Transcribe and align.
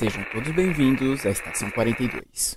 Sejam 0.00 0.24
todos 0.32 0.50
bem-vindos 0.52 1.26
à 1.26 1.28
Estação 1.28 1.70
42. 1.72 2.56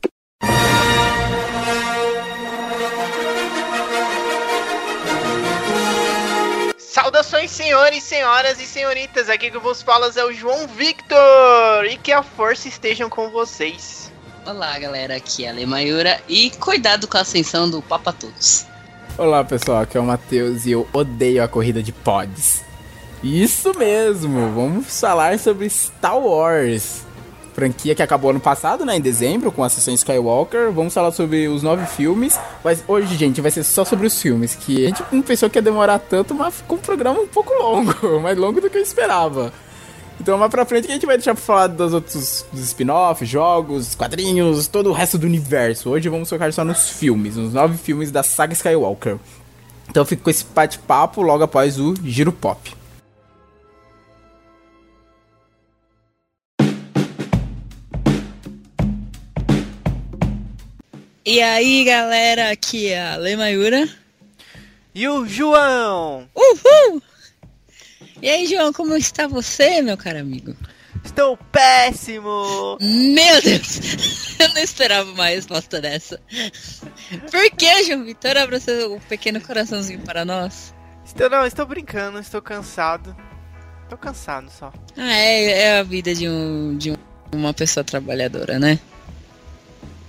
Saudações, 6.77 7.51
senhores, 7.51 8.01
senhoras 8.01 8.61
e 8.61 8.65
senhoritas. 8.65 9.29
Aqui 9.29 9.51
que 9.51 9.57
vos 9.57 9.81
falas 9.81 10.15
é 10.15 10.23
o 10.23 10.31
João 10.31 10.69
Victor. 10.69 11.83
E 11.91 11.97
que 11.97 12.13
a 12.13 12.23
força 12.23 12.69
estejam 12.69 13.09
com 13.09 13.29
vocês. 13.29 14.09
Olá, 14.45 14.79
galera. 14.79 15.17
Aqui 15.17 15.43
é 15.43 15.49
a 15.49 15.51
Lemayura. 15.51 16.21
E 16.29 16.49
cuidado 16.51 17.09
com 17.09 17.17
a 17.17 17.21
ascensão 17.23 17.69
do 17.69 17.81
Papa 17.81 18.13
Todos. 18.13 18.65
Olá, 19.17 19.43
pessoal. 19.43 19.81
Aqui 19.81 19.97
é 19.97 19.99
o 19.99 20.05
Matheus 20.05 20.65
e 20.65 20.71
eu 20.71 20.87
odeio 20.93 21.43
a 21.43 21.49
corrida 21.49 21.83
de 21.83 21.91
pods. 21.91 22.63
Isso 23.21 23.77
mesmo. 23.77 24.49
Vamos 24.53 24.97
falar 24.97 25.37
sobre 25.37 25.69
Star 25.69 26.17
Wars 26.17 27.03
franquia 27.53 27.95
que 27.95 28.01
acabou 28.01 28.31
ano 28.31 28.39
passado, 28.39 28.85
né, 28.85 28.97
em 28.97 29.01
dezembro, 29.01 29.51
com 29.51 29.63
a 29.63 29.69
sessão 29.69 29.93
Skywalker. 29.93 30.71
Vamos 30.71 30.93
falar 30.93 31.11
sobre 31.11 31.47
os 31.47 31.63
nove 31.63 31.85
filmes, 31.85 32.39
mas 32.63 32.83
hoje, 32.87 33.15
gente, 33.15 33.41
vai 33.41 33.51
ser 33.51 33.63
só 33.63 33.85
sobre 33.85 34.07
os 34.07 34.21
filmes, 34.21 34.55
que 34.55 34.85
a 34.85 34.89
gente 34.89 35.03
não 35.11 35.21
pensou 35.21 35.49
que 35.49 35.57
ia 35.57 35.61
demorar 35.61 35.99
tanto, 35.99 36.33
mas 36.33 36.55
ficou 36.55 36.77
um 36.77 36.81
programa 36.81 37.19
um 37.19 37.27
pouco 37.27 37.53
longo, 37.53 38.19
mais 38.21 38.37
longo 38.37 38.59
do 38.59 38.69
que 38.69 38.77
eu 38.77 38.81
esperava. 38.81 39.53
Então, 40.19 40.37
mais 40.37 40.51
pra 40.51 40.65
frente, 40.65 40.85
que 40.85 40.91
a 40.91 40.95
gente 40.95 41.05
vai 41.05 41.17
deixar 41.17 41.33
pra 41.33 41.43
falar 41.43 41.67
dos 41.67 41.93
outros 41.93 42.45
spin-offs, 42.53 43.27
jogos, 43.27 43.95
quadrinhos, 43.95 44.67
todo 44.67 44.89
o 44.89 44.93
resto 44.93 45.17
do 45.17 45.25
universo. 45.25 45.89
Hoje 45.89 46.07
vamos 46.07 46.29
focar 46.29 46.51
só 46.53 46.63
nos 46.63 46.89
filmes, 46.89 47.35
nos 47.35 47.53
nove 47.53 47.77
filmes 47.77 48.11
da 48.11 48.23
saga 48.23 48.53
Skywalker. 48.53 49.17
Então, 49.89 50.05
fico 50.05 50.23
com 50.23 50.29
esse 50.29 50.45
bate-papo 50.45 51.21
logo 51.21 51.43
após 51.43 51.79
o 51.79 51.93
Giro 52.03 52.31
Pop. 52.31 52.82
E 61.25 61.41
aí, 61.41 61.85
galera, 61.85 62.51
aqui 62.51 62.89
é 62.89 63.13
a 63.13 63.15
Lemayura. 63.15 63.87
E 64.93 65.07
o 65.07 65.25
João! 65.25 66.27
Uhul! 66.35 67.01
E 68.21 68.29
aí, 68.29 68.45
João, 68.45 68.73
como 68.73 68.93
está 68.97 69.25
você, 69.25 69.81
meu 69.81 69.95
caro 69.95 70.19
amigo? 70.19 70.53
Estou 71.01 71.37
péssimo! 71.37 72.77
Meu 72.81 73.41
Deus! 73.41 74.35
Eu 74.37 74.49
não 74.49 74.61
esperava 74.61 75.09
uma 75.11 75.27
resposta 75.27 75.79
dessa. 75.79 76.19
Por 77.31 77.51
que, 77.51 77.83
João 77.85 78.03
Vitor? 78.03 78.35
Abra 78.35 78.59
seu 78.59 78.99
pequeno 79.07 79.39
coraçãozinho 79.39 80.01
para 80.01 80.25
nós. 80.25 80.73
Estou, 81.05 81.29
não, 81.29 81.45
estou 81.45 81.65
brincando, 81.65 82.19
estou 82.19 82.41
cansado. 82.41 83.15
Estou 83.83 83.97
cansado 83.97 84.51
só. 84.51 84.73
Ah, 84.97 85.15
é, 85.15 85.61
é 85.61 85.79
a 85.79 85.83
vida 85.83 86.13
de, 86.13 86.27
um, 86.27 86.77
de 86.77 86.93
uma 87.31 87.53
pessoa 87.53 87.81
trabalhadora, 87.81 88.59
né? 88.59 88.77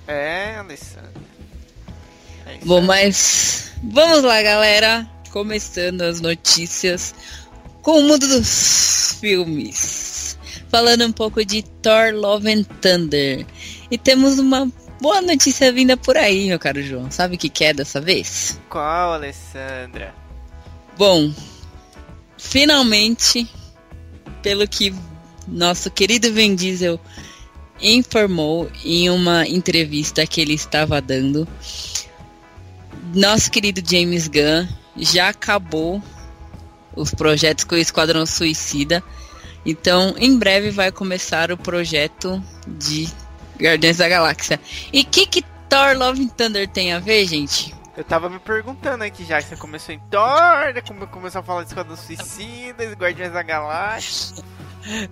É, 0.06 0.56
Alessandra. 0.56 1.12
É 2.46 2.58
Bom, 2.64 2.80
mas 2.82 3.72
vamos 3.82 4.22
lá, 4.22 4.42
galera. 4.42 5.08
Começando 5.30 6.02
as 6.02 6.20
notícias 6.20 7.14
com 7.82 8.00
o 8.00 8.02
mundo 8.02 8.26
dos 8.28 9.16
filmes. 9.20 10.38
Falando 10.68 11.06
um 11.06 11.12
pouco 11.12 11.44
de 11.44 11.62
Thor 11.62 12.12
Love 12.14 12.52
and 12.52 12.64
Thunder. 12.80 13.46
E 13.90 13.98
temos 13.98 14.38
uma 14.38 14.70
boa 15.00 15.20
notícia 15.20 15.72
vinda 15.72 15.96
por 15.96 16.16
aí, 16.16 16.48
meu 16.48 16.58
caro 16.58 16.82
João. 16.82 17.10
Sabe 17.10 17.36
o 17.36 17.38
que, 17.38 17.48
que 17.48 17.64
é 17.64 17.72
dessa 17.72 18.00
vez? 18.00 18.60
Qual, 18.68 19.14
Alessandra? 19.14 20.14
Bom, 20.96 21.32
finalmente, 22.38 23.48
pelo 24.42 24.66
que 24.68 24.94
nosso 25.46 25.90
querido 25.90 26.32
Vin 26.32 26.54
Diesel 26.54 27.00
informou 27.84 28.70
em 28.82 29.10
uma 29.10 29.46
entrevista 29.46 30.26
que 30.26 30.40
ele 30.40 30.54
estava 30.54 31.00
dando, 31.00 31.46
nosso 33.14 33.50
querido 33.50 33.82
James 33.84 34.26
Gunn 34.26 34.66
já 34.96 35.28
acabou 35.28 36.02
os 36.96 37.12
projetos 37.12 37.64
com 37.64 37.74
o 37.74 37.78
Esquadrão 37.78 38.24
Suicida. 38.24 39.02
Então, 39.66 40.14
em 40.18 40.38
breve 40.38 40.70
vai 40.70 40.90
começar 40.90 41.50
o 41.50 41.56
projeto 41.56 42.42
de 42.66 43.08
Guardiões 43.58 43.98
da 43.98 44.08
Galáxia. 44.08 44.60
E 44.92 45.02
o 45.02 45.04
que, 45.04 45.26
que 45.26 45.42
Thor 45.68 45.96
Love 45.96 46.22
and 46.22 46.28
Thunder 46.28 46.68
tem 46.68 46.92
a 46.92 46.98
ver, 46.98 47.26
gente? 47.26 47.74
Eu 47.96 48.04
tava 48.04 48.28
me 48.28 48.38
perguntando 48.38 49.04
aqui 49.04 49.24
já 49.24 49.40
que 49.40 49.48
você 49.48 49.56
começou 49.56 49.94
em 49.94 50.00
Thor, 50.10 50.82
como 50.86 51.06
começou 51.06 51.40
a 51.40 51.44
falar 51.44 51.62
de 51.62 51.68
Esquadrão 51.68 51.96
Suicida, 51.96 52.84
Guardiões 52.92 53.32
da 53.32 53.42
Galáxia. 53.42 54.42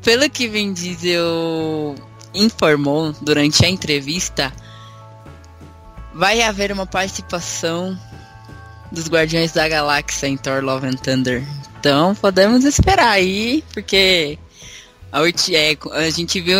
Pelo 0.03 0.29
que 0.29 0.49
Vin 0.49 0.73
Diesel 0.73 1.95
informou 2.35 3.13
durante 3.21 3.65
a 3.65 3.69
entrevista, 3.69 4.53
vai 6.15 6.43
haver 6.43 6.73
uma 6.73 6.87
participação 6.87 7.99
dos 8.91 9.09
Guardiões 9.09 9.53
da 9.53 9.69
Galáxia 9.69 10.27
em 10.27 10.37
Thor 10.37 10.63
Love 10.63 10.87
and 10.87 10.97
Thunder. 10.97 11.43
Então 11.81 12.15
podemos 12.15 12.65
esperar 12.65 13.09
aí, 13.09 13.65
porque 13.73 14.39
a, 15.11 15.21
é, 15.27 16.07
a 16.07 16.11
gente 16.11 16.41
viu 16.41 16.59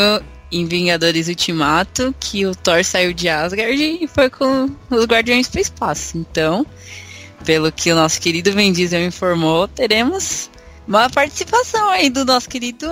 em 0.51 0.67
Vingadores 0.67 1.29
Ultimato 1.29 2.15
que 2.21 2.45
o 2.45 2.55
Thor 2.55 2.85
saiu 2.85 3.13
de 3.13 3.29
Asgard 3.29 3.83
e 3.83 4.07
foi 4.07 4.29
com 4.29 4.71
os 4.91 5.05
Guardiões 5.05 5.49
para 5.49 5.59
o 5.59 5.63
espaço. 5.63 6.19
Então, 6.19 6.67
pelo 7.45 7.73
que 7.73 7.91
o 7.91 7.95
nosso 7.95 8.21
querido 8.21 8.53
Vin 8.53 8.73
Diesel 8.73 9.05
informou, 9.05 9.67
teremos 9.69 10.51
uma 10.87 11.09
participação 11.09 11.89
aí 11.89 12.11
do 12.11 12.25
nosso 12.25 12.49
querido 12.49 12.89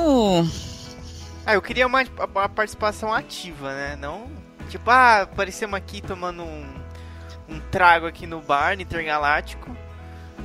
ah, 1.51 1.55
eu 1.55 1.63
queria 1.63 1.87
uma, 1.87 2.03
uma 2.03 2.49
participação 2.49 3.13
ativa, 3.13 3.75
né? 3.75 3.97
Não, 4.01 4.29
tipo, 4.69 4.89
ah, 4.89 5.23
aparecemos 5.23 5.75
aqui 5.75 6.01
tomando 6.01 6.45
um, 6.45 6.65
um 7.49 7.61
trago 7.73 8.07
aqui 8.07 8.25
no 8.25 8.41
bar, 8.41 8.77
no 8.77 8.83
Intergaláctico, 8.83 9.69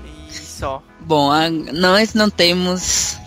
e 0.04 0.34
só. 0.34 0.82
Bom, 1.02 1.32
a, 1.32 1.48
nós 1.50 2.16
não 2.16 2.28
temos 2.28 3.20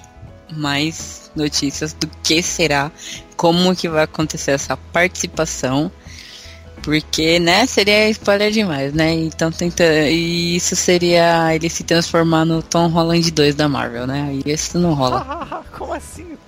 mais 0.52 1.30
notícias 1.36 1.92
do 1.92 2.08
que 2.24 2.42
será, 2.42 2.90
como 3.36 3.76
que 3.76 3.88
vai 3.88 4.04
acontecer 4.04 4.52
essa 4.52 4.76
participação. 4.76 5.90
Porque, 6.82 7.38
né, 7.38 7.66
seria 7.66 8.08
spoiler 8.10 8.50
demais, 8.50 8.94
né? 8.94 9.12
Então 9.12 9.50
tenta. 9.50 9.84
E 10.08 10.56
isso 10.56 10.74
seria 10.76 11.54
ele 11.54 11.68
se 11.68 11.82
transformar 11.84 12.44
no 12.44 12.62
Tom 12.62 12.86
Holland 12.88 13.30
2 13.30 13.54
da 13.56 13.68
Marvel, 13.68 14.06
né? 14.06 14.30
E 14.44 14.50
isso 14.50 14.78
não 14.78 14.94
rola. 14.94 15.64
Como 15.76 15.92
assim? 15.92 16.38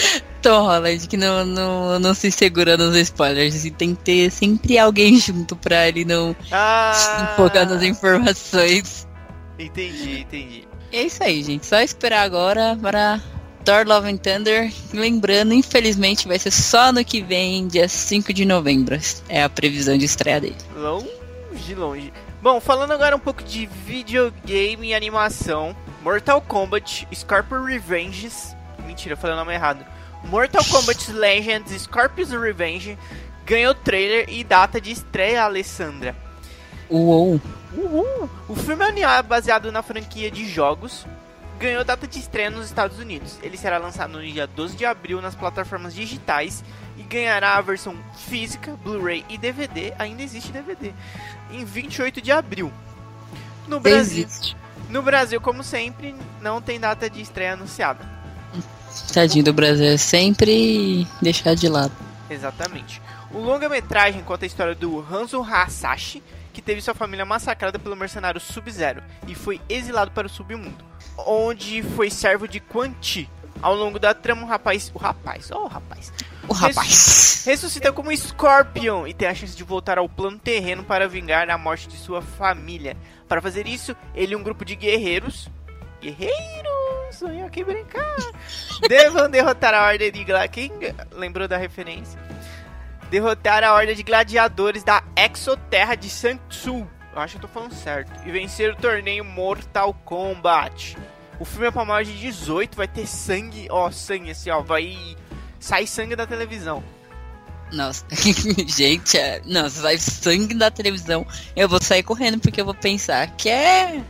Tom 0.42 0.62
Holland 0.62 1.08
que 1.08 1.16
não, 1.16 1.44
não, 1.44 1.98
não 1.98 2.14
se 2.14 2.30
segura 2.30 2.76
nos 2.76 2.96
spoilers. 2.96 3.64
E 3.64 3.70
tem 3.70 3.94
que 3.94 4.02
ter 4.02 4.30
sempre 4.30 4.78
alguém 4.78 5.18
junto 5.18 5.56
pra 5.56 5.88
ele 5.88 6.04
não 6.04 6.34
ah, 6.52 7.32
empolgar 7.32 7.68
nas 7.68 7.82
informações. 7.82 9.06
Entendi, 9.58 10.20
entendi. 10.20 10.68
É 10.92 11.02
isso 11.02 11.22
aí, 11.22 11.42
gente. 11.42 11.66
Só 11.66 11.80
esperar 11.80 12.22
agora 12.22 12.78
para 12.80 13.20
Thor 13.64 13.86
Love 13.86 14.08
and 14.08 14.18
Thunder. 14.18 14.72
Lembrando, 14.92 15.52
infelizmente, 15.52 16.28
vai 16.28 16.38
ser 16.38 16.50
só 16.52 16.92
no 16.92 17.04
que 17.04 17.20
vem, 17.20 17.66
dia 17.66 17.88
5 17.88 18.32
de 18.32 18.44
novembro. 18.44 18.98
É 19.28 19.42
a 19.42 19.48
previsão 19.48 19.98
de 19.98 20.04
estreia 20.04 20.40
dele. 20.40 20.56
Longe, 20.76 21.74
longe. 21.74 22.12
Bom, 22.40 22.60
falando 22.60 22.92
agora 22.92 23.16
um 23.16 23.18
pouco 23.18 23.42
de 23.42 23.66
videogame 23.66 24.88
e 24.88 24.94
animação. 24.94 25.74
Mortal 26.02 26.40
Kombat 26.40 27.08
Scorpion 27.12 27.64
Revenges 27.64 28.55
Mentira, 28.86 29.14
eu 29.14 29.18
falei 29.18 29.34
o 29.34 29.38
nome 29.38 29.52
errado. 29.52 29.84
Mortal 30.24 30.64
Kombat 30.64 31.12
Legends 31.12 31.82
Scorpius 31.82 32.30
Revenge 32.30 32.98
ganhou 33.44 33.74
trailer 33.74 34.28
e 34.28 34.42
data 34.42 34.80
de 34.80 34.90
estreia, 34.90 35.44
Alessandra. 35.44 36.16
Uou! 36.90 37.40
Uhul. 37.76 38.30
O 38.48 38.54
filme 38.54 39.02
é 39.02 39.22
baseado 39.22 39.70
na 39.70 39.82
franquia 39.82 40.30
de 40.30 40.48
jogos. 40.48 41.06
Ganhou 41.58 41.84
data 41.84 42.06
de 42.06 42.18
estreia 42.18 42.50
nos 42.50 42.66
Estados 42.66 42.98
Unidos. 42.98 43.38
Ele 43.42 43.56
será 43.56 43.78
lançado 43.78 44.12
no 44.12 44.22
dia 44.22 44.46
12 44.46 44.76
de 44.76 44.84
abril 44.84 45.22
nas 45.22 45.34
plataformas 45.34 45.94
digitais 45.94 46.62
e 46.98 47.02
ganhará 47.02 47.56
a 47.56 47.60
versão 47.60 47.96
física, 48.28 48.76
Blu-ray 48.82 49.24
e 49.28 49.38
DVD. 49.38 49.92
Ainda 49.98 50.22
existe 50.22 50.52
DVD. 50.52 50.92
Em 51.50 51.64
28 51.64 52.20
de 52.20 52.30
abril. 52.30 52.72
No 53.66 53.80
Brasil, 53.80 54.24
Existe. 54.24 54.56
no 54.88 55.02
Brasil, 55.02 55.40
como 55.40 55.62
sempre, 55.64 56.14
não 56.40 56.60
tem 56.60 56.78
data 56.78 57.10
de 57.10 57.20
estreia 57.20 57.54
anunciada. 57.54 58.15
Tadinho 59.12 59.44
do 59.44 59.52
Brasil 59.52 59.86
é 59.86 59.96
sempre 59.96 61.06
deixar 61.20 61.54
de 61.54 61.68
lado. 61.68 61.92
Exatamente. 62.28 63.00
O 63.32 63.38
longa-metragem 63.38 64.22
conta 64.22 64.44
a 64.44 64.46
história 64.46 64.74
do 64.74 65.00
Hanzo 65.00 65.42
Hasashi, 65.42 66.22
que 66.52 66.62
teve 66.62 66.80
sua 66.80 66.94
família 66.94 67.24
massacrada 67.24 67.78
pelo 67.78 67.96
mercenário 67.96 68.40
Sub-Zero 68.40 69.02
e 69.26 69.34
foi 69.34 69.60
exilado 69.68 70.10
para 70.10 70.26
o 70.26 70.30
submundo, 70.30 70.84
onde 71.18 71.82
foi 71.82 72.10
servo 72.10 72.48
de 72.48 72.60
Quan 72.60 72.94
Chi. 73.00 73.28
Ao 73.62 73.74
longo 73.74 73.98
da 73.98 74.12
trama, 74.12 74.42
o 74.42 74.46
rapaz. 74.46 74.90
O 74.94 74.98
rapaz, 74.98 75.50
oh 75.50 75.66
rapaz. 75.66 76.12
O 76.46 76.52
rapaz. 76.52 77.44
Ressuscita 77.46 77.90
como 77.90 78.14
Scorpion 78.14 79.06
e 79.06 79.14
tem 79.14 79.28
a 79.28 79.34
chance 79.34 79.56
de 79.56 79.64
voltar 79.64 79.98
ao 79.98 80.08
plano 80.08 80.38
terreno 80.38 80.84
para 80.84 81.08
vingar 81.08 81.48
a 81.48 81.56
morte 81.56 81.88
de 81.88 81.96
sua 81.96 82.20
família. 82.20 82.96
Para 83.26 83.40
fazer 83.40 83.66
isso, 83.66 83.96
ele 84.14 84.34
e 84.34 84.36
um 84.36 84.42
grupo 84.42 84.64
de 84.64 84.76
guerreiros. 84.76 85.48
Guerreiros! 86.00 86.75
Um 87.08 87.12
sonho 87.12 87.46
aqui 87.46 87.64
brincar. 87.64 88.16
Devam 88.88 89.30
derrotar 89.30 89.74
a 89.74 89.86
Ordem 89.86 90.10
de 90.10 90.24
Gladiadores. 90.24 90.50
Quem 90.52 90.72
lembrou 91.12 91.46
da 91.46 91.56
referência? 91.56 92.18
Derrotar 93.10 93.62
a 93.62 93.74
Ordem 93.74 93.94
de 93.94 94.02
Gladiadores 94.02 94.82
da 94.82 95.02
Exoterra 95.16 95.94
de 95.94 96.10
Santsu. 96.10 96.86
Eu 97.14 97.20
acho 97.20 97.38
que 97.38 97.44
eu 97.44 97.48
tô 97.48 97.54
falando 97.54 97.74
certo. 97.74 98.10
E 98.26 98.30
vencer 98.30 98.72
o 98.72 98.76
torneio 98.76 99.24
Mortal 99.24 99.94
Kombat. 100.04 100.96
O 101.38 101.44
filme 101.44 101.66
é 101.66 101.70
pra 101.70 101.84
maior 101.84 102.04
de 102.04 102.16
18, 102.18 102.76
vai 102.76 102.88
ter 102.88 103.06
sangue, 103.06 103.66
ó, 103.70 103.90
sangue 103.90 104.30
assim, 104.30 104.48
ó, 104.50 104.62
vai 104.62 105.16
sair 105.60 105.86
sangue 105.86 106.16
da 106.16 106.26
televisão. 106.26 106.82
Nossa, 107.72 108.06
gente, 108.66 109.18
é... 109.18 109.42
não, 109.44 109.68
sai 109.68 109.98
sangue 109.98 110.54
da 110.54 110.70
televisão, 110.70 111.26
eu 111.54 111.68
vou 111.68 111.82
sair 111.82 112.02
correndo 112.02 112.38
porque 112.38 112.60
eu 112.60 112.64
vou 112.64 112.74
pensar 112.74 113.26
que 113.36 113.50
é 113.50 114.02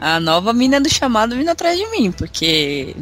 a 0.00 0.18
nova 0.18 0.54
mina 0.54 0.80
do 0.80 0.88
chamado 0.88 1.36
vindo 1.36 1.50
atrás 1.50 1.78
de 1.78 1.86
mim, 1.90 2.10
porque 2.10 2.96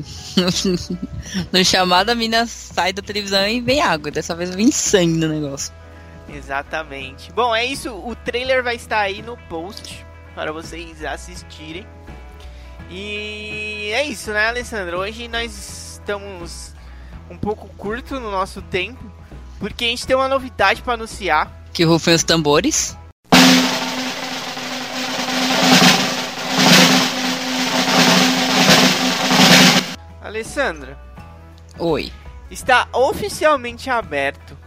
no 1.53 1.65
chamado 1.65 2.11
a 2.11 2.15
mina 2.15 2.45
sai 2.45 2.93
da 2.93 3.01
televisão 3.01 3.47
e 3.47 3.61
vem 3.61 3.81
água, 3.81 4.11
dessa 4.11 4.35
vez 4.35 4.53
vem 4.53 4.73
sangue 4.73 5.17
no 5.19 5.29
negócio. 5.29 5.73
Exatamente. 6.29 7.33
Bom, 7.33 7.55
é 7.55 7.65
isso, 7.65 7.95
o 7.95 8.17
trailer 8.17 8.65
vai 8.65 8.75
estar 8.75 8.99
aí 8.99 9.23
no 9.23 9.37
post 9.49 10.05
para 10.35 10.51
vocês 10.51 11.05
assistirem. 11.05 11.87
E 12.91 13.91
é 13.93 14.05
isso, 14.05 14.33
né, 14.33 14.49
Alessandro? 14.49 14.99
Hoje 14.99 15.29
nós 15.29 15.99
estamos 16.01 16.75
um 17.31 17.39
pouco 17.39 17.69
curto 17.77 18.19
no 18.19 18.31
nosso 18.31 18.61
tempo, 18.61 19.01
porque 19.61 19.85
a 19.85 19.89
gente 19.89 20.05
tem 20.05 20.17
uma 20.17 20.29
novidade 20.29 20.83
para 20.83 20.95
anunciar. 20.95 21.65
Que 21.73 21.85
rufem 21.85 22.15
os 22.15 22.25
tambores. 22.25 22.98
Alessandra. 30.29 30.99
Oi. 31.79 32.13
Está 32.51 32.87
oficialmente 32.93 33.89
aberto 33.89 34.59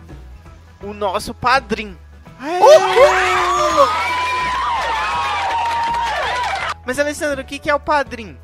o 0.81 0.91
nosso 0.91 1.35
padrinho. 1.35 1.95
Mas, 6.83 6.97
Alessandro, 6.97 7.41
o 7.41 7.45
que, 7.45 7.59
que 7.59 7.69
é 7.69 7.75
o 7.75 7.79
padrinho? 7.79 8.39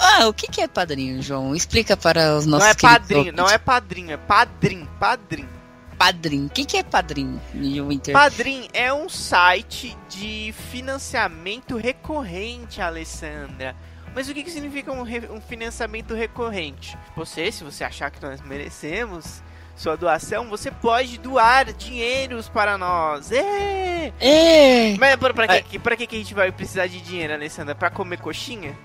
Ah, 0.00 0.26
o 0.26 0.34
que, 0.34 0.48
que 0.48 0.60
é 0.60 0.66
padrinho, 0.66 1.22
João? 1.22 1.54
Explica 1.54 1.96
para 1.96 2.36
os 2.36 2.44
nossos 2.44 2.66
Não 2.66 2.72
é 2.72 2.74
padrinho, 2.74 3.32
não 3.32 3.48
é 3.48 3.58
padrinho, 3.58 4.10
é 4.10 4.16
padrinho, 4.16 4.88
padrinho. 4.98 5.58
Padrinho. 5.96 6.46
O 6.46 6.50
que, 6.50 6.64
que 6.64 6.76
é 6.76 6.82
padrinho, 6.82 7.40
Winter? 7.54 8.12
Padrim 8.12 8.68
é 8.72 8.92
um 8.92 9.08
site 9.08 9.96
de 10.08 10.52
financiamento 10.72 11.76
recorrente, 11.76 12.80
Alessandra. 12.80 13.76
Mas 14.18 14.28
o 14.28 14.34
que, 14.34 14.42
que 14.42 14.50
significa 14.50 14.90
um, 14.90 15.04
re- 15.04 15.28
um 15.30 15.40
financiamento 15.40 16.12
recorrente? 16.12 16.98
Você, 17.14 17.52
se 17.52 17.62
você 17.62 17.84
achar 17.84 18.10
que 18.10 18.20
nós 18.20 18.40
merecemos 18.40 19.40
sua 19.76 19.96
doação, 19.96 20.48
você 20.48 20.72
pode 20.72 21.18
doar 21.18 21.72
dinheiros 21.72 22.48
para 22.48 22.76
nós. 22.76 23.30
Ê! 23.30 24.12
É. 24.20 24.96
Mas 24.98 25.14
pra, 25.14 25.32
pra, 25.32 25.62
que, 25.62 25.78
pra 25.78 25.94
que, 25.96 26.04
que 26.04 26.16
a 26.16 26.18
gente 26.18 26.34
vai 26.34 26.50
precisar 26.50 26.88
de 26.88 27.00
dinheiro, 27.00 27.32
Alessandra? 27.32 27.76
Pra 27.76 27.90
comer 27.90 28.18
coxinha? 28.18 28.76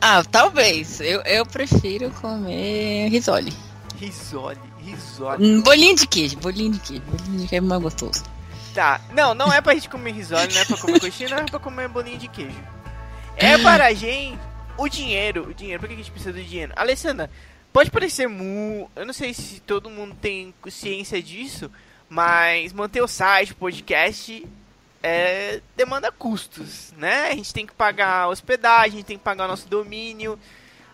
Ah, 0.00 0.22
talvez. 0.22 1.00
Eu, 1.00 1.20
eu 1.22 1.44
prefiro 1.44 2.08
comer 2.12 3.08
risole. 3.08 3.52
Risole, 3.98 4.56
risole. 4.78 5.44
Um 5.52 5.62
bolinho 5.62 5.96
de 5.96 6.06
queijo, 6.06 6.36
bolinho 6.36 6.70
de 6.70 6.78
queijo. 6.78 7.02
Bolinho 7.06 7.38
de 7.40 7.48
queijo 7.48 7.54
é 7.56 7.60
mais 7.60 7.82
gostoso. 7.82 8.22
Tá, 8.72 9.00
não, 9.12 9.34
não 9.34 9.52
é 9.52 9.60
pra 9.60 9.74
gente 9.74 9.88
comer 9.88 10.12
risole, 10.12 10.54
não 10.54 10.60
é 10.60 10.64
pra 10.64 10.76
comer 10.76 11.00
coxinha, 11.00 11.28
não 11.30 11.38
é 11.38 11.42
pra 11.42 11.58
comer 11.58 11.88
bolinho 11.88 12.18
de 12.18 12.28
queijo. 12.28 12.56
É 13.36 13.58
para 13.58 13.86
a 13.86 13.92
gente 13.94 14.38
o 14.80 14.88
dinheiro, 14.88 15.50
o 15.50 15.54
dinheiro. 15.54 15.78
Por 15.78 15.88
que 15.88 15.94
a 15.94 15.98
gente 15.98 16.10
precisa 16.10 16.32
do 16.32 16.42
dinheiro? 16.42 16.72
Alessandra, 16.74 17.30
pode 17.72 17.90
parecer 17.90 18.26
mu... 18.26 18.90
Eu 18.96 19.04
não 19.04 19.12
sei 19.12 19.34
se 19.34 19.60
todo 19.60 19.90
mundo 19.90 20.16
tem 20.20 20.54
ciência 20.70 21.22
disso, 21.22 21.70
mas 22.08 22.72
manter 22.72 23.02
o 23.02 23.06
site, 23.06 23.52
o 23.52 23.56
podcast, 23.56 24.46
é... 25.02 25.60
demanda 25.76 26.10
custos, 26.10 26.94
né? 26.96 27.28
A 27.28 27.34
gente 27.34 27.52
tem 27.52 27.66
que 27.66 27.74
pagar 27.74 28.28
hospedagem, 28.28 28.94
a 28.94 28.96
gente 28.96 29.06
tem 29.06 29.18
que 29.18 29.24
pagar 29.24 29.46
nosso 29.46 29.68
domínio, 29.68 30.38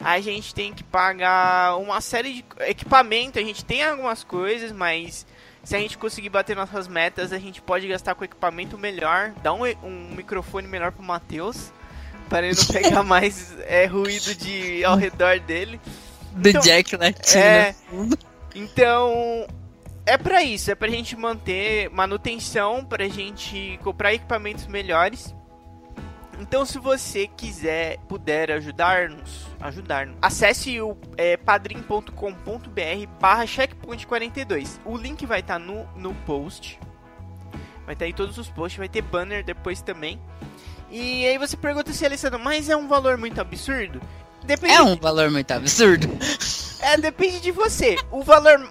a 0.00 0.20
gente 0.20 0.52
tem 0.52 0.74
que 0.74 0.82
pagar 0.82 1.76
uma 1.76 2.00
série 2.00 2.32
de 2.32 2.44
equipamento, 2.60 3.38
a 3.38 3.42
gente 3.42 3.64
tem 3.64 3.84
algumas 3.84 4.24
coisas, 4.24 4.72
mas 4.72 5.24
se 5.62 5.76
a 5.76 5.78
gente 5.78 5.96
conseguir 5.96 6.28
bater 6.28 6.56
nossas 6.56 6.88
metas, 6.88 7.32
a 7.32 7.38
gente 7.38 7.62
pode 7.62 7.86
gastar 7.86 8.16
com 8.16 8.24
equipamento 8.24 8.76
melhor, 8.76 9.30
dar 9.42 9.52
um, 9.52 9.62
um 9.84 10.14
microfone 10.16 10.66
melhor 10.66 10.90
pro 10.90 11.04
Matheus, 11.04 11.72
para 12.28 12.46
ele 12.46 12.56
não 12.56 12.66
pegar 12.66 13.02
mais 13.04 13.54
é, 13.66 13.86
ruído 13.86 14.34
de 14.34 14.84
ao 14.84 14.96
redor 14.96 15.40
dele. 15.40 15.80
Do 16.32 16.48
Então, 16.48 16.60
Jack 16.60 16.96
Latino. 16.96 17.42
é. 17.42 17.74
Então, 18.54 19.46
é 20.04 20.16
pra 20.16 20.42
isso, 20.42 20.70
é 20.70 20.74
pra 20.74 20.88
gente 20.88 21.16
manter 21.16 21.90
manutenção, 21.90 22.84
pra 22.84 23.08
gente 23.08 23.78
comprar 23.82 24.14
equipamentos 24.14 24.66
melhores. 24.66 25.34
Então, 26.38 26.66
se 26.66 26.78
você 26.78 27.26
quiser, 27.26 27.98
puder 28.08 28.52
ajudar-nos, 28.52 29.46
ajudar-nos, 29.60 30.16
acesse 30.20 30.80
o 30.80 30.96
é, 31.16 31.36
padrim.com.br 31.36 32.10
barra 33.18 33.44
checkpoint42. 33.44 34.78
O 34.84 34.96
link 34.96 35.24
vai 35.24 35.40
estar 35.40 35.58
no, 35.58 35.86
no 35.96 36.14
post. 36.14 36.78
Vai 37.86 37.94
estar 37.94 38.06
em 38.06 38.12
todos 38.12 38.36
os 38.36 38.50
posts, 38.50 38.78
vai 38.78 38.88
ter 38.88 39.00
banner 39.02 39.44
depois 39.44 39.80
também. 39.80 40.20
E 40.90 41.26
aí 41.26 41.38
você 41.38 41.56
pergunta 41.56 41.92
se 41.92 42.04
Alessandro, 42.04 42.38
mas 42.38 42.68
é 42.68 42.76
um 42.76 42.86
valor 42.86 43.16
muito 43.16 43.40
absurdo? 43.40 44.00
Depende 44.44 44.74
É 44.74 44.82
um 44.82 44.96
valor 44.96 45.30
muito 45.30 45.50
absurdo. 45.50 46.06
é, 46.80 46.96
depende 46.96 47.40
de 47.40 47.50
você. 47.50 47.96
O 48.10 48.22
valor. 48.22 48.70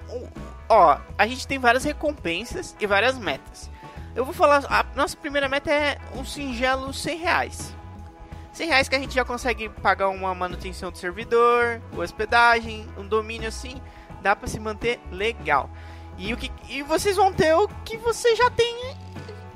ó, 0.69 0.97
a 1.17 1.27
gente 1.27 1.45
tem 1.45 1.59
várias 1.59 1.83
recompensas 1.83 2.75
e 2.79 2.87
várias 2.87 3.17
metas. 3.17 3.69
Eu 4.15 4.23
vou 4.23 4.33
falar. 4.33 4.63
A 4.69 4.85
nossa 4.95 5.17
primeira 5.17 5.49
meta 5.49 5.71
é 5.71 5.97
um 6.15 6.23
singelo 6.23 6.93
100 6.93 7.17
reais. 7.17 7.75
100 8.53 8.67
reais 8.67 8.87
que 8.87 8.95
a 8.95 8.99
gente 8.99 9.13
já 9.13 9.25
consegue 9.25 9.67
pagar 9.67 10.07
uma 10.07 10.33
manutenção 10.33 10.89
do 10.89 10.97
servidor, 10.97 11.81
hospedagem, 11.97 12.87
um 12.97 13.05
domínio 13.05 13.49
assim. 13.49 13.81
Dá 14.21 14.33
pra 14.33 14.47
se 14.47 14.59
manter 14.59 14.99
legal. 15.11 15.69
E, 16.17 16.33
o 16.33 16.37
que, 16.37 16.49
e 16.69 16.81
vocês 16.81 17.17
vão 17.17 17.33
ter 17.33 17.53
o 17.53 17.67
que 17.83 17.97
você 17.97 18.33
já 18.37 18.49
tem, 18.49 18.95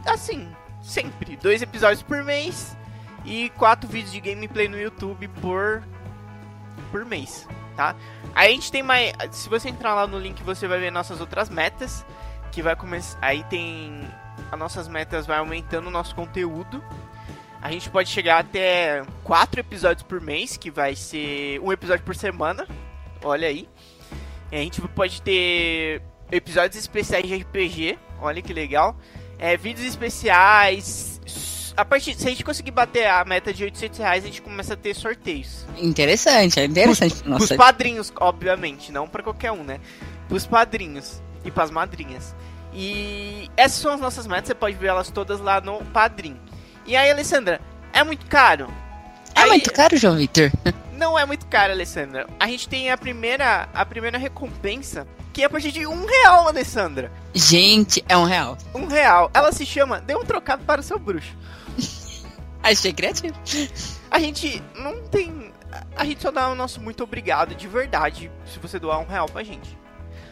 assim, 0.06 0.52
sempre. 0.90 1.38
Dois 1.38 1.62
episódios 1.62 2.02
por 2.02 2.24
mês 2.24 2.76
e 3.26 3.50
quatro 3.52 3.90
vídeos 3.90 4.12
de 4.12 4.20
gameplay 4.20 4.68
no 4.68 4.80
YouTube 4.80 5.28
por, 5.42 5.84
por 6.92 7.06
mês, 7.06 7.48
tá? 7.76 7.96
Aí 8.34 8.52
a 8.52 8.52
gente 8.52 8.72
tem 8.72 8.84
mais. 8.84 9.14
Se 9.32 9.50
você 9.50 9.70
entrar 9.70 9.94
lá 9.94 10.08
no 10.08 10.20
link, 10.20 10.42
você 10.44 10.68
vai 10.68 10.80
ver 10.80 10.92
nossas 10.92 11.20
outras 11.22 11.50
metas. 11.50 12.06
Que 12.52 12.62
vai 12.64 12.76
começar. 12.76 13.18
Aí 13.22 13.44
tem. 13.44 14.02
As 14.52 14.58
nossas 14.58 14.88
metas 14.88 15.28
vai 15.28 15.38
aumentando 15.38 15.88
o 15.88 15.92
nosso 15.92 16.16
conteúdo. 16.16 16.84
A 17.62 17.72
gente 17.72 17.90
pode 17.90 18.10
chegar 18.10 18.40
até 18.40 19.04
quatro 19.24 19.60
episódios 19.60 20.02
por 20.02 20.20
mês, 20.22 20.58
que 20.58 20.72
vai 20.72 20.96
ser 20.96 21.60
um 21.60 21.72
episódio 21.72 22.04
por 22.04 22.16
semana. 22.16 22.66
Olha 23.24 23.48
aí. 23.48 23.68
E 24.52 24.56
a 24.56 24.60
gente 24.60 24.82
pode 24.82 25.22
ter 25.22 26.02
episódios 26.32 26.78
especiais 26.78 27.28
de 27.28 27.36
RPG. 27.36 28.00
Olha 28.22 28.42
que 28.42 28.54
legal. 28.54 28.98
É, 29.40 29.56
vídeos 29.58 29.88
especiais. 29.88 31.20
A 31.78 31.86
partir, 31.86 32.14
se 32.14 32.28
a 32.28 32.30
gente 32.30 32.44
conseguir 32.44 32.72
bater 32.72 33.08
a 33.08 33.24
meta 33.24 33.54
de 33.54 33.64
800 33.64 34.00
reais, 34.00 34.24
a 34.26 34.28
gente 34.28 34.42
começa 34.42 34.74
a 34.74 34.78
ter 34.78 34.94
sorteios. 34.94 35.66
Interessante, 35.78 36.60
é 36.60 36.66
interessante. 36.66 37.16
Os 37.16 37.22
Nossa, 37.24 37.56
padrinhos, 37.56 38.12
obviamente, 38.20 38.92
não 38.92 39.08
pra 39.08 39.24
qualquer 39.24 39.52
um, 39.54 39.64
né? 39.64 39.80
Pros 40.28 40.46
padrinhos 40.46 41.22
e 41.46 41.50
pras 41.52 41.72
madrinhas. 41.72 42.36
E 42.74 43.50
essas 43.56 43.80
são 43.80 43.94
as 43.94 44.00
nossas 44.02 44.28
metas, 44.28 44.48
você 44.48 44.56
pode 44.56 44.76
ver 44.76 44.88
elas 44.88 45.10
todas 45.10 45.40
lá 45.40 45.62
no 45.62 45.84
Padrim. 45.86 46.38
E 46.86 46.96
aí, 46.98 47.10
Alessandra, 47.10 47.62
é 47.94 48.04
muito 48.04 48.26
caro? 48.26 48.68
é 49.34 49.42
Aí- 49.42 49.48
muito 49.50 49.72
caro, 49.72 49.96
João 49.96 50.18
Victor. 50.18 50.52
Não 51.00 51.18
é 51.18 51.26
muito 51.26 51.48
caro, 51.48 51.72
Alessandra. 51.72 52.28
A 52.38 52.46
gente 52.48 52.68
tem 52.68 52.92
a 52.92 52.98
primeira, 52.98 53.70
a 53.74 53.86
primeira 53.86 54.18
recompensa, 54.18 55.08
que 55.32 55.42
é 55.42 55.46
a 55.46 55.50
partir 55.50 55.72
de 55.72 55.88
um 55.88 56.06
real, 56.06 56.50
Alessandra. 56.50 57.10
Gente, 57.34 58.04
é 58.10 58.18
um 58.18 58.26
real. 58.26 58.58
Um 58.76 58.86
real. 58.86 59.32
Ela 59.34 59.54
se 59.54 59.66
chama 59.66 60.02
Dê 60.02 60.14
um 60.14 60.26
trocado 60.26 60.66
para 60.66 60.82
o 60.82 60.84
seu 60.84 61.00
bruxo. 61.00 61.34
Achei 62.62 62.92
criativo. 62.92 63.34
A 64.12 64.20
gente 64.20 64.62
não 64.76 65.02
tem. 65.04 65.54
A 65.96 66.04
gente 66.04 66.22
só 66.22 66.32
dá 66.32 66.50
o 66.50 66.56
nosso 66.56 66.82
muito 66.82 67.02
obrigado 67.02 67.56
de 67.56 67.66
verdade 67.66 68.30
se 68.46 68.60
você 68.60 68.78
doar 68.78 69.00
um 69.00 69.08
real 69.08 69.30
pra 69.30 69.42
gente. 69.42 69.78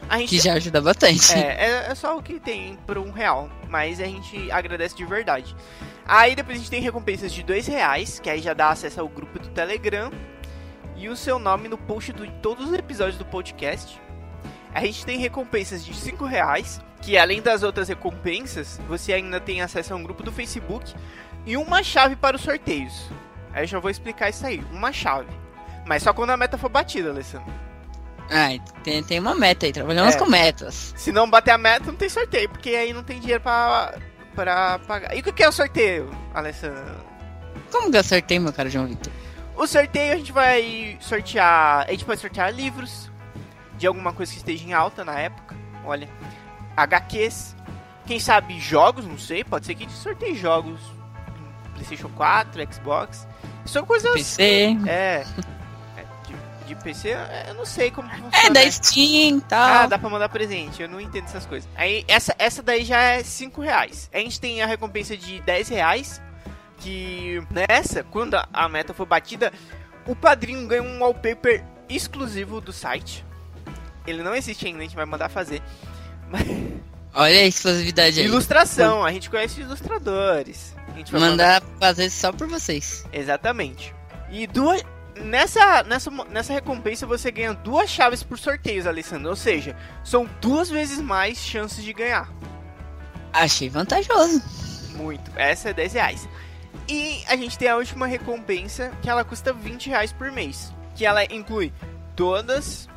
A 0.09 0.17
gente 0.17 0.29
Que 0.29 0.39
já 0.39 0.53
ajuda 0.53 0.81
bastante. 0.81 1.33
É, 1.33 1.85
é, 1.87 1.91
é 1.91 1.95
só 1.95 2.17
o 2.17 2.21
que 2.21 2.41
tem 2.41 2.77
por 2.85 2.97
um 2.97 3.11
real, 3.11 3.49
mas 3.69 4.01
a 4.01 4.05
gente 4.05 4.51
agradece 4.51 4.97
de 4.97 5.05
verdade. 5.05 5.55
Aí 6.05 6.35
depois 6.35 6.57
a 6.57 6.59
gente 6.59 6.69
tem 6.69 6.81
recompensas 6.81 7.31
de 7.31 7.41
dois 7.41 7.67
reais, 7.67 8.19
que 8.19 8.29
aí 8.29 8.41
já 8.41 8.53
dá 8.53 8.69
acesso 8.69 8.99
ao 8.99 9.07
grupo 9.07 9.39
do 9.39 9.47
Telegram 9.49 10.11
e 10.97 11.07
o 11.09 11.15
seu 11.15 11.37
nome 11.39 11.67
no 11.67 11.77
post 11.77 12.11
de 12.13 12.29
todos 12.41 12.67
os 12.69 12.73
episódios 12.73 13.17
do 13.17 13.25
podcast. 13.25 13.99
A 14.73 14.81
gente 14.81 15.05
tem 15.05 15.17
recompensas 15.19 15.83
de 15.85 15.93
cinco 15.95 16.25
reais, 16.25 16.81
que 17.01 17.17
além 17.17 17.41
das 17.41 17.63
outras 17.63 17.87
recompensas, 17.87 18.79
você 18.87 19.13
ainda 19.13 19.39
tem 19.39 19.61
acesso 19.61 19.93
a 19.93 19.95
um 19.95 20.03
grupo 20.03 20.23
do 20.23 20.31
Facebook 20.31 20.93
e 21.45 21.55
uma 21.57 21.81
chave 21.83 22.15
para 22.15 22.35
os 22.35 22.41
sorteios. 22.41 23.09
Aí 23.53 23.63
eu 23.63 23.67
já 23.67 23.79
vou 23.79 23.89
explicar 23.89 24.29
isso 24.29 24.45
aí, 24.45 24.63
uma 24.71 24.91
chave. 24.91 25.29
Mas 25.85 26.03
só 26.03 26.13
quando 26.13 26.31
a 26.31 26.37
meta 26.37 26.57
for 26.57 26.69
batida, 26.69 27.09
Alessandro. 27.11 27.51
Ah, 28.29 28.49
tem, 28.83 29.01
tem 29.03 29.19
uma 29.19 29.33
meta 29.33 29.65
aí, 29.65 29.71
trabalhamos 29.71 30.15
É. 30.15 30.19
com 30.19 30.25
metas. 30.25 30.93
Se 30.97 31.11
não 31.13 31.29
bater 31.29 31.51
a 31.51 31.57
meta, 31.57 31.85
não 31.87 31.95
tem 31.95 32.09
sorteio, 32.09 32.49
porque 32.49 32.69
aí 32.71 32.91
não 32.91 33.01
tem 33.03 33.19
dinheiro 33.21 33.41
pra, 33.41 33.93
pra 34.35 34.79
pagar. 34.79 35.15
E 35.15 35.21
o 35.21 35.23
que 35.33 35.41
é 35.43 35.47
o 35.47 35.51
sorteio, 35.51 36.09
Alessandro? 36.33 36.83
Como 37.71 37.89
que 37.89 37.95
eu 37.95 38.01
acertei, 38.01 38.37
meu 38.37 38.51
cara 38.51 38.69
João 38.69 38.85
Vitor? 38.85 39.11
O 39.57 39.65
sorteio 39.65 40.13
a 40.13 40.17
gente 40.17 40.31
vai 40.31 40.97
sortear. 41.01 41.85
A 41.87 41.91
gente 41.91 42.05
pode 42.05 42.21
sortear 42.21 42.53
livros 42.53 43.09
de 43.77 43.87
alguma 43.87 44.13
coisa 44.13 44.31
que 44.31 44.37
esteja 44.37 44.63
em 44.63 44.73
alta 44.73 45.03
na 45.03 45.19
época. 45.19 45.55
Olha. 45.83 46.07
HQs. 46.75 47.55
Quem 48.05 48.19
sabe 48.19 48.59
jogos, 48.59 49.05
não 49.05 49.17
sei. 49.17 49.43
Pode 49.43 49.65
ser 49.65 49.73
que 49.73 49.83
a 49.83 49.87
gente 49.87 49.97
sorteie 49.97 50.35
jogos. 50.35 50.79
PlayStation 51.73 52.09
4, 52.09 52.73
Xbox. 52.73 53.27
São 53.65 53.85
coisas. 53.85 54.11
PC. 54.13 54.77
É. 54.87 55.25
é, 55.97 56.05
De, 56.25 56.65
de 56.67 56.75
PC, 56.75 57.09
é, 57.09 57.45
eu 57.49 57.55
não 57.55 57.65
sei 57.65 57.91
como 57.91 58.09
que 58.09 58.15
funciona. 58.15 58.47
É, 58.47 58.49
da? 58.49 58.71
Steam 58.71 59.37
e 59.37 59.41
tal. 59.41 59.59
Ah, 59.59 59.87
dá 59.87 59.97
pra 59.97 60.09
mandar 60.09 60.29
presente, 60.29 60.81
eu 60.81 60.89
não 60.89 61.01
entendo 61.01 61.25
essas 61.25 61.45
coisas. 61.45 61.69
Aí, 61.75 62.05
essa, 62.07 62.33
essa 62.37 62.61
daí 62.63 62.85
já 62.85 62.99
é 62.99 63.23
5 63.23 63.61
reais. 63.61 64.09
A 64.13 64.19
gente 64.19 64.39
tem 64.39 64.61
a 64.61 64.65
recompensa 64.65 65.17
de 65.17 65.41
10 65.41 65.69
reais, 65.69 66.21
que 66.77 67.41
nessa, 67.49 68.03
quando 68.03 68.35
a- 68.35 68.69
meta 68.69 68.93
for 68.93 69.05
batida, 69.05 69.51
o 70.05 70.15
padrinho 70.15 70.67
ganha 70.67 70.83
um 70.83 70.99
wallpaper 70.99 71.63
exclusivo 71.89 72.61
do 72.61 72.71
site. 72.71 73.25
Ele 74.05 74.23
não 74.23 74.33
existe 74.35 74.65
ainda, 74.65 74.79
a 74.79 74.83
gente 74.83 74.95
vai 74.95 75.05
mandar 75.05 75.29
fazer. 75.29 75.61
Olha 77.13 77.39
a 77.39 77.43
exclusividade 77.45 78.19
aí. 78.19 78.25
Ilustração, 78.25 79.03
a 79.03 79.11
gente 79.11 79.29
conhece 79.29 79.61
ilustradores. 79.61 80.75
A 80.93 80.97
gente 80.97 81.11
vai 81.11 81.21
Mandar 81.21 81.61
fazer 81.79 82.09
só 82.09 82.31
por 82.31 82.47
vocês. 82.47 83.05
Exatamente. 83.11 83.93
E 84.29 84.45
duas. 84.47 84.83
Nessa, 85.15 85.81
nessa, 85.83 86.11
nessa 86.29 86.53
recompensa 86.53 87.07
você 87.07 87.31
ganha 87.31 87.53
duas 87.55 87.89
chaves 87.89 88.21
por 88.21 88.37
sorteios, 88.37 88.85
Alessandro. 88.85 89.29
Ou 89.29 89.35
seja, 89.35 89.75
são 90.03 90.29
duas 90.39 90.69
vezes 90.69 90.99
mais 91.01 91.39
chances 91.39 91.83
de 91.83 91.91
ganhar. 91.91 92.31
Achei 93.33 93.67
vantajoso. 93.67 94.41
Muito. 94.95 95.31
Essa 95.35 95.69
é 95.69 95.73
10 95.73 95.93
reais. 95.93 96.29
E 96.87 97.23
a 97.27 97.35
gente 97.35 97.57
tem 97.57 97.67
a 97.67 97.75
última 97.75 98.07
recompensa, 98.07 98.91
que 99.01 99.09
ela 99.09 99.23
custa 99.23 99.51
20 99.51 99.89
reais 99.89 100.13
por 100.13 100.31
mês. 100.31 100.73
Que 100.95 101.05
ela 101.05 101.23
inclui 101.25 101.71
todas 102.15 102.87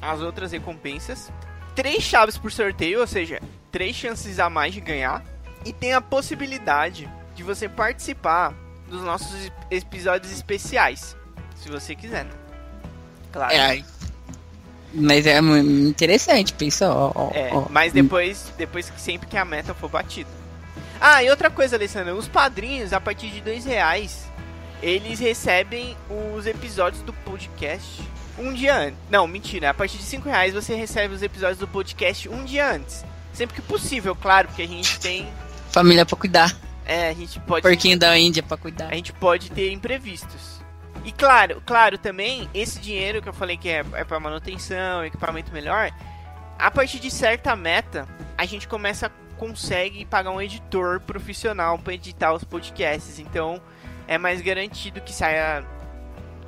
as 0.00 0.20
outras 0.20 0.52
recompensas, 0.52 1.30
três 1.74 2.02
chaves 2.02 2.36
por 2.38 2.50
sorteio, 2.50 3.00
ou 3.00 3.06
seja, 3.06 3.40
três 3.70 3.94
chances 3.94 4.38
a 4.38 4.48
mais 4.48 4.72
de 4.74 4.80
ganhar. 4.80 5.22
E 5.64 5.72
tem 5.72 5.92
a 5.94 6.00
possibilidade 6.00 7.08
de 7.34 7.42
você 7.42 7.68
participar 7.68 8.54
dos 8.88 9.02
nossos 9.02 9.50
episódios 9.70 10.32
especiais. 10.32 11.16
Se 11.56 11.68
você 11.68 11.94
quiser, 11.94 12.24
né? 12.24 12.30
Claro. 13.32 13.52
É. 13.54 13.82
Mas 14.92 15.26
é 15.26 15.38
interessante, 15.40 16.52
pensa, 16.52 16.88
ó, 16.88 17.10
ó, 17.14 17.30
É, 17.34 17.50
ó. 17.52 17.66
mas 17.68 17.92
depois, 17.92 18.52
depois 18.56 18.88
que 18.88 19.00
sempre 19.00 19.26
que 19.26 19.36
a 19.36 19.44
meta 19.44 19.74
for 19.74 19.90
batida. 19.90 20.30
Ah, 21.00 21.22
e 21.22 21.30
outra 21.30 21.50
coisa, 21.50 21.76
Alessandra, 21.76 22.14
os 22.14 22.28
padrinhos, 22.28 22.92
a 22.92 23.00
partir 23.00 23.28
de 23.28 23.40
dois 23.40 23.64
reais, 23.64 24.30
eles 24.82 25.18
recebem 25.18 25.96
os 26.36 26.46
episódios 26.46 27.02
do 27.02 27.12
podcast 27.12 28.02
um 28.38 28.52
dia 28.52 28.76
antes. 28.76 28.98
Não, 29.10 29.26
mentira, 29.26 29.70
a 29.70 29.74
partir 29.74 29.98
de 29.98 30.04
cinco 30.04 30.28
reais 30.28 30.54
você 30.54 30.74
recebe 30.74 31.14
os 31.14 31.22
episódios 31.22 31.58
do 31.58 31.68
podcast 31.68 32.28
um 32.28 32.44
dia 32.44 32.72
antes. 32.72 33.04
Sempre 33.32 33.56
que 33.56 33.62
possível, 33.62 34.14
claro, 34.14 34.48
porque 34.48 34.62
a 34.62 34.68
gente 34.68 34.98
tem. 35.00 35.28
Família 35.70 36.06
pra 36.06 36.16
cuidar. 36.16 36.56
É, 36.84 37.08
a 37.08 37.14
gente 37.14 37.40
pode. 37.40 37.62
Porquinho 37.62 37.98
da 37.98 38.16
Índia 38.18 38.42
pra 38.42 38.56
cuidar. 38.56 38.88
A 38.92 38.94
gente 38.94 39.12
pode 39.12 39.50
ter 39.50 39.72
imprevistos. 39.72 40.60
E 41.04 41.12
claro, 41.12 41.62
claro, 41.66 41.98
também, 41.98 42.48
esse 42.54 42.78
dinheiro 42.80 43.20
que 43.20 43.28
eu 43.28 43.32
falei 43.32 43.56
que 43.56 43.68
é, 43.68 43.84
é 43.94 44.04
para 44.04 44.18
manutenção, 44.18 45.04
equipamento 45.04 45.52
melhor, 45.52 45.90
a 46.58 46.70
partir 46.70 46.98
de 46.98 47.10
certa 47.10 47.54
meta, 47.54 48.08
a 48.38 48.46
gente 48.46 48.66
começa, 48.66 49.10
consegue 49.44 50.06
pagar 50.06 50.30
um 50.30 50.40
editor 50.40 51.00
profissional 51.00 51.78
para 51.78 51.92
editar 51.92 52.32
os 52.32 52.42
podcasts. 52.44 53.18
Então, 53.18 53.60
é 54.08 54.16
mais 54.16 54.40
garantido 54.40 55.00
que 55.02 55.12
saia 55.12 55.64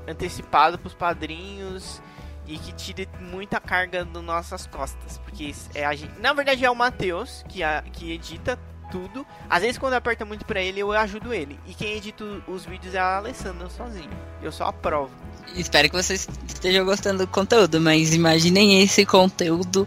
antecipado 0.09 0.79
pros 0.79 0.95
padrinhos 0.95 2.01
e 2.47 2.57
que 2.59 2.73
tire 2.73 3.09
muita 3.21 3.61
carga 3.61 4.05
das 4.05 4.23
nossas 4.23 4.67
costas. 4.67 5.19
Porque 5.19 5.55
é 5.75 5.85
a 5.85 5.95
gente, 5.95 6.19
na 6.21 6.33
verdade 6.33 6.65
é 6.65 6.71
o 6.71 6.75
Matheus 6.75 7.45
que, 7.49 7.61
que 7.93 8.13
edita 8.13 8.59
tudo. 8.91 9.27
Às 9.51 9.63
vezes 9.63 9.79
quando 9.79 9.95
aperta 9.95 10.25
muito 10.25 10.47
pra 10.47 10.61
ele, 10.61 10.81
eu 10.81 10.91
ajudo 10.93 11.35
ele. 11.35 11.59
E 11.67 11.75
quem 11.75 11.97
edita 11.97 12.25
os 12.47 12.65
vídeos 12.65 12.95
é 12.95 12.99
a 12.99 13.19
Alessandra 13.19 13.69
sozinho. 13.69 14.11
Eu 14.43 14.53
só 14.53 14.67
aprovo. 14.67 15.13
Espero 15.55 15.91
que 15.91 15.97
vocês 15.97 16.27
estejam 16.49 16.85
gostando 16.85 17.27
do 17.27 17.31
conteúdo, 17.31 17.79
mas 17.79 18.15
imaginem 18.15 18.83
esse 18.83 19.05
conteúdo 19.05 19.87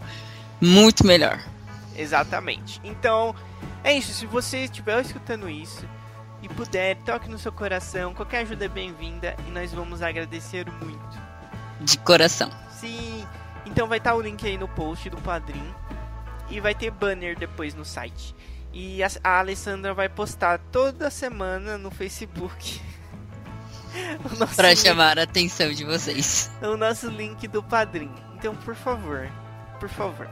muito 0.62 1.06
melhor. 1.06 1.40
Exatamente. 2.00 2.80
Então, 2.84 3.36
é 3.84 3.94
isso. 3.94 4.14
Se 4.14 4.26
você 4.26 4.60
estiver 4.66 5.00
escutando 5.02 5.50
isso 5.50 5.86
e 6.42 6.48
puder, 6.50 6.96
toque 6.98 7.30
no 7.30 7.38
seu 7.38 7.52
coração. 7.52 8.14
Qualquer 8.14 8.40
ajuda 8.40 8.66
é 8.66 8.70
bem-vinda 8.70 9.36
e 9.48 9.52
nós 9.52 9.74
vamos 9.74 10.02
agradecer 10.02 10.66
muito. 10.82 11.20
De 11.82 11.98
coração. 12.00 12.50
Sim. 12.72 13.26
Então 13.66 13.88
vai 13.88 13.98
estar 13.98 14.16
o 14.16 14.22
link 14.22 14.46
aí 14.48 14.58
no 14.58 14.68
post 14.68 15.10
do 15.10 15.18
Padrim. 15.18 15.74
E 16.50 16.60
vai 16.60 16.74
ter 16.74 16.90
banner 16.92 17.38
depois 17.38 17.76
no 17.76 17.86
site. 17.86 18.34
E 18.74 19.04
a, 19.04 19.08
a 19.24 19.40
Alessandra 19.40 19.94
vai 19.94 20.10
postar 20.10 20.58
toda 20.72 21.10
semana 21.10 21.78
no 21.78 21.92
Facebook. 21.92 22.82
o 24.34 24.38
nosso 24.40 24.56
Pra 24.56 24.70
link- 24.70 24.80
chamar 24.82 25.20
a 25.20 25.24
atenção 25.24 25.72
de 25.74 25.84
vocês. 25.84 26.50
o 26.62 26.76
nosso 26.78 27.08
link 27.10 27.48
do 27.48 27.62
Padrim. 27.62 28.12
Então, 28.36 28.56
por 28.56 28.76
favor, 28.76 29.28
por 29.80 29.90
favor. 29.90 30.28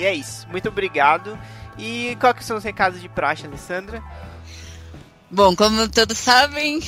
E 0.00 0.04
é 0.06 0.14
isso. 0.14 0.48
Muito 0.48 0.66
obrigado. 0.70 1.38
E 1.78 2.16
qual 2.18 2.32
que 2.32 2.42
são 2.42 2.56
os 2.56 2.64
recados 2.64 3.02
de 3.02 3.08
praxe, 3.08 3.46
Alessandra? 3.46 4.02
Bom, 5.30 5.54
como 5.54 5.86
todos 5.90 6.16
sabem, 6.16 6.80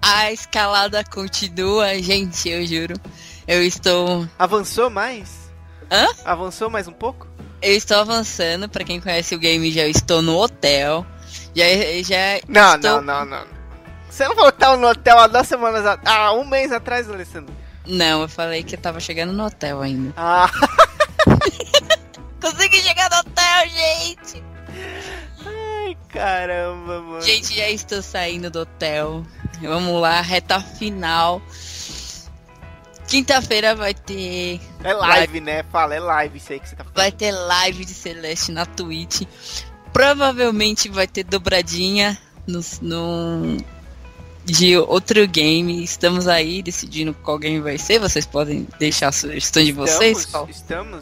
a 0.00 0.30
escalada 0.30 1.02
continua, 1.04 1.98
gente, 2.00 2.48
eu 2.48 2.64
juro. 2.64 2.94
Eu 3.48 3.64
estou. 3.64 4.28
Avançou 4.38 4.88
mais? 4.88 5.50
Hã? 5.90 6.06
Avançou 6.24 6.70
mais 6.70 6.86
um 6.86 6.92
pouco? 6.92 7.26
Eu 7.60 7.74
estou 7.74 7.98
avançando, 7.98 8.68
pra 8.68 8.84
quem 8.84 9.00
conhece 9.00 9.34
o 9.34 9.38
game, 9.38 9.72
já 9.72 9.86
estou 9.88 10.22
no 10.22 10.36
hotel. 10.38 11.04
Já, 11.54 11.64
já 12.04 12.40
Não, 12.46 12.76
estou... 12.76 13.02
não, 13.02 13.24
não, 13.24 13.38
não. 13.38 13.46
Você 14.08 14.26
não 14.28 14.36
falou 14.36 14.52
que 14.52 14.64
no 14.76 14.88
hotel 14.88 15.18
há 15.18 15.26
duas 15.26 15.48
semanas 15.48 15.84
atrás? 15.84 16.16
Ah, 16.16 16.32
um 16.32 16.44
mês 16.44 16.70
atrás, 16.70 17.10
Alessandro. 17.10 17.52
Não, 17.86 18.22
eu 18.22 18.28
falei 18.28 18.62
que 18.62 18.76
eu 18.76 18.80
tava 18.80 19.00
chegando 19.00 19.32
no 19.32 19.44
hotel 19.44 19.80
ainda. 19.82 20.12
Ah, 20.16 20.48
Consegui 22.40 22.80
chegar 22.80 23.10
no 23.10 23.16
hotel, 23.18 23.68
gente! 23.68 24.42
ai, 25.46 25.96
caramba, 26.08 27.00
mano. 27.00 27.22
Gente, 27.22 27.54
já 27.56 27.68
estou 27.70 28.02
saindo 28.02 28.50
do 28.50 28.60
hotel. 28.60 29.24
Vamos 29.60 30.00
lá, 30.00 30.20
reta 30.20 30.60
final. 30.60 31.40
Quinta-feira 33.08 33.74
vai 33.74 33.92
ter. 33.92 34.60
É 34.84 34.92
live, 34.92 35.40
né? 35.40 35.64
Fala, 35.72 35.94
é 35.96 36.00
live 36.00 36.38
isso 36.38 36.52
aí 36.52 36.60
que 36.60 36.68
você 36.68 36.76
tá 36.76 36.84
falando. 36.84 36.96
Vai 36.96 37.10
ter 37.10 37.32
live 37.32 37.84
de 37.84 37.92
Celeste 37.92 38.52
na 38.52 38.64
Twitch. 38.64 39.22
Provavelmente 39.92 40.88
vai 40.88 41.08
ter 41.08 41.24
dobradinha 41.24 42.16
no, 42.46 42.60
no- 42.80 43.56
de 44.44 44.76
outro 44.78 45.26
game. 45.26 45.82
Estamos 45.82 46.28
aí 46.28 46.62
decidindo 46.62 47.12
qual 47.12 47.36
game 47.36 47.60
vai 47.60 47.76
ser. 47.78 47.98
Vocês 47.98 48.24
podem 48.24 48.66
deixar 48.78 49.08
a 49.08 49.12
sugestão 49.12 49.64
de 49.64 49.72
vocês? 49.72 50.24
Qual? 50.26 50.48
Estamos? 50.48 50.56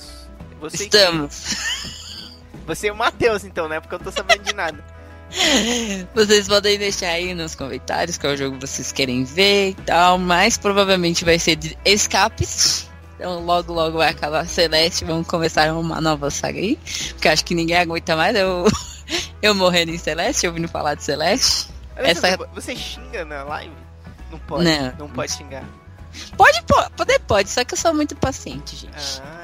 Estamos? 0.04 0.17
Você, 0.61 0.85
Estamos. 0.85 1.57
você 2.67 2.88
é 2.88 2.93
o 2.93 2.97
Matheus, 2.97 3.45
então, 3.45 3.69
né? 3.69 3.81
Porque 3.81 3.95
eu 3.95 3.99
não 3.99 4.05
tô 4.05 4.12
sabendo 4.12 4.43
de 4.43 4.55
nada. 4.55 4.83
Vocês 6.15 6.49
podem 6.49 6.79
deixar 6.79 7.09
aí 7.11 7.35
nos 7.35 7.55
comentários 7.55 8.17
qual 8.17 8.35
jogo 8.35 8.57
vocês 8.59 8.91
querem 8.93 9.25
ver 9.25 9.71
e 9.71 9.75
tal, 9.75 10.17
mas 10.17 10.57
provavelmente 10.57 11.23
vai 11.23 11.38
ser 11.38 11.55
de 11.57 11.77
Escapist. 11.85 12.87
Então 13.17 13.45
logo 13.45 13.73
logo 13.75 13.99
vai 13.99 14.09
acabar 14.09 14.47
Celeste, 14.49 15.05
vamos 15.05 15.27
começar 15.27 15.71
uma 15.75 16.00
nova 16.00 16.31
saga 16.31 16.59
aí. 16.59 16.79
Porque 17.11 17.29
acho 17.29 17.45
que 17.45 17.55
ninguém 17.55 17.77
aguenta 17.77 18.17
mais 18.17 18.35
eu, 18.37 18.65
eu 19.43 19.55
morrendo 19.55 19.91
em 19.93 19.99
Celeste, 19.99 20.47
ouvindo 20.47 20.67
falar 20.67 20.95
de 20.95 21.03
Celeste. 21.05 21.69
Essa- 21.95 22.37
Você 22.55 22.75
xinga 22.75 23.25
na 23.27 23.43
live? 23.45 23.75
Não 24.31 24.38
pode. 24.38 24.65
Não. 24.65 24.95
Não 24.99 25.09
pode 25.11 25.33
xingar. 25.33 25.65
Pode, 26.38 26.62
po- 26.62 26.91
poder 26.97 27.19
pode, 27.21 27.50
só 27.50 27.62
que 27.65 27.75
eu 27.75 27.79
sou 27.79 27.93
muito 27.93 28.17
paciente, 28.17 28.77
gente. 28.77 29.21
Ah, 29.23 29.38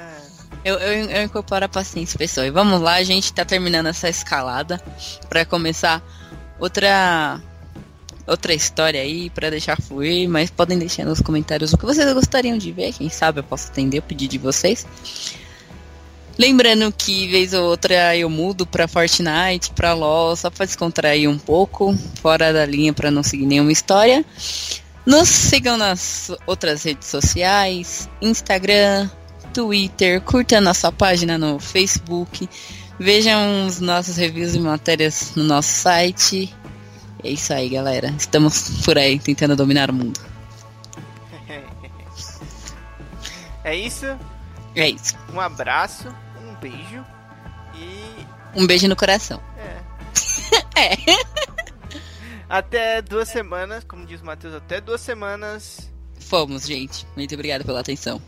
Eu, 0.65 0.79
eu, 0.79 1.11
eu 1.11 1.23
incorporo 1.23 1.65
a 1.65 1.69
paciência, 1.69 2.19
pessoal. 2.19 2.47
E 2.47 2.51
vamos 2.51 2.81
lá, 2.81 2.95
a 2.95 3.03
gente 3.03 3.33
tá 3.33 3.45
terminando 3.45 3.87
essa 3.87 4.09
escalada 4.09 4.81
pra 5.29 5.45
começar 5.45 6.03
outra 6.59 7.41
outra 8.27 8.55
história 8.55 9.03
aí 9.03 9.29
pra 9.29 9.51
deixar 9.51 9.81
fluir, 9.81 10.29
mas 10.29 10.51
podem 10.51 10.79
deixar 10.79 11.05
nos 11.05 11.21
comentários 11.21 11.73
o 11.73 11.79
que 11.79 11.85
vocês 11.85 12.11
gostariam 12.15 12.57
de 12.57 12.73
ver, 12.73 12.93
quem 12.95 13.11
sabe 13.11 13.41
eu 13.41 13.45
posso 13.45 13.69
atender 13.69 13.99
o 13.99 14.03
pedido 14.03 14.31
de 14.31 14.39
vocês. 14.39 14.87
Lembrando 16.37 16.93
que 16.93 17.29
vez 17.29 17.53
ou 17.53 17.65
outra 17.65 18.17
eu 18.17 18.29
mudo 18.29 18.67
pra 18.67 18.89
Fortnite, 18.89 19.71
pra 19.75 19.93
LoL, 19.93 20.35
só 20.35 20.51
pra 20.51 20.67
descontrair 20.67 21.31
um 21.31 21.39
pouco, 21.39 21.97
fora 22.21 22.53
da 22.53 22.67
linha 22.67 22.93
pra 22.93 23.11
não 23.11 23.23
seguir 23.23 23.47
nenhuma 23.47 23.71
história. 23.71 24.25
Nos 25.07 25.29
sigam 25.29 25.77
nas 25.77 26.33
outras 26.47 26.83
redes 26.83 27.09
sociais, 27.09 28.09
Instagram, 28.21 29.09
Twitter, 29.55 30.21
curta 30.21 30.61
nossa 30.61 30.91
página 30.91 31.39
no 31.39 31.61
Facebook, 31.61 32.51
vejam 32.99 33.67
os 33.67 33.79
nossos 33.79 34.17
reviews 34.17 34.57
e 34.57 34.59
matérias 34.59 35.33
no 35.37 35.45
nosso 35.45 35.69
site. 35.69 36.53
É 37.23 37.31
isso 37.31 37.55
aí, 37.55 37.69
galera. 37.69 38.13
Estamos 38.19 38.85
por 38.85 38.99
aí 38.99 39.17
tentando 39.21 39.55
dominar 39.55 39.91
o 39.91 39.95
mundo. 39.95 40.21
É 43.63 43.75
isso. 43.75 44.05
É 44.77 44.91
isso. 44.91 45.17
Um 45.33 45.41
abraço, 45.41 46.15
um 46.47 46.55
beijo 46.57 47.03
e. 47.75 48.27
Um 48.55 48.67
beijo 48.67 48.87
no 48.89 48.95
coração. 48.95 49.41
É. 50.77 50.83
é. 50.93 50.97
Até 52.47 53.01
duas 53.01 53.31
semanas, 53.31 53.83
como 53.85 54.05
diz 54.05 54.21
o 54.21 54.27
Matheus, 54.27 54.55
até 54.55 54.83
duas 54.83 55.01
semanas. 55.01 55.91
Fomos, 56.21 56.67
gente. 56.67 57.07
Muito 57.17 57.35
obrigado 57.35 57.65
pela 57.65 57.81
atenção. 57.81 58.21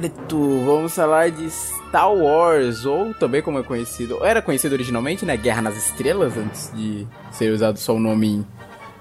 Certo, 0.00 0.64
vamos 0.64 0.94
falar 0.94 1.30
de 1.30 1.48
Star 1.50 2.12
Wars, 2.12 2.84
ou 2.84 3.14
também 3.14 3.40
como 3.40 3.58
é 3.58 3.62
conhecido, 3.62 4.16
ou 4.16 4.24
era 4.26 4.42
conhecido 4.42 4.72
originalmente, 4.72 5.24
né? 5.24 5.36
Guerra 5.36 5.62
nas 5.62 5.76
Estrelas, 5.76 6.36
antes 6.36 6.70
de 6.74 7.06
ser 7.30 7.52
usado 7.52 7.78
só 7.78 7.94
o 7.94 8.00
nome 8.00 8.44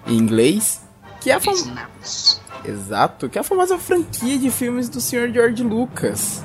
em, 0.07 0.15
inglês. 0.15 0.81
Que 1.19 1.31
é 1.31 1.35
a 1.35 1.39
fam... 1.39 1.53
Exato, 2.65 3.27
que 3.27 3.37
é 3.37 3.41
a 3.41 3.43
famosa 3.43 3.77
franquia 3.77 4.37
de 4.37 4.49
filmes 4.51 4.87
do 4.87 5.01
Sr. 5.01 5.31
George 5.33 5.63
Lucas. 5.63 6.43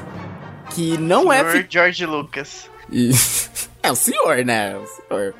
Que 0.70 0.96
não 0.98 1.22
Senhor 1.30 1.34
é. 1.34 1.44
fi- 1.52 1.66
George 1.68 2.06
Lucas. 2.06 2.70
E- 2.90 3.10
é 3.82 3.92
o 3.92 3.94
senhor, 3.96 4.44
né? 4.44 4.72
É 4.72 4.76
o 4.76 4.86
senhor. 4.86 5.34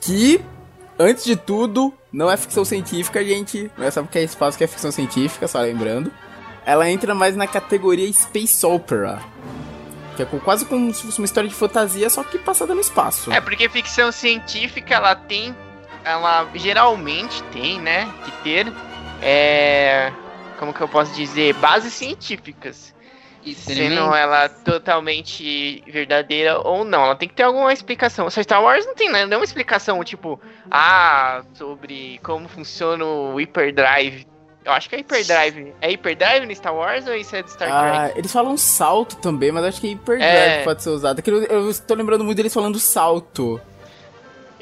Que, 0.00 0.40
antes 0.98 1.24
de 1.24 1.36
tudo, 1.36 1.92
não 2.12 2.30
é 2.30 2.36
ficção 2.36 2.64
científica, 2.64 3.24
gente. 3.24 3.70
Não 3.78 3.86
é 3.86 3.90
só 3.90 4.02
porque 4.02 4.18
é 4.18 4.24
espaço 4.24 4.58
que 4.58 4.64
é 4.64 4.66
ficção 4.66 4.90
científica, 4.90 5.48
só 5.48 5.60
lembrando. 5.60 6.12
Ela 6.66 6.90
entra 6.90 7.14
mais 7.14 7.36
na 7.36 7.46
categoria 7.46 8.10
Space 8.12 8.64
Opera. 8.64 9.20
Que 10.16 10.22
é 10.22 10.26
quase 10.26 10.64
como 10.64 10.92
se 10.94 11.02
fosse 11.02 11.18
uma 11.18 11.24
história 11.24 11.48
de 11.48 11.54
fantasia, 11.54 12.08
só 12.08 12.22
que 12.22 12.38
passada 12.38 12.74
no 12.74 12.80
espaço. 12.80 13.32
É, 13.32 13.40
porque 13.40 13.68
ficção 13.68 14.12
científica 14.12 14.94
ela 14.94 15.14
tem. 15.14 15.54
Ela 16.04 16.48
geralmente 16.54 17.42
tem, 17.44 17.80
né? 17.80 18.08
Que 18.24 18.30
ter. 18.42 18.72
É. 19.20 20.12
Como 20.58 20.72
que 20.72 20.80
eu 20.80 20.88
posso 20.88 21.12
dizer? 21.14 21.54
Bases 21.54 21.92
científicas. 21.92 22.94
Sendo 23.52 24.14
ela 24.14 24.48
totalmente 24.48 25.82
verdadeira 25.86 26.58
ou 26.60 26.82
não. 26.82 27.04
Ela 27.04 27.16
tem 27.16 27.28
que 27.28 27.34
ter 27.34 27.42
alguma 27.42 27.72
explicação. 27.72 28.30
Só 28.30 28.42
Star 28.42 28.62
Wars 28.62 28.86
não 28.86 28.94
tem 28.94 29.10
né, 29.10 29.26
nenhuma 29.26 29.44
explicação, 29.44 30.02
tipo, 30.02 30.40
ah, 30.70 31.42
sobre 31.52 32.18
como 32.22 32.48
funciona 32.48 33.04
o 33.04 33.34
hyperdrive. 33.38 34.26
Eu 34.64 34.72
acho 34.72 34.88
que 34.88 34.94
é 34.96 34.98
hyperdrive. 35.00 35.74
É 35.80 35.90
hyperdrive 35.90 36.46
no 36.46 36.54
Star 36.56 36.74
Wars 36.74 37.06
ou 37.06 37.14
isso 37.14 37.36
é 37.36 37.42
de 37.42 37.50
Star 37.50 37.68
Ah, 37.70 38.04
Trek? 38.06 38.18
eles 38.18 38.32
falam 38.32 38.56
salto 38.56 39.16
também, 39.16 39.52
mas 39.52 39.64
acho 39.64 39.80
que 39.80 39.88
Hyperdrive 39.88 40.24
É. 40.24 40.64
pode 40.64 40.82
ser 40.82 40.88
usado. 40.90 41.18
Aquilo, 41.18 41.42
eu 41.44 41.68
estou 41.70 41.94
lembrando 41.96 42.24
muito 42.24 42.36
deles 42.36 42.52
falando 42.54 42.78
salto. 42.78 43.60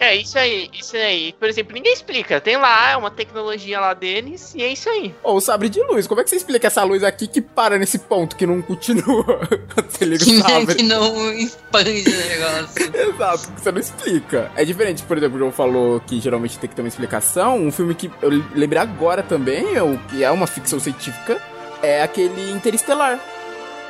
É, 0.05 0.17
isso 0.17 0.37
aí, 0.37 0.69
isso 0.73 0.97
aí. 0.97 1.33
Por 1.38 1.49
exemplo, 1.49 1.73
ninguém 1.73 1.93
explica. 1.93 2.41
Tem 2.41 2.57
lá, 2.57 2.91
é 2.91 2.97
uma 2.97 3.11
tecnologia 3.11 3.79
lá 3.79 3.95
deles 3.95 4.53
e 4.55 4.61
é 4.62 4.69
isso 4.73 4.88
aí. 4.88 5.15
Ou 5.23 5.37
o 5.37 5.41
sabre 5.41 5.69
de 5.69 5.81
luz. 5.85 6.09
Como 6.09 6.21
é 6.21 6.25
que 6.25 6.31
você 6.31 6.37
explica 6.37 6.67
essa 6.67 6.83
luz 6.83 7.05
aqui 7.05 7.29
que 7.29 7.41
para 7.41 7.79
nesse 7.79 8.01
ponto, 8.01 8.35
que 8.35 8.45
não 8.45 8.61
continua? 8.61 9.25
você 9.88 10.05
liga 10.05 10.25
Que, 10.25 10.31
o 10.33 10.38
não- 10.41 10.49
sabre. 10.49 10.75
que 10.75 10.83
não 10.83 11.33
expande 11.35 11.91
o 11.91 12.29
negócio. 12.29 12.93
Exato, 13.15 13.53
você 13.57 13.71
não 13.71 13.79
explica. 13.81 14.51
É 14.57 14.65
diferente, 14.65 15.05
por 15.05 15.17
exemplo, 15.17 15.37
o 15.37 15.38
João 15.38 15.53
falou 15.53 16.01
que 16.01 16.21
geralmente 16.21 16.59
tem 16.59 16.69
que 16.69 16.75
ter 16.75 16.83
uma 16.83 16.88
explicação. 16.88 17.57
Um 17.59 17.71
filme 17.71 17.95
que 17.95 18.11
eu 18.21 18.31
lembrei 18.57 18.83
agora 18.83 19.23
também, 19.23 19.75
é 19.77 19.83
o- 19.85 19.97
que 20.09 20.25
é 20.25 20.31
uma 20.33 20.49
ficção 20.49 20.81
científica, 20.81 21.41
é 21.81 22.03
aquele 22.03 22.51
Interestelar. 22.51 23.21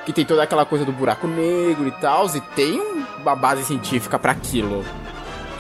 Que 0.05 0.13
tem 0.13 0.25
toda 0.27 0.43
aquela 0.43 0.67
coisa 0.67 0.85
do 0.85 0.93
buraco 0.93 1.27
negro 1.27 1.87
e 1.89 1.93
tal, 1.93 2.27
e 2.37 2.41
tem 2.55 2.79
um- 2.81 3.05
uma 3.23 3.35
base 3.37 3.65
científica 3.65 4.19
pra 4.19 4.33
aquilo. 4.33 4.85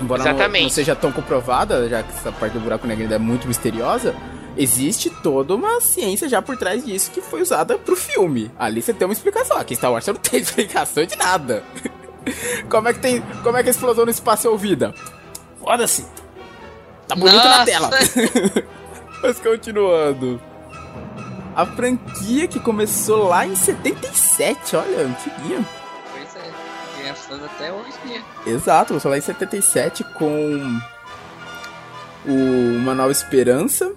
Embora 0.03 0.25
não, 0.25 0.31
Exatamente. 0.31 0.62
não 0.62 0.71
seja 0.71 0.97
tão 0.97 1.12
comprovada, 1.12 1.88
já 1.88 2.03
que 2.03 2.12
essa 2.12 2.33
parte 2.33 2.55
do 2.55 2.61
buraco 2.61 2.87
negro 2.87 3.05
ainda 3.05 3.15
é 3.15 3.19
muito 3.19 3.47
misteriosa, 3.47 4.15
existe 4.57 5.09
toda 5.09 5.55
uma 5.55 5.81
ciência 5.81 6.29
já 6.29 6.43
por 6.43 6.57
trás 6.57 6.85
disso 6.85 7.11
que 7.11 7.21
foi 7.21 7.41
usada 7.43 7.79
pro 7.79 7.95
filme. 7.97 8.51
Ali 8.59 8.83
você 8.83 8.93
tem 8.93 9.07
uma 9.07 9.12
explicação. 9.15 9.57
Aqui 9.57 9.77
Star 9.77 9.93
Wars 9.93 10.05
você 10.05 10.12
não 10.12 10.21
tem 10.21 10.41
explicação 10.43 11.05
de 11.05 11.17
nada. 11.17 11.62
Como 12.69 12.88
é 12.88 12.93
que 12.93 13.01
tem. 13.01 13.23
Como 13.43 13.57
é 13.57 13.62
que 13.62 13.69
a 13.69 13.73
explosão 13.73 14.05
no 14.05 14.11
espaço 14.11 14.47
é 14.47 14.51
ouvida? 14.51 14.95
Foda-se. 15.61 16.05
Tá 17.07 17.15
bonito 17.15 17.37
na 17.37 17.59
Nossa. 17.59 17.65
tela. 17.65 17.91
Mas 19.23 19.38
continuando. 19.38 20.41
A 21.55 21.67
franquia 21.67 22.49
que 22.49 22.59
começou 22.59 23.29
lá 23.29 23.47
em 23.47 23.55
77, 23.55 24.75
olha, 24.77 25.07
antiguinha. 25.07 25.65
Fãs 27.15 27.43
até 27.43 27.73
hoje 27.73 27.93
em 28.05 28.09
dia. 28.09 28.23
Exato, 28.47 28.88
começou 28.88 29.11
lá 29.11 29.19
em 29.19 29.21
77 29.21 30.05
com 30.15 30.81
o 32.27 32.77
Uma 32.77 32.95
Nova 32.95 33.12
Esperança. 33.12 33.93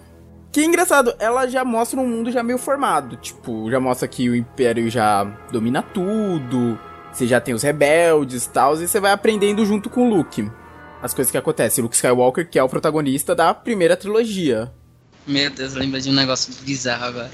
Que 0.52 0.62
é 0.62 0.66
engraçado, 0.66 1.14
ela 1.20 1.48
já 1.48 1.66
mostra 1.66 2.00
um 2.00 2.08
mundo 2.08 2.32
já 2.32 2.42
meio 2.42 2.58
formado. 2.58 3.18
Tipo, 3.18 3.70
já 3.70 3.80
mostra 3.80 4.08
que 4.08 4.30
o 4.30 4.36
Império 4.36 4.90
já 4.90 5.26
domina 5.52 5.82
tudo. 5.82 6.80
Você 7.12 7.28
já 7.28 7.42
tem 7.42 7.54
os 7.54 7.62
rebeldes 7.62 8.46
e 8.46 8.50
tal. 8.50 8.76
E 8.82 8.88
você 8.88 9.00
vai 9.00 9.12
aprendendo 9.12 9.66
junto 9.66 9.90
com 9.90 10.08
o 10.08 10.16
Luke. 10.16 10.50
As 11.02 11.14
coisas 11.14 11.30
que 11.30 11.38
acontecem. 11.38 11.84
Luke 11.84 11.96
Skywalker, 11.96 12.50
que 12.50 12.58
é 12.58 12.64
o 12.64 12.70
protagonista 12.70 13.36
da 13.36 13.54
primeira 13.54 13.98
trilogia. 13.98 14.72
Meu 15.28 15.50
Deus, 15.50 15.74
lembra 15.74 16.00
de 16.00 16.10
um 16.10 16.14
negócio 16.14 16.54
bizarro 16.62 17.04
agora. 17.04 17.32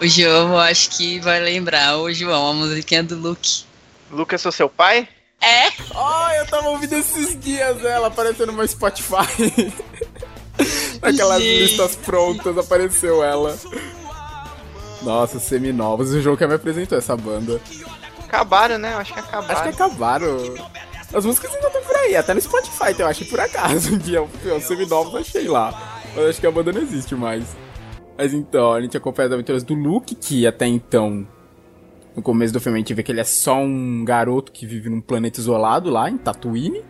O 0.00 0.06
João, 0.06 0.52
eu 0.52 0.58
acho 0.58 0.90
que 0.90 1.20
vai 1.20 1.40
lembrar. 1.40 1.98
O 1.98 2.12
João, 2.12 2.50
a 2.50 2.54
musiquinha 2.54 3.02
do 3.02 3.16
Luke. 3.16 3.64
Lucas, 4.10 4.40
sou 4.40 4.52
seu 4.52 4.68
pai? 4.68 5.08
É? 5.40 5.68
Oh, 5.94 6.30
eu 6.38 6.46
tava 6.46 6.68
ouvindo 6.68 6.94
esses 6.94 7.38
dias 7.38 7.84
ela 7.84 8.08
aparecendo 8.08 8.48
no 8.48 8.52
meu 8.54 8.66
Spotify. 8.66 9.26
Aquelas 11.02 11.42
Gente. 11.42 11.58
listas 11.60 11.96
prontas, 11.96 12.56
apareceu 12.56 13.22
ela. 13.22 13.56
Nossa, 15.02 15.38
seminovos. 15.38 16.10
O 16.12 16.20
jogo 16.20 16.36
que 16.36 16.46
me 16.46 16.54
apresentou 16.54 16.96
essa 16.96 17.16
banda. 17.16 17.60
Acabaram, 18.24 18.78
né? 18.78 18.94
Eu 18.94 18.98
acho 18.98 19.12
que 19.12 19.20
acabaram. 19.20 19.52
Acho 19.52 19.62
que 19.62 19.68
acabaram. 19.82 20.54
As 21.14 21.24
músicas 21.24 21.54
ainda 21.54 21.68
estão 21.68 21.82
por 21.82 21.96
aí, 21.96 22.16
até 22.16 22.34
no 22.34 22.40
Spotify, 22.40 22.90
então 22.90 23.06
eu 23.06 23.10
achei 23.10 23.26
por 23.26 23.38
acaso. 23.38 23.94
Um 23.94 23.98
dia 23.98 24.22
os 24.22 24.64
seminovos 24.64 25.14
eu 25.14 25.20
achei 25.20 25.46
lá. 25.46 26.00
Mas 26.14 26.26
acho 26.26 26.40
que 26.40 26.46
a 26.46 26.50
banda 26.50 26.72
não 26.72 26.82
existe 26.82 27.14
mais. 27.14 27.44
Mas 28.18 28.32
então, 28.32 28.72
a 28.72 28.80
gente 28.80 28.96
acompanha 28.96 29.28
as 29.28 29.32
aventuras 29.34 29.62
do 29.62 29.74
Luke, 29.74 30.14
que 30.14 30.46
até 30.46 30.66
então, 30.66 31.26
no 32.16 32.22
começo 32.22 32.52
do 32.52 32.60
filme, 32.60 32.78
a 32.78 32.80
gente 32.80 32.94
vê 32.94 33.02
que 33.02 33.12
ele 33.12 33.20
é 33.20 33.24
só 33.24 33.58
um 33.58 34.04
garoto 34.04 34.50
que 34.50 34.64
vive 34.66 34.88
num 34.88 35.00
planeta 35.00 35.38
isolado 35.38 35.90
lá, 35.90 36.08
em 36.10 36.16
Tatooine, 36.16 36.82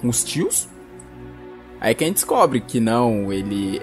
com 0.00 0.08
os 0.08 0.24
tios. 0.24 0.68
Aí 1.80 1.94
que 1.94 2.02
a 2.04 2.06
gente 2.06 2.16
descobre 2.16 2.60
que 2.60 2.80
não, 2.80 3.30
ele 3.32 3.82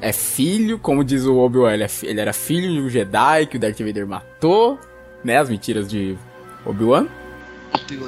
é 0.00 0.12
filho, 0.12 0.78
como 0.78 1.04
diz 1.04 1.24
o 1.26 1.36
Obi-Wan, 1.38 1.72
ele, 1.74 1.84
é 1.84 1.88
ele 2.02 2.20
era 2.20 2.32
filho 2.32 2.72
de 2.72 2.80
um 2.80 2.88
Jedi 2.88 3.46
que 3.46 3.56
o 3.56 3.60
Darth 3.60 3.78
Vader 3.80 4.06
matou, 4.06 4.78
né? 5.22 5.38
As 5.38 5.48
mentiras 5.48 5.88
de 5.88 6.18
Obi-Wan. 6.66 7.06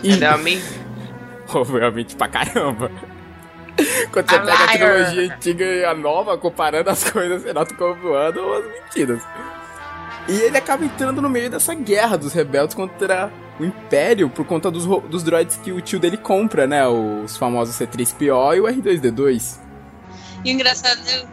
Ele 0.03 0.25
é 0.25 0.37
men- 0.38 0.61
Obviamente 1.55 2.17
pra 2.17 2.27
caramba. 2.29 2.91
Quando 4.11 4.29
você 4.29 4.35
A 4.37 4.41
pega 4.41 4.53
a 4.55 4.77
liar. 4.77 5.07
trilogia 5.07 5.35
antiga 5.35 5.65
e 5.65 5.85
a 5.85 5.95
nova, 5.95 6.37
comparando 6.37 6.91
as 6.91 7.09
coisas, 7.11 7.43
você 7.43 7.53
nota 7.53 7.75
como 7.75 7.95
voando 7.95 8.41
ou 8.41 8.59
as 8.59 8.65
mentiras. 8.67 9.23
E 10.28 10.32
ele 10.32 10.56
acaba 10.56 10.85
entrando 10.85 11.20
no 11.20 11.28
meio 11.28 11.50
dessa 11.50 11.74
guerra 11.74 12.16
dos 12.16 12.32
rebeldes 12.32 12.74
contra 12.74 13.32
o 13.58 13.64
Império 13.64 14.30
por 14.30 14.46
conta 14.46 14.70
dos, 14.70 14.87
dos 15.08 15.22
droids 15.22 15.56
que 15.56 15.72
o 15.72 15.80
tio 15.80 15.98
dele 15.98 16.16
compra, 16.16 16.66
né? 16.66 16.87
Os 16.87 17.37
famosos 17.37 17.76
C3PO 17.76 18.56
e 18.56 18.61
o 18.61 18.64
R2D2. 18.64 19.58
E 20.44 20.50
o 20.50 20.52
engraçado 20.52 21.28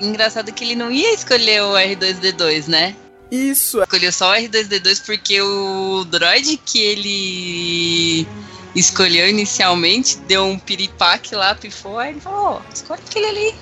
engraçado 0.00 0.52
que 0.52 0.64
ele 0.64 0.76
não 0.76 0.90
ia 0.90 1.12
escolher 1.12 1.62
o 1.62 1.72
R2D2, 1.72 2.68
né? 2.68 2.94
Isso. 3.30 3.82
Escolheu 3.82 4.12
só 4.12 4.30
o 4.30 4.34
R2D2 4.34 5.04
porque 5.04 5.40
o 5.40 6.04
droid 6.04 6.56
que 6.64 6.80
ele 6.80 8.26
escolheu 8.74 9.28
inicialmente 9.28 10.18
deu 10.18 10.44
um 10.44 10.58
piripaque 10.58 11.34
lá, 11.34 11.54
pifou, 11.54 11.98
aí 11.98 12.12
ele 12.12 12.20
falou, 12.20 12.62
oh, 12.62 12.72
escolhe 12.72 13.02
aquele 13.06 13.26
ali. 13.26 13.54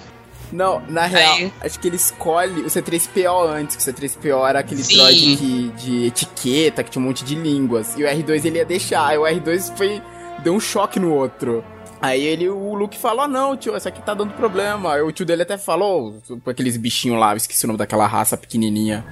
Não, 0.53 0.81
na 0.89 1.07
real, 1.07 1.35
Aí- 1.37 1.53
acho 1.61 1.79
que 1.81 1.89
ele 1.89 1.97
escolhe 1.97 2.63
o 2.63 2.67
C3PO 2.71 3.49
antes, 3.49 3.77
que 3.77 3.83
o 3.83 3.85
C3PO 3.95 4.49
era 4.49 4.61
aquele 4.61 4.83
Sim. 4.83 4.97
droid 4.97 5.37
que, 5.37 5.69
de 5.77 6.07
etiqueta, 6.07 6.85
que 6.85 6.91
tinha 6.91 7.03
um 7.03 7.07
monte 7.09 7.25
de 7.25 7.35
línguas. 7.35 7.95
E 7.99 8.05
o 8.05 8.07
R2 8.07 8.45
ele 8.45 8.59
ia 8.59 8.65
deixar, 8.65 9.07
aí 9.09 9.19
o 9.19 9.23
R2 9.23 9.77
foi. 9.77 10.01
deu 10.45 10.55
um 10.55 10.61
choque 10.61 11.01
no 11.01 11.13
outro. 11.13 11.65
Aí 12.01 12.23
ele, 12.23 12.49
o 12.49 12.75
Luke 12.75 12.97
falou, 12.97 13.23
ah, 13.23 13.29
não, 13.29 13.57
tio, 13.57 13.75
essa 13.75 13.89
aqui 13.89 14.01
tá 14.03 14.15
dando 14.15 14.35
problema. 14.35 14.93
Aí 14.95 15.03
o 15.03 15.11
tio 15.11 15.27
dele 15.27 15.43
até 15.43 15.57
falou, 15.59 16.21
com 16.45 16.51
aqueles 16.51 16.77
bichinhos 16.77 17.19
lá, 17.19 17.33
eu 17.33 17.39
esqueci 17.39 17.65
o 17.65 17.69
nome 17.69 17.79
daquela 17.79 18.07
raça 18.07 18.37
pequenininha 18.37 19.05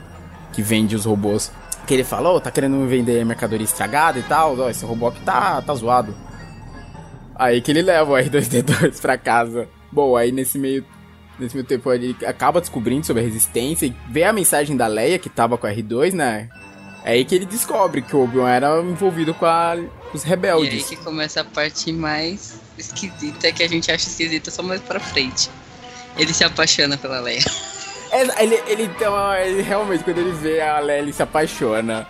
que 0.52 0.62
vende 0.62 0.94
os 0.94 1.04
robôs. 1.04 1.50
Que 1.86 1.94
ele 1.94 2.04
falou, 2.04 2.40
tá 2.40 2.50
querendo 2.50 2.86
vender 2.86 3.24
mercadoria 3.24 3.64
estragada 3.64 4.18
e 4.18 4.22
tal, 4.22 4.56
ó, 4.58 4.70
esse 4.70 4.84
robô 4.84 5.08
aqui 5.08 5.20
tá, 5.22 5.60
tá 5.62 5.74
zoado. 5.74 6.14
Aí 7.34 7.60
que 7.60 7.72
ele 7.72 7.82
leva 7.82 8.12
o 8.12 8.14
R2D2 8.16 9.00
pra 9.00 9.18
casa. 9.18 9.66
Bom, 9.90 10.16
aí 10.16 10.30
nesse 10.30 10.58
meio, 10.58 10.84
nesse 11.38 11.54
meio 11.54 11.66
tempo 11.66 11.92
ele 11.92 12.16
acaba 12.26 12.60
descobrindo 12.60 13.04
sobre 13.06 13.22
a 13.22 13.24
resistência 13.24 13.86
e 13.86 13.94
vê 14.10 14.24
a 14.24 14.32
mensagem 14.32 14.76
da 14.76 14.86
Leia 14.86 15.18
que 15.18 15.28
tava 15.28 15.56
com 15.58 15.66
o 15.66 15.70
R2, 15.70 16.12
né? 16.12 16.48
É 17.04 17.12
aí 17.12 17.24
que 17.24 17.34
ele 17.34 17.44
descobre 17.44 18.00
que 18.00 18.16
o 18.16 18.24
Obi-Wan 18.24 18.48
era 18.50 18.80
envolvido 18.80 19.34
com, 19.34 19.44
a- 19.44 19.76
os 20.14 20.22
E 20.22 20.24
aí 20.24 20.30
rebeldes. 20.30 20.86
que 20.88 20.96
começa 20.96 21.40
a 21.42 21.44
parte 21.44 21.92
mais 21.92 22.58
esquisita, 22.78 23.52
que 23.52 23.62
a 23.62 23.68
gente 23.68 23.90
acha 23.92 24.08
esquisita 24.08 24.50
só 24.50 24.62
mais 24.62 24.80
pra 24.80 24.98
frente. 24.98 25.50
Ele 26.16 26.32
se 26.32 26.44
apaixona 26.44 26.96
pela 26.96 27.20
Leia. 27.20 27.42
É, 28.10 28.42
ele, 28.44 28.54
ele, 28.68 28.82
então, 28.84 29.34
ele 29.34 29.60
realmente, 29.60 30.04
quando 30.04 30.18
ele 30.18 30.30
vê 30.32 30.60
a 30.60 30.78
Leia, 30.78 31.00
ele 31.02 31.12
se 31.12 31.22
apaixona. 31.22 32.06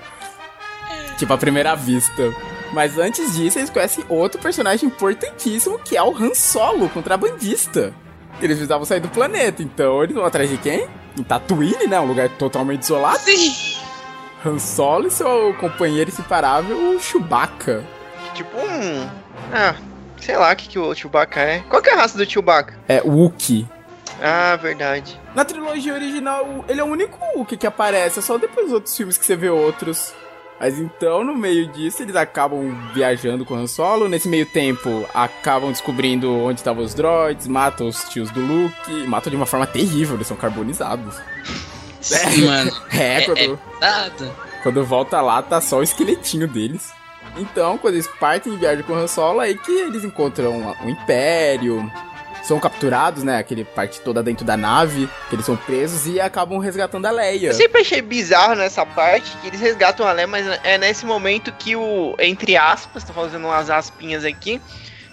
Tipo, 1.18 1.32
à 1.32 1.38
primeira 1.38 1.74
vista. 1.74 2.32
Mas 2.72 2.98
antes 2.98 3.34
disso, 3.34 3.58
eles 3.58 3.70
conhecem 3.70 4.04
outro 4.08 4.40
personagem 4.40 4.87
importantíssimo, 4.88 5.78
que 5.78 5.96
é 5.96 6.02
o 6.02 6.14
Han 6.16 6.34
Solo, 6.34 6.88
contrabandista. 6.90 7.94
Eles 8.40 8.57
precisavam 8.57 8.85
sair 8.85 9.01
do 9.01 9.09
planeta, 9.09 9.62
então 9.62 10.03
eles 10.03 10.14
vão 10.14 10.25
atrás 10.25 10.51
de 10.51 10.59
quem? 10.59 10.88
Em 11.18 11.23
Tatooine, 11.23 11.87
né? 11.87 11.99
Um 12.01 12.07
lugar 12.07 12.29
totalmente 12.31 12.83
isolado. 12.83 13.18
Sim. 13.20 13.79
Han 14.44 14.59
Solo 14.59 15.07
e 15.07 15.11
seu 15.11 15.55
companheiro 15.59 16.11
inseparável, 16.11 16.77
o 16.77 17.01
Chewbacca. 17.01 17.83
Tipo 18.35 18.57
um. 18.59 19.09
Ah, 19.53 19.75
sei 20.20 20.37
lá 20.37 20.53
o 20.53 20.57
que, 20.57 20.68
que 20.68 20.79
o 20.79 20.94
Chewbacca 20.94 21.40
é. 21.40 21.61
Qual 21.68 21.81
que 21.81 21.88
é 21.88 21.94
a 21.94 21.97
raça 21.97 22.18
do 22.18 22.29
Chewbacca? 22.29 22.75
É, 22.88 23.01
o 23.03 23.11
Wookie. 23.11 23.66
Ah, 24.23 24.57
verdade. 24.57 25.18
Na 25.35 25.44
trilogia 25.44 25.94
original, 25.94 26.64
ele 26.68 26.81
é 26.81 26.85
o 26.85 26.87
único 26.87 27.18
Wookie 27.37 27.57
que 27.57 27.66
aparece, 27.66 28.18
é 28.18 28.23
só 28.23 28.37
depois 28.37 28.66
dos 28.66 28.75
outros 28.75 28.97
filmes 28.97 29.16
que 29.16 29.25
você 29.25 29.37
vê 29.37 29.49
outros. 29.49 30.12
Mas 30.60 30.78
então, 30.78 31.24
no 31.24 31.34
meio 31.34 31.66
disso, 31.68 32.02
eles 32.02 32.16
acabam 32.16 32.74
viajando 32.94 33.44
com 33.44 33.54
o 33.54 33.56
Han 33.56 33.66
Solo. 33.66 34.08
Nesse 34.08 34.28
meio 34.28 34.46
tempo, 34.46 35.06
acabam 35.12 35.70
descobrindo 35.70 36.30
onde 36.30 36.60
estavam 36.60 36.84
os 36.84 36.94
droids, 36.94 37.46
matam 37.46 37.88
os 37.88 38.04
tios 38.04 38.30
do 38.30 38.40
Luke, 38.40 39.06
matam 39.06 39.30
de 39.30 39.36
uma 39.36 39.46
forma 39.46 39.66
terrível, 39.66 40.16
eles 40.16 40.26
são 40.26 40.36
carbonizados. 40.36 41.16
Sim, 42.00 42.46
mano. 42.46 42.72
É, 42.92 43.18
É, 43.18 43.24
quando, 43.24 43.60
é 43.80 44.30
quando 44.62 44.84
volta 44.84 45.20
lá, 45.20 45.42
tá 45.42 45.60
só 45.60 45.78
o 45.78 45.82
esqueletinho 45.82 46.46
deles. 46.46 46.92
Então, 47.36 47.76
quando 47.76 47.94
eles 47.94 48.06
partem 48.20 48.54
em 48.54 48.56
viagem 48.56 48.84
com 48.84 48.92
o 48.92 48.96
Han 48.96 49.08
Solo, 49.08 49.40
aí 49.40 49.58
que 49.58 49.72
eles 49.72 50.04
encontram 50.04 50.74
o 50.84 50.88
Império, 50.88 51.90
são 52.44 52.61
capturados, 52.61 53.24
né? 53.24 53.38
Aquele 53.38 53.64
parte 53.64 54.00
toda 54.00 54.22
dentro 54.22 54.44
da 54.44 54.57
nave, 54.57 55.09
que 55.28 55.35
eles 55.35 55.46
são 55.46 55.57
presos 55.57 56.07
e 56.07 56.20
acabam 56.20 56.59
resgatando 56.59 57.07
a 57.07 57.11
Leia. 57.11 57.48
Eu 57.48 57.54
sempre 57.54 57.80
achei 57.80 58.02
bizarro 58.02 58.54
nessa 58.54 58.85
parte 58.85 59.37
que 59.38 59.48
eles 59.48 59.61
resgatam 59.61 60.07
a 60.07 60.12
Leia, 60.12 60.26
mas 60.26 60.46
é 60.62 60.78
nesse 60.78 61.07
momento 61.07 61.52
que 61.52 61.74
o. 61.74 62.14
Entre 62.18 62.57
aspas, 62.57 63.02
tô 63.02 63.12
fazendo 63.12 63.46
umas 63.46 63.70
aspinhas 63.70 64.24
aqui. 64.24 64.61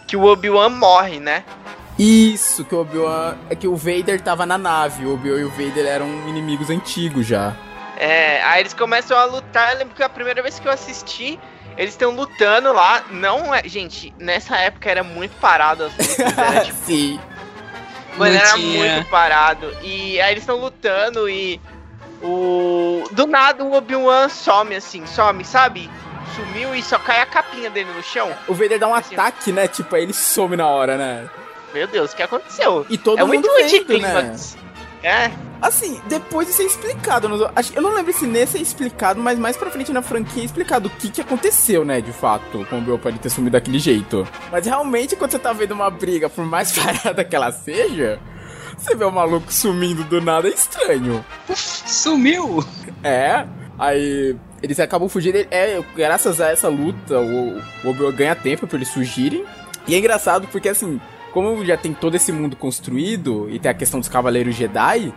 Que 0.05 0.17
o 0.17 0.25
Obi-Wan 0.25 0.69
morre, 0.69 1.19
né? 1.19 1.45
Isso, 1.97 2.65
que 2.65 2.75
o 2.75 2.81
Obi-Wan. 2.81 3.37
É 3.49 3.55
que 3.55 3.67
o 3.67 3.75
Vader 3.75 4.19
tava 4.19 4.45
na 4.45 4.57
nave. 4.57 5.05
O 5.05 5.13
Obi-Wan 5.13 5.39
e 5.39 5.43
o 5.45 5.49
Vader 5.49 5.85
eram 5.85 6.07
inimigos 6.27 6.69
antigos 6.69 7.25
já. 7.25 7.55
É, 7.97 8.41
aí 8.43 8.61
eles 8.61 8.73
começam 8.73 9.15
a 9.15 9.25
lutar. 9.25 9.73
Eu 9.73 9.79
lembro 9.79 9.95
que 9.95 10.03
a 10.03 10.09
primeira 10.09 10.41
vez 10.41 10.59
que 10.59 10.67
eu 10.67 10.71
assisti, 10.71 11.39
eles 11.81 11.95
estão 11.95 12.11
lutando 12.11 12.71
lá. 12.71 13.03
Não 13.09 13.53
é. 13.53 13.63
Gente, 13.67 14.13
nessa 14.19 14.55
época 14.55 14.87
era 14.87 15.03
muito 15.03 15.35
parado 15.37 15.85
as 15.85 15.91
lutas. 15.91 16.19
Era 16.19 16.61
tipo. 16.63 16.77
Sim. 16.85 17.19
Mano, 18.17 18.35
era 18.35 18.55
muito 18.55 19.09
parado. 19.09 19.75
E 19.81 20.21
aí 20.21 20.31
eles 20.31 20.43
estão 20.43 20.57
lutando 20.57 21.27
e. 21.27 21.59
O. 22.21 23.03
Do 23.11 23.25
nada 23.25 23.63
o 23.63 23.73
Obi-Wan 23.73 24.29
some 24.29 24.75
assim, 24.75 25.07
some, 25.07 25.43
sabe? 25.43 25.89
Sumiu 26.35 26.75
e 26.75 26.83
só 26.83 26.99
cai 26.99 27.19
a 27.19 27.25
capinha 27.25 27.71
dele 27.71 27.89
no 27.95 28.03
chão. 28.03 28.31
O 28.47 28.53
Vader 28.53 28.77
dá 28.77 28.87
um 28.87 28.93
Assim, 28.93 29.15
ataque, 29.15 29.51
né? 29.51 29.67
Tipo, 29.67 29.95
aí 29.95 30.03
ele 30.03 30.13
some 30.13 30.55
na 30.55 30.67
hora, 30.67 30.95
né? 30.97 31.27
Meu 31.73 31.87
Deus, 31.87 32.11
o 32.13 32.15
que 32.15 32.21
aconteceu? 32.21 32.85
E 32.89 32.97
todo 32.97 33.17
é 33.17 33.23
mundo 33.23 33.33
muito 33.33 33.49
vendo, 33.55 33.97
né? 33.99 34.35
É. 35.03 35.31
Assim, 35.61 36.01
depois 36.07 36.49
isso 36.49 36.61
é 36.61 36.65
explicado. 36.65 37.27
Eu 37.75 37.81
não 37.81 37.93
lembro 37.93 38.11
se 38.11 38.25
nesse 38.25 38.57
é 38.57 38.61
explicado, 38.61 39.21
mas 39.21 39.37
mais 39.37 39.55
pra 39.55 39.69
frente 39.69 39.91
na 39.91 40.01
franquia 40.01 40.41
é 40.41 40.45
explicado 40.45 40.87
o 40.87 40.91
que, 40.91 41.09
que 41.09 41.21
aconteceu, 41.21 41.85
né, 41.85 42.01
de 42.01 42.11
fato, 42.11 42.65
com 42.67 42.79
o 42.79 42.97
pode 42.97 43.19
ter 43.19 43.29
sumido 43.29 43.51
daquele 43.51 43.77
jeito. 43.77 44.27
Mas 44.51 44.65
realmente, 44.65 45.15
quando 45.15 45.31
você 45.31 45.39
tá 45.39 45.53
vendo 45.53 45.73
uma 45.73 45.89
briga, 45.91 46.29
por 46.29 46.45
mais 46.45 46.71
parada 46.77 47.23
que 47.23 47.35
ela 47.35 47.51
seja, 47.51 48.19
você 48.75 48.95
vê 48.95 49.05
o 49.05 49.11
maluco 49.11 49.53
sumindo 49.53 50.03
do 50.03 50.19
nada, 50.19 50.47
é 50.47 50.51
estranho. 50.51 51.23
Sumiu! 51.53 52.65
É, 53.03 53.45
aí 53.77 54.35
eles 54.63 54.79
acabam 54.79 55.07
fugindo. 55.07 55.37
É, 55.51 55.79
graças 55.95 56.41
a 56.41 56.49
essa 56.49 56.69
luta, 56.69 57.19
o, 57.19 57.59
o 57.83 57.89
Obi-Wan 57.89 58.13
ganha 58.13 58.35
tempo 58.35 58.65
pra 58.65 58.77
eles 58.77 58.89
fugirem. 58.89 59.45
E 59.87 59.93
é 59.93 59.97
engraçado 59.99 60.47
porque, 60.47 60.69
assim, 60.69 60.99
como 61.31 61.65
já 61.65 61.77
tem 61.77 61.93
todo 61.93 62.15
esse 62.15 62.31
mundo 62.31 62.55
construído 62.55 63.49
e 63.49 63.59
tem 63.59 63.71
a 63.71 63.73
questão 63.73 63.99
dos 63.99 64.09
Cavaleiros 64.09 64.55
Jedi, 64.55 65.13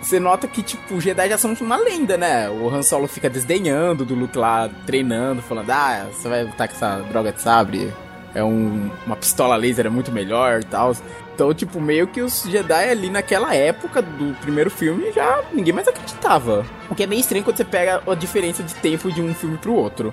você 0.00 0.18
nota 0.18 0.48
que, 0.48 0.62
tipo, 0.62 0.94
os 0.94 1.04
Jedi 1.04 1.28
já 1.28 1.38
são 1.38 1.54
uma 1.60 1.76
lenda, 1.76 2.16
né? 2.16 2.50
O 2.50 2.68
Han 2.68 2.82
Solo 2.82 3.06
fica 3.06 3.30
desdenhando 3.30 4.04
do 4.04 4.14
Luke 4.14 4.36
lá, 4.36 4.68
treinando, 4.84 5.40
falando, 5.40 5.70
ah, 5.70 6.08
você 6.12 6.28
vai 6.28 6.42
lutar 6.42 6.68
com 6.68 6.74
essa 6.74 6.96
droga 7.08 7.32
de 7.32 7.40
sabre. 7.40 7.92
É 8.34 8.42
um, 8.42 8.90
uma 9.06 9.14
pistola 9.14 9.54
laser 9.56 9.86
é 9.86 9.90
muito 9.90 10.10
melhor 10.10 10.60
e 10.60 10.64
tal. 10.64 10.92
Então, 11.34 11.54
tipo, 11.54 11.80
meio 11.80 12.06
que 12.08 12.20
os 12.20 12.42
Jedi 12.42 12.90
ali 12.90 13.10
naquela 13.10 13.54
época 13.54 14.02
do 14.02 14.34
primeiro 14.40 14.70
filme 14.70 15.12
já 15.12 15.42
ninguém 15.52 15.72
mais 15.72 15.86
acreditava. 15.86 16.66
O 16.90 16.94
que 16.94 17.04
é 17.04 17.06
meio 17.06 17.20
estranho 17.20 17.44
quando 17.44 17.56
você 17.56 17.64
pega 17.64 18.02
a 18.06 18.14
diferença 18.14 18.62
de 18.62 18.74
tempo 18.74 19.10
de 19.10 19.22
um 19.22 19.32
filme 19.34 19.56
pro 19.56 19.74
outro. 19.74 20.12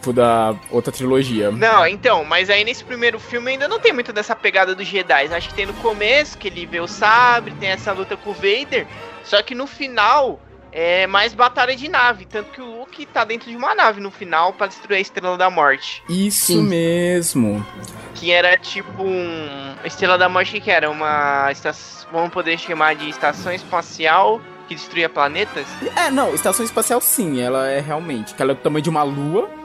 Tipo, 0.00 0.14
da 0.14 0.54
outra 0.70 0.90
trilogia. 0.90 1.50
Não, 1.50 1.86
então, 1.86 2.24
mas 2.24 2.48
aí 2.48 2.64
nesse 2.64 2.82
primeiro 2.82 3.18
filme 3.18 3.50
ainda 3.50 3.68
não 3.68 3.78
tem 3.78 3.92
muito 3.92 4.14
dessa 4.14 4.34
pegada 4.34 4.74
dos 4.74 4.86
Jedi. 4.86 5.26
Acho 5.26 5.50
que 5.50 5.54
tem 5.54 5.66
no 5.66 5.74
começo, 5.74 6.38
que 6.38 6.48
ele 6.48 6.64
vê 6.64 6.80
o 6.80 6.88
sabre, 6.88 7.52
tem 7.60 7.68
essa 7.68 7.92
luta 7.92 8.16
com 8.16 8.30
o 8.30 8.32
Vader. 8.32 8.86
Só 9.22 9.42
que 9.42 9.54
no 9.54 9.66
final 9.66 10.40
é 10.72 11.06
mais 11.06 11.34
batalha 11.34 11.76
de 11.76 11.86
nave. 11.86 12.24
Tanto 12.24 12.50
que 12.50 12.62
o 12.62 12.78
Luke 12.78 13.04
tá 13.04 13.24
dentro 13.24 13.50
de 13.50 13.56
uma 13.56 13.74
nave 13.74 14.00
no 14.00 14.10
final 14.10 14.54
pra 14.54 14.68
destruir 14.68 14.96
a 14.96 15.00
Estrela 15.00 15.36
da 15.36 15.50
Morte. 15.50 16.02
Isso 16.08 16.46
Sim. 16.46 16.62
mesmo. 16.62 17.64
Que 18.14 18.32
era 18.32 18.56
tipo 18.56 19.02
um. 19.02 19.74
a 19.84 19.86
Estrela 19.86 20.16
da 20.16 20.30
Morte 20.30 20.56
o 20.56 20.60
que 20.62 20.70
era 20.70 20.90
uma 20.90 21.52
estação. 21.52 22.08
Vamos 22.10 22.30
poder 22.30 22.58
chamar 22.58 22.96
de 22.96 23.06
estação 23.08 23.52
espacial 23.52 24.40
que 24.66 24.74
destruía 24.74 25.10
planetas? 25.10 25.66
É, 25.94 26.10
não, 26.10 26.34
estação 26.34 26.64
espacial 26.64 27.00
sim, 27.00 27.40
ela 27.40 27.68
é 27.68 27.80
realmente. 27.80 28.34
Que 28.34 28.40
ela 28.40 28.52
é 28.52 28.54
do 28.54 28.60
tamanho 28.60 28.82
de 28.82 28.88
uma 28.88 29.02
lua. 29.02 29.59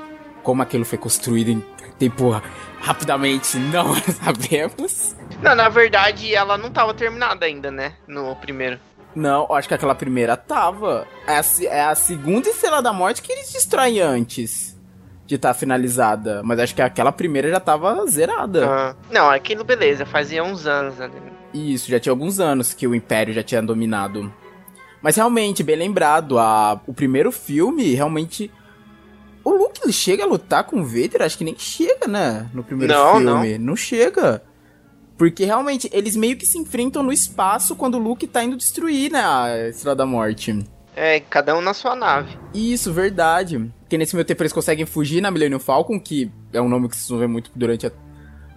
Como 0.46 0.62
aquilo 0.62 0.86
foi 0.86 0.98
construído 0.98 1.50
em 1.50 1.66
tempo 2.00 2.42
rapidamente, 2.80 3.58
não 3.74 3.96
sabemos. 3.96 5.16
Não, 5.42 5.56
na 5.56 5.68
verdade 5.68 6.34
ela 6.34 6.58
não 6.58 6.72
tava 6.72 6.94
terminada 6.94 7.46
ainda, 7.46 7.70
né? 7.70 7.96
No 8.08 8.36
primeiro. 8.38 8.80
Não, 9.16 9.52
acho 9.54 9.68
que 9.68 9.74
aquela 9.74 9.96
primeira 9.96 10.38
tava. 10.38 11.08
É 11.28 11.38
a, 11.38 11.44
é 11.66 11.82
a 11.86 11.96
segunda 11.96 12.48
estrela 12.48 12.82
da 12.82 12.94
morte 12.94 13.22
que 13.22 13.32
eles 13.32 13.52
destroem 13.52 14.00
antes 14.00 14.78
de 15.26 15.36
estar 15.36 15.54
finalizada. 15.54 16.42
Mas 16.44 16.60
acho 16.60 16.76
que 16.76 16.82
aquela 16.82 17.12
primeira 17.12 17.50
já 17.50 17.60
tava 17.60 18.06
zerada. 18.08 18.68
Ah, 18.70 18.96
não, 19.10 19.30
aquilo 19.30 19.64
beleza, 19.64 20.06
fazia 20.06 20.44
uns 20.44 20.68
anos 20.68 21.02
ali. 21.02 21.14
Isso, 21.54 21.90
já 21.90 22.00
tinha 22.00 22.12
alguns 22.12 22.40
anos 22.40 22.74
que 22.74 22.86
o 22.86 22.94
Império 22.94 23.34
já 23.34 23.42
tinha 23.42 23.62
dominado. 23.62 24.32
Mas 25.02 25.16
realmente, 25.16 25.64
bem 25.64 25.76
lembrado, 25.76 26.38
a, 26.38 26.80
o 26.86 26.94
primeiro 26.94 27.32
filme, 27.32 27.96
realmente. 27.96 28.52
O 29.46 29.52
Luke 29.52 29.80
ele 29.84 29.94
chega 29.94 30.24
a 30.24 30.28
lutar 30.28 30.64
com 30.64 30.82
o 30.82 30.84
Vader? 30.84 31.22
Acho 31.22 31.38
que 31.38 31.44
nem 31.44 31.56
chega, 31.56 32.08
né? 32.08 32.50
No 32.52 32.64
primeiro 32.64 32.92
Não, 32.92 33.18
filme. 33.20 33.58
Não. 33.60 33.76
chega. 33.76 34.42
Porque 35.16 35.46
realmente, 35.46 35.88
eles 35.94 36.16
meio 36.16 36.36
que 36.36 36.48
se 36.48 36.58
enfrentam 36.58 37.04
no 37.04 37.14
espaço 37.14 37.76
quando 37.76 37.94
o 37.96 38.00
Luke 38.00 38.26
tá 38.26 38.44
indo 38.44 38.58
destruir, 38.58 39.12
né? 39.12 39.24
A 39.24 39.70
Estrela 39.70 39.96
da 39.96 40.06
Morte. 40.06 40.66
É, 40.96 41.20
cada 41.20 41.56
um 41.56 41.62
na 41.62 41.76
sua 41.76 41.96
nave. 41.96 42.36
Isso, 42.56 42.92
verdade. 42.92 43.72
Porque 43.82 44.00
nesse 44.00 44.16
meio 44.16 44.26
tempo 44.26 44.42
eles 44.42 44.52
conseguem 44.52 44.86
fugir 44.86 45.22
na 45.22 45.30
Millennium 45.30 45.60
Falcon, 45.60 46.00
que 46.00 46.32
é 46.52 46.60
um 46.60 46.68
nome 46.68 46.90
que 46.90 46.96
vocês 46.98 47.08
vão 47.08 47.20
ver 47.20 47.28
muito 47.28 47.52
durante 47.56 47.86
a, 47.86 47.92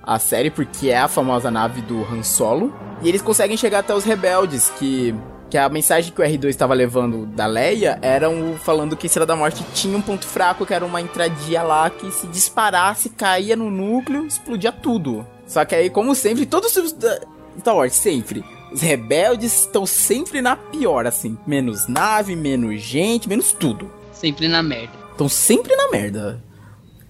a 0.02 0.18
série, 0.18 0.50
porque 0.50 0.88
é 0.88 0.98
a 0.98 1.06
famosa 1.06 1.50
nave 1.50 1.82
do 1.82 2.02
Han 2.02 2.22
Solo. 2.22 2.74
E 3.02 3.08
eles 3.10 3.20
conseguem 3.20 3.58
chegar 3.58 3.80
até 3.80 3.94
os 3.94 4.04
rebeldes, 4.04 4.70
que 4.78 5.14
que 5.50 5.56
a 5.56 5.68
mensagem 5.68 6.12
que 6.12 6.20
o 6.20 6.24
R2 6.24 6.48
estava 6.48 6.74
levando 6.74 7.26
da 7.26 7.46
Leia 7.46 7.98
era 8.02 8.28
um, 8.28 8.56
falando 8.56 8.96
que 8.96 9.06
Estrela 9.06 9.26
da 9.26 9.36
Morte 9.36 9.64
tinha 9.74 9.96
um 9.96 10.02
ponto 10.02 10.26
fraco, 10.26 10.66
que 10.66 10.74
era 10.74 10.84
uma 10.84 11.00
entradinha 11.00 11.62
lá 11.62 11.88
que 11.88 12.10
se 12.10 12.26
disparasse, 12.26 13.10
caía 13.10 13.56
no 13.56 13.70
núcleo, 13.70 14.26
explodia 14.26 14.70
tudo. 14.72 15.26
Só 15.46 15.64
que 15.64 15.74
aí, 15.74 15.90
como 15.90 16.14
sempre, 16.14 16.44
todos 16.44 16.76
os 16.76 16.92
da 16.92 17.20
Star 17.58 17.76
Wars, 17.76 17.94
sempre, 17.94 18.44
os 18.70 18.82
rebeldes 18.82 19.60
estão 19.60 19.86
sempre 19.86 20.42
na 20.42 20.54
pior, 20.54 21.06
assim. 21.06 21.36
Menos 21.46 21.88
nave, 21.88 22.36
menos 22.36 22.80
gente, 22.82 23.28
menos 23.28 23.52
tudo. 23.52 23.90
Sempre 24.12 24.48
na 24.48 24.62
merda. 24.62 24.92
Estão 25.10 25.28
sempre 25.28 25.74
na 25.74 25.90
merda. 25.90 26.42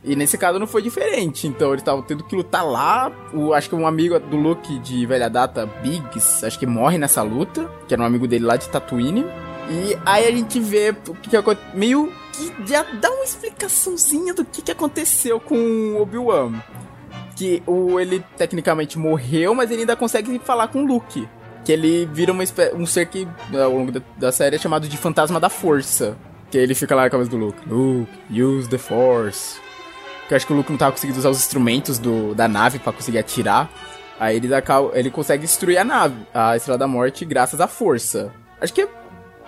E 0.05 0.15
nesse 0.15 0.39
caso 0.39 0.59
não 0.59 0.67
foi 0.67 0.83
diferente. 0.83 1.47
Então 1.47 1.69
eles 1.71 1.83
estavam 1.83 2.03
tendo 2.03 2.25
que 2.25 2.37
lutar 2.37 2.65
lá. 2.65 3.11
O, 3.33 3.53
acho 3.53 3.69
que 3.69 3.75
um 3.75 3.87
amigo 3.87 4.19
do 4.19 4.37
Luke 4.37 4.79
de 4.79 5.05
velha 5.07 5.29
data, 5.29 5.67
Biggs, 5.83 6.45
acho 6.45 6.59
que 6.59 6.67
morre 6.67 6.99
nessa 6.99 7.23
luta. 7.23 7.71
Que 7.87 7.95
era 7.95 8.03
um 8.03 8.07
amigo 8.07 8.27
dele 8.27 8.45
lá 8.45 8.57
de 8.57 8.69
Tatooine. 8.69 9.27
E 9.71 9.99
aí 10.07 10.27
a 10.27 10.31
gente 10.31 10.59
vê 10.61 10.95
o 11.07 11.15
que, 11.15 11.31
que 11.31 11.37
aconteceu. 11.37 11.71
Meio 11.75 12.13
que 12.33 12.53
já 12.67 12.83
dá 12.83 13.11
uma 13.11 13.25
explicaçãozinha 13.25 14.33
do 14.33 14.45
que, 14.45 14.63
que 14.63 14.71
aconteceu 14.71 15.41
com 15.41 15.57
o 15.57 16.03
Obi-Wan. 16.03 16.53
Que 17.37 17.63
o, 17.67 18.01
ele 18.01 18.25
tecnicamente 18.37 18.99
morreu, 18.99 19.55
mas 19.55 19.71
ele 19.71 19.81
ainda 19.81 19.97
consegue 19.97 20.39
falar 20.39 20.69
com 20.69 20.85
o 20.85 20.87
Luke. 20.87 21.29
Que 21.65 21.73
ele 21.73 22.07
vira 22.07 22.33
uma 22.33 22.45
um 22.75 22.87
ser 22.87 23.07
que, 23.07 23.29
ao 23.53 23.73
longo 23.73 23.93
da, 23.93 24.01
da 24.17 24.33
série, 24.33 24.57
é 24.57 24.59
chamado 24.59 24.89
de 24.89 24.97
Fantasma 24.97 25.39
da 25.39 25.51
Força. 25.51 26.17
Que 26.51 26.57
ele 26.57 26.75
fica 26.75 26.95
lá 26.95 27.03
na 27.03 27.11
cabeça 27.11 27.31
do 27.31 27.37
Luke. 27.37 27.59
Luke, 27.69 28.11
use 28.31 28.69
the 28.69 28.79
Force. 28.79 29.61
Que 30.29 30.35
eu 30.35 30.37
acho 30.37 30.47
que 30.47 30.53
o 30.53 30.57
Luke 30.57 30.71
não 30.71 30.79
tava 30.79 30.93
conseguindo 30.93 31.19
usar 31.19 31.31
os 31.31 31.39
instrumentos 31.39 31.99
do, 31.99 32.35
da 32.35 32.47
nave 32.47 32.79
para 32.79 32.93
conseguir 32.93 33.19
atirar. 33.19 33.69
Aí 34.21 34.37
ele, 34.37 34.49
dá, 34.49 34.63
ele 34.95 35.11
consegue 35.11 35.43
destruir 35.43 35.79
a 35.79 35.85
nave, 35.85 36.17
a 36.35 36.57
Estrela 36.57 36.77
da 36.77 36.87
Morte, 36.89 37.25
graças 37.25 37.61
à 37.61 37.67
força. 37.67 38.33
Acho 38.61 38.75
que. 38.75 38.89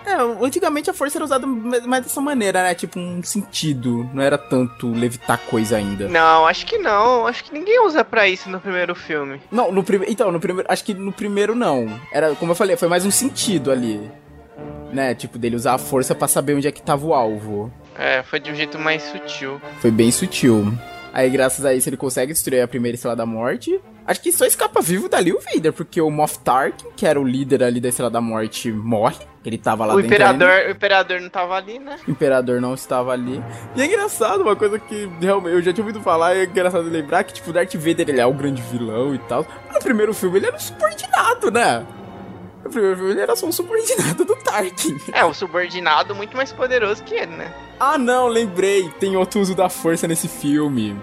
É, 0.07 0.15
antigamente 0.43 0.89
a 0.89 0.95
força 0.95 1.19
era 1.19 1.25
usada 1.25 1.47
mais 1.47 2.05
dessa 2.05 2.23
maneira, 2.23 2.63
né? 2.63 2.75
Tipo, 2.75 2.99
um 2.99 3.23
sentido. 3.23 4.09
Não 4.15 4.23
era 4.23 4.39
tanto 4.39 4.91
levitar 4.91 5.39
coisa 5.39 5.77
ainda. 5.77 6.09
Não, 6.09 6.47
acho 6.47 6.65
que 6.65 6.79
não. 6.79 7.27
Acho 7.27 7.45
que 7.45 7.53
ninguém 7.53 7.85
usa 7.85 8.03
para 8.03 8.27
isso 8.27 8.49
no 8.49 8.59
primeiro 8.59 8.95
filme. 8.95 9.43
Não, 9.51 9.71
no 9.71 9.85
primeiro. 9.85 10.11
Então, 10.11 10.33
no 10.33 10.41
primeiro. 10.41 10.71
Acho 10.73 10.85
que 10.85 10.95
no 10.95 11.13
primeiro 11.13 11.55
não. 11.55 12.01
Era, 12.13 12.35
como 12.37 12.53
eu 12.53 12.57
falei, 12.57 12.77
foi 12.77 12.89
mais 12.89 13.05
um 13.05 13.11
sentido 13.11 13.71
ali. 13.71 14.11
Né? 14.91 15.15
Tipo, 15.15 15.39
dele 15.39 15.57
usar 15.57 15.75
a 15.75 15.79
força 15.79 16.15
para 16.15 16.29
saber 16.29 16.55
onde 16.55 16.67
é 16.67 16.73
que 16.73 16.81
tava 16.81 17.07
o 17.07 17.13
alvo. 17.13 17.71
É, 17.97 18.23
foi 18.23 18.41
de 18.41 18.51
um 18.51 18.55
jeito 18.55 18.79
mais 18.79 19.03
sutil. 19.03 19.61
Foi 19.81 19.91
bem 19.91 20.11
sutil. 20.11 20.73
Aí, 21.13 21.29
graças 21.29 21.65
a 21.65 21.75
isso, 21.75 21.89
ele 21.89 21.97
consegue 21.97 22.33
destruir 22.33 22.63
a 22.63 22.69
primeira 22.69 22.95
Estrela 22.95 23.17
da 23.17 23.27
Morte. 23.27 23.81
Acho 24.07 24.21
que 24.23 24.33
só 24.33 24.45
escapa 24.45 24.81
vivo 24.81 25.09
dali 25.09 25.33
o 25.33 25.41
Vader, 25.41 25.73
porque 25.73 26.01
o 26.01 26.11
Moff 26.11 26.39
Tarkin, 26.39 26.87
que 26.97 27.07
era 27.07 27.21
o 27.21 27.25
líder 27.25 27.63
ali 27.63 27.81
da 27.81 27.89
Estrela 27.89 28.11
da 28.11 28.21
Morte, 28.21 28.71
morre. 28.71 29.19
Ele 29.45 29.59
tava 29.59 29.87
lá 29.87 29.95
o 29.95 29.97
dentro. 29.97 30.15
Imperador, 30.15 30.67
o 30.67 30.71
Imperador 30.71 31.21
não 31.21 31.29
tava 31.29 31.55
ali, 31.55 31.79
né? 31.79 31.99
O 32.07 32.11
Imperador 32.11 32.61
não 32.61 32.75
estava 32.75 33.13
ali. 33.13 33.43
E 33.75 33.83
é 33.83 33.87
engraçado, 33.87 34.43
uma 34.43 34.55
coisa 34.55 34.79
que 34.79 35.09
realmente 35.21 35.55
eu 35.55 35.63
já 35.63 35.73
tinha 35.73 35.85
ouvido 35.85 36.03
falar, 36.03 36.35
e 36.35 36.41
é 36.41 36.45
engraçado 36.45 36.89
lembrar 36.89 37.25
que, 37.25 37.35
tipo, 37.35 37.53
Darth 37.53 37.75
Vader 37.75 38.09
ele 38.09 38.21
é 38.21 38.27
o 38.27 38.35
grande 38.35 38.63
vilão 38.63 39.15
e 39.15 39.19
tal. 39.19 39.47
Mas 39.67 39.77
no 39.77 39.83
primeiro 39.83 40.15
filme 40.15 40.39
ele 40.39 40.47
era 40.47 40.57
um 40.57 40.61
subordinado, 40.61 41.51
né? 41.51 41.87
No 42.71 42.75
primeiro 42.75 42.97
filme 42.97 43.13
ele 43.13 43.21
era 43.21 43.35
só 43.35 43.47
um 43.47 43.53
subordinado 43.53 44.25
do 44.25 44.37
Tarkin. 44.37 44.97
É, 45.13 45.25
um 45.25 45.35
subordinado 45.35 46.15
muito 46.15 46.37
mais 46.37 46.53
poderoso 46.53 47.03
que 47.03 47.15
ele, 47.15 47.35
né? 47.35 47.53
Ah, 47.81 47.99
não, 47.99 48.29
lembrei. 48.29 48.89
Tem 49.01 49.17
outro 49.17 49.41
uso 49.41 49.57
da 49.57 49.69
força 49.69 50.07
nesse 50.07 50.29
filme. 50.29 50.97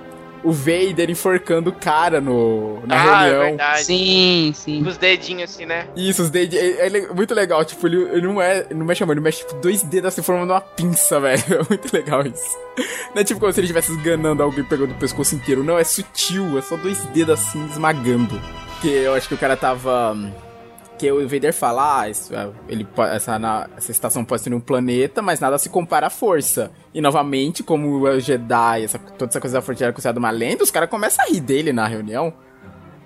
O 0.45 0.53
Vader 0.53 1.09
enforcando 1.09 1.71
o 1.71 1.73
cara 1.73 2.21
no, 2.21 2.79
na 2.87 2.95
ah, 2.95 3.21
reunião. 3.23 3.41
É 3.41 3.45
verdade. 3.47 3.83
Sim, 3.83 4.51
sim. 4.55 4.87
Os 4.87 4.95
dedinhos 4.95 5.51
assim, 5.51 5.65
né? 5.65 5.89
Isso, 5.93 6.21
os 6.21 6.29
dedinhos. 6.29 6.63
Ele 6.63 6.99
é 6.99 7.07
muito 7.13 7.33
legal. 7.35 7.65
Tipo, 7.65 7.85
ele, 7.85 8.01
ele 8.13 8.27
não 8.27 8.41
é. 8.41 8.65
Não 8.73 8.85
mexe 8.85 9.03
a 9.03 9.05
mão, 9.05 9.13
ele 9.13 9.19
mexe 9.19 9.39
tipo, 9.39 9.59
dois 9.59 9.83
dedos 9.83 10.07
assim 10.13 10.21
formando 10.21 10.51
uma 10.51 10.61
pinça, 10.61 11.19
velho. 11.19 11.43
É 11.49 11.65
muito 11.67 11.93
legal 11.93 12.25
isso. 12.25 12.57
Não 13.13 13.21
é 13.21 13.25
tipo 13.25 13.41
como 13.41 13.51
se 13.51 13.59
ele 13.59 13.65
estivesse 13.65 13.91
esganando 13.91 14.41
alguém 14.41 14.63
pegando 14.63 14.91
o 14.91 14.97
pescoço 14.97 15.35
inteiro. 15.35 15.65
Não, 15.65 15.77
é 15.77 15.83
sutil. 15.83 16.57
É 16.57 16.61
só 16.61 16.77
dois 16.77 16.97
dedos 17.07 17.41
assim 17.41 17.65
esmagando. 17.65 18.39
Porque 18.75 18.87
eu 18.87 19.15
acho 19.15 19.27
que 19.27 19.33
o 19.33 19.37
cara 19.37 19.57
tava 19.57 20.15
que 20.97 21.11
o 21.11 21.27
Vader 21.27 21.53
fala, 21.53 22.01
ah, 22.01 22.09
isso, 22.09 22.35
é, 22.35 22.49
ele, 22.67 22.87
essa, 23.11 23.37
na, 23.37 23.69
essa 23.77 23.91
estação 23.91 24.25
pode 24.25 24.41
ser 24.41 24.53
um 24.53 24.59
planeta, 24.59 25.21
mas 25.21 25.39
nada 25.39 25.57
se 25.57 25.69
compara 25.69 26.07
à 26.07 26.09
força. 26.09 26.71
E 26.93 26.99
novamente, 26.99 27.63
como 27.63 28.01
o 28.01 28.19
Jedi, 28.19 28.83
essa, 28.83 28.97
toda 28.99 29.29
essa 29.29 29.39
coisa 29.39 29.57
da 29.57 29.61
força 29.61 29.83
era 29.83 29.93
considerada 29.93 30.19
uma 30.19 30.31
lenda, 30.31 30.63
os 30.63 30.71
caras 30.71 30.89
começam 30.89 31.23
a 31.23 31.29
rir 31.29 31.39
dele 31.39 31.71
na 31.71 31.87
reunião. 31.87 32.33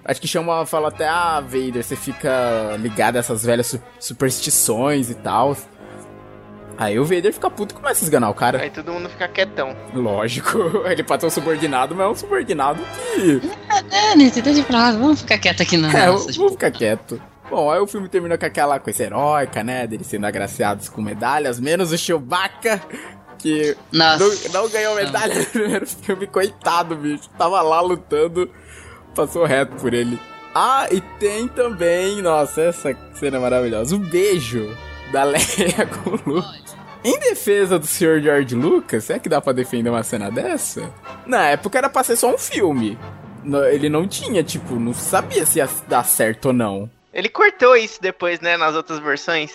Acho 0.04 0.19
que 0.19 0.27
chama, 0.27 0.65
fala 0.65 0.88
até, 0.88 1.08
ah, 1.08 1.39
Vader, 1.41 1.84
você 1.84 1.95
fica 1.95 2.75
ligado 2.80 3.17
a 3.17 3.19
essas 3.19 3.43
velhas 3.43 3.67
su 3.67 3.82
superstições 3.99 5.10
e 5.10 5.15
tal. 5.15 5.56
Aí 6.77 6.97
o 6.97 7.06
Vader 7.06 7.32
fica 7.32 7.47
puto 7.47 7.75
e 7.75 7.77
começa 7.77 8.04
a 8.04 8.06
esganar 8.06 8.30
o 8.32 8.34
cara. 8.34 8.60
Aí 8.60 8.71
todo 8.71 8.91
mundo 8.91 9.08
fica 9.10 9.27
quietão. 9.27 9.75
Lógico, 9.93 10.58
ele 10.89 11.04
pode 11.04 11.21
ser 11.21 11.27
um 11.27 11.30
subordinado, 11.30 11.93
mas 11.93 12.08
é 12.08 12.10
um 12.10 12.15
subordinado 12.15 12.82
que. 13.13 13.41
É, 13.91 14.15
né, 14.15 14.30
você 14.30 14.41
deixa 14.41 14.63
pra 14.63 14.80
lá, 14.80 14.91
vamos 14.91 15.21
ficar 15.21 15.38
quieto 15.38 15.62
aqui 15.62 15.77
não. 15.77 15.89
É, 15.91 16.08
vamos 16.08 16.54
ficar 16.54 16.71
quieto. 16.71 17.21
Bom, 17.51 17.69
aí 17.69 17.81
o 17.81 17.85
filme 17.85 18.07
termina 18.07 18.37
com 18.37 18.45
aquela 18.45 18.79
coisa 18.79 19.03
heróica, 19.03 19.61
né? 19.61 19.85
Deles 19.85 20.07
sendo 20.07 20.25
agraciados 20.25 20.87
com 20.87 21.01
medalhas, 21.01 21.59
menos 21.59 21.91
o 21.91 21.97
Chewbacca, 21.97 22.81
que 23.37 23.75
não, 23.91 24.17
não, 24.53 24.69
ganhou 24.69 24.95
medalha 24.95 25.37
no 25.37 25.45
primeiro 25.47 25.85
filme, 25.85 26.27
coitado, 26.27 26.95
bicho. 26.95 27.29
Tava 27.37 27.61
lá 27.61 27.81
lutando, 27.81 28.49
passou 29.13 29.43
reto 29.43 29.75
por 29.75 29.93
ele. 29.93 30.17
Ah, 30.55 30.87
e 30.89 31.01
tem 31.19 31.45
também, 31.49 32.21
nossa, 32.21 32.61
essa 32.61 32.95
cena 33.15 33.35
é 33.35 33.39
maravilhosa, 33.41 33.97
o 33.97 33.99
beijo 33.99 34.73
da 35.11 35.25
Leia 35.27 35.85
com 36.03 36.11
o 36.11 36.35
Luke. 36.35 36.71
Em 37.03 37.19
defesa 37.19 37.77
do 37.77 37.85
Sr. 37.85 38.21
George 38.21 38.55
Lucas, 38.55 39.03
será 39.03 39.19
que 39.19 39.27
dá 39.27 39.41
pra 39.41 39.51
defender 39.51 39.89
uma 39.89 40.03
cena 40.03 40.31
dessa? 40.31 40.89
Na 41.25 41.49
época 41.49 41.77
era 41.77 41.89
pra 41.89 42.01
ser 42.01 42.15
só 42.15 42.33
um 42.33 42.37
filme. 42.37 42.97
Ele 43.73 43.89
não 43.89 44.07
tinha, 44.07 44.41
tipo, 44.41 44.75
não 44.75 44.93
sabia 44.93 45.45
se 45.45 45.59
ia 45.59 45.67
dar 45.89 46.05
certo 46.05 46.45
ou 46.45 46.53
não. 46.53 46.89
Ele 47.13 47.30
cortou 47.30 47.76
isso 47.76 48.02
depois, 48.02 48.39
né, 48.39 48.56
nas 48.58 48.76
outras 48.76 49.00
versões. 49.00 49.52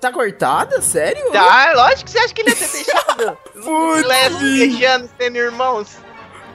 Tá 0.00 0.12
cortada? 0.12 0.80
Sério? 0.80 1.32
Tá, 1.32 1.72
lógico 1.74 2.04
que 2.04 2.10
você 2.10 2.18
acha 2.18 2.34
que 2.34 2.42
ele 2.42 2.50
ia 2.50 2.56
ter 2.56 2.68
deixado. 2.70 3.38
Putz! 3.54 4.38
beijando, 4.40 5.10
sendo 5.18 5.36
irmãos. 5.36 5.96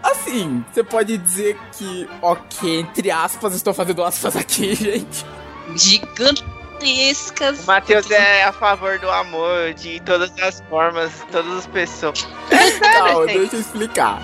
Assim, 0.03 0.63
você 0.71 0.83
pode 0.83 1.17
dizer 1.17 1.57
que, 1.73 2.09
ok, 2.21 2.79
entre 2.79 3.11
aspas, 3.11 3.53
estou 3.53 3.73
fazendo 3.73 4.03
aspas 4.03 4.35
aqui, 4.35 4.73
gente. 4.75 5.25
Gigantescas. 5.75 7.63
O 7.63 7.67
Matheus 7.67 8.09
é 8.09 8.43
a 8.43 8.51
favor 8.51 8.97
do 8.99 9.09
amor 9.09 9.73
de 9.73 9.99
todas 10.01 10.31
as 10.39 10.61
formas, 10.69 11.11
todas 11.31 11.57
as 11.57 11.67
pessoas. 11.67 12.27
É 12.49 12.71
sério, 12.71 13.13
Não, 13.13 13.25
deixa 13.25 13.55
eu 13.55 13.59
explicar 13.59 14.21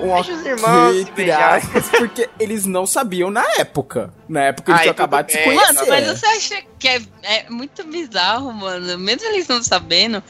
um 0.00 0.14
Deixa 0.14 0.32
os 0.32 0.46
irmãos 0.46 1.06
aspas, 1.38 1.88
porque 1.90 2.28
eles 2.38 2.66
não 2.66 2.86
sabiam 2.86 3.30
na 3.30 3.44
época. 3.58 4.12
Na 4.28 4.42
época 4.44 4.72
eles 4.72 4.82
tinham 4.82 4.92
acabado 4.92 5.26
de 5.26 5.32
se 5.32 5.38
conhecer. 5.44 5.74
Mano, 5.74 5.86
mas 5.88 6.06
você 6.06 6.26
acha 6.26 6.62
que 6.78 6.88
é, 6.88 7.02
é 7.22 7.50
muito 7.50 7.84
bizarro, 7.84 8.52
mano? 8.52 8.98
Mesmo 8.98 9.28
eles 9.28 9.48
não 9.48 9.62
sabendo, 9.62 10.22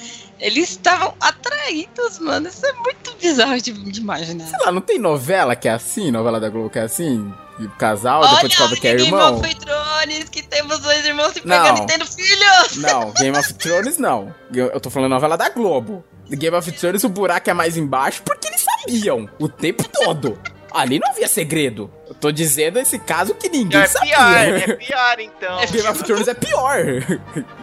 eles 0.43 0.71
estavam 0.71 1.15
atraídos, 1.21 2.19
mano. 2.19 2.49
Isso 2.49 2.67
é 2.67 2.73
muito 2.73 3.15
bizarro 3.17 3.63
de, 3.63 3.73
de 3.73 4.01
imaginar. 4.01 4.47
Sei 4.47 4.59
lá, 4.59 4.73
não 4.73 4.81
tem 4.81 4.99
novela 4.99 5.55
que 5.55 5.69
é 5.69 5.73
assim? 5.73 6.11
Novela 6.11 6.41
da 6.41 6.49
Globo 6.49 6.69
que 6.69 6.81
é 6.81 6.83
assim? 6.83 7.33
O 7.61 7.69
casal, 7.71 8.23
Olha, 8.23 8.35
depois 8.35 8.51
descobre 8.51 8.81
que 8.81 8.89
é 8.89 8.91
irmão. 8.93 9.41
Game 9.41 9.55
of 9.55 9.61
Thrones, 9.61 10.29
que 10.31 10.43
temos 10.43 10.81
dois 10.81 11.07
irmãos 11.07 11.33
se 11.33 11.41
pegando 11.43 11.83
e 11.83 11.87
tendo 11.87 12.07
filhos. 12.07 12.77
Não, 12.79 13.13
Game 13.17 13.39
of 13.39 13.55
Thrones 13.55 13.99
não. 13.99 14.35
Eu 14.53 14.81
tô 14.81 14.91
falando 14.91 15.11
novela 15.11 15.39
da 15.39 15.49
Globo. 15.49 16.05
Game 16.29 16.57
of 16.57 16.73
Thrones 16.73 17.05
o 17.05 17.09
buraco 17.09 17.49
é 17.49 17.53
mais 17.55 17.77
embaixo 17.77 18.23
porque 18.25 18.49
eles 18.49 18.63
sabiam 18.63 19.29
o 19.39 19.49
tempo 19.49 19.85
todo. 19.89 20.37
Ali 20.75 20.99
não 20.99 21.09
havia 21.11 21.29
segredo. 21.29 21.91
Eu 22.09 22.15
tô 22.15 22.31
dizendo 22.33 22.79
esse 22.79 22.99
caso 22.99 23.35
que 23.35 23.49
ninguém 23.49 23.81
é 23.81 23.87
sabia. 23.87 24.17
Pior, 24.17 24.37
é 24.37 24.77
pior, 24.77 25.21
então. 25.21 25.61
É 25.61 25.67
Game 25.67 25.89
of 25.89 26.03
Thrones 26.03 26.29
é 26.29 26.35
pior. 26.35 26.79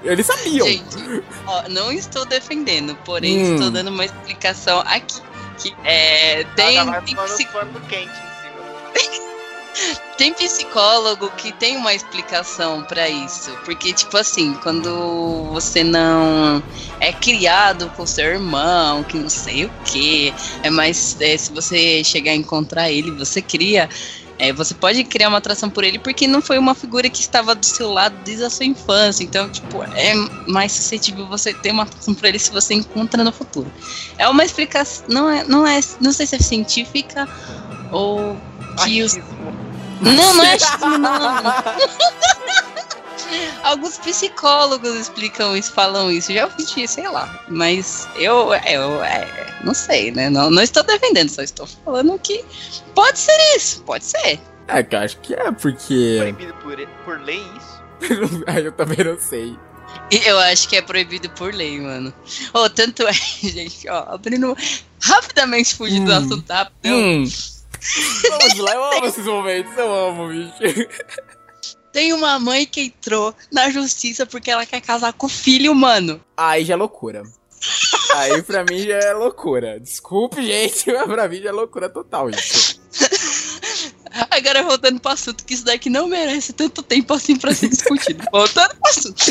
Eles 0.03 0.25
sabiam. 0.25 0.67
Gente, 0.67 1.23
ó, 1.45 1.69
não 1.69 1.91
estou 1.91 2.25
defendendo, 2.25 2.95
porém 3.05 3.37
hum. 3.37 3.53
estou 3.55 3.71
dando 3.71 3.89
uma 3.89 4.05
explicação 4.05 4.79
aqui. 4.81 5.21
Que 5.57 5.75
é. 5.83 6.43
Tem. 6.55 6.77
Ah, 6.79 7.01
tem 7.01 7.15
psic... 7.15 7.49
quente 7.89 8.09
em 8.09 8.95
cima. 9.03 9.19
Tem 10.17 10.33
psicólogo 10.33 11.31
que 11.37 11.51
tem 11.53 11.77
uma 11.77 11.93
explicação 11.93 12.83
para 12.83 13.07
isso. 13.07 13.51
Porque, 13.63 13.93
tipo 13.93 14.17
assim, 14.17 14.53
quando 14.55 15.45
você 15.51 15.83
não 15.83 16.61
é 16.99 17.13
criado 17.13 17.89
com 17.95 18.05
seu 18.05 18.25
irmão, 18.25 19.03
que 19.03 19.17
não 19.17 19.29
sei 19.29 19.65
o 19.65 19.71
que, 19.85 20.33
é 20.61 20.69
mais. 20.69 21.15
É, 21.21 21.37
se 21.37 21.51
você 21.53 22.03
chegar 22.03 22.31
a 22.31 22.35
encontrar 22.35 22.91
ele, 22.91 23.11
você 23.11 23.41
cria. 23.41 23.89
É, 24.37 24.53
você 24.53 24.73
pode 24.73 25.03
criar 25.03 25.27
uma 25.27 25.39
atração 25.39 25.69
por 25.69 25.83
ele 25.83 25.99
porque 25.99 26.25
não 26.25 26.41
foi 26.41 26.57
uma 26.57 26.73
figura 26.73 27.09
que 27.09 27.19
estava 27.19 27.53
do 27.53 27.65
seu 27.65 27.91
lado 27.91 28.15
desde 28.23 28.45
a 28.45 28.49
sua 28.49 28.65
infância. 28.65 29.21
Então, 29.23 29.49
tipo, 29.49 29.83
é 29.83 30.13
mais 30.47 30.71
suscetível 30.71 31.27
você 31.27 31.53
ter 31.53 31.71
uma 31.71 31.83
atração 31.83 32.13
por 32.13 32.25
ele 32.25 32.39
se 32.39 32.49
você 32.51 32.73
encontra 32.73 33.21
no 33.21 33.33
futuro. 33.33 33.69
É 34.17 34.27
uma 34.29 34.43
explicação. 34.43 35.05
Não 35.09 35.29
é, 35.29 35.43
não 35.43 35.67
é. 35.67 35.79
Não 35.99 36.13
sei 36.13 36.25
se 36.25 36.35
é 36.35 36.39
científica 36.39 37.27
ou 37.91 38.37
que 38.83 39.01
os 39.01 39.17
Não, 40.01 40.33
não 40.33 40.43
é 40.43 40.57
não. 40.97 41.53
Alguns 43.63 43.97
psicólogos 43.97 44.95
explicam 44.95 45.55
isso, 45.55 45.71
falam 45.73 46.09
isso. 46.11 46.33
Já 46.33 46.45
ouvi, 46.45 46.87
sei 46.87 47.07
lá. 47.07 47.43
Mas 47.47 48.07
eu, 48.15 48.53
eu 48.53 49.03
é, 49.03 49.59
não 49.63 49.73
sei, 49.73 50.11
né? 50.11 50.29
Não, 50.29 50.49
não 50.49 50.63
estou 50.63 50.81
defendendo, 50.83 51.29
só 51.29 51.41
estou 51.43 51.67
falando 51.67 52.17
que 52.19 52.43
pode 52.95 53.19
ser 53.19 53.37
isso, 53.55 53.83
pode 53.83 54.05
ser. 54.05 54.39
É, 54.67 54.81
que 54.83 54.95
eu 54.95 54.99
acho 54.99 55.17
que 55.17 55.33
é, 55.33 55.51
porque. 55.51 56.15
Proibido 56.19 56.53
por, 56.55 56.87
por 57.05 57.21
lei 57.21 57.43
isso? 57.57 58.43
Aí 58.47 58.65
eu 58.65 58.71
também 58.71 59.03
não 59.03 59.19
sei. 59.19 59.55
Eu 60.25 60.39
acho 60.39 60.67
que 60.69 60.75
é 60.75 60.81
proibido 60.81 61.29
por 61.31 61.53
lei, 61.53 61.79
mano. 61.79 62.13
Oh, 62.53 62.69
tanto 62.69 63.05
é, 63.07 63.13
gente, 63.13 63.87
ó, 63.89 64.13
abrindo 64.13 64.55
rapidamente 65.01 65.75
fugindo 65.75 66.05
do 66.05 66.11
Hum. 66.13 66.17
assunto 66.17 66.49
rapidão. 66.49 66.97
Hum. 66.97 67.25
Vamos 68.29 68.57
lá, 68.59 68.73
eu 68.73 68.83
amo 68.83 69.05
esses 69.05 69.25
momentos, 69.25 69.77
eu 69.77 69.93
amo, 69.93 70.27
bicho. 70.27 70.87
Tem 71.91 72.13
uma 72.13 72.39
mãe 72.39 72.65
que 72.65 72.81
entrou 72.81 73.33
na 73.51 73.69
justiça 73.69 74.25
porque 74.25 74.51
ela 74.51 74.65
quer 74.65 74.81
casar 74.81 75.13
com 75.13 75.25
o 75.25 75.29
filho, 75.29 75.73
mano. 75.73 76.21
Aí 76.37 76.63
já 76.63 76.73
é 76.73 76.77
loucura. 76.77 77.23
Aí 78.15 78.41
pra 78.43 78.63
mim 78.63 78.79
já 78.79 78.97
é 78.97 79.13
loucura. 79.13 79.79
Desculpe, 79.79 80.45
gente, 80.45 80.91
mas 80.91 81.05
pra 81.05 81.27
mim 81.27 81.41
já 81.41 81.49
é 81.49 81.51
loucura 81.51 81.89
total 81.89 82.29
isso. 82.29 82.79
Agora 84.31 84.63
voltando 84.63 84.99
pro 84.99 85.11
assunto, 85.11 85.43
que 85.45 85.53
isso 85.53 85.65
daqui 85.65 85.89
não 85.89 86.07
merece 86.07 86.53
tanto 86.53 86.81
tempo 86.81 87.13
assim 87.13 87.35
pra 87.37 87.53
ser 87.53 87.69
discutido. 87.69 88.23
voltando 88.31 88.75
pro 88.75 88.89
assunto. 88.89 89.23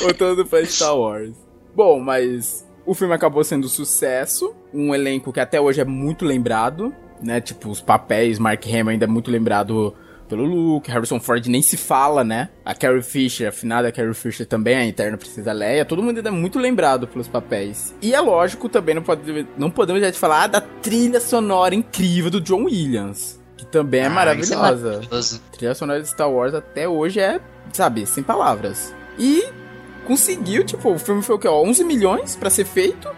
Voltando 0.00 0.46
pra 0.46 0.64
Star 0.64 0.96
Wars. 0.96 1.34
Bom, 1.74 2.00
mas 2.00 2.64
o 2.86 2.94
filme 2.94 3.14
acabou 3.14 3.44
sendo 3.44 3.66
um 3.66 3.70
sucesso. 3.70 4.54
Um 4.72 4.94
elenco 4.94 5.32
que 5.32 5.40
até 5.40 5.60
hoje 5.60 5.80
é 5.80 5.84
muito 5.84 6.24
lembrado, 6.24 6.94
né? 7.24 7.40
Tipo, 7.40 7.70
os 7.70 7.80
papéis, 7.80 8.38
Mark 8.38 8.64
Hamill 8.66 8.90
ainda 8.90 9.04
é 9.04 9.08
muito 9.08 9.30
lembrado 9.30 9.94
pelo 10.28 10.44
Luke, 10.44 10.90
Harrison 10.90 11.20
Ford 11.20 11.46
nem 11.46 11.62
se 11.62 11.76
fala, 11.76 12.24
né? 12.24 12.48
A 12.64 12.74
Carrie 12.74 13.02
Fisher, 13.02 13.48
a 13.48 13.52
finada 13.52 13.92
Carrie 13.92 14.14
Fisher 14.14 14.46
também, 14.46 14.76
a 14.76 14.86
Eterna 14.86 15.16
Princesa 15.16 15.52
Leia, 15.52 15.84
todo 15.84 16.02
mundo 16.02 16.16
ainda 16.16 16.28
é 16.28 16.32
muito 16.32 16.58
lembrado 16.58 17.06
pelos 17.06 17.28
papéis. 17.28 17.94
E 18.00 18.14
é 18.14 18.20
lógico, 18.20 18.68
também 18.68 18.94
não, 18.94 19.02
pode, 19.02 19.46
não 19.56 19.70
podemos 19.70 20.00
já 20.00 20.10
te 20.10 20.18
falar 20.18 20.46
da 20.46 20.60
trilha 20.60 21.20
sonora 21.20 21.74
incrível 21.74 22.30
do 22.30 22.40
John 22.40 22.64
Williams, 22.64 23.40
que 23.56 23.66
também 23.66 24.00
é 24.00 24.04
Ah, 24.04 24.06
é 24.06 24.10
maravilhosa. 24.10 25.00
A 25.10 25.56
trilha 25.56 25.74
sonora 25.74 26.00
de 26.00 26.08
Star 26.08 26.30
Wars 26.30 26.54
até 26.54 26.88
hoje 26.88 27.20
é, 27.20 27.40
sabe, 27.72 28.06
sem 28.06 28.24
palavras. 28.24 28.94
E 29.18 29.44
conseguiu, 30.06 30.64
tipo, 30.64 30.90
o 30.90 30.98
filme 30.98 31.22
foi 31.22 31.36
o 31.36 31.38
quê? 31.38 31.48
Ó, 31.48 31.62
11 31.62 31.84
milhões 31.84 32.36
pra 32.36 32.50
ser 32.50 32.64
feito 32.64 33.08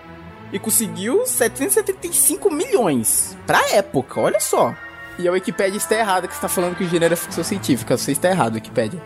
e 0.52 0.58
conseguiu 0.58 1.26
775 1.26 2.50
milhões 2.50 3.36
pra 3.46 3.60
época, 3.70 4.20
olha 4.20 4.40
só. 4.40 4.74
E 5.18 5.26
a 5.26 5.32
Wikipedia 5.32 5.78
está 5.78 5.96
errada 5.96 6.28
que 6.28 6.34
está 6.34 6.48
falando 6.48 6.76
que 6.76 6.84
o 6.84 6.88
gênero 6.88 7.14
é 7.14 7.16
ficção 7.16 7.42
científica. 7.42 7.96
Você 7.96 8.12
está 8.12 8.28
errado, 8.28 8.54
Wikipedia. 8.54 9.00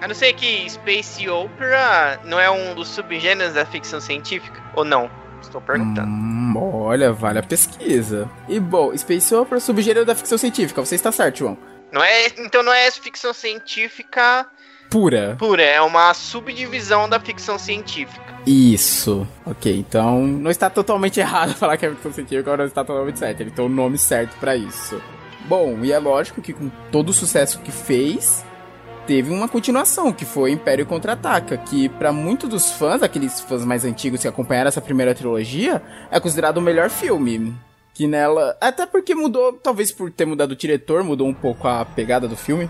A 0.00 0.06
não 0.08 0.14
ser 0.14 0.34
que 0.34 0.68
Space 0.68 1.26
Opera 1.28 2.20
não 2.24 2.38
é 2.38 2.50
um 2.50 2.74
dos 2.74 2.88
subgêneros 2.88 3.54
da 3.54 3.64
ficção 3.64 4.00
científica? 4.00 4.62
Ou 4.74 4.84
não? 4.84 5.10
Estou 5.40 5.60
perguntando. 5.60 6.08
Hum, 6.08 6.54
olha, 6.56 7.12
vale 7.12 7.38
a 7.38 7.42
pesquisa. 7.42 8.30
E 8.48 8.60
bom, 8.60 8.96
Space 8.96 9.34
Opera 9.34 9.56
é 9.56 9.60
subgênero 9.60 10.04
da 10.04 10.14
ficção 10.14 10.36
científica. 10.36 10.84
Você 10.84 10.94
está 10.94 11.10
certo, 11.10 11.38
João. 11.38 11.58
Não 11.90 12.02
é, 12.02 12.26
então 12.38 12.62
não 12.62 12.72
é 12.72 12.90
ficção 12.90 13.32
científica 13.32 14.46
Pura. 14.90 15.36
pura, 15.38 15.62
é 15.62 15.80
uma 15.80 16.14
subdivisão 16.14 17.08
da 17.08 17.18
ficção 17.20 17.58
científica. 17.58 18.36
Isso. 18.46 19.26
Ok, 19.44 19.76
então 19.76 20.26
não 20.26 20.50
está 20.50 20.70
totalmente 20.70 21.18
errado 21.20 21.54
falar 21.54 21.76
que 21.76 21.86
é 21.86 21.90
ficção 21.90 22.12
científica, 22.12 22.40
agora 22.52 22.66
está 22.66 22.84
totalmente 22.84 23.18
certo. 23.18 23.40
Ele 23.40 23.50
tem 23.50 23.64
o 23.64 23.68
nome 23.68 23.98
certo 23.98 24.36
pra 24.38 24.56
isso. 24.56 25.00
Bom, 25.46 25.84
e 25.84 25.92
é 25.92 25.98
lógico 25.98 26.40
que 26.40 26.52
com 26.52 26.70
todo 26.90 27.10
o 27.10 27.12
sucesso 27.12 27.60
que 27.60 27.70
fez, 27.70 28.44
teve 29.06 29.30
uma 29.30 29.48
continuação, 29.48 30.12
que 30.12 30.24
foi 30.24 30.50
Império 30.50 30.84
Contra-Ataca, 30.84 31.56
que 31.56 31.88
pra 31.88 32.12
muitos 32.12 32.48
dos 32.48 32.72
fãs, 32.72 33.02
aqueles 33.02 33.40
fãs 33.40 33.64
mais 33.64 33.84
antigos 33.84 34.20
que 34.20 34.28
acompanharam 34.28 34.68
essa 34.68 34.80
primeira 34.80 35.14
trilogia, 35.14 35.80
é 36.10 36.18
considerado 36.18 36.58
o 36.58 36.62
melhor 36.62 36.90
filme. 36.90 37.54
Que 37.94 38.06
nela. 38.06 38.56
Até 38.60 38.84
porque 38.84 39.14
mudou, 39.14 39.54
talvez 39.54 39.90
por 39.90 40.10
ter 40.10 40.26
mudado 40.26 40.50
o 40.50 40.56
diretor, 40.56 41.02
mudou 41.02 41.26
um 41.26 41.32
pouco 41.32 41.66
a 41.66 41.82
pegada 41.84 42.28
do 42.28 42.36
filme. 42.36 42.68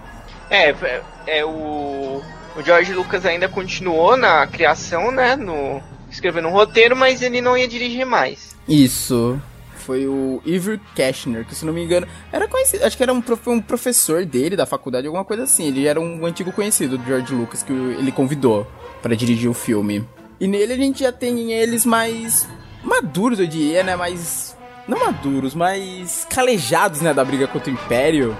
É, 0.50 0.70
é, 0.70 1.02
é 1.26 1.44
o, 1.44 2.22
o 2.56 2.62
George 2.64 2.92
Lucas 2.92 3.24
ainda 3.26 3.48
continuou 3.48 4.16
na 4.16 4.46
criação, 4.46 5.11
né? 5.11 5.37
No, 5.37 5.82
escrevendo 6.11 6.48
um 6.48 6.52
roteiro, 6.52 6.96
mas 6.96 7.22
ele 7.22 7.40
não 7.40 7.56
ia 7.56 7.66
dirigir 7.68 8.06
mais. 8.06 8.56
Isso. 8.68 9.40
Foi 9.76 10.06
o 10.06 10.42
Ivor 10.44 10.80
Cashner, 10.96 11.44
que 11.44 11.54
se 11.54 11.64
não 11.64 11.72
me 11.72 11.80
engano, 11.85 12.09
era 12.32 12.48
conhecido, 12.48 12.85
acho 12.85 12.96
que 12.96 13.02
era 13.04 13.12
um, 13.12 13.20
prof- 13.20 13.48
um 13.48 13.61
professor 13.61 14.24
dele 14.24 14.56
da 14.56 14.66
faculdade, 14.66 15.06
alguma 15.06 15.24
coisa 15.24 15.44
assim. 15.44 15.68
Ele 15.68 15.87
era 15.87 16.00
um 16.00 16.26
antigo 16.26 16.50
conhecido 16.50 16.98
do 16.98 17.04
George 17.04 17.32
Lucas 17.32 17.62
que 17.62 17.72
ele 17.72 18.11
convidou 18.11 18.66
pra 19.00 19.14
dirigir 19.14 19.48
o 19.48 19.54
filme. 19.54 20.04
E 20.40 20.48
nele 20.48 20.72
a 20.72 20.76
gente 20.76 21.00
já 21.04 21.12
tem 21.12 21.52
eles 21.52 21.87
mais 21.87 22.48
maduros, 22.82 23.38
eu 23.38 23.46
diria, 23.46 23.85
né? 23.85 23.94
Mais 23.94 24.56
não 24.88 24.98
maduros, 24.98 25.54
mais 25.54 26.26
calejados, 26.28 27.00
né, 27.00 27.14
da 27.14 27.24
briga 27.24 27.46
contra 27.46 27.70
o 27.70 27.74
Império. 27.74 28.37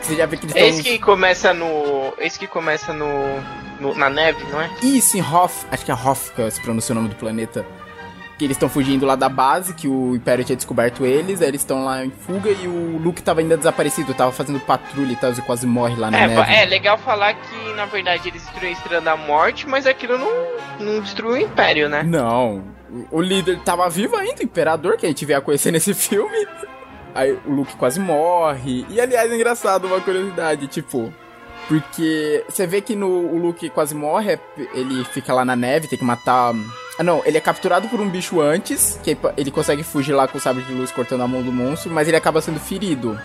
Você 0.00 0.14
já 0.16 0.26
vê 0.26 0.36
que 0.36 0.46
eles 0.46 0.56
É 0.56 0.68
esse 0.68 0.82
que 0.82 0.98
começa 0.98 1.52
no. 1.52 2.12
Esse 2.18 2.38
que 2.38 2.46
começa 2.46 2.92
no, 2.92 3.08
no- 3.80 3.94
na 3.94 4.08
neve, 4.08 4.42
não 4.50 4.60
é? 4.60 4.70
Isso, 4.82 5.16
em 5.18 5.20
Hoth, 5.22 5.66
acho 5.70 5.84
que 5.84 5.92
é 5.92 5.96
que 6.34 6.50
se 6.50 6.60
pronuncia 6.60 6.92
o 6.92 6.96
nome 6.96 7.08
do 7.08 7.16
planeta. 7.16 7.66
Que 8.38 8.44
eles 8.44 8.56
estão 8.56 8.68
fugindo 8.68 9.04
lá 9.04 9.16
da 9.16 9.28
base, 9.28 9.74
que 9.74 9.88
o 9.88 10.14
Império 10.14 10.44
tinha 10.44 10.54
descoberto 10.54 11.04
eles, 11.04 11.42
aí 11.42 11.48
eles 11.48 11.60
estão 11.60 11.84
lá 11.84 12.04
em 12.04 12.10
fuga 12.10 12.48
e 12.48 12.68
o 12.68 12.96
Luke 12.96 13.20
tava 13.20 13.40
ainda 13.40 13.56
desaparecido, 13.56 14.14
tava 14.14 14.30
fazendo 14.30 14.60
patrulha 14.60 15.12
e 15.12 15.16
tal, 15.16 15.32
e 15.32 15.42
quase 15.42 15.66
morre 15.66 15.96
lá 15.96 16.08
na 16.08 16.20
É, 16.20 16.26
neve. 16.28 16.54
é 16.54 16.64
legal 16.64 16.96
falar 16.98 17.34
que 17.34 17.72
na 17.74 17.84
verdade 17.86 18.28
eles 18.28 18.42
destruíram 18.42 18.68
a 18.68 18.72
Estrela 18.78 19.00
da 19.02 19.16
Morte, 19.16 19.68
mas 19.68 19.86
aquilo 19.88 20.16
não, 20.16 20.30
não 20.78 21.00
destruiu 21.00 21.32
o 21.32 21.36
Império, 21.36 21.88
né? 21.88 22.04
Não, 22.04 22.62
o- 23.10 23.20
líder 23.20 23.58
tava 23.64 23.90
vivo 23.90 24.14
ainda, 24.14 24.40
o 24.40 24.44
Imperador, 24.44 24.96
que 24.96 25.04
a 25.06 25.08
gente 25.08 25.24
veio 25.26 25.40
a 25.40 25.42
conhecer 25.42 25.72
nesse 25.72 25.92
filme. 25.92 26.46
Aí 27.18 27.36
o 27.44 27.50
Luke 27.50 27.74
quase 27.74 27.98
morre. 27.98 28.86
E 28.88 29.00
aliás, 29.00 29.28
é 29.28 29.34
engraçado, 29.34 29.88
uma 29.88 30.00
curiosidade, 30.00 30.68
tipo. 30.68 31.12
Porque 31.66 32.44
você 32.48 32.64
vê 32.64 32.80
que 32.80 32.94
no 32.94 33.08
o 33.08 33.36
Luke 33.36 33.68
quase 33.70 33.92
morre, 33.92 34.38
ele 34.72 35.04
fica 35.04 35.34
lá 35.34 35.44
na 35.44 35.56
neve, 35.56 35.88
tem 35.88 35.98
que 35.98 36.04
matar. 36.04 36.54
Ah, 36.96 37.02
não, 37.02 37.20
ele 37.26 37.36
é 37.36 37.40
capturado 37.40 37.88
por 37.88 38.00
um 38.00 38.08
bicho 38.08 38.40
antes, 38.40 39.00
que 39.02 39.18
ele 39.36 39.50
consegue 39.50 39.82
fugir 39.82 40.12
lá 40.12 40.28
com 40.28 40.38
o 40.38 40.40
sabre 40.40 40.62
de 40.62 40.72
luz 40.72 40.92
cortando 40.92 41.22
a 41.22 41.28
mão 41.28 41.42
do 41.42 41.52
monstro, 41.52 41.90
mas 41.90 42.06
ele 42.06 42.16
acaba 42.16 42.40
sendo 42.40 42.60
ferido. 42.60 43.20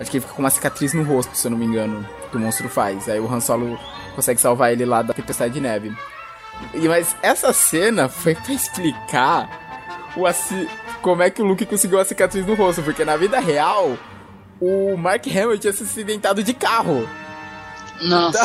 Acho 0.00 0.10
que 0.10 0.16
ele 0.16 0.22
fica 0.22 0.34
com 0.34 0.42
uma 0.42 0.50
cicatriz 0.50 0.94
no 0.94 1.04
rosto, 1.04 1.36
se 1.36 1.46
eu 1.46 1.50
não 1.50 1.58
me 1.58 1.66
engano, 1.66 2.08
que 2.30 2.36
o 2.38 2.40
monstro 2.40 2.68
faz. 2.70 3.10
Aí 3.10 3.20
o 3.20 3.30
Han 3.30 3.40
Solo 3.40 3.78
consegue 4.16 4.40
salvar 4.40 4.72
ele 4.72 4.86
lá 4.86 5.02
da 5.02 5.12
tempestade 5.12 5.52
de 5.52 5.60
neve. 5.60 5.94
E, 6.72 6.88
mas 6.88 7.14
essa 7.22 7.52
cena 7.52 8.08
foi 8.08 8.34
pra 8.34 8.54
explicar 8.54 9.61
o 10.16 10.26
aci- 10.26 10.68
como 11.00 11.22
é 11.22 11.30
que 11.30 11.40
o 11.42 11.44
Luke 11.44 11.64
conseguiu 11.66 11.98
a 12.00 12.04
cicatriz 12.04 12.46
no 12.46 12.54
rosto, 12.54 12.82
porque 12.82 13.04
na 13.04 13.16
vida 13.16 13.40
real 13.40 13.96
o 14.60 14.96
Mark 14.96 15.26
Hamill 15.26 15.58
tinha 15.58 15.72
se 15.72 15.82
acidentado 15.82 16.42
de 16.42 16.54
carro. 16.54 17.08
Nossa. 18.00 18.42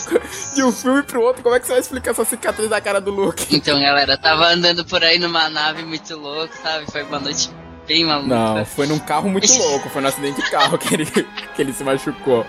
de 0.54 0.62
um 0.62 0.72
filme 0.72 1.02
pro 1.02 1.20
outro, 1.22 1.42
como 1.42 1.54
é 1.54 1.60
que 1.60 1.66
você 1.66 1.72
vai 1.72 1.80
explicar 1.80 2.12
essa 2.12 2.24
cicatriz 2.24 2.70
na 2.70 2.80
cara 2.80 3.00
do 3.00 3.10
Luke? 3.10 3.54
Então, 3.54 3.78
galera, 3.80 4.16
tava 4.16 4.46
andando 4.46 4.84
por 4.84 5.02
aí 5.04 5.18
numa 5.18 5.48
nave 5.50 5.82
muito 5.84 6.16
louco, 6.16 6.54
sabe? 6.62 6.90
Foi 6.90 7.02
uma 7.02 7.20
noite 7.20 7.50
bem 7.86 8.04
maluca. 8.04 8.28
Não, 8.34 8.64
foi 8.64 8.86
num 8.86 8.98
carro 8.98 9.28
muito 9.28 9.52
louco, 9.58 9.88
foi 9.90 10.00
num 10.00 10.08
acidente 10.08 10.42
de 10.42 10.50
carro 10.50 10.78
que 10.78 10.94
ele, 10.94 11.06
que 11.06 11.60
ele 11.62 11.72
se 11.72 11.84
machucou. 11.84 12.46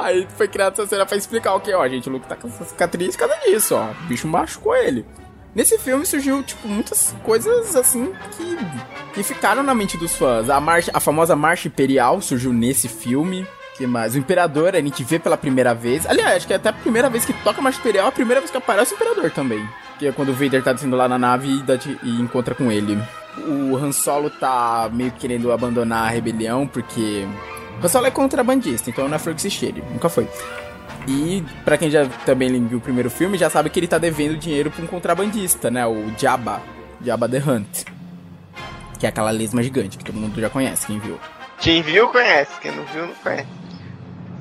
Aí 0.00 0.26
foi 0.36 0.48
criada 0.48 0.74
essa 0.74 0.86
cena 0.86 1.04
pra 1.06 1.16
explicar 1.16 1.54
o 1.54 1.60
que, 1.60 1.72
ó, 1.72 1.86
gente, 1.88 2.08
o 2.08 2.12
Luke 2.12 2.26
tá 2.26 2.34
com 2.36 2.48
essa 2.48 2.64
cicatriz 2.64 3.16
por 3.16 3.28
causa 3.28 3.44
disso, 3.44 3.74
ó. 3.76 3.90
O 3.90 4.06
bicho 4.08 4.26
machucou 4.28 4.74
ele. 4.76 5.04
Nesse 5.54 5.78
filme 5.78 6.04
surgiu, 6.06 6.42
tipo, 6.42 6.68
muitas 6.68 7.14
coisas 7.24 7.74
assim 7.74 8.12
que, 8.36 8.56
que 9.14 9.22
ficaram 9.22 9.62
na 9.62 9.74
mente 9.74 9.96
dos 9.96 10.14
fãs. 10.14 10.48
A, 10.50 10.60
marcha, 10.60 10.90
a 10.94 11.00
famosa 11.00 11.34
Marcha 11.34 11.68
Imperial 11.68 12.20
surgiu 12.20 12.52
nesse 12.52 12.86
filme. 12.88 13.46
que 13.76 13.86
mais? 13.86 14.14
O 14.14 14.18
Imperador, 14.18 14.76
a 14.76 14.80
gente 14.80 15.02
vê 15.02 15.18
pela 15.18 15.36
primeira 15.36 15.74
vez. 15.74 16.06
Aliás, 16.06 16.36
acho 16.36 16.46
que 16.46 16.52
é 16.52 16.56
até 16.56 16.68
a 16.68 16.72
primeira 16.72 17.08
vez 17.08 17.24
que 17.24 17.32
toca 17.32 17.60
a 17.60 17.62
Marcha 17.62 17.80
Imperial, 17.80 18.08
a 18.08 18.12
primeira 18.12 18.40
vez 18.40 18.50
que 18.50 18.56
aparece 18.56 18.92
o 18.92 18.96
Imperador 18.96 19.30
também. 19.30 19.68
Que 19.98 20.06
é 20.06 20.12
quando 20.12 20.28
o 20.28 20.34
Vader 20.34 20.62
tá 20.62 20.72
descendo 20.72 20.96
lá 20.96 21.08
na 21.08 21.18
nave 21.18 21.48
e, 21.48 22.06
e 22.06 22.20
encontra 22.20 22.54
com 22.54 22.70
ele. 22.70 22.96
O 23.38 23.76
Han 23.76 23.90
Solo 23.92 24.30
tá 24.30 24.88
meio 24.92 25.10
que 25.12 25.20
querendo 25.20 25.50
abandonar 25.50 26.06
a 26.06 26.10
rebelião, 26.10 26.66
porque. 26.66 27.26
Han 27.82 27.88
Solo 27.88 28.06
é 28.06 28.10
contrabandista, 28.10 28.90
então 28.90 29.08
não 29.08 29.16
é 29.16 29.18
flor 29.18 29.38
se 29.38 29.50
cheire. 29.50 29.82
Nunca 29.92 30.08
foi. 30.08 30.28
E 31.06 31.42
pra 31.64 31.78
quem 31.78 31.90
já 31.90 32.06
também 32.26 32.66
viu 32.66 32.78
o 32.78 32.80
primeiro 32.80 33.10
filme, 33.10 33.38
já 33.38 33.48
sabe 33.48 33.70
que 33.70 33.78
ele 33.78 33.86
tá 33.86 33.98
devendo 33.98 34.36
dinheiro 34.36 34.70
pra 34.70 34.84
um 34.84 34.86
contrabandista, 34.86 35.70
né? 35.70 35.86
O 35.86 36.12
Jabba. 36.18 36.60
Jabba 37.04 37.28
the 37.28 37.38
Hunt. 37.38 37.84
Que 38.98 39.06
é 39.06 39.08
aquela 39.08 39.30
lesma 39.30 39.62
gigante 39.62 39.96
que 39.96 40.04
todo 40.04 40.16
mundo 40.16 40.40
já 40.40 40.50
conhece, 40.50 40.86
quem 40.86 40.98
viu. 40.98 41.18
Quem 41.60 41.82
viu 41.82 42.08
conhece, 42.08 42.52
quem 42.60 42.74
não 42.74 42.84
viu 42.84 43.06
não 43.06 43.14
conhece. 43.14 43.46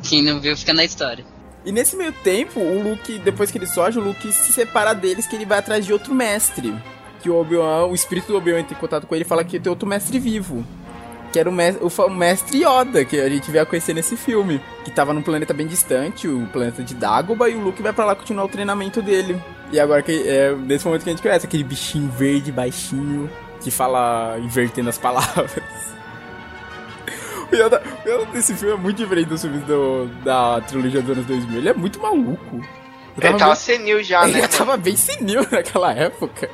Quem 0.04 0.24
não 0.24 0.40
viu 0.40 0.56
fica 0.58 0.74
na 0.74 0.84
história. 0.84 1.26
E 1.66 1.72
nesse 1.72 1.96
meio 1.96 2.12
tempo, 2.12 2.60
o 2.60 2.82
Luke, 2.82 3.20
depois 3.20 3.52
que 3.52 3.58
ele 3.58 3.68
soja, 3.68 4.00
o 4.00 4.04
Luke 4.04 4.32
se 4.32 4.54
separa 4.54 4.94
deles 4.94 5.28
que 5.28 5.36
ele 5.36 5.46
vai 5.46 5.60
atrás 5.60 5.86
de 5.86 5.92
outro 5.92 6.14
mestre. 6.14 6.74
Que 7.22 7.30
o 7.30 7.36
Obi-Wan, 7.36 7.88
o 7.88 7.96
espírito 7.96 8.28
do 8.28 8.38
Obi-Wan 8.38 8.60
entra 8.60 8.76
em 8.76 8.80
contato 8.80 9.08
com 9.08 9.16
ele 9.16 9.24
e 9.24 9.28
fala 9.28 9.44
que 9.44 9.60
tem 9.60 9.70
outro 9.70 9.88
mestre 9.88 10.20
vivo. 10.20 10.66
Que 11.38 11.42
era 11.42 11.50
o 11.50 11.54
mestre, 11.54 11.86
o, 11.86 12.10
mestre 12.10 12.64
Yoda, 12.64 13.06
que 13.06 13.20
a 13.20 13.30
gente 13.30 13.52
veio 13.52 13.64
a 13.64 13.66
conhecer 13.66 13.94
nesse 13.94 14.18
filme. 14.18 14.60
Que 14.84 14.90
tava 14.90 15.14
num 15.14 15.22
planeta 15.22 15.54
bem 15.54 15.68
distante, 15.68 16.28
o 16.28 16.48
planeta 16.48 16.82
de 16.82 16.96
Dagobah, 16.96 17.48
e 17.48 17.56
o 17.56 17.60
Luke 17.60 17.82
vai 17.82 17.94
para 17.94 18.06
lá 18.06 18.16
continuar 18.16 18.46
o 18.46 18.50
treinamento 18.50 19.04
dele. 19.04 19.40
E 19.72 19.80
agora 19.80 20.02
que 20.02 20.28
é 20.28 20.56
nesse 20.56 20.86
momento 20.86 21.04
que 21.04 21.10
a 21.10 21.14
gente 21.14 21.22
conhece 21.22 21.46
aquele 21.46 21.64
bichinho 21.64 22.10
verde, 22.10 22.52
baixinho, 22.52 23.30
que 23.62 23.70
fala 23.70 24.38
invertendo 24.40 24.90
as 24.90 24.98
palavras. 24.98 25.62
O 27.50 27.56
Yoda, 27.56 27.82
o 28.06 28.10
Yoda 28.10 28.26
desse 28.34 28.54
filme 28.54 28.74
é 28.74 28.78
muito 28.78 28.98
diferente 28.98 29.28
dos 29.28 29.42
filmes 29.42 29.64
do, 29.64 30.08
da 30.22 30.60
trilogia 30.60 31.02
dos 31.02 31.12
anos 31.12 31.26
2000. 31.26 31.60
Ele 31.60 31.70
é 31.70 31.74
muito 31.74 31.98
maluco. 31.98 32.58
Eu 33.16 33.30
ele 33.30 33.38
tava 33.38 33.54
bem, 33.54 33.56
senil 33.56 34.04
já, 34.04 34.28
né? 34.28 34.40
Ele 34.40 34.48
tava 34.50 34.76
bem 34.76 34.98
senil 34.98 35.48
naquela 35.50 35.94
época. 35.94 36.50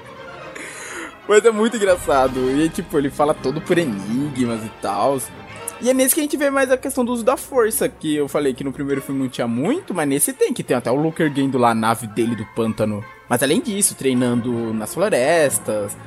Mas 1.28 1.46
é 1.46 1.52
muito 1.52 1.78
engraçado. 1.78 2.50
E 2.52 2.70
tipo, 2.70 2.98
ele 2.98 3.10
fala 3.10 3.34
todo 3.34 3.62
por 3.62 3.78
enigmas 3.78 4.64
e 4.64 4.70
tal. 4.82 5.18
E 5.82 5.90
é 5.90 5.94
nesse 5.94 6.16
que 6.16 6.22
a 6.22 6.24
gente 6.24 6.38
vê 6.38 6.50
mais 6.50 6.72
a 6.72 6.78
questão 6.78 7.04
do 7.04 7.12
uso 7.12 7.26
da 7.26 7.36
força, 7.36 7.90
que 7.90 8.16
eu 8.16 8.28
falei 8.30 8.54
que 8.54 8.64
no 8.64 8.72
primeiro 8.72 9.02
filme 9.02 9.22
não 9.22 9.28
tinha 9.28 9.48
muito, 9.48 9.94
mas 9.94 10.08
nesse 10.08 10.32
tem, 10.32 10.54
que 10.54 10.64
tem 10.64 10.78
até 10.78 10.90
o 10.90 10.96
Luke 10.96 11.22
erguendo 11.22 11.58
lá 11.58 11.72
a 11.72 11.76
nave 11.76 12.08
dele 12.08 12.36
do 12.36 12.46
pântano. 12.56 13.04
Mas 13.28 13.44
além 13.44 13.60
disso, 13.60 13.96
treinando 13.96 14.74
nas 14.74 14.94
florestas, 14.94 15.98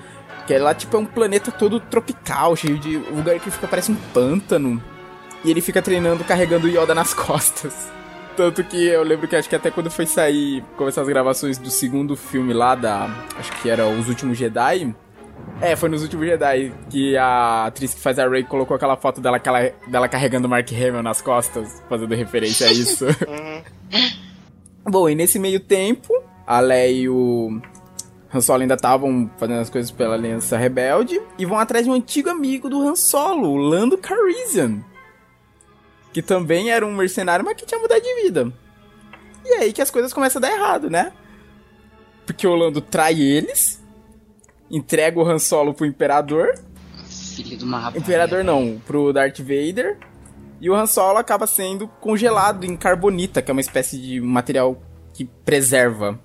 que 0.46 0.54
é 0.54 0.58
lá 0.58 0.74
tipo 0.74 0.96
é 0.96 1.00
um 1.00 1.04
planeta 1.04 1.50
todo 1.50 1.78
tropical, 1.78 2.56
cheio 2.56 2.78
de 2.78 2.96
um 2.96 3.16
lugar 3.16 3.38
que 3.38 3.50
fica 3.50 3.68
parece 3.68 3.92
um 3.92 3.96
pântano. 4.14 4.82
E 5.44 5.50
ele 5.50 5.60
fica 5.60 5.82
treinando 5.82 6.24
carregando 6.24 6.68
Yoda 6.68 6.94
nas 6.94 7.12
costas. 7.14 7.74
Tanto 8.34 8.62
que 8.64 8.82
eu 8.86 9.02
lembro 9.02 9.26
que 9.26 9.36
acho 9.36 9.48
que 9.48 9.56
até 9.56 9.70
quando 9.70 9.90
foi 9.90 10.06
sair, 10.06 10.62
começar 10.76 11.02
as 11.02 11.08
gravações 11.08 11.58
do 11.58 11.70
segundo 11.70 12.16
filme 12.16 12.52
lá 12.52 12.74
da, 12.74 13.10
acho 13.38 13.52
que 13.60 13.68
era 13.68 13.86
Os 13.86 14.08
Últimos 14.08 14.36
Jedi, 14.36 14.94
é, 15.60 15.74
foi 15.74 15.88
nos 15.88 16.02
últimos 16.02 16.26
Jedi 16.26 16.72
que 16.90 17.16
a 17.16 17.66
atriz 17.66 17.94
que 17.94 18.00
faz 18.00 18.18
a 18.18 18.28
Rey 18.28 18.44
colocou 18.44 18.74
aquela 18.74 18.96
foto 18.96 19.20
dela, 19.20 19.38
aquela, 19.38 19.70
dela 19.88 20.08
carregando 20.08 20.46
o 20.46 20.50
Mark 20.50 20.70
Hamill 20.70 21.02
nas 21.02 21.22
costas, 21.22 21.82
fazendo 21.88 22.14
referência 22.14 22.68
a 22.68 22.72
isso. 22.72 23.06
Uhum. 23.26 23.62
Bom, 24.88 25.08
e 25.08 25.14
nesse 25.16 25.38
meio 25.38 25.58
tempo, 25.58 26.12
a 26.46 26.60
Leia 26.60 26.92
e 26.92 27.08
o 27.08 27.60
Han 28.32 28.40
Solo 28.40 28.62
ainda 28.62 28.74
estavam 28.74 29.28
fazendo 29.36 29.60
as 29.60 29.70
coisas 29.70 29.90
pela 29.90 30.14
Aliança 30.14 30.56
Rebelde 30.56 31.20
e 31.36 31.44
vão 31.44 31.58
atrás 31.58 31.84
de 31.84 31.90
um 31.90 31.94
antigo 31.94 32.30
amigo 32.30 32.68
do 32.68 32.86
Han 32.86 32.94
Solo, 32.94 33.48
o 33.48 33.56
Lando 33.56 33.98
Calrissian. 33.98 34.84
Que 36.12 36.22
também 36.22 36.70
era 36.70 36.86
um 36.86 36.94
mercenário, 36.94 37.44
mas 37.44 37.56
que 37.56 37.66
tinha 37.66 37.80
mudado 37.80 38.00
de 38.00 38.22
vida. 38.22 38.52
E 39.44 39.54
é 39.54 39.58
aí 39.62 39.72
que 39.72 39.82
as 39.82 39.90
coisas 39.90 40.12
começam 40.12 40.38
a 40.38 40.46
dar 40.46 40.52
errado, 40.52 40.88
né? 40.88 41.12
Porque 42.24 42.46
o 42.46 42.54
Lando 42.54 42.80
trai 42.80 43.20
eles 43.20 43.84
entrega 44.70 45.18
o 45.18 45.28
Han 45.28 45.38
Solo 45.38 45.74
pro 45.74 45.86
Imperador. 45.86 46.54
Filho 47.34 47.56
de 47.56 47.64
uma 47.64 47.78
rapaz. 47.78 48.02
Imperador 48.02 48.44
não, 48.44 48.80
pro 48.86 49.12
Darth 49.12 49.38
Vader. 49.38 49.98
E 50.60 50.70
o 50.70 50.74
Han 50.74 50.86
Solo 50.86 51.18
acaba 51.18 51.46
sendo 51.46 51.86
congelado 51.86 52.64
em 52.64 52.76
carbonita, 52.76 53.42
que 53.42 53.50
é 53.50 53.52
uma 53.52 53.60
espécie 53.60 53.98
de 53.98 54.20
material 54.20 54.80
que 55.12 55.24
preserva 55.24 56.18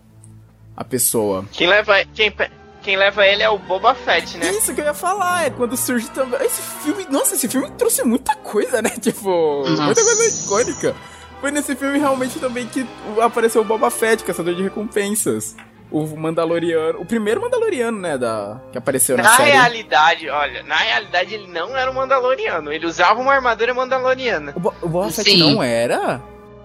a 0.75 0.83
pessoa. 0.83 1.45
Quem 1.51 1.67
leva, 1.67 1.93
quem, 2.13 2.33
quem 2.81 2.95
leva 2.95 3.25
ele 3.25 3.43
é 3.43 3.49
o 3.49 3.59
Boba 3.59 3.93
Fett, 3.93 4.37
né? 4.37 4.49
Isso 4.51 4.73
que 4.73 4.81
eu 4.81 4.85
ia 4.85 4.93
falar, 4.93 5.45
é 5.45 5.49
quando 5.49 5.75
surge 5.75 6.09
também. 6.11 6.41
Esse 6.45 6.61
filme, 6.61 7.05
nossa, 7.09 7.35
esse 7.35 7.47
filme 7.47 7.69
trouxe 7.71 8.03
muita 8.03 8.35
coisa, 8.35 8.81
né? 8.81 8.89
Tipo, 9.01 9.63
nossa. 9.67 9.83
muita 9.83 10.03
coisa 10.03 10.45
icônica. 10.45 10.95
Foi 11.41 11.51
nesse 11.51 11.75
filme 11.75 11.97
realmente 11.97 12.39
também 12.39 12.67
que 12.67 12.85
apareceu 13.19 13.61
o 13.61 13.65
Boba 13.65 13.89
Fett, 13.89 14.23
caçador 14.23 14.55
de 14.55 14.63
recompensas 14.63 15.55
o 15.91 16.07
Mandaloriano, 16.07 17.01
o 17.01 17.05
primeiro 17.05 17.41
Mandaloriano, 17.41 17.99
né, 17.99 18.17
da 18.17 18.61
que 18.71 18.77
apareceu 18.77 19.17
na, 19.17 19.23
na 19.23 19.29
série. 19.35 19.51
Na 19.51 19.61
realidade, 19.61 20.29
olha, 20.29 20.63
na 20.63 20.77
realidade 20.77 21.33
ele 21.33 21.47
não 21.47 21.77
era 21.77 21.91
um 21.91 21.93
Mandaloriano, 21.93 22.71
ele 22.71 22.85
usava 22.85 23.19
uma 23.19 23.33
armadura 23.33 23.73
Mandaloriana. 23.73 24.53
O, 24.55 24.59
Bo 24.59 24.73
o 24.81 24.87
Boba 24.87 25.11
Fett 25.11 25.37
não 25.37 25.61
era? 25.61 26.21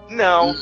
Não. 0.09 0.55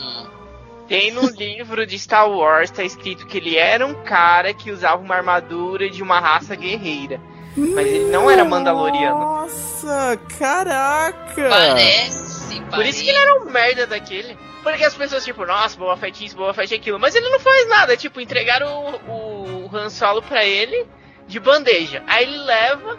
Tem 0.87 1.11
no 1.11 1.29
livro 1.37 1.85
de 1.85 1.97
Star 1.99 2.29
Wars 2.29 2.71
tá 2.71 2.83
escrito 2.83 3.27
que 3.27 3.37
ele 3.37 3.55
era 3.55 3.85
um 3.85 4.03
cara 4.03 4.53
que 4.53 4.71
usava 4.71 5.01
uma 5.01 5.15
armadura 5.15 5.89
de 5.89 6.01
uma 6.01 6.19
raça 6.19 6.55
guerreira. 6.55 7.21
Mas 7.55 7.87
ele 7.87 8.11
não 8.11 8.29
era 8.29 8.43
Mandaloriano. 8.43 9.17
Nossa, 9.17 10.19
caraca! 10.37 11.49
Parece, 11.49 12.59
parece. 12.59 12.61
Por 12.69 12.85
isso 12.85 13.01
que 13.01 13.09
ele 13.09 13.17
era 13.17 13.41
um 13.41 13.45
merda 13.45 13.87
daquele. 13.87 14.37
Porque 14.65 14.83
as 14.83 14.95
pessoas, 14.95 15.23
tipo, 15.23 15.45
nossa, 15.45 15.77
Boa 15.77 15.95
Fett 15.95 16.25
isso, 16.25 16.35
Boa 16.35 16.51
Fett 16.51 16.73
aquilo. 16.73 16.99
Mas 16.99 17.13
ele 17.13 17.29
não 17.29 17.39
faz 17.39 17.69
nada. 17.69 17.95
Tipo, 17.95 18.19
entregaram 18.19 18.99
o, 19.07 19.67
o 19.67 19.69
Han 19.71 19.91
Solo 19.91 20.23
pra 20.23 20.43
ele 20.43 20.87
de 21.27 21.39
bandeja. 21.39 22.01
Aí 22.07 22.23
ele 22.23 22.39
leva. 22.39 22.97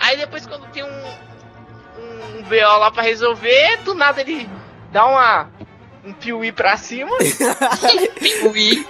Aí 0.00 0.16
depois, 0.16 0.44
quando 0.44 0.66
tem 0.72 0.82
um, 0.82 0.88
um 0.88 2.42
BO 2.42 2.78
lá 2.78 2.90
pra 2.90 3.04
resolver, 3.04 3.76
do 3.84 3.94
nada 3.94 4.22
ele 4.22 4.50
dá 4.90 5.06
uma. 5.06 5.50
Um 6.04 6.12
piuí 6.12 6.50
pra 6.50 6.76
cima. 6.76 7.16
piuí. 8.18 8.84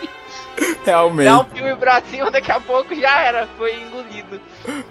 Realmente. 0.84 1.26
Dá 1.26 1.40
um 1.40 1.44
filme 1.44 1.76
pra 1.76 2.00
cima, 2.02 2.30
daqui 2.30 2.50
a 2.50 2.61
pouco 2.61 2.94
já 2.94 3.20
era, 3.20 3.46
foi 3.59 3.80
engolido. 3.80 4.40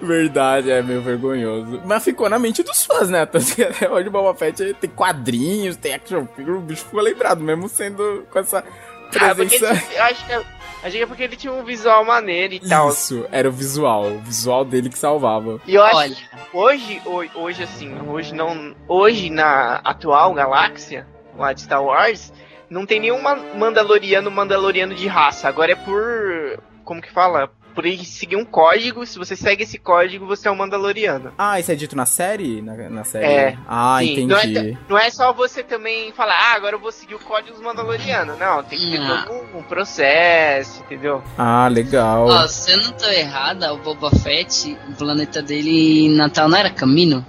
Verdade, 0.01 0.71
é 0.71 0.81
meio 0.81 1.01
vergonhoso. 1.01 1.81
Mas 1.85 2.03
ficou 2.03 2.29
na 2.29 2.39
mente 2.39 2.63
dos 2.63 2.85
fãs, 2.85 3.09
né? 3.09 3.21
Até 3.23 3.89
hoje 3.89 4.07
o 4.07 4.11
Boba 4.11 4.33
Fett 4.37 4.73
tem 4.75 4.89
quadrinhos, 4.89 5.75
tem 5.75 5.93
action 5.93 6.25
figure, 6.35 6.57
o 6.57 6.61
bicho 6.61 6.85
ficou 6.85 7.01
lembrado, 7.01 7.41
mesmo 7.41 7.69
sendo 7.69 8.25
com 8.31 8.39
essa 8.39 8.59
ah, 8.59 9.35
presença. 9.35 9.69
Ah, 9.69 9.73
ele, 9.73 9.97
acho 9.99 10.25
que, 10.25 10.33
acho 10.33 10.91
que 10.91 11.01
é 11.01 11.05
porque 11.05 11.23
ele 11.23 11.35
tinha 11.35 11.53
um 11.53 11.63
visual 11.63 12.03
maneiro 12.03 12.55
e 12.55 12.59
tal. 12.59 12.89
Isso, 12.89 13.25
era 13.31 13.47
o 13.47 13.51
visual, 13.51 14.05
o 14.05 14.19
visual 14.19 14.65
dele 14.65 14.89
que 14.89 14.97
salvava. 14.97 15.61
E 15.65 15.75
eu 15.75 15.83
acho 15.83 15.97
Olha. 15.97 16.17
hoje, 16.53 17.01
hoje, 17.05 17.31
hoje 17.35 17.63
assim, 17.63 17.95
hoje 18.07 18.33
não. 18.33 18.75
Hoje 18.87 19.29
na 19.29 19.75
atual 19.83 20.33
galáxia, 20.33 21.07
lá 21.37 21.53
de 21.53 21.61
Star 21.61 21.83
Wars 21.83 22.33
não 22.73 22.87
tem 22.87 22.99
nenhum 22.99 23.21
Mandaloriano 23.55 24.31
Mandaloriano 24.31 24.95
de 24.95 25.07
raça. 25.07 25.47
Agora 25.47 25.71
é 25.71 25.75
por. 25.75 26.59
Como 26.83 27.01
que 27.01 27.11
fala? 27.11 27.49
Por 27.75 27.85
seguir 28.03 28.35
um 28.35 28.45
código. 28.45 29.05
Se 29.05 29.17
você 29.17 29.35
segue 29.35 29.63
esse 29.63 29.79
código, 29.79 30.25
você 30.25 30.47
é 30.47 30.51
um 30.51 30.55
Mandaloriano. 30.55 31.31
Ah, 31.37 31.59
isso 31.59 31.71
é 31.71 31.75
dito 31.75 31.95
na 31.95 32.05
série? 32.05 32.61
Na, 32.61 32.75
na 32.89 33.03
série? 33.03 33.25
É. 33.25 33.57
Ah, 33.67 33.97
sim. 33.99 34.11
entendi. 34.11 34.27
Não 34.27 34.37
é, 34.37 34.77
não 34.89 34.97
é, 34.97 35.09
só 35.09 35.33
você 35.33 35.63
também 35.63 36.11
falar, 36.11 36.35
ah, 36.35 36.53
agora 36.55 36.75
eu 36.75 36.79
vou 36.79 36.91
seguir 36.91 37.15
o 37.15 37.19
código 37.19 37.53
dos 37.53 37.63
Mandalorianos. 37.63 38.37
Não, 38.37 38.63
tem 38.63 38.77
que 38.77 38.91
ter 38.91 38.99
não. 38.99 39.23
todo 39.23 39.57
um 39.57 39.63
processo, 39.63 40.81
entendeu? 40.81 41.23
Ah, 41.37 41.67
legal. 41.67 42.27
Ó, 42.27 42.47
se 42.47 42.71
eu 42.71 42.77
não 42.77 42.91
tô 42.91 43.07
errada, 43.07 43.73
o 43.73 43.77
Boba 43.77 44.11
Fett, 44.11 44.77
o 44.89 44.95
planeta 44.95 45.41
dele 45.41 46.09
natal 46.15 46.49
não 46.49 46.57
era 46.57 46.69
Camino? 46.69 47.25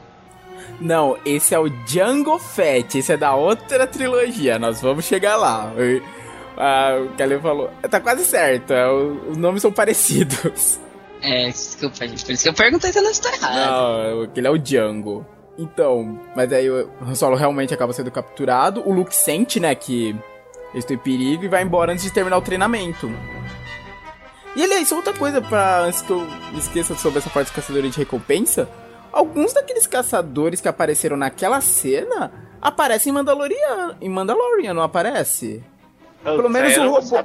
Não, 0.81 1.17
esse 1.25 1.55
é 1.55 1.59
o 1.59 1.69
Django 1.69 2.39
Fett, 2.39 2.99
esse 2.99 3.13
é 3.13 3.17
da 3.17 3.35
outra 3.35 3.87
trilogia, 3.87 4.59
nós 4.59 4.81
vamos 4.81 5.05
chegar 5.05 5.37
lá. 5.37 5.73
Ah, 6.57 7.01
o 7.05 7.17
Kelly 7.17 7.41
falou, 7.41 7.71
tá 7.91 8.01
quase 8.01 8.25
certo, 8.25 8.73
é, 8.73 8.91
os 8.91 9.37
nomes 9.37 9.63
são 9.63 9.73
parecidos. 9.73 10.79
É, 11.23 11.47
desculpa, 11.47 12.07
gente, 12.07 12.25
por 12.25 12.33
isso 12.33 12.43
que 12.43 12.49
eu 12.49 12.55
perguntei 12.55 12.93
se 12.93 12.99
eu 12.99 13.03
não 13.03 13.11
estou 13.11 13.33
errado. 13.33 13.55
Não, 13.55 14.23
aquele 14.23 14.47
é 14.47 14.51
o 14.51 14.59
Django. 14.59 15.27
Então, 15.57 16.21
mas 16.35 16.53
aí 16.53 16.69
o 16.69 16.91
Han 17.01 17.15
Solo 17.15 17.37
realmente 17.37 17.73
acaba 17.73 17.93
sendo 17.93 18.11
capturado, 18.11 18.87
o 18.87 18.93
Luke 18.93 19.15
sente, 19.15 19.59
né, 19.61 19.75
que 19.75 20.11
eles 20.73 20.85
estão 20.85 20.97
em 20.97 20.99
perigo 20.99 21.45
e 21.45 21.49
vai 21.49 21.63
embora 21.63 21.93
antes 21.93 22.05
de 22.05 22.13
terminar 22.13 22.37
o 22.37 22.43
treinamento. 22.43 23.11
E 24.57 24.63
aliás, 24.63 24.93
outra 24.93 25.13
coisa 25.13 25.41
pra. 25.41 25.81
Antes 25.81 26.03
que 26.03 26.13
eu 26.13 26.27
esqueça 26.57 26.95
sobre 26.95 27.19
essa 27.19 27.31
parte 27.31 27.49
de 27.49 27.55
caçadora 27.55 27.89
de 27.89 27.99
recompensa 27.99 28.69
alguns 29.15 29.53
daqueles 29.53 29.87
caçadores 29.87 30.61
que 30.61 30.69
apareceram 30.69 31.17
naquela 31.17 31.61
cena 31.61 32.33
aparecem 32.61 33.11
em 33.11 33.15
Mandalorian, 33.15 33.97
em 34.01 34.09
Mandalorian, 34.09 34.75
não 34.75 34.83
aparece? 34.83 35.63
pelo 36.25 36.49
menos 36.49 36.77
o 36.77 36.89
robô. 36.89 37.25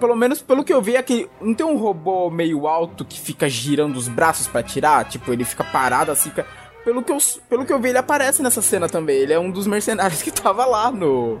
Pelo 0.00 0.16
menos 0.16 0.42
pelo 0.42 0.64
que 0.64 0.72
eu 0.72 0.82
vi 0.82 0.96
aqui, 0.96 1.30
não 1.40 1.54
tem 1.54 1.64
um 1.64 1.76
robô 1.76 2.28
meio 2.28 2.66
alto 2.66 3.04
que 3.04 3.20
fica 3.20 3.48
girando 3.48 3.96
os 3.96 4.08
braços 4.08 4.48
para 4.48 4.62
tirar, 4.62 5.04
tipo, 5.04 5.32
ele 5.32 5.44
fica 5.44 5.62
parado 5.62 6.10
assim, 6.10 6.30
fica... 6.30 6.44
pelo 6.84 7.02
que 7.02 7.12
eu 7.12 7.18
pelo 7.48 7.64
que 7.64 7.72
eu 7.72 7.78
vi 7.78 7.90
ele 7.90 7.98
aparece 7.98 8.42
nessa 8.42 8.60
cena 8.60 8.88
também. 8.88 9.16
Ele 9.16 9.32
é 9.32 9.38
um 9.38 9.50
dos 9.50 9.66
mercenários 9.66 10.20
que 10.22 10.30
tava 10.30 10.66
lá 10.66 10.90
no 10.90 11.38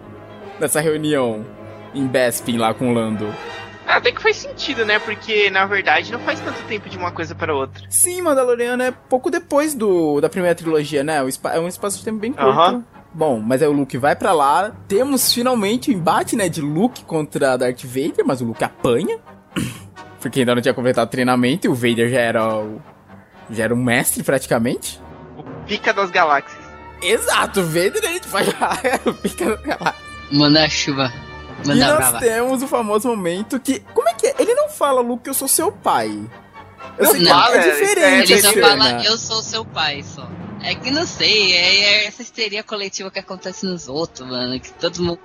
nessa 0.60 0.80
reunião 0.80 1.44
em 1.92 2.06
Bespin 2.06 2.56
lá 2.56 2.72
com 2.72 2.90
o 2.90 2.94
Lando. 2.94 3.34
Ah, 3.86 3.96
até 3.96 4.10
que 4.10 4.20
faz 4.20 4.36
sentido, 4.36 4.84
né? 4.84 4.98
Porque, 4.98 5.48
na 5.48 5.64
verdade, 5.64 6.10
não 6.10 6.18
faz 6.20 6.40
tanto 6.40 6.60
tempo 6.64 6.88
de 6.88 6.98
uma 6.98 7.12
coisa 7.12 7.34
para 7.34 7.54
outra. 7.54 7.84
Sim, 7.88 8.20
Mandaloriano 8.22 8.82
é 8.82 8.90
pouco 8.90 9.30
depois 9.30 9.74
do 9.74 10.20
da 10.20 10.28
primeira 10.28 10.54
trilogia, 10.54 11.04
né? 11.04 11.18
É 11.52 11.60
um 11.60 11.68
espaço 11.68 11.98
de 11.98 12.04
tempo 12.04 12.18
bem 12.18 12.32
curto. 12.32 12.84
Bom, 13.14 13.40
mas 13.40 13.62
aí 13.62 13.68
o 13.68 13.72
Luke 13.72 13.96
vai 13.96 14.14
para 14.14 14.32
lá. 14.32 14.72
Temos 14.88 15.32
finalmente 15.32 15.90
o 15.90 15.94
embate, 15.94 16.36
né, 16.36 16.50
de 16.50 16.60
Luke 16.60 17.02
contra 17.04 17.56
Darth 17.56 17.82
Vader, 17.84 18.26
mas 18.26 18.42
o 18.42 18.44
Luke 18.44 18.62
apanha. 18.62 19.18
Porque 20.20 20.40
ainda 20.40 20.54
não 20.54 20.60
tinha 20.60 20.74
completado 20.74 21.08
o 21.08 21.10
treinamento 21.10 21.66
e 21.66 21.70
o 21.70 21.74
Vader 21.74 22.10
já 22.10 22.20
era 22.20 22.54
o, 22.58 22.82
já 23.50 23.64
era 23.64 23.74
um 23.74 23.82
mestre 23.82 24.22
praticamente. 24.22 25.00
O 25.38 25.42
pica 25.66 25.94
das 25.94 26.10
galáxias. 26.10 26.62
Exato, 27.00 27.60
o 27.60 27.64
Vader 27.64 28.04
a 28.04 28.08
gente 28.08 28.28
vai 28.28 28.44
o 29.06 29.14
pica 29.14 29.46
das 29.46 29.62
galáxias. 29.62 30.06
Manda 30.30 30.64
a 30.64 30.68
chuva. 30.68 31.25
Manda 31.66 31.84
e 31.84 31.88
nós 31.88 32.20
temos 32.20 32.62
o 32.62 32.68
famoso 32.68 33.08
momento 33.08 33.58
que. 33.60 33.80
Como 33.94 34.08
é 34.08 34.14
que 34.14 34.26
é? 34.26 34.34
Ele 34.38 34.54
não 34.54 34.68
fala, 34.68 35.00
Luke, 35.00 35.26
eu 35.26 35.34
sou 35.34 35.48
seu 35.48 35.70
pai. 35.72 36.08
Eu 36.98 37.04
Não 37.04 37.10
sei 37.12 37.20
que 37.20 37.26
fala, 37.26 37.56
é 37.56 37.70
diferente. 37.70 38.32
Ele 38.32 38.42
só 38.42 38.48
a 38.48 38.52
fala, 38.52 39.04
eu 39.04 39.18
sou 39.18 39.42
seu 39.42 39.64
pai, 39.64 40.02
só. 40.02 40.28
É 40.62 40.74
que 40.74 40.90
não 40.90 41.06
sei, 41.06 41.52
é, 41.52 41.76
é 41.76 42.06
essa 42.06 42.22
histeria 42.22 42.62
coletiva 42.62 43.10
que 43.10 43.18
acontece 43.18 43.66
nos 43.66 43.88
outros, 43.88 44.28
mano. 44.28 44.58
Que 44.58 44.72
todo 44.72 45.02
mundo. 45.02 45.20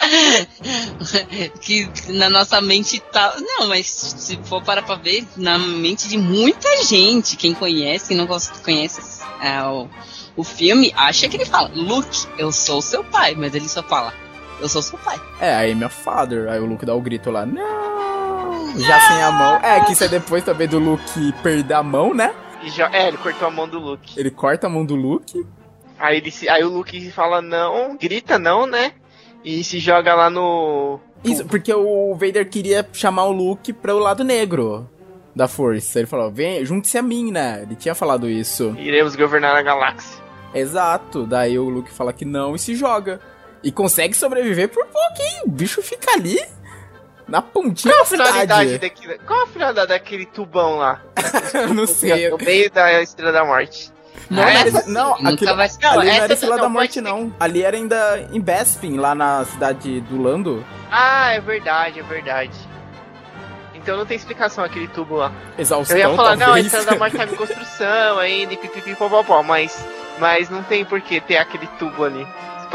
que 1.60 1.88
na 2.08 2.28
nossa 2.28 2.60
mente 2.60 3.00
tá. 3.12 3.36
Não, 3.38 3.68
mas 3.68 3.86
se 3.86 4.36
for 4.44 4.62
parar 4.62 4.82
pra 4.82 4.96
ver, 4.96 5.26
na 5.36 5.58
mente 5.58 6.08
de 6.08 6.18
muita 6.18 6.82
gente, 6.84 7.36
quem 7.36 7.54
conhece, 7.54 8.08
quem 8.08 8.16
não 8.16 8.26
conhece 8.26 9.22
ah, 9.40 9.70
o, 9.72 9.88
o 10.36 10.44
filme, 10.44 10.92
acha 10.96 11.28
que 11.28 11.36
ele 11.36 11.44
fala, 11.44 11.70
Luke, 11.74 12.26
eu 12.38 12.50
sou 12.50 12.82
seu 12.82 13.04
pai, 13.04 13.34
mas 13.34 13.54
ele 13.54 13.68
só 13.68 13.82
fala, 13.82 14.12
eu 14.60 14.68
sou 14.68 14.82
seu 14.82 14.98
pai. 14.98 15.20
É, 15.40 15.54
aí 15.54 15.74
meu 15.74 15.90
father. 15.90 16.48
Aí 16.48 16.60
o 16.60 16.66
Luke 16.66 16.86
dá 16.86 16.94
o 16.94 17.00
grito 17.00 17.30
lá, 17.30 17.44
não! 17.44 18.78
Já 18.78 19.00
sem 19.00 19.22
a 19.22 19.30
mão. 19.30 19.56
É, 19.56 19.84
que 19.84 19.92
isso 19.92 20.04
é 20.04 20.08
depois 20.08 20.42
também 20.42 20.66
do 20.66 20.78
Luke 20.78 21.32
perder 21.42 21.74
a 21.74 21.82
mão, 21.82 22.12
né? 22.12 22.34
E 22.62 22.70
já, 22.70 22.90
é, 22.92 23.08
ele 23.08 23.18
cortou 23.18 23.46
a 23.46 23.50
mão 23.50 23.68
do 23.68 23.78
Luke. 23.78 24.18
Ele 24.18 24.30
corta 24.30 24.66
a 24.66 24.70
mão 24.70 24.84
do 24.84 24.94
Luke. 24.94 25.46
Aí, 25.98 26.16
ele 26.16 26.30
se, 26.30 26.48
aí 26.48 26.64
o 26.64 26.70
Luke 26.70 27.10
fala 27.10 27.40
não, 27.40 27.96
grita 27.96 28.38
não, 28.38 28.66
né? 28.66 28.92
E 29.44 29.62
se 29.62 29.78
joga 29.78 30.14
lá 30.14 30.30
no. 30.30 30.98
Isso, 31.22 31.44
porque 31.44 31.72
o 31.72 32.14
Vader 32.14 32.48
queria 32.48 32.86
chamar 32.92 33.24
o 33.24 33.32
Luke 33.32 33.72
para 33.72 33.94
o 33.94 33.98
lado 33.98 34.24
negro 34.24 34.88
da 35.34 35.48
força. 35.48 35.98
Ele 35.98 36.06
falou, 36.06 36.30
vem, 36.30 36.64
junte-se 36.64 36.96
a 36.96 37.02
mim, 37.02 37.30
né? 37.30 37.62
Ele 37.62 37.74
tinha 37.74 37.94
falado 37.94 38.28
isso. 38.28 38.74
Iremos 38.78 39.16
governar 39.16 39.56
a 39.56 39.62
galáxia. 39.62 40.22
Exato. 40.54 41.26
Daí 41.26 41.58
o 41.58 41.68
Luke 41.68 41.90
fala 41.90 42.12
que 42.12 42.24
não 42.24 42.54
e 42.54 42.58
se 42.58 42.74
joga. 42.74 43.20
E 43.64 43.72
consegue 43.72 44.14
sobreviver 44.14 44.68
por 44.68 44.86
pouquinho. 44.86 45.44
O 45.46 45.50
bicho 45.50 45.82
fica 45.82 46.12
ali 46.12 46.38
na 47.26 47.40
pontinha 47.40 47.92
Qual 47.94 48.00
a 48.00 48.04
da 48.04 48.08
finalidade 48.10 48.70
cidade. 48.72 48.78
daquele. 48.78 49.18
Qual 49.20 49.42
a 49.42 49.46
finalidade 49.46 49.88
daquele 49.88 50.26
tubão 50.26 50.76
lá? 50.76 51.00
não 51.74 51.86
sei. 51.86 52.28
No 52.30 52.36
meio 52.38 52.70
da 52.70 53.00
Estrela 53.02 53.32
da 53.32 53.44
Morte. 53.44 53.92
Não, 54.30 54.42
Ah, 54.42 54.50
era, 54.50 54.68
essa 54.68 54.88
não, 54.88 55.14
aquilo, 55.14 55.56
vai- 55.56 55.68
Não, 55.82 55.90
ali 56.00 56.08
não 56.08 56.14
era 56.16 56.32
Estrela 56.32 56.56
da 56.58 56.68
Morte, 56.68 57.00
não. 57.00 57.34
Ali 57.40 57.62
era 57.62 57.76
ainda 57.76 58.28
em 58.32 58.40
Bespin, 58.40 58.96
lá 58.96 59.14
na 59.14 59.44
cidade 59.44 60.00
do 60.02 60.20
Lando. 60.20 60.64
Ah, 60.90 61.32
é 61.32 61.40
verdade, 61.40 62.00
é 62.00 62.02
verdade. 62.02 62.56
Então 63.74 63.96
não 63.98 64.06
tem 64.06 64.16
explicação 64.16 64.64
aquele 64.64 64.88
tubo 64.88 65.16
lá. 65.16 65.32
Exaustão, 65.58 65.96
Eu 65.98 66.10
ia 66.10 66.16
falar, 66.16 66.36
não, 66.36 66.44
a 66.44 66.46
talvez. 66.46 66.66
Estrela 66.66 66.86
da 66.86 66.96
Morte 66.96 67.16
tá 67.16 67.24
em 67.24 67.28
construção 67.36 68.18
ainda, 68.18 68.54
e 68.54 68.56
pipipi 68.56 68.94
popopó, 68.94 69.42
mas, 69.42 69.84
mas 70.18 70.48
não 70.48 70.62
tem 70.62 70.84
por 70.84 71.00
que 71.00 71.20
ter 71.20 71.36
aquele 71.36 71.66
tubo 71.78 72.04
ali. 72.04 72.26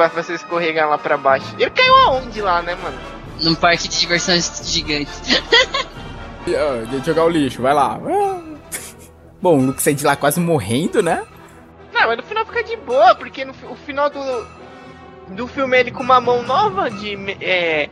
Pra 0.08 0.24
você 0.24 0.34
escorregar 0.34 0.90
lá 0.90 0.98
pra 0.98 1.18
baixo. 1.18 1.54
Ele 1.58 1.70
caiu 1.70 1.94
aonde 1.96 2.42
lá, 2.42 2.62
né, 2.62 2.76
mano? 2.76 2.98
Num 3.42 3.56
parque 3.56 3.88
de 3.88 4.00
diversões 4.00 4.62
gigantes. 4.66 5.22
Ah, 6.48 6.84
de 6.84 7.06
jogar 7.06 7.26
o 7.26 7.30
lixo, 7.30 7.62
vai 7.62 7.74
lá. 7.74 8.00
Bom, 9.40 9.60
o 9.60 9.66
Luke 9.66 9.84
sai 9.84 9.94
de 9.94 10.04
lá 10.04 10.16
quase 10.16 10.40
morrendo, 10.40 11.04
né? 11.04 11.24
Não, 11.94 12.08
mas 12.08 12.18
no 12.18 12.24
final 12.24 12.46
fica 12.46 12.64
de 12.64 12.76
boa, 12.78 13.14
porque 13.14 13.46
no 13.46 13.54
o 13.70 13.76
final 13.76 14.10
do, 14.10 14.48
do 15.30 15.48
filme 15.48 15.78
é 15.78 15.82
ele 15.82 15.92
com 15.92 16.02
uma 16.02 16.20
mão 16.20 16.42
nova 16.42 16.90
de 16.90 17.16
é, 17.40 17.90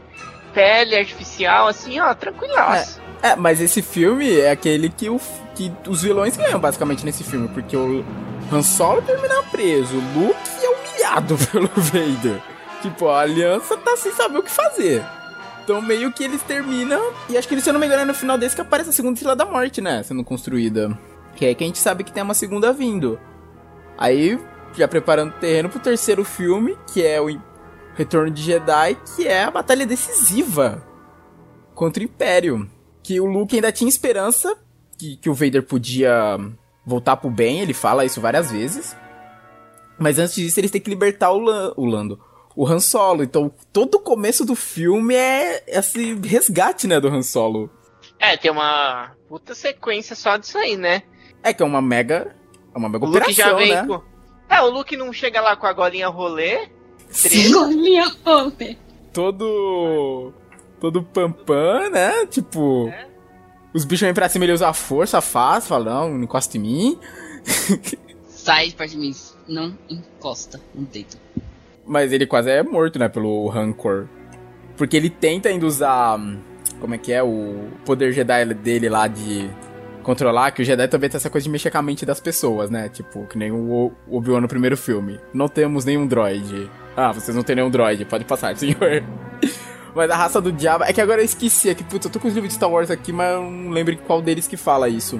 pele 0.53 0.95
artificial, 0.95 1.68
assim, 1.68 1.99
ó, 1.99 2.14
tranquilaço. 2.16 2.99
É, 3.22 3.36
mas 3.36 3.62
esse 3.62 3.82
filme 3.82 4.39
é 4.39 4.51
aquele 4.51 4.89
que, 4.89 5.10
o, 5.10 5.20
que 5.53 5.72
os 5.88 6.01
vilões 6.01 6.38
ganham 6.38 6.60
basicamente 6.60 7.05
nesse 7.05 7.24
filme, 7.24 7.47
porque 7.49 7.76
o 7.76 8.03
Han 8.52 8.64
Solo 8.64 9.02
termina 9.02 9.43
preso, 9.43 9.95
Luke 10.16 10.36
é 10.64 10.70
humilhado 10.70 11.38
pelo 11.52 11.68
Vader. 11.76 12.41
Tipo, 12.82 13.10
a 13.10 13.22
aliança 13.22 13.76
tá 13.78 13.98
sem 13.98 14.12
saber 14.12 14.38
o 14.38 14.43
que 14.43 14.52
fazer. 14.52 15.04
Então 15.64 15.82
meio 15.82 16.14
que 16.14 16.24
eles 16.24 16.41
terminam, 16.43 17.12
e 17.30 17.38
acho 17.38 17.48
que 17.48 17.60
se 17.60 17.70
eu 17.70 17.74
não 17.74 17.80
me 17.80 17.86
engano 17.86 18.04
é 18.04 18.06
no 18.06 18.14
final 18.14 18.38
desse 18.38 18.56
que 18.56 18.62
aparece 18.62 18.89
a 18.89 18.93
segunda 18.93 19.16
Estrela 19.16 19.36
da 19.36 19.45
Morte, 19.45 19.82
né, 19.82 20.02
sendo 20.04 20.24
construída. 20.24 20.98
Que 21.36 21.45
é 21.45 21.54
que 21.54 21.64
a 21.64 21.68
gente 21.68 21.80
sabe 21.80 22.04
que 22.04 22.12
tem 22.12 22.24
uma 22.24 22.34
segunda 22.34 22.72
vindo. 22.72 23.20
Aí, 23.98 24.39
já 24.74 24.88
preparando 24.88 25.32
o 25.32 25.39
terreno 25.39 25.70
pro 25.70 25.80
terceiro 25.80 26.24
filme, 26.24 26.78
que 26.93 27.06
é 27.06 27.20
o 27.20 27.28
Retorno 27.95 28.32
de 28.32 28.41
Jedi, 28.41 28.98
que 29.16 29.28
é 29.28 29.43
a 29.43 29.52
batalha 29.52 29.86
decisiva 29.86 30.84
contra 31.76 32.02
o 32.02 32.06
Império. 32.06 32.70
Que 33.04 33.20
o 33.20 33.26
Luke 33.26 33.56
ainda 33.56 33.72
tinha 33.72 33.89
esperança 33.89 34.56
que, 34.98 35.16
que 35.18 35.30
o 35.30 35.34
Vader 35.34 35.64
podia 35.64 36.38
voltar 36.88 37.17
pro 37.17 37.29
bem, 37.29 37.59
ele 37.59 37.73
fala 37.73 38.05
isso 38.05 38.21
várias 38.21 38.49
vezes. 38.49 38.95
Mas 39.99 40.17
antes 40.17 40.35
disso, 40.35 40.59
eles 40.59 40.71
têm 40.71 40.79
que 40.79 40.89
libertar 40.89 41.31
o, 41.31 41.39
Lan- 41.39 41.73
o 41.75 41.85
Lando, 41.85 42.19
o 42.55 42.65
Han 42.65 42.79
Solo. 42.79 43.23
Então, 43.23 43.51
todo 43.73 43.95
o 43.95 43.99
começo 43.99 44.45
do 44.45 44.55
filme 44.55 45.13
é 45.15 45.63
esse 45.67 46.13
resgate, 46.15 46.88
né, 46.88 46.99
do 46.99 47.07
Han 47.09 47.21
Solo. 47.23 47.69
É, 48.19 48.38
tem 48.38 48.49
uma 48.49 49.11
puta 49.27 49.53
sequência 49.53 50.15
só 50.15 50.38
disso 50.38 50.57
aí, 50.57 50.77
né? 50.77 51.03
É 51.43 51.53
que 51.53 51.61
é 51.61 51.65
uma 51.65 51.81
mega, 51.81 52.35
é 52.73 52.77
uma 52.77 52.88
mega 52.89 53.05
O 53.05 53.09
Luke 53.09 53.31
já 53.33 53.51
operação, 53.51 53.57
vem 53.57 53.73
né? 53.75 53.85
com. 53.85 54.01
É, 54.49 54.61
o 54.61 54.69
Luke 54.69 54.95
não 54.95 55.11
chega 55.11 55.41
lá 55.41 55.55
com 55.57 55.67
a 55.67 55.73
golinha 55.73 56.07
rolê. 56.07 56.69
Olha, 57.55 58.11
homem. 58.25 58.77
todo 59.13 60.33
todo 60.79 61.03
pampam, 61.03 61.89
né? 61.89 62.25
Tipo, 62.27 62.88
É. 62.89 63.07
os 63.78 63.86
bichos 63.86 64.05
vêm 64.05 64.13
pra 64.13 64.28
cima, 64.28 64.45
ele 64.45 64.53
usa 64.53 64.67
a 64.67 64.73
força, 64.73 65.21
faz, 65.21 65.67
fala, 65.67 65.86
não, 65.86 66.13
não 66.15 66.23
encosta 66.23 66.57
em 66.57 66.61
mim. 66.61 66.99
Sai 68.28 68.69
de 68.69 68.75
perto 68.75 68.91
de 68.91 68.97
mim. 68.97 69.15
Não 69.47 69.78
encosta 69.89 70.59
no 70.73 70.86
dedo. 70.86 71.15
Mas 71.86 72.11
ele 72.11 72.25
quase 72.25 72.49
é 72.49 72.63
morto, 72.63 72.97
né, 72.99 73.07
pelo 73.07 73.47
Rancor. 73.47 74.07
Porque 74.75 74.97
ele 74.97 75.09
tenta 75.09 75.49
ainda 75.49 75.65
usar. 75.65 76.17
hum, 76.19 76.39
Como 76.80 76.93
é 76.95 76.97
que 76.97 77.11
é? 77.13 77.23
O 77.23 77.69
poder 77.86 78.11
Jedi 78.13 78.45
dele 78.53 78.89
lá 78.89 79.07
de 79.07 79.49
controlar. 80.03 80.51
Que 80.51 80.61
o 80.61 80.65
Jedi 80.65 80.88
também 80.88 81.09
tem 81.09 81.17
essa 81.17 81.30
coisa 81.30 81.45
de 81.45 81.49
mexer 81.49 81.71
com 81.71 81.78
a 81.78 81.82
mente 81.82 82.05
das 82.05 82.19
pessoas, 82.19 82.69
né? 82.69 82.89
Tipo, 82.89 83.25
que 83.28 83.38
nem 83.38 83.51
o 83.51 83.91
o 84.07 84.17
Obi-Wan 84.17 84.41
no 84.41 84.47
primeiro 84.47 84.75
filme. 84.78 85.19
Não 85.34 85.47
temos 85.47 85.86
nenhum 85.86 86.05
droid. 86.05 86.69
Ah, 86.95 87.11
vocês 87.11 87.36
não 87.36 87.43
têm 87.43 87.55
nenhum 87.55 87.69
droid. 87.69 88.03
Pode 88.05 88.25
passar, 88.25 88.55
senhor. 88.57 89.03
Mas 89.98 90.12
a 90.12 90.16
raça 90.16 90.39
do 90.39 90.52
diabo. 90.52 90.84
É 90.84 90.93
que 90.93 91.02
agora 91.02 91.22
eu 91.22 91.26
esqueci. 91.26 91.70
É 91.70 91.76
que, 91.76 91.84
putz, 91.84 92.06
eu 92.06 92.12
tô 92.12 92.20
com 92.20 92.28
os 92.28 92.34
livros 92.36 92.50
de 92.50 92.56
Star 92.56 92.70
Wars 92.70 92.91
aqui, 92.91 93.12
mas 93.12 93.34
eu 93.34 93.41
não 93.41 93.72
lembro 93.72 93.93
em 93.93 93.98
qual 93.98 94.22
deles 94.22 94.48
que 94.48 94.56
fala 94.56 94.88
isso. 94.88 95.20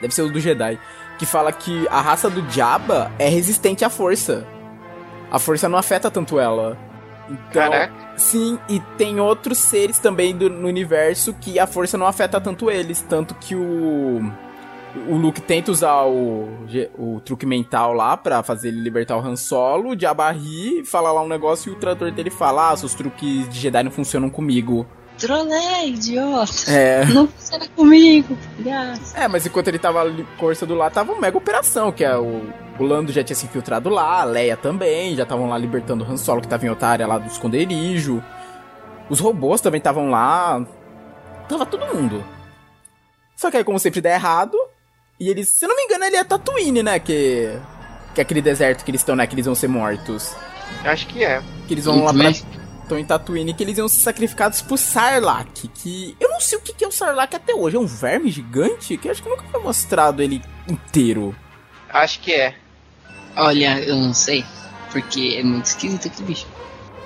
Deve 0.00 0.14
ser 0.14 0.22
o 0.22 0.30
do 0.30 0.38
Jedi. 0.40 0.78
Que 1.18 1.26
fala 1.26 1.52
que 1.52 1.86
a 1.88 2.00
raça 2.00 2.30
do 2.30 2.48
Jabba 2.48 3.10
é 3.18 3.28
resistente 3.28 3.84
à 3.84 3.90
força. 3.90 4.46
A 5.30 5.38
força 5.38 5.68
não 5.68 5.78
afeta 5.78 6.10
tanto 6.10 6.38
ela. 6.38 6.78
Então, 7.28 7.70
Caraca. 7.70 7.92
sim, 8.16 8.58
e 8.68 8.78
tem 8.96 9.18
outros 9.18 9.58
seres 9.58 9.98
também 9.98 10.36
do, 10.36 10.50
no 10.50 10.68
universo 10.68 11.32
que 11.34 11.58
a 11.58 11.66
força 11.66 11.98
não 11.98 12.06
afeta 12.06 12.40
tanto 12.40 12.70
eles. 12.70 13.00
Tanto 13.00 13.34
que 13.34 13.54
o. 13.56 14.32
O 15.08 15.16
Luke 15.16 15.40
tenta 15.40 15.70
usar 15.70 16.04
o, 16.04 16.48
o 16.98 17.20
truque 17.20 17.46
mental 17.46 17.92
lá 17.92 18.16
pra 18.16 18.42
fazer 18.42 18.68
ele 18.68 18.80
libertar 18.80 19.16
o 19.16 19.20
Han 19.20 19.36
Solo. 19.36 19.90
O 19.90 19.98
Jabba 19.98 20.30
ri, 20.30 20.84
fala 20.84 21.10
lá 21.10 21.22
um 21.22 21.28
negócio 21.28 21.72
e 21.72 21.74
o 21.74 21.78
trator 21.78 22.10
dele 22.10 22.30
fala: 22.30 22.70
Ah, 22.70 22.76
seus 22.76 22.94
truques 22.94 23.48
de 23.48 23.58
Jedi 23.58 23.82
não 23.82 23.90
funcionam 23.90 24.28
comigo. 24.28 24.86
Trolei, 25.18 25.88
idiota. 25.88 26.70
É. 26.70 27.04
Não 27.06 27.28
funciona 27.28 27.68
comigo, 27.68 28.36
palhaço. 28.56 29.16
É, 29.16 29.28
mas 29.28 29.46
enquanto 29.46 29.68
ele 29.68 29.78
tava 29.78 30.00
ali 30.00 30.26
forçando 30.38 30.74
lá, 30.74 30.90
tava 30.90 31.12
uma 31.12 31.20
mega 31.20 31.38
operação, 31.38 31.92
que 31.92 32.04
é 32.04 32.16
o, 32.16 32.42
o 32.78 32.84
Lando 32.84 33.12
já 33.12 33.22
tinha 33.22 33.36
se 33.36 33.46
infiltrado 33.46 33.88
lá, 33.88 34.22
a 34.22 34.24
Leia 34.24 34.56
também, 34.56 35.14
já 35.14 35.22
estavam 35.22 35.48
lá 35.48 35.56
libertando 35.56 36.04
o 36.04 36.10
Han 36.10 36.16
Solo, 36.16 36.40
que 36.40 36.48
tava 36.48 36.66
em 36.66 36.70
outra 36.70 36.88
área 36.88 37.06
lá 37.06 37.18
do 37.18 37.28
esconderijo. 37.28 38.22
Os 39.08 39.20
robôs 39.20 39.60
também 39.60 39.78
estavam 39.78 40.10
lá. 40.10 40.66
Tava 41.48 41.66
todo 41.66 41.94
mundo. 41.94 42.24
Só 43.36 43.50
que 43.50 43.56
aí, 43.56 43.64
como 43.64 43.78
sempre, 43.78 44.00
dá 44.00 44.10
errado. 44.10 44.56
E 45.22 45.28
eles, 45.28 45.48
se 45.50 45.64
eu 45.64 45.68
não 45.68 45.76
me 45.76 45.82
engano, 45.84 46.04
ele 46.04 46.16
é 46.16 46.24
Tatooine, 46.24 46.82
né? 46.82 46.98
Que, 46.98 47.56
que 48.12 48.20
é 48.20 48.22
aquele 48.22 48.42
deserto 48.42 48.84
que 48.84 48.90
eles 48.90 49.02
estão, 49.02 49.14
né? 49.14 49.24
Que 49.24 49.36
eles 49.36 49.46
vão 49.46 49.54
ser 49.54 49.68
mortos. 49.68 50.34
Acho 50.84 51.06
que 51.06 51.22
é. 51.22 51.40
Que 51.68 51.74
eles 51.74 51.84
vão 51.84 52.02
lá 52.02 52.12
pra, 52.12 52.28
estão 52.30 52.98
em 52.98 53.04
Tatooine 53.04 53.54
que 53.54 53.62
eles 53.62 53.78
iam 53.78 53.86
ser 53.86 54.00
sacrificados 54.00 54.60
por 54.62 54.76
Sarlacc, 54.76 55.68
que 55.74 56.16
eu 56.18 56.28
não 56.28 56.40
sei 56.40 56.58
o 56.58 56.60
que 56.60 56.72
que 56.74 56.84
é 56.84 56.88
o 56.88 56.90
Sarlacc 56.90 57.32
até 57.36 57.54
hoje, 57.54 57.76
é 57.76 57.78
um 57.78 57.86
verme 57.86 58.32
gigante 58.32 58.96
que 58.96 59.06
eu 59.06 59.12
acho 59.12 59.22
que 59.22 59.28
nunca 59.28 59.44
foi 59.44 59.60
mostrado 59.62 60.20
ele 60.22 60.42
inteiro. 60.68 61.36
Acho 61.88 62.18
que 62.18 62.32
é. 62.32 62.56
Olha, 63.36 63.78
eu 63.78 63.94
não 63.94 64.12
sei. 64.12 64.44
Porque 64.90 65.36
é 65.38 65.44
muito 65.44 65.66
esquisito 65.66 66.08
aquele 66.08 66.26
bicho. 66.26 66.46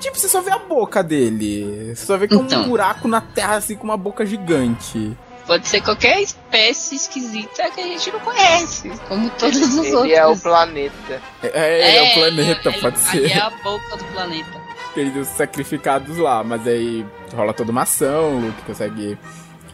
Tipo, 0.01 0.19
você 0.19 0.27
só 0.29 0.41
vê 0.41 0.51
a 0.51 0.59
boca 0.59 1.03
dele, 1.03 1.93
você 1.95 2.07
só 2.07 2.17
vê 2.17 2.27
que 2.27 2.35
é 2.35 2.39
um 2.39 2.45
Então. 2.45 2.67
buraco 2.67 3.07
na 3.09 3.21
terra 3.21 3.57
assim 3.57 3.77
com 3.77 3.85
uma 3.85 3.97
boca 3.99 4.25
gigante. 4.25 5.15
Pode 5.47 5.69
ser 5.69 5.81
qualquer 5.81 6.21
espécie 6.21 6.97
esquisita 6.97 7.71
que 7.71 7.81
a 7.81 7.85
gente 7.85 8.11
não 8.11 8.19
conhece. 8.21 8.91
Como 9.09 9.31
todos 9.31 9.57
os 9.57 9.87
Ele 9.87 9.95
outros. 9.95 10.13
é 10.13 10.27
o 10.27 10.37
planeta. 10.37 11.23
É, 11.43 11.49
é, 11.55 11.97
é 11.97 12.03
o 12.11 12.15
planeta, 12.15 12.69
ali- 12.71 12.81
pode 12.81 12.97
ali 12.97 13.29
ser. 13.29 13.31
é 13.37 13.41
a 13.41 13.51
boca 13.51 13.97
do 13.97 14.05
planeta. 14.07 14.67
Eles 14.97 15.29
sacrificados 15.29 16.17
lá, 16.17 16.43
mas 16.43 16.67
aí 16.67 17.05
rola 17.35 17.53
toda 17.53 17.71
uma 17.71 17.83
ação, 17.83 18.37
o 18.37 18.41
Luke 18.47 18.63
consegue 18.63 19.17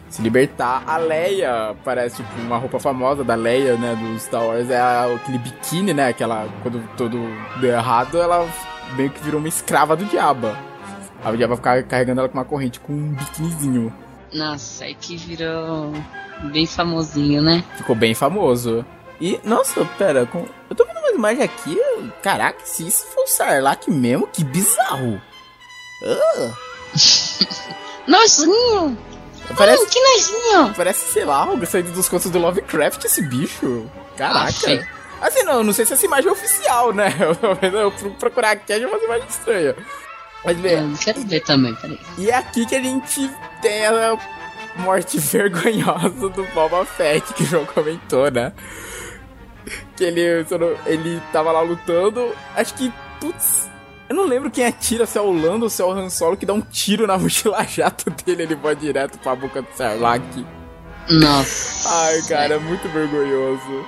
se 0.09 0.21
libertar. 0.21 0.83
A 0.85 0.97
Leia 0.97 1.75
parece 1.83 2.17
tipo 2.17 2.41
uma 2.41 2.57
roupa 2.57 2.77
famosa 2.79 3.23
da 3.23 3.33
Leia, 3.33 3.75
né, 3.77 3.95
do 3.95 4.19
Star 4.19 4.45
Wars, 4.45 4.69
é 4.69 4.79
aquele 5.15 5.37
biquíni, 5.37 5.93
né, 5.93 6.09
aquela 6.09 6.47
quando 6.61 6.85
todo 6.97 7.17
deu 7.61 7.71
errado, 7.71 8.21
ela 8.21 8.47
meio 8.97 9.09
que 9.09 9.23
virou 9.23 9.39
uma 9.39 9.47
escrava 9.47 9.95
do 9.95 10.05
diabo. 10.05 10.55
A 11.23 11.31
diabo 11.31 11.55
ficar 11.55 11.81
carregando 11.83 12.19
ela 12.19 12.27
com 12.29 12.37
uma 12.37 12.45
corrente 12.45 12.79
com 12.81 12.91
um 12.91 13.13
biquinizinho. 13.13 13.93
Nossa, 14.33 14.85
é 14.85 14.93
que 14.93 15.15
virou 15.15 15.93
bem 16.51 16.65
famosinho, 16.65 17.41
né? 17.41 17.63
Ficou 17.77 17.95
bem 17.95 18.13
famoso. 18.13 18.85
E, 19.21 19.39
nossa, 19.43 19.85
pera, 19.97 20.25
com... 20.25 20.45
eu 20.69 20.75
tô 20.75 20.85
vendo 20.85 20.97
uma 20.97 21.11
imagem 21.11 21.43
aqui. 21.43 21.77
Caraca, 22.21 22.59
se 22.65 22.85
isso 22.87 23.05
for 23.07 23.23
o 23.23 23.27
Sarlacc 23.27 23.87
mesmo, 23.89 24.27
que 24.27 24.43
bizarro. 24.43 25.21
Ah, 26.03 26.51
parece, 28.07 28.47
Hum, 28.47 28.97
que 29.89 30.01
nojinho! 30.01 30.73
parece, 30.75 31.11
sei 31.13 31.25
lá, 31.25 31.37
algo 31.37 31.65
saído 31.65 31.91
dos 31.91 32.09
contos 32.09 32.31
do 32.31 32.39
Lovecraft, 32.39 33.05
esse 33.05 33.21
bicho. 33.21 33.89
Caraca. 34.17 34.49
Aff. 34.49 34.87
Assim, 35.21 35.43
não, 35.43 35.63
não 35.63 35.71
sei 35.71 35.85
se 35.85 35.93
essa 35.93 36.05
imagem 36.05 36.29
é 36.29 36.33
oficial, 36.33 36.91
né? 36.91 37.13
Eu 37.61 37.79
eu 37.79 37.91
fui 37.91 38.09
procurar 38.11 38.51
aqui, 38.51 38.73
achei 38.73 38.85
umas 38.85 39.01
imagens 39.01 39.29
estranhas. 39.29 39.75
Mas, 40.45 40.57
bem, 40.57 40.73
Eu 40.73 40.97
quero 40.97 41.21
ver 41.21 41.41
também, 41.41 41.73
peraí. 41.75 41.99
E 42.17 42.29
é 42.29 42.35
aqui 42.35 42.65
que 42.65 42.75
a 42.75 42.81
gente 42.81 43.29
tem 43.61 43.85
a 43.85 44.17
morte 44.77 45.17
vergonhosa 45.19 46.29
do 46.29 46.43
Boba 46.53 46.85
Fett, 46.85 47.33
que 47.33 47.43
o 47.43 47.45
João 47.45 47.65
comentou, 47.65 48.29
né? 48.29 48.51
Que 49.95 50.03
ele, 50.03 50.45
ele 50.85 51.21
tava 51.31 51.51
lá 51.51 51.61
lutando, 51.61 52.35
acho 52.55 52.73
que, 52.73 52.91
putz, 53.19 53.69
eu 54.09 54.15
não 54.15 54.25
lembro 54.25 54.51
quem 54.51 54.65
atira, 54.65 55.05
se 55.05 55.17
é 55.17 55.21
o 55.21 55.31
Lando 55.31 55.63
ou 55.63 55.69
se 55.69 55.81
é 55.81 55.85
o 55.85 55.91
Han 55.91 56.09
Solo, 56.09 56.35
que 56.35 56.45
dá 56.45 56.53
um 56.53 56.61
tiro 56.61 57.07
na 57.07 57.17
mochila 57.19 57.63
jato 57.63 58.09
dele, 58.09 58.43
ele 58.43 58.55
vai 58.55 58.75
direto 58.75 59.17
pra 59.19 59.35
boca 59.35 59.61
do 59.61 59.67
Sarlacc. 59.75 60.23
Nossa. 61.09 61.89
Ai, 61.89 62.21
cara, 62.23 62.55
é 62.55 62.59
muito 62.59 62.87
vergonhoso. 62.89 63.85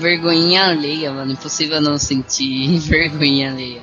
Vergonhinha 0.00 0.66
alheia, 0.66 1.12
mano. 1.12 1.32
Impossível 1.32 1.80
não 1.80 1.98
sentir 1.98 2.78
vergonhinha 2.80 3.52
alheia. 3.52 3.82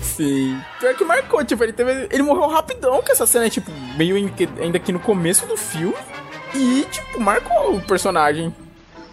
Sim. 0.00 0.58
Pior 0.80 0.94
que 0.94 1.04
marcou, 1.04 1.44
tipo, 1.44 1.62
ele 1.62 1.72
teve. 1.72 2.08
Ele 2.10 2.22
morreu 2.22 2.48
rapidão 2.48 3.02
com 3.02 3.12
essa 3.12 3.26
cena, 3.26 3.48
tipo, 3.50 3.70
meio 3.96 4.16
em 4.16 4.32
ainda 4.60 4.76
aqui 4.76 4.92
no 4.92 5.00
começo 5.00 5.46
do 5.46 5.56
filme. 5.56 5.94
E, 6.54 6.86
tipo, 6.90 7.20
marcou 7.20 7.76
o 7.76 7.80
personagem. 7.82 8.54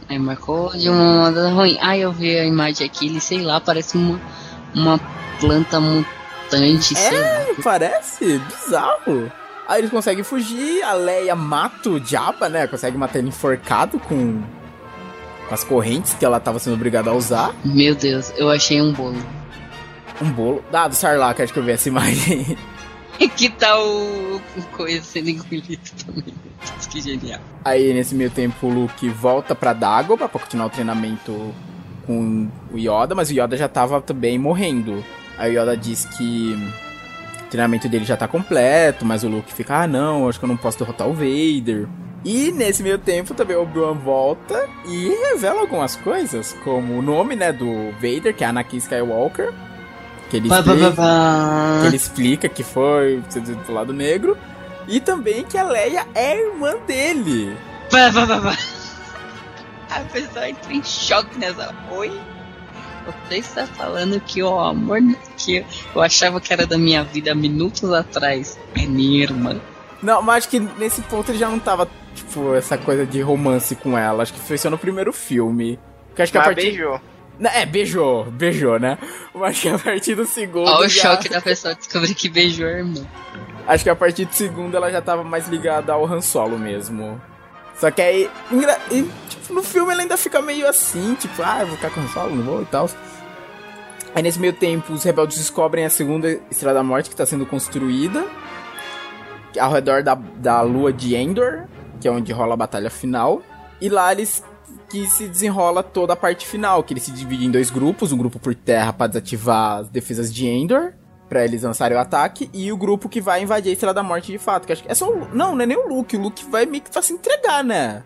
Aí 0.10 0.20
marcou 0.20 0.70
de 0.72 0.90
uma 0.90 1.26
moda 1.26 1.50
ruim. 1.50 1.78
Ai, 1.82 2.00
eu 2.00 2.12
vi 2.12 2.38
a 2.38 2.46
imagem 2.46 2.86
aqui, 2.86 3.08
ele, 3.08 3.20
sei 3.20 3.42
lá, 3.42 3.60
parece 3.60 3.98
uma, 3.98 4.20
uma 4.74 5.00
planta 5.40 5.80
mutante. 5.80 6.96
É, 6.98 7.56
parece 7.64 8.40
bizarro. 8.40 9.32
Aí 9.68 9.80
eles 9.80 9.92
conseguem 9.92 10.24
fugir, 10.24 10.84
a 10.84 10.94
Leia 10.94 11.36
mata 11.36 11.90
o 11.90 12.06
Jabba, 12.06 12.50
né? 12.50 12.68
Consegue 12.68 12.98
matar 12.98 13.20
ele 13.20 13.30
enforcado 13.30 13.98
com, 13.98 14.42
com 15.48 15.54
as 15.54 15.64
correntes 15.64 16.14
que 16.14 16.26
ela 16.26 16.40
tava 16.40 16.60
sendo 16.60 16.74
obrigada 16.74 17.10
a 17.10 17.14
usar. 17.14 17.56
Meu 17.64 17.96
Deus, 17.96 18.34
eu 18.38 18.50
achei 18.50 18.82
um 18.82 18.92
bolo. 18.92 19.18
Um 20.22 20.32
bolo. 20.32 20.64
Ah, 20.72 20.88
do 20.88 20.96
Sarlacc, 20.96 21.42
acho 21.42 21.54
que 21.54 21.60
eu 21.60 21.64
vi 21.64 21.72
essa 21.72 21.90
imagem. 21.90 22.58
que 23.36 23.50
tal 23.50 23.86
o, 23.88 24.42
coisa 24.72 25.04
sendo 25.04 25.30
engolido 25.30 25.80
também? 26.06 26.34
Que 26.90 27.02
genial. 27.02 27.42
Aí, 27.66 27.94
nesse 27.94 28.16
meio 28.16 28.30
tempo, 28.30 28.68
o 28.68 28.70
Luke 28.70 29.08
volta 29.10 29.56
pra 29.56 29.74
Dagobah 29.74 30.30
pra 30.30 30.40
continuar 30.40 30.68
o 30.68 30.70
treinamento 30.70 31.54
com 32.06 32.50
o 32.72 32.78
Yoda, 32.78 33.16
mas 33.16 33.30
o 33.30 33.34
Yoda 33.34 33.58
já 33.58 33.68
tava 33.68 34.02
também 34.02 34.38
morrendo. 34.38 35.04
Aí 35.38 35.56
o 35.56 35.62
Yoda 35.62 35.76
diz 35.76 36.06
que 36.06 36.56
o 37.42 37.50
treinamento 37.50 37.90
dele 37.90 38.06
já 38.06 38.16
tá 38.16 38.28
completo, 38.28 39.06
mas 39.06 39.24
o 39.24 39.30
Luke 39.30 39.54
fica, 39.54 39.84
ah 39.84 39.88
não, 39.88 40.28
acho 40.28 40.40
que 40.40 40.46
eu 40.46 40.50
não 40.50 40.58
posso 40.58 40.78
derrotar 40.78 41.08
o 41.08 41.14
Vader. 41.14 41.88
E 42.26 42.52
nesse 42.52 42.82
meio 42.82 42.98
tempo 42.98 43.34
também 43.34 43.58
o 43.58 43.64
Obi-Wan 43.64 43.96
volta 43.96 44.70
e 44.86 45.10
revela 45.30 45.62
algumas 45.62 45.96
coisas, 45.96 46.56
como 46.64 46.94
o 46.98 47.02
nome, 47.02 47.36
né, 47.36 47.52
do 47.52 47.92
Vader, 47.94 48.34
que 48.34 48.44
é 48.44 48.48
Anakin 48.48 48.78
Skywalker, 48.78 49.54
que 50.34 50.38
ele 50.38 50.48
explica, 50.48 50.94
que 51.82 51.88
ele 51.88 51.96
explica 51.96 52.50
que 52.50 52.64
foi 52.64 53.22
pro 53.66 53.74
lado 53.74 53.94
negro, 53.94 54.36
e 54.88 55.00
também 55.00 55.44
que 55.44 55.58
a 55.58 55.64
Leia 55.64 56.08
é 56.16 56.40
irmã 56.42 56.76
dele. 56.88 57.56
Pá, 57.92 58.12
pá, 58.12 58.26
pá, 58.26 58.42
pá. 58.42 58.58
A 59.92 60.00
pessoa 60.06 60.50
entra 60.50 60.74
em 60.74 60.84
choque 60.84 61.38
nessa. 61.38 61.74
Oi? 61.92 62.12
Você 63.06 63.36
está 63.36 63.68
falando 63.68 64.20
que 64.22 64.42
o 64.42 64.60
amor 64.60 65.00
que 65.38 65.64
eu 65.94 66.02
achava 66.02 66.40
que 66.42 66.52
era 66.52 66.66
da 66.66 66.78
minha 66.78 67.04
vida 67.04 67.36
minutos 67.36 67.92
atrás 67.92 68.58
é 68.76 68.86
minha 68.88 69.22
irmã. 69.24 69.60
Não, 70.02 70.22
mas 70.22 70.38
acho 70.38 70.50
que 70.50 70.60
nesse 70.60 71.02
ponto 71.04 71.30
ele 71.30 71.38
já 71.38 71.50
não 71.50 71.60
tava, 71.60 71.88
tipo, 72.16 72.56
essa 72.56 72.78
coisa 72.78 73.06
de 73.06 73.22
romance 73.22 73.76
com 73.76 73.98
ela. 73.98 74.24
Acho 74.24 74.34
que 74.34 74.40
foi 74.40 74.58
só 74.58 74.70
no 74.70 74.78
primeiro 74.78 75.14
filme. 75.14 75.78
Porque 76.08 76.22
acho 76.24 76.32
que 76.32 76.38
a 76.38 76.42
Mas 76.42 76.48
partir. 76.56 76.72
beijou. 76.72 77.00
Não, 77.40 77.50
É, 77.50 77.66
beijou, 77.66 78.26
beijou, 78.26 78.80
né? 78.80 78.98
Mas 79.34 79.52
acho 79.52 79.62
que 79.62 79.70
a 79.70 79.80
partir 79.80 80.16
do 80.16 80.26
segundo. 80.26 80.68
Olha 80.70 80.86
o 80.86 80.90
já- 80.90 81.16
choque 81.16 81.30
da 81.30 81.42
pessoa 81.42 81.74
descobrir 81.76 82.14
que 82.14 82.30
beijou 82.30 82.68
a 82.68 82.72
irmã. 82.72 83.06
Acho 83.68 83.84
que 83.84 83.90
a 83.90 83.96
partir 83.96 84.26
do 84.26 84.34
segundo 84.34 84.76
ela 84.76 84.92
já 84.92 85.02
tava 85.02 85.24
mais 85.24 85.48
ligada 85.48 85.94
ao 85.94 86.06
Han 86.06 86.22
Solo 86.22 86.58
mesmo. 86.60 87.20
Só 87.76 87.90
que 87.90 88.02
aí. 88.02 88.30
e, 88.92 89.04
tipo, 89.30 89.54
no 89.54 89.64
filme 89.64 89.92
ela 89.92 90.02
ainda 90.04 90.16
fica 90.18 90.42
meio 90.42 90.68
assim, 90.68 91.16
tipo, 91.16 91.42
ah, 91.44 91.62
eu 91.62 91.68
vou 91.68 91.76
ficar 91.78 91.90
com 91.90 92.02
o 92.02 92.04
Han 92.04 92.08
Solo, 92.10 92.36
não 92.36 92.44
vou 92.44 92.62
e 92.62 92.66
tal. 92.66 92.90
Aí 94.14 94.22
nesse 94.22 94.40
meio 94.40 94.54
tempo, 94.54 94.94
os 94.94 95.04
rebeldes 95.04 95.38
descobrem 95.38 95.86
a 95.86 95.90
segunda 95.90 96.40
Estrela 96.52 96.76
da 96.76 96.84
Morte 96.84 97.10
que 97.10 97.16
tá 97.16 97.26
sendo 97.26 97.46
construída. 97.48 98.24
Ao 99.60 99.72
redor 99.72 100.04
da, 100.04 100.16
da 100.16 100.62
lua 100.62 100.92
de 100.94 101.16
Endor, 101.16 101.64
que 102.02 102.08
é 102.08 102.12
onde 102.12 102.32
rola 102.32 102.54
a 102.54 102.58
batalha 102.58 102.90
final. 102.90 103.42
E 103.82 103.88
lá 103.90 104.12
eles 104.12 104.44
que 104.94 105.08
se 105.08 105.28
desenrola 105.28 105.82
toda 105.82 106.14
a 106.14 106.16
parte 106.16 106.46
final, 106.46 106.84
que 106.84 106.94
ele 106.94 107.00
se 107.00 107.12
divide 107.12 107.48
em 107.48 107.50
dois 107.50 107.72
grupos, 107.72 108.12
um 108.12 108.18
grupo 108.18 108.38
por 108.38 108.54
terra 108.54 108.94
pra 108.94 109.08
desativar 109.08 109.80
as 109.80 109.90
defesas 109.90 110.32
de 110.32 110.46
Endor, 110.46 110.94
pra 111.28 111.44
eles 111.44 111.64
lançarem 111.64 111.98
o 111.98 112.00
ataque, 112.00 112.48
e 112.54 112.72
o 112.72 112.78
grupo 112.78 113.10
que 113.10 113.20
vai 113.20 113.42
invadir 113.42 113.72
a 113.72 113.74
Estrela 113.74 113.92
da 113.92 114.04
Morte 114.04 114.32
de 114.32 114.38
fato, 114.38 114.68
que 114.68 114.72
acho 114.72 114.84
que 114.84 114.92
é 114.92 114.94
só 114.94 115.10
o, 115.10 115.34
não, 115.34 115.56
não 115.56 115.64
é 115.64 115.66
nem 115.66 115.76
o 115.76 115.88
Luke, 115.88 116.16
o 116.16 116.22
Luke 116.22 116.46
vai 116.46 116.68
meio 116.68 116.84
que 116.84 116.92
pra 116.92 117.02
se 117.02 117.12
entregar, 117.12 117.64
né? 117.64 118.04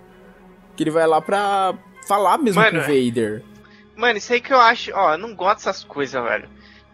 Que 0.77 0.83
ele 0.83 0.91
vai 0.91 1.05
lá 1.05 1.19
pra 1.19 1.73
falar 2.07 2.37
mesmo 2.37 2.61
Mano, 2.61 2.79
com 2.79 2.89
o 2.89 2.95
Vader. 2.95 3.43
Mano, 3.93 4.17
isso 4.17 4.31
aí 4.31 4.39
que 4.39 4.53
eu 4.53 4.61
acho, 4.61 4.91
ó, 4.95 5.15
eu 5.15 5.17
não 5.17 5.35
gosto 5.35 5.57
dessas 5.57 5.83
coisas, 5.83 6.23
velho. 6.23 6.47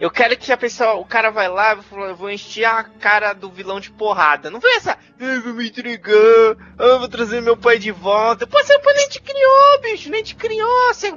Eu 0.03 0.11
quero 0.11 0.35
que 0.35 0.51
a 0.51 0.57
pessoa, 0.57 0.95
o 0.95 1.05
cara 1.05 1.31
vai 1.31 1.47
lá 1.47 1.71
e 1.71 1.75
vai 1.75 1.83
falar, 1.85 2.07
eu 2.09 2.15
vou 2.17 2.29
encher 2.29 2.65
a 2.65 2.83
cara 2.83 3.31
do 3.31 3.49
vilão 3.49 3.79
de 3.79 3.89
porrada. 3.89 4.49
Não 4.49 4.59
vem 4.59 4.75
essa, 4.75 4.97
eu 5.17 5.41
vou 5.41 5.53
me 5.53 5.69
entregar, 5.69 6.57
eu 6.77 6.99
vou 6.99 7.07
trazer 7.07 7.41
meu 7.41 7.55
pai 7.55 7.79
de 7.79 7.89
volta. 7.89 8.45
Pô, 8.45 8.61
seu 8.65 8.81
pai 8.81 8.93
nem 8.95 9.07
te 9.07 9.21
criou, 9.21 9.81
bicho, 9.81 10.09
nem 10.09 10.21
te 10.21 10.35
criou. 10.35 10.93
Você 10.93 11.09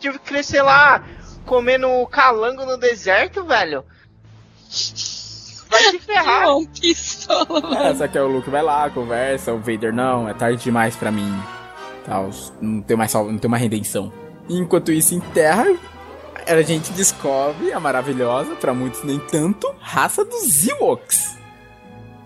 tive 0.00 0.18
que 0.18 0.24
crescer 0.24 0.62
lá 0.62 1.04
comendo 1.46 1.86
calango 2.08 2.66
no 2.66 2.76
deserto, 2.76 3.44
velho. 3.44 3.84
Vai 5.70 5.82
se 5.84 5.98
ferrar. 6.00 6.42
Não, 6.42 6.66
pistola, 6.66 7.60
mano. 7.60 7.84
É, 7.84 7.94
só 7.94 8.08
que 8.08 8.18
aí 8.18 8.24
o 8.24 8.26
Luke 8.26 8.50
vai 8.50 8.62
lá, 8.62 8.90
conversa, 8.90 9.52
o 9.52 9.60
Vader, 9.60 9.94
não, 9.94 10.28
é 10.28 10.34
tarde 10.34 10.60
demais 10.60 10.96
pra 10.96 11.12
mim. 11.12 11.32
Tal, 12.04 12.30
não 12.60 12.82
tem 12.82 12.96
mais 12.96 13.14
não 13.14 13.38
tem 13.38 13.46
uma 13.46 13.58
redenção. 13.58 14.12
Enquanto 14.50 14.90
isso, 14.90 15.14
em 15.14 15.20
Terra, 15.20 15.66
a 16.46 16.62
gente 16.62 16.92
descobre 16.92 17.72
a 17.72 17.80
maravilhosa, 17.80 18.54
pra 18.56 18.74
muitos 18.74 19.02
nem 19.02 19.18
tanto, 19.18 19.74
raça 19.80 20.24
dos 20.24 20.66
Ewoks. 20.66 21.36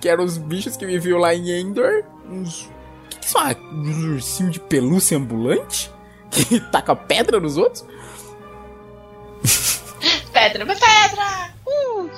Que 0.01 0.09
eram 0.09 0.25
os 0.25 0.39
bichos 0.39 0.77
que 0.77 0.87
viviam 0.87 1.19
lá 1.19 1.35
em 1.35 1.51
Endor. 1.51 2.05
Uns. 2.29 2.71
Que, 3.11 3.19
que 3.19 3.29
são? 3.29 3.43
Uns 3.73 4.05
ursinhos 4.05 4.53
de 4.53 4.61
pelúcia 4.61 5.16
ambulante? 5.16 5.91
Que 6.31 6.61
taca 6.61 6.95
pedra 6.95 7.41
nos 7.41 7.57
outros? 7.57 7.85
Pedra, 10.31 10.66
pedra! 10.66 11.55
Uh! 11.66 12.11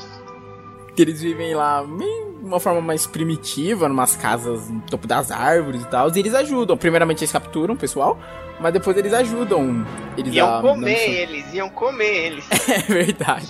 Que 1.00 1.10
eles 1.10 1.22
vivem 1.22 1.54
lá 1.54 1.82
de 1.82 2.46
uma 2.46 2.60
forma 2.60 2.80
mais 2.82 3.06
primitiva, 3.06 3.88
numas 3.88 4.16
casas 4.16 4.68
no 4.68 4.80
topo 4.82 5.06
das 5.06 5.30
árvores 5.30 5.80
e 5.82 5.86
tal, 5.86 6.14
e 6.14 6.18
eles 6.18 6.34
ajudam. 6.34 6.76
Primeiramente 6.76 7.20
eles 7.20 7.32
capturam 7.32 7.72
o 7.74 7.76
pessoal, 7.76 8.18
mas 8.60 8.70
depois 8.72 8.94
eles 8.98 9.14
ajudam. 9.14 9.86
Eles 10.18 10.34
Iam 10.34 10.58
a- 10.58 10.60
comer 10.60 11.06
não- 11.06 11.14
eles, 11.14 11.54
iam 11.54 11.70
comer 11.70 12.26
eles. 12.26 12.44
É 12.68 12.78
verdade. 12.80 13.48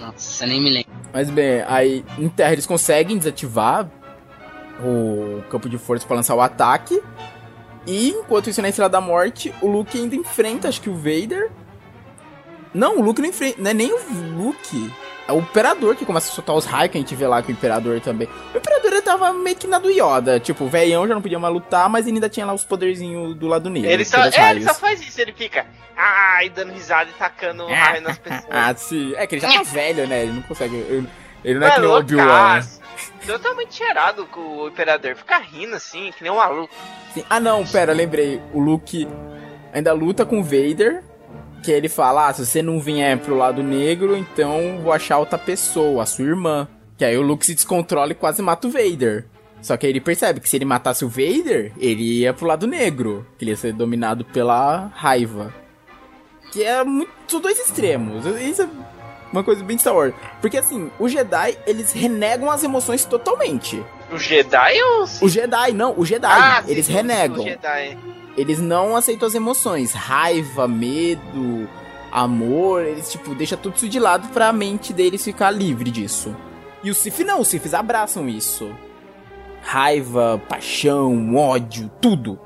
Nossa, 0.00 0.44
nem 0.46 0.60
me 0.60 0.70
lembro. 0.70 0.90
Mas 1.12 1.30
bem, 1.30 1.62
aí 1.68 2.04
em 2.18 2.28
terra 2.28 2.52
eles 2.52 2.66
conseguem 2.66 3.16
desativar 3.16 3.88
o 4.82 5.40
campo 5.48 5.68
de 5.68 5.78
força 5.78 6.04
pra 6.06 6.16
lançar 6.16 6.34
o 6.34 6.40
ataque. 6.40 7.00
E 7.86 8.10
enquanto 8.10 8.50
isso 8.50 8.60
na 8.60 8.68
Estrela 8.68 8.88
da 8.90 9.00
Morte, 9.00 9.54
o 9.62 9.68
Luke 9.68 9.96
ainda 9.96 10.16
enfrenta, 10.16 10.68
acho 10.68 10.80
que 10.80 10.90
o 10.90 10.94
Vader. 10.96 11.50
Não, 12.74 12.98
o 12.98 13.02
Luke 13.02 13.20
não 13.22 13.28
enfrenta. 13.28 13.62
Não 13.62 13.70
é 13.70 13.74
nem 13.74 13.92
o 13.92 13.98
Luke. 14.36 14.92
É 15.28 15.32
o 15.32 15.40
Imperador 15.40 15.94
que 15.94 16.06
começa 16.06 16.32
a 16.32 16.34
soltar 16.34 16.56
os 16.56 16.64
raios 16.64 16.90
que 16.90 16.96
a 16.96 17.00
gente 17.02 17.14
vê 17.14 17.26
lá 17.26 17.42
com 17.42 17.48
o 17.48 17.52
Imperador 17.52 18.00
também. 18.00 18.26
O 18.54 18.56
Imperador 18.56 18.92
ele 18.92 19.02
tava 19.02 19.30
meio 19.34 19.54
que 19.54 19.66
na 19.66 19.78
do 19.78 19.90
Yoda. 19.90 20.40
Tipo, 20.40 20.64
o 20.64 20.68
velhão 20.70 21.06
já 21.06 21.14
não 21.14 21.20
podia 21.20 21.38
mais 21.38 21.52
lutar, 21.52 21.86
mas 21.90 22.06
ele 22.06 22.16
ainda 22.16 22.30
tinha 22.30 22.46
lá 22.46 22.54
os 22.54 22.64
poderzinhos 22.64 23.34
do 23.34 23.46
lado 23.46 23.68
negro. 23.68 23.90
Ele 23.90 24.06
só, 24.06 24.24
é, 24.24 24.50
ele 24.52 24.64
só 24.64 24.72
faz 24.72 25.06
isso, 25.06 25.20
ele 25.20 25.34
fica, 25.34 25.66
ai, 25.94 26.48
dando 26.48 26.72
risada 26.72 27.10
e 27.10 27.12
tacando 27.12 27.66
raio 27.66 28.00
nas 28.00 28.16
pessoas. 28.16 28.46
Ah, 28.50 28.74
sim. 28.74 29.12
É 29.16 29.26
que 29.26 29.34
ele 29.34 29.42
já 29.42 29.52
tá 29.52 29.62
velho, 29.70 30.06
né? 30.08 30.22
Ele 30.22 30.32
não 30.32 30.42
consegue. 30.42 30.74
Ele, 30.74 31.06
ele 31.44 31.58
não 31.58 31.66
é 31.66 31.70
Mano, 31.70 31.74
que 31.74 31.82
nem 31.82 31.90
o 31.90 31.98
Obi-Wan. 31.98 32.60
Totalmente 33.26 33.74
cheirado 33.74 34.24
com 34.26 34.40
o 34.40 34.68
Imperador. 34.68 35.14
Fica 35.14 35.36
rindo 35.36 35.76
assim, 35.76 36.10
que 36.16 36.22
nem 36.22 36.32
um 36.32 36.36
maluco. 36.36 36.74
Sim. 37.12 37.22
Ah, 37.28 37.38
não, 37.38 37.66
pera, 37.66 37.92
lembrei. 37.92 38.40
O 38.54 38.60
Luke 38.60 39.06
ainda 39.74 39.92
luta 39.92 40.24
com 40.24 40.40
o 40.40 40.42
Vader. 40.42 41.04
Que 41.62 41.70
ele 41.72 41.88
fala: 41.88 42.28
Ah, 42.28 42.32
se 42.32 42.44
você 42.46 42.62
não 42.62 42.80
vier 42.80 43.18
pro 43.18 43.36
lado 43.36 43.62
negro, 43.62 44.16
então 44.16 44.80
vou 44.82 44.92
achar 44.92 45.18
outra 45.18 45.38
pessoa, 45.38 46.02
a 46.02 46.06
sua 46.06 46.24
irmã. 46.24 46.68
Que 46.96 47.04
aí 47.04 47.16
o 47.16 47.22
Luke 47.22 47.44
se 47.46 47.54
descontrola 47.54 48.12
e 48.12 48.14
quase 48.14 48.42
mata 48.42 48.66
o 48.66 48.70
Vader. 48.70 49.26
Só 49.60 49.76
que 49.76 49.86
aí 49.86 49.92
ele 49.92 50.00
percebe 50.00 50.40
que 50.40 50.48
se 50.48 50.56
ele 50.56 50.64
matasse 50.64 51.04
o 51.04 51.08
Vader, 51.08 51.72
ele 51.78 52.20
ia 52.20 52.32
pro 52.32 52.46
lado 52.46 52.66
negro, 52.66 53.26
que 53.36 53.44
ele 53.44 53.50
ia 53.52 53.56
ser 53.56 53.72
dominado 53.72 54.24
pela 54.24 54.90
raiva. 54.94 55.52
Que 56.52 56.62
é 56.62 56.82
muito 56.84 57.40
dois 57.40 57.58
extremos. 57.58 58.24
Isso 58.40 58.62
é 58.62 58.68
uma 59.32 59.42
coisa 59.44 59.62
bem 59.64 59.76
Star 59.76 59.94
Wars. 59.94 60.14
Porque 60.40 60.56
assim, 60.58 60.90
os 60.98 61.12
Jedi, 61.12 61.58
eles 61.66 61.92
renegam 61.92 62.50
as 62.50 62.62
emoções 62.62 63.04
totalmente. 63.04 63.84
O 64.10 64.18
Jedi 64.18 64.80
ou... 64.82 65.04
O 65.22 65.28
Jedi, 65.28 65.72
não, 65.72 65.94
o 65.98 66.06
Jedi, 66.06 66.26
Ah, 66.30 66.62
eles 66.66 66.86
sim, 66.86 66.92
renegam. 66.92 67.44
O 67.44 67.48
Jedi. 67.48 67.98
Eles 68.38 68.60
não 68.60 68.94
aceitam 68.94 69.26
as 69.26 69.34
emoções. 69.34 69.92
Raiva, 69.92 70.68
medo, 70.68 71.68
amor, 72.12 72.84
eles, 72.84 73.10
tipo, 73.10 73.34
deixam 73.34 73.58
tudo 73.58 73.76
isso 73.76 73.88
de 73.88 73.98
lado 73.98 74.28
pra 74.28 74.52
mente 74.52 74.92
deles 74.92 75.24
ficar 75.24 75.50
livre 75.50 75.90
disso. 75.90 76.34
E 76.82 76.90
os 76.90 76.98
Sith 76.98 77.18
não, 77.20 77.40
os 77.40 77.48
Siths 77.48 77.74
abraçam 77.74 78.28
isso. 78.28 78.70
Raiva, 79.60 80.40
paixão, 80.48 81.34
ódio, 81.34 81.90
tudo. 82.00 82.38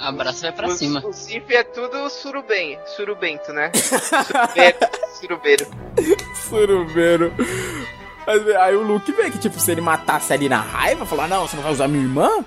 Abraço 0.00 0.42
vai 0.42 0.52
pra 0.52 0.68
o, 0.68 0.70
cima. 0.70 1.04
O 1.04 1.12
Sif 1.12 1.52
é 1.54 1.62
tudo 1.62 2.08
surubem, 2.08 2.78
surubento, 2.96 3.52
né? 3.52 3.70
Surubeiro. 3.74 4.78
surubeiro. 5.20 5.66
Surubeiro. 6.48 7.32
Mas, 8.26 8.48
Aí 8.56 8.76
o 8.76 8.82
Luke 8.82 9.12
vê 9.12 9.30
que, 9.30 9.38
tipo, 9.38 9.60
se 9.60 9.70
ele 9.70 9.80
matasse 9.82 10.32
ali 10.32 10.48
na 10.48 10.60
raiva, 10.60 11.04
falar, 11.04 11.28
não, 11.28 11.46
você 11.46 11.56
não 11.56 11.62
vai 11.62 11.72
usar 11.72 11.86
minha 11.86 12.02
irmã, 12.02 12.44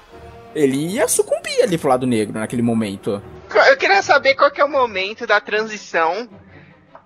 ele 0.56 0.78
ia 0.78 1.08
sucumbir 1.08 1.64
ali 1.64 1.78
pro 1.78 1.90
lado 1.90 2.06
negro 2.08 2.40
naquele 2.40 2.62
momento. 2.62 3.22
Eu 3.68 3.78
queria 3.78 4.02
saber 4.02 4.36
qual 4.36 4.50
que 4.52 4.62
é 4.62 4.66
o 4.66 4.70
momento 4.70 5.28
da 5.28 5.40
transição 5.42 6.30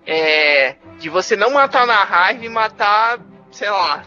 é, 0.06 0.76
de 0.98 1.08
você 1.08 1.36
não 1.36 1.50
matar 1.52 1.86
na 1.86 2.04
raiva 2.04 2.44
e 2.44 2.48
matar, 2.48 3.18
sei 3.50 3.68
lá, 3.70 4.04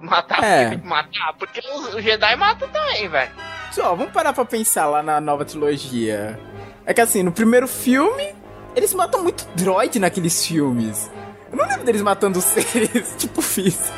matar, 0.00 0.42
É. 0.44 0.76
matar, 0.84 1.32
porque 1.38 1.60
os, 1.60 1.94
os 1.94 2.02
Jedi 2.02 2.36
matam 2.36 2.68
também, 2.68 3.08
velho. 3.08 3.30
Só, 3.72 3.94
vamos 3.94 4.12
parar 4.12 4.32
pra 4.32 4.44
pensar 4.44 4.86
lá 4.86 5.02
na 5.02 5.20
nova 5.20 5.44
trilogia. 5.44 6.38
É 6.86 6.92
que 6.94 7.00
assim, 7.00 7.22
no 7.22 7.32
primeiro 7.32 7.66
filme, 7.66 8.34
eles 8.76 8.92
matam 8.92 9.22
muito 9.22 9.46
droid 9.56 9.98
naqueles 9.98 10.46
filmes. 10.46 11.10
Eu 11.50 11.56
não 11.56 11.66
lembro 11.66 11.84
deles 11.84 12.02
matando 12.02 12.40
seres, 12.42 13.14
tipo, 13.16 13.40
físicos. 13.40 13.90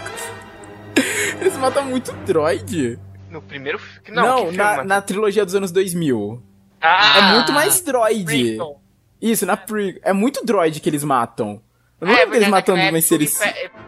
Eles 1.41 1.57
matam 1.57 1.85
muito 1.85 2.13
droid. 2.25 2.99
No 3.37 3.43
primeiro 3.43 3.79
filme. 3.79 4.03
Não, 4.11 4.37
que 4.37 4.43
filme, 4.45 4.57
na, 4.57 4.85
na 4.85 5.03
trilogia 5.03 5.45
dos 5.45 5.55
anos 5.55 5.71
2000. 5.71 6.43
Ah, 6.81 7.19
é 7.19 7.23
muito 7.35 7.53
mais 7.53 7.79
droid. 7.83 8.59
Isso, 9.21 9.45
na 9.45 9.59
pre... 9.59 10.01
É 10.03 10.11
muito 10.15 10.43
droid 10.43 10.81
que 10.81 10.89
eles 10.89 11.05
matam. 11.05 11.61
Eu 12.01 12.07
não 12.07 12.15
É, 12.15 12.21
lembro 12.21 12.33
deles 12.33 12.49
matando 12.49 12.79
mais 12.91 13.05
seres... 13.07 13.39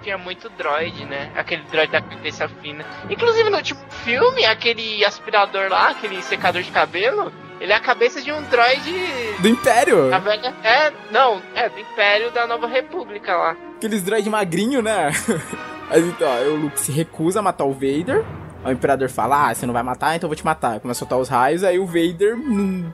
Tinha 0.03 0.19
muito 0.19 0.51
droid, 0.51 1.03
né? 1.07 1.33
Aquele 1.35 1.63
droid 1.63 1.91
da 1.91 2.03
cabeça 2.03 2.47
fina. 2.61 2.85
Inclusive 3.09 3.49
no 3.49 3.57
último 3.57 3.81
filme, 4.05 4.45
aquele 4.45 5.03
aspirador 5.03 5.71
lá, 5.71 5.91
aquele 5.91 6.23
secador 6.23 6.63
de 6.63 6.71
cabelo, 6.71 7.33
ele 7.59 7.73
é 7.73 7.77
a 7.77 7.81
cabeça 7.81 8.21
de 8.21 8.31
um 8.31 8.43
droid. 8.51 8.93
Do 9.41 9.49
Império. 9.49 10.13
A 10.15 10.19
velha. 10.19 10.55
É, 10.63 10.93
não, 11.11 11.41
é 11.55 11.71
do 11.71 11.81
Império 11.81 12.31
da 12.33 12.47
Nova 12.47 12.67
República 12.67 13.35
lá. 13.35 13.57
Aqueles 13.79 14.03
droid 14.03 14.29
magrinho, 14.29 14.83
né? 14.83 15.11
Aí 15.91 16.03
então, 16.03 16.31
aí 16.31 16.47
o 16.49 16.55
Luke 16.57 16.79
se 16.79 16.93
recusa 16.93 17.39
a 17.39 17.43
matar 17.43 17.65
o 17.65 17.73
Vader. 17.73 18.23
O 18.65 18.71
Imperador 18.71 19.09
fala, 19.09 19.49
ah, 19.51 19.55
você 19.55 19.65
não 19.67 19.73
vai 19.73 19.83
matar, 19.83 20.17
então 20.17 20.27
eu 20.27 20.29
vou 20.31 20.37
te 20.37 20.45
matar. 20.45 20.81
Começa 20.81 20.99
a 20.99 21.01
soltar 21.01 21.19
os 21.19 21.29
raios, 21.29 21.63
aí 21.65 21.79
o 21.79 21.87
Vader, 21.87 22.37
num 22.37 22.93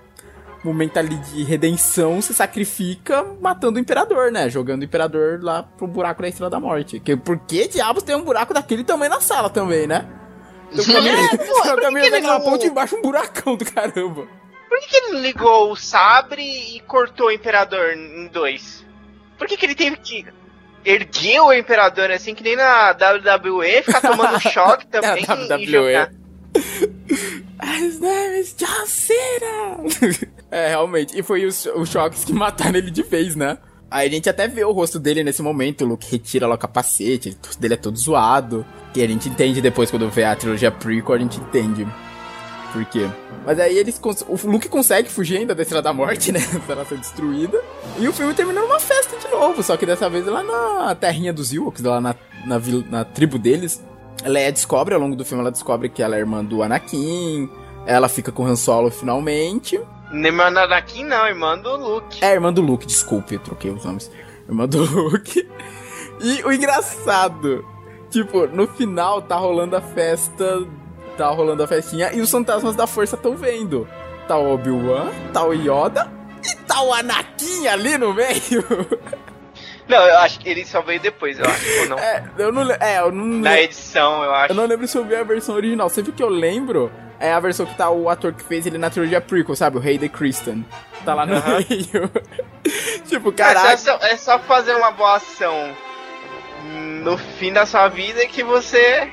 momento 0.63 0.99
ali 0.99 1.17
de 1.17 1.43
redenção, 1.43 2.21
se 2.23 2.33
sacrifica 2.35 3.25
matando 3.41 3.79
o 3.79 3.81
Imperador, 3.81 4.31
né? 4.31 4.49
Jogando 4.51 4.83
o 4.83 4.85
Imperador 4.85 5.41
lá 5.43 5.63
pro 5.63 5.87
buraco 5.87 6.23
da 6.23 6.29
Estrela 6.29 6.51
da 6.51 6.61
Morte. 6.61 7.01
Que, 7.01 7.17
por 7.17 7.39
que 7.39 7.67
diabos 7.69 8.03
tem 8.03 8.15
um 8.15 8.23
buraco 8.25 8.53
daquele 8.55 8.85
tamanho 8.85 9.11
na 9.11 9.21
sala 9.21 9.49
também, 9.51 9.87
né? 9.87 10.07
Tem 10.71 10.81
um 10.83 10.85
caminho, 10.93 11.17
É, 11.17 11.37
pô, 11.39 11.63
que 11.63 11.81
caminho 11.81 12.11
daquela 12.11 12.39
não- 12.39 12.45
ponte 12.45 12.67
embaixo 12.67 12.97
um 12.97 13.03
buracão 13.03 13.57
do 13.57 13.65
caramba. 13.65 14.27
Por 14.69 14.81
que, 14.81 14.87
que 14.89 14.97
ele 14.97 15.13
não 15.15 15.21
ligou 15.23 15.71
o 15.73 15.77
sabre 15.77 16.43
e 16.43 16.81
cortou 16.81 17.27
o 17.29 17.33
Imperador 17.33 17.93
em 17.95 18.27
dois? 18.29 18.85
Por 19.39 19.47
que, 19.47 19.57
que 19.57 19.67
ele 19.67 19.75
teve 19.75 19.97
que 19.97 20.27
erguer 20.85 21.41
o 21.41 21.53
Imperador 21.53 22.11
assim, 22.11 22.35
que 22.35 22.43
nem 22.43 22.57
na 22.57 22.91
WWE, 22.91 23.83
ficar 23.83 24.01
tomando 24.01 24.41
choque 24.51 24.87
também 24.87 25.25
Na 25.49 25.59
e 25.59 25.67
jogar? 25.67 26.11
His 27.63 28.01
name 28.01 28.39
is 28.39 28.55
John 28.57 28.87
Cena! 28.87 30.29
é, 30.51 30.69
realmente. 30.69 31.19
E 31.19 31.23
foi 31.23 31.47
os, 31.47 31.67
os 31.67 31.89
choques 31.89 32.25
que 32.25 32.33
mataram 32.33 32.77
ele 32.77 32.91
de 32.91 33.03
vez, 33.03 33.35
né? 33.35 33.59
Aí 33.91 34.09
a 34.09 34.11
gente 34.11 34.29
até 34.29 34.49
vê 34.49 34.65
o 34.65 34.73
rosto 34.73 34.99
dele 34.99 35.25
nesse 35.25 35.41
momento. 35.41 35.85
O 35.85 35.89
Luke 35.89 36.11
retira 36.11 36.47
lá 36.47 36.55
o 36.55 36.59
capacete, 36.59 37.31
o 37.43 37.47
rosto 37.47 37.61
dele 37.61 37.75
é 37.75 37.77
todo 37.77 37.97
zoado. 37.97 38.67
Que 38.93 39.03
a 39.03 39.07
gente 39.07 39.29
entende 39.29 39.61
depois 39.61 39.91
quando 39.91 40.09
vê 40.11 40.25
a 40.25 40.37
trilogia 40.37 40.71
prequel, 40.71 41.15
a 41.15 41.19
gente 41.19 41.39
entende 41.39 41.87
por 42.75 42.85
quê. 42.87 43.09
Mas 43.47 43.61
aí 43.61 43.79
eles 43.79 44.01
o 44.03 44.51
Luke 44.51 44.69
consegue 44.69 45.09
fugir 45.09 45.39
ainda 45.39 45.55
da 45.55 45.63
Estrela 45.63 45.81
da 45.81 45.93
Morte, 45.93 46.33
né? 46.33 46.41
Pra 46.67 46.75
ela 46.75 46.85
ser 46.85 46.99
destruída. 46.99 47.63
E 47.99 48.09
o 48.09 48.13
filme 48.13 48.35
termina 48.35 48.61
numa 48.61 48.81
festa 48.81 49.17
de 49.17 49.29
novo, 49.29 49.63
só 49.63 49.77
que 49.77 49.87
dessa 49.87 50.11
vez 50.11 50.27
lá 50.27 50.43
na 50.43 50.95
terrinha 50.97 51.33
dos 51.33 51.53
Ewoks, 51.53 51.83
lá 51.83 52.01
na, 52.01 52.17
na, 52.45 52.61
na 52.91 53.05
tribo 53.05 53.39
deles. 53.39 53.83
Leia 54.25 54.51
descobre, 54.51 54.95
ao 54.95 55.01
longo 55.01 55.15
do 55.15 55.25
filme, 55.25 55.43
ela 55.43 55.51
descobre 55.53 55.89
que 55.89 56.03
ela 56.03 56.17
é 56.17 56.19
irmã 56.19 56.45
do 56.45 56.63
Anakin. 56.63 57.49
Ela 57.87 58.09
fica 58.09 58.33
com 58.33 58.43
o 58.43 58.47
Han 58.47 58.57
Solo 58.57 58.91
finalmente. 58.91 59.81
Nem 60.11 60.27
irmã 60.27 60.53
do 60.53 60.59
Anakin, 60.59 61.05
não, 61.05 61.27
irmã 61.27 61.57
do 61.59 61.77
Luke. 61.77 62.25
É, 62.25 62.33
irmã 62.33 62.53
do 62.53 62.61
Luke, 62.63 62.87
desculpe, 62.87 63.35
eu 63.35 63.41
troquei 63.41 63.71
os 63.71 63.85
nomes. 63.85 64.11
Irmã 64.49 64.67
do 64.67 64.83
Luke. 64.85 65.49
E 66.21 66.43
o 66.45 66.53
engraçado, 66.53 67.65
tipo, 68.11 68.47
no 68.47 68.67
final 68.67 69.21
tá 69.23 69.37
rolando 69.37 69.77
a 69.77 69.81
festa, 69.81 70.67
tá 71.17 71.29
rolando 71.29 71.63
a 71.63 71.67
festinha 71.67 72.13
e 72.13 72.21
os 72.21 72.31
fantasmas 72.31 72.75
da 72.77 72.87
força 72.87 73.17
estão 73.17 73.37
vendo. 73.37 73.89
Tá 74.29 74.37
o 74.37 74.55
Obi-Wan, 74.55 75.11
tá 75.33 75.45
o 75.45 75.53
Yoda 75.53 76.11
e 76.43 76.55
tá 76.67 76.83
o 76.83 76.93
Anakin 76.93 77.67
ali 77.69 77.97
no 77.99 78.13
meio. 78.15 78.65
Não, 79.87 79.99
eu 79.99 80.17
acho 80.21 80.41
que 80.41 80.49
ele 80.49 80.65
só 80.65 80.81
veio 80.81 80.99
depois, 80.99 81.39
eu 81.39 81.45
acho, 81.45 81.81
ou 81.83 81.89
não? 81.91 81.99
É, 81.99 82.25
eu 82.39 82.51
não, 82.51 82.71
é, 82.81 83.01
eu 83.01 83.13
não, 83.13 83.27
Na 83.27 83.61
edição, 83.61 84.25
eu 84.25 84.35
acho. 84.35 84.53
eu 84.53 84.57
não 84.57 84.65
lembro 84.65 84.89
se 84.89 84.97
eu 84.97 85.05
vi 85.05 85.15
a 85.15 85.23
versão 85.23 85.55
original. 85.55 85.91
Sempre 85.91 86.13
que 86.13 86.23
eu 86.23 86.31
lembro, 86.31 86.91
é 87.21 87.31
a 87.31 87.39
versão 87.39 87.67
que 87.67 87.77
tá 87.77 87.91
o 87.91 88.09
ator 88.09 88.33
que 88.33 88.43
fez 88.43 88.65
ele 88.67 88.79
na 88.79 88.89
trilogia 88.89 89.21
prequel, 89.21 89.55
sabe? 89.55 89.77
O 89.77 89.81
Hayden 89.83 90.09
Christensen. 90.09 90.65
Tá 91.05 91.13
lá 91.15 91.27
no 91.27 91.35
Aham. 91.37 91.59
meio. 91.69 92.11
tipo, 93.07 93.29
É 93.29 93.33
caralho. 93.33 93.79
só, 93.79 93.99
é 94.01 94.17
só 94.17 94.39
fazer 94.39 94.75
uma 94.75 94.91
boa 94.91 95.17
ação 95.17 95.77
no 97.03 97.19
fim 97.19 97.53
da 97.53 97.67
sua 97.67 97.89
vida 97.89 98.27
que 98.27 98.43
você 98.43 99.13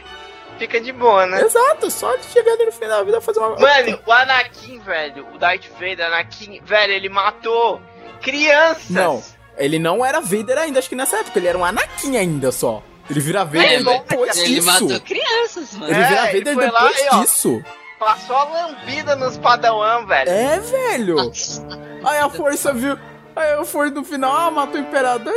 fica 0.61 0.79
de 0.79 0.91
boa, 0.91 1.25
né? 1.25 1.41
Exato, 1.41 1.89
só 1.89 2.15
de 2.17 2.25
chegar 2.25 2.51
ali 2.53 2.65
no 2.65 2.71
final 2.71 2.99
da 2.99 3.03
vida 3.03 3.19
fazer 3.21 3.39
uma. 3.39 3.57
Mano, 3.57 3.99
o 4.05 4.11
Anakin, 4.11 4.79
velho, 4.79 5.25
o 5.33 5.37
Darth 5.39 5.65
Vader, 5.79 6.05
Anakin, 6.05 6.61
velho, 6.63 6.93
ele 6.93 7.09
matou 7.09 7.81
crianças. 8.21 8.89
Não, 8.89 9.23
ele 9.57 9.79
não 9.79 10.05
era 10.05 10.21
Vader 10.21 10.57
ainda, 10.59 10.77
acho 10.79 10.87
que 10.89 10.95
nessa 10.95 11.17
época, 11.17 11.39
ele 11.39 11.47
era 11.47 11.57
um 11.57 11.65
Anakin 11.65 12.15
ainda 12.17 12.51
só. 12.51 12.83
Ele 13.09 13.19
vira 13.19 13.43
Vader 13.43 13.71
Ele 13.71 13.83
depois 13.83 14.37
Ele 14.37 14.55
disso. 14.55 14.67
matou 14.67 15.01
crianças, 15.01 15.73
mano. 15.73 15.91
Ele 15.91 16.01
É, 16.01 16.07
vira 16.07 16.35
ele 16.37 16.53
Vader 16.55 16.71
lá 16.71 16.79
depois 16.87 17.07
ó. 17.11 17.19
disso. 17.21 17.63
Passou 17.99 18.35
a 18.35 18.43
lambida 18.45 19.15
nos 19.15 19.37
Padawan, 19.37 20.05
velho. 20.05 20.29
É, 20.29 20.59
velho. 20.59 21.31
Aí 22.05 22.19
a 22.19 22.29
força 22.29 22.71
viu. 22.73 22.97
Aí 23.35 23.53
a 23.53 23.65
força 23.65 23.93
no 23.93 24.03
final, 24.03 24.31
ah, 24.35 24.51
matou 24.51 24.75
o 24.77 24.83
Imperador. 24.83 25.33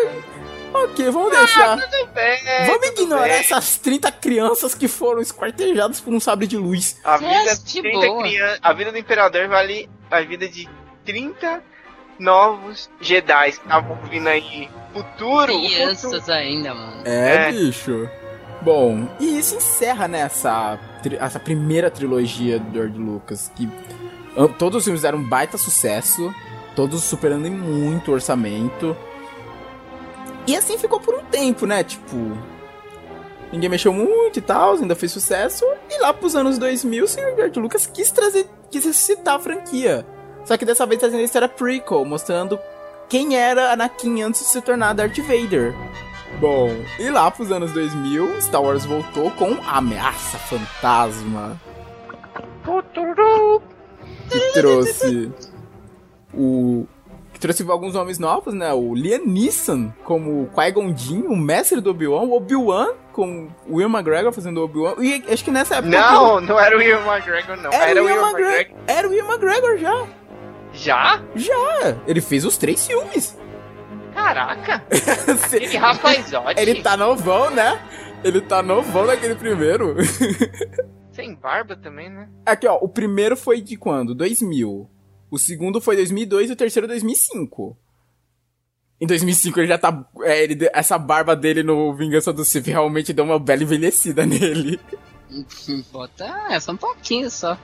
Ok, 0.75 1.11
vamos 1.11 1.33
Ah, 1.33 1.39
deixar. 1.39 1.79
Tudo 1.81 2.07
bem, 2.13 2.45
Vamos 2.67 2.89
tudo 2.91 3.03
ignorar 3.03 3.23
bem. 3.29 3.33
essas 3.39 3.79
30 3.79 4.11
crianças 4.11 4.75
que 4.75 4.89
foram 4.89 5.21
esquartejadas 5.23 6.01
por 6.01 6.13
um 6.13 6.19
sabre 6.21 6.47
de 6.49 6.57
luz. 6.57 7.01
A 7.05 7.17
vida, 7.17 7.33
É, 7.33 7.55
de 7.55 7.81
30 7.83 8.07
boa. 8.09 8.23
crian- 8.25 8.59
a 8.61 8.73
vida 8.73 8.91
do 8.93 8.99
Imperador 8.99 9.47
vale 9.49 9.89
a 10.11 10.21
vida 10.23 10.49
de 10.49 10.69
30 11.05 11.63
novos 12.19 12.91
Jedi 13.01 13.53
que 13.53 13.59
estavam 13.59 13.97
vindo 14.11 14.29
aí. 14.29 14.69
Futuro, 14.93 15.53
o 15.55 15.57
futuro. 15.63 15.69
Crianças 15.75 16.29
ainda, 16.29 16.75
mano. 16.75 17.03
É, 17.05 17.49
É. 17.49 17.53
bicho. 17.53 18.09
Bom, 18.63 19.09
e 19.21 19.39
isso 19.39 19.57
encerra, 19.57 20.09
né, 20.09 20.21
essa, 20.21 20.79
primeira 21.45 21.91
trilogia 21.91 22.59
do 22.59 22.73
George 22.73 22.99
Lucas, 22.99 23.51
que 23.55 23.69
ah, 24.37 24.49
todos 24.59 24.79
os 24.79 24.85
filmes 24.85 25.03
deram 25.03 25.19
um 25.19 25.29
baita 25.29 25.59
sucesso, 25.59 26.35
todos 26.75 27.05
superando 27.05 27.47
em 27.47 27.51
muito 27.51 28.11
orçamento. 28.11 28.97
E 30.47 30.57
assim 30.57 30.77
ficou 30.79 31.01
por 31.01 31.15
um 31.15 31.25
tempo, 31.25 31.67
né, 31.67 31.83
tipo... 31.83 32.17
Ninguém 33.53 33.71
mexeu 33.71 33.93
muito 33.93 34.39
e 34.39 34.43
tal, 34.43 34.75
ainda 34.75 34.97
fez 34.97 35.13
sucesso. 35.13 35.65
E 35.89 36.01
lá 36.01 36.13
pros 36.13 36.35
anos 36.35 36.59
2000, 36.59 37.05
o 37.05 37.09
senhor 37.09 37.37
George 37.37 37.61
Lucas 37.61 37.87
quis 37.87 38.11
trazer, 38.11 38.49
quis 38.71 38.85
ressuscitar 38.85 39.37
a 39.37 39.39
franquia. 39.39 40.05
Só 40.45 40.57
que 40.57 40.65
dessa 40.65 40.85
vez 40.85 40.99
trazendo 40.99 41.21
a 41.21 41.25
história 41.25 41.49
prequel, 41.49 42.05
mostrando 42.05 42.59
quem 43.09 43.37
era 43.37 43.73
Anakin 43.73 44.23
antes 44.23 44.41
de 44.41 44.49
se 44.49 44.61
tornar 44.61 44.93
Darth 44.93 45.19
Vader. 45.19 45.75
Bom, 46.41 46.69
e 46.99 47.09
lá 47.11 47.31
pros 47.31 47.53
anos 47.53 47.73
2000, 47.73 48.41
Star 48.43 48.61
Wars 48.61 48.85
voltou 48.85 49.31
com 49.31 49.57
Ameaça 49.69 50.37
Fantasma, 50.39 51.61
que 54.29 54.53
trouxe 54.53 55.33
o 56.33 56.87
que 57.35 57.41
trouxe 57.41 57.69
alguns 57.69 57.95
nomes 57.95 58.19
novos, 58.19 58.55
né? 58.55 58.73
O 58.73 58.95
Liam 58.95 59.27
Neeson 59.27 59.93
como 60.05 60.49
Qui-Gon 60.55 60.97
Jinn, 60.97 61.27
o 61.27 61.37
mestre 61.37 61.81
do 61.81 61.91
Obi-Wan, 61.91 62.23
o 62.23 62.37
Obi-Wan 62.37 62.93
com 63.13 63.49
o 63.69 63.77
Will 63.77 63.89
McGregor 63.89 64.33
fazendo 64.33 64.59
o 64.59 64.65
Obi-Wan. 64.65 64.95
E 65.01 65.25
acho 65.29 65.45
que 65.45 65.51
nessa 65.51 65.77
época. 65.77 65.91
Não, 65.91 66.41
não 66.41 66.59
era 66.59 66.77
o 66.77 66.79
Will 66.79 67.01
McGregor, 67.01 67.57
não. 67.57 67.73
Era, 67.73 67.91
Era, 67.91 68.03
o 68.03 68.07
Will 68.07 68.17
McGregor. 68.17 68.53
McGregor. 68.53 68.85
Era 68.87 69.09
o 69.09 69.11
Will 69.11 69.27
McGregor 69.27 69.77
já. 69.79 70.07
Já? 70.73 71.23
Já. 71.35 71.97
Ele 72.07 72.21
fez 72.21 72.45
os 72.45 72.57
três 72.57 72.87
filmes. 72.87 73.37
Caraca. 74.15 74.85
Aquele 75.53 75.77
rapazote. 75.77 76.61
Ele 76.61 76.83
tá 76.83 76.97
novão, 76.97 77.51
né? 77.51 77.81
Ele 78.23 78.41
tá 78.41 78.63
novão 78.63 79.07
naquele 79.07 79.35
primeiro. 79.35 79.97
Sem 81.13 81.35
barba 81.35 81.77
também, 81.77 82.11
né? 82.11 82.29
Aqui, 82.47 82.67
ó. 82.67 82.79
O 82.81 82.89
primeiro 82.89 83.37
foi 83.37 83.61
de 83.61 83.77
quando? 83.77 84.15
2000. 84.15 84.89
O 85.35 85.39
segundo 85.39 85.81
foi 85.81 85.97
2002 85.97 86.51
e 86.51 86.53
o 86.53 86.57
terceiro 86.57 86.87
2005. 86.87 87.77
Em 89.01 89.05
2005 89.05 89.59
ele 89.59 89.67
já 89.67 89.77
tá. 89.77 90.09
É, 90.23 90.45
ele, 90.45 90.71
essa 90.73 90.97
barba 90.97 91.35
dele 91.35 91.65
no 91.65 91.93
Vingança 91.93 92.33
do 92.33 92.45
Sith 92.45 92.69
realmente 92.69 93.13
deu 93.13 93.25
uma 93.25 93.41
bela 93.41 93.65
envelhecida 93.65 94.25
nele. 94.25 94.79
Bota. 95.91 96.47
É 96.51 96.61
só 96.61 96.71
um 96.71 96.77
pouquinho 96.77 97.29
só. 97.33 97.59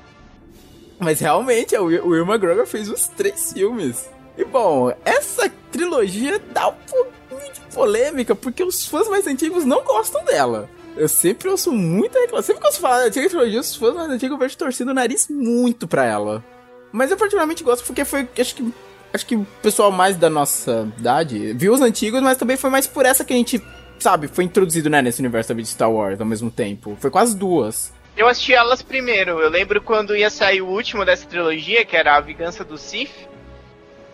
Mas 0.99 1.21
realmente, 1.21 1.77
o 1.77 1.85
Will 1.85 2.27
McGregor 2.27 2.67
fez 2.67 2.89
os 2.89 3.07
três 3.07 3.53
filmes. 3.53 4.11
E 4.37 4.45
bom, 4.45 4.93
essa 5.05 5.49
trilogia 5.71 6.41
dá 6.53 6.71
um 6.71 6.75
pouquinho 6.75 7.53
de 7.53 7.61
polêmica, 7.73 8.35
porque 8.35 8.65
os 8.65 8.85
fãs 8.85 9.09
mais 9.09 9.29
antigos 9.29 9.65
não 9.65 9.85
gostam 9.85 10.25
dela. 10.25 10.69
Eu 10.97 11.09
sempre 11.09 11.49
ouço 11.49 11.71
muita 11.71 12.19
reclamação. 12.19 12.53
Sempre 12.53 12.69
que 12.69 12.77
eu 12.77 12.81
falar 12.81 12.99
da 12.99 13.05
antiga 13.05 13.29
trilogia, 13.29 13.61
os 13.61 13.77
fãs 13.77 13.95
mais 13.95 14.11
antigos 14.11 14.33
eu 14.33 14.39
vejo 14.39 14.59
torcendo 14.59 14.89
o 14.89 14.95
nariz 14.95 15.29
muito 15.29 15.87
pra 15.87 16.05
ela. 16.05 16.45
Mas 16.93 17.11
eu 17.11 17.17
particularmente 17.17 17.63
gosto 17.63 17.85
porque 17.85 18.05
foi. 18.05 18.29
Acho 18.39 18.55
que. 18.55 18.75
Acho 19.13 19.27
que 19.27 19.35
o 19.35 19.45
pessoal 19.61 19.91
mais 19.91 20.17
da 20.17 20.31
nossa 20.31 20.89
idade 20.97 21.53
viu 21.55 21.73
os 21.73 21.81
antigos, 21.81 22.23
mas 22.23 22.39
também 22.39 22.57
foi 22.57 22.71
mais 22.71 22.87
por 22.87 23.05
essa 23.05 23.25
que 23.25 23.33
a 23.33 23.37
gente, 23.37 23.61
sabe, 23.99 24.29
foi 24.29 24.45
introduzido, 24.45 24.89
né, 24.89 25.03
nesse 25.03 25.21
universo 25.21 25.53
de 25.53 25.67
Star 25.67 25.91
Wars 25.91 26.21
ao 26.21 26.27
mesmo 26.27 26.49
tempo. 26.49 26.97
Foi 27.01 27.11
quase 27.11 27.37
duas. 27.37 27.93
Eu 28.17 28.29
assisti 28.29 28.55
elas 28.55 28.83
primeiro. 28.83 29.41
Eu 29.41 29.51
lembro 29.51 29.83
quando 29.83 30.15
ia 30.15 30.31
sair 30.31 30.63
o 30.63 30.69
último 30.69 31.05
dessa 31.05 31.27
trilogia, 31.27 31.85
que 31.85 31.97
era 31.97 32.17
A 32.17 32.21
Vingança 32.21 32.65
do 32.65 32.79
Sith, 32.79 33.11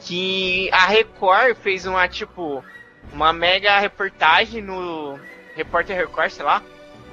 que 0.01 0.71
a 0.73 0.87
Record 0.87 1.57
fez 1.57 1.85
uma, 1.85 2.09
tipo, 2.09 2.65
uma 3.13 3.35
mega 3.35 3.79
reportagem 3.79 4.63
no 4.63 5.19
Repórter 5.55 5.97
Record, 5.97 6.31
sei 6.31 6.45
lá, 6.45 6.63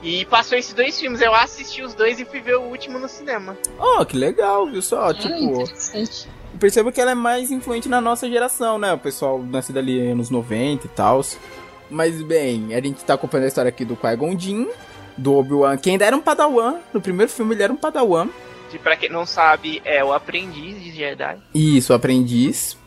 e 0.04 0.26
passou 0.26 0.58
esses 0.58 0.74
dois 0.74 1.00
filmes. 1.00 1.22
Eu 1.22 1.34
assisti 1.34 1.82
os 1.82 1.94
dois 1.94 2.20
e 2.20 2.26
fui 2.26 2.42
ver 2.42 2.58
o 2.58 2.64
último 2.64 3.00
no 3.00 3.08
cinema. 3.08 3.58
Oh, 3.80 4.06
que 4.06 4.18
legal, 4.18 4.68
viu 4.68 4.82
só? 4.82 5.10
Ah, 5.10 5.14
tipo. 5.14 5.34
interessante. 5.34 6.28
percebo 6.60 6.92
que 6.92 7.00
ela 7.00 7.12
é 7.12 7.16
mais 7.16 7.50
influente 7.50 7.88
na 7.88 8.02
nossa 8.02 8.30
geração, 8.30 8.78
né? 8.78 8.94
O 8.94 9.00
pessoal 9.00 9.42
nascido 9.42 9.80
ali 9.80 10.14
nos 10.14 10.30
90 10.30 10.86
e 10.86 10.90
tal. 10.90 11.22
Mas 11.90 12.22
bem, 12.22 12.76
a 12.76 12.82
gente 12.82 13.04
tá 13.06 13.14
acompanhando 13.14 13.46
a 13.46 13.48
história 13.48 13.70
aqui 13.70 13.86
do 13.86 13.96
Qui-Gon 13.96 14.38
Jinn, 14.38 14.68
do 15.18 15.36
Obi-Wan, 15.36 15.78
que 15.78 15.90
ainda 15.90 16.06
era 16.06 16.16
um 16.16 16.22
padawan. 16.22 16.80
No 16.94 17.00
primeiro 17.00 17.32
filme 17.32 17.56
ele 17.56 17.64
era 17.64 17.72
um 17.72 17.78
padawan. 17.78 18.28
Que 18.70 18.80
pra 18.80 18.98
quem 18.98 19.10
não 19.10 19.26
sabe, 19.26 19.82
é 19.86 20.04
o 20.04 20.12
aprendiz 20.12 20.82
de 20.82 20.92
Jedi. 20.92 21.38
Isso, 21.54 21.94
aprendiz. 21.94 22.78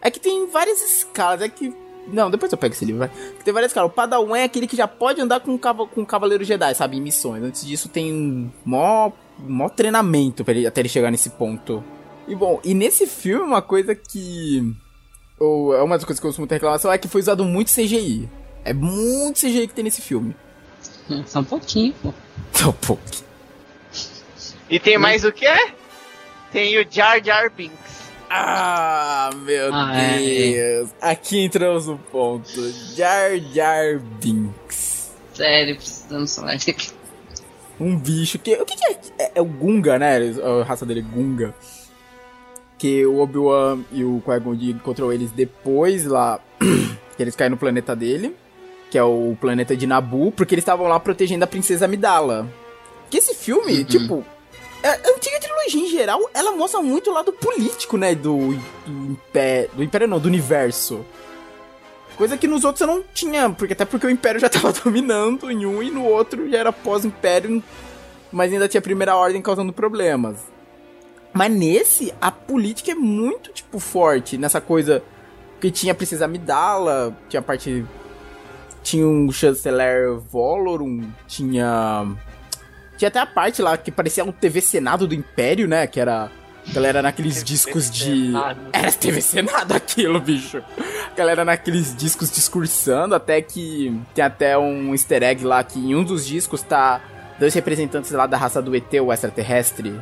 É 0.00 0.10
que 0.10 0.18
tem 0.18 0.50
várias 0.50 0.80
escalas, 0.80 1.42
é 1.42 1.48
que... 1.48 1.74
Não, 2.12 2.30
depois 2.30 2.50
eu 2.52 2.58
pego 2.58 2.74
esse 2.74 2.84
livro, 2.84 2.98
vai. 3.00 3.10
Tem 3.44 3.52
várias 3.54 3.70
escalas. 3.70 3.90
O 3.90 3.94
padawan 3.94 4.38
é 4.38 4.44
aquele 4.44 4.66
que 4.66 4.76
já 4.76 4.86
pode 4.88 5.20
andar 5.20 5.40
com, 5.40 5.56
cava- 5.58 5.86
com 5.86 6.00
um 6.02 6.04
cavaleiro 6.04 6.44
Jedi, 6.44 6.74
sabe? 6.74 6.96
Em 6.96 7.00
missões. 7.00 7.42
Antes 7.42 7.64
disso 7.66 7.88
tem 7.88 8.12
um 8.12 8.50
mó, 8.64 9.10
mó 9.38 9.68
treinamento 9.68 10.44
pra 10.44 10.54
ele, 10.54 10.66
até 10.66 10.80
ele 10.80 10.88
chegar 10.88 11.10
nesse 11.10 11.30
ponto. 11.30 11.82
E 12.28 12.34
bom, 12.34 12.60
e 12.64 12.74
nesse 12.74 13.06
filme 13.06 13.44
uma 13.44 13.62
coisa 13.62 13.94
que... 13.94 14.74
Ou 15.38 15.74
é 15.74 15.82
uma 15.82 15.96
das 15.96 16.04
coisas 16.04 16.20
que 16.20 16.26
eu 16.26 16.28
ouço 16.28 16.40
muita 16.40 16.54
reclamação 16.54 16.92
é 16.92 16.98
que 16.98 17.08
foi 17.08 17.20
usado 17.20 17.44
muito 17.44 17.72
CGI. 17.72 18.28
É 18.64 18.72
muito 18.74 19.40
CGI 19.40 19.66
que 19.68 19.74
tem 19.74 19.84
nesse 19.84 20.02
filme. 20.02 20.36
Só 21.26 21.40
um 21.40 21.44
pouquinho, 21.44 21.94
pô. 22.02 22.12
Só 22.52 22.68
um 22.68 22.72
pouco. 22.72 23.02
E 24.68 24.78
tem 24.78 24.98
mais 24.98 25.24
o 25.24 25.32
que? 25.32 25.46
Tem 26.52 26.78
o 26.78 26.86
Jar 26.88 27.22
Jar 27.24 27.50
Binks. 27.50 27.99
Ah, 28.32 29.30
meu 29.42 29.74
Ah, 29.74 29.92
é. 29.96 30.18
Deus. 30.18 30.90
Aqui 31.00 31.44
entramos 31.44 31.86
no 31.88 31.98
ponto. 31.98 32.48
Jar 32.94 33.36
Jar 33.52 33.98
Binks. 34.22 35.10
Sério, 35.34 35.74
precisamos 35.76 36.36
falar 36.36 36.52
aqui. 36.52 36.76
Um 37.80 37.98
bicho 37.98 38.38
que. 38.38 38.54
O 38.54 38.64
que, 38.64 38.76
que 38.76 38.84
é? 38.84 38.98
é? 39.18 39.32
é 39.36 39.40
o 39.40 39.44
Gunga, 39.44 39.98
né? 39.98 40.16
A 40.60 40.62
raça 40.64 40.86
dele 40.86 41.00
é 41.00 41.02
Gunga. 41.02 41.52
Que 42.78 43.04
o 43.04 43.18
Obi-Wan 43.20 43.80
e 43.92 44.04
o 44.04 44.22
Qui-Gon 44.24 44.54
encontrou 44.54 45.12
eles 45.12 45.30
depois 45.32 46.04
lá. 46.06 46.38
que 47.16 47.22
eles 47.22 47.34
caem 47.34 47.50
no 47.50 47.56
planeta 47.56 47.96
dele. 47.96 48.36
Que 48.90 48.96
é 48.98 49.02
o 49.02 49.36
planeta 49.40 49.76
de 49.76 49.86
Nabu. 49.86 50.30
Porque 50.30 50.54
eles 50.54 50.62
estavam 50.62 50.86
lá 50.86 51.00
protegendo 51.00 51.42
a 51.44 51.48
princesa 51.48 51.86
Amidala. 51.86 52.46
Que 53.10 53.18
esse 53.18 53.34
filme, 53.34 53.78
Uhum. 53.78 53.84
tipo. 53.84 54.24
A 54.82 54.88
a 54.88 55.14
antiga 55.14 55.38
trilogia 55.40 55.82
em 55.82 55.90
geral, 55.90 56.30
ela 56.32 56.52
mostra 56.52 56.80
muito 56.80 57.10
o 57.10 57.14
lado 57.14 57.32
político, 57.32 57.96
né? 57.96 58.14
Do, 58.14 58.54
do 58.86 59.12
Império. 59.12 59.70
Do 59.74 59.82
Império 59.82 60.08
não, 60.08 60.18
do 60.18 60.26
universo. 60.26 61.04
Coisa 62.16 62.36
que 62.36 62.46
nos 62.46 62.64
outros 62.64 62.80
eu 62.82 62.86
não 62.86 63.02
tinha, 63.14 63.50
porque 63.50 63.72
até 63.72 63.84
porque 63.84 64.06
o 64.06 64.10
Império 64.10 64.40
já 64.40 64.48
tava 64.50 64.72
dominando 64.72 65.50
em 65.50 65.64
um 65.64 65.82
e 65.82 65.90
no 65.90 66.04
outro 66.04 66.50
já 66.50 66.58
era 66.58 66.72
pós-Império, 66.72 67.62
mas 68.30 68.52
ainda 68.52 68.68
tinha 68.68 68.78
a 68.78 68.82
Primeira 68.82 69.16
Ordem 69.16 69.40
causando 69.40 69.72
problemas. 69.72 70.36
Mas 71.32 71.50
nesse, 71.52 72.12
a 72.20 72.30
política 72.30 72.92
é 72.92 72.94
muito, 72.94 73.52
tipo, 73.52 73.78
forte 73.78 74.36
nessa 74.36 74.60
coisa 74.60 75.02
que 75.60 75.70
tinha 75.70 75.92
a 75.92 75.94
Princesa 75.94 76.24
Amidala, 76.24 77.16
tinha 77.28 77.40
a 77.40 77.42
parte... 77.42 77.84
Tinha 78.82 79.06
um 79.06 79.30
chanceler 79.30 80.14
Volorum, 80.18 81.10
tinha... 81.28 82.06
Tinha 83.00 83.08
até 83.08 83.18
a 83.18 83.24
parte 83.24 83.62
lá 83.62 83.78
que 83.78 83.90
parecia 83.90 84.22
um 84.22 84.30
TV 84.30 84.60
Senado 84.60 85.06
do 85.06 85.14
Império, 85.14 85.66
né? 85.66 85.86
Que 85.86 85.98
era... 85.98 86.30
A 86.68 86.72
galera 86.74 87.00
naqueles 87.00 87.42
discos 87.42 87.90
de... 87.90 88.26
Senado. 88.26 88.60
Era 88.70 88.92
TV 88.92 89.22
Senado 89.22 89.72
aquilo, 89.72 90.20
bicho. 90.20 90.62
A 91.10 91.16
galera 91.16 91.42
naqueles 91.42 91.96
discos 91.96 92.30
discursando, 92.30 93.14
até 93.14 93.40
que 93.40 93.98
tem 94.14 94.22
até 94.22 94.58
um 94.58 94.92
easter 94.92 95.22
egg 95.22 95.42
lá 95.42 95.64
que 95.64 95.78
em 95.78 95.94
um 95.94 96.04
dos 96.04 96.26
discos 96.26 96.60
tá 96.60 97.00
dois 97.38 97.54
representantes 97.54 98.10
lá 98.10 98.26
da 98.26 98.36
raça 98.36 98.60
do 98.60 98.76
ET, 98.76 98.92
o 99.02 99.10
extraterrestre. 99.10 99.98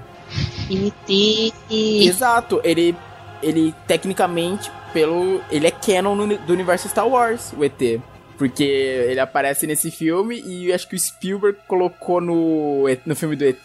E, 1.70 2.04
Exato, 2.08 2.60
ele 2.64 2.96
ele 3.40 3.72
tecnicamente 3.86 4.72
pelo 4.92 5.40
ele 5.52 5.68
é 5.68 5.70
canon 5.70 6.16
no 6.16 6.36
do 6.36 6.52
universo 6.52 6.88
Star 6.88 7.06
Wars, 7.06 7.52
o 7.56 7.64
ET. 7.64 8.00
Porque 8.38 8.62
ele 8.62 9.18
aparece 9.18 9.66
nesse 9.66 9.90
filme 9.90 10.40
e 10.40 10.72
acho 10.72 10.88
que 10.88 10.94
o 10.94 10.98
Spielberg 10.98 11.58
colocou 11.66 12.20
no, 12.20 12.84
no 13.04 13.16
filme 13.16 13.34
do 13.34 13.44
ET. 13.44 13.58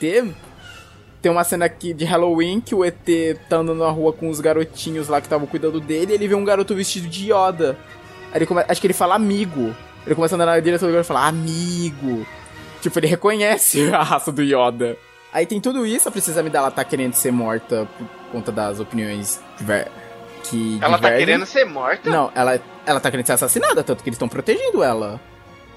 Tem 1.21 1.31
uma 1.31 1.43
cena 1.43 1.65
aqui 1.65 1.93
de 1.93 2.03
Halloween 2.03 2.59
que 2.59 2.73
o 2.73 2.83
ET 2.83 3.07
tá 3.47 3.57
andando 3.57 3.79
na 3.79 3.89
rua 3.91 4.11
com 4.11 4.29
os 4.29 4.41
garotinhos 4.41 5.07
lá 5.07 5.21
que 5.21 5.27
estavam 5.27 5.47
cuidando 5.47 5.79
dele 5.79 6.11
e 6.11 6.15
ele 6.15 6.27
vê 6.27 6.33
um 6.35 6.43
garoto 6.43 6.73
vestido 6.73 7.07
de 7.07 7.31
Yoda. 7.31 7.77
Ele 8.33 8.47
come... 8.47 8.65
Acho 8.67 8.81
que 8.81 8.87
ele 8.87 8.93
fala 8.93 9.13
amigo. 9.13 9.75
Ele 10.05 10.15
começa 10.15 10.33
a 10.33 10.37
andar 10.37 10.47
na 10.47 10.59
direção 10.59 10.89
do 10.89 10.91
garoto 10.91 11.05
e 11.05 11.13
fala 11.13 11.27
amigo. 11.27 12.25
Tipo, 12.81 12.99
ele 12.99 13.07
reconhece 13.07 13.87
a 13.93 14.01
raça 14.01 14.31
do 14.31 14.41
Yoda. 14.41 14.97
Aí 15.31 15.45
tem 15.45 15.61
tudo 15.61 15.85
isso, 15.85 16.09
a 16.09 16.11
Princesa 16.11 16.41
Amidala 16.41 16.69
tá 16.69 16.83
querendo 16.83 17.13
ser 17.13 17.31
morta 17.31 17.87
por 17.97 18.07
conta 18.31 18.51
das 18.51 18.79
opiniões. 18.79 19.39
Que 20.43 20.77
Ela 20.81 20.97
tá 20.97 21.11
querendo 21.11 21.45
ser 21.45 21.65
morta? 21.65 22.09
Não, 22.09 22.31
ela, 22.35 22.59
ela 22.85 22.99
tá 22.99 23.09
querendo 23.09 23.25
ser 23.25 23.33
assassinada, 23.33 23.83
tanto 23.83 24.03
que 24.03 24.09
eles 24.09 24.15
estão 24.15 24.27
protegendo 24.29 24.83
ela. 24.83 25.19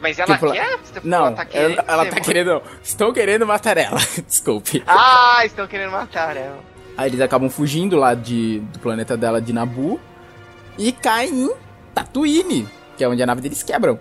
Mas 0.00 0.18
ela 0.18 0.34
Tipo, 0.34 0.52
quer? 0.52 0.78
Não, 1.02 1.26
ela 1.28 1.32
tá 1.36 1.44
querendo. 1.46 1.72
ela, 1.78 1.84
ela 1.88 2.06
tá 2.06 2.20
querendo. 2.20 2.62
Estão 2.82 3.12
querendo 3.12 3.46
matar 3.46 3.78
ela. 3.78 3.98
Desculpe. 4.26 4.82
Ah, 4.86 5.40
estão 5.44 5.66
querendo 5.66 5.90
matar 5.90 6.36
ela. 6.36 6.58
Aí 6.96 7.08
eles 7.10 7.20
acabam 7.20 7.48
fugindo 7.48 7.96
lá 7.96 8.14
de, 8.14 8.60
do 8.60 8.78
planeta 8.78 9.16
dela 9.16 9.40
de 9.40 9.52
Nabu 9.52 10.00
e 10.78 10.92
caem 10.92 11.44
em 11.44 11.50
Tatooine, 11.94 12.68
que 12.96 13.04
é 13.04 13.08
onde 13.08 13.22
a 13.22 13.26
nave 13.26 13.40
deles 13.40 13.62
quebram. 13.62 13.98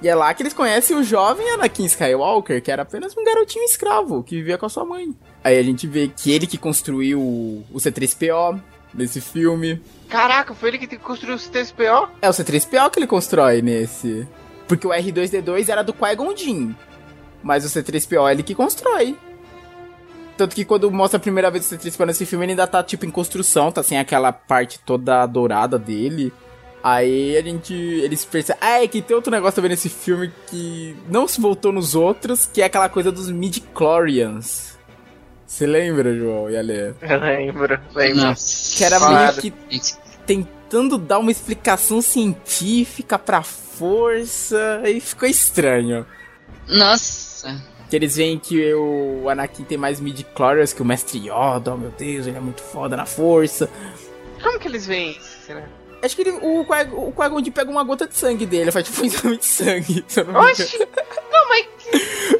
E 0.00 0.08
é 0.08 0.14
lá 0.14 0.32
que 0.32 0.42
eles 0.42 0.52
conhecem 0.54 0.96
o 0.96 1.02
jovem 1.02 1.50
Anakin 1.50 1.84
Skywalker, 1.86 2.62
que 2.62 2.70
era 2.70 2.82
apenas 2.82 3.16
um 3.16 3.24
garotinho 3.24 3.64
escravo 3.64 4.22
que 4.22 4.36
vivia 4.36 4.56
com 4.56 4.64
a 4.64 4.68
sua 4.68 4.84
mãe. 4.84 5.12
Aí 5.42 5.58
a 5.58 5.62
gente 5.62 5.86
vê 5.88 6.08
que 6.08 6.30
ele 6.30 6.46
que 6.46 6.56
construiu 6.56 7.18
o 7.20 7.64
C3PO 7.76 8.60
nesse 8.92 9.20
filme. 9.20 9.80
Caraca, 10.08 10.54
foi 10.54 10.70
ele 10.70 10.78
que 10.78 10.96
construiu 10.96 11.36
o 11.36 11.38
C3PO? 11.38 12.08
É 12.22 12.28
o 12.28 12.32
C3PO 12.32 12.90
que 12.90 12.98
ele 12.98 13.06
constrói 13.06 13.62
nesse. 13.62 14.26
Porque 14.66 14.86
o 14.86 14.90
R2D2 14.90 15.68
era 15.68 15.82
do 15.82 15.92
Qui-Gon 15.92 16.36
Jinn. 16.36 16.74
Mas 17.42 17.64
o 17.64 17.68
C3PO 17.68 18.28
é 18.28 18.32
ele 18.32 18.42
que 18.42 18.54
constrói. 18.54 19.16
Tanto 20.36 20.54
que 20.54 20.64
quando 20.64 20.90
mostra 20.90 21.16
a 21.16 21.20
primeira 21.20 21.50
vez 21.50 21.70
o 21.70 21.74
C3PO 21.76 22.06
nesse 22.06 22.24
filme, 22.24 22.44
ele 22.44 22.52
ainda 22.52 22.66
tá, 22.66 22.82
tipo, 22.82 23.04
em 23.04 23.10
construção, 23.10 23.72
tá 23.72 23.82
sem 23.82 23.98
aquela 23.98 24.32
parte 24.32 24.78
toda 24.78 25.26
dourada 25.26 25.78
dele. 25.78 26.32
Aí 26.82 27.36
a 27.36 27.42
gente. 27.42 27.74
Eles 27.74 28.24
percebem. 28.24 28.62
Ah, 28.62 28.82
é 28.82 28.86
que 28.86 29.02
tem 29.02 29.16
outro 29.16 29.32
negócio 29.32 29.56
também 29.56 29.70
nesse 29.70 29.88
filme 29.88 30.32
que 30.46 30.96
não 31.08 31.26
se 31.26 31.40
voltou 31.40 31.72
nos 31.72 31.94
outros, 31.96 32.46
que 32.46 32.62
é 32.62 32.66
aquela 32.66 32.88
coisa 32.88 33.10
dos 33.10 33.30
midi-chlorians. 33.30 34.77
Você 35.48 35.66
lembra, 35.66 36.14
João 36.14 36.50
e 36.50 36.56
Ale? 36.58 36.94
Eu 37.00 37.20
lembro, 37.20 37.80
lembro. 37.94 38.20
Nossa. 38.20 38.76
Que 38.76 38.84
era 38.84 39.00
meio 39.00 39.32
que 39.34 39.52
tentando 40.26 40.98
dar 40.98 41.18
uma 41.18 41.30
explicação 41.30 42.02
científica 42.02 43.18
pra 43.18 43.42
força 43.42 44.82
e 44.84 45.00
ficou 45.00 45.26
estranho. 45.26 46.06
Nossa. 46.68 47.64
Que 47.88 47.96
eles 47.96 48.16
veem 48.16 48.38
que 48.38 48.74
o 48.74 49.26
Anakin 49.30 49.64
tem 49.64 49.78
mais 49.78 49.98
midi-chlorians 50.00 50.74
que 50.74 50.82
o 50.82 50.84
Mestre 50.84 51.18
Yoda, 51.18 51.72
oh 51.72 51.78
meu 51.78 51.90
Deus, 51.92 52.26
ele 52.26 52.36
é 52.36 52.40
muito 52.40 52.60
foda 52.60 52.94
na 52.94 53.06
força. 53.06 53.70
Como 54.42 54.60
que 54.60 54.68
eles 54.68 54.86
veem 54.86 55.12
isso, 55.12 55.46
será? 55.46 55.66
Acho 56.02 56.14
que 56.14 56.22
ele, 56.22 56.30
o, 56.30 56.60
o 56.60 57.12
Qui-Gon 57.12 57.42
pega 57.52 57.70
uma 57.70 57.82
gota 57.82 58.06
de 58.06 58.16
sangue 58.16 58.46
dele, 58.46 58.70
faz 58.70 58.86
tipo 58.86 59.02
um 59.02 59.04
exame 59.06 59.36
de 59.36 59.44
sangue. 59.46 60.04
não. 60.32 60.40
Oxi! 60.40 60.78
Não, 61.32 61.48
mas 61.48 61.66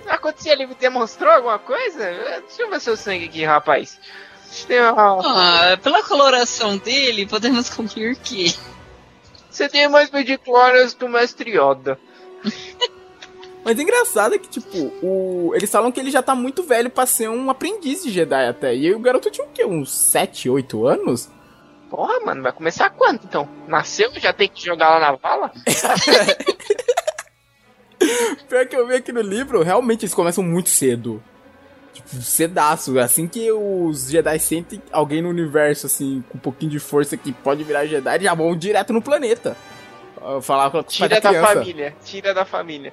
aconteceu? 0.08 0.52
Ele 0.52 0.66
demonstrou 0.78 1.30
alguma 1.32 1.58
coisa? 1.58 2.04
Deixa 2.46 2.62
eu 2.62 2.70
ver 2.70 2.80
seu 2.80 2.96
sangue 2.96 3.24
aqui, 3.24 3.44
rapaz. 3.44 3.98
Tem 4.66 4.80
uma- 4.80 5.20
Ah, 5.72 5.76
pela 5.82 6.02
coloração 6.04 6.78
dele, 6.78 7.26
podemos 7.26 7.68
concluir 7.70 8.16
que. 8.16 8.54
Você 9.50 9.68
tem 9.68 9.88
mais 9.88 10.10
midichlorians 10.10 10.94
que 10.94 11.04
o 11.04 11.08
Mestre 11.08 11.50
Yoda. 11.58 11.98
Mas 13.64 13.78
é 13.78 13.82
engraçado 13.82 14.34
é 14.34 14.38
que, 14.38 14.48
tipo, 14.48 14.76
o... 15.02 15.52
eles 15.54 15.70
falam 15.70 15.90
que 15.90 15.98
ele 16.00 16.10
já 16.10 16.22
tá 16.22 16.34
muito 16.34 16.62
velho 16.62 16.88
pra 16.88 17.04
ser 17.06 17.28
um 17.28 17.50
aprendiz 17.50 18.02
de 18.02 18.10
Jedi 18.10 18.46
até. 18.48 18.74
E 18.74 18.94
o 18.94 18.98
garoto 19.00 19.30
tinha 19.30 19.46
o 19.46 19.50
quê? 19.50 19.64
Uns 19.64 19.90
7, 19.94 20.48
8 20.48 20.86
anos? 20.86 21.28
Porra, 21.90 22.20
mano, 22.20 22.42
vai 22.42 22.52
começar 22.52 22.90
quando 22.90 23.24
então? 23.24 23.48
Nasceu? 23.66 24.10
Já 24.16 24.32
tem 24.32 24.48
que 24.48 24.64
jogar 24.64 24.90
lá 24.90 25.00
na 25.00 25.12
vala? 25.12 25.50
Pior 28.48 28.66
que 28.66 28.76
eu 28.76 28.86
vi 28.86 28.94
aqui 28.94 29.12
no 29.12 29.20
livro, 29.20 29.62
realmente 29.62 30.04
eles 30.04 30.14
começam 30.14 30.44
muito 30.44 30.68
cedo. 30.68 31.22
Tipo, 31.92 32.08
cedaço. 32.22 32.98
Assim 32.98 33.26
que 33.26 33.50
os 33.50 34.10
Jedi 34.10 34.38
sentem 34.38 34.82
alguém 34.92 35.22
no 35.22 35.28
universo, 35.30 35.86
assim, 35.86 36.22
com 36.28 36.38
um 36.38 36.40
pouquinho 36.40 36.70
de 36.70 36.78
força 36.78 37.16
que 37.16 37.32
pode 37.32 37.64
virar 37.64 37.86
Jedi, 37.86 38.24
já 38.24 38.34
vão 38.34 38.56
direto 38.56 38.92
no 38.92 39.02
planeta. 39.02 39.56
Ah, 40.20 40.40
Falar 40.40 40.70
com 40.70 40.78
a 40.78 40.84
Tira 40.84 41.20
da 41.20 41.32
da 41.32 41.46
família. 41.46 41.96
Tira 42.04 42.34
da 42.34 42.44
família. 42.44 42.92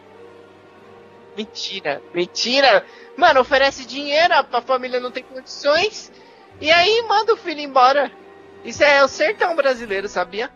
Mentira. 1.38 2.02
Mentira. 2.14 2.86
Mano, 3.18 3.42
oferece 3.42 3.86
dinheiro, 3.86 4.34
a 4.34 4.62
família 4.62 5.00
não 5.00 5.12
tem 5.12 5.24
condições. 5.24 6.12
E 6.60 6.72
aí 6.72 7.06
manda 7.08 7.34
o 7.34 7.38
filho 7.38 7.60
embora. 7.60 8.12
Isso 8.66 8.84
é 8.84 9.04
o 9.04 9.08
sertão 9.08 9.56
brasileiro, 9.56 10.08
sabia? 10.10 10.50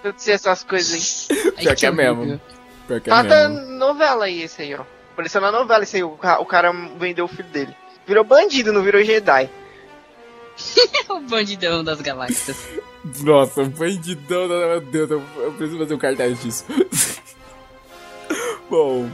Acontecer 0.00 0.32
essas 0.32 0.64
coisas 0.64 1.28
aí. 1.30 1.52
Pior 1.52 1.76
que 1.76 1.86
é 1.86 1.90
mesmo. 1.90 2.40
Pior 2.88 3.00
que 3.00 3.08
é 3.08 3.12
Tá 3.12 3.22
da 3.22 3.48
mesmo. 3.48 3.66
novela 3.78 4.24
aí, 4.24 4.42
esse 4.42 4.62
aí, 4.62 4.74
ó. 4.74 4.82
Apareceu 5.12 5.40
na 5.40 5.52
novela 5.52 5.82
esse 5.84 5.96
aí, 5.96 6.02
o, 6.02 6.10
ca- 6.12 6.40
o 6.40 6.44
cara 6.46 6.72
vendeu 6.98 7.24
o 7.26 7.28
filho 7.28 7.48
dele. 7.48 7.76
Virou 8.06 8.24
bandido, 8.24 8.72
não 8.72 8.82
virou 8.82 9.02
Jedi. 9.04 9.48
o 11.08 11.20
bandidão 11.20 11.84
das 11.84 12.00
galáxias. 12.00 12.56
Nossa, 13.22 13.64
bandidão, 13.64 14.48
meu 14.48 14.80
Deus, 14.80 15.10
eu, 15.10 15.22
eu 15.36 15.52
preciso 15.52 15.78
fazer 15.78 15.94
um 15.94 15.98
cartaz 15.98 16.40
disso. 16.42 16.64
Bom, 18.68 19.08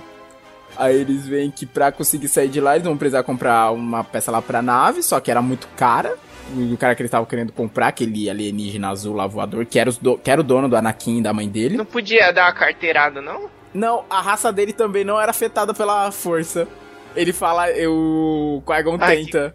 aí 0.76 0.96
eles 0.96 1.26
veem 1.26 1.50
que 1.50 1.66
pra 1.66 1.90
conseguir 1.90 2.28
sair 2.28 2.48
de 2.48 2.60
lá, 2.60 2.74
eles 2.76 2.86
vão 2.86 2.96
precisar 2.96 3.22
comprar 3.22 3.72
uma 3.72 4.04
peça 4.04 4.30
lá 4.30 4.40
pra 4.40 4.62
nave, 4.62 5.02
só 5.02 5.18
que 5.20 5.30
era 5.30 5.42
muito 5.42 5.66
cara. 5.76 6.16
O 6.50 6.76
cara 6.76 6.94
que 6.94 7.02
eles 7.02 7.08
estavam 7.08 7.26
querendo 7.26 7.52
comprar, 7.52 7.88
aquele 7.88 8.28
alienígena 8.30 8.88
azul 8.90 9.14
lá 9.14 9.26
voador, 9.26 9.66
que 9.66 9.78
era, 9.78 9.90
do- 9.92 10.16
que 10.16 10.30
era 10.30 10.40
o 10.40 10.44
dono 10.44 10.68
do 10.68 10.76
Anakin 10.76 11.20
da 11.20 11.32
mãe 11.32 11.48
dele. 11.48 11.76
Não 11.76 11.84
podia 11.84 12.32
dar 12.32 12.46
uma 12.46 12.52
carteirada, 12.52 13.20
não? 13.20 13.50
Não, 13.74 14.04
a 14.08 14.20
raça 14.20 14.50
dele 14.52 14.72
também 14.72 15.04
não 15.04 15.20
era 15.20 15.30
afetada 15.30 15.74
pela 15.74 16.10
força. 16.10 16.66
Ele 17.14 17.32
fala, 17.32 17.70
eu, 17.70 18.62
Qui-Gon 18.66 18.96
Ai, 19.00 19.16
tenta. 19.24 19.54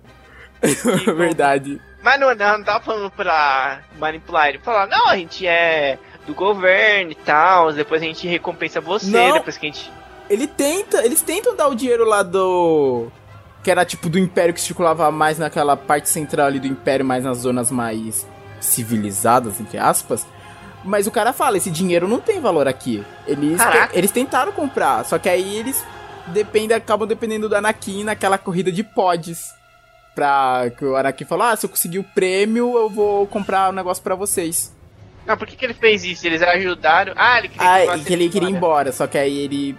bom. 0.61 1.15
Verdade. 1.15 1.81
Mas 2.03 2.19
não, 2.19 2.35
não, 2.35 2.57
não 2.57 2.63
tá 2.65 2.79
falando 2.79 3.09
pra 3.11 3.79
manipular 3.97 4.49
ele. 4.49 4.59
Falar, 4.59 4.87
não, 4.87 5.07
a 5.07 5.15
gente 5.17 5.47
é 5.47 5.97
do 6.27 6.33
governo 6.33 7.11
e 7.11 7.15
tal, 7.15 7.71
depois 7.73 8.01
a 8.01 8.05
gente 8.05 8.27
recompensa 8.27 8.79
você, 8.81 9.09
Não. 9.09 9.33
depois 9.33 9.57
que 9.57 9.65
a 9.65 9.69
gente. 9.69 9.91
Ele 10.29 10.47
tenta, 10.47 11.05
eles 11.05 11.21
tentam 11.21 11.55
dar 11.55 11.67
o 11.67 11.75
dinheiro 11.75 12.05
lá 12.05 12.21
do. 12.23 13.07
Que 13.63 13.71
era 13.71 13.85
tipo 13.85 14.09
do 14.09 14.19
Império 14.19 14.53
que 14.53 14.59
circulava 14.61 15.09
mais 15.09 15.39
naquela 15.39 15.77
parte 15.77 16.09
central 16.09 16.47
ali 16.47 16.59
do 16.59 16.67
Império, 16.67 17.05
mais 17.05 17.23
nas 17.23 17.37
zonas 17.39 17.71
mais 17.71 18.27
civilizadas, 18.59 19.59
entre 19.59 19.77
aspas. 19.77 20.25
Mas 20.83 21.07
o 21.07 21.11
cara 21.11 21.31
fala, 21.31 21.55
esse 21.57 21.71
dinheiro 21.71 22.07
não 22.07 22.19
tem 22.19 22.41
valor 22.41 22.67
aqui. 22.67 23.03
Eles, 23.25 23.57
te- 23.61 23.97
eles 23.97 24.11
tentaram 24.11 24.51
comprar, 24.51 25.05
só 25.05 25.17
que 25.17 25.29
aí 25.29 25.55
eles 25.57 25.83
dependem, 26.27 26.75
acabam 26.75 27.07
dependendo 27.07 27.47
do 27.47 27.55
Anakin 27.55 28.03
naquela 28.03 28.37
corrida 28.37 28.71
de 28.71 28.83
pods. 28.83 29.53
Pra 30.13 30.69
que 30.77 30.83
o 30.85 30.95
Anakin 30.95 31.23
falou, 31.25 31.45
ah, 31.47 31.55
se 31.55 31.65
eu 31.65 31.69
conseguir 31.69 31.99
o 31.99 32.03
prêmio, 32.03 32.77
eu 32.77 32.89
vou 32.89 33.25
comprar 33.27 33.69
um 33.69 33.73
negócio 33.73 34.03
pra 34.03 34.13
vocês. 34.13 34.71
Não, 35.25 35.37
por 35.37 35.47
que, 35.47 35.55
que 35.55 35.65
ele 35.65 35.73
fez 35.73 36.03
isso? 36.03 36.27
Eles 36.27 36.41
ajudaram. 36.41 37.13
Ah, 37.15 37.39
ele 37.39 37.47
queria 37.47 37.93
Ah, 37.93 37.97
que 37.99 38.13
ele 38.13 38.29
queria 38.29 38.49
ir 38.49 38.51
embora, 38.51 38.91
só 38.91 39.07
que 39.07 39.17
aí 39.17 39.37
ele 39.39 39.77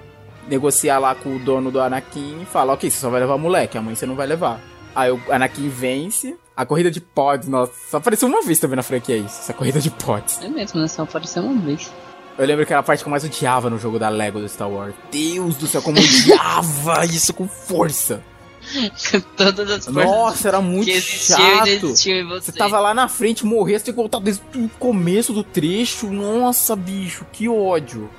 negocia 0.48 0.98
lá 0.98 1.14
com 1.14 1.36
o 1.36 1.38
dono 1.38 1.70
do 1.70 1.80
Anakin 1.80 2.42
e 2.42 2.44
fala, 2.44 2.72
ok, 2.72 2.90
você 2.90 2.98
só 2.98 3.10
vai 3.10 3.20
levar 3.20 3.34
o 3.34 3.38
moleque, 3.38 3.78
a 3.78 3.82
mãe 3.82 3.94
você 3.94 4.06
não 4.06 4.14
vai 4.14 4.26
levar. 4.26 4.60
Aí 4.94 5.10
o 5.10 5.20
Anakin 5.28 5.68
vence, 5.68 6.36
a 6.56 6.64
corrida 6.64 6.90
de 6.90 7.00
pods, 7.00 7.48
nossa, 7.48 7.72
só 7.90 7.96
apareceu 7.96 8.28
uma 8.28 8.42
vez 8.42 8.58
também 8.58 8.76
na 8.76 8.82
franquia 8.82 9.16
isso, 9.16 9.40
essa 9.40 9.52
corrida 9.52 9.80
de 9.80 9.90
pods. 9.90 10.40
É 10.42 10.48
mesmo, 10.48 10.80
né? 10.80 10.88
Só 10.88 11.02
apareceu 11.02 11.42
uma 11.42 11.60
vez. 11.60 11.92
Eu 12.36 12.46
lembro 12.46 12.66
que 12.66 12.72
era 12.72 12.80
a 12.80 12.82
parte 12.82 13.02
que 13.02 13.08
eu 13.08 13.10
mais 13.10 13.24
odiava 13.24 13.70
no 13.70 13.78
jogo 13.78 13.98
da 13.98 14.08
Lego 14.08 14.40
do 14.40 14.48
Star 14.48 14.68
Wars. 14.68 14.94
Deus 15.10 15.56
do 15.56 15.66
céu, 15.66 15.80
como 15.82 15.98
eu 15.98 16.02
odiava 16.02 17.04
isso 17.06 17.32
com 17.32 17.46
força. 17.46 18.22
Todas 19.36 19.70
as 19.70 19.86
Nossa, 19.86 20.48
era 20.48 20.60
muito 20.60 20.90
chato. 20.90 21.90
você. 21.90 22.24
Você 22.24 22.52
tava 22.52 22.80
lá 22.80 22.94
na 22.94 23.08
frente, 23.08 23.44
morria, 23.44 23.78
você 23.78 23.84
tinha 23.84 23.94
que 23.94 24.00
voltar 24.00 24.20
desde 24.20 24.42
o 24.56 24.68
começo 24.78 25.32
do 25.32 25.44
trecho. 25.44 26.08
Nossa, 26.08 26.74
bicho, 26.74 27.26
que 27.30 27.48
ódio 27.48 28.10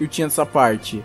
eu 0.00 0.08
tinha 0.08 0.26
dessa 0.26 0.46
parte. 0.46 1.04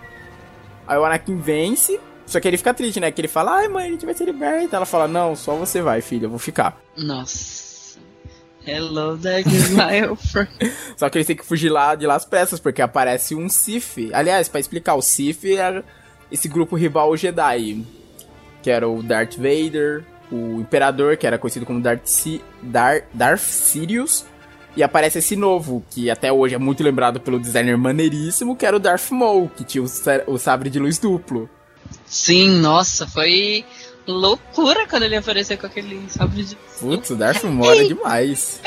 Aí 0.86 0.96
o 0.98 1.04
Anakin 1.04 1.36
vence, 1.38 1.98
só 2.26 2.40
que 2.40 2.48
ele 2.48 2.56
fica 2.56 2.74
triste, 2.74 3.00
né? 3.00 3.10
Que 3.10 3.20
ele 3.20 3.28
fala, 3.28 3.56
ai 3.56 3.68
mãe, 3.68 3.86
a 3.86 3.90
gente 3.90 4.04
vai 4.04 4.14
ser 4.14 4.24
liberta. 4.24 4.76
Ela 4.76 4.86
fala, 4.86 5.06
não, 5.06 5.34
só 5.36 5.54
você 5.54 5.80
vai, 5.80 6.00
filho, 6.00 6.26
eu 6.26 6.30
vou 6.30 6.38
ficar. 6.38 6.80
Nossa. 6.96 7.66
Hello 8.66 9.16
there, 9.16 9.44
my 9.46 10.16
friend. 10.16 10.50
Só 10.96 11.08
que 11.08 11.18
eles 11.18 11.26
têm 11.28 11.36
que 11.36 11.46
fugir 11.46 11.68
lá 11.68 11.94
de 11.94 12.04
lá 12.04 12.16
às 12.16 12.24
pressas, 12.24 12.58
porque 12.58 12.82
aparece 12.82 13.32
um 13.32 13.48
Sith. 13.48 14.10
Aliás, 14.12 14.48
pra 14.48 14.58
explicar, 14.58 14.96
o 14.96 15.02
Sith 15.02 15.44
é 15.44 15.84
esse 16.32 16.48
grupo 16.48 16.74
rival 16.74 17.10
ao 17.10 17.16
Jedi. 17.16 17.84
Que 18.64 18.70
era 18.72 18.88
o 18.88 19.04
Darth 19.04 19.36
Vader, 19.36 20.04
o 20.32 20.60
Imperador, 20.60 21.16
que 21.16 21.28
era 21.28 21.38
conhecido 21.38 21.64
como 21.64 21.80
Darth, 21.80 22.06
Si 22.06 22.42
Dar 22.60 23.02
Darth 23.14 23.38
Sirius. 23.38 24.24
E 24.76 24.82
aparece 24.82 25.20
esse 25.20 25.34
novo, 25.34 25.82
que 25.90 26.10
até 26.10 26.30
hoje 26.30 26.54
é 26.54 26.58
muito 26.58 26.82
lembrado 26.82 27.18
pelo 27.18 27.40
designer 27.40 27.78
maneiríssimo, 27.78 28.54
que 28.54 28.66
era 28.66 28.76
o 28.76 28.78
Darth 28.78 29.10
Maul, 29.10 29.48
que 29.48 29.64
tinha 29.64 29.82
o, 29.82 29.88
o 30.26 30.38
sabre 30.38 30.68
de 30.68 30.78
luz 30.78 30.98
duplo. 30.98 31.48
Sim, 32.04 32.60
nossa, 32.60 33.06
foi 33.06 33.64
loucura 34.06 34.86
quando 34.86 35.04
ele 35.04 35.16
apareceu 35.16 35.56
com 35.56 35.66
aquele 35.66 36.04
sabre 36.10 36.44
de 36.44 36.56
Putz, 36.78 37.10
o 37.10 37.16
Darth 37.16 37.42
Maul 37.44 37.72
era 37.72 37.88
demais. 37.88 38.60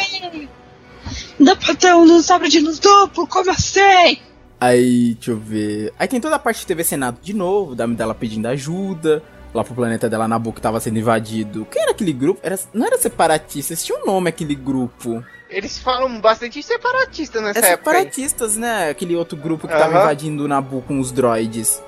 Dá 1.39 1.55
pra 1.55 1.75
ter 1.75 1.93
um 1.93 2.21
sabre 2.21 2.49
de 2.49 2.59
luz 2.59 2.79
duplo, 2.79 3.27
como 3.27 3.51
assim? 3.51 4.17
Aí, 4.59 5.13
deixa 5.13 5.31
eu 5.31 5.37
ver. 5.37 5.93
Aí 5.97 6.07
tem 6.07 6.19
toda 6.19 6.35
a 6.35 6.39
parte 6.39 6.61
de 6.61 6.65
TV 6.65 6.83
Senado 6.83 7.19
de 7.21 7.33
novo, 7.33 7.75
da 7.75 7.85
dela 7.85 8.15
pedindo 8.15 8.47
ajuda. 8.47 9.23
Lá 9.53 9.63
pro 9.63 9.73
planeta 9.73 10.09
dela, 10.09 10.27
Nabu, 10.27 10.53
que 10.53 10.61
tava 10.61 10.79
sendo 10.79 10.99
invadido. 10.99 11.65
Quem 11.71 11.81
era 11.81 11.91
aquele 11.91 12.13
grupo? 12.13 12.39
Era, 12.43 12.59
não 12.73 12.85
era 12.85 12.97
separatista, 12.99 13.75
tinha 13.75 13.97
um 13.97 14.05
nome 14.05 14.29
aquele 14.29 14.53
grupo. 14.53 15.23
Eles 15.49 15.79
falam 15.79 16.21
bastante 16.21 16.61
separatista 16.61 17.41
nessa 17.41 17.59
É 17.59 17.71
época. 17.71 17.91
aí. 17.91 17.97
separatistas, 17.97 18.55
né? 18.55 18.89
Aquele 18.89 19.15
outro 19.15 19.35
grupo 19.37 19.67
que 19.67 19.73
tava 19.73 19.93
Aham. 19.95 20.01
invadindo 20.03 20.43
o 20.45 20.47
Nabu 20.47 20.81
com 20.83 20.99
os 20.99 21.11
droids. 21.11 21.81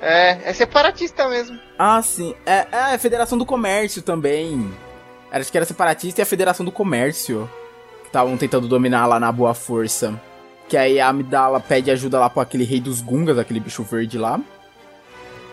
É, 0.00 0.50
é 0.50 0.52
separatista 0.52 1.28
mesmo. 1.28 1.58
Ah, 1.78 2.00
sim. 2.02 2.34
É, 2.46 2.66
é 2.70 2.94
a 2.94 2.98
Federação 2.98 3.36
do 3.36 3.46
Comércio 3.46 4.02
também. 4.02 4.70
Acho 5.30 5.50
que 5.50 5.56
era 5.56 5.64
separatista 5.66 6.20
e 6.20 6.22
a 6.22 6.26
Federação 6.26 6.64
do 6.64 6.72
Comércio. 6.72 7.50
Que 8.02 8.08
estavam 8.08 8.36
tentando 8.36 8.68
dominar 8.68 9.06
lá 9.06 9.18
na 9.18 9.30
boa 9.32 9.54
força. 9.54 10.18
Que 10.68 10.76
aí 10.76 11.00
a 11.00 11.08
Amidala 11.08 11.58
pede 11.60 11.90
ajuda 11.90 12.18
lá 12.18 12.30
pro 12.30 12.40
aquele 12.40 12.64
rei 12.64 12.80
dos 12.80 13.00
Gungas, 13.00 13.38
aquele 13.38 13.60
bicho 13.60 13.82
verde 13.82 14.18
lá. 14.18 14.40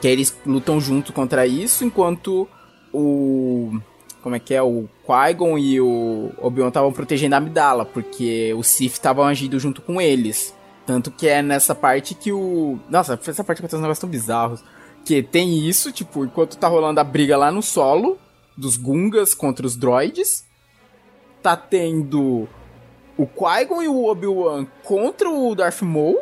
Que 0.02 0.08
aí 0.08 0.14
eles 0.14 0.36
lutam 0.46 0.80
junto 0.80 1.12
contra 1.12 1.46
isso, 1.48 1.84
enquanto 1.84 2.48
o. 2.94 3.80
Como 4.22 4.36
é 4.36 4.40
que 4.40 4.54
é? 4.54 4.62
O 4.62 4.90
Qui-Gon 5.06 5.58
e 5.58 5.80
o 5.80 6.32
Obi-Wan 6.38 6.68
estavam 6.68 6.92
protegendo 6.92 7.36
a 7.36 7.38
Amidala, 7.38 7.86
porque 7.86 8.54
os 8.58 8.68
Sith 8.68 8.94
estavam 8.94 9.26
agindo 9.26 9.60
junto 9.60 9.82
com 9.82 10.02
eles. 10.02 10.54
Tanto 10.86 11.12
que 11.12 11.28
é 11.28 11.42
nessa 11.42 11.74
parte 11.74 12.16
que 12.16 12.32
o. 12.32 12.80
Nossa, 12.90 13.14
essa 13.14 13.44
parte 13.44 13.60
acontece 13.60 13.76
uns 13.76 13.82
negócios 13.82 14.02
tão 14.02 14.10
bizarros. 14.10 14.64
Que 15.06 15.24
tem 15.24 15.68
isso, 15.68 15.92
tipo, 15.92 16.26
enquanto 16.26 16.58
tá 16.58 16.68
rolando 16.68 17.00
a 17.00 17.04
briga 17.04 17.38
lá 17.38 17.52
no 17.52 17.62
solo 17.62 18.18
dos 18.58 18.76
Gungas 18.76 19.34
contra 19.34 19.66
os 19.66 19.78
droids, 19.78 20.46
tá 21.42 21.56
tendo 21.56 22.48
o 23.18 23.26
Qui-Gon 23.26 23.82
e 23.82 23.88
o 23.88 24.06
Obi-Wan 24.06 24.68
contra 24.84 25.30
o 25.30 25.56
Darth 25.56 25.82
Maul, 25.82 26.20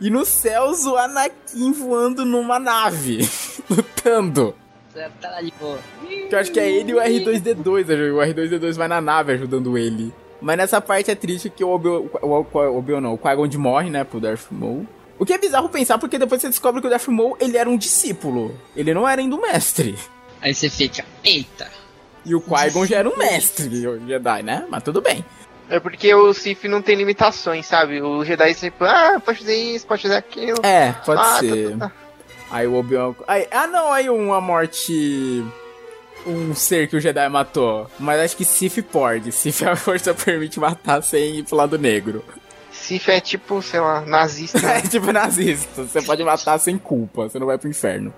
e 0.00 0.10
nos 0.10 0.28
céus 0.28 0.86
o 0.86 0.96
Anakin 0.96 1.72
voando 1.72 2.24
numa 2.24 2.58
nave, 2.58 3.28
lutando. 3.68 4.54
Você 4.92 5.08
tá 5.20 5.30
lá 5.30 5.40
de 5.40 5.52
boa. 5.58 5.78
Que 6.02 6.34
eu 6.34 6.38
acho 6.38 6.50
que 6.50 6.58
é 6.58 6.68
ele 6.68 6.90
e 6.90 6.94
o 6.94 6.98
R2-D2, 6.98 8.12
o 8.12 8.18
R2-D2 8.18 8.74
vai 8.74 8.88
na 8.88 9.00
nave 9.00 9.32
ajudando 9.34 9.78
ele. 9.78 10.12
Mas 10.40 10.56
nessa 10.56 10.80
parte 10.80 11.10
é 11.10 11.14
triste 11.14 11.48
que 11.48 11.62
o 11.62 11.68
Obi, 11.68 11.88
o, 11.88 12.10
o, 12.22 12.78
Obi 12.78 13.00
não, 13.00 13.14
o 13.14 13.18
Qui-Gon 13.18 13.58
morre, 13.58 13.90
né, 13.90 14.02
pro 14.02 14.18
Darth 14.18 14.46
Maul. 14.50 14.86
O 15.18 15.26
que 15.26 15.32
é 15.32 15.38
bizarro 15.38 15.68
pensar, 15.68 15.98
porque 15.98 16.18
depois 16.18 16.40
você 16.40 16.48
descobre 16.48 16.80
que 16.80 16.86
o 16.86 16.90
Darth 16.90 17.06
Maul, 17.08 17.36
ele 17.40 17.56
era 17.56 17.68
um 17.68 17.76
discípulo. 17.76 18.58
Ele 18.74 18.92
não 18.92 19.06
era 19.06 19.20
ainda 19.20 19.36
um 19.36 19.40
mestre. 19.40 19.96
Aí 20.40 20.54
você 20.54 20.68
fica, 20.68 21.04
eita. 21.22 21.70
E 22.24 22.34
o 22.34 22.40
Qui-Gon 22.40 22.86
já 22.86 22.96
era 22.96 23.08
um 23.08 23.16
mestre 23.16 23.70
Jedi, 24.06 24.42
né? 24.42 24.66
Mas 24.68 24.82
tudo 24.82 25.00
bem. 25.00 25.24
É 25.68 25.78
porque 25.78 26.12
o 26.12 26.34
Sith 26.34 26.64
não 26.64 26.82
tem 26.82 26.96
limitações, 26.96 27.64
sabe? 27.64 28.02
O 28.02 28.24
Jedi 28.24 28.54
sempre, 28.54 28.88
ah, 28.88 29.20
pode 29.24 29.38
fazer 29.38 29.54
isso, 29.54 29.86
pode 29.86 30.02
fazer 30.02 30.16
aquilo. 30.16 30.58
É, 30.64 30.92
pode 31.04 31.20
ah, 31.20 31.38
ser. 31.38 31.70
Tá, 31.70 31.78
tá, 31.78 31.88
tá. 31.88 32.09
Aí 32.50 32.66
o 32.66 32.74
Obi-Wan. 32.74 33.14
Ah, 33.50 33.66
não, 33.66 33.92
aí 33.92 34.10
uma 34.10 34.40
morte. 34.40 35.44
Um 36.26 36.54
ser 36.54 36.88
que 36.88 36.96
o 36.96 37.00
Jedi 37.00 37.28
matou. 37.28 37.88
Mas 37.98 38.20
acho 38.20 38.36
que 38.36 38.44
Sif 38.44 38.82
pode. 38.82 39.30
Sif 39.32 39.62
a 39.64 39.76
força 39.76 40.12
permite 40.12 40.58
matar 40.58 41.02
sem 41.02 41.38
ir 41.38 41.44
pro 41.44 41.56
lado 41.56 41.78
negro. 41.78 42.24
Sif 42.70 43.08
é 43.08 43.20
tipo, 43.20 43.62
sei 43.62 43.80
lá, 43.80 44.00
nazista. 44.02 44.58
é 44.66 44.80
tipo 44.82 45.12
nazista. 45.12 45.84
Você 45.84 46.02
pode 46.02 46.22
matar 46.24 46.58
sem 46.58 46.76
culpa, 46.76 47.28
você 47.28 47.38
não 47.38 47.46
vai 47.46 47.56
pro 47.56 47.68
inferno. 47.68 48.12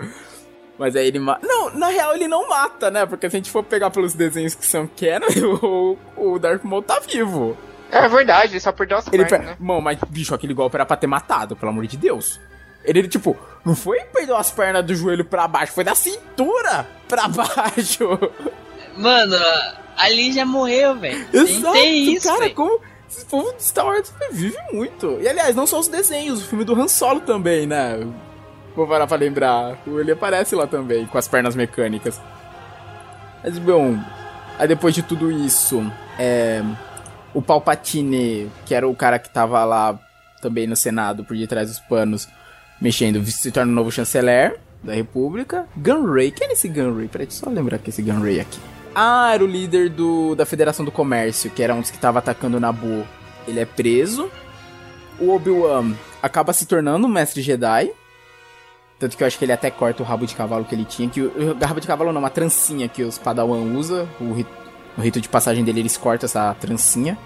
Mas 0.79 0.97
aí 0.97 1.07
ele 1.07 1.19
mata. 1.19 1.47
Não, 1.47 1.71
na 1.71 1.89
real 1.89 2.15
ele 2.15 2.27
não 2.27 2.49
mata, 2.49 2.91
né? 2.91 3.07
Porque 3.07 3.29
se 3.29 3.37
a 3.37 3.39
gente 3.39 3.51
for 3.51 3.63
pegar 3.63 3.91
pelos 3.91 4.15
desenhos 4.15 4.55
que 4.55 4.67
são 4.67 4.89
canon, 4.89 5.27
o, 5.63 5.99
o 6.17 6.39
Darth 6.39 6.65
Maul 6.65 6.83
tá 6.83 6.99
vivo. 7.01 7.57
É 7.91 8.09
verdade, 8.09 8.55
ele 8.55 8.61
só 8.61 8.73
perdeu 8.73 8.97
as 8.97 9.07
ele 9.13 9.27
pernas, 9.27 9.49
né? 9.51 9.57
Mano, 9.61 9.83
mas 9.83 9.99
bicho, 10.09 10.35
aquele 10.35 10.55
golpe 10.55 10.75
era 10.75 10.87
pra 10.87 10.97
ter 10.97 11.07
matado, 11.07 11.55
pelo 11.55 11.71
amor 11.71 11.87
de 11.87 11.99
Deus. 11.99 12.41
Ele, 12.85 13.07
tipo, 13.09 13.37
não 13.65 13.77
foi 13.77 14.01
perdeu 14.13 14.37
as 14.37 14.51
pernas 14.51 14.85
do 14.85 14.95
joelho 14.95 15.25
pra 15.25 15.47
baixo, 15.49 15.73
foi 15.73 15.85
da 15.85 15.95
cintura 15.95 16.87
pra 17.09 17.29
baixo. 17.29 18.19
Mano, 18.97 19.37
ali 19.97 20.33
já 20.33 20.45
morreu, 20.45 20.97
velho. 20.97 21.27
Exato, 21.33 21.73
tem 21.73 22.15
isso, 22.15 22.27
cara, 22.27 22.41
véio. 22.41 22.55
como... 22.55 22.81
Esse 23.09 23.27
povo 23.27 23.53
de 23.53 23.63
Star 23.63 23.85
Wars 23.85 24.11
vive 24.31 24.57
muito. 24.73 25.19
E 25.21 25.29
aliás, 25.29 25.55
não 25.55 25.67
só 25.67 25.79
os 25.79 25.87
desenhos, 25.87 26.43
o 26.43 26.47
filme 26.47 26.65
do 26.65 26.75
Han 26.75 26.89
Solo 26.89 27.21
também, 27.21 27.67
né? 27.67 28.01
Vou 28.75 28.89
parar 28.89 29.07
pra 29.07 29.19
lembrar. 29.19 29.77
Ele 29.87 30.13
aparece 30.13 30.55
lá 30.55 30.67
também, 30.67 31.05
com 31.07 31.19
as 31.19 31.29
pernas 31.29 31.55
mecânicas. 31.55 32.19
Mas 33.45 33.59
bom, 33.59 33.99
aí 34.59 34.67
depois 34.67 34.95
de 34.95 35.03
tudo 35.03 35.31
isso, 35.31 35.85
é, 36.19 36.63
o 37.35 37.43
Palpatine, 37.43 38.51
que 38.65 38.75
era 38.75 38.89
o 38.89 38.95
cara 38.97 39.19
que 39.19 39.29
tava 39.29 39.63
lá 39.63 39.99
também 40.41 40.67
no 40.67 40.75
Senado, 40.75 41.23
por 41.23 41.37
detrás 41.37 41.69
dos 41.69 41.81
panos, 41.81 42.27
mexendo, 42.83 43.25
se 43.25 43.53
torna 43.53 43.71
o 43.71 43.75
novo 43.75 43.93
chanceler 43.93 44.59
da 44.83 44.93
República. 44.93 45.67
Gunray, 45.77 46.33
quem 46.33 46.49
é 46.49 46.53
esse 46.53 46.69
Gunray? 46.69 47.07
Peraí, 47.07 47.27
deixa 47.29 47.45
eu 47.45 47.49
só 47.49 47.51
lembrar 47.55 47.79
que 47.79 47.91
esse 47.91 48.03
Gunray 48.03 48.41
aqui. 48.41 48.59
Ah, 48.93 49.31
era 49.33 49.45
o 49.45 49.47
líder 49.47 49.89
do, 49.89 50.35
da 50.35 50.45
Federação 50.45 50.85
do 50.85 50.91
Comércio, 50.91 51.49
que 51.49 51.63
era 51.63 51.75
um 51.75 51.81
dos 51.81 51.91
que 51.91 51.99
tava 51.99 52.19
atacando 52.19 52.57
o 52.57 52.61
Nabu. 52.61 53.07
Ele 53.47 53.61
é 53.61 53.65
preso. 53.65 54.29
O 55.21 55.31
Obi-Wan 55.31 55.95
acaba 56.21 56.53
se 56.53 56.67
tornando 56.67 57.07
um 57.07 57.11
mestre 57.11 57.41
Jedi. 57.41 57.93
Tanto 58.99 59.17
que 59.17 59.23
eu 59.23 59.27
acho 59.27 59.39
que 59.39 59.45
ele 59.45 59.53
até 59.53 59.71
corta 59.71 60.03
o 60.03 60.07
rabo 60.07 60.27
de 60.27 60.35
cavalo 60.35 60.65
que 60.65 60.75
ele 60.75 60.85
tinha. 60.85 61.09
Que 61.09 61.23
o, 61.23 61.53
o 61.53 61.65
rabo 61.65 61.81
de 61.81 61.87
cavalo 61.87 62.13
não, 62.13 62.21
uma 62.21 62.31
trancinha 62.31 62.89
que 62.89 63.03
os 63.03 63.17
Padawan 63.17 63.63
usa. 63.77 64.09
O, 64.21 64.25
o 64.99 65.01
rito 65.01 65.21
de 65.21 65.29
passagem 65.29 65.65
dele, 65.65 65.81
eles 65.81 65.97
cortam 65.97 66.27
essa 66.27 66.53
trancinha 66.55 67.17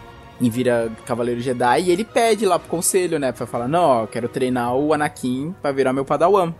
e 0.40 0.50
vira 0.50 0.90
Cavaleiro 1.04 1.40
Jedi. 1.40 1.82
E 1.82 1.90
ele 1.90 2.04
pede 2.04 2.46
lá 2.46 2.58
pro 2.58 2.68
conselho, 2.68 3.18
né? 3.18 3.32
Pra 3.32 3.46
falar: 3.46 3.68
Não, 3.68 3.82
ó, 3.82 4.06
quero 4.06 4.28
treinar 4.28 4.74
o 4.74 4.92
Anakin 4.92 5.54
pra 5.60 5.72
virar 5.72 5.92
meu 5.92 6.04
Padawan. 6.04 6.54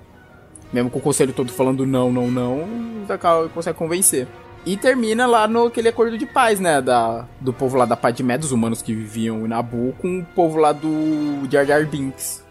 Mesmo 0.72 0.90
com 0.90 0.98
o 0.98 1.02
conselho 1.02 1.32
todo 1.32 1.52
falando 1.52 1.86
não, 1.86 2.12
não, 2.12 2.30
não, 2.30 2.58
o 2.58 3.48
consegue 3.50 3.78
convencer. 3.78 4.26
E 4.64 4.76
termina 4.76 5.26
lá 5.26 5.46
no 5.46 5.66
aquele 5.66 5.88
acordo 5.88 6.18
de 6.18 6.26
paz, 6.26 6.58
né? 6.58 6.82
Da, 6.82 7.24
do 7.40 7.52
povo 7.52 7.76
lá 7.76 7.84
da 7.84 7.96
Padmé, 7.96 8.36
dos 8.36 8.50
humanos 8.50 8.82
que 8.82 8.92
viviam 8.92 9.44
em 9.44 9.48
Nabu, 9.48 9.94
com 10.00 10.18
o 10.18 10.24
povo 10.24 10.58
lá 10.58 10.72
do 10.72 11.48
Jar 11.48 11.64
Jar 11.64 11.86
Binks. 11.86 12.44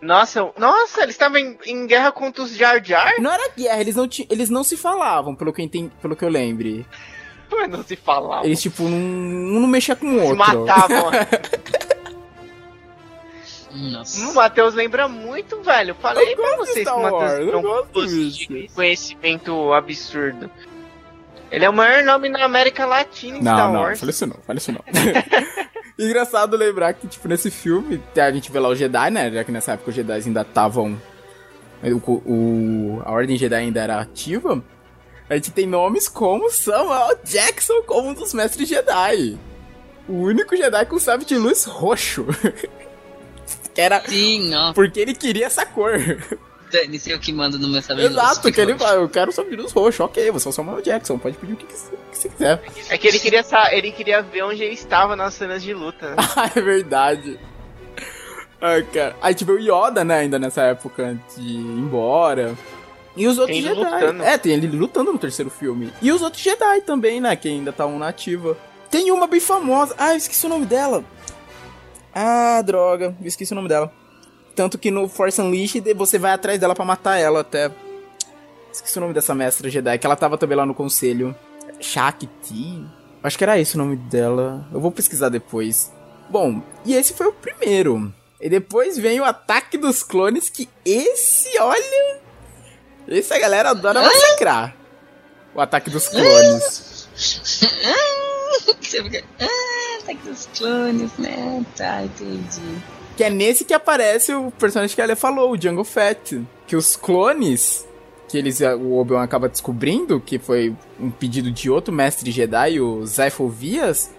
Nossa, 0.00 0.52
nossa, 0.56 1.02
eles 1.02 1.14
estavam 1.14 1.38
em, 1.38 1.58
em, 1.66 1.86
guerra 1.86 2.10
contra 2.12 2.42
os 2.42 2.56
Jar 2.56 2.84
Jar? 2.84 3.20
Não 3.20 3.32
era 3.32 3.50
guerra, 3.56 3.80
eles 3.80 3.96
não, 3.96 4.08
eles 4.30 4.50
não 4.50 4.64
se 4.64 4.76
falavam, 4.76 5.34
pelo 5.34 5.52
que 5.52 5.60
eu, 5.60 5.64
entendi, 5.64 5.92
pelo 6.00 6.16
que 6.16 6.24
eu 6.24 6.28
lembre. 6.28 6.86
Mas 7.52 7.68
não 7.70 7.82
se 7.82 7.96
falavam. 7.96 8.44
Eles, 8.44 8.60
tipo, 8.60 8.84
não, 8.84 8.96
um 8.96 9.60
não 9.60 9.68
mexia 9.68 9.94
com 9.94 10.06
o 10.06 10.22
outro. 10.22 10.44
Se 10.44 10.56
matavam. 10.56 11.10
Nossa. 13.74 14.28
O 14.28 14.34
Matheus 14.34 14.74
lembra 14.74 15.08
muito, 15.08 15.62
velho. 15.62 15.94
Falei 15.94 16.36
pra 16.36 16.56
vocês 16.56 16.86
que 16.86 16.94
o 16.94 17.02
Matheus 17.02 17.52
não 17.52 17.82
um 17.82 18.66
conhecimento 18.74 19.72
absurdo. 19.72 20.50
Ele 21.50 21.64
é 21.64 21.70
o 21.70 21.72
maior 21.72 22.02
nome 22.02 22.28
na 22.28 22.44
América 22.44 22.86
Latina 22.86 23.38
em 23.38 23.42
não, 23.42 23.54
Star 23.54 23.72
não, 23.72 23.80
Wars. 23.80 23.90
Não, 23.90 23.96
fala 23.98 24.10
isso 24.10 24.26
não, 24.26 24.36
fala 24.46 24.58
isso 24.58 24.72
não. 24.72 24.82
Engraçado 26.06 26.56
lembrar 26.56 26.94
que, 26.94 27.06
tipo, 27.06 27.28
nesse 27.28 27.50
filme, 27.50 28.02
a 28.16 28.32
gente 28.32 28.50
vê 28.50 28.58
lá 28.58 28.68
o 28.68 28.74
Jedi, 28.74 29.10
né? 29.10 29.30
Já 29.30 29.44
que 29.44 29.52
nessa 29.52 29.72
época 29.72 29.90
os 29.90 29.94
Jedi 29.94 30.12
ainda 30.12 30.40
estavam... 30.40 31.00
O, 31.82 32.10
o, 32.10 33.02
a 33.04 33.12
Ordem 33.12 33.36
Jedi 33.36 33.54
ainda 33.54 33.80
era 33.80 34.00
ativa. 34.00 34.62
A 35.32 35.36
gente 35.36 35.50
tem 35.50 35.66
nomes 35.66 36.08
como 36.08 36.50
Samuel 36.50 37.18
Jackson 37.24 37.82
como 37.86 38.10
um 38.10 38.12
dos 38.12 38.34
mestres 38.34 38.68
Jedi. 38.68 39.38
O 40.06 40.24
único 40.24 40.54
Jedi 40.54 40.84
com 40.84 40.98
sabre 40.98 41.24
de 41.24 41.38
luz 41.38 41.64
roxo. 41.64 42.26
que 43.74 43.80
era... 43.80 44.02
Sim, 44.06 44.54
ó. 44.54 44.74
Porque 44.74 45.00
ele 45.00 45.14
queria 45.14 45.46
essa 45.46 45.64
cor. 45.64 45.92
Dane-se 46.70 47.10
eu 47.10 47.18
que 47.18 47.32
mando 47.32 47.58
no 47.58 47.66
meu 47.66 47.80
sabre 47.80 48.04
Exato, 48.04 48.52
que 48.52 48.60
ele 48.60 48.76
fala, 48.76 49.00
eu 49.00 49.08
quero 49.08 49.32
sabre 49.32 49.56
de 49.56 49.62
luz 49.62 49.72
roxo. 49.72 50.04
Ok, 50.04 50.30
você 50.30 50.48
é 50.48 50.50
o 50.50 50.52
Samuel 50.52 50.82
Jackson, 50.82 51.16
pode 51.16 51.38
pedir 51.38 51.54
o 51.54 51.56
que, 51.56 51.64
você 52.12 52.28
quiser. 52.28 52.62
É 52.90 52.98
que 52.98 53.08
ele 53.08 53.18
queria, 53.18 53.42
ele 53.70 53.90
queria 53.90 54.20
ver 54.20 54.42
onde 54.42 54.62
ele 54.62 54.74
estava 54.74 55.16
nas 55.16 55.32
cenas 55.32 55.62
de 55.62 55.72
luta. 55.72 56.14
ah, 56.36 56.50
é 56.54 56.60
verdade. 56.60 57.40
Ai, 58.60 58.82
cara. 58.82 59.16
Aí 59.22 59.34
tipo 59.34 59.52
o 59.52 59.58
Yoda, 59.58 60.04
né, 60.04 60.18
ainda 60.18 60.38
nessa 60.38 60.60
época, 60.64 61.18
de 61.34 61.40
ir 61.42 61.56
embora. 61.56 62.54
E 63.16 63.26
os 63.26 63.38
outros 63.38 63.58
Jedi. 63.58 63.74
Lutando. 63.74 64.22
É, 64.22 64.38
tem 64.38 64.52
ele 64.52 64.66
lutando 64.66 65.12
no 65.12 65.18
terceiro 65.18 65.50
filme. 65.50 65.92
E 66.00 66.10
os 66.10 66.22
outros 66.22 66.42
Jedi 66.42 66.80
também, 66.82 67.20
né, 67.20 67.36
que 67.36 67.48
ainda 67.48 67.70
estavam 67.70 67.98
na 67.98 68.08
ativa. 68.08 68.56
Tem 68.90 69.10
uma 69.10 69.26
bem 69.26 69.40
famosa. 69.40 69.94
Ah, 69.98 70.12
eu 70.12 70.16
esqueci 70.16 70.46
o 70.46 70.48
nome 70.48 70.66
dela. 70.66 71.04
Ah, 72.14 72.62
droga. 72.62 73.16
Eu 73.20 73.26
esqueci 73.26 73.52
o 73.52 73.56
nome 73.56 73.68
dela. 73.68 73.92
Tanto 74.54 74.78
que 74.78 74.90
no 74.90 75.08
Force 75.08 75.40
Unleashed 75.40 75.94
você 75.94 76.18
vai 76.18 76.32
atrás 76.32 76.58
dela 76.58 76.74
para 76.74 76.84
matar 76.84 77.18
ela 77.18 77.40
até. 77.40 77.70
Esqueci 78.72 78.98
o 78.98 79.00
nome 79.00 79.14
dessa 79.14 79.34
mestra 79.34 79.68
Jedi, 79.68 79.98
que 79.98 80.06
ela 80.06 80.16
tava 80.16 80.38
também 80.38 80.56
lá 80.56 80.64
no 80.64 80.74
conselho. 80.74 81.34
Shakti? 81.80 82.84
Acho 83.22 83.38
que 83.38 83.44
era 83.44 83.58
esse 83.58 83.76
o 83.76 83.78
nome 83.78 83.96
dela. 83.96 84.66
Eu 84.72 84.80
vou 84.80 84.90
pesquisar 84.90 85.28
depois. 85.28 85.92
Bom, 86.28 86.62
e 86.84 86.94
esse 86.94 87.12
foi 87.12 87.26
o 87.26 87.32
primeiro. 87.32 88.12
E 88.40 88.48
depois 88.48 88.98
vem 88.98 89.20
o 89.20 89.24
Ataque 89.24 89.78
dos 89.78 90.02
Clones, 90.02 90.48
que 90.48 90.68
esse, 90.84 91.58
olha... 91.58 92.21
Esse 93.08 93.34
a 93.34 93.38
galera 93.38 93.70
adora 93.70 94.02
massacrar. 94.02 94.76
O 95.54 95.60
Ataque 95.60 95.90
dos 95.90 96.08
Clones. 96.08 97.08
ah, 99.40 99.98
Ataque 100.02 100.28
dos 100.28 100.48
Clones, 100.56 101.10
né? 101.18 101.64
Tá, 101.76 102.04
entendi. 102.04 102.82
Que 103.16 103.24
é 103.24 103.30
nesse 103.30 103.64
que 103.64 103.74
aparece 103.74 104.34
o 104.34 104.50
personagem 104.50 104.94
que 104.94 105.00
a 105.00 105.04
Ale 105.04 105.16
falou, 105.16 105.52
o 105.52 105.60
Jungle 105.60 105.84
Fett. 105.84 106.42
Que 106.66 106.74
os 106.74 106.96
clones, 106.96 107.86
que 108.28 108.38
eles 108.38 108.60
o 108.60 108.94
Obi-Wan 108.94 109.22
acaba 109.22 109.48
descobrindo, 109.48 110.20
que 110.20 110.38
foi 110.38 110.74
um 110.98 111.10
pedido 111.10 111.50
de 111.50 111.68
outro 111.68 111.92
mestre 111.92 112.30
Jedi, 112.30 112.80
o 112.80 113.04
Zyphovias, 113.04 114.10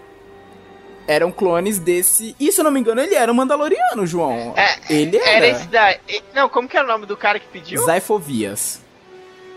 eram 1.06 1.30
clones 1.30 1.78
desse. 1.78 2.34
E 2.38 2.50
se 2.52 2.60
eu 2.60 2.64
não 2.64 2.70
me 2.70 2.80
engano, 2.80 3.00
ele 3.00 3.14
era 3.14 3.30
um 3.30 3.34
Mandaloriano, 3.34 4.06
João. 4.06 4.54
É, 4.56 4.76
ele 4.90 5.16
era. 5.16 5.30
Era 5.30 5.48
esse 5.48 5.66
daí. 5.68 5.98
Não, 6.34 6.48
como 6.48 6.68
que 6.68 6.76
é 6.76 6.82
o 6.82 6.86
nome 6.86 7.06
do 7.06 7.16
cara 7.16 7.38
que 7.38 7.46
pediu? 7.48 7.84
Zyphovias. 7.84 8.80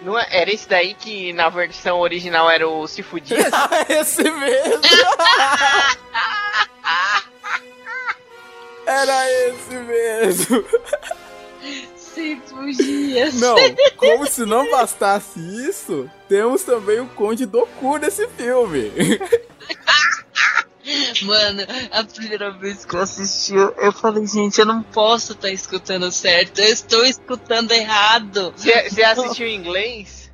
Não 0.01 0.17
é, 0.17 0.27
era 0.29 0.53
esse 0.53 0.67
daí 0.69 0.93
que 0.93 1.33
na 1.33 1.49
versão 1.49 1.99
original 1.99 2.49
era 2.49 2.67
o 2.67 2.87
Sifudias? 2.87 3.51
esse 3.89 4.23
mesmo! 4.23 4.81
Era 8.85 9.31
esse 9.49 9.75
mesmo. 9.75 10.65
Cinco 11.95 12.65
dias. 12.71 13.33
Não, 13.35 13.55
como 13.97 14.25
se 14.27 14.45
não 14.45 14.69
bastasse 14.71 15.39
isso, 15.67 16.09
temos 16.29 16.63
também 16.63 16.99
o 16.99 17.07
Conde 17.07 17.45
Doku 17.45 17.97
nesse 17.97 18.27
filme. 18.29 18.91
Mano, 21.23 21.63
a 21.91 22.03
primeira 22.03 22.51
vez 22.51 22.85
que 22.85 22.95
eu 22.95 23.01
assisti, 23.01 23.53
eu 23.53 23.91
falei, 23.91 24.25
gente, 24.25 24.59
eu 24.59 24.65
não 24.65 24.81
posso 24.81 25.33
estar 25.33 25.47
tá 25.47 25.53
escutando 25.53 26.11
certo, 26.11 26.59
eu 26.59 26.73
estou 26.73 27.05
escutando 27.05 27.71
errado. 27.71 28.53
Você 28.55 29.03
assistiu 29.03 29.47
em 29.47 29.55
inglês? 29.55 30.31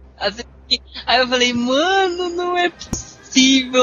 Aí 1.06 1.20
eu 1.20 1.28
falei, 1.28 1.54
mano, 1.54 2.30
não 2.30 2.58
é 2.58 2.70
possível 2.70 3.14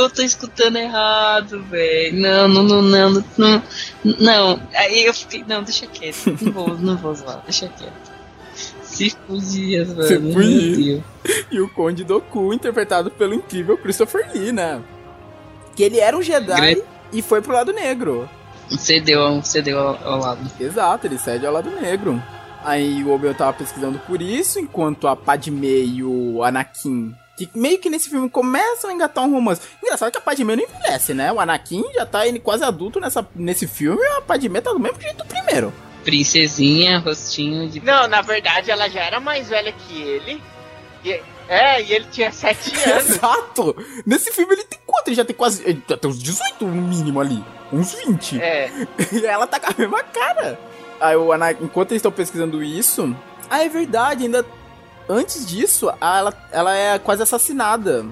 eu 0.02 0.10
tô 0.10 0.22
escutando 0.22 0.76
errado, 0.76 1.62
velho. 1.64 2.20
Não, 2.20 2.48
não, 2.48 2.62
não, 2.62 2.82
não, 2.82 3.24
não, 3.36 3.62
não. 4.04 4.62
Aí 4.74 5.04
eu 5.04 5.12
fiquei, 5.14 5.44
não, 5.46 5.62
deixa 5.62 5.86
quieto. 5.86 6.38
Não 6.40 6.52
vou, 6.52 6.78
não 6.78 6.96
vou 6.96 7.14
zoar, 7.14 7.42
deixa 7.42 7.68
quieto. 7.68 8.10
Se 8.82 9.16
fugia, 9.26 9.84
mano. 9.84 10.02
Se 10.02 10.20
fugia. 10.20 11.04
E 11.50 11.60
o 11.60 11.68
Conde 11.68 12.04
Doku, 12.04 12.52
interpretado 12.52 13.10
pelo 13.10 13.34
incrível 13.34 13.76
Christopher 13.78 14.30
Lee, 14.32 14.52
né? 14.52 14.82
Que 15.80 15.84
ele 15.84 15.98
era 15.98 16.14
um 16.14 16.20
Jedi. 16.20 16.82
e 17.10 17.22
foi 17.22 17.40
pro 17.40 17.54
lado 17.54 17.72
negro. 17.72 18.28
Cedeu, 18.68 19.42
cedeu 19.42 19.78
ao, 19.78 20.06
ao 20.06 20.18
lado. 20.18 20.50
Exato, 20.60 21.06
ele 21.06 21.16
cede 21.16 21.46
ao 21.46 21.54
lado 21.54 21.70
negro. 21.70 22.22
Aí 22.62 23.02
o 23.02 23.10
Obi-Wan 23.10 23.32
tava 23.32 23.54
pesquisando 23.54 23.98
por 24.00 24.20
isso, 24.20 24.60
enquanto 24.60 25.08
a 25.08 25.16
Padmé 25.16 25.66
e 25.66 26.04
o 26.04 26.44
Anakin, 26.44 27.14
que 27.34 27.48
meio 27.54 27.78
que 27.78 27.88
nesse 27.88 28.10
filme 28.10 28.28
começam 28.28 28.90
a 28.90 28.92
engatar 28.92 29.24
um 29.24 29.32
romance. 29.32 29.62
Engraçado 29.82 30.12
que 30.12 30.18
a 30.18 30.20
Padmé 30.20 30.54
não 30.54 30.64
envelhece, 30.64 31.14
né? 31.14 31.32
O 31.32 31.40
Anakin 31.40 31.82
já 31.94 32.04
tá 32.04 32.28
indo 32.28 32.38
quase 32.40 32.62
adulto 32.62 33.00
nessa, 33.00 33.26
nesse 33.34 33.66
filme 33.66 34.02
e 34.02 34.18
a 34.18 34.20
Padmé 34.20 34.60
tá 34.60 34.72
do 34.72 34.78
mesmo 34.78 35.00
jeito 35.00 35.16
do 35.16 35.24
primeiro. 35.24 35.72
Princesinha, 36.04 36.98
rostinho 36.98 37.70
de. 37.70 37.80
Não, 37.80 38.06
na 38.06 38.20
verdade 38.20 38.70
ela 38.70 38.86
já 38.90 39.00
era 39.00 39.18
mais 39.18 39.48
velha 39.48 39.72
que 39.72 39.98
ele. 39.98 40.42
E, 41.02 41.22
é, 41.50 41.82
e 41.82 41.92
ele 41.92 42.04
tinha 42.12 42.30
7 42.30 42.72
anos. 42.88 43.10
Exato! 43.10 43.76
Nesse 44.06 44.30
filme 44.30 44.54
ele 44.54 44.62
tem 44.62 44.78
quanto? 44.86 45.08
Ele 45.08 45.16
já 45.16 45.24
tem 45.24 45.34
quase. 45.34 45.64
Ele 45.68 45.82
já 45.88 45.96
tem 45.96 46.08
uns 46.08 46.22
18 46.22 46.64
no 46.64 46.80
mínimo 46.80 47.20
ali. 47.20 47.44
Uns 47.72 47.92
20. 47.92 48.40
É. 48.40 48.70
E 49.10 49.26
ela 49.26 49.48
tá 49.48 49.58
com 49.58 49.66
a 49.66 49.74
mesma 49.76 50.00
cara. 50.04 50.56
Aí 51.00 51.16
o 51.16 51.32
Anakin, 51.32 51.64
enquanto 51.64 51.90
eles 51.90 51.98
estão 51.98 52.12
pesquisando 52.12 52.62
isso. 52.62 53.16
Ah, 53.50 53.64
é 53.64 53.68
verdade, 53.68 54.22
ainda. 54.24 54.46
Antes 55.08 55.44
disso, 55.44 55.90
ela, 56.00 56.32
ela 56.52 56.72
é 56.72 56.96
quase 57.00 57.24
assassinada. 57.24 58.06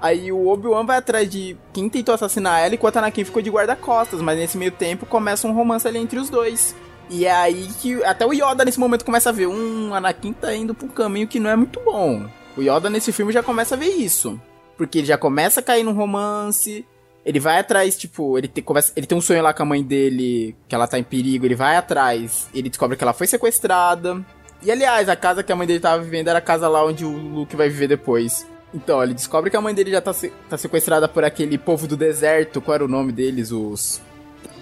Aí 0.00 0.32
o 0.32 0.48
Obi-Wan 0.48 0.86
vai 0.86 0.96
atrás 0.96 1.28
de 1.28 1.58
quem 1.74 1.90
tentou 1.90 2.14
assassinar 2.14 2.60
ela, 2.60 2.74
enquanto 2.74 2.96
a 2.96 3.00
Anakin 3.00 3.24
ficou 3.24 3.42
de 3.42 3.50
guarda-costas. 3.50 4.22
Mas 4.22 4.38
nesse 4.38 4.56
meio 4.56 4.72
tempo 4.72 5.04
começa 5.04 5.46
um 5.46 5.52
romance 5.52 5.86
ali 5.86 5.98
entre 5.98 6.18
os 6.18 6.30
dois. 6.30 6.74
E 7.10 7.26
é 7.26 7.32
aí 7.32 7.68
que 7.80 8.02
até 8.04 8.26
o 8.26 8.32
Yoda 8.32 8.64
nesse 8.64 8.80
momento 8.80 9.04
começa 9.04 9.28
a 9.28 9.32
ver, 9.32 9.46
um 9.46 9.94
Anakin 9.94 10.32
tá 10.32 10.54
indo 10.54 10.74
pra 10.74 10.86
um 10.86 10.90
caminho 10.90 11.28
que 11.28 11.38
não 11.38 11.50
é 11.50 11.56
muito 11.56 11.80
bom. 11.80 12.26
O 12.56 12.62
Yoda 12.62 12.88
nesse 12.88 13.12
filme 13.12 13.32
já 13.32 13.42
começa 13.42 13.74
a 13.74 13.78
ver 13.78 13.88
isso. 13.88 14.40
Porque 14.76 14.98
ele 14.98 15.06
já 15.06 15.18
começa 15.18 15.60
a 15.60 15.62
cair 15.62 15.84
num 15.84 15.92
romance. 15.92 16.84
Ele 17.24 17.40
vai 17.40 17.58
atrás, 17.58 17.96
tipo, 17.96 18.36
ele 18.36 18.48
tem, 18.48 18.62
começa, 18.62 18.92
ele 18.96 19.06
tem 19.06 19.16
um 19.16 19.20
sonho 19.20 19.42
lá 19.42 19.54
com 19.54 19.62
a 19.62 19.66
mãe 19.66 19.82
dele, 19.82 20.54
que 20.68 20.74
ela 20.74 20.86
tá 20.86 20.98
em 20.98 21.02
perigo, 21.02 21.46
ele 21.46 21.54
vai 21.54 21.74
atrás, 21.74 22.48
ele 22.52 22.68
descobre 22.68 22.98
que 22.98 23.02
ela 23.02 23.14
foi 23.14 23.26
sequestrada. 23.26 24.22
E 24.62 24.70
aliás, 24.70 25.08
a 25.08 25.16
casa 25.16 25.42
que 25.42 25.50
a 25.50 25.56
mãe 25.56 25.66
dele 25.66 25.80
tava 25.80 26.02
vivendo 26.02 26.28
era 26.28 26.38
a 26.38 26.42
casa 26.42 26.68
lá 26.68 26.84
onde 26.84 27.04
o 27.04 27.10
Luke 27.10 27.56
vai 27.56 27.68
viver 27.68 27.88
depois. 27.88 28.46
Então, 28.74 29.02
ele 29.02 29.14
descobre 29.14 29.50
que 29.50 29.56
a 29.56 29.60
mãe 29.60 29.72
dele 29.72 29.92
já 29.92 30.00
tá, 30.00 30.12
tá 30.50 30.58
sequestrada 30.58 31.08
por 31.08 31.24
aquele 31.24 31.56
povo 31.56 31.86
do 31.86 31.96
deserto. 31.96 32.60
Qual 32.60 32.74
era 32.74 32.84
o 32.84 32.88
nome 32.88 33.12
deles? 33.12 33.52
Os. 33.52 34.02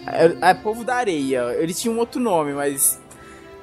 É, 0.06 0.50
é 0.50 0.54
povo 0.54 0.84
da 0.84 0.96
areia. 0.96 1.54
Eles 1.58 1.80
tinham 1.80 1.96
um 1.96 1.98
outro 1.98 2.20
nome, 2.20 2.52
mas. 2.52 3.00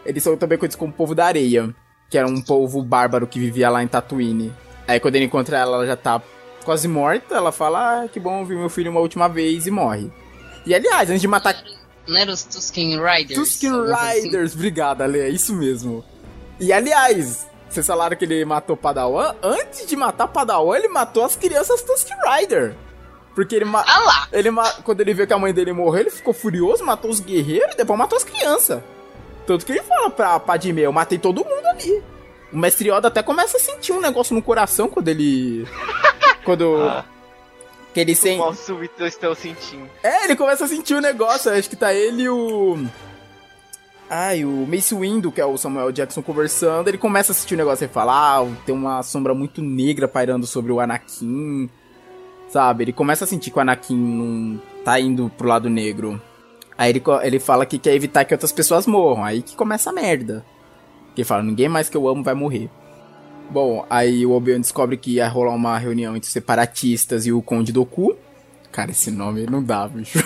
Eles 0.06 0.24
são 0.24 0.36
também 0.38 0.58
conhecidos 0.58 0.80
como 0.80 0.94
povo 0.94 1.14
da 1.14 1.26
areia. 1.26 1.74
Que 2.10 2.18
era 2.18 2.28
um 2.28 2.42
povo 2.42 2.82
bárbaro 2.82 3.28
que 3.28 3.40
vivia 3.40 3.70
lá 3.70 3.84
em 3.84 3.88
Tatooine. 3.88 4.54
Aí 4.88 5.00
quando 5.00 5.16
ele 5.16 5.26
encontra 5.26 5.58
ela, 5.58 5.78
ela 5.78 5.86
já 5.86 5.96
tá 5.96 6.22
quase 6.64 6.88
morta. 6.88 7.36
Ela 7.36 7.52
fala: 7.52 8.04
Ah, 8.04 8.08
que 8.08 8.20
bom 8.20 8.44
ver 8.46 8.58
meu 8.58 8.70
filho 8.70 8.92
uma 8.92 9.00
última 9.00 9.28
vez 9.28 9.68
e 9.68 9.72
morre. 9.72 10.12
E 10.66 10.74
aliás, 10.74 11.10
antes 11.10 11.22
de 11.22 11.28
matar 11.28 11.56
Não 12.08 12.18
eram 12.18 12.34
os 12.34 12.44
Tusken 12.44 13.00
Riders? 13.00 13.40
Tusken 13.40 13.72
assim? 13.94 14.22
Riders, 14.24 14.54
obrigado, 14.56 15.02
Ale, 15.02 15.20
é 15.20 15.30
isso 15.30 15.54
mesmo. 15.56 16.04
E 16.60 16.74
aliás, 16.74 17.48
vocês 17.70 17.86
falaram 17.86 18.18
que 18.18 18.26
ele 18.26 18.44
matou 18.44 18.76
Padawan? 18.76 19.36
Antes 19.42 19.86
de 19.86 19.96
matar 19.96 20.28
Padawan, 20.28 20.76
ele 20.78 20.88
matou 20.90 21.24
as 21.24 21.36
crianças 21.36 21.82
Tusken 21.82 22.18
Rider. 22.26 22.76
Porque 23.40 23.56
ele, 23.56 23.64
ma 23.64 23.86
Ah 23.88 24.00
lá! 24.02 24.28
ele 24.34 24.52
ma 24.52 24.70
quando 24.84 25.00
ele 25.00 25.14
viu 25.14 25.26
que 25.26 25.32
a 25.32 25.40
mãe 25.40 25.54
dele 25.54 25.72
morreu, 25.72 26.02
ele 26.02 26.10
ficou 26.10 26.34
furioso, 26.34 26.84
matou 26.84 27.10
os 27.10 27.22
guerreiros 27.22 27.74
e 27.74 27.78
depois 27.78 27.98
matou 27.98 28.18
as 28.18 28.24
crianças. 28.26 28.84
Tanto 29.48 29.66
que 29.66 29.72
ele 29.72 29.82
fala 29.82 30.10
pra 30.10 30.38
Padmé, 30.42 30.82
eu 30.82 30.92
matei 30.92 31.18
todo 31.18 31.46
mundo 31.46 31.66
ali. 31.68 32.04
O 32.52 32.58
mestre 32.58 32.90
Yoda 32.90 33.08
até 33.08 33.24
começa 33.24 33.56
a 33.56 33.60
sentir 33.62 33.94
um 33.94 34.02
negócio 34.02 34.36
no 34.36 34.42
coração 34.42 34.90
quando 34.90 35.08
ele... 35.08 35.66
quando... 36.44 36.82
Ah. 36.82 37.06
Que 37.94 38.02
ele 38.02 38.14
sente... 38.14 38.40
mal 38.40 38.54
súbito 38.54 39.04
eu 39.04 39.08
estou 39.08 39.34
sentindo. 39.34 39.90
É, 40.04 40.26
ele 40.26 40.36
começa 40.36 40.66
a 40.66 40.68
sentir 40.68 40.96
o 40.96 41.02
negócio. 41.02 41.50
Acho 41.50 41.70
que 41.70 41.78
tá 41.78 41.94
ele 41.94 42.24
e 42.24 42.30
o. 42.30 42.78
Ai, 44.10 44.44
o 44.44 44.68
Mace 44.68 44.94
Windu, 44.94 45.32
que 45.32 45.40
é 45.40 45.46
o 45.46 45.58
Samuel 45.58 45.94
Jackson 45.94 46.22
conversando, 46.22 46.90
ele 46.90 46.98
começa 46.98 47.32
a 47.32 47.36
sentir 47.36 47.54
o 47.54 47.58
negócio 47.58 47.86
e 47.86 47.88
fala: 47.88 48.42
Ah, 48.42 48.46
tem 48.66 48.76
uma 48.76 49.02
sombra 49.02 49.34
muito 49.34 49.62
negra 49.62 50.10
pairando 50.10 50.46
sobre 50.46 50.72
o 50.72 50.80
Anakin. 50.80 51.70
Sabe? 52.50 52.84
Ele 52.86 52.94
começa 52.94 53.26
a 53.26 53.28
sentir 53.28 53.52
que 53.52 53.58
o 53.58 53.62
Anakin 53.62 53.96
não 53.96 54.62
tá 54.84 55.00
indo 55.00 55.32
pro 55.38 55.48
lado 55.48 55.70
negro. 55.70 56.22
Aí 56.78 56.90
ele, 56.90 57.04
ele 57.24 57.40
fala 57.40 57.66
que 57.66 57.78
quer 57.78 57.94
evitar 57.94 58.26
que 58.26 58.34
outras 58.34 58.52
pessoas 58.52 58.88
morram. 58.88 59.24
Aí 59.24 59.42
que 59.42 59.56
começa 59.56 59.90
a 59.90 59.94
merda. 59.94 60.44
Que 61.14 61.22
ele 61.22 61.28
fala: 61.28 61.44
Ninguém 61.44 61.70
mais 61.70 61.90
que 61.90 61.98
eu 61.98 62.08
amo 62.08 62.24
vai 62.24 62.34
morrer. 62.34 62.70
Bom, 63.50 63.86
aí 63.90 64.26
o 64.26 64.32
Obi-Wan 64.32 64.62
descobre 64.62 64.96
que 64.96 65.16
ia 65.16 65.28
rolar 65.28 65.56
uma 65.56 65.78
reunião 65.78 66.16
entre 66.16 66.28
os 66.28 66.34
separatistas 66.34 67.26
e 67.26 67.32
o 67.32 67.42
Conde 67.42 67.72
Doku. 67.72 68.16
Cara, 68.72 68.92
esse 68.92 69.10
nome 69.10 69.48
não 69.48 69.64
dá, 69.64 69.88
bicho. 69.88 70.20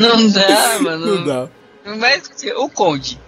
Não 0.00 0.26
dá, 0.28 0.78
mano. 0.80 1.06
não 1.16 1.24
dá. 1.24 1.48
Mas 1.98 2.30
o 2.56 2.68
Conde. 2.68 3.20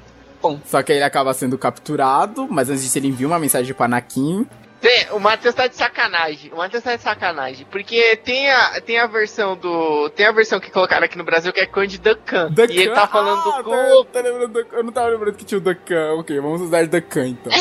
Só 0.64 0.82
que 0.82 0.92
ele 0.92 1.04
acaba 1.04 1.32
sendo 1.34 1.56
capturado, 1.56 2.48
mas 2.50 2.68
antes 2.68 2.82
disso 2.82 2.98
ele 2.98 3.08
envia 3.08 3.26
uma 3.26 3.38
mensagem 3.38 3.72
pro 3.72 3.84
Anakin. 3.84 4.46
Tem, 4.82 5.12
o 5.12 5.20
Matheus 5.20 5.54
tá 5.54 5.68
de 5.68 5.76
sacanagem. 5.76 6.52
O 6.52 6.56
Matheus 6.56 6.82
tá 6.82 6.96
de 6.96 7.02
sacanagem. 7.02 7.64
Porque 7.70 8.16
tem 8.16 8.50
a, 8.50 8.80
tem 8.80 8.98
a 8.98 9.06
versão 9.06 9.56
do. 9.56 10.10
Tem 10.10 10.26
a 10.26 10.32
versão 10.32 10.58
que 10.58 10.72
colocaram 10.72 11.04
aqui 11.04 11.16
no 11.16 11.22
Brasil 11.22 11.52
que 11.52 11.60
é 11.60 11.66
Conde 11.66 11.98
Dukan. 11.98 12.52
E 12.68 12.80
ele 12.80 12.90
tá 12.90 13.06
falando 13.06 13.38
ah, 13.48 13.62
do 13.62 14.04
tá, 14.06 14.10
tá 14.12 14.20
lembrando 14.28 14.52
do- 14.52 14.76
Eu 14.76 14.82
não 14.82 14.92
tava 14.92 15.08
lembrando 15.10 15.36
que 15.36 15.44
tinha 15.44 15.58
o 15.58 15.60
Dukan. 15.60 16.14
Ok, 16.14 16.36
vamos 16.40 16.60
usar 16.62 16.84
Dukan 16.88 17.28
então. 17.28 17.52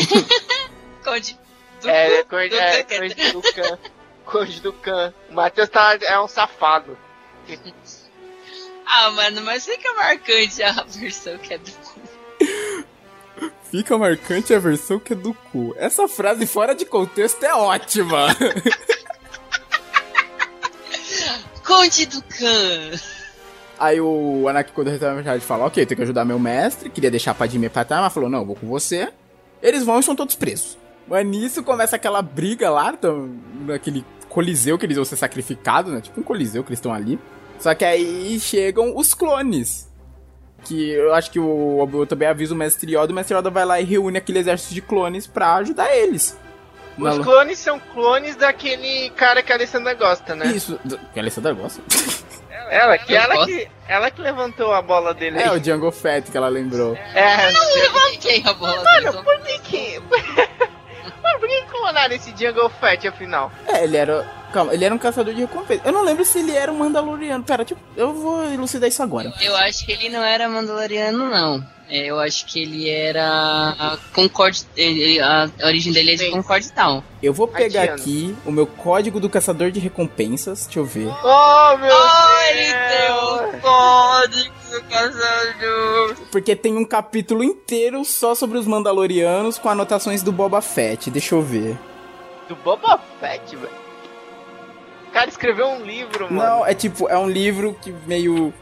Conde. 1.06 1.40
É, 1.86 2.24
Conde, 2.24 2.56
é, 2.56 2.84
Dukan. 2.84 2.98
Conde 2.98 3.32
Dukan. 3.32 3.80
Conde 4.26 4.62
Dukan. 4.62 5.14
O 5.30 5.34
Matheus 5.36 5.70
tá, 5.70 5.96
é 6.02 6.20
um 6.20 6.28
safado. 6.28 6.98
Ah, 8.94 9.10
mano, 9.12 9.42
mas 9.44 9.64
fica 9.66 9.94
marcante 9.94 10.62
a 10.62 10.72
versão 10.84 11.38
que 11.38 11.54
é 11.54 11.58
do 11.58 11.70
Fica 13.72 13.98
marcante 13.98 14.54
a 14.54 14.60
versão 14.60 15.00
que 15.00 15.14
é 15.14 15.16
do 15.16 15.34
cu. 15.34 15.74
Essa 15.78 16.06
frase 16.06 16.46
fora 16.46 16.76
de 16.76 16.86
contexto 16.86 17.42
é 17.42 17.56
ótima. 17.56 18.28
Conde 21.66 22.06
do 22.08 22.22
Khan. 22.22 23.00
Aí 23.80 24.02
o 24.02 24.46
Anakin, 24.50 24.74
quando 24.74 24.90
recebe 24.90 25.14
a 25.14 25.16
mensagem, 25.16 25.40
fala: 25.40 25.68
Ok, 25.68 25.82
eu 25.82 25.88
tenho 25.88 25.96
que 25.96 26.04
ajudar 26.04 26.26
meu 26.26 26.38
mestre. 26.38 26.90
Queria 26.90 27.10
deixar 27.10 27.32
a 27.32 27.34
Padmé 27.34 27.70
pra 27.70 27.86
trás, 27.86 28.04
mas 28.04 28.14
falou: 28.14 28.30
Não, 28.30 28.40
eu 28.40 28.46
vou 28.46 28.58
com 28.58 28.68
você. 28.68 29.08
Eles 29.64 29.86
vão 29.86 30.02
e 30.02 30.04
são 30.04 30.18
todos 30.18 30.36
presos. 30.36 30.78
Mas 31.08 31.26
nisso 31.26 31.64
começa 31.64 31.96
aquela 31.96 32.22
briga 32.22 32.70
lá, 32.70 32.92
tão, 32.92 33.34
naquele 33.66 34.06
coliseu 34.28 34.78
que 34.78 34.86
eles 34.86 34.98
vão 34.98 35.06
ser 35.06 35.16
sacrificados, 35.16 35.94
né? 35.94 36.02
Tipo 36.02 36.20
um 36.20 36.24
coliseu 36.24 36.62
que 36.62 36.70
eles 36.70 36.80
estão 36.80 36.94
ali. 36.94 37.18
Só 37.58 37.74
que 37.74 37.86
aí 37.86 38.38
chegam 38.38 38.98
os 38.98 39.14
clones. 39.14 39.91
Que 40.66 40.92
eu 40.92 41.14
acho 41.14 41.32
que 41.32 41.40
o 41.40 41.80
Obi-Wan 41.80 42.06
também 42.06 42.28
avisa 42.28 42.54
o 42.54 42.58
Mestre 42.58 42.96
Yoda. 42.96 43.12
O 43.12 43.16
Mestre 43.16 43.36
Yoda 43.36 43.50
vai 43.50 43.66
lá 43.66 43.82
e 43.82 43.84
reúne 43.84 44.18
aquele 44.18 44.40
exército 44.40 44.74
de 44.74 44.82
clones 44.82 45.26
pra 45.28 45.56
ajudar 45.56 45.96
eles. 45.96 46.38
Os 46.98 47.18
Na- 47.18 47.24
clones 47.24 47.58
são 47.58 47.80
clones 47.80 48.36
daquele 48.36 49.10
cara 49.12 49.42
que 49.42 49.52
a 49.52 49.56
Alessandra 49.56 49.94
gosta, 49.94 50.36
né? 50.36 50.48
Isso. 50.48 50.80
Que 51.14 51.20
a 51.20 51.24
Alessandra 51.24 51.54
gosta? 51.54 51.82
Ela, 52.70 52.98
que, 52.98 53.14
ela, 53.16 53.46
que, 53.46 53.68
ela 53.88 54.12
que 54.12 54.22
levantou 54.22 54.72
a 54.74 54.82
bola 54.82 55.14
dele. 55.14 55.40
É, 55.40 55.50
aí. 55.50 55.58
o 55.58 55.60
Django 55.60 55.92
Fett 55.92 56.32
que 56.32 56.38
ela 56.38 56.48
lembrou. 56.48 56.96
É, 56.96 57.50
Levantei 57.82 58.44
a 58.46 58.54
bola. 58.54 58.84
Mano, 58.84 59.12
dele. 59.12 59.24
por 59.24 59.40
que 59.42 59.60
que... 59.60 60.00
Mano, 60.00 61.40
por 61.40 61.48
que 61.50 61.62
clonaram 61.64 62.16
esse 62.16 62.32
Jungle 62.38 62.70
Fett, 62.70 63.08
afinal? 63.08 63.52
É, 63.68 63.84
ele 63.84 63.98
era. 63.98 64.26
Calma, 64.52 64.74
ele 64.74 64.84
era 64.86 64.94
um 64.94 64.98
caçador 64.98 65.34
de 65.34 65.42
recompensa. 65.42 65.82
Eu 65.86 65.92
não 65.92 66.04
lembro 66.04 66.26
se 66.26 66.40
ele 66.40 66.52
era 66.52 66.72
um 66.72 66.78
Mandaloriano. 66.78 67.44
Pera, 67.44 67.64
tipo, 67.66 67.80
eu 67.96 68.14
vou 68.14 68.44
elucidar 68.52 68.90
isso 68.90 69.02
agora. 69.02 69.34
Eu 69.42 69.56
acho 69.56 69.86
que 69.86 69.92
ele 69.92 70.10
não 70.10 70.22
era 70.24 70.48
Mandaloriano, 70.50 71.30
não. 71.30 71.66
É, 71.90 72.06
Eu 72.10 72.20
acho 72.22 72.46
que 72.46 72.62
ele 72.62 72.90
era 72.90 73.98
Concord. 74.14 74.62
ele- 74.78 75.20
A 75.20 75.50
origem 75.66 75.92
dele 75.92 76.14
é 76.14 76.16
de. 76.16 76.32
Concord 76.32 76.72
Town. 76.72 77.04
Eu 77.22 77.34
vou 77.34 77.48
pegar 77.50 77.82
Adiana. 77.82 78.00
aqui 78.02 78.34
o 78.46 78.52
meu 78.52 78.66
código 78.66 79.20
do 79.20 79.30
caçador 79.30 79.72
de 79.72 79.80
recompensas. 79.82 80.64
Deixa 80.66 80.80
eu 80.80 80.86
ver. 80.86 81.08
Oh, 81.08 81.78
meu 81.78 81.94
Oh, 81.94 82.50
ele 82.50 82.74
Deus! 82.74 83.40
tem 83.52 83.58
um 83.58 83.62
código 83.62 84.56
caçador. 84.90 86.16
Porque 86.32 86.56
tem 86.56 86.78
um 86.78 86.86
capítulo 86.86 87.44
inteiro 87.44 88.06
só 88.06 88.34
sobre 88.36 88.58
os 88.58 88.66
Mandalorianos 88.66 89.58
com 89.58 89.68
anotações 89.70 90.24
do 90.24 90.32
Boba 90.32 90.62
Fett. 90.62 91.10
Deixa 91.12 91.36
eu 91.36 91.42
ver. 91.42 91.78
Do 92.48 92.56
Boba 92.56 93.00
Fett, 93.20 93.54
velho. 93.56 93.81
O 95.12 95.14
cara 95.14 95.30
escreveu 95.30 95.68
um 95.68 95.84
livro, 95.84 96.32
mano. 96.32 96.42
Não, 96.42 96.66
é 96.66 96.74
tipo, 96.74 97.10
é 97.10 97.18
um 97.18 97.30
livro 97.30 97.78
que 97.82 97.94
meio. 98.08 98.54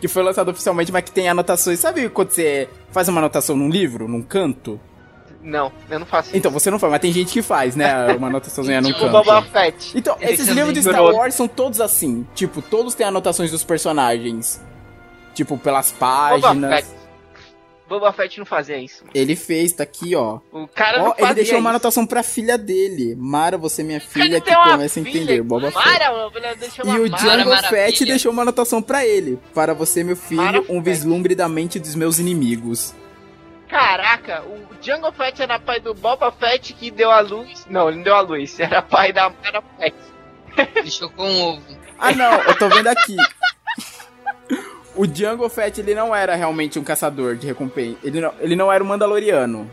que 0.00 0.06
foi 0.06 0.22
lançado 0.22 0.52
oficialmente, 0.52 0.92
mas 0.92 1.02
que 1.02 1.10
tem 1.10 1.28
anotações. 1.28 1.80
Sabe 1.80 2.08
quando 2.08 2.30
você 2.30 2.68
faz 2.92 3.08
uma 3.08 3.20
anotação 3.20 3.56
num 3.56 3.68
livro, 3.68 4.06
num 4.06 4.22
canto? 4.22 4.80
Não, 5.42 5.72
eu 5.90 5.98
não 5.98 6.06
faço 6.06 6.28
isso. 6.28 6.36
Então, 6.38 6.50
você 6.52 6.70
não 6.70 6.78
faz, 6.78 6.92
mas 6.92 7.00
tem 7.00 7.12
gente 7.12 7.32
que 7.32 7.42
faz, 7.42 7.74
né? 7.74 8.06
Uma 8.16 8.28
anotaçãozinha 8.28 8.80
num 8.80 8.88
Tipo 8.88 9.00
canto. 9.00 9.12
Boba 9.12 9.42
Fett. 9.42 9.96
Então, 9.96 10.16
Ele 10.20 10.32
esses 10.32 10.48
livros 10.48 10.74
de 10.74 10.82
Star. 10.82 11.02
Wars 11.02 11.34
são 11.34 11.46
todos 11.48 11.80
assim. 11.80 12.26
Tipo, 12.34 12.62
todos 12.62 12.94
têm 12.94 13.06
anotações 13.06 13.50
dos 13.50 13.64
personagens. 13.64 14.60
Tipo, 15.34 15.58
pelas 15.58 15.90
Boba 15.90 16.00
páginas. 16.40 16.74
Fett. 16.74 16.88
Boba 17.88 18.12
Fett 18.12 18.38
não 18.38 18.44
fazia 18.46 18.76
isso. 18.78 19.04
Ele 19.14 19.36
fez, 19.36 19.72
tá 19.72 19.84
aqui, 19.84 20.16
ó. 20.16 20.40
O 20.52 20.66
cara 20.66 21.00
Ó, 21.00 21.04
não 21.04 21.10
fazia 21.12 21.26
ele 21.26 21.34
deixou 21.34 21.58
uma 21.58 21.60
isso. 21.60 21.76
anotação 21.76 22.04
pra 22.06 22.22
filha 22.22 22.58
dele. 22.58 23.14
Mara, 23.16 23.56
você 23.56 23.82
é 23.82 23.84
minha 23.84 24.00
filha, 24.00 24.40
que 24.40 24.50
uma 24.50 24.72
começa 24.72 24.98
a 24.98 25.02
entender. 25.02 25.40
Boba 25.42 25.70
Fett. 25.70 25.86
Mara, 25.86 26.04
E 26.84 26.88
uma 26.88 26.98
o. 27.00 27.08
Django. 27.08 27.56
Fett 27.68 28.04
deixou 28.04 28.32
uma 28.32 28.42
anotação 28.42 28.82
pra 28.82 29.06
ele. 29.06 29.38
Para 29.54 29.72
você, 29.72 30.02
meu 30.02 30.16
filho, 30.16 30.42
Mara 30.42 30.60
um 30.62 30.64
Fett. 30.64 30.80
vislumbre 30.82 31.34
da 31.36 31.48
mente 31.48 31.78
dos 31.78 31.94
meus 31.94 32.18
inimigos. 32.18 32.92
Caraca, 33.68 34.42
o 34.44 34.74
Django 34.80 35.10
Fett 35.12 35.42
era 35.42 35.58
pai 35.58 35.80
do 35.80 35.92
Boba 35.94 36.30
Fett 36.32 36.72
que 36.72 36.90
deu 36.90 37.10
a 37.10 37.20
luz. 37.20 37.66
Não, 37.68 37.88
ele 37.88 37.96
não 37.98 38.04
deu 38.04 38.14
a 38.14 38.20
luz, 38.20 38.58
era 38.60 38.80
pai 38.82 39.12
da 39.12 39.28
Mara 39.30 39.62
Fett. 39.78 39.96
Deixou 40.74 41.10
com 41.10 41.24
um 41.28 41.42
ovo. 41.42 41.76
Ah, 41.98 42.12
não, 42.12 42.32
eu 42.42 42.58
tô 42.58 42.68
vendo 42.68 42.88
aqui. 42.88 43.16
O 44.96 45.06
Django 45.06 45.48
Fett, 45.48 45.80
ele 45.80 45.94
não 45.94 46.14
era 46.14 46.34
realmente 46.34 46.78
um 46.78 46.84
caçador 46.84 47.36
de 47.36 47.46
recompensa. 47.46 47.98
Ele 48.02 48.20
não, 48.20 48.32
ele 48.40 48.56
não 48.56 48.72
era 48.72 48.82
um 48.82 48.86
Mandaloriano. 48.86 49.70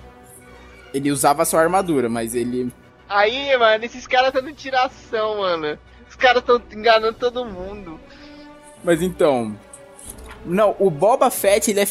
Ele 0.93 1.11
usava 1.11 1.45
sua 1.45 1.61
armadura, 1.61 2.09
mas 2.09 2.35
ele. 2.35 2.71
Aí, 3.07 3.55
mano, 3.57 3.83
esses 3.85 4.05
caras 4.05 4.27
estão 4.27 4.43
de 4.43 4.53
tiração, 4.53 5.37
mano. 5.39 5.77
Os 6.09 6.15
caras 6.15 6.41
estão 6.41 6.61
enganando 6.71 7.13
todo 7.17 7.45
mundo. 7.45 7.99
Mas 8.83 9.01
então. 9.01 9.57
Não, 10.45 10.75
o 10.77 10.89
Boba 10.91 11.29
Fett, 11.31 11.71
ele 11.71 11.79
é. 11.81 11.87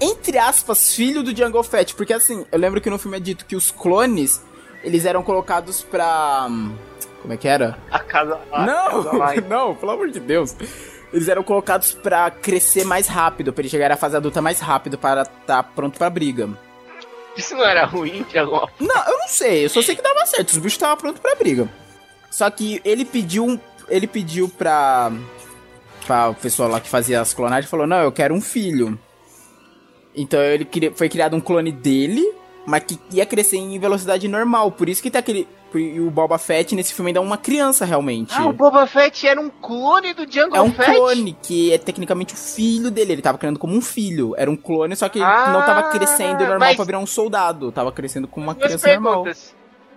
Entre 0.00 0.36
aspas, 0.38 0.94
filho 0.94 1.22
do 1.22 1.32
Django 1.32 1.62
Fett. 1.62 1.94
Porque 1.94 2.12
assim, 2.12 2.44
eu 2.52 2.58
lembro 2.58 2.80
que 2.80 2.90
no 2.90 2.98
filme 2.98 3.16
é 3.16 3.20
dito 3.20 3.46
que 3.46 3.56
os 3.56 3.70
clones. 3.70 4.42
Eles 4.82 5.04
eram 5.04 5.22
colocados 5.22 5.82
pra. 5.82 6.46
hum, 6.50 6.74
Como 7.22 7.32
é 7.34 7.36
que 7.36 7.48
era? 7.48 7.78
A 7.90 7.98
casa 8.00 8.38
lá. 8.50 8.66
Não, 8.66 9.00
a 9.00 9.18
casa 9.18 9.40
não, 9.48 9.74
pelo 9.74 9.92
amor 9.92 10.10
de 10.10 10.20
Deus. 10.20 10.54
Eles 11.12 11.28
eram 11.28 11.42
colocados 11.42 11.92
pra 11.92 12.30
crescer 12.30 12.84
mais 12.84 13.06
rápido, 13.06 13.52
pra 13.52 13.62
ele 13.62 13.68
chegar 13.68 13.90
à 13.90 13.96
fase 13.96 14.16
adulta 14.16 14.42
mais 14.42 14.60
rápido, 14.60 14.98
para 14.98 15.22
estar 15.22 15.62
pronto 15.62 15.98
pra 15.98 16.10
briga. 16.10 16.48
Isso 17.36 17.54
não 17.54 17.64
era 17.64 17.84
ruim 17.84 18.24
de 18.24 18.38
alguma 18.38 18.60
forma. 18.68 18.74
Não, 18.80 19.12
eu 19.12 19.18
não 19.18 19.28
sei, 19.28 19.64
eu 19.64 19.68
só 19.70 19.80
sei 19.80 19.94
que 19.94 20.02
dava 20.02 20.26
certo, 20.26 20.48
os 20.48 20.56
bichos 20.58 20.72
estavam 20.72 20.96
prontos 20.96 21.20
pra 21.20 21.34
briga. 21.34 21.68
Só 22.30 22.50
que 22.50 22.80
ele 22.84 23.04
pediu 23.04 23.46
um. 23.46 23.58
Ele 23.88 24.06
pediu 24.06 24.48
pra. 24.48 25.10
pra 26.06 26.28
o 26.28 26.34
pessoal 26.34 26.68
lá 26.68 26.80
que 26.80 26.88
fazia 26.88 27.20
as 27.20 27.32
clonagens 27.32 27.70
falou: 27.70 27.86
Não, 27.86 27.98
eu 28.02 28.12
quero 28.12 28.34
um 28.34 28.40
filho. 28.40 28.98
Então 30.14 30.40
ele 30.40 30.68
foi 30.94 31.08
criado 31.08 31.36
um 31.36 31.40
clone 31.40 31.70
dele, 31.70 32.24
mas 32.68 32.84
que 32.84 32.98
ia 33.10 33.24
crescer 33.24 33.56
em 33.56 33.78
velocidade 33.78 34.28
normal. 34.28 34.70
Por 34.70 34.88
isso 34.88 35.02
que 35.02 35.10
tá 35.10 35.18
aquele. 35.20 35.48
E 35.74 36.00
o 36.00 36.10
Boba 36.10 36.38
Fett 36.38 36.74
nesse 36.74 36.94
filme 36.94 37.10
ainda 37.10 37.20
é 37.20 37.22
uma 37.22 37.36
criança 37.36 37.84
realmente. 37.84 38.32
Ah, 38.34 38.46
o 38.46 38.52
Boba 38.52 38.86
Fett 38.86 39.26
era 39.26 39.38
um 39.40 39.50
clone 39.50 40.14
do 40.14 40.24
Django 40.26 40.56
É 40.56 40.62
um 40.62 40.72
Fett? 40.72 40.90
clone, 40.94 41.36
que 41.42 41.72
é 41.72 41.76
tecnicamente 41.78 42.32
o 42.32 42.36
filho 42.36 42.90
dele. 42.90 43.12
Ele 43.12 43.22
tava 43.22 43.36
criando 43.38 43.58
como 43.58 43.74
um 43.76 43.80
filho. 43.82 44.34
Era 44.36 44.50
um 44.50 44.56
clone, 44.56 44.96
só 44.96 45.08
que 45.10 45.18
ele 45.18 45.26
Ah, 45.26 45.50
não 45.52 45.60
tava 45.66 45.90
crescendo 45.90 46.40
normal 46.40 46.58
mas- 46.60 46.76
pra 46.76 46.84
virar 46.86 46.98
um 46.98 47.06
soldado. 47.06 47.70
Tava 47.72 47.92
crescendo 47.92 48.26
como 48.28 48.46
uma 48.46 48.54
Duas 48.54 48.66
criança 48.66 48.88
normal. 48.94 49.12
perguntas. 49.24 49.54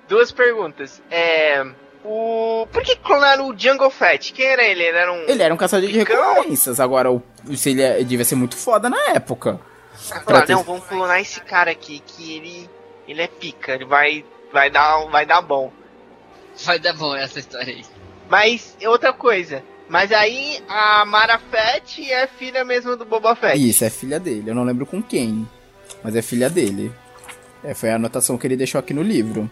Duas 0.10 0.32
perguntas. 0.32 1.02
É. 1.10 1.66
O. 2.04 2.68
Por 2.72 2.82
que 2.84 2.96
clonaram 2.98 3.48
o 3.48 3.54
Django 3.56 3.90
Fett? 3.90 4.34
Quem 4.34 4.46
era 4.46 4.64
ele? 4.64 4.84
Ele 4.84 4.98
era 4.98 5.14
um. 5.14 5.24
Ele 5.28 5.44
era 5.44 5.54
um 5.54 5.58
caçador 5.58 5.88
de 5.90 5.98
recompensas. 5.98 6.80
Agora, 6.80 7.12
o, 7.12 7.22
se 7.56 7.70
ele, 7.70 7.82
é- 7.82 7.96
ele 7.98 8.06
devia 8.06 8.26
ser 8.26 8.36
muito 8.36 8.58
foda 8.58 8.90
na 8.90 9.00
época. 9.12 9.60
Pra 10.20 10.42
ter- 10.44 10.54
não, 10.54 10.64
vamos 10.64 10.86
clonar 10.86 11.20
esse 11.20 11.40
cara 11.42 11.72
aqui, 11.72 12.02
que 12.06 12.36
ele. 12.38 12.70
Ele 13.08 13.22
é 13.22 13.28
pica, 13.28 13.74
ele 13.74 13.86
vai. 13.86 14.24
Vai 14.54 14.70
dar, 14.70 15.06
vai 15.06 15.26
dar 15.26 15.42
bom. 15.42 15.72
Vai 16.66 16.78
dar 16.80 16.94
bom 16.94 17.16
essa 17.16 17.40
história 17.40 17.74
aí. 17.74 17.86
Mas, 18.30 18.76
outra 18.86 19.14
coisa. 19.14 19.64
Mas 19.90 20.12
aí 20.12 20.62
a 20.70 21.04
Mara 21.06 21.38
Fett 21.40 22.10
é 22.12 22.28
filha 22.28 22.64
mesmo 22.64 22.96
do 22.96 23.04
Boba 23.06 23.36
Fett. 23.36 23.58
Isso, 23.70 23.84
é 23.84 23.90
filha 23.90 24.20
dele. 24.20 24.50
Eu 24.52 24.56
não 24.56 24.64
lembro 24.64 24.86
com 24.86 25.02
quem. 25.02 25.48
Mas 26.04 26.16
é 26.16 26.22
filha 26.22 26.50
dele. 26.50 26.92
É, 27.64 27.74
foi 27.74 27.90
a 27.92 27.96
anotação 27.96 28.38
que 28.38 28.48
ele 28.48 28.56
deixou 28.58 28.80
aqui 28.80 28.94
no 28.94 29.02
livro. 29.02 29.50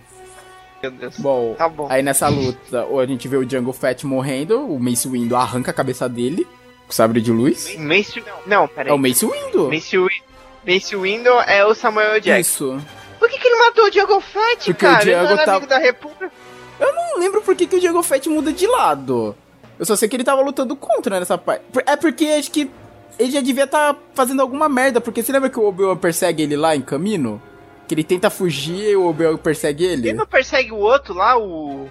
Meu 0.81 0.91
Deus. 0.91 1.17
Bom, 1.19 1.55
Tá 1.55 1.67
bom. 1.67 1.87
aí 1.89 2.01
nessa 2.01 2.29
luta, 2.29 2.85
a 2.85 3.05
gente 3.05 3.27
vê 3.27 3.35
o 3.37 3.45
Django 3.45 3.73
Fett 3.73 4.05
morrendo. 4.07 4.65
O 4.65 4.79
Mace 4.79 5.09
Windu 5.09 5.35
arranca 5.35 5.71
a 5.71 5.73
cabeça 5.73 6.07
dele. 6.07 6.45
Com 6.85 6.91
o 6.91 6.93
sabre 6.93 7.21
de 7.21 7.31
luz. 7.31 7.75
Mace. 7.77 8.23
Não, 8.45 8.63
É 8.63 8.67
peraí. 8.67 8.93
o 8.93 8.97
Mace 8.97 9.25
Windu. 9.25 9.69
Mace, 9.69 9.97
Wi- 9.97 10.23
Mace 10.67 10.95
Windu 10.95 11.29
é 11.47 11.65
o 11.65 11.73
Samuel 11.73 12.19
Jackson. 12.19 12.39
Isso. 12.39 12.81
Por 13.17 13.29
que, 13.29 13.37
que 13.37 13.47
ele 13.47 13.55
matou 13.65 13.85
o 13.85 13.89
Django 13.91 14.21
Fett, 14.21 14.65
Porque 14.65 14.73
cara? 14.85 14.97
o 14.99 15.05
Django 15.05 15.17
ele 15.19 15.23
não 15.25 15.31
era 15.33 15.45
tá- 15.45 15.51
amigo 15.51 15.67
da 15.67 15.77
República. 15.77 16.31
não 16.79 17.19
lembro 17.19 17.41
por 17.41 17.55
que, 17.55 17.67
que 17.67 17.75
o 17.75 17.79
Django 17.79 18.01
Fett 18.03 18.29
muda 18.29 18.51
de 18.53 18.65
lado. 18.67 19.35
Eu 19.77 19.85
só 19.85 19.95
sei 19.95 20.07
que 20.09 20.15
ele 20.15 20.23
tava 20.23 20.41
lutando 20.41 20.75
contra 20.75 21.19
nessa 21.19 21.37
parte. 21.37 21.63
É 21.85 21.95
porque 21.95 22.25
acho 22.25 22.51
que 22.51 22.69
ele 23.17 23.31
já 23.31 23.41
devia 23.41 23.63
estar 23.65 23.95
fazendo 24.13 24.41
alguma 24.41 24.67
merda. 24.69 24.99
Porque 25.01 25.21
você 25.23 25.31
lembra 25.31 25.49
que 25.49 25.59
o 25.59 25.65
Obi-Wan 25.67 25.97
persegue 25.97 26.43
ele 26.43 26.55
lá 26.57 26.75
em 26.75 26.81
caminho? 26.81 27.41
Que 27.87 27.95
ele 27.95 28.03
tenta 28.03 28.29
fugir 28.29 28.91
e 28.91 28.95
o 28.95 29.07
Obi-Wan 29.07 29.37
persegue 29.37 29.83
ele? 29.85 30.09
Ele 30.09 30.17
não 30.17 30.25
persegue 30.25 30.71
o 30.71 30.77
outro 30.77 31.13
lá, 31.13 31.37
o. 31.37 31.89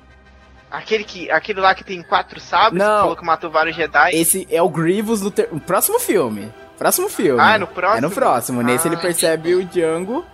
Aquele, 0.71 1.03
que, 1.03 1.31
aquele 1.31 1.61
lá 1.61 1.75
que 1.75 1.83
tem 1.83 2.03
quatro 2.03 2.39
sabres, 2.39 2.79
Não. 2.83 2.95
que 2.95 3.01
falou 3.01 3.17
que 3.17 3.25
matou 3.25 3.51
vários 3.51 3.75
Jedi. 3.75 4.11
Esse 4.15 4.47
é 4.51 4.61
o 4.63 4.69
Grievous 4.69 5.23
no, 5.23 5.31
ter- 5.31 5.49
no 5.51 5.59
próximo 5.61 5.99
filme. 5.99 6.53
Próximo 6.79 7.09
filme. 7.09 7.41
Ah, 7.41 7.57
é 7.57 7.59
no 7.59 7.67
próximo? 7.67 7.99
É 7.99 8.01
no 8.01 8.11
próximo. 8.11 8.63
Nesse 8.63 8.87
Ah, 8.87 8.93
ele 8.93 9.01
percebe 9.01 9.55
o 9.55 9.65
Django. 9.65 10.25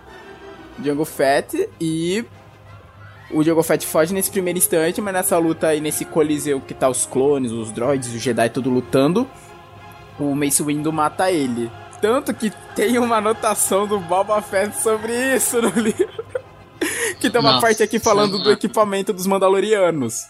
Django 0.77 1.05
Fett 1.05 1.69
e. 1.81 2.23
O 3.31 3.43
Django 3.43 3.63
Fett 3.63 3.85
foge 3.87 4.13
nesse 4.13 4.29
primeiro 4.29 4.59
instante, 4.59 5.01
mas 5.01 5.13
nessa 5.13 5.37
luta 5.37 5.67
aí, 5.67 5.81
nesse 5.81 6.05
coliseu 6.05 6.61
que 6.61 6.73
tá 6.73 6.87
os 6.87 7.05
clones, 7.05 7.51
os 7.51 7.71
droids, 7.71 8.13
os 8.13 8.21
Jedi 8.21 8.49
tudo 8.49 8.69
lutando, 8.69 9.27
o 10.19 10.35
Mace 10.35 10.61
Windu 10.61 10.93
mata 10.93 11.31
ele. 11.31 11.71
Tanto 11.99 12.33
que 12.33 12.51
tem 12.75 12.99
uma 12.99 13.17
anotação 13.17 13.87
do 13.87 13.99
Boba 13.99 14.39
Fett 14.41 14.79
sobre 14.79 15.11
isso 15.35 15.59
no 15.59 15.69
livro. 15.81 16.23
que 17.19 17.29
tem 17.29 17.41
uma 17.41 17.53
Nossa, 17.53 17.65
parte 17.65 17.81
aqui 17.81 17.97
falando 17.97 18.37
do 18.37 18.51
equipamento 18.51 19.11
dos 19.11 19.25
Mandalorianos. 19.25 20.27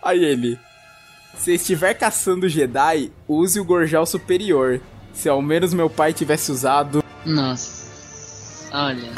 Aí 0.00 0.24
ele. 0.24 0.58
Se 1.36 1.54
estiver 1.54 1.94
caçando 1.94 2.48
Jedi, 2.48 3.10
use 3.26 3.58
o 3.58 3.64
Gorjal 3.64 4.06
Superior. 4.06 4.80
Se 5.12 5.28
ao 5.28 5.40
menos 5.42 5.74
meu 5.74 5.88
pai 5.90 6.12
tivesse 6.12 6.50
usado. 6.50 7.02
Nossa. 7.24 7.82
Olha. 8.72 9.12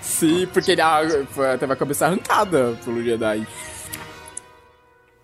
Sim, 0.00 0.48
porque 0.52 0.72
ele 0.72 0.80
ah, 0.80 1.00
teve 1.58 1.72
a 1.72 1.76
cabeça 1.76 2.06
arrancada 2.06 2.76
pelo 2.84 3.02
Jedi. 3.02 3.46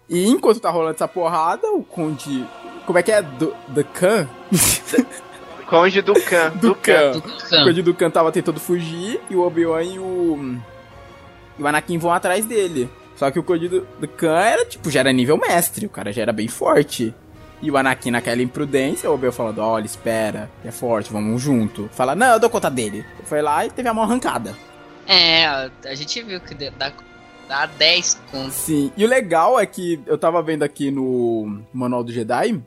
E 0.08 0.28
enquanto 0.28 0.60
tá 0.60 0.70
rolando 0.70 0.94
essa 0.94 1.08
porrada, 1.08 1.66
o 1.72 1.82
Conde. 1.82 2.46
Como 2.86 2.98
é 2.98 3.02
que 3.02 3.10
é? 3.10 3.22
Do, 3.22 3.54
The 3.74 3.82
Khan? 3.82 4.28
Conde 5.66 6.02
do 6.02 6.14
Khan. 6.14 6.50
Do 6.56 6.74
Khan. 6.74 7.12
Do 7.12 7.18
O. 7.18 7.64
Conde 7.64 7.82
do 7.82 7.94
Khan 7.94 8.10
tava 8.10 8.30
tentando 8.30 8.60
fugir 8.60 9.20
e 9.30 9.34
o 9.34 9.40
Obi-Wan 9.40 9.82
e 9.82 9.98
o. 9.98 10.58
E 11.58 11.62
o 11.62 11.66
Anakin 11.66 11.98
vão 11.98 12.12
atrás 12.12 12.44
dele. 12.44 12.88
Só 13.16 13.30
que 13.30 13.38
o 13.38 13.42
Conde 13.42 13.68
do, 13.68 13.86
do 13.98 14.08
Khan 14.08 14.38
era, 14.38 14.64
tipo, 14.66 14.90
já 14.90 15.00
era 15.00 15.12
nível 15.12 15.38
mestre. 15.38 15.86
O 15.86 15.90
cara 15.90 16.12
já 16.12 16.22
era 16.22 16.32
bem 16.32 16.48
forte. 16.48 17.14
E 17.64 17.70
o 17.70 17.78
Anakin 17.78 18.10
naquela 18.10 18.42
imprudência, 18.42 19.10
o 19.10 19.14
Obi-Wan 19.14 19.32
falando, 19.32 19.58
olha, 19.60 19.86
espera, 19.86 20.50
é 20.62 20.70
forte, 20.70 21.10
vamos 21.10 21.40
junto. 21.40 21.88
Fala, 21.94 22.14
não, 22.14 22.34
eu 22.34 22.38
dou 22.38 22.50
conta 22.50 22.70
dele. 22.70 23.06
Foi 23.24 23.40
lá 23.40 23.64
e 23.64 23.70
teve 23.70 23.88
a 23.88 23.94
mão 23.94 24.04
arrancada. 24.04 24.54
É, 25.08 25.46
a 25.46 25.94
gente 25.94 26.22
viu 26.22 26.38
que 26.42 26.54
dá, 26.54 26.68
dá, 26.78 26.92
dá 27.48 27.64
10 27.64 28.20
contos. 28.30 28.52
Sim, 28.52 28.92
e 28.94 29.02
o 29.02 29.08
legal 29.08 29.58
é 29.58 29.64
que 29.64 29.98
eu 30.04 30.18
tava 30.18 30.42
vendo 30.42 30.62
aqui 30.62 30.90
no 30.90 31.62
Manual 31.72 32.04
do 32.04 32.12
Jedi. 32.12 32.62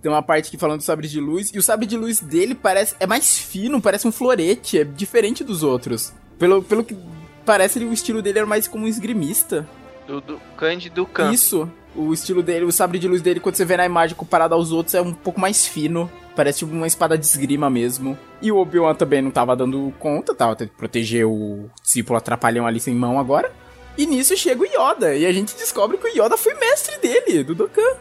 Tem 0.00 0.12
uma 0.12 0.22
parte 0.22 0.52
que 0.52 0.56
falando 0.56 0.78
do 0.78 0.84
sabre 0.84 1.08
de 1.08 1.18
luz, 1.18 1.50
e 1.52 1.58
o 1.58 1.62
sabre 1.62 1.84
de 1.84 1.96
luz 1.96 2.20
dele 2.20 2.54
parece 2.54 2.94
é 3.00 3.08
mais 3.08 3.36
fino, 3.36 3.82
parece 3.82 4.06
um 4.06 4.12
florete, 4.12 4.78
é 4.78 4.84
diferente 4.84 5.42
dos 5.42 5.64
outros. 5.64 6.12
Pelo, 6.38 6.62
pelo 6.62 6.84
que 6.84 6.96
parece, 7.44 7.80
o 7.80 7.92
estilo 7.92 8.22
dele 8.22 8.38
era 8.38 8.46
mais 8.46 8.68
como 8.68 8.84
um 8.84 8.88
esgrimista. 8.88 9.66
Do, 10.06 10.20
do 10.20 10.40
Conde 10.56 10.90
do 10.90 11.04
Khan. 11.04 11.32
Isso, 11.32 11.68
o 11.94 12.12
estilo 12.12 12.42
dele, 12.42 12.64
o 12.64 12.72
sabre 12.72 12.98
de 12.98 13.08
luz 13.08 13.22
dele, 13.22 13.40
quando 13.40 13.56
você 13.56 13.64
vê 13.64 13.76
na 13.76 13.86
imagem 13.86 14.16
comparado 14.16 14.54
aos 14.54 14.72
outros, 14.72 14.94
é 14.94 15.00
um 15.00 15.12
pouco 15.12 15.40
mais 15.40 15.66
fino. 15.66 16.10
Parece 16.34 16.60
tipo 16.60 16.72
uma 16.72 16.86
espada 16.86 17.16
de 17.16 17.24
esgrima 17.24 17.70
mesmo. 17.70 18.18
E 18.42 18.50
o 18.50 18.58
Obi-Wan 18.58 18.94
também 18.94 19.22
não 19.22 19.30
tava 19.30 19.54
dando 19.54 19.92
conta, 19.98 20.34
tava 20.34 20.56
tendo 20.56 20.70
que 20.70 20.76
proteger 20.76 21.26
o 21.26 21.70
discípulo 21.82 22.18
atrapalhão 22.18 22.66
ali 22.66 22.80
sem 22.80 22.94
mão 22.94 23.18
agora. 23.18 23.52
E 23.96 24.06
nisso 24.06 24.36
chega 24.36 24.60
o 24.60 24.66
Yoda, 24.66 25.14
e 25.14 25.24
a 25.24 25.32
gente 25.32 25.54
descobre 25.54 25.96
que 25.96 26.08
o 26.08 26.10
Yoda 26.10 26.36
foi 26.36 26.54
mestre 26.54 26.98
dele, 26.98 27.44
do 27.44 27.54
Dokkan. 27.54 27.96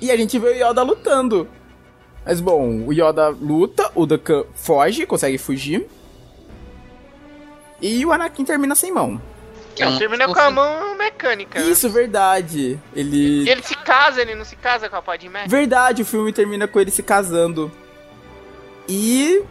E 0.00 0.10
a 0.10 0.16
gente 0.16 0.38
vê 0.38 0.48
o 0.48 0.68
Yoda 0.68 0.82
lutando. 0.82 1.48
Mas 2.24 2.40
bom, 2.40 2.84
o 2.86 2.92
Yoda 2.92 3.28
luta, 3.28 3.90
o 3.94 4.04
Dokkan 4.04 4.44
foge, 4.54 5.06
consegue 5.06 5.38
fugir. 5.38 5.86
E 7.80 8.04
o 8.04 8.12
Anakin 8.12 8.44
termina 8.44 8.74
sem 8.74 8.92
mão. 8.92 9.20
É 9.82 9.86
Não, 9.86 9.94
um 9.94 9.98
termina 9.98 10.26
com 10.26 10.38
a 10.38 10.50
mão 10.50 10.96
mecânica. 10.96 11.60
né? 11.60 11.66
Isso, 11.66 11.88
verdade. 11.90 12.78
Ele. 12.94 13.44
E 13.44 13.48
ele 13.48 13.62
se 13.62 13.74
casa, 13.76 14.20
ele 14.20 14.34
não 14.34 14.44
se 14.44 14.56
casa 14.56 14.88
com 14.88 14.96
a 14.96 15.02
Padmé? 15.02 15.46
Verdade, 15.46 16.02
o 16.02 16.04
filme 16.06 16.32
termina 16.32 16.66
com 16.68 16.78
ele 16.80 16.90
se 16.90 17.02
casando. 17.02 17.70
E 18.88 19.42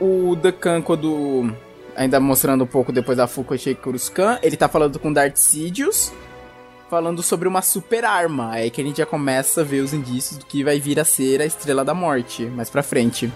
o 0.00 0.36
Dakan, 0.36 0.82
quando. 0.82 1.54
Ainda 1.94 2.18
mostrando 2.18 2.64
um 2.64 2.66
pouco 2.66 2.90
depois 2.90 3.18
da 3.18 3.26
Fuko 3.26 3.54
Kuruskan, 3.82 4.38
ele 4.42 4.56
tá 4.56 4.66
falando 4.66 4.98
com 4.98 5.12
Darth 5.12 5.36
Sidious, 5.36 6.10
falando 6.88 7.22
sobre 7.22 7.46
uma 7.46 7.60
super 7.60 8.02
arma. 8.04 8.56
É 8.58 8.62
aí 8.62 8.70
que 8.70 8.80
a 8.80 8.84
gente 8.84 8.96
já 8.96 9.04
começa 9.06 9.60
a 9.60 9.64
ver 9.64 9.80
os 9.80 9.92
indícios 9.92 10.38
do 10.38 10.46
que 10.46 10.64
vai 10.64 10.80
vir 10.80 10.98
a 10.98 11.04
ser 11.04 11.42
a 11.42 11.44
Estrela 11.44 11.84
da 11.84 11.92
Morte, 11.92 12.46
mais 12.46 12.70
pra 12.70 12.82
frente. 12.82 13.30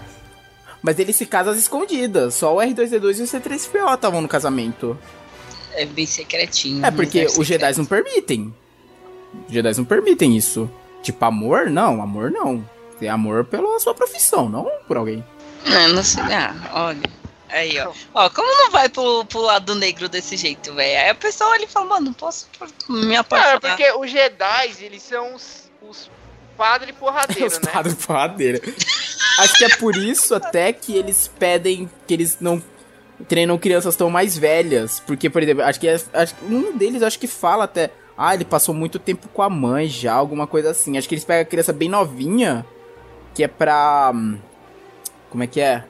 Mas 0.81 0.97
ele 0.97 1.13
se 1.13 1.25
casa 1.27 1.51
às 1.51 1.57
escondidas. 1.57 2.33
Só 2.33 2.55
o 2.55 2.57
R2D2 2.59 3.19
e 3.19 3.21
o 3.21 3.25
C3PO 3.25 3.93
estavam 3.93 4.21
no 4.21 4.27
casamento. 4.27 4.97
É 5.77 5.85
bem 5.85 6.05
secretinho. 6.05 6.85
É 6.85 6.91
porque 6.91 7.23
mas 7.23 7.37
é 7.37 7.39
os 7.39 7.47
Jedi 7.47 7.77
não 7.77 7.85
permitem. 7.85 8.53
Os 9.47 9.53
Jedi 9.53 9.77
não 9.77 9.85
permitem 9.85 10.35
isso. 10.35 10.69
Tipo, 11.03 11.23
amor? 11.25 11.69
Não, 11.69 12.01
amor 12.01 12.31
não. 12.31 12.67
Tem 12.99 13.07
amor 13.09 13.45
pela 13.45 13.79
sua 13.79 13.93
profissão, 13.93 14.49
não 14.49 14.67
por 14.87 14.97
alguém. 14.97 15.23
Não, 15.65 15.87
não 15.89 16.03
sei. 16.03 16.23
Ah, 16.23 16.55
olha. 16.73 17.09
Aí, 17.49 17.79
ó. 17.79 17.93
Ó, 18.13 18.29
como 18.29 18.47
não 18.47 18.71
vai 18.71 18.89
pro, 18.89 19.23
pro 19.25 19.39
lado 19.39 19.75
negro 19.75 20.09
desse 20.09 20.35
jeito, 20.35 20.73
velho? 20.73 20.99
Aí 20.99 21.09
a 21.09 21.15
pessoa 21.15 21.55
ele 21.55 21.67
fala, 21.67 21.85
mano, 21.85 22.07
não 22.07 22.13
posso 22.13 22.47
me 22.89 23.01
Cara, 23.09 23.19
apaixonar. 23.21 23.59
porque 23.61 23.91
os 23.93 24.11
Jedi, 24.11 24.75
eles 24.81 25.03
são 25.03 25.35
os, 25.35 25.69
os 25.81 26.09
padres 26.57 26.95
porradeiros, 26.95 27.53
Os 27.57 27.61
né? 27.61 27.71
padres 27.71 27.93
porradeira. 28.05 28.61
Acho 29.39 29.53
que 29.53 29.63
é 29.65 29.69
por 29.77 29.95
isso 29.95 30.33
até 30.33 30.73
que 30.73 30.95
eles 30.97 31.29
pedem 31.39 31.89
que 32.07 32.13
eles 32.13 32.37
não 32.41 32.61
treinam 33.27 33.57
crianças 33.57 33.95
tão 33.95 34.09
mais 34.09 34.37
velhas. 34.37 34.99
Porque, 34.99 35.29
por 35.29 35.41
exemplo, 35.41 35.63
acho 35.63 35.79
que, 35.79 35.87
é- 35.87 35.99
acho 36.13 36.35
que 36.35 36.45
um 36.45 36.75
deles 36.77 37.01
acho 37.03 37.17
que 37.19 37.27
fala 37.27 37.63
até. 37.63 37.89
Ah, 38.17 38.33
ele 38.33 38.45
passou 38.45 38.73
muito 38.73 38.97
tempo 38.99 39.27
com 39.29 39.41
a 39.43 39.49
mãe 39.49 39.87
já, 39.87 40.13
alguma 40.13 40.47
coisa 40.47 40.71
assim. 40.71 40.97
Acho 40.97 41.07
que 41.07 41.13
eles 41.15 41.23
pegam 41.25 41.41
a 41.43 41.45
criança 41.45 41.71
bem 41.71 41.87
novinha, 41.89 42.65
que 43.33 43.43
é 43.43 43.47
pra. 43.47 44.11
hum, 44.13 44.37
Como 45.29 45.43
é 45.43 45.47
que 45.47 45.61
é? 45.61 45.83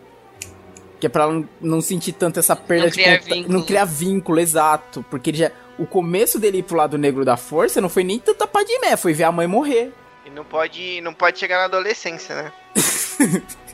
Que 0.99 1.05
é 1.05 1.09
pra 1.09 1.23
ela 1.23 1.33
não, 1.33 1.49
não 1.61 1.81
sentir 1.81 2.11
tanto 2.13 2.39
essa 2.39 2.55
perda 2.55 2.85
Não 2.85 2.89
de 2.89 2.95
criar 2.95 3.19
conta- 3.19 3.33
vínculo. 3.35 3.53
Não 3.57 3.65
criar 3.65 3.85
vínculo, 3.85 4.39
exato. 4.39 5.05
Porque 5.09 5.29
ele 5.29 5.37
já. 5.37 5.51
O 5.77 5.85
começo 5.85 6.39
dele 6.39 6.57
ir 6.57 6.63
pro 6.63 6.75
lado 6.75 6.97
negro 6.97 7.23
da 7.23 7.37
força 7.37 7.79
não 7.79 7.87
foi 7.87 8.03
nem 8.03 8.17
tanta 8.17 8.47
padimé, 8.47 8.97
foi 8.97 9.13
ver 9.13 9.25
a 9.25 9.31
mãe 9.31 9.45
morrer. 9.45 9.93
E 10.25 10.29
não 10.31 10.43
pode, 10.43 10.99
não 11.01 11.13
pode 11.13 11.37
chegar 11.39 11.57
na 11.59 11.65
adolescência, 11.65 12.35
né? 12.35 12.51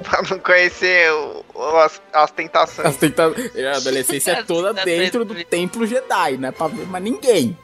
pra 0.04 0.22
não 0.22 0.38
conhecer 0.38 1.12
o- 1.12 1.44
o- 1.54 1.76
as, 1.78 2.00
as 2.12 2.30
tentações. 2.30 2.88
As 2.88 2.96
tenta... 2.96 3.24
A 3.26 3.76
adolescência 3.76 4.32
é 4.38 4.42
toda 4.42 4.72
dentro 4.84 5.24
do 5.24 5.34
templo 5.44 5.86
Jedi, 5.86 6.36
não 6.38 6.48
é 6.48 6.52
pra 6.52 6.68
ver 6.68 6.86
mais 6.86 7.02
ninguém. 7.04 7.56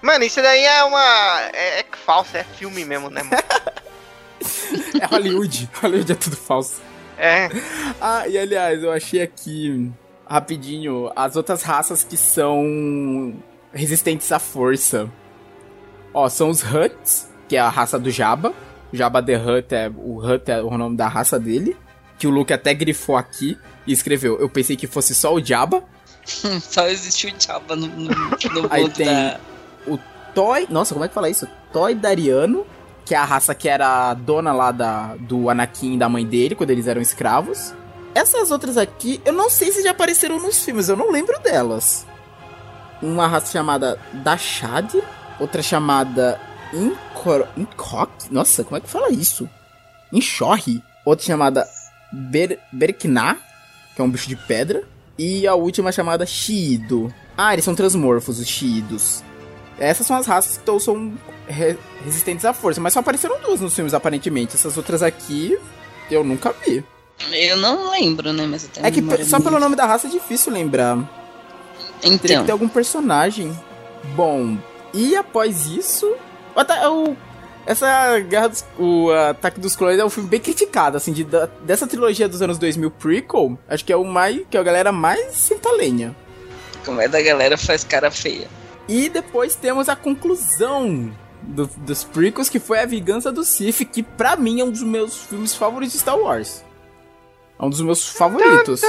Mano, 0.00 0.24
isso 0.24 0.42
daí 0.42 0.64
é 0.64 0.82
uma. 0.82 1.40
É, 1.52 1.80
é 1.80 1.84
falso, 2.04 2.36
é 2.36 2.42
filme 2.42 2.84
mesmo, 2.84 3.08
né, 3.10 3.22
mano? 3.22 3.42
É 5.00 5.06
Hollywood. 5.06 5.68
Hollywood 5.80 6.12
é 6.12 6.14
tudo 6.14 6.36
falso. 6.36 6.80
É. 7.18 7.48
Ah, 8.00 8.26
e 8.26 8.36
aliás, 8.38 8.82
eu 8.82 8.90
achei 8.90 9.22
aqui, 9.22 9.90
rapidinho, 10.28 11.10
as 11.14 11.36
outras 11.36 11.62
raças 11.62 12.02
que 12.04 12.16
são 12.16 13.34
resistentes 13.72 14.30
à 14.32 14.38
força. 14.38 15.08
Ó, 16.12 16.28
são 16.28 16.50
os 16.50 16.62
Huts, 16.62 17.28
que 17.48 17.56
é 17.56 17.60
a 17.60 17.68
raça 17.68 17.98
do 17.98 18.10
Jabba. 18.10 18.52
Jabba 18.92 19.22
the 19.22 19.36
Hutt 19.36 19.72
é 19.74 19.90
o 19.94 20.18
Hutt 20.18 20.50
é 20.50 20.62
o 20.62 20.76
nome 20.76 20.96
da 20.96 21.08
raça 21.08 21.38
dele. 21.38 21.76
Que 22.18 22.26
o 22.26 22.30
Luke 22.30 22.52
até 22.52 22.72
grifou 22.74 23.16
aqui 23.16 23.58
e 23.86 23.92
escreveu. 23.92 24.38
Eu 24.38 24.48
pensei 24.48 24.76
que 24.76 24.86
fosse 24.86 25.14
só 25.14 25.34
o 25.34 25.44
Jabba. 25.44 25.82
Só 26.60 26.86
existe 26.86 27.26
o 27.26 27.32
Jabba 27.36 27.74
no, 27.74 27.86
no, 27.88 28.04
no 28.08 28.66
Aí 28.70 28.88
tem- 28.90 29.06
da... 29.06 29.40
o 29.88 29.98
Toy. 30.32 30.66
Nossa, 30.70 30.94
como 30.94 31.04
é 31.04 31.08
que 31.08 31.14
fala 31.14 31.28
isso? 31.28 31.48
Toy 31.72 31.96
Dariano, 31.96 32.64
que 33.04 33.12
é 33.12 33.18
a 33.18 33.24
raça 33.24 33.54
que 33.56 33.68
era 33.68 34.10
a 34.10 34.14
dona 34.14 34.52
lá 34.52 34.70
da, 34.70 35.16
do 35.18 35.50
Anakin 35.50 35.94
e 35.94 35.98
da 35.98 36.08
mãe 36.08 36.24
dele, 36.24 36.54
quando 36.54 36.70
eles 36.70 36.86
eram 36.86 37.02
escravos. 37.02 37.74
Essas 38.14 38.52
outras 38.52 38.76
aqui, 38.76 39.20
eu 39.24 39.32
não 39.32 39.50
sei 39.50 39.72
se 39.72 39.82
já 39.82 39.90
apareceram 39.90 40.38
nos 40.38 40.64
filmes, 40.64 40.88
eu 40.88 40.96
não 40.96 41.10
lembro 41.10 41.40
delas. 41.40 42.06
Uma 43.02 43.26
raça 43.26 43.50
chamada 43.50 43.98
Dashad, 44.12 44.94
outra 45.40 45.60
chamada 45.60 46.38
Incor... 46.72 47.46
Incock? 47.56 48.10
Nossa, 48.30 48.64
como 48.64 48.76
é 48.76 48.80
que 48.80 48.88
fala 48.88 49.10
isso? 49.10 49.48
Inchorri. 50.12 50.82
Outra 51.04 51.24
chamada 51.24 51.66
Ber... 52.12 52.58
Berkna, 52.72 53.36
que 53.94 54.00
é 54.00 54.04
um 54.04 54.10
bicho 54.10 54.28
de 54.28 54.36
pedra. 54.36 54.82
E 55.18 55.46
a 55.46 55.54
última 55.54 55.92
chamada 55.92 56.24
Shiido. 56.26 57.12
Ah, 57.36 57.52
eles 57.52 57.64
são 57.64 57.74
transmorfos, 57.74 58.38
os 58.38 58.46
Shiidos. 58.48 59.22
Essas 59.78 60.06
são 60.06 60.16
as 60.16 60.26
raças 60.26 60.58
que 60.58 60.64
tão- 60.64 60.80
são 60.80 61.12
re- 61.46 61.76
resistentes 62.04 62.44
à 62.44 62.52
força, 62.52 62.80
mas 62.80 62.92
só 62.92 63.00
apareceram 63.00 63.40
duas 63.40 63.60
nos 63.60 63.74
filmes, 63.74 63.94
aparentemente. 63.94 64.54
Essas 64.54 64.76
outras 64.76 65.02
aqui, 65.02 65.58
eu 66.10 66.24
nunca 66.24 66.54
vi. 66.64 66.84
Eu 67.32 67.56
não 67.56 67.90
lembro, 67.90 68.32
né? 68.32 68.46
Mas 68.46 68.64
eu 68.64 68.70
tenho 68.70 68.86
É 68.86 68.90
que 68.90 69.24
só 69.24 69.38
pelo 69.40 69.58
nome 69.58 69.76
da 69.76 69.86
raça 69.86 70.06
é 70.06 70.10
difícil 70.10 70.52
lembrar. 70.52 70.96
Teria 72.00 72.18
que 72.18 72.26
Então, 72.32 72.44
ter 72.46 72.52
algum 72.52 72.68
personagem. 72.68 73.56
Bom, 74.16 74.56
e 74.92 75.14
após 75.14 75.66
isso. 75.66 76.12
O 76.54 76.60
ata- 76.60 76.90
o- 76.90 77.16
essa 77.66 78.18
guerra 78.20 78.48
dos, 78.48 78.64
O 78.78 79.10
Ataque 79.12 79.60
dos 79.60 79.76
Clones 79.76 79.98
é 79.98 80.04
um 80.04 80.10
filme 80.10 80.28
bem 80.28 80.40
criticado, 80.40 80.96
assim, 80.96 81.12
de, 81.12 81.22
da- 81.24 81.46
dessa 81.62 81.86
trilogia 81.86 82.28
dos 82.28 82.42
anos 82.42 82.58
2000 82.58 82.90
prequel. 82.90 83.58
Acho 83.68 83.84
que 83.84 83.92
é 83.92 83.96
o 83.96 84.04
mais. 84.04 84.40
que 84.50 84.56
a 84.56 84.62
galera 84.62 84.90
mais 84.92 85.34
senta 85.36 85.70
lenha. 85.72 86.14
como 86.84 87.00
é 87.00 87.06
da 87.06 87.22
galera 87.22 87.56
faz 87.56 87.84
cara 87.84 88.10
feia. 88.10 88.48
E 88.88 89.08
depois 89.08 89.54
temos 89.54 89.88
a 89.88 89.94
conclusão 89.94 91.12
do- 91.40 91.70
dos 91.76 92.02
prequels, 92.02 92.48
que 92.48 92.58
foi 92.58 92.80
a 92.80 92.86
Vingança 92.86 93.30
do 93.30 93.44
Sith, 93.44 93.84
que 93.84 94.02
pra 94.02 94.34
mim 94.34 94.60
é 94.60 94.64
um 94.64 94.70
dos 94.70 94.82
meus 94.82 95.16
filmes 95.22 95.54
favoritos 95.54 95.92
de 95.94 96.00
Star 96.00 96.18
Wars. 96.18 96.64
É 97.60 97.64
um 97.64 97.70
dos 97.70 97.80
meus 97.80 98.08
favoritos. 98.08 98.82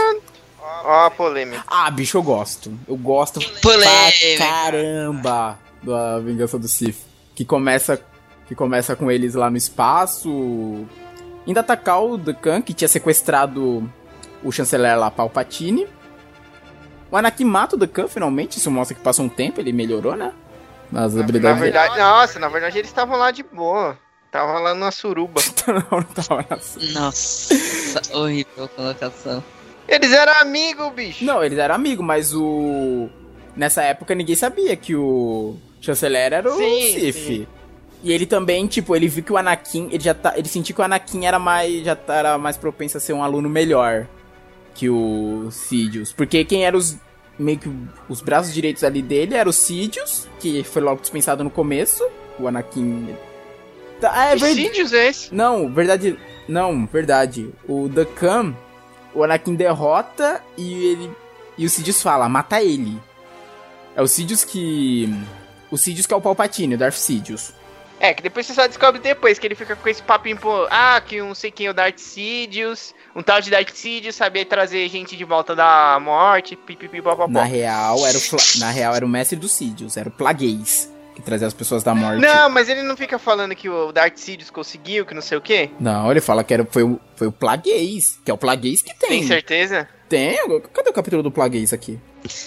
Ó 0.83 1.05
a 1.05 1.11
polêmica. 1.11 1.63
Ah, 1.67 1.91
bicho, 1.91 2.17
eu 2.17 2.23
gosto. 2.23 2.73
Eu 2.87 2.95
gosto 2.97 3.39
Polêmica. 3.61 4.37
pra 4.37 4.45
caramba 4.47 5.59
da 5.83 6.17
Vingança 6.19 6.57
do 6.57 6.67
Sith. 6.67 6.97
Que 7.35 7.43
começa, 7.43 7.99
que 8.47 8.55
começa 8.55 8.95
com 8.95 9.09
eles 9.11 9.33
lá 9.33 9.49
no 9.49 9.57
espaço, 9.57 10.85
indo 11.47 11.59
atacar 11.59 12.03
o 12.03 12.17
Dukan, 12.17 12.61
que 12.61 12.73
tinha 12.73 12.87
sequestrado 12.87 13.89
o 14.43 14.51
chanceler 14.51 14.97
lá, 14.97 15.09
Palpatine. 15.09 15.87
O 17.09 17.17
Anakin 17.17 17.45
mata 17.45 17.75
o 17.75 17.79
Dukan, 17.79 18.07
finalmente. 18.07 18.57
Isso 18.57 18.69
mostra 18.71 18.95
que 18.95 19.01
passou 19.03 19.25
um 19.25 19.29
tempo, 19.29 19.59
ele 19.59 19.71
melhorou, 19.71 20.15
né? 20.15 20.33
Nas 20.91 21.13
Na 21.13 21.21
habilidades 21.23 21.59
dele. 21.59 21.71
verdade, 21.71 21.97
nossa, 21.99 22.39
na 22.39 22.49
verdade 22.49 22.77
eles 22.77 22.89
estavam 22.89 23.17
lá 23.17 23.31
de 23.31 23.41
boa. 23.43 23.97
Tava 24.31 24.59
lá 24.59 24.73
numa 24.73 24.91
suruba. 24.91 25.41
não, 25.67 25.75
não 25.99 26.03
tava 26.03 26.45
nessa. 26.49 26.79
Nossa, 26.99 28.01
horrível 28.17 28.67
colocação. 28.75 29.43
Eles 29.87 30.11
eram 30.11 30.33
amigos, 30.41 30.91
bicho. 30.93 31.23
Não, 31.25 31.43
eles 31.43 31.57
eram 31.59 31.75
amigos, 31.75 32.05
mas 32.05 32.33
o. 32.33 33.09
Nessa 33.55 33.83
época 33.83 34.15
ninguém 34.15 34.35
sabia 34.35 34.75
que 34.75 34.95
o 34.95 35.55
chanceler 35.83 36.33
era 36.33 36.49
o 36.49 36.57
Sim, 36.57 36.99
Sif. 36.99 37.25
sim. 37.27 37.47
E 38.03 38.11
ele 38.11 38.25
também, 38.25 38.67
tipo, 38.67 38.95
ele 38.95 39.07
viu 39.07 39.23
que 39.23 39.31
o 39.31 39.37
Anakin, 39.37 39.87
ele 39.91 40.03
já 40.03 40.13
tá, 40.13 40.33
ele 40.37 40.47
sentiu 40.47 40.75
que 40.75 40.81
o 40.81 40.83
Anakin 40.83 41.25
era 41.25 41.39
mais, 41.39 41.85
já 41.85 41.97
era 42.07 42.37
mais 42.37 42.57
propenso 42.57 42.97
a 42.97 42.99
ser 42.99 43.13
um 43.13 43.23
aluno 43.23 43.49
melhor 43.49 44.07
que 44.75 44.89
o 44.89 45.47
Sidious, 45.51 46.11
porque 46.11 46.43
quem 46.43 46.65
era 46.65 46.75
os 46.75 46.97
meio 47.39 47.57
que 47.57 47.71
os 48.09 48.21
braços 48.21 48.53
direitos 48.53 48.83
ali 48.83 49.01
dele 49.01 49.35
era 49.35 49.47
o 49.47 49.53
Sidious, 49.53 50.27
que 50.39 50.63
foi 50.63 50.81
logo 50.81 51.01
dispensado 51.01 51.43
no 51.43 51.49
começo, 51.49 52.03
o 52.39 52.47
Anakin 52.47 53.15
Tá, 54.03 54.25
é 54.25 54.35
verdade. 54.35 54.67
Sidious 54.67 54.93
é 54.93 55.07
esse? 55.07 55.33
Não, 55.33 55.69
verdade. 55.73 56.19
Não, 56.45 56.85
verdade. 56.85 57.49
O 57.65 57.87
Dukan, 57.87 58.53
o 59.15 59.23
Anakin 59.23 59.55
derrota 59.55 60.41
e 60.57 60.87
ele. 60.87 61.11
E 61.57 61.65
o 61.65 61.69
Sidious 61.69 62.01
fala, 62.01 62.27
mata 62.27 62.61
ele. 62.61 62.99
É 63.95 64.01
o 64.01 64.07
Sidious 64.07 64.43
que. 64.43 65.09
O 65.73 65.77
Sidious 65.77 66.05
que 66.05 66.13
é 66.13 66.17
o 66.17 66.21
Palpatine, 66.21 66.75
o 66.75 66.77
Darth 66.77 66.93
Sidious. 66.93 67.51
É, 67.99 68.13
que 68.13 68.21
depois 68.21 68.45
você 68.45 68.53
só 68.53 68.67
descobre 68.67 69.01
depois 69.01 69.39
que 69.39 69.47
ele 69.47 69.55
fica 69.55 69.75
com 69.75 69.89
esse 69.89 70.03
papinho, 70.03 70.37
pô, 70.37 70.67
ah, 70.69 71.01
que 71.03 71.19
um 71.19 71.33
sei 71.33 71.49
quem 71.49 71.65
é 71.65 71.71
o 71.71 71.73
Darth 71.73 71.97
Sidious, 71.97 72.93
um 73.15 73.23
tal 73.23 73.41
de 73.41 73.49
Darth 73.49 73.71
Sidious 73.73 74.15
sabia 74.15 74.45
trazer 74.45 74.87
gente 74.87 75.17
de 75.17 75.23
volta 75.23 75.55
da 75.55 75.99
morte, 75.99 76.55
pipipi, 76.55 77.01
Na 77.29 77.43
real, 77.43 78.05
era 78.05 78.15
o 78.15 78.59
na 78.59 78.69
real, 78.69 78.93
era 78.93 79.03
o 79.03 79.09
mestre 79.09 79.35
do 79.35 79.47
Sidious, 79.47 79.97
era 79.97 80.09
o 80.09 80.11
Plagueis, 80.11 80.91
que 81.15 81.23
trazia 81.23 81.47
as 81.47 81.55
pessoas 81.55 81.81
da 81.81 81.95
morte. 81.95 82.21
Não, 82.21 82.51
mas 82.51 82.69
ele 82.69 82.83
não 82.83 82.95
fica 82.95 83.17
falando 83.17 83.55
que 83.55 83.67
o 83.67 83.91
Darth 83.91 84.17
Sidious 84.17 84.51
conseguiu, 84.51 85.07
que 85.07 85.15
não 85.15 85.23
sei 85.23 85.39
o 85.39 85.41
quê? 85.41 85.71
Não, 85.79 86.11
ele 86.11 86.21
fala 86.21 86.43
que 86.43 86.53
era, 86.53 86.67
foi, 86.69 86.83
o, 86.83 86.99
foi 87.15 87.25
o 87.25 87.31
Plagueis, 87.31 88.19
que 88.23 88.29
é 88.29 88.33
o 88.33 88.37
Plagueis 88.37 88.83
que 88.83 88.93
tem. 88.93 89.09
Tem 89.09 89.23
certeza? 89.23 89.89
Tem? 90.13 90.37
Cadê 90.71 90.91
o 90.91 90.93
capítulo 90.93 91.23
do 91.23 91.31
Plagueis 91.31 91.73
aqui? 91.73 91.99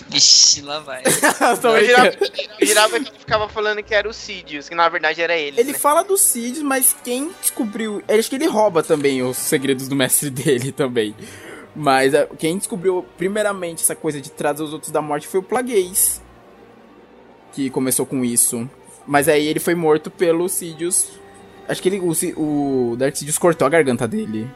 Vixe, 0.09 0.63
lá 0.63 0.79
vai. 0.79 1.03
Eu 1.03 1.73
brincando. 1.73 2.17
eu 2.61 2.89
que 2.89 2.95
ele 2.95 3.19
ficava 3.19 3.49
falando 3.49 3.83
que 3.83 3.93
era 3.93 4.09
o 4.09 4.13
Sidious, 4.13 4.69
que 4.69 4.75
na 4.77 4.89
verdade 4.89 5.21
era 5.21 5.37
ele. 5.37 5.59
Ele 5.59 5.73
né? 5.73 5.79
fala 5.79 6.05
do 6.05 6.17
Sidious, 6.17 6.63
mas 6.63 6.95
quem 7.03 7.29
descobriu. 7.41 8.01
Acho 8.07 8.31
que 8.31 8.37
ele 8.37 8.47
rouba 8.47 8.85
também 8.85 9.21
os 9.21 9.37
segredos 9.37 9.89
do 9.89 9.97
mestre 9.97 10.31
dele 10.31 10.71
também. 10.71 11.13
Mas 11.75 12.15
é, 12.15 12.29
quem 12.39 12.57
descobriu 12.57 13.05
primeiramente 13.19 13.83
essa 13.83 13.97
coisa 13.97 14.21
de 14.21 14.31
trazer 14.31 14.63
os 14.63 14.73
outros 14.73 14.93
da 14.93 15.03
morte 15.03 15.27
foi 15.27 15.41
o 15.41 15.43
Plagueis. 15.43 16.23
Que 17.51 17.69
começou 17.69 18.07
com 18.07 18.25
isso. 18.25 18.71
Mas 19.05 19.27
aí 19.27 19.45
ele 19.45 19.59
foi 19.59 19.75
morto 19.75 20.09
pelo 20.09 20.49
Sidious. 20.49 21.19
Acho 21.67 21.83
que 21.83 21.89
ele, 21.89 21.99
o, 21.99 22.93
o 22.93 22.97
Darth 22.97 23.17
Sidious 23.17 23.39
cortou 23.39 23.67
a 23.67 23.69
garganta 23.69 24.07
dele. 24.07 24.49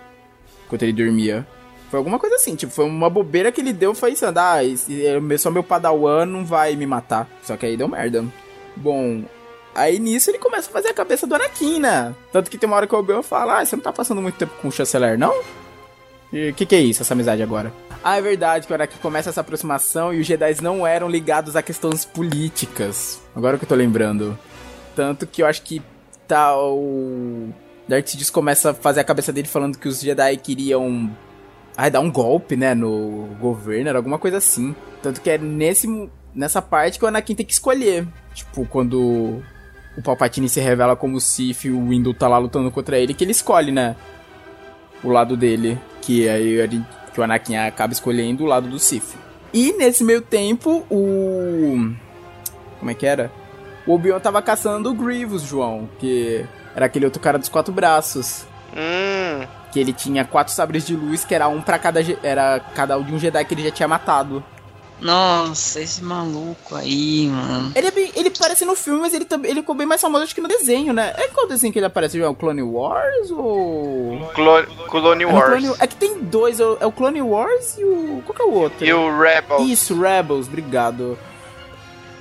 Enquanto 0.64 0.84
ele 0.84 0.92
dormia. 0.92 1.44
Foi 1.90 1.98
alguma 1.98 2.18
coisa 2.18 2.36
assim, 2.36 2.54
tipo, 2.54 2.72
foi 2.72 2.84
uma 2.84 3.10
bobeira 3.10 3.50
que 3.50 3.60
ele 3.60 3.72
deu 3.72 3.92
pensando, 3.92 4.38
ah, 4.38 4.64
esse, 4.64 5.04
é 5.04 5.38
só 5.38 5.50
meu 5.50 5.64
padawan 5.64 6.24
não 6.24 6.44
vai 6.44 6.76
me 6.76 6.86
matar. 6.86 7.28
Só 7.42 7.56
que 7.56 7.66
aí 7.66 7.76
deu 7.76 7.88
merda. 7.88 8.24
Bom, 8.76 9.24
Aí 9.74 9.98
nisso 9.98 10.30
ele 10.30 10.38
começa 10.38 10.68
a 10.68 10.72
fazer 10.72 10.88
a 10.88 10.94
cabeça 10.94 11.26
do 11.26 11.34
Anakin, 11.34 11.78
né? 11.78 12.14
Tanto 12.32 12.50
que 12.50 12.58
tem 12.58 12.66
uma 12.66 12.76
hora 12.76 12.86
que 12.86 12.94
o 12.94 12.98
Obi-Wan 12.98 13.22
fala, 13.22 13.60
ah, 13.60 13.64
você 13.64 13.76
não 13.76 13.82
tá 13.82 13.92
passando 13.92 14.20
muito 14.20 14.36
tempo 14.36 14.52
com 14.60 14.68
o 14.68 14.72
chanceler, 14.72 15.16
não? 15.16 15.32
E 16.32 16.50
o 16.50 16.54
que, 16.54 16.66
que 16.66 16.74
é 16.74 16.80
isso, 16.80 17.02
essa 17.02 17.14
amizade 17.14 17.42
agora? 17.42 17.72
Ah, 18.02 18.18
é 18.18 18.22
verdade, 18.22 18.66
que 18.66 18.72
a 18.72 18.76
hora 18.76 18.86
que 18.86 18.98
começa 18.98 19.30
essa 19.30 19.40
aproximação 19.40 20.12
e 20.12 20.20
os 20.20 20.26
Jedi 20.26 20.56
não 20.60 20.86
eram 20.86 21.08
ligados 21.08 21.54
a 21.54 21.62
questões 21.62 22.04
políticas. 22.04 23.20
Agora 23.34 23.58
que 23.58 23.64
eu 23.64 23.68
tô 23.68 23.74
lembrando. 23.74 24.38
Tanto 24.96 25.26
que 25.26 25.42
eu 25.42 25.46
acho 25.46 25.62
que 25.62 25.82
tá 26.26 26.56
o. 26.56 27.48
Darth 27.88 28.08
Sidious 28.08 28.30
começa 28.30 28.70
a 28.70 28.74
fazer 28.74 29.00
a 29.00 29.04
cabeça 29.04 29.32
dele 29.32 29.48
falando 29.48 29.78
que 29.78 29.88
os 29.88 30.00
Jedi 30.00 30.36
queriam. 30.36 31.10
Ai, 31.80 31.90
dar 31.90 32.00
um 32.00 32.12
golpe, 32.12 32.56
né, 32.56 32.74
no 32.74 33.26
governo, 33.40 33.88
era 33.88 33.98
alguma 33.98 34.18
coisa 34.18 34.36
assim. 34.36 34.76
Tanto 35.02 35.18
que 35.18 35.30
é 35.30 35.38
nesse, 35.38 35.88
nessa 36.34 36.60
parte 36.60 36.98
que 36.98 37.04
o 37.06 37.08
Anakin 37.08 37.34
tem 37.34 37.46
que 37.46 37.54
escolher. 37.54 38.06
Tipo, 38.34 38.66
quando 38.66 39.42
o 39.96 40.02
Palpatine 40.04 40.46
se 40.46 40.60
revela 40.60 40.94
como 40.94 41.18
Sith 41.18 41.64
e 41.64 41.70
o 41.70 41.88
Windu 41.88 42.12
tá 42.12 42.28
lá 42.28 42.36
lutando 42.36 42.70
contra 42.70 42.98
ele, 42.98 43.14
que 43.14 43.24
ele 43.24 43.30
escolhe, 43.30 43.72
né? 43.72 43.96
O 45.02 45.08
lado 45.08 45.38
dele. 45.38 45.80
Que 46.02 46.28
aí 46.28 46.68
que 47.14 47.18
o 47.18 47.24
Anakin 47.24 47.56
acaba 47.56 47.94
escolhendo 47.94 48.44
o 48.44 48.46
lado 48.46 48.68
do 48.68 48.78
Sith. 48.78 49.16
E 49.50 49.72
nesse 49.72 50.04
meio 50.04 50.20
tempo, 50.20 50.84
o. 50.90 51.94
Como 52.78 52.90
é 52.90 52.94
que 52.94 53.06
era? 53.06 53.32
O 53.86 53.94
Obi-Wan 53.94 54.20
tava 54.20 54.42
caçando 54.42 54.90
o 54.90 54.94
Grievous, 54.94 55.44
João, 55.44 55.88
que 55.98 56.44
era 56.76 56.84
aquele 56.84 57.06
outro 57.06 57.22
cara 57.22 57.38
dos 57.38 57.48
quatro 57.48 57.72
braços. 57.72 58.44
Hum. 58.76 59.59
Que 59.72 59.78
ele 59.80 59.92
tinha 59.92 60.24
quatro 60.24 60.52
sabres 60.52 60.86
de 60.86 60.96
luz, 60.96 61.24
que 61.24 61.34
era 61.34 61.46
um 61.48 61.60
para 61.62 61.78
cada. 61.78 62.00
Era 62.22 62.60
cada 62.74 62.98
um 62.98 63.02
de 63.04 63.14
um 63.14 63.18
Jedi 63.18 63.44
que 63.44 63.54
ele 63.54 63.62
já 63.64 63.70
tinha 63.70 63.88
matado. 63.88 64.42
Nossa, 65.00 65.80
esse 65.80 66.04
maluco 66.04 66.74
aí, 66.74 67.26
mano. 67.28 67.72
Ele, 67.74 67.86
é 67.86 67.90
bem, 67.90 68.12
ele 68.14 68.28
aparece 68.28 68.66
no 68.66 68.74
filme, 68.76 69.00
mas 69.00 69.14
ele, 69.14 69.26
ele 69.44 69.60
ficou 69.60 69.74
bem 69.74 69.86
mais 69.86 69.98
famoso 69.98 70.24
acho 70.24 70.34
que 70.34 70.42
no 70.42 70.48
desenho, 70.48 70.92
né? 70.92 71.14
É 71.16 71.28
qual 71.28 71.48
desenho 71.48 71.72
que 71.72 71.78
ele 71.78 71.86
aparece? 71.86 72.20
É 72.20 72.28
o 72.28 72.34
Clone 72.34 72.60
Wars 72.62 73.30
ou. 73.30 74.28
Clone, 74.34 74.66
Clone 74.90 75.24
É, 75.24 75.26
Wars. 75.26 75.62
no 75.62 75.68
Clone- 75.70 75.76
é 75.80 75.86
que 75.86 75.96
tem 75.96 76.18
dois, 76.20 76.60
é 76.60 76.64
o- 76.66 76.76
é 76.80 76.84
o 76.86 76.92
Clone 76.92 77.22
Wars 77.22 77.78
e 77.78 77.84
o. 77.84 78.22
Qual 78.26 78.36
que 78.36 78.42
é 78.42 78.44
o 78.44 78.52
outro? 78.52 78.84
E 78.84 78.92
o 78.92 79.18
Rebels. 79.18 79.70
Isso, 79.70 79.98
Rebels, 79.98 80.46
obrigado. 80.48 81.18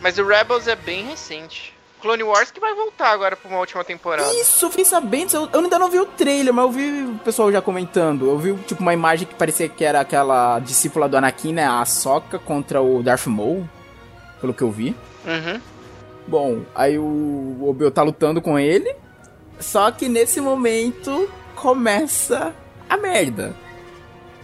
Mas 0.02 0.18
o 0.18 0.26
Rebels 0.26 0.66
é 0.70 0.76
bem 0.78 1.04
recente. 1.06 1.74
Clone 2.02 2.24
Wars 2.24 2.52
que 2.52 2.60
vai 2.60 2.74
voltar 2.74 3.12
agora 3.12 3.36
pra 3.36 3.50
uma 3.50 3.60
última 3.60 3.84
temporada. 3.84 4.34
Isso, 4.34 4.66
eu 4.66 4.70
fiquei 4.70 4.86
sabendo. 4.86 5.34
Eu, 5.34 5.50
eu 5.52 5.60
ainda 5.60 5.78
não 5.78 5.90
vi 5.90 6.00
o 6.00 6.06
trailer, 6.06 6.54
mas 6.54 6.66
eu 6.66 6.72
vi 6.72 7.04
o 7.04 7.20
pessoal 7.20 7.52
já 7.52 7.62
comentando. 7.62 8.30
Eu 8.30 8.38
vi, 8.38 8.56
tipo, 8.64 8.82
uma 8.82 8.94
imagem 8.94 9.28
que 9.28 9.36
parecia 9.36 9.68
que 9.68 9.84
era 9.84 10.00
aquela 10.00 10.60
discípula 10.60 11.08
do 11.10 11.18
Anakin, 11.18 11.54
né? 11.54 11.68
A 11.68 11.84
Sokka 11.86 12.40
contra 12.40 12.82
o 12.82 13.04
Darth 13.04 13.28
Maul. 13.28 13.68
Pelo 14.40 14.54
que 14.54 14.62
eu 14.62 14.72
vi. 14.72 14.96
Uhum. 15.26 15.62
Bom, 16.28 16.62
aí 16.76 16.98
o 16.98 17.58
Obi 17.68 17.90
tá 17.92 18.04
lutando 18.04 18.42
com 18.42 18.58
ele. 18.58 18.96
Só 19.60 19.92
que 19.92 20.08
nesse 20.08 20.40
momento 20.40 21.30
começa 21.56 22.54
a 22.90 22.96
merda. 22.96 23.56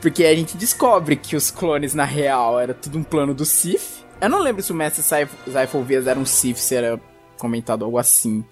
Porque 0.02 0.26
a 0.26 0.36
gente 0.36 0.58
descobre 0.58 1.16
que 1.16 1.36
os 1.36 1.50
clones, 1.50 1.94
na 1.94 2.04
real, 2.04 2.60
era 2.60 2.74
tudo 2.74 2.98
um 2.98 3.04
plano 3.04 3.34
do 3.34 3.46
Sith. 3.46 4.06
Eu 4.20 4.30
não 4.30 4.40
lembro 4.40 4.62
se 4.62 4.72
o 4.72 4.76
Mestre 4.76 5.04
Vias 5.84 6.08
era 6.08 6.20
um 6.20 6.26
Sith, 6.26 6.58
se 6.58 6.76
era 6.76 7.00
comentado 7.46 7.86
algo 7.86 7.98
assim. 7.98 8.44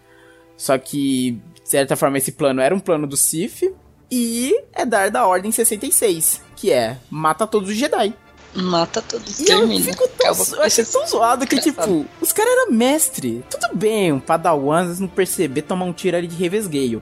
Só 0.55 0.77
que, 0.77 1.31
de 1.63 1.69
certa 1.69 1.95
forma, 1.95 2.17
esse 2.17 2.31
plano 2.31 2.61
era 2.61 2.73
um 2.73 2.79
plano 2.79 3.05
do 3.07 3.17
Sith. 3.17 3.63
E 4.11 4.53
é 4.73 4.85
dar 4.85 5.09
da 5.09 5.25
Ordem 5.25 5.51
66, 5.51 6.41
que 6.55 6.71
é 6.71 6.97
mata 7.09 7.47
todos 7.47 7.69
os 7.69 7.75
Jedi. 7.75 8.13
Mata 8.55 9.01
todos, 9.01 9.39
E 9.39 9.49
eu 9.51 9.59
termina. 9.59 9.83
fico 9.83 10.07
tão, 10.09 10.35
eu 10.57 10.61
achei 10.61 10.85
tão 10.85 11.07
zoado 11.07 11.47
que, 11.47 11.55
Engraçado. 11.55 11.87
tipo, 11.87 12.05
os 12.21 12.31
caras 12.31 12.51
eram 12.53 12.71
mestre. 12.71 13.43
Tudo 13.49 13.75
bem, 13.75 14.11
um 14.13 14.19
padawan, 14.19 14.93
não 14.99 15.07
perceber, 15.07 15.63
tomar 15.63 15.85
um 15.85 15.93
tiro 15.93 16.15
ali 16.17 16.27
de 16.27 16.35
revesgueio. 16.35 17.01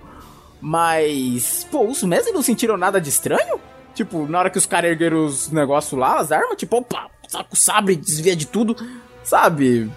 Mas, 0.61 1.67
pô, 1.69 1.85
os 1.87 2.01
mestres 2.03 2.33
não 2.33 2.41
sentiram 2.41 2.77
nada 2.77 3.01
de 3.01 3.09
estranho? 3.09 3.59
Tipo, 3.93 4.25
na 4.27 4.39
hora 4.39 4.49
que 4.49 4.57
os 4.57 4.65
caras 4.65 4.91
ergueram 4.91 5.25
os 5.25 5.49
negócios 5.49 5.99
lá, 5.99 6.19
as 6.19 6.31
armas, 6.31 6.55
tipo, 6.55 6.77
opa, 6.77 7.09
saca 7.27 7.49
o 7.51 7.57
sabre, 7.57 7.97
desvia 7.97 8.35
de 8.35 8.45
tudo, 8.47 8.73
sabe? 9.23 9.91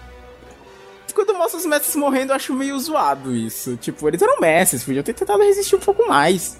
Quando 1.15 1.33
mostra 1.33 1.57
os 1.57 1.65
mestres 1.65 1.95
morrendo, 1.95 2.31
eu 2.33 2.35
acho 2.35 2.53
meio 2.53 2.77
zoado 2.79 3.33
isso. 3.35 3.75
Tipo, 3.77 4.07
eles 4.07 4.21
eram 4.21 4.39
mestres, 4.39 4.83
podiam 4.83 5.01
ter 5.03 5.13
tentado 5.13 5.41
resistir 5.41 5.75
um 5.75 5.79
pouco 5.79 6.07
mais. 6.07 6.57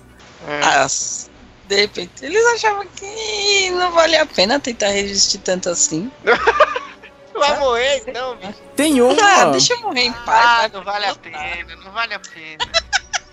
Ah, 0.63 0.85
s- 0.85 1.29
de 1.67 1.75
repente, 1.75 2.23
eles 2.23 2.43
achavam 2.53 2.85
que 2.95 3.69
não 3.71 3.91
valia 3.91 4.21
a 4.21 4.25
pena 4.25 4.59
tentar 4.59 4.87
resistir 4.89 5.39
tanto 5.39 5.69
assim. 5.69 6.09
Vai 7.37 7.59
morrer 7.59 8.01
então, 8.07 8.37
bicho. 8.37 8.53
Tem 8.77 9.01
um, 9.01 9.11
Ah, 9.21 9.45
deixa 9.51 9.73
eu 9.73 9.81
morrer 9.81 10.03
em 10.03 10.13
paz. 10.13 10.45
Ah, 10.45 10.57
vai 10.61 10.69
não 10.69 10.83
vale 10.85 11.05
a 11.05 11.15
pena, 11.15 11.75
não 11.83 11.91
vale 11.91 12.13
a 12.13 12.19
pena. 12.19 12.65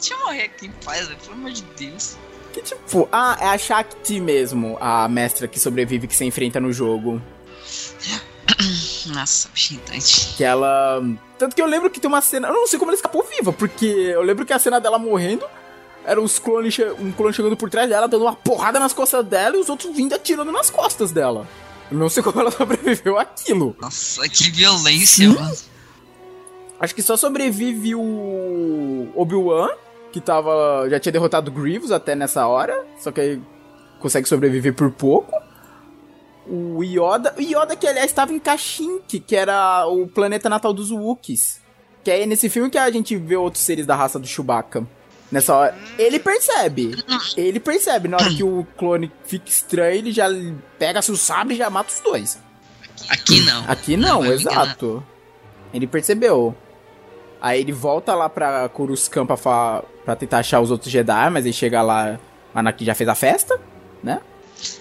Deixa 0.00 0.14
eu 0.14 0.18
morrer 0.24 0.42
aqui 0.42 0.66
em 0.66 0.72
paz, 0.84 1.06
velho, 1.06 1.20
pelo 1.20 1.34
amor 1.34 1.52
de 1.52 1.62
Deus. 1.62 2.16
que 2.52 2.60
tipo, 2.60 3.08
ah, 3.12 3.36
é 3.40 3.46
a 3.46 3.56
Shakti 3.56 4.18
mesmo, 4.18 4.76
a 4.80 5.08
mestra 5.08 5.46
que 5.46 5.60
sobrevive 5.60 6.08
que 6.08 6.16
você 6.16 6.24
enfrenta 6.24 6.58
no 6.58 6.72
jogo. 6.72 7.22
Nossa, 9.14 9.48
gente. 9.54 10.34
Que 10.36 10.44
ela. 10.44 11.02
Tanto 11.38 11.54
que 11.54 11.62
eu 11.62 11.66
lembro 11.66 11.90
que 11.90 12.00
tem 12.00 12.08
uma 12.08 12.20
cena. 12.20 12.48
Eu 12.48 12.54
não 12.54 12.66
sei 12.66 12.78
como 12.78 12.90
ela 12.90 12.96
escapou 12.96 13.24
viva, 13.24 13.52
porque 13.52 13.86
eu 13.86 14.22
lembro 14.22 14.44
que 14.44 14.52
a 14.52 14.58
cena 14.58 14.80
dela 14.80 14.98
morrendo 14.98 15.44
era 16.04 16.20
os 16.20 16.38
clones, 16.38 16.76
um 16.98 17.12
clone 17.12 17.32
chegando 17.32 17.56
por 17.56 17.70
trás 17.70 17.88
dela, 17.88 18.08
dando 18.08 18.24
uma 18.24 18.34
porrada 18.34 18.78
nas 18.78 18.92
costas 18.92 19.24
dela 19.24 19.56
e 19.56 19.60
os 19.60 19.68
outros 19.68 19.94
vindo 19.94 20.14
atirando 20.14 20.50
nas 20.50 20.70
costas 20.70 21.12
dela. 21.12 21.46
Eu 21.90 21.98
não 21.98 22.08
sei 22.08 22.22
como 22.24 22.40
ela 22.40 22.50
sobreviveu 22.50 23.18
àquilo. 23.18 23.76
Nossa, 23.80 24.28
que 24.28 24.50
violência, 24.50 25.28
mano. 25.28 25.52
Acho 26.80 26.94
que 26.94 27.02
só 27.02 27.16
sobrevive 27.16 27.94
o 27.94 29.08
Obi-Wan, 29.14 29.68
que 30.10 30.20
tava. 30.20 30.88
já 30.90 30.98
tinha 30.98 31.12
derrotado 31.12 31.50
Grievous 31.52 31.92
até 31.92 32.16
nessa 32.16 32.44
hora, 32.46 32.84
só 32.98 33.12
que 33.12 33.20
aí 33.20 33.42
consegue 34.00 34.28
sobreviver 34.28 34.74
por 34.74 34.90
pouco. 34.90 35.32
O 36.46 36.82
Yoda. 36.82 37.34
O 37.36 37.40
Yoda, 37.40 37.76
que 37.76 37.86
aliás 37.86 38.06
estava 38.06 38.32
em 38.32 38.38
Kashyyyk, 38.38 39.20
que 39.20 39.36
era 39.36 39.86
o 39.86 40.06
planeta 40.08 40.48
natal 40.48 40.72
dos 40.72 40.90
Wookiees. 40.90 41.60
Que 42.02 42.10
é 42.10 42.26
nesse 42.26 42.48
filme 42.48 42.68
que 42.68 42.78
a 42.78 42.90
gente 42.90 43.16
vê 43.16 43.36
outros 43.36 43.62
seres 43.62 43.86
da 43.86 43.94
raça 43.94 44.18
do 44.18 44.26
Chewbacca. 44.26 44.86
Nessa 45.30 45.54
hora. 45.54 45.78
Ele 45.98 46.18
percebe. 46.18 46.96
Ele 47.36 47.58
percebe. 47.58 48.08
Na 48.08 48.18
hora 48.18 48.28
que 48.28 48.44
o 48.44 48.66
clone 48.76 49.10
fica 49.24 49.48
estranho, 49.48 49.94
ele 49.94 50.12
já 50.12 50.28
pega 50.78 51.00
seu 51.00 51.16
sabre 51.16 51.54
e 51.54 51.56
já 51.56 51.70
mata 51.70 51.90
os 51.90 52.00
dois. 52.00 52.38
Aqui 53.08 53.40
não. 53.40 53.64
Aqui 53.66 53.96
não, 53.96 54.24
enganar. 54.24 54.34
exato. 54.34 55.02
Ele 55.72 55.86
percebeu. 55.86 56.54
Aí 57.40 57.60
ele 57.60 57.72
volta 57.72 58.14
lá 58.14 58.28
pra 58.28 58.68
Coruscant 58.68 59.26
pra, 59.26 59.82
pra 60.04 60.14
tentar 60.14 60.38
achar 60.38 60.60
os 60.60 60.70
outros 60.70 60.92
Jedi, 60.92 61.30
mas 61.30 61.44
aí 61.46 61.52
chega 61.52 61.82
lá, 61.82 62.18
Anakin 62.54 62.84
já 62.84 62.94
fez 62.94 63.08
a 63.08 63.14
festa, 63.14 63.58
né? 64.02 64.20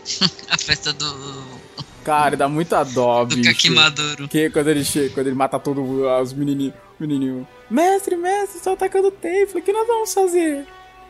A 0.50 0.58
festa 0.58 0.92
do, 0.94 1.62
Cara, 2.04 2.36
dá 2.36 2.48
muita 2.50 2.84
dó, 2.84 3.24
do 3.24 3.36
bicho. 3.36 3.50
Kakimaduro. 3.50 4.18
Porque 4.18 4.50
quando 4.50 4.70
ele 4.70 4.84
chega, 4.84 5.14
quando 5.14 5.28
ele 5.28 5.36
mata 5.36 5.60
todos 5.60 5.84
os 5.88 6.34
menininhos, 6.34 6.74
menininho, 7.00 7.48
mestre, 7.70 8.16
mestre, 8.16 8.58
estão 8.58 8.74
atacando 8.74 9.10
o 9.10 9.12
templo, 9.12 9.60
o 9.60 9.62
que 9.64 9.72
nós 9.72 9.86
vamos 9.88 10.14
fazer? 10.14 10.66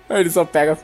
Aí 0.09 0.19
ele 0.19 0.29
só 0.29 0.43
pega, 0.43 0.77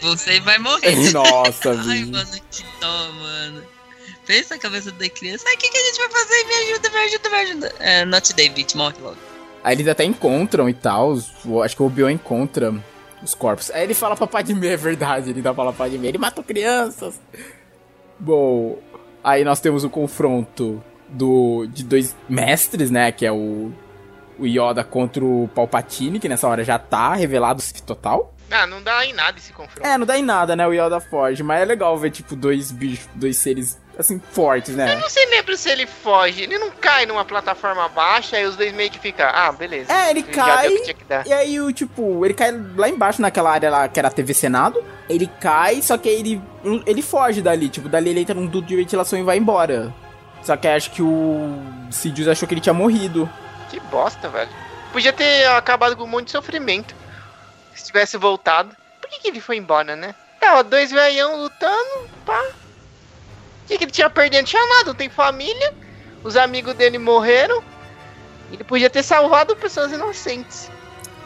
Você 0.00 0.40
vai 0.40 0.58
morrer. 0.58 0.96
nossa, 1.14 1.70
Ai, 1.86 2.00
bicho. 2.00 2.12
mano, 2.12 2.30
que 2.50 2.64
dó, 2.80 3.12
mano. 3.12 3.62
Pensa 4.26 4.54
a 4.54 4.58
cabeça 4.58 4.90
da 4.90 5.08
criança. 5.08 5.44
Ai, 5.46 5.54
o 5.54 5.58
que, 5.58 5.68
que 5.68 5.76
a 5.78 5.84
gente 5.84 5.98
vai 5.98 6.10
fazer? 6.10 6.44
Me 6.44 6.54
ajuda, 6.54 6.90
me 6.90 6.98
ajuda, 6.98 7.30
me 7.30 7.36
ajuda. 7.36 7.74
É, 7.78 8.04
not 8.04 8.32
David, 8.34 8.76
morre 8.76 8.96
logo. 9.00 9.18
Aí 9.62 9.76
eles 9.76 9.86
até 9.86 10.02
encontram 10.04 10.68
e 10.68 10.74
tal. 10.74 11.14
Acho 11.62 11.76
que 11.76 11.82
o 11.82 11.86
Obi-Wan 11.86 12.12
encontra 12.12 12.74
os 13.24 13.34
corpos. 13.34 13.70
Aí 13.70 13.82
ele 13.82 13.94
fala 13.94 14.16
pra 14.16 14.26
Padmé, 14.26 14.68
é 14.68 14.76
verdade. 14.76 15.30
Ele 15.30 15.42
dá 15.42 15.52
pra 15.52 15.72
Padmé. 15.72 16.08
Ele 16.08 16.18
matou 16.18 16.44
crianças. 16.44 17.20
Bom, 18.18 18.78
aí 19.22 19.44
nós 19.44 19.60
temos 19.60 19.84
o 19.84 19.90
confronto 19.90 20.82
do, 21.08 21.66
de 21.66 21.84
dois 21.84 22.14
mestres, 22.28 22.90
né? 22.90 23.10
Que 23.10 23.26
é 23.26 23.32
o, 23.32 23.72
o 24.38 24.46
Yoda 24.46 24.84
contra 24.84 25.24
o 25.24 25.48
Palpatine, 25.54 26.18
que 26.18 26.28
nessa 26.28 26.46
hora 26.48 26.64
já 26.64 26.78
tá 26.78 27.14
revelado 27.14 27.62
o 27.62 27.82
total. 27.82 28.34
Ah, 28.50 28.66
não 28.66 28.82
dá 28.82 29.04
em 29.04 29.12
nada 29.12 29.38
esse 29.38 29.52
confronto. 29.52 29.86
É, 29.86 29.96
não 29.98 30.06
dá 30.06 30.18
em 30.18 30.22
nada, 30.22 30.54
né? 30.54 30.66
O 30.66 30.72
Yoda 30.72 31.00
foge. 31.00 31.42
Mas 31.42 31.62
é 31.62 31.64
legal 31.64 31.96
ver, 31.98 32.10
tipo, 32.10 32.36
dois 32.36 32.70
bichos, 32.70 33.08
dois 33.14 33.38
seres, 33.38 33.80
assim, 33.98 34.20
fortes, 34.32 34.74
né? 34.74 34.94
Eu 34.94 35.00
não 35.00 35.08
sei 35.08 35.26
lembro 35.26 35.56
se 35.56 35.68
ele 35.68 35.86
foge. 35.86 36.42
Ele 36.42 36.58
não 36.58 36.70
cai 36.70 37.06
numa 37.06 37.24
plataforma 37.24 37.88
baixa 37.88 38.38
e 38.38 38.44
os 38.44 38.56
dois 38.56 38.72
meio 38.72 38.90
que 38.90 38.98
ficam. 38.98 39.26
Ah, 39.26 39.52
beleza. 39.52 39.92
É, 39.92 40.10
ele 40.10 40.22
cai. 40.22 40.68
E 41.26 41.32
aí, 41.32 41.60
o 41.60 41.72
tipo, 41.72 42.24
ele 42.24 42.34
cai 42.34 42.52
lá 42.76 42.88
embaixo 42.88 43.20
naquela 43.20 43.50
área 43.50 43.70
lá 43.70 43.88
que 43.88 43.98
era 43.98 44.08
a 44.08 44.10
TV 44.10 44.34
Senado. 44.34 44.82
Ele 45.08 45.26
cai, 45.40 45.82
só 45.82 45.96
que 45.98 46.08
aí 46.08 46.20
ele, 46.20 46.42
ele 46.86 47.02
foge 47.02 47.42
dali. 47.42 47.68
Tipo, 47.68 47.88
dali 47.88 48.10
ele 48.10 48.20
entra 48.20 48.34
num 48.34 48.46
duto 48.46 48.66
de 48.66 48.76
ventilação 48.76 49.18
e 49.18 49.22
vai 49.22 49.36
embora. 49.36 49.92
Só 50.42 50.56
que 50.56 50.68
acho 50.68 50.90
que 50.90 51.02
o 51.02 51.58
Sidious 51.90 52.28
achou 52.28 52.46
que 52.46 52.54
ele 52.54 52.60
tinha 52.60 52.74
morrido. 52.74 53.28
Que 53.70 53.80
bosta, 53.80 54.28
velho. 54.28 54.50
Podia 54.92 55.12
ter 55.12 55.46
acabado 55.48 55.96
com 55.96 56.04
um 56.04 56.08
monte 56.08 56.26
de 56.26 56.32
sofrimento. 56.32 56.94
Se 57.74 57.84
tivesse 57.86 58.16
voltado. 58.16 58.74
Por 59.00 59.10
que, 59.10 59.20
que 59.20 59.28
ele 59.28 59.40
foi 59.40 59.56
embora, 59.56 59.96
né? 59.96 60.14
Tava 60.38 60.62
dois 60.62 60.90
velhão 60.90 61.40
lutando, 61.40 62.08
pá. 62.24 62.40
O 63.64 63.66
que, 63.66 63.78
que 63.78 63.84
ele 63.84 63.90
tinha 63.90 64.10
perdido? 64.10 64.40
Não 64.40 64.44
tinha 64.44 64.66
nada, 64.66 64.84
não 64.86 64.94
tem 64.94 65.08
família. 65.08 65.72
Os 66.22 66.36
amigos 66.36 66.74
dele 66.74 66.98
morreram. 66.98 67.62
Ele 68.52 68.62
podia 68.62 68.90
ter 68.90 69.02
salvado 69.02 69.56
pessoas 69.56 69.90
inocentes. 69.90 70.70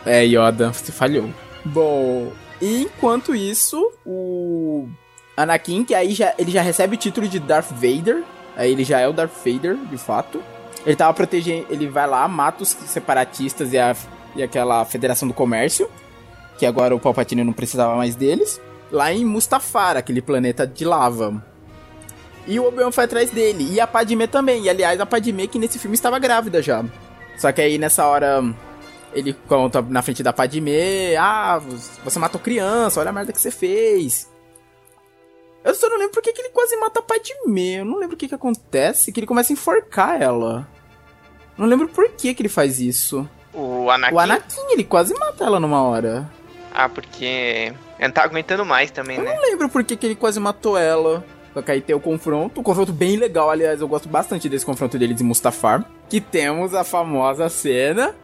É, 0.06 0.24
Yoda, 0.24 0.72
você 0.72 0.92
falhou. 0.92 1.28
Bom, 1.64 2.32
enquanto 2.62 3.34
isso, 3.34 3.92
o 4.06 4.88
Anakin, 5.36 5.84
que 5.84 5.94
aí 5.94 6.14
já, 6.14 6.32
ele 6.38 6.50
já 6.50 6.62
recebe 6.62 6.94
o 6.94 6.98
título 6.98 7.28
de 7.28 7.40
Darth 7.40 7.70
Vader. 7.70 8.22
Aí 8.56 8.72
ele 8.72 8.84
já 8.84 9.00
é 9.00 9.08
o 9.08 9.12
Darth 9.12 9.34
Vader, 9.44 9.76
de 9.76 9.98
fato. 9.98 10.42
Ele 10.86 10.96
tava 10.96 11.12
protegendo. 11.12 11.66
Ele 11.70 11.88
vai 11.88 12.06
lá, 12.06 12.26
mata 12.28 12.62
os 12.62 12.68
separatistas 12.68 13.72
e, 13.72 13.78
a, 13.78 13.94
e 14.36 14.42
aquela 14.42 14.84
Federação 14.84 15.26
do 15.26 15.34
Comércio. 15.34 15.90
Que 16.56 16.64
agora 16.64 16.94
o 16.94 17.00
Palpatine 17.00 17.44
não 17.44 17.52
precisava 17.52 17.96
mais 17.96 18.14
deles. 18.14 18.60
Lá 18.90 19.12
em 19.12 19.24
Mustafar, 19.24 19.96
aquele 19.96 20.22
planeta 20.22 20.66
de 20.66 20.84
lava. 20.84 21.44
E 22.48 22.58
o 22.58 22.66
Obi-Wan 22.66 22.90
foi 22.90 23.04
atrás 23.04 23.30
dele. 23.30 23.74
E 23.74 23.78
a 23.78 23.86
Padmé 23.86 24.26
também. 24.26 24.64
E 24.64 24.70
aliás, 24.70 24.98
a 24.98 25.04
Padmé 25.06 25.46
que 25.46 25.58
nesse 25.58 25.78
filme 25.78 25.94
estava 25.94 26.18
grávida 26.18 26.62
já. 26.62 26.82
Só 27.36 27.52
que 27.52 27.60
aí 27.60 27.76
nessa 27.76 28.06
hora 28.06 28.42
ele 29.12 29.34
conta 29.46 29.82
na 29.82 30.00
frente 30.00 30.22
da 30.22 30.32
Padmé: 30.32 31.14
Ah, 31.16 31.60
você 32.02 32.18
matou 32.18 32.40
criança, 32.40 33.00
olha 33.00 33.10
a 33.10 33.12
merda 33.12 33.32
que 33.32 33.40
você 33.40 33.50
fez. 33.50 34.26
Eu 35.62 35.74
só 35.74 35.90
não 35.90 35.98
lembro 35.98 36.14
porque 36.14 36.32
que 36.32 36.40
ele 36.40 36.48
quase 36.48 36.74
mata 36.78 37.00
a 37.00 37.02
Padmé. 37.02 37.80
Eu 37.80 37.84
não 37.84 37.98
lembro 37.98 38.16
o 38.16 38.18
que 38.18 38.28
que 38.28 38.34
acontece, 38.34 39.12
que 39.12 39.20
ele 39.20 39.26
começa 39.26 39.52
a 39.52 39.54
enforcar 39.54 40.20
ela. 40.20 40.66
Não 41.58 41.66
lembro 41.66 41.86
por 41.88 42.08
que 42.10 42.32
que 42.32 42.40
ele 42.42 42.48
faz 42.48 42.80
isso. 42.80 43.28
O 43.52 43.90
Anakin. 43.90 44.14
O 44.14 44.18
Anakin, 44.18 44.72
ele 44.72 44.84
quase 44.84 45.12
mata 45.18 45.44
ela 45.44 45.60
numa 45.60 45.82
hora. 45.82 46.30
Ah, 46.72 46.88
porque 46.88 47.24
ele 47.98 48.08
não 48.08 48.10
tá 48.12 48.22
aguentando 48.22 48.64
mais 48.64 48.90
também, 48.90 49.18
Eu 49.18 49.24
né? 49.24 49.34
não 49.34 49.42
lembro 49.42 49.68
por 49.68 49.84
que 49.84 49.96
que 49.96 50.06
ele 50.06 50.14
quase 50.14 50.38
matou 50.40 50.78
ela. 50.78 51.24
Só 51.58 51.62
que 51.62 51.72
aí 51.72 51.80
tem 51.80 51.96
o 51.96 51.98
confronto, 51.98 52.60
um 52.60 52.62
confronto 52.62 52.92
bem 52.92 53.16
legal, 53.16 53.50
aliás, 53.50 53.80
eu 53.80 53.88
gosto 53.88 54.08
bastante 54.08 54.48
desse 54.48 54.64
confronto 54.64 54.96
deles 54.96 55.20
em 55.20 55.24
Mustafar. 55.24 55.84
Que 56.08 56.20
temos 56.20 56.72
a 56.72 56.84
famosa 56.84 57.48
cena 57.48 58.14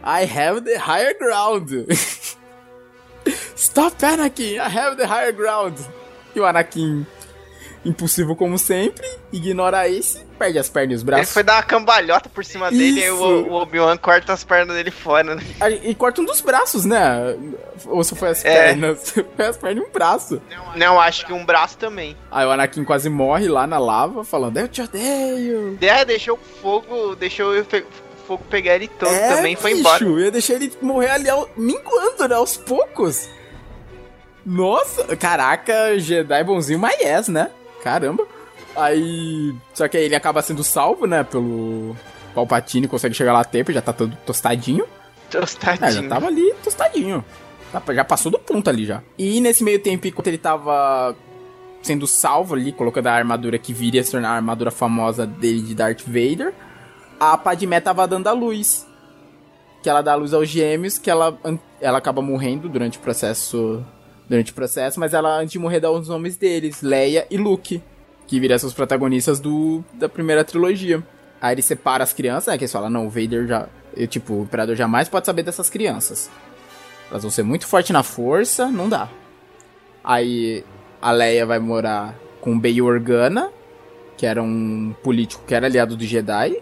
I 0.00 0.22
have 0.22 0.60
the 0.60 0.76
higher 0.78 1.18
ground. 1.18 1.88
Stop 3.56 3.96
Anakin, 4.00 4.58
I 4.60 4.78
have 4.78 4.94
the 4.96 5.08
higher 5.08 5.32
ground. 5.32 5.76
E 6.36 6.38
o 6.38 6.46
Anakin, 6.46 7.04
impulsivo 7.84 8.34
como 8.34 8.58
sempre, 8.58 9.06
ignora 9.32 9.88
esse, 9.88 10.20
perde 10.38 10.58
as 10.58 10.68
pernas 10.68 10.92
e 10.92 10.94
os 10.96 11.00
Ele 11.02 11.06
braços. 11.10 11.34
foi 11.34 11.42
dar 11.42 11.56
uma 11.56 11.62
cambalhota 11.62 12.28
por 12.28 12.44
cima 12.44 12.70
dele 12.70 13.00
e 13.00 13.04
Isso. 13.04 13.14
o, 13.14 13.48
o 13.50 13.52
Obi-Wan 13.54 13.96
corta 13.98 14.32
as 14.32 14.42
pernas 14.42 14.74
dele 14.76 14.90
fora, 14.90 15.34
né? 15.34 15.42
E 15.82 15.94
corta 15.94 16.20
um 16.20 16.24
dos 16.24 16.40
braços, 16.40 16.84
né? 16.84 17.36
Ou 17.86 18.02
se 18.02 18.14
foi 18.16 18.30
as 18.30 18.44
É. 18.44 18.54
pernas? 18.54 19.10
Foi 19.36 19.46
as 19.46 19.56
pernas 19.56 19.84
e 19.84 19.86
um 19.86 19.92
braço. 19.92 20.42
Não, 20.76 20.98
acho 21.00 21.26
que 21.26 21.32
um 21.32 21.44
braço 21.44 21.76
também. 21.76 22.16
Aí 22.30 22.46
o 22.46 22.50
Anakin 22.50 22.84
quase 22.84 23.08
morre 23.10 23.48
lá 23.48 23.66
na 23.66 23.78
lava, 23.78 24.24
falando, 24.24 24.56
eu 24.58 24.68
te 24.68 24.80
odeio. 24.80 25.76
É, 25.80 26.04
deixou 26.04 26.36
o 26.36 26.60
fogo, 26.60 27.14
deixou 27.16 27.52
fogo 28.26 28.42
pegar 28.48 28.76
ele 28.76 28.88
todo 28.88 29.12
É, 29.12 29.36
também 29.36 29.52
e 29.52 29.56
foi 29.56 29.72
bicho, 29.72 29.80
embora. 29.80 30.04
Eu 30.04 30.18
ia 30.20 30.30
deixar 30.30 30.54
ele 30.54 30.72
morrer 30.80 31.10
ali 31.10 31.28
ao... 31.28 31.48
minguando, 31.56 32.26
né? 32.28 32.34
Aos 32.34 32.56
poucos. 32.56 33.28
Nossa, 34.46 35.16
caraca, 35.16 35.98
Jedi 35.98 36.44
bonzinho, 36.44 36.78
mas 36.78 36.98
yes, 37.00 37.28
né? 37.28 37.50
Caramba. 37.84 38.26
Aí. 38.74 39.54
Só 39.74 39.86
que 39.86 39.96
aí 39.96 40.04
ele 40.04 40.16
acaba 40.16 40.42
sendo 40.42 40.64
salvo, 40.64 41.06
né? 41.06 41.22
Pelo. 41.22 41.94
Palpatine 42.34 42.88
consegue 42.88 43.14
chegar 43.14 43.32
lá 43.32 43.40
a 43.40 43.44
tempo, 43.44 43.70
já 43.72 43.80
tá 43.80 43.92
todo 43.92 44.16
tostadinho. 44.26 44.84
É, 45.32 45.38
Tostadinho. 45.38 45.92
já 45.92 46.08
tava 46.08 46.26
ali 46.26 46.52
tostadinho. 46.64 47.24
Já 47.94 48.04
passou 48.04 48.30
do 48.32 48.38
ponto 48.38 48.68
ali 48.68 48.84
já. 48.84 49.02
E 49.18 49.40
nesse 49.40 49.62
meio 49.62 49.78
tempo, 49.80 50.06
enquanto 50.06 50.26
ele 50.28 50.38
tava 50.38 51.14
sendo 51.82 52.06
salvo 52.06 52.54
ali, 52.54 52.72
colocando 52.72 53.08
a 53.08 53.12
armadura 53.12 53.58
que 53.58 53.72
viria 53.72 54.00
a 54.00 54.04
se 54.04 54.10
tornar 54.12 54.30
a 54.30 54.36
armadura 54.36 54.70
famosa 54.70 55.26
dele 55.26 55.60
de 55.60 55.74
Darth 55.74 56.02
Vader, 56.06 56.54
a 57.20 57.36
Padmé 57.36 57.80
tava 57.80 58.06
dando 58.08 58.26
a 58.28 58.32
luz. 58.32 58.86
Que 59.82 59.90
ela 59.90 60.02
dá 60.02 60.12
a 60.12 60.16
luz 60.16 60.32
aos 60.32 60.48
gêmeos, 60.48 60.98
que 60.98 61.10
ela, 61.10 61.38
ela 61.80 61.98
acaba 61.98 62.22
morrendo 62.22 62.68
durante 62.68 62.96
o 62.98 63.00
processo. 63.00 63.84
Durante 64.28 64.52
o 64.52 64.54
processo, 64.54 64.98
mas 64.98 65.12
ela, 65.12 65.38
antes 65.38 65.52
de 65.52 65.58
morrer, 65.58 65.80
dá 65.80 65.90
os 65.90 66.08
nomes 66.08 66.36
deles, 66.36 66.80
Leia 66.80 67.26
e 67.30 67.36
Luke. 67.36 67.82
Que 68.26 68.40
viriam 68.40 68.58
ser 68.58 68.66
os 68.66 68.72
protagonistas 68.72 69.38
do, 69.38 69.84
da 69.92 70.08
primeira 70.08 70.42
trilogia. 70.44 71.02
Aí 71.40 71.54
ele 71.54 71.62
separa 71.62 72.02
as 72.02 72.12
crianças, 72.12 72.46
né? 72.46 72.56
Que 72.56 72.64
eles 72.64 72.72
falam, 72.72 72.88
não, 72.88 73.06
o 73.06 73.10
Vader 73.10 73.46
já. 73.46 73.68
Eu, 73.94 74.06
tipo, 74.06 74.32
o 74.32 74.42
Imperador 74.44 74.74
jamais 74.74 75.10
pode 75.10 75.26
saber 75.26 75.42
dessas 75.42 75.68
crianças. 75.68 76.30
Elas 77.10 77.22
vão 77.22 77.30
ser 77.30 77.42
muito 77.42 77.66
fortes 77.66 77.90
na 77.90 78.02
força, 78.02 78.68
não 78.68 78.88
dá. 78.88 79.10
Aí 80.02 80.64
a 81.02 81.12
Leia 81.12 81.44
vai 81.44 81.58
morar 81.58 82.14
com 82.40 82.58
Bail 82.58 82.86
Organa, 82.86 83.50
que 84.16 84.24
era 84.24 84.42
um 84.42 84.94
político 85.02 85.44
que 85.46 85.54
era 85.54 85.66
aliado 85.66 85.96
do 85.96 86.04
Jedi. 86.04 86.56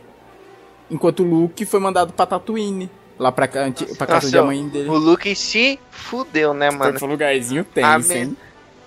Enquanto 0.91 1.23
Luke 1.23 1.65
foi 1.65 1.81
mandado 1.81 2.13
pra 2.13 2.27
Tatooine, 2.27 2.91
lá 3.19 3.31
pra, 3.33 3.49
anti- 3.63 3.87
pra 3.97 4.07
casa 4.07 4.27
Nossa, 4.27 4.37
da 4.39 4.43
mãe 4.45 4.67
dele. 4.69 4.89
O 4.89 4.95
Luke 4.97 5.35
se 5.35 5.79
fudeu, 5.91 6.53
né, 6.55 6.71
Foi 6.71 6.79
mano? 6.79 6.99
pro 6.99 7.07
lugarzinho 7.07 7.65
tenso, 7.65 8.13
hein? 8.13 8.37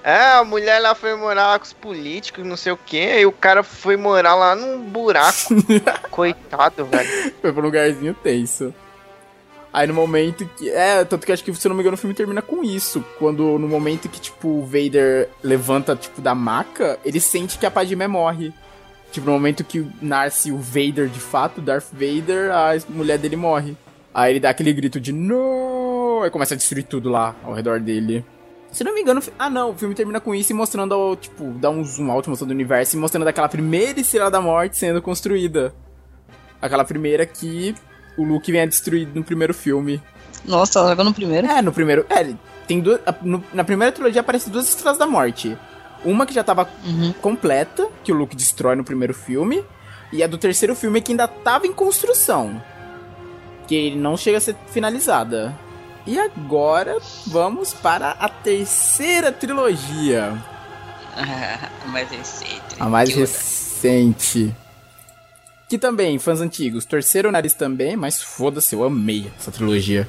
É, 0.03 0.33
a 0.33 0.43
mulher 0.43 0.77
lá 0.79 0.93
foi 0.93 1.15
morar 1.15 1.47
lá 1.47 1.57
com 1.59 1.65
os 1.65 1.73
políticos, 1.73 2.45
não 2.45 2.55
sei 2.55 2.71
o 2.71 2.77
que, 2.77 3.19
e 3.19 3.25
o 3.25 3.31
cara 3.31 3.63
foi 3.63 3.97
morar 3.97 4.35
lá 4.35 4.55
num 4.55 4.79
buraco. 4.79 5.35
Coitado, 6.11 6.85
velho. 6.85 7.33
Foi 7.41 7.51
pra 7.51 7.61
um 7.61 7.65
lugarzinho 7.65 8.13
tenso. 8.13 8.71
Aí 9.73 9.87
no 9.87 9.93
momento 9.93 10.47
que. 10.57 10.69
É, 10.69 11.03
tanto 11.03 11.25
que 11.25 11.31
acho 11.31 11.43
que, 11.43 11.53
se 11.53 11.67
não 11.67 11.75
me 11.75 11.81
engano, 11.81 11.95
o 11.95 11.97
filme 11.97 12.13
termina 12.15 12.41
com 12.41 12.63
isso. 12.63 13.03
Quando 13.19 13.57
no 13.59 13.67
momento 13.67 14.07
que, 14.07 14.21
tipo, 14.21 14.47
o 14.47 14.65
Vader 14.65 15.27
levanta, 15.43 15.95
tipo, 15.95 16.21
da 16.21 16.33
maca, 16.35 16.97
ele 17.03 17.19
sente 17.19 17.57
que 17.57 17.65
a 17.65 17.71
Padmé 17.71 18.07
morre. 18.07 18.53
Tipo, 19.11 19.25
no 19.25 19.33
momento 19.33 19.63
que 19.63 19.85
nasce 20.01 20.51
o 20.51 20.57
Vader 20.57 21.07
de 21.09 21.19
fato, 21.19 21.59
Darth 21.61 21.87
Vader, 21.91 22.51
a 22.51 22.73
mulher 22.89 23.17
dele 23.17 23.35
morre. 23.35 23.75
Aí 24.17 24.31
ele 24.31 24.39
dá 24.39 24.49
aquele 24.49 24.71
grito 24.71 24.97
de 24.97 25.11
no, 25.11 26.21
aí 26.23 26.29
começa 26.29 26.53
a 26.53 26.57
destruir 26.57 26.83
tudo 26.85 27.09
lá 27.09 27.35
ao 27.43 27.53
redor 27.53 27.81
dele. 27.81 28.23
Se 28.71 28.81
não 28.83 28.93
me 28.95 29.01
engano, 29.01 29.21
ah 29.37 29.49
não, 29.49 29.71
o 29.71 29.75
filme 29.75 29.93
termina 29.93 30.19
com 30.21 30.33
isso 30.33 30.51
e 30.53 30.55
mostrando, 30.55 31.15
tipo, 31.17 31.45
dá 31.59 31.69
um 31.69 31.83
zoom 31.83 32.09
out 32.11 32.29
mostrando 32.29 32.51
o 32.51 32.53
universo 32.53 32.95
e 32.95 32.99
mostrando 32.99 33.27
aquela 33.27 33.49
primeira 33.49 33.99
estrela 33.99 34.31
da 34.31 34.39
morte 34.39 34.77
sendo 34.77 35.01
construída. 35.01 35.73
Aquela 36.61 36.85
primeira 36.85 37.25
que 37.25 37.75
o 38.17 38.23
Luke 38.23 38.51
vem 38.51 38.61
a 38.61 38.65
destruir 38.65 39.07
no 39.13 39.23
primeiro 39.23 39.53
filme. 39.53 40.01
Nossa, 40.45 40.81
logo 40.81 41.03
no 41.03 41.13
primeiro. 41.13 41.47
É, 41.47 41.61
no 41.61 41.73
primeiro. 41.73 42.05
É, 42.09 42.33
tem 42.67 42.79
duas. 42.79 42.99
no- 43.21 43.43
na 43.53 43.63
primeira 43.63 43.91
trilogia 43.91 44.21
aparece 44.21 44.49
duas 44.49 44.67
estrelas 44.69 44.97
da 44.97 45.05
morte. 45.05 45.57
Uma 46.05 46.25
que 46.25 46.33
já 46.33 46.43
tava 46.43 46.69
Uhum. 46.85 47.13
completa, 47.21 47.87
que 48.03 48.11
o 48.11 48.15
Luke 48.15 48.35
destrói 48.35 48.75
no 48.75 48.83
primeiro 48.83 49.13
filme. 49.13 49.63
E 50.13 50.23
a 50.23 50.27
do 50.27 50.37
terceiro 50.37 50.75
filme 50.75 51.01
que 51.01 51.11
ainda 51.11 51.27
tava 51.27 51.67
em 51.67 51.73
construção. 51.73 52.61
Que 53.67 53.75
ele 53.75 53.95
não 53.95 54.15
chega 54.15 54.37
a 54.37 54.41
ser 54.41 54.55
finalizada. 54.67 55.57
E 56.05 56.19
agora 56.19 56.97
vamos 57.27 57.73
para 57.73 58.11
a 58.11 58.29
terceira 58.29 59.31
trilogia. 59.31 60.33
a 61.15 61.87
mais 61.89 62.09
recente. 62.11 62.75
A 62.79 62.87
mais 62.87 63.09
recente. 63.09 64.55
Que 65.67 65.79
também, 65.79 66.19
fãs 66.19 66.41
antigos, 66.41 66.85
torceram 66.85 67.29
o 67.29 67.33
nariz 67.33 67.53
também, 67.53 67.95
mas 67.95 68.21
foda-se, 68.21 68.75
eu 68.75 68.83
amei 68.83 69.31
essa 69.35 69.51
trilogia. 69.51 70.07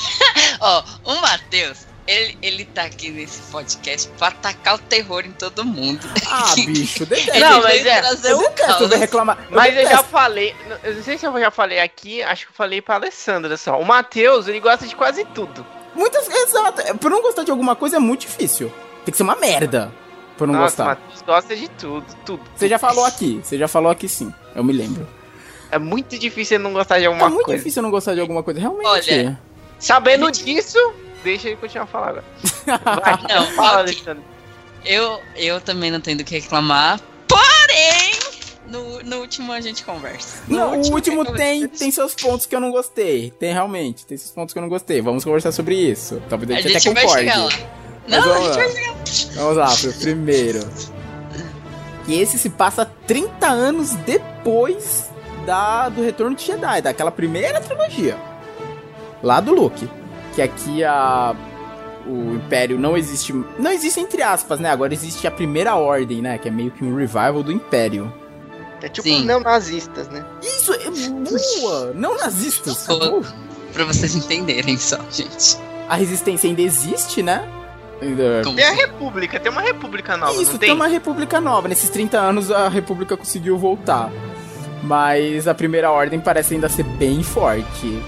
Ó, 0.60 0.84
o 1.04 1.20
Matheus, 1.22 1.86
ele, 2.10 2.38
ele 2.42 2.64
tá 2.64 2.82
aqui 2.82 3.10
nesse 3.10 3.40
podcast 3.50 4.08
pra 4.18 4.28
atacar 4.28 4.74
o 4.74 4.78
terror 4.78 5.24
em 5.24 5.32
todo 5.32 5.64
mundo. 5.64 6.00
Ah, 6.30 6.52
bicho, 6.66 7.06
detesto. 7.06 7.30
Ele 7.30 7.40
Não, 7.40 7.62
mas 7.62 7.86
é, 7.86 8.00
trazer 8.00 8.30
Eu 8.32 8.38
o 8.38 8.40
detesto 8.42 8.72
caos. 8.78 8.88
ver 8.88 8.96
reclamar. 8.96 9.38
Mas 9.50 9.68
eu 9.76 9.82
já 9.82 9.88
detesto. 9.90 10.08
falei, 10.10 10.54
eu 10.82 10.94
não 10.94 11.02
sei 11.02 11.18
se 11.18 11.26
eu 11.26 11.40
já 11.40 11.50
falei 11.50 11.80
aqui, 11.80 12.22
acho 12.22 12.46
que 12.46 12.52
eu 12.52 12.56
falei 12.56 12.82
pra 12.82 12.96
Alessandra 12.96 13.56
só. 13.56 13.78
O 13.80 13.84
Matheus, 13.84 14.48
ele 14.48 14.60
gosta 14.60 14.86
de 14.86 14.94
quase 14.96 15.24
tudo. 15.26 15.64
Muitas. 15.94 16.28
Exato. 16.28 16.80
é, 16.82 16.94
Por 16.94 17.10
não 17.10 17.20
gostar 17.22 17.42
de 17.44 17.50
alguma 17.50 17.74
coisa 17.76 17.96
é 17.96 17.98
muito 18.00 18.20
difícil. 18.22 18.72
Tem 19.04 19.12
que 19.12 19.16
ser 19.16 19.22
uma 19.22 19.36
merda. 19.36 19.92
Por 20.36 20.46
não 20.46 20.54
Nossa, 20.54 20.64
o 20.64 20.66
gostar. 20.68 20.84
Matheus 20.86 21.22
gosta 21.22 21.56
de 21.56 21.68
tudo, 21.70 22.06
tudo. 22.24 22.42
Você 22.56 22.68
já 22.68 22.78
falou 22.78 23.04
aqui. 23.04 23.40
Você 23.42 23.58
já 23.58 23.68
falou 23.68 23.90
aqui 23.90 24.08
sim. 24.08 24.32
Eu 24.54 24.64
me 24.64 24.72
lembro. 24.72 25.06
É 25.70 25.78
muito 25.78 26.18
difícil 26.18 26.56
ele 26.56 26.64
não 26.64 26.72
gostar 26.72 26.98
de 26.98 27.04
É 27.04 27.06
alguma 27.08 27.28
muito 27.28 27.44
coisa. 27.44 27.58
difícil 27.58 27.80
eu 27.80 27.82
não 27.84 27.90
gostar 27.90 28.14
de 28.14 28.20
alguma 28.20 28.42
coisa. 28.42 28.58
Realmente. 28.58 28.86
Olha, 28.88 29.38
Sabendo 29.78 30.26
gente- 30.26 30.44
disso, 30.44 30.78
deixa 31.22 31.48
ele 31.48 31.56
continuar 31.56 31.86
falando 31.86 32.18
agora. 32.18 32.24
Vai, 33.26 33.36
Não, 33.36 33.46
fala, 33.52 33.80
ok. 33.80 33.94
Alessandra. 33.94 34.22
Eu, 34.84 35.20
eu 35.36 35.60
também 35.60 35.90
não 35.90 36.00
tenho 36.00 36.18
do 36.18 36.24
que 36.24 36.38
reclamar. 36.38 37.00
Porém, 37.28 38.12
no, 38.66 39.02
no 39.02 39.16
último 39.18 39.52
a 39.52 39.60
gente 39.60 39.84
conversa. 39.84 40.42
No 40.48 40.56
Não, 40.56 40.72
o 40.80 40.92
último 40.92 41.24
que 41.24 41.30
eu 41.30 41.34
tem, 41.36 41.68
tem 41.68 41.90
seus 41.90 42.14
pontos 42.14 42.46
que 42.46 42.54
eu 42.54 42.60
não 42.60 42.70
gostei. 42.70 43.30
Tem 43.32 43.52
realmente, 43.52 44.06
tem 44.06 44.16
seus 44.16 44.30
pontos 44.30 44.52
que 44.52 44.58
eu 44.58 44.62
não 44.62 44.68
gostei. 44.68 45.00
Vamos 45.00 45.24
conversar 45.24 45.52
sobre 45.52 45.74
isso. 45.74 46.22
Talvez 46.28 46.50
a 46.50 46.54
A 46.54 46.60
gente, 46.60 46.72
gente 46.72 46.88
até 46.88 47.02
concorde. 47.02 47.26
Não, 48.08 48.18
a 48.18 48.20
vamos 48.22 48.46
gente 48.46 48.48
lá. 48.48 48.54
vai 48.56 48.70
chegar 48.70 48.90
lá. 48.90 48.96
Vamos 49.34 49.56
lá, 49.56 49.76
pro 49.76 50.00
primeiro. 50.00 50.60
E 52.08 52.14
esse 52.20 52.38
se 52.38 52.48
passa 52.50 52.84
30 53.06 53.46
anos 53.46 53.90
depois 53.90 55.10
da, 55.44 55.88
do 55.88 56.02
Retorno 56.02 56.34
de 56.34 56.44
Jedi, 56.44 56.82
daquela 56.82 57.10
primeira 57.10 57.60
trilogia. 57.60 58.16
Lá 59.22 59.40
do 59.40 59.52
Luke. 59.54 59.88
Que 60.40 60.44
aqui 60.44 60.84
a. 60.84 61.34
O 62.06 62.34
Império 62.36 62.78
não 62.78 62.96
existe. 62.96 63.30
Não 63.58 63.70
existe 63.70 64.00
entre 64.00 64.22
aspas, 64.22 64.58
né? 64.58 64.70
Agora 64.70 64.94
existe 64.94 65.26
a 65.26 65.30
primeira 65.30 65.74
ordem, 65.74 66.22
né? 66.22 66.38
Que 66.38 66.48
é 66.48 66.50
meio 66.50 66.70
que 66.70 66.82
um 66.82 66.96
revival 66.96 67.42
do 67.42 67.52
Império. 67.52 68.10
É 68.80 68.88
tipo 68.88 69.06
Sim. 69.06 69.26
não 69.26 69.40
nazistas, 69.40 70.08
né? 70.08 70.24
Isso 70.42 70.72
é 70.72 70.88
boa! 70.88 71.92
Não 71.94 72.16
nazistas. 72.16 72.86
Boa. 72.86 73.22
Pra 73.74 73.84
vocês 73.84 74.14
entenderem 74.14 74.78
só, 74.78 74.96
gente. 75.10 75.58
A 75.86 75.94
resistência 75.94 76.48
ainda 76.48 76.62
existe, 76.62 77.22
né? 77.22 77.46
Tem 78.00 78.64
a 78.64 78.70
assim? 78.70 78.76
República, 78.80 79.38
tem 79.38 79.52
uma 79.52 79.60
República 79.60 80.16
nova, 80.16 80.32
Isso, 80.40 80.52
não 80.52 80.58
tem 80.58 80.68
tem? 80.70 80.74
uma 80.74 80.86
república 80.86 81.38
nova. 81.38 81.68
Nesses 81.68 81.90
30 81.90 82.18
anos 82.18 82.50
a 82.50 82.66
república 82.70 83.14
conseguiu 83.14 83.58
voltar. 83.58 84.10
Mas 84.82 85.46
a 85.46 85.52
primeira 85.52 85.90
ordem 85.90 86.18
parece 86.18 86.54
ainda 86.54 86.70
ser 86.70 86.84
bem 86.84 87.22
forte. 87.22 88.02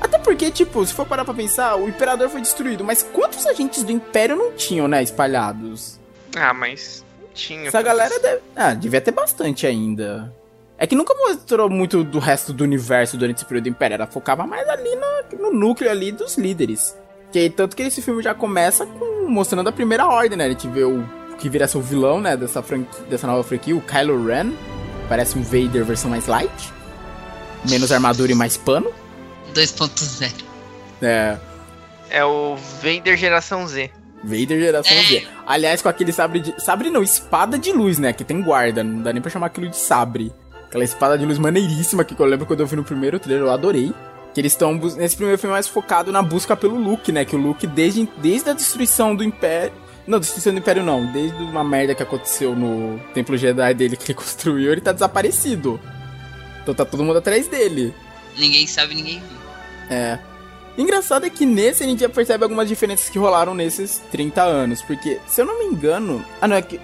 Até 0.00 0.18
porque, 0.18 0.50
tipo, 0.50 0.84
se 0.86 0.94
for 0.94 1.06
parar 1.06 1.24
pra 1.24 1.34
pensar, 1.34 1.76
o 1.76 1.88
imperador 1.88 2.28
foi 2.28 2.40
destruído, 2.40 2.84
mas 2.84 3.02
quantos 3.02 3.46
agentes 3.46 3.82
do 3.82 3.90
império 3.92 4.36
não 4.36 4.52
tinham, 4.52 4.86
né, 4.86 5.02
espalhados? 5.02 5.98
Ah, 6.36 6.54
mas 6.54 7.04
tinha. 7.34 7.68
Essa 7.68 7.82
galera 7.82 8.18
deve... 8.20 8.40
Ah, 8.54 8.74
devia 8.74 9.00
ter 9.00 9.10
bastante 9.12 9.66
ainda. 9.66 10.32
É 10.76 10.86
que 10.86 10.94
nunca 10.94 11.12
mostrou 11.14 11.68
muito 11.68 12.04
do 12.04 12.20
resto 12.20 12.52
do 12.52 12.62
universo 12.62 13.16
durante 13.16 13.38
esse 13.38 13.44
período 13.44 13.64
do 13.64 13.70
império, 13.70 13.94
ela 13.94 14.06
focava 14.06 14.46
mais 14.46 14.68
ali 14.68 14.90
no, 14.94 15.38
no 15.50 15.52
núcleo 15.52 15.90
ali 15.90 16.12
dos 16.12 16.36
líderes. 16.38 16.96
Que 17.32 17.50
tanto 17.50 17.74
que 17.74 17.82
esse 17.82 18.00
filme 18.00 18.22
já 18.22 18.32
começa 18.34 18.86
com, 18.86 19.28
mostrando 19.28 19.68
a 19.68 19.72
primeira 19.72 20.06
ordem, 20.06 20.38
né? 20.38 20.44
A 20.44 20.48
gente 20.50 20.68
vê 20.68 20.84
o 20.84 21.04
que 21.38 21.48
vira 21.48 21.66
ser 21.66 21.78
o 21.78 21.82
vilão, 21.82 22.20
né, 22.20 22.36
dessa, 22.36 22.62
franqui- 22.62 23.02
dessa 23.10 23.26
nova 23.26 23.42
franquia, 23.42 23.74
o 23.76 23.80
Kylo 23.80 24.24
Ren. 24.26 24.52
Parece 25.08 25.36
um 25.36 25.42
Vader 25.42 25.84
versão 25.84 26.10
mais 26.10 26.26
light. 26.26 26.72
Menos 27.68 27.90
armadura 27.90 28.30
e 28.30 28.34
mais 28.34 28.56
pano. 28.56 28.90
2.0. 29.58 30.32
É, 31.02 31.36
É 32.10 32.24
o 32.24 32.56
Vader 32.82 33.16
geração 33.16 33.66
Z. 33.66 33.90
Vader 34.24 34.58
geração 34.60 34.96
É. 34.96 35.02
Z. 35.02 35.26
Aliás, 35.46 35.80
com 35.82 35.88
aquele 35.88 36.12
sabre 36.12 36.40
de. 36.40 36.60
Sabre 36.62 36.90
não, 36.90 37.02
espada 37.02 37.58
de 37.58 37.70
luz, 37.72 37.98
né? 37.98 38.12
Que 38.12 38.24
tem 38.24 38.42
guarda. 38.42 38.82
Não 38.82 39.02
dá 39.02 39.12
nem 39.12 39.22
pra 39.22 39.30
chamar 39.30 39.46
aquilo 39.46 39.68
de 39.68 39.76
sabre. 39.76 40.32
Aquela 40.66 40.84
espada 40.84 41.16
de 41.16 41.24
luz 41.24 41.38
maneiríssima 41.38 42.04
que 42.04 42.18
eu 42.18 42.26
lembro 42.26 42.44
quando 42.46 42.60
eu 42.60 42.66
vi 42.66 42.76
no 42.76 42.84
primeiro 42.84 43.18
trailer, 43.18 43.44
eu 43.46 43.50
adorei. 43.50 43.92
Que 44.34 44.40
eles 44.40 44.52
estão. 44.52 44.76
bus- 44.76 44.96
Nesse 44.96 45.16
primeiro 45.16 45.38
filme 45.38 45.52
mais 45.52 45.68
focado 45.68 46.10
na 46.12 46.22
busca 46.22 46.56
pelo 46.56 46.76
Luke, 46.76 47.12
né? 47.12 47.24
Que 47.24 47.36
o 47.36 47.38
Luke, 47.38 47.66
desde, 47.66 48.08
desde 48.18 48.50
a 48.50 48.52
destruição 48.52 49.14
do 49.14 49.22
Império. 49.22 49.72
Não, 50.06 50.18
destruição 50.18 50.52
do 50.52 50.58
Império 50.58 50.82
não. 50.82 51.06
Desde 51.12 51.36
uma 51.42 51.62
merda 51.62 51.94
que 51.94 52.02
aconteceu 52.02 52.54
no 52.56 52.98
Templo 53.14 53.36
Jedi 53.36 53.74
dele 53.74 53.96
que 53.96 54.04
ele 54.04 54.14
construiu, 54.18 54.72
ele 54.72 54.80
tá 54.80 54.92
desaparecido. 54.92 55.78
Então 56.62 56.74
tá 56.74 56.84
todo 56.84 57.04
mundo 57.04 57.18
atrás 57.18 57.46
dele. 57.46 57.94
Ninguém 58.36 58.66
sabe, 58.66 58.94
ninguém 58.94 59.20
viu. 59.20 59.37
É. 59.90 60.18
Engraçado 60.76 61.26
é 61.26 61.30
que 61.30 61.44
nesse 61.44 61.82
a 61.82 61.86
gente 61.86 62.00
já 62.00 62.08
percebe 62.08 62.44
algumas 62.44 62.68
diferenças 62.68 63.08
que 63.08 63.18
rolaram 63.18 63.52
nesses 63.54 63.98
30 64.12 64.42
anos. 64.42 64.80
Porque, 64.82 65.20
se 65.26 65.40
eu 65.40 65.44
não 65.46 65.58
me 65.58 65.64
engano. 65.64 66.24
Ah, 66.40 66.46
não, 66.46 66.56
é 66.56 66.62
que. 66.62 66.80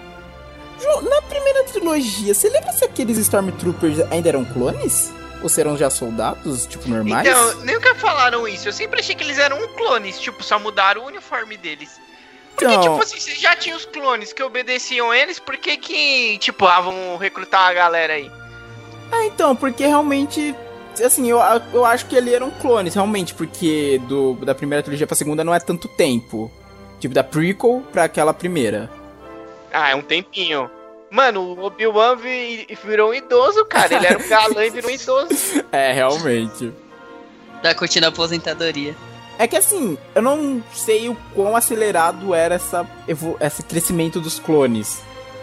Na 1.03 1.23
primeira 1.23 1.63
trilogia, 1.65 2.35
você 2.35 2.49
lembra 2.49 2.73
se 2.73 2.85
aqueles 2.85 3.17
Stormtroopers 3.19 4.01
ainda 4.11 4.29
eram 4.29 4.45
clones? 4.45 5.13
Ou 5.43 5.49
serão 5.49 5.77
já 5.77 5.89
soldados, 5.91 6.67
tipo, 6.67 6.89
normais? 6.89 7.27
Então, 7.29 7.65
nunca 7.65 7.95
falaram 7.95 8.49
isso. 8.49 8.67
Eu 8.67 8.73
sempre 8.73 8.99
achei 9.01 9.15
que 9.15 9.23
eles 9.23 9.39
eram 9.39 9.67
clones, 9.69 10.19
tipo, 10.19 10.43
só 10.43 10.59
mudaram 10.59 11.03
o 11.03 11.07
uniforme 11.07 11.57
deles. 11.57 12.01
Porque, 12.57 12.65
Então- 12.73 12.83
tipo 12.83 13.03
assim, 13.03 13.21
você 13.21 13.35
já 13.35 13.55
tinha 13.55 13.77
os 13.77 13.85
clones 13.85 14.33
que 14.33 14.43
obedeciam 14.43 15.13
eles, 15.13 15.39
por 15.39 15.57
que 15.57 15.77
que, 15.77 16.39
tipo, 16.39 16.67
ah, 16.67 16.81
vamos 16.81 17.21
recrutar 17.21 17.69
a 17.69 17.73
galera 17.75 18.15
aí? 18.15 18.31
Ah, 19.13 19.25
então, 19.27 19.55
porque 19.55 19.87
realmente. 19.87 20.55
Assim, 21.03 21.29
eu, 21.31 21.39
eu 21.73 21.85
acho 21.85 22.07
que 22.07 22.17
ali 22.17 22.35
eram 22.35 22.51
clones, 22.51 22.95
realmente, 22.95 23.35
porque 23.35 24.01
do, 24.09 24.35
da 24.35 24.55
primeira 24.55 24.83
trilogia 24.83 25.07
pra 25.07 25.17
segunda 25.17 25.43
não 25.43 25.55
é 25.55 25.59
tanto 25.61 25.89
tempo. 25.89 26.51
Tipo, 27.01 27.15
da 27.15 27.25
prequel 27.25 27.83
pra 27.93 28.05
aquela 28.05 28.33
primeira. 28.35 28.91
Ah, 29.73 29.91
é 29.91 29.95
um 29.95 30.03
tempinho. 30.03 30.71
Mano, 31.11 31.41
o 31.55 31.65
Obi-Wan 31.65 32.17
vi- 32.17 32.67
virou 32.85 33.11
um 33.11 33.15
idoso, 33.15 33.65
cara. 33.67 33.95
Ele 33.95 34.07
era 34.07 34.19
um 34.19 34.29
galã 34.29 34.65
e 34.65 34.71
virou 34.71 34.91
um 34.91 34.95
idoso. 34.95 35.65
É, 35.73 35.93
realmente. 35.93 36.73
Tá 37.63 37.75
curtindo 37.75 38.07
a 38.07 38.09
aposentadoria. 38.11 38.95
É 39.39 39.47
que 39.49 39.57
assim, 39.57 39.99
eu 40.15 40.23
não 40.23 40.63
sei 40.73 41.09
o 41.09 41.17
quão 41.35 41.57
acelerado 41.57 42.33
era 42.35 42.55
essa, 42.55 42.87
evo- 43.09 43.37
esse 43.41 43.63
crescimento 43.65 44.21
dos 44.21 44.39
clones. 44.39 45.03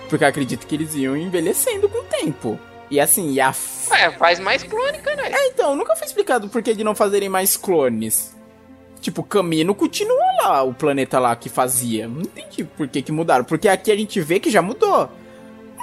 Porque 0.09 0.23
eu 0.23 0.27
acredito 0.27 0.65
que 0.65 0.75
eles 0.75 0.95
iam 0.95 1.15
envelhecendo 1.17 1.87
com 1.89 1.99
o 1.99 2.03
tempo. 2.05 2.59
E 2.91 2.99
assim, 2.99 3.31
e 3.31 3.39
a. 3.39 3.53
Ué, 3.89 4.11
faz 4.19 4.37
mais 4.39 4.61
clone, 4.63 4.99
caralho. 4.99 5.33
É, 5.33 5.47
então, 5.47 5.75
nunca 5.75 5.95
foi 5.95 6.05
explicado 6.05 6.47
por 6.49 6.61
que 6.61 6.75
de 6.75 6.83
não 6.83 6.93
fazerem 6.93 7.29
mais 7.29 7.55
clones. 7.57 8.35
Tipo, 8.99 9.23
Camino 9.23 9.73
continua 9.73 10.19
lá, 10.43 10.61
o 10.61 10.73
planeta 10.73 11.17
lá 11.17 11.35
que 11.35 11.49
fazia. 11.49 12.07
Não 12.07 12.21
entendi 12.21 12.63
por 12.65 12.87
que 12.87 13.01
que 13.01 13.11
mudaram. 13.11 13.43
Porque 13.45 13.67
aqui 13.69 13.91
a 13.91 13.95
gente 13.95 14.19
vê 14.21 14.39
que 14.39 14.51
já 14.51 14.61
mudou. 14.61 15.09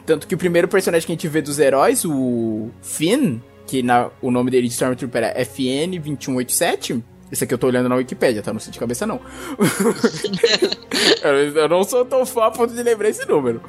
Tanto 0.07 0.27
que 0.27 0.35
o 0.35 0.39
primeiro 0.39 0.69
personagem 0.69 1.05
que 1.07 1.13
a 1.13 1.15
gente 1.17 1.27
vê 1.29 1.41
dos 1.43 1.59
heróis, 1.59 2.05
o 2.05 2.71
Finn, 2.83 3.41
que 3.67 3.83
na- 3.83 4.11
o 4.23 4.31
nome 4.31 4.51
dele 4.51 4.69
de 4.69 4.75
Stormtrooper 4.75 5.25
é 5.25 5.43
FN2187. 5.45 7.03
Esse 7.33 7.45
aqui 7.45 7.53
eu 7.55 7.59
tô 7.59 7.67
olhando 7.67 7.89
na 7.89 7.97
Wikipédia, 7.97 8.43
tá? 8.43 8.53
Não 8.53 8.61
sei 8.61 8.73
de 8.73 8.79
cabeça, 8.79 9.07
não. 9.07 9.21
eu 11.55 11.69
não 11.69 11.83
sou 11.85 12.05
tão 12.05 12.25
fã 12.25 12.47
a 12.47 12.51
ponto 12.51 12.73
de 12.75 12.83
lembrar 12.83 13.09
esse 13.09 13.27
número. 13.29 13.61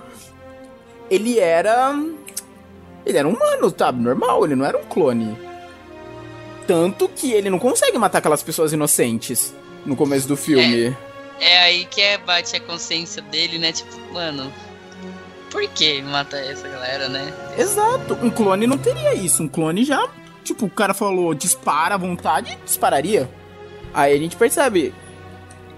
Ele 1.09 1.39
era. 1.39 1.93
Ele 3.05 3.17
era 3.17 3.27
um 3.27 3.33
humano, 3.33 3.73
sabe? 3.77 4.01
Normal, 4.01 4.45
ele 4.45 4.55
não 4.55 4.65
era 4.65 4.77
um 4.77 4.83
clone. 4.83 5.37
Tanto 6.67 7.09
que 7.09 7.31
ele 7.31 7.49
não 7.49 7.57
consegue 7.57 7.97
matar 7.97 8.19
aquelas 8.19 8.43
pessoas 8.43 8.71
inocentes 8.71 9.53
no 9.85 9.95
começo 9.95 10.27
do 10.27 10.37
filme. 10.37 10.95
É 11.39 11.57
aí 11.59 11.85
que 11.85 12.01
é, 12.01 12.17
bate 12.17 12.55
a 12.55 12.59
consciência 12.59 13.21
dele, 13.21 13.57
né? 13.57 13.71
Tipo, 13.71 13.97
mano, 14.13 14.51
por 15.49 15.67
que 15.69 16.01
matar 16.01 16.37
essa 16.37 16.67
galera, 16.67 17.09
né? 17.09 17.33
Exato, 17.57 18.13
um 18.21 18.29
clone 18.29 18.67
não 18.67 18.77
teria 18.77 19.15
isso. 19.15 19.41
Um 19.41 19.47
clone 19.47 19.83
já, 19.83 20.07
tipo, 20.43 20.65
o 20.65 20.69
cara 20.69 20.93
falou 20.93 21.33
dispara 21.33 21.95
à 21.95 21.97
vontade, 21.97 22.57
dispararia. 22.65 23.29
Aí 23.93 24.13
a 24.13 24.17
gente 24.17 24.35
percebe. 24.35 24.93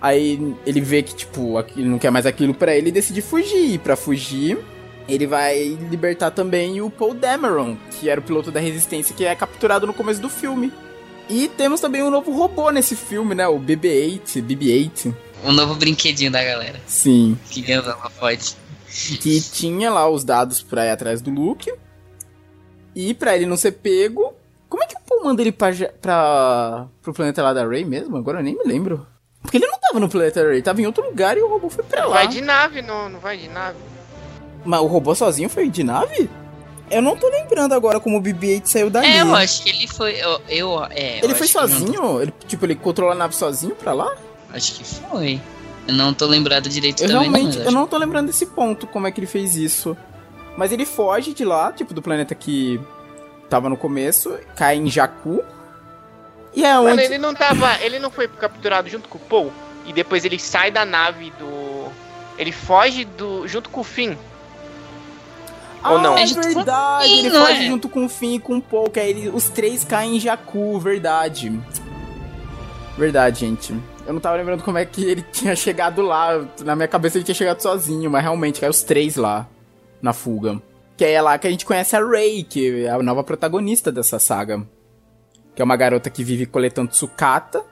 Aí 0.02 0.56
ele 0.66 0.82
vê 0.82 1.04
que, 1.04 1.16
tipo, 1.16 1.60
ele 1.78 1.88
não 1.88 2.00
quer 2.00 2.10
mais 2.10 2.26
aquilo 2.26 2.54
pra 2.54 2.76
ele 2.76 2.90
e 2.90 2.92
decide 2.92 3.22
fugir. 3.22 3.76
E 3.76 3.78
pra 3.78 3.96
fugir, 3.96 4.58
ele 5.14 5.28
vai 5.28 5.78
libertar 5.90 6.32
também 6.32 6.82
o 6.82 6.90
Paul 6.90 7.14
Dameron, 7.14 7.78
que 7.92 8.10
era 8.10 8.20
o 8.20 8.24
piloto 8.24 8.52
da 8.52 8.60
resistência 8.60 9.16
que 9.16 9.26
é 9.26 9.36
capturado 9.36 9.86
no 9.88 9.94
começo 9.94 10.22
do 10.22 10.30
filme. 10.30 10.72
E 11.30 11.48
temos 11.48 11.80
também 11.80 12.04
um 12.04 12.10
novo 12.10 12.32
robô 12.32 12.72
nesse 12.72 12.96
filme, 12.96 13.34
né? 13.34 13.48
O 13.48 13.60
BB-8, 13.60 14.42
BB-8. 14.42 15.16
Um 15.46 15.52
novo 15.52 15.76
brinquedinho 15.76 16.32
da 16.32 16.44
galera. 16.44 16.80
Sim. 16.86 17.38
Que 17.50 17.62
ganha 17.62 17.82
uma 17.82 18.10
forte. 18.10 18.56
que 19.22 19.40
tinha 19.42 19.90
lá 19.90 20.10
os 20.10 20.24
dados 20.24 20.62
pra 20.62 20.86
ir 20.86 20.90
atrás 20.92 21.22
do 21.22 21.32
Luke. 21.32 21.72
E 22.96 23.14
pra 23.14 23.36
ele 23.36 23.46
não 23.46 23.56
ser 23.56 23.72
pego. 23.72 24.34
Como 24.68 24.84
é 24.84 24.88
que 24.88 24.96
o 24.96 25.02
Paul 25.02 25.24
manda 25.24 25.42
ele 25.42 25.52
pra, 25.52 25.72
pra, 26.02 26.88
pro 27.02 27.14
planeta 27.14 27.42
lá 27.42 27.54
da 27.54 27.68
Rey 27.68 27.84
mesmo? 27.86 28.18
Agora 28.18 28.40
eu 28.40 28.44
nem 28.44 28.58
me 28.58 28.64
lembro. 28.66 29.06
Porque 29.42 29.58
ele 29.58 29.68
não 29.68 29.80
tava 29.80 30.00
no 30.00 30.10
planeta 30.10 30.48
Rey, 30.48 30.62
tava 30.62 30.82
em 30.82 30.86
outro 30.86 31.04
lugar 31.04 31.38
e 31.38 31.42
o 31.42 31.48
robô 31.48 31.70
foi 31.70 31.84
pra 31.84 32.06
lá. 32.06 32.16
Vai 32.16 32.28
de 32.28 32.42
nave, 32.42 32.82
não, 32.82 33.10
não 33.10 33.20
vai 33.20 33.38
de 33.38 33.48
nave. 33.48 33.78
Mas 34.66 34.82
o 34.82 34.86
robô 34.86 35.14
sozinho 35.16 35.50
foi 35.50 35.70
de 35.70 35.84
nave? 35.84 36.30
Eu 36.90 37.02
não 37.02 37.16
tô 37.16 37.30
lembrando 37.30 37.74
agora 37.74 38.00
como 38.00 38.18
o 38.18 38.22
BB-8 38.22 38.66
saiu 38.66 38.90
dali. 38.90 39.08
É, 39.08 39.22
eu 39.22 39.34
acho 39.36 39.64
que 39.64 39.70
ele 39.70 39.88
foi. 39.88 40.14
Eu, 40.16 40.42
eu- 40.50 40.84
é, 40.90 41.20
eu 41.20 41.24
ele 41.26 41.36
foi 41.36 41.48
que 41.48 41.56
não- 41.56 41.62
sozinho? 41.68 42.22
Ele, 42.22 42.34
tipo, 42.48 42.66
ele 42.66 42.76
controlou 42.76 43.14
a 43.14 43.16
nave 43.16 43.36
sozinho 43.36 43.76
pra 43.76 43.94
lá? 43.94 44.14
acho 44.54 44.74
que 44.76 44.84
foi. 44.84 45.40
Eu 45.88 45.94
não 45.94 46.14
tô 46.14 46.26
lembrado 46.26 46.68
direito 46.68 47.02
Eu 47.04 47.08
também, 47.10 47.32
realmente, 47.32 47.58
não. 47.60 47.66
eu 47.66 47.72
não 47.72 47.88
tô 47.88 47.98
lembrando 47.98 48.28
desse 48.28 48.46
ponto, 48.46 48.86
como 48.86 49.08
é 49.08 49.12
que 49.12 49.20
ele 49.20 49.28
fez 49.28 49.56
isso. 49.56 49.96
Mas 50.58 50.72
ele 50.74 50.86
foge 50.86 51.34
de 51.34 51.46
lá, 51.46 51.72
tipo, 51.72 51.94
do 51.94 52.02
planeta 52.02 52.36
que 52.36 52.80
tava 53.50 53.70
no 53.70 53.78
começo, 53.78 54.38
cai 54.56 54.76
em 54.78 54.90
Jakku. 54.90 55.42
E 56.54 56.66
é 56.66 56.74
Mano, 56.74 56.90
onde... 56.90 57.04
ele 57.04 57.18
não 57.18 57.34
tava. 57.34 57.80
Ele 57.82 57.98
não 58.00 58.12
foi 58.12 58.28
capturado 58.28 58.90
junto 58.90 59.08
com 59.08 59.18
o 59.18 59.22
Paul. 59.22 59.52
E 59.88 59.94
depois 59.94 60.26
ele 60.26 60.38
sai 60.38 60.70
da 60.70 60.84
nave 60.84 61.32
do. 61.40 61.88
Ele 62.38 62.52
foge 62.52 63.06
do. 63.06 63.48
junto 63.48 63.70
com 63.70 63.80
o 63.80 63.84
Finn. 63.86 64.16
Ah, 65.84 65.94
ou 65.94 66.00
não? 66.02 66.18
é 66.18 66.24
É 66.24 66.26
verdade, 66.28 67.12
ele 67.12 67.30
não 67.30 67.46
foge 67.46 67.64
é? 67.64 67.68
junto 67.68 67.90
com 67.90 68.06
o 68.06 68.10
Finn 68.10 68.36
e 68.36 68.40
com 68.40 68.58
o 68.58 68.62
Paul, 68.62 68.90
que 68.90 69.00
aí 69.00 69.10
ele- 69.10 69.30
os 69.30 69.50
três 69.50 69.84
caem 69.84 70.18
em 70.18 70.20
Jakku, 70.20 70.80
verdade. 70.80 71.60
Verdade, 72.98 73.40
gente. 73.40 73.74
Eu 74.06 74.14
não 74.14 74.20
tava 74.20 74.38
lembrando 74.38 74.64
como 74.64 74.78
é 74.78 74.86
que 74.86 75.04
ele 75.04 75.22
tinha 75.32 75.56
chegado 75.56 76.02
lá. 76.02 76.46
Na 76.64 76.76
minha 76.76 76.88
cabeça 76.88 77.18
ele 77.18 77.24
tinha 77.26 77.36
chegado 77.36 77.62
sozinho, 77.62 78.10
mas 78.12 78.22
realmente 78.22 78.60
caiu 78.60 78.70
os 78.72 78.84
três 78.84 79.16
lá, 79.16 79.48
na 80.02 80.14
fuga. 80.14 80.62
Que 80.98 81.06
é 81.06 81.22
lá 81.22 81.38
que 81.38 81.48
a 81.48 81.50
gente 81.52 81.66
conhece 81.66 81.96
a 81.96 82.06
Rey, 82.06 82.44
que 82.44 82.86
é 82.86 82.90
a 82.90 83.02
nova 83.02 83.24
protagonista 83.24 83.92
dessa 83.92 84.20
saga. 84.20 84.62
Que 85.56 85.62
é 85.62 85.66
uma 85.66 85.76
garota 85.76 86.10
que 86.10 86.24
vive 86.24 86.46
coletando 86.46 86.94
sucata. 86.96 87.64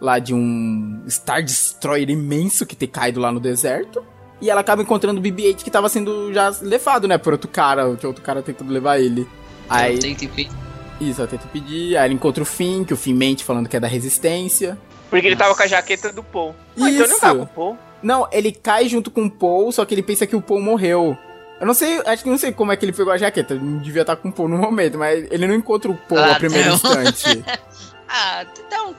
Lá 0.00 0.18
de 0.18 0.34
um 0.34 1.02
Star 1.08 1.42
Destroyer 1.42 2.10
imenso 2.10 2.66
que 2.66 2.76
tem 2.76 2.88
caído 2.88 3.20
lá 3.20 3.30
no 3.32 3.40
deserto. 3.40 4.04
E 4.40 4.50
ela 4.50 4.60
acaba 4.60 4.82
encontrando 4.82 5.18
o 5.18 5.22
BB-8 5.22 5.56
que 5.62 5.70
tava 5.70 5.88
sendo 5.88 6.32
já 6.32 6.52
levado, 6.60 7.08
né, 7.08 7.16
por 7.16 7.32
outro 7.32 7.48
cara, 7.48 7.94
que 7.96 8.06
outro 8.06 8.22
cara 8.22 8.42
tentando 8.42 8.70
levar 8.72 8.98
ele. 9.00 9.26
Aí, 9.68 9.98
Tem 9.98 10.14
que 10.14 10.28
pedir. 10.28 10.52
isso, 11.00 11.20
ela 11.20 11.28
tenta 11.28 11.46
pedir, 11.48 11.96
aí 11.96 12.04
ela 12.04 12.12
encontra 12.14 12.42
o 12.42 12.46
Finn, 12.46 12.84
que 12.84 12.92
o 12.92 12.96
Finn 12.96 13.16
mente 13.16 13.44
falando 13.44 13.68
que 13.68 13.76
é 13.76 13.80
da 13.80 13.88
resistência. 13.88 14.76
Porque 15.08 15.26
ele 15.26 15.36
tava 15.36 15.54
com 15.54 15.62
a 15.62 15.64
Nossa. 15.64 15.76
jaqueta 15.76 16.12
do 16.12 16.22
Paul. 16.22 16.54
Ah, 16.70 16.72
então 16.76 16.88
ele 16.88 16.98
não 16.98 17.06
Isso. 17.06 17.20
tava 17.20 17.38
com 17.38 17.44
o 17.44 17.46
Paul. 17.46 17.78
Não, 18.02 18.28
ele 18.30 18.52
cai 18.52 18.88
junto 18.88 19.10
com 19.10 19.24
o 19.24 19.30
Paul, 19.30 19.72
só 19.72 19.84
que 19.84 19.94
ele 19.94 20.02
pensa 20.02 20.26
que 20.26 20.36
o 20.36 20.40
Paul 20.42 20.60
morreu. 20.60 21.16
Eu 21.58 21.66
não 21.66 21.72
sei, 21.72 21.98
acho 22.04 22.22
que 22.22 22.28
não 22.28 22.36
sei 22.36 22.52
como 22.52 22.70
é 22.70 22.76
que 22.76 22.84
ele 22.84 22.92
pegou 22.92 23.12
a 23.12 23.16
jaqueta, 23.16 23.54
não 23.54 23.78
devia 23.78 24.02
estar 24.02 24.16
com 24.16 24.28
o 24.28 24.32
Paul 24.32 24.48
no 24.48 24.58
momento, 24.58 24.98
mas 24.98 25.26
ele 25.30 25.46
não 25.46 25.54
encontra 25.54 25.90
o 25.90 25.96
Paul 25.96 26.20
Ah, 26.20 26.32
a 26.32 26.34
primeiro 26.34 26.74
instante. 26.74 27.42
Ah, 28.08 28.44
dá 28.70 28.84
um 28.84 28.94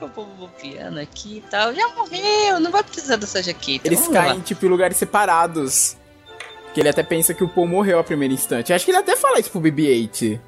piano 0.60 1.00
aqui 1.00 1.38
e 1.38 1.50
tal. 1.50 1.74
Já 1.74 1.88
morreu, 1.88 2.60
não 2.60 2.70
vai 2.70 2.82
precisar 2.82 3.16
dessa 3.16 3.42
jaqueta. 3.42 3.88
Eles 3.88 4.00
Vamos 4.00 4.14
lá. 4.14 4.24
caem, 4.24 4.40
tipo, 4.40 4.64
em 4.66 4.68
lugares 4.68 4.96
separados. 4.96 5.96
Que 6.74 6.80
ele 6.80 6.88
até 6.90 7.02
pensa 7.02 7.32
que 7.32 7.42
o 7.42 7.48
Paul 7.48 7.66
morreu 7.66 7.98
a 7.98 8.04
primeiro 8.04 8.34
instante. 8.34 8.72
Acho 8.72 8.84
que 8.84 8.90
ele 8.90 8.98
até 8.98 9.16
fala 9.16 9.40
isso 9.40 9.50
pro 9.50 9.60
BB-8. 9.60 10.38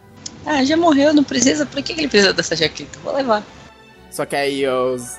Ah, 0.45 0.65
já 0.65 0.77
morreu, 0.77 1.15
não 1.15 1.25
precisa. 1.25 1.65
Que 1.65 1.83
que 1.83 1.93
ele 1.93 2.09
precisa 2.09 2.33
dessa 2.33 2.55
jaqueta? 2.55 2.99
Vou 3.03 3.15
levar. 3.15 3.43
Só 4.11 4.27
que 4.27 4.37
aí 4.37 4.67
os, 4.69 5.19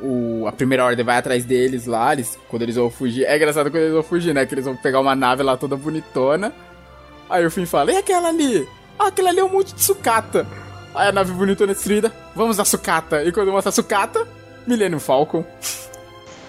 o, 0.00 0.46
a 0.46 0.52
primeira 0.52 0.84
ordem 0.84 1.04
vai 1.04 1.16
atrás 1.16 1.44
deles 1.44 1.86
lá, 1.86 2.12
eles, 2.12 2.38
quando 2.48 2.62
eles 2.62 2.76
vão 2.76 2.90
fugir. 2.90 3.24
É 3.24 3.36
engraçado 3.36 3.70
quando 3.70 3.82
eles 3.82 3.94
vão 3.94 4.02
fugir, 4.02 4.34
né? 4.34 4.44
Que 4.44 4.54
eles 4.54 4.64
vão 4.64 4.76
pegar 4.76 5.00
uma 5.00 5.14
nave 5.16 5.42
lá 5.42 5.56
toda 5.56 5.76
bonitona. 5.76 6.52
Aí 7.28 7.44
o 7.44 7.50
Finn 7.50 7.66
fala, 7.66 7.92
e 7.92 7.96
aquela 7.96 8.28
ali? 8.28 8.68
Ah, 8.98 9.08
aquela 9.08 9.30
ali 9.30 9.40
é 9.40 9.44
um 9.44 9.48
monte 9.48 9.74
de 9.74 9.82
sucata. 9.82 10.46
Aí 10.96 11.08
a 11.08 11.12
nave 11.12 11.32
bonitona 11.32 11.74
destruída, 11.74 12.10
vamos 12.34 12.58
à 12.58 12.64
sucata. 12.64 13.22
E 13.22 13.30
quando 13.30 13.52
mostra 13.52 13.68
a 13.68 13.72
sucata, 13.72 14.26
Millennium 14.66 14.98
Falcon. 14.98 15.44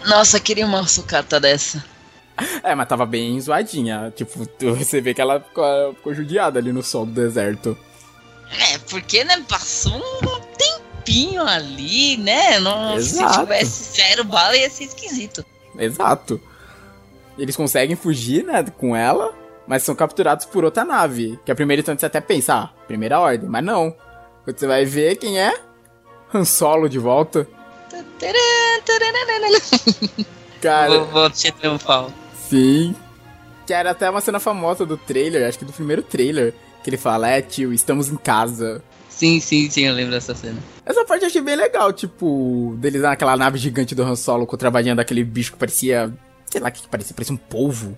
Nossa, 0.06 0.40
queria 0.40 0.66
uma 0.66 0.88
sucata 0.88 1.40
dessa. 1.40 1.84
É, 2.64 2.74
mas 2.74 2.88
tava 2.88 3.06
bem 3.06 3.40
zoadinha. 3.42 4.14
Tipo, 4.16 4.48
você 4.60 5.02
vê 5.02 5.14
que 5.14 5.20
ela 5.20 5.42
ficou, 5.42 5.94
ficou 5.96 6.14
judiada 6.14 6.60
ali 6.60 6.72
no 6.72 6.82
sol 6.82 7.06
do 7.06 7.12
deserto. 7.12 7.78
É, 8.72 8.78
porque, 8.90 9.24
né, 9.26 9.44
passou 9.50 9.98
um 9.98 10.40
tempinho 10.58 11.44
ali, 11.44 12.16
né? 12.18 12.60
Não, 12.60 12.96
Exato. 12.96 13.34
se 13.34 13.40
tivesse 13.42 13.96
zero 13.96 14.24
bala 14.24 14.56
ia 14.56 14.70
ser 14.70 14.86
esquisito. 14.86 15.44
Exato. 15.78 16.40
Eles 17.38 17.56
conseguem 17.56 17.96
fugir, 17.96 18.46
né, 18.46 18.64
com 18.78 18.96
ela, 18.96 19.34
mas 19.68 19.84
são 19.84 19.94
capturados 19.94 20.46
por 20.46 20.64
outra 20.64 20.86
nave. 20.86 21.38
Que 21.46 21.52
a 21.52 21.56
primeira 21.56 21.82
instante 21.82 22.00
você 22.00 22.06
até 22.06 22.22
pensa, 22.22 22.56
ah, 22.56 22.68
primeira 22.88 23.20
ordem, 23.20 23.50
mas 23.50 23.64
não. 23.64 23.94
Você 24.48 24.66
vai 24.66 24.86
ver 24.86 25.18
quem 25.18 25.38
é, 25.40 25.54
Han 26.34 26.46
Solo 26.46 26.88
de 26.88 26.98
volta. 26.98 27.48
Cara, 30.62 31.00
Vou, 31.00 31.30
te 31.30 31.52
triunfal. 31.52 32.12
sim. 32.50 32.96
Que 33.66 33.74
era 33.74 33.92
até 33.92 34.10
uma 34.10 34.22
cena 34.22 34.40
famosa 34.40 34.86
do 34.86 34.96
trailer, 34.96 35.46
acho 35.48 35.60
que 35.60 35.66
do 35.66 35.74
primeiro 35.74 36.02
trailer, 36.02 36.54
que 36.82 36.90
ele 36.90 36.96
fala, 36.96 37.30
é 37.30 37.42
tio, 37.42 37.74
estamos 37.74 38.08
em 38.10 38.16
casa. 38.16 38.82
Sim, 39.10 39.42
sim, 39.42 39.70
sim, 39.70 39.82
eu 39.82 39.94
lembro 39.94 40.12
dessa 40.12 40.34
cena. 40.34 40.58
Essa 40.86 41.04
parte 41.04 41.24
eu 41.24 41.28
achei 41.28 41.42
bem 41.42 41.58
legal, 41.58 41.92
tipo, 41.92 42.76
deles 42.78 43.02
naquela 43.02 43.36
nave 43.36 43.58
gigante 43.58 43.94
do 43.94 44.04
Han 44.04 44.16
Solo 44.16 44.48
contrabandeando 44.48 45.02
aquele 45.02 45.22
bicho 45.24 45.52
que 45.52 45.58
parecia, 45.58 46.14
sei 46.46 46.62
lá 46.62 46.70
o 46.70 46.72
que 46.72 46.84
que 46.84 46.88
parecia, 46.88 47.14
parecia 47.14 47.34
um 47.36 47.38
polvo. 47.38 47.98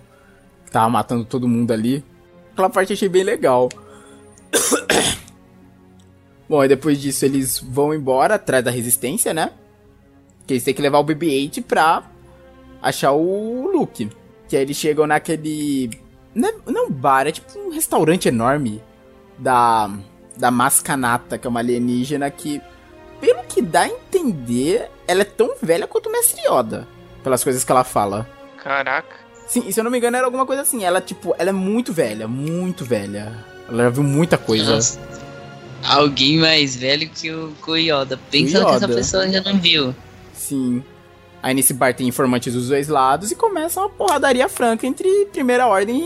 Que 0.64 0.72
tava 0.72 0.88
matando 0.88 1.24
todo 1.24 1.46
mundo 1.46 1.72
ali. 1.72 2.04
Aquela 2.52 2.68
parte 2.68 2.90
eu 2.90 2.94
achei 2.94 3.08
bem 3.08 3.22
legal. 3.22 3.68
Bom, 6.50 6.60
aí 6.60 6.68
depois 6.68 7.00
disso 7.00 7.24
eles 7.24 7.60
vão 7.60 7.94
embora 7.94 8.34
atrás 8.34 8.64
da 8.64 8.72
resistência, 8.72 9.32
né? 9.32 9.52
Que 10.44 10.54
eles 10.54 10.64
têm 10.64 10.74
que 10.74 10.82
levar 10.82 10.98
o 10.98 11.04
BB-8 11.04 11.62
pra 11.62 12.02
achar 12.82 13.12
o 13.12 13.70
Luke. 13.70 14.10
Que 14.48 14.56
aí 14.56 14.62
eles 14.62 14.76
chegam 14.76 15.06
naquele. 15.06 15.90
Não 16.34 16.48
é, 16.48 16.54
não 16.66 16.82
é 16.82 16.86
um 16.88 16.90
bar, 16.90 17.28
é 17.28 17.30
tipo 17.30 17.56
um 17.56 17.70
restaurante 17.70 18.26
enorme 18.26 18.82
da. 19.38 19.88
Da 20.36 20.50
Mascanata, 20.50 21.38
que 21.38 21.46
é 21.46 21.50
uma 21.50 21.60
alienígena 21.60 22.30
que, 22.30 22.60
pelo 23.20 23.44
que 23.44 23.60
dá 23.60 23.82
a 23.82 23.88
entender, 23.88 24.90
ela 25.06 25.20
é 25.20 25.24
tão 25.24 25.54
velha 25.62 25.86
quanto 25.86 26.08
o 26.08 26.12
Mestre 26.12 26.40
Yoda. 26.48 26.88
Pelas 27.22 27.44
coisas 27.44 27.62
que 27.62 27.70
ela 27.70 27.84
fala. 27.84 28.26
Caraca. 28.56 29.16
Sim, 29.46 29.64
e 29.66 29.72
se 29.72 29.78
eu 29.78 29.84
não 29.84 29.90
me 29.90 29.98
engano, 29.98 30.16
era 30.16 30.26
alguma 30.26 30.46
coisa 30.46 30.62
assim. 30.62 30.82
Ela, 30.82 31.00
tipo, 31.00 31.32
ela 31.38 31.50
é 31.50 31.52
muito 31.52 31.92
velha, 31.92 32.26
muito 32.26 32.84
velha. 32.84 33.44
Ela 33.68 33.84
já 33.84 33.90
viu 33.90 34.02
muita 34.02 34.38
coisa. 34.38 34.74
Nossa. 34.74 35.29
Alguém 35.84 36.38
mais 36.38 36.76
velho 36.76 37.08
que 37.08 37.30
o 37.30 37.52
que 37.62 37.70
o 37.70 37.76
Yoda. 37.76 38.18
Pensando 38.30 38.66
que 38.66 38.74
essa 38.74 38.88
pessoa 38.88 39.22
ainda 39.24 39.40
não 39.40 39.58
viu. 39.58 39.94
Sim. 40.32 40.82
Aí 41.42 41.54
nesse 41.54 41.72
bar 41.72 41.94
tem 41.94 42.06
informantes 42.06 42.52
dos 42.52 42.68
dois 42.68 42.88
lados 42.88 43.30
e 43.30 43.34
começa 43.34 43.80
uma 43.80 43.88
porradaria 43.88 44.48
franca 44.48 44.86
entre 44.86 45.26
Primeira 45.32 45.66
Ordem 45.66 46.02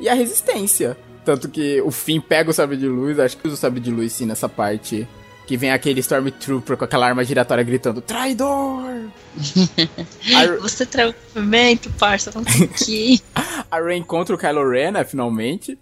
e, 0.00 0.08
a 0.08 0.14
Resistência. 0.14 0.96
Tanto 1.24 1.48
que 1.48 1.80
o 1.82 1.90
Finn 1.90 2.20
pega 2.20 2.50
o 2.50 2.54
sabre 2.54 2.76
de 2.76 2.88
luz, 2.88 3.18
acho 3.18 3.36
que 3.36 3.46
usa 3.46 3.54
o 3.54 3.58
sabre 3.58 3.80
de 3.80 3.90
luz 3.90 4.12
sim 4.12 4.26
nessa 4.26 4.48
parte. 4.48 5.06
Que 5.46 5.56
vem 5.56 5.70
aquele 5.70 6.00
Stormtrooper 6.00 6.76
com 6.76 6.84
aquela 6.84 7.06
arma 7.06 7.24
giratória 7.24 7.64
gritando, 7.64 8.00
traidor! 8.00 8.82
a, 10.34 10.46
Você 10.60 10.84
traiu 10.84 11.10
o 11.10 11.14
movimento, 11.38 11.90
parça, 11.98 12.30
não 12.34 12.44
sei 12.44 12.66
o 12.66 12.68
que. 12.68 13.22
a 13.70 13.80
Rey 13.80 13.96
encontra 13.96 14.34
o 14.34 14.38
Kylo 14.38 14.68
Ren, 14.68 14.92
né, 14.92 15.04
finalmente. 15.04 15.78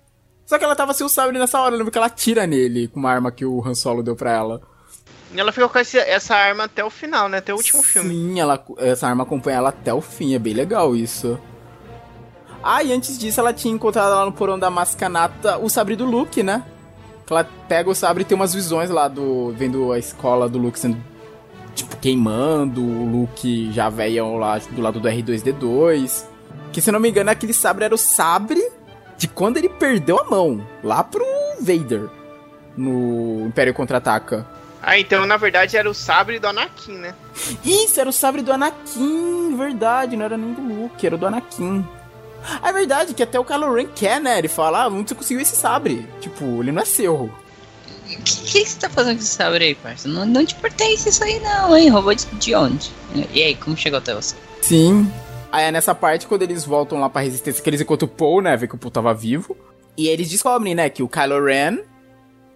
Só 0.46 0.58
que 0.58 0.64
ela 0.64 0.76
tava 0.76 0.94
sem 0.94 1.04
o 1.04 1.08
sabre 1.08 1.38
nessa 1.38 1.60
hora, 1.60 1.74
eu 1.74 1.78
lembro 1.78 1.90
que 1.92 1.98
ela 1.98 2.08
tira 2.08 2.46
nele 2.46 2.86
com 2.88 3.00
uma 3.00 3.10
arma 3.10 3.32
que 3.32 3.44
o 3.44 3.60
Han 3.66 3.74
Solo 3.74 4.02
deu 4.02 4.14
pra 4.14 4.32
ela. 4.32 4.60
E 5.34 5.40
ela 5.40 5.50
ficou 5.50 5.68
com 5.68 5.78
esse- 5.78 5.98
essa 5.98 6.34
arma 6.36 6.64
até 6.64 6.84
o 6.84 6.88
final, 6.90 7.28
né? 7.28 7.38
Até 7.38 7.52
o 7.52 7.56
último 7.56 7.82
filme. 7.82 8.10
Sim, 8.10 8.40
ela, 8.40 8.64
essa 8.78 9.08
arma 9.08 9.24
acompanha 9.24 9.56
ela 9.58 9.68
até 9.70 9.92
o 9.92 10.00
fim, 10.00 10.34
é 10.34 10.38
bem 10.38 10.54
legal 10.54 10.94
isso. 10.94 11.36
Ah, 12.62 12.82
e 12.82 12.92
antes 12.92 13.18
disso 13.18 13.40
ela 13.40 13.52
tinha 13.52 13.74
encontrado 13.74 14.10
lá 14.14 14.24
no 14.24 14.32
porão 14.32 14.58
da 14.58 14.70
Mascanata 14.70 15.58
o 15.58 15.68
sabre 15.68 15.96
do 15.96 16.04
Luke, 16.04 16.42
né? 16.42 16.64
Que 17.26 17.32
ela 17.32 17.44
pega 17.68 17.90
o 17.90 17.94
sabre 17.94 18.22
e 18.22 18.24
tem 18.24 18.36
umas 18.36 18.54
visões 18.54 18.88
lá 18.88 19.08
do. 19.08 19.52
vendo 19.56 19.90
a 19.92 19.98
escola 19.98 20.48
do 20.48 20.58
Luke 20.58 20.78
sendo. 20.78 20.96
Tipo, 21.74 21.96
queimando, 21.96 22.80
o 22.80 23.04
Luke 23.04 23.70
já 23.72 23.88
velhão 23.90 24.36
lá 24.38 24.58
do 24.58 24.80
lado 24.80 24.98
do 25.00 25.08
R2D2. 25.08 26.24
Que 26.72 26.80
se 26.80 26.88
eu 26.88 26.92
não 26.92 27.00
me 27.00 27.10
engano, 27.10 27.30
aquele 27.30 27.52
sabre 27.52 27.84
era 27.84 27.94
o 27.94 27.98
sabre 27.98 28.66
de 29.16 29.28
quando 29.28 29.56
ele 29.56 29.68
perdeu 29.68 30.18
a 30.18 30.24
mão. 30.24 30.66
Lá 30.82 31.02
pro 31.02 31.24
Vader. 31.60 32.08
No 32.76 33.46
Império 33.46 33.72
Contra-Ataca. 33.72 34.46
Ah, 34.82 34.98
então 34.98 35.26
na 35.26 35.36
verdade 35.36 35.76
era 35.76 35.90
o 35.90 35.94
sabre 35.94 36.38
do 36.38 36.46
Anakin, 36.46 36.92
né? 36.92 37.14
Isso, 37.64 38.00
era 38.00 38.08
o 38.08 38.12
sabre 38.12 38.42
do 38.42 38.52
Anakin, 38.52 39.56
verdade, 39.56 40.16
não 40.16 40.24
era 40.24 40.36
nem 40.36 40.52
do 40.52 40.60
Luke, 40.60 41.04
era 41.04 41.16
do 41.16 41.26
Anakin. 41.26 41.84
Ah, 42.62 42.68
é 42.68 42.72
verdade, 42.72 43.12
que 43.12 43.22
até 43.22 43.40
o 43.40 43.44
Kylo 43.44 43.74
Ren 43.74 43.88
quer, 43.88 44.20
né? 44.20 44.38
Ele 44.38 44.46
fala, 44.46 44.84
ah, 44.84 44.88
onde 44.88 45.08
você 45.08 45.14
conseguiu 45.14 45.40
esse 45.40 45.56
sabre? 45.56 46.08
Tipo, 46.20 46.62
ele 46.62 46.70
não 46.70 46.82
é 46.82 46.84
seu. 46.84 47.14
O 47.14 48.22
que, 48.22 48.62
que 48.62 48.64
você 48.64 48.78
tá 48.78 48.88
fazendo 48.88 49.16
com 49.16 49.22
esse 49.22 49.34
sabre 49.34 49.64
aí, 49.64 49.74
parça? 49.74 50.06
Não, 50.06 50.24
não 50.24 50.46
te 50.46 50.54
pertence 50.54 51.08
isso 51.08 51.24
aí 51.24 51.40
não, 51.40 51.76
hein? 51.76 51.88
Roubou 51.88 52.14
de, 52.14 52.24
de 52.26 52.54
onde? 52.54 52.92
E 53.32 53.42
aí, 53.42 53.56
como 53.56 53.76
chegou 53.76 53.98
até 53.98 54.14
você? 54.14 54.36
Sim. 54.62 55.10
Aí 55.50 55.64
é 55.64 55.72
nessa 55.72 55.94
parte, 55.94 56.26
quando 56.26 56.42
eles 56.42 56.64
voltam 56.64 57.00
lá 57.00 57.08
pra 57.08 57.22
Resistência, 57.22 57.62
que 57.62 57.70
eles 57.70 57.80
encontram 57.80 58.08
o 58.08 58.10
Paul, 58.10 58.42
né? 58.42 58.56
Vê 58.56 58.66
que 58.66 58.74
o 58.74 58.78
Paul 58.78 58.90
tava 58.90 59.14
vivo. 59.14 59.56
E 59.96 60.08
eles 60.08 60.28
descobrem, 60.28 60.74
né, 60.74 60.90
que 60.90 61.02
o 61.02 61.08
Kylo 61.08 61.42
Ren, 61.42 61.78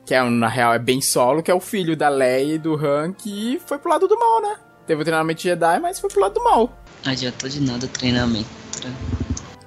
que 0.05 0.15
é, 0.15 0.23
na 0.23 0.49
real 0.49 0.75
é 0.75 0.79
bem 0.79 1.01
solo, 1.01 1.43
que 1.43 1.51
é 1.51 1.55
o 1.55 1.61
filho 1.61 1.97
da 1.97 2.09
Leia 2.09 2.55
e 2.55 2.59
do 2.59 2.75
Han, 2.75 3.13
que 3.13 3.61
foi 3.65 3.79
pro 3.79 3.91
lado 3.91 4.07
do 4.07 4.19
mal, 4.19 4.43
né? 4.43 4.57
Teve 4.87 5.03
o 5.03 5.05
treinamento 5.05 5.41
Jedi, 5.41 5.79
mas 5.81 5.99
foi 5.99 6.11
pro 6.11 6.21
lado 6.21 6.35
do 6.35 6.45
mal. 6.45 6.71
Adiantou 7.07 7.49
de 7.49 7.61
nada 7.61 7.87
o 7.87 7.89
treinamento. 7.89 8.49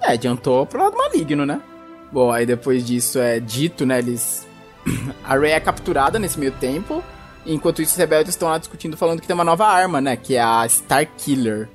É, 0.02 0.12
adiantou 0.14 0.66
pro 0.66 0.84
lado 0.84 0.98
maligno, 0.98 1.46
né? 1.46 1.62
Bom, 2.12 2.32
aí 2.32 2.46
depois 2.46 2.86
disso 2.86 3.18
é 3.20 3.40
dito, 3.40 3.86
né? 3.86 4.00
Eles. 4.00 4.46
A 5.24 5.38
Rey 5.38 5.52
é 5.52 5.60
capturada 5.60 6.20
nesse 6.20 6.40
meio 6.40 6.52
tempo. 6.52 7.04
Enquanto 7.46 7.82
isso, 7.82 7.94
os 7.94 7.98
rebeldes 7.98 8.34
estão 8.34 8.50
lá 8.50 8.58
discutindo, 8.58 8.96
falando 8.96 9.20
que 9.20 9.28
tem 9.28 9.34
uma 9.34 9.44
nova 9.44 9.66
arma, 9.66 10.00
né? 10.00 10.16
Que 10.16 10.36
é 10.36 10.42
a 10.42 10.68
Star 10.68 11.06
Killer. 11.18 11.70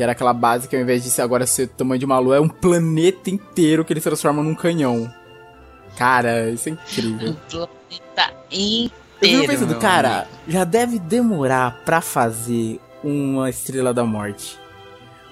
Que 0.00 0.04
era 0.04 0.12
aquela 0.12 0.32
base 0.32 0.66
que 0.66 0.74
ao 0.74 0.80
invés 0.80 1.04
de 1.04 1.10
ser 1.10 1.20
agora 1.20 1.46
ser 1.46 1.66
do 1.66 1.74
tamanho 1.74 1.98
de 1.98 2.06
uma 2.06 2.18
lua, 2.18 2.36
é 2.36 2.40
um 2.40 2.48
planeta 2.48 3.28
inteiro 3.28 3.84
que 3.84 3.92
eles 3.92 4.02
transformam 4.02 4.42
num 4.42 4.54
canhão. 4.54 5.12
Cara, 5.94 6.48
isso 6.48 6.70
é 6.70 6.72
incrível. 6.72 7.28
Um 7.28 7.34
planeta 7.34 8.34
inteiro. 8.50 8.94
Eu 9.20 9.28
fico 9.28 9.46
pensando, 9.46 9.78
cara, 9.78 10.26
já 10.48 10.64
deve 10.64 10.98
demorar 10.98 11.82
pra 11.84 12.00
fazer 12.00 12.80
uma 13.04 13.50
Estrela 13.50 13.92
da 13.92 14.02
Morte. 14.02 14.58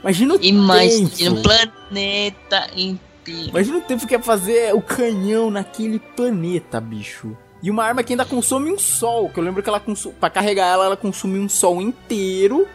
Imagina 0.03 0.35
o 0.35 0.39
Imagina 0.43 1.09
tempo. 1.09 1.39
um 1.39 1.43
planeta 1.43 2.67
inteiro. 2.77 3.49
Imagina 3.49 3.79
o 3.79 3.81
tempo 3.81 4.07
que 4.07 4.17
é 4.17 4.19
fazer 4.19 4.75
o 4.75 4.83
canhão 4.83 5.51
naquele 5.51 5.99
planeta, 5.99 6.79
bicho. 6.79 7.35
E 7.63 7.71
uma 7.71 7.85
arma 7.85 8.03
que 8.03 8.13
ainda 8.13 8.27
consome 8.27 8.71
um 8.71 8.79
sol, 8.79 9.31
que 9.31 9.41
eu 9.41 9.45
lembro 9.45 9.63
que 9.63 9.69
ela 9.71 9.81
consome, 9.81 10.15
pra 10.21 10.29
carregar 10.29 10.67
ela, 10.67 10.85
ela 10.85 10.97
consome 10.97 11.39
um 11.39 11.49
sol 11.49 11.81
inteiro 11.81 12.69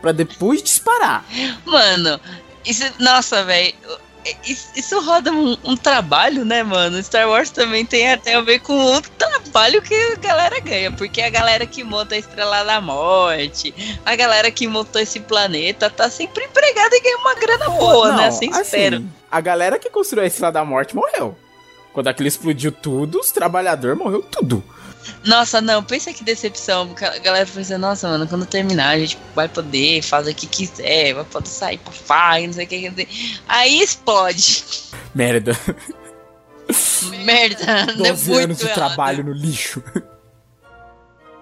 pra 0.00 0.12
depois 0.12 0.62
disparar. 0.62 1.24
Mano, 1.64 2.20
isso. 2.64 2.84
Nossa, 2.98 3.44
velho. 3.44 3.74
Isso, 4.44 4.68
isso 4.76 5.00
roda 5.00 5.32
um, 5.32 5.56
um 5.64 5.74
trabalho, 5.74 6.44
né, 6.44 6.62
mano? 6.62 7.02
Star 7.02 7.26
Wars 7.26 7.48
também 7.48 7.86
tem 7.86 8.12
até 8.12 8.34
a 8.34 8.42
ver 8.42 8.58
com 8.58 8.76
o 8.78 9.00
trabalho 9.00 9.80
que 9.80 9.94
a 9.94 10.16
galera 10.16 10.60
ganha. 10.60 10.92
Porque 10.92 11.22
a 11.22 11.30
galera 11.30 11.64
que 11.64 11.82
monta 11.82 12.14
a 12.14 12.18
Estrela 12.18 12.62
da 12.62 12.78
Morte, 12.78 13.74
a 14.04 14.14
galera 14.14 14.50
que 14.50 14.66
montou 14.66 15.00
esse 15.00 15.20
planeta, 15.20 15.88
tá 15.88 16.10
sempre 16.10 16.44
empregada 16.44 16.94
e 16.94 17.00
ganha 17.00 17.16
uma 17.18 17.34
grana 17.36 17.70
boa, 17.70 18.16
né? 18.16 18.26
Não, 18.26 18.32
Sem 18.32 18.50
assim, 18.50 18.60
espero. 18.60 19.04
A 19.30 19.40
galera 19.40 19.78
que 19.78 19.88
construiu 19.88 20.24
a 20.24 20.26
Estrela 20.26 20.52
da 20.52 20.64
Morte 20.64 20.94
morreu. 20.94 21.34
Quando 21.94 22.08
aquilo 22.08 22.28
explodiu 22.28 22.70
tudo, 22.70 23.18
os 23.18 23.30
trabalhadores 23.30 23.96
morreu 23.96 24.22
tudo. 24.22 24.62
Nossa, 25.24 25.60
não, 25.60 25.82
pensa 25.82 26.12
que 26.12 26.24
decepção. 26.24 26.94
A 27.00 27.18
galera 27.18 27.46
pensa, 27.46 27.78
nossa, 27.78 28.08
mano, 28.08 28.26
quando 28.26 28.46
terminar, 28.46 28.90
a 28.90 28.98
gente 28.98 29.18
vai 29.34 29.48
poder 29.48 30.02
fazer 30.02 30.32
o 30.32 30.34
que 30.34 30.46
quiser, 30.46 31.14
vai 31.14 31.24
poder 31.24 31.48
sair 31.48 31.78
pra 31.78 31.92
faz, 31.92 32.46
não 32.46 32.52
sei 32.52 32.64
o 32.64 32.68
que. 32.68 32.90
dizer. 32.90 33.08
Aí 33.46 33.80
explode. 33.80 34.64
Merda. 35.14 35.58
Merda, 37.24 37.86
não 37.96 38.06
é 38.06 38.10
12 38.10 38.30
muito 38.30 38.44
anos 38.44 38.58
de 38.58 38.68
trabalho 38.68 39.24
no 39.24 39.32
lixo. 39.32 39.82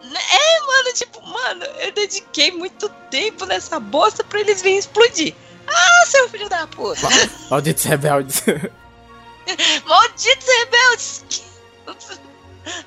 É, 0.02 0.60
mano, 0.66 0.92
tipo, 0.94 1.20
mano, 1.26 1.64
eu 1.80 1.92
dediquei 1.92 2.50
muito 2.52 2.88
tempo 3.10 3.44
nessa 3.44 3.80
bosta 3.80 4.22
pra 4.22 4.40
eles 4.40 4.62
virem 4.62 4.78
explodir. 4.78 5.34
Ah, 5.66 6.06
seu 6.06 6.28
filho 6.28 6.48
da 6.48 6.66
puta! 6.68 7.08
Malditos 7.50 7.84
rebeldes. 7.84 8.42
Malditos 9.84 10.46
rebeldes! 10.46 11.24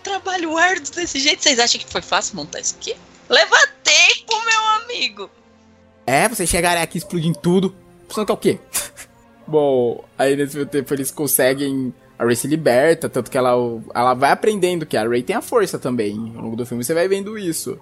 Trabalho 0.04 0.58
árduo 0.58 0.94
desse 0.94 1.20
jeito. 1.20 1.44
Vocês 1.44 1.60
acham 1.60 1.80
que 1.80 1.92
foi 1.92 2.02
fácil 2.02 2.36
montar 2.36 2.60
isso 2.60 2.76
aqui? 2.80 2.96
Leva 3.30 3.56
tempo, 3.84 4.34
meu 4.46 4.84
amigo! 4.84 5.30
É, 6.06 6.28
vocês 6.28 6.50
chegarem 6.50 6.82
aqui 6.82 6.98
explodindo 6.98 7.38
tudo. 7.38 7.76
Pensando 8.08 8.26
que 8.26 8.32
é 8.32 8.34
o 8.34 8.38
quê? 8.38 8.60
Bom, 9.48 10.04
aí 10.18 10.36
nesse 10.36 10.56
meio 10.56 10.68
tempo 10.68 10.94
eles 10.94 11.12
conseguem. 11.12 11.94
A 12.18 12.26
Ray 12.26 12.36
se 12.36 12.48
liberta, 12.48 13.08
tanto 13.08 13.32
que 13.32 13.38
ela, 13.38 13.52
ela 13.94 14.14
vai 14.14 14.32
aprendendo 14.32 14.86
que 14.86 14.98
a 14.98 15.08
Ray 15.08 15.24
tem 15.24 15.36
a 15.36 15.42
força 15.42 15.80
também. 15.80 16.34
Ao 16.36 16.44
longo 16.44 16.56
do 16.56 16.66
filme 16.66 16.84
você 16.84 16.94
vai 16.94 17.08
vendo 17.08 17.38
isso. 17.38 17.80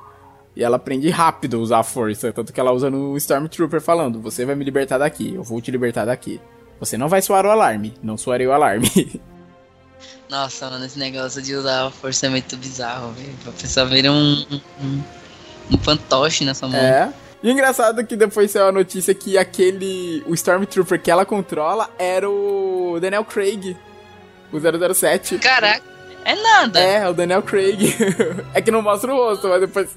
E 0.55 0.63
ela 0.63 0.77
aprende 0.77 1.09
rápido 1.09 1.57
a 1.57 1.59
usar 1.59 1.79
a 1.79 1.83
força, 1.83 2.33
tanto 2.33 2.51
que 2.51 2.59
ela 2.59 2.71
usa 2.71 2.89
no 2.89 3.15
Stormtrooper 3.17 3.81
falando: 3.81 4.21
Você 4.21 4.45
vai 4.45 4.55
me 4.55 4.65
libertar 4.65 4.97
daqui, 4.97 5.33
eu 5.33 5.43
vou 5.43 5.61
te 5.61 5.71
libertar 5.71 6.05
daqui. 6.05 6.39
Você 6.79 6.97
não 6.97 7.07
vai 7.07 7.21
soar 7.21 7.45
o 7.45 7.49
alarme, 7.49 7.93
não 8.03 8.17
soarei 8.17 8.45
o 8.45 8.51
alarme. 8.51 8.91
Nossa, 10.29 10.69
mano, 10.69 10.85
esse 10.85 10.99
negócio 10.99 11.41
de 11.41 11.55
usar 11.55 11.89
força 11.91 12.25
é 12.25 12.29
muito 12.29 12.57
bizarro, 12.57 13.11
velho. 13.13 13.33
A 13.47 13.51
pessoa 13.51 13.85
vira 13.85 14.11
um, 14.11 14.45
um, 14.81 15.03
um 15.71 15.77
fantoche 15.77 16.43
nessa 16.43 16.67
mão. 16.67 16.77
É. 16.77 17.13
E 17.41 17.49
engraçado 17.49 18.05
que 18.05 18.15
depois 18.15 18.51
saiu 18.51 18.67
a 18.67 18.71
notícia 18.71 19.13
que 19.13 19.37
aquele. 19.37 20.23
O 20.25 20.33
Stormtrooper 20.33 21.01
que 21.01 21.09
ela 21.09 21.25
controla 21.25 21.89
era 21.97 22.29
o 22.29 22.97
Daniel 22.99 23.23
Craig. 23.23 23.77
O 24.51 24.93
007. 24.93 25.37
Caraca, 25.39 25.83
é 26.25 26.35
nada. 26.35 26.79
É, 26.79 27.07
o 27.07 27.13
Daniel 27.13 27.43
Craig. 27.43 27.95
é 28.53 28.61
que 28.61 28.71
não 28.71 28.81
mostra 28.81 29.13
o 29.13 29.17
rosto, 29.17 29.47
mas 29.47 29.61
depois 29.61 29.89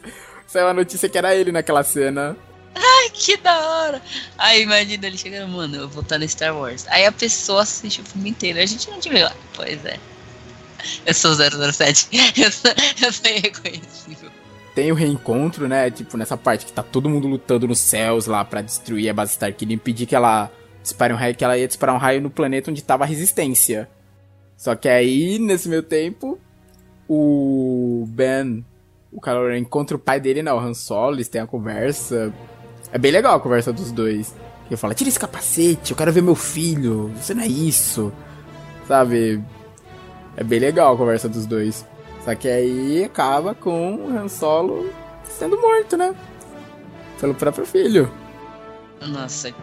saiu 0.47 0.69
a 0.69 0.75
notícia 0.75 1.09
que 1.09 1.19
era 1.19 1.35
ele 1.35 1.51
naquela 1.51 1.83
cena. 1.83 2.37
Ai, 2.75 3.11
que 3.13 3.37
da 3.37 3.59
hora! 3.59 4.03
Aí 4.39 4.63
imagina 4.63 5.07
ele 5.07 5.19
chegando, 5.19 5.49
mano, 5.49 5.77
eu 5.77 5.89
vou 5.89 6.03
estar 6.03 6.19
no 6.19 6.29
Star 6.29 6.57
Wars. 6.57 6.87
Aí 6.89 7.05
a 7.05 7.13
pessoa 7.13 7.63
assiste 7.63 8.01
o 8.01 8.05
filme 8.05 8.31
inteiro. 8.31 8.61
A 8.61 8.67
gente 8.67 8.89
não 8.91 9.01
te 9.01 9.09
vê 9.09 9.25
lá. 9.25 9.35
Pois 9.55 9.85
é. 9.85 9.99
Eu 11.07 11.15
sou 11.15 11.35
007. 11.35 12.09
Eu 12.41 12.53
sou, 12.53 12.71
eu 13.03 13.13
sou 13.13 13.31
irreconhecível. 13.31 14.31
Tem 14.75 14.93
o 14.93 14.95
reencontro, 14.95 15.69
né? 15.69 15.91
Tipo, 15.91 16.17
nessa 16.17 16.37
parte 16.37 16.65
que 16.65 16.73
tá 16.73 16.83
todo 16.83 17.09
mundo 17.09 17.27
lutando 17.27 17.67
nos 17.67 17.81
céus 17.81 18.27
lá 18.27 18.45
para 18.45 18.63
destruir 18.63 19.09
a 19.11 19.15
base 19.15 19.33
Starkiller 19.33 19.73
e 19.73 19.75
impedir 19.75 20.07
que 20.07 20.15
ela 20.15 20.51
dispare 20.83 21.13
um 21.13 21.17
raio, 21.17 21.35
que 21.35 21.45
ela 21.45 21.59
ia 21.59 21.67
disparar 21.67 21.95
um 21.95 21.99
raio 21.99 22.21
no 22.21 22.31
planeta 22.31 22.71
onde 22.71 22.83
tava 22.83 23.05
a 23.05 23.07
resistência. 23.07 23.89
Só 24.57 24.75
que 24.75 24.89
aí, 24.89 25.39
nesse 25.39 25.69
meio 25.69 25.83
tempo, 25.83 26.39
o 27.09 28.05
Ben, 28.09 28.65
o 29.11 29.21
Kylo 29.21 29.55
encontra 29.57 29.97
o 29.97 30.01
pai 30.01 30.21
dele, 30.21 30.43
né? 30.43 30.53
O 30.53 30.59
Han 30.59 30.75
Solo, 30.75 31.17
eles 31.17 31.29
têm 31.29 31.41
a 31.41 31.47
conversa. 31.47 32.33
É 32.93 32.99
bem 32.99 33.11
legal 33.11 33.35
a 33.35 33.41
conversa 33.41 33.73
dos 33.73 33.91
dois. 33.91 34.35
Ele 34.67 34.77
fala, 34.77 34.95
tira 34.95 35.09
esse 35.09 35.19
capacete, 35.19 35.91
eu 35.91 35.97
quero 35.97 36.13
ver 36.13 36.23
meu 36.23 36.37
filho, 36.37 37.09
você 37.17 37.35
não 37.35 37.43
é 37.43 37.47
isso. 37.49 38.13
Sabe? 38.87 39.43
É 40.37 40.45
bem 40.45 40.59
legal 40.59 40.95
a 40.95 40.97
conversa 40.97 41.29
dos 41.29 41.47
dois. 41.47 41.85
Só 42.25 42.35
que 42.35 42.49
aí 42.49 43.05
acaba 43.05 43.55
com 43.55 43.97
o 43.97 44.19
Han 44.19 44.29
Solo 44.29 44.91
sendo 45.25 45.61
morto, 45.61 45.97
né? 45.97 46.15
Pelo 47.19 47.35
próprio 47.35 47.67
filho. 47.67 48.13
Nossa. 49.01 49.55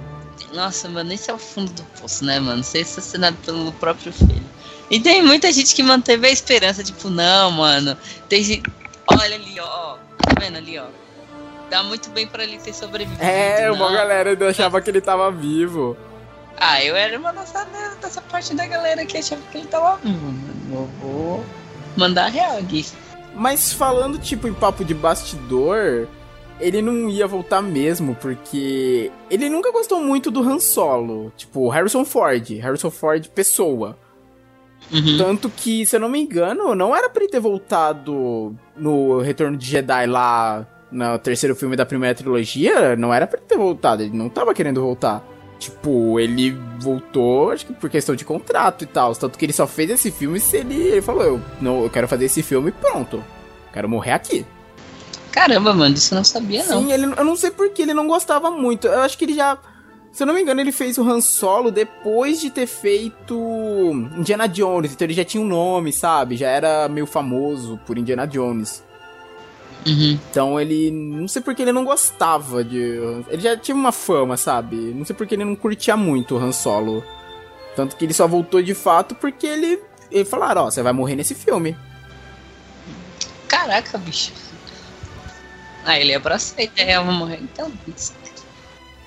Nossa, 0.53 0.87
mano, 0.87 1.11
esse 1.11 1.29
é 1.29 1.33
o 1.33 1.37
fundo 1.37 1.71
do 1.73 1.83
poço, 1.99 2.23
né, 2.23 2.39
mano? 2.39 2.63
Ser 2.63 2.79
assassinado 2.79 3.37
pelo 3.45 3.71
próprio 3.73 4.11
filho. 4.13 4.43
E 4.89 4.99
tem 4.99 5.21
muita 5.21 5.51
gente 5.51 5.75
que 5.75 5.83
manteve 5.83 6.27
a 6.27 6.31
esperança, 6.31 6.83
tipo, 6.83 7.09
não, 7.09 7.51
mano. 7.51 7.97
Tem 8.29 8.43
gente. 8.43 8.63
Olha 9.07 9.35
ali, 9.35 9.59
ó. 9.59 9.97
Tá 10.17 10.39
vendo 10.39 10.57
ali, 10.57 10.79
ó? 10.79 10.85
Dá 11.69 11.83
muito 11.83 12.09
bem 12.11 12.25
pra 12.25 12.43
ele 12.43 12.57
ter 12.57 12.73
sobrevivido. 12.73 13.21
É, 13.21 13.67
não. 13.67 13.75
uma 13.75 13.91
galera 13.91 14.37
achava 14.49 14.79
que 14.81 14.89
ele 14.89 15.01
tava 15.01 15.29
vivo. 15.29 15.97
Ah, 16.59 16.83
eu 16.83 16.95
era 16.95 17.17
uma 17.17 17.31
dessa, 17.31 17.65
dessa 18.01 18.21
parte 18.21 18.55
da 18.55 18.65
galera 18.65 19.05
que 19.05 19.17
achava 19.17 19.41
que 19.51 19.59
ele 19.59 19.67
tava 19.67 19.99
mano. 20.03 20.57
Eu 20.71 20.89
vou 20.99 21.45
mandar 21.95 22.29
real 22.29 22.57
aqui. 22.57 22.85
Mas 23.35 23.71
falando, 23.71 24.17
tipo, 24.17 24.47
em 24.47 24.53
papo 24.53 24.83
de 24.83 24.95
bastidor, 24.95 26.07
ele 26.59 26.81
não 26.81 27.07
ia 27.07 27.27
voltar 27.27 27.61
mesmo, 27.61 28.15
porque 28.15 29.11
ele 29.29 29.49
nunca 29.49 29.71
gostou 29.71 30.01
muito 30.01 30.31
do 30.31 30.41
Han 30.41 30.59
Solo. 30.59 31.31
Tipo, 31.37 31.69
Harrison 31.69 32.03
Ford. 32.03 32.49
Harrison 32.59 32.89
Ford, 32.89 33.27
pessoa. 33.29 33.97
Uhum. 34.91 35.17
Tanto 35.17 35.49
que, 35.49 35.85
se 35.85 35.95
eu 35.95 35.99
não 35.99 36.09
me 36.09 36.19
engano, 36.19 36.73
não 36.73 36.95
era 36.95 37.09
pra 37.09 37.21
ele 37.21 37.31
ter 37.31 37.39
voltado 37.39 38.55
no 38.75 39.19
Retorno 39.19 39.57
de 39.57 39.65
Jedi 39.65 40.07
lá 40.07 40.65
no 40.91 41.19
terceiro 41.19 41.55
filme 41.55 41.75
da 41.75 41.85
primeira 41.85 42.15
trilogia. 42.15 42.95
Não 42.95 43.13
era 43.13 43.27
pra 43.27 43.37
ele 43.37 43.47
ter 43.47 43.57
voltado, 43.57 44.01
ele 44.01 44.17
não 44.17 44.29
tava 44.29 44.53
querendo 44.53 44.81
voltar. 44.81 45.23
Tipo, 45.59 46.19
ele 46.19 46.51
voltou, 46.79 47.51
acho 47.51 47.65
que 47.65 47.73
por 47.73 47.89
questão 47.89 48.15
de 48.15 48.23
contrato 48.23 48.83
e 48.83 48.87
tal. 48.87 49.15
Tanto 49.15 49.37
que 49.37 49.45
ele 49.45 49.53
só 49.53 49.65
fez 49.65 49.89
esse 49.89 50.11
filme 50.11 50.39
se 50.39 50.57
ele, 50.57 50.75
ele 50.75 51.01
falou: 51.01 51.23
eu, 51.23 51.41
não, 51.59 51.83
eu 51.83 51.89
quero 51.89 52.07
fazer 52.07 52.25
esse 52.25 52.43
filme 52.43 52.69
e 52.69 52.71
pronto. 52.71 53.23
Quero 53.73 53.89
morrer 53.89 54.11
aqui. 54.11 54.45
Caramba, 55.31 55.73
mano, 55.73 55.95
isso 55.95 56.13
eu 56.13 56.17
não 56.17 56.23
sabia, 56.23 56.65
não. 56.65 56.81
Sim, 56.81 56.91
ele, 56.91 57.05
eu 57.05 57.23
não 57.23 57.35
sei 57.35 57.51
porque 57.51 57.81
ele 57.81 57.93
não 57.93 58.07
gostava 58.07 58.49
muito. 58.49 58.87
Eu 58.87 59.01
acho 59.01 59.17
que 59.17 59.25
ele 59.25 59.35
já. 59.35 59.57
Se 60.11 60.23
eu 60.23 60.27
não 60.27 60.33
me 60.33 60.41
engano, 60.41 60.59
ele 60.59 60.71
fez 60.71 60.97
o 60.97 61.07
Han 61.07 61.21
Solo 61.21 61.69
depois 61.69 62.41
de 62.41 62.49
ter 62.49 62.65
feito 62.65 63.91
Indiana 64.17 64.47
Jones. 64.47 64.93
Então 64.93 65.05
ele 65.05 65.13
já 65.13 65.23
tinha 65.23 65.43
um 65.43 65.47
nome, 65.47 65.93
sabe? 65.93 66.35
Já 66.35 66.49
era 66.49 66.87
meio 66.89 67.05
famoso 67.05 67.79
por 67.85 67.97
Indiana 67.97 68.25
Jones. 68.25 68.83
Uhum. 69.85 70.19
Então 70.29 70.59
ele. 70.59 70.91
Não 70.91 71.27
sei 71.27 71.41
porque 71.41 71.61
ele 71.61 71.71
não 71.71 71.85
gostava 71.85 72.63
de. 72.63 72.79
Ele 73.29 73.41
já 73.41 73.55
tinha 73.55 73.75
uma 73.75 73.91
fama, 73.91 74.35
sabe? 74.37 74.75
Não 74.75 75.05
sei 75.05 75.15
porque 75.15 75.35
ele 75.35 75.45
não 75.45 75.55
curtia 75.55 75.95
muito 75.95 76.35
o 76.35 76.37
Han 76.37 76.51
Solo. 76.51 77.03
Tanto 77.75 77.95
que 77.95 78.05
ele 78.05 78.13
só 78.13 78.27
voltou 78.27 78.61
de 78.61 78.73
fato 78.73 79.15
porque 79.15 79.45
ele. 79.45 79.79
Ele 80.09 80.25
falaram, 80.25 80.63
ó, 80.63 80.71
você 80.71 80.81
vai 80.81 80.93
morrer 80.93 81.15
nesse 81.15 81.35
filme. 81.35 81.75
Caraca, 83.47 83.97
bicho. 83.97 84.31
Ah, 85.85 85.99
ele 85.99 86.13
abraçou 86.13 86.55
a 86.59 86.63
ideia, 86.63 86.95
eu 86.95 87.05
vou 87.05 87.13
morrer 87.13 87.39
então. 87.41 87.71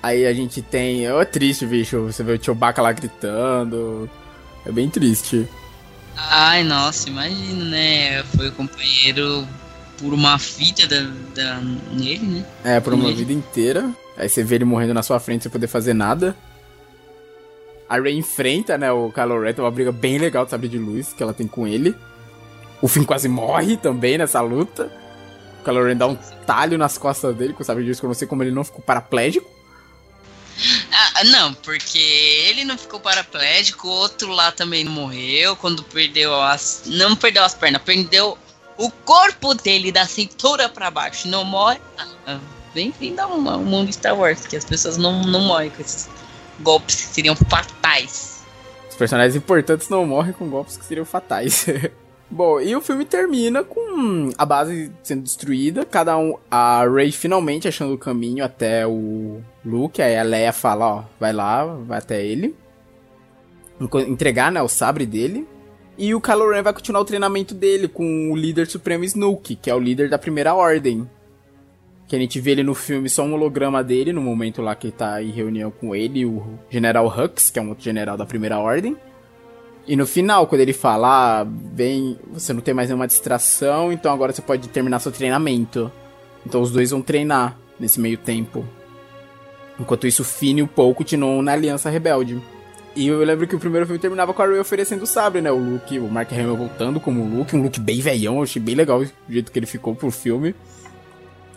Aí 0.01 0.25
a 0.25 0.33
gente 0.33 0.61
tem. 0.61 1.05
É 1.05 1.25
triste, 1.25 1.65
bicho. 1.65 2.05
Você 2.05 2.23
vê 2.23 2.33
o 2.33 2.43
Chewbacca 2.43 2.81
lá 2.81 2.91
gritando. 2.91 4.09
É 4.65 4.71
bem 4.71 4.89
triste. 4.89 5.47
Ai, 6.15 6.63
nossa, 6.63 7.09
imagina, 7.09 7.65
né? 7.65 8.23
Foi 8.23 8.49
o 8.49 8.51
companheiro 8.51 9.47
por 10.01 10.13
uma 10.13 10.35
vida 10.37 10.87
da, 10.87 11.01
da, 11.35 11.61
nele, 11.91 12.25
né? 12.25 12.45
É, 12.63 12.79
por 12.79 12.93
uma 12.93 13.05
Nele. 13.05 13.17
vida 13.17 13.33
inteira. 13.33 13.89
Aí 14.17 14.27
você 14.27 14.43
vê 14.43 14.55
ele 14.55 14.65
morrendo 14.65 14.93
na 14.93 15.03
sua 15.03 15.19
frente 15.19 15.43
sem 15.43 15.51
poder 15.51 15.67
fazer 15.67 15.93
nada. 15.93 16.35
A 17.87 17.99
Rey 17.99 18.17
enfrenta, 18.17 18.77
né, 18.77 18.91
o 18.91 19.11
Kylo 19.11 19.41
Ren, 19.41 19.53
tem 19.53 19.63
uma 19.63 19.71
briga 19.71 19.91
bem 19.91 20.17
legal 20.17 20.45
de 20.45 20.51
sabre 20.51 20.67
de 20.67 20.77
luz 20.77 21.13
que 21.13 21.21
ela 21.21 21.33
tem 21.33 21.47
com 21.47 21.67
ele. 21.67 21.95
O 22.81 22.87
Finn 22.87 23.03
quase 23.03 23.27
morre 23.27 23.77
também 23.77 24.17
nessa 24.17 24.41
luta. 24.41 24.91
O 25.59 25.63
Kylo 25.63 25.85
Ren 25.85 25.95
dá 25.95 26.07
um 26.07 26.15
talho 26.45 26.77
nas 26.77 26.97
costas 26.97 27.35
dele 27.35 27.53
com 27.53 27.61
o 27.61 27.65
sabre 27.65 27.83
de 27.83 27.89
luz, 27.89 27.99
que 27.99 28.05
eu 28.05 28.09
não 28.09 28.15
sei 28.15 28.27
como 28.27 28.43
ele 28.43 28.51
não 28.51 28.63
ficou 28.63 28.81
paraplégico. 28.81 29.47
Ah, 30.91 31.23
não, 31.25 31.53
porque 31.53 31.97
ele 31.97 32.63
não 32.63 32.77
ficou 32.77 32.99
paraplégico, 32.99 33.87
o 33.87 33.91
outro 33.91 34.31
lá 34.31 34.51
também 34.51 34.85
morreu 34.85 35.55
quando 35.55 35.83
perdeu 35.83 36.33
as. 36.41 36.83
Não 36.85 37.15
perdeu 37.15 37.43
as 37.43 37.53
pernas, 37.53 37.81
perdeu 37.81 38.37
o 38.81 38.89
corpo 39.05 39.53
dele 39.53 39.91
da 39.91 40.05
cintura 40.05 40.67
pra 40.67 40.89
baixo. 40.89 41.27
Não 41.27 41.45
morre. 41.45 41.79
Ah, 42.25 42.39
Bem-vindo 42.73 43.21
ao 43.21 43.37
mundo 43.37 43.91
Star 43.91 44.17
Wars, 44.17 44.47
que 44.47 44.55
as 44.55 44.63
pessoas 44.63 44.97
não, 44.97 45.21
não 45.23 45.41
morrem 45.41 45.69
com 45.69 45.81
esses 45.81 46.09
golpes 46.61 46.95
que 46.95 47.13
seriam 47.13 47.35
fatais. 47.35 48.43
Os 48.89 48.95
personagens 48.95 49.35
importantes 49.35 49.89
não 49.89 50.05
morrem 50.05 50.31
com 50.31 50.49
golpes 50.49 50.77
que 50.77 50.85
seriam 50.85 51.05
fatais. 51.05 51.65
Bom, 52.31 52.61
e 52.61 52.73
o 52.73 52.79
filme 52.79 53.03
termina 53.03 53.61
com 53.61 54.29
a 54.37 54.45
base 54.45 54.89
sendo 55.03 55.23
destruída, 55.23 55.83
cada 55.85 56.17
um, 56.17 56.37
a 56.49 56.85
Rey 56.87 57.11
finalmente 57.11 57.67
achando 57.67 57.93
o 57.93 57.97
caminho 57.97 58.45
até 58.45 58.87
o 58.87 59.41
Luke, 59.65 60.01
aí 60.01 60.17
a 60.17 60.23
Leia 60.23 60.53
fala, 60.53 60.87
ó, 60.87 61.03
vai 61.19 61.33
lá, 61.33 61.65
vai 61.65 61.97
até 61.97 62.25
ele, 62.25 62.55
entregar, 64.07 64.49
né, 64.49 64.61
o 64.61 64.69
sabre 64.69 65.05
dele, 65.05 65.45
e 66.01 66.15
o 66.15 66.19
Kylo 66.19 66.49
Ren 66.49 66.63
vai 66.63 66.73
continuar 66.73 67.01
o 67.01 67.05
treinamento 67.05 67.53
dele 67.53 67.87
com 67.87 68.31
o 68.31 68.35
líder 68.35 68.65
supremo 68.65 69.03
Snoke, 69.03 69.55
que 69.55 69.69
é 69.69 69.75
o 69.75 69.79
líder 69.79 70.09
da 70.09 70.17
Primeira 70.17 70.51
Ordem. 70.55 71.07
Que 72.07 72.15
a 72.15 72.19
gente 72.19 72.39
vê 72.39 72.53
ele 72.53 72.63
no 72.63 72.73
filme 72.73 73.07
só 73.07 73.21
um 73.21 73.35
holograma 73.35 73.83
dele, 73.83 74.11
no 74.11 74.19
momento 74.19 74.63
lá 74.63 74.73
que 74.73 74.87
ele 74.87 74.93
tá 74.93 75.21
em 75.21 75.29
reunião 75.29 75.69
com 75.69 75.95
ele, 75.95 76.25
o 76.25 76.57
General 76.71 77.05
Hux, 77.05 77.51
que 77.51 77.59
é 77.59 77.61
um 77.61 77.69
outro 77.69 77.83
general 77.83 78.17
da 78.17 78.25
Primeira 78.25 78.57
Ordem. 78.57 78.97
E 79.87 79.95
no 79.95 80.07
final, 80.07 80.47
quando 80.47 80.61
ele 80.61 80.73
fala, 80.73 81.41
ah, 81.41 81.45
bem, 81.45 82.17
você 82.33 82.51
não 82.51 82.61
tem 82.61 82.73
mais 82.73 82.89
nenhuma 82.89 83.05
distração, 83.05 83.93
então 83.93 84.11
agora 84.11 84.33
você 84.33 84.41
pode 84.41 84.69
terminar 84.69 84.97
seu 84.97 85.11
treinamento. 85.11 85.91
Então 86.43 86.63
os 86.63 86.71
dois 86.71 86.89
vão 86.89 87.03
treinar 87.03 87.55
nesse 87.79 87.99
meio 87.99 88.17
tempo. 88.17 88.67
Enquanto 89.79 90.07
isso, 90.07 90.23
Finn 90.23 90.57
e 90.57 90.63
o 90.63 90.67
Paul 90.67 90.95
continuam 90.95 91.43
na 91.43 91.53
Aliança 91.53 91.91
Rebelde. 91.91 92.41
E 92.95 93.07
eu 93.07 93.23
lembro 93.23 93.47
que 93.47 93.55
o 93.55 93.59
primeiro 93.59 93.85
filme 93.85 93.99
terminava 93.99 94.33
com 94.33 94.41
a 94.41 94.45
Rey 94.45 94.59
oferecendo 94.59 95.03
o 95.03 95.07
sabre, 95.07 95.41
né? 95.41 95.51
O 95.51 95.57
Luke, 95.57 95.97
o 95.97 96.09
Mark 96.09 96.31
Hamill 96.31 96.57
voltando 96.57 96.99
como 96.99 97.21
o 97.21 97.37
Luke, 97.37 97.55
um 97.55 97.63
Luke 97.63 97.79
bem 97.79 98.01
velhão, 98.01 98.37
eu 98.37 98.43
achei 98.43 98.61
bem 98.61 98.75
legal 98.75 98.99
o 98.99 99.09
jeito 99.29 99.51
que 99.51 99.59
ele 99.59 99.65
ficou 99.65 99.95
pro 99.95 100.11
filme. 100.11 100.53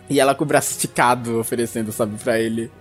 E 0.09 0.19
ela 0.19 0.33
com 0.33 0.43
o 0.43 0.47
braço 0.47 0.71
esticado, 0.71 1.39
oferecendo, 1.39 1.91
sabe, 1.91 2.17
pra 2.17 2.39
ele. 2.39 2.71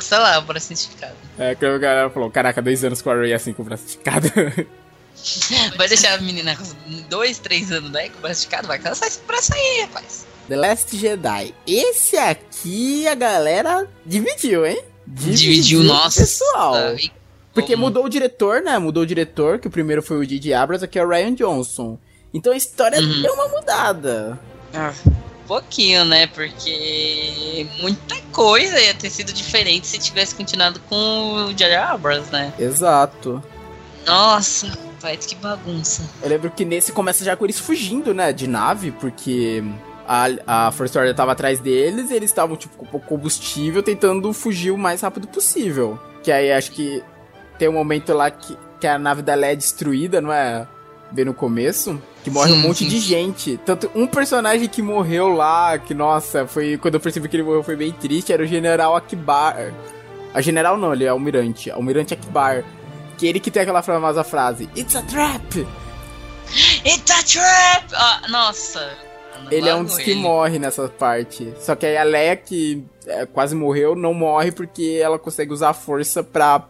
Sei 0.00 0.18
lá, 0.18 0.38
o 0.38 0.42
braço 0.42 0.72
esticado. 0.72 1.14
É, 1.38 1.54
que 1.54 1.64
o 1.64 1.80
cara 1.80 2.10
falou, 2.10 2.30
caraca, 2.30 2.60
dois 2.60 2.84
anos 2.84 3.00
com 3.00 3.10
a 3.10 3.14
Ray 3.14 3.32
assim, 3.32 3.52
com 3.52 3.62
o 3.62 3.64
braço 3.64 3.86
esticado. 3.86 4.28
Vai 5.76 5.88
deixar 5.88 6.14
a 6.14 6.18
menina 6.20 6.56
com 6.56 6.64
dois, 7.08 7.38
três 7.38 7.70
anos 7.70 7.90
daí 7.90 8.10
com 8.10 8.18
o 8.18 8.22
braço 8.22 8.40
esticado? 8.40 8.66
Vai 8.66 8.78
cansar 8.78 9.08
esse 9.08 9.20
braço 9.26 9.54
aí, 9.54 9.82
rapaz. 9.82 10.26
The 10.48 10.56
Last 10.56 10.96
Jedi. 10.96 11.54
Esse 11.66 12.16
aqui 12.18 13.06
a 13.06 13.14
galera 13.14 13.88
dividiu, 14.04 14.66
hein? 14.66 14.82
Dividiu, 15.14 15.82
nossa. 15.84 16.20
Pessoal. 16.20 16.96
E 16.96 17.10
Porque 17.54 17.72
como- 17.74 17.86
mudou 17.86 18.04
o 18.06 18.08
diretor, 18.08 18.62
né? 18.62 18.78
Mudou 18.78 19.02
o 19.02 19.06
diretor, 19.06 19.58
que 19.58 19.68
o 19.68 19.70
primeiro 19.70 20.02
foi 20.02 20.18
o 20.18 20.26
Didi 20.26 20.52
Abrams, 20.54 20.84
aqui 20.84 20.98
é 20.98 21.04
o 21.04 21.08
Ryan 21.08 21.34
Johnson. 21.34 21.98
Então 22.32 22.52
a 22.52 22.56
história 22.56 22.98
Uhum. 23.00 23.22
deu 23.22 23.34
uma 23.34 23.48
mudada. 23.48 24.38
Ah, 24.74 24.92
pouquinho, 25.46 26.04
né? 26.06 26.26
Porque 26.28 27.66
muita 27.80 28.16
coisa 28.32 28.80
ia 28.80 28.94
ter 28.94 29.10
sido 29.10 29.32
diferente 29.32 29.86
se 29.86 29.98
tivesse 29.98 30.34
continuado 30.34 30.80
com 30.88 30.96
o 31.50 31.58
Jar 31.58 31.92
Abrams, 31.92 32.32
né? 32.32 32.54
Exato. 32.58 33.42
Nossa, 34.06 34.72
pai, 35.00 35.16
que 35.18 35.34
bagunça. 35.34 36.08
Eu 36.22 36.28
lembro 36.30 36.50
que 36.50 36.64
nesse 36.64 36.90
começa 36.90 37.22
já 37.24 37.36
com 37.36 37.44
eles 37.44 37.58
fugindo, 37.58 38.14
né? 38.14 38.32
De 38.32 38.46
nave, 38.46 38.92
porque 38.92 39.62
a, 40.12 40.66
a 40.66 40.72
First 40.72 40.94
Order 40.94 41.14
tava 41.14 41.32
atrás 41.32 41.58
deles 41.58 42.10
e 42.10 42.14
eles 42.14 42.30
estavam, 42.30 42.54
tipo, 42.54 42.76
com 42.76 42.84
pouco 42.84 43.06
combustível, 43.06 43.82
tentando 43.82 44.30
fugir 44.34 44.70
o 44.70 44.76
mais 44.76 45.00
rápido 45.00 45.26
possível. 45.26 45.98
Que 46.22 46.30
aí 46.30 46.52
acho 46.52 46.70
que 46.72 47.02
tem 47.58 47.66
um 47.66 47.72
momento 47.72 48.12
lá 48.12 48.30
que, 48.30 48.54
que 48.78 48.86
a 48.86 48.98
nave 48.98 49.22
da 49.22 49.34
Leia 49.34 49.54
é 49.54 49.56
destruída, 49.56 50.20
não 50.20 50.30
é? 50.30 50.68
Bem 51.10 51.24
no 51.24 51.32
começo. 51.32 52.00
Que 52.22 52.30
morre 52.30 52.52
um 52.52 52.56
Sim, 52.56 52.62
monte 52.68 52.78
sim. 52.80 52.88
de 52.88 52.98
gente. 52.98 53.58
Tanto 53.64 53.90
um 53.94 54.06
personagem 54.06 54.68
que 54.68 54.82
morreu 54.82 55.28
lá, 55.28 55.78
que 55.78 55.94
nossa, 55.94 56.46
foi. 56.46 56.76
Quando 56.76 56.94
eu 56.94 57.00
percebi 57.00 57.26
que 57.26 57.36
ele 57.36 57.42
morreu 57.42 57.62
foi 57.62 57.76
bem 57.76 57.92
triste, 57.92 58.34
era 58.34 58.42
o 58.42 58.46
General 58.46 58.94
Akbar. 58.94 59.72
A 60.34 60.40
General 60.42 60.76
não, 60.76 60.92
ele 60.92 61.04
é 61.04 61.08
Almirante. 61.08 61.70
Almirante 61.70 62.12
Akbar. 62.12 62.64
Que 63.16 63.26
ele 63.26 63.40
que 63.40 63.50
tem 63.50 63.62
aquela 63.62 63.82
famosa 63.82 64.22
frase: 64.22 64.68
It's 64.76 64.94
a 64.94 65.02
trap! 65.02 65.66
It's 66.84 67.10
a 67.10 67.22
trap! 67.22 67.94
Ah, 67.94 68.22
nossa. 68.28 69.11
Ele 69.50 69.68
é 69.68 69.74
um 69.74 69.84
dos 69.84 69.96
que 69.96 70.14
morre 70.14 70.58
nessa 70.58 70.88
parte. 70.88 71.52
Só 71.58 71.74
que 71.74 71.86
aí 71.86 71.96
a 71.96 72.02
Leia, 72.02 72.36
que 72.36 72.84
é, 73.06 73.26
quase 73.26 73.54
morreu, 73.54 73.94
não 73.94 74.14
morre 74.14 74.52
porque 74.52 75.00
ela 75.02 75.18
consegue 75.18 75.52
usar 75.52 75.70
a 75.70 75.74
força 75.74 76.22
pra 76.22 76.66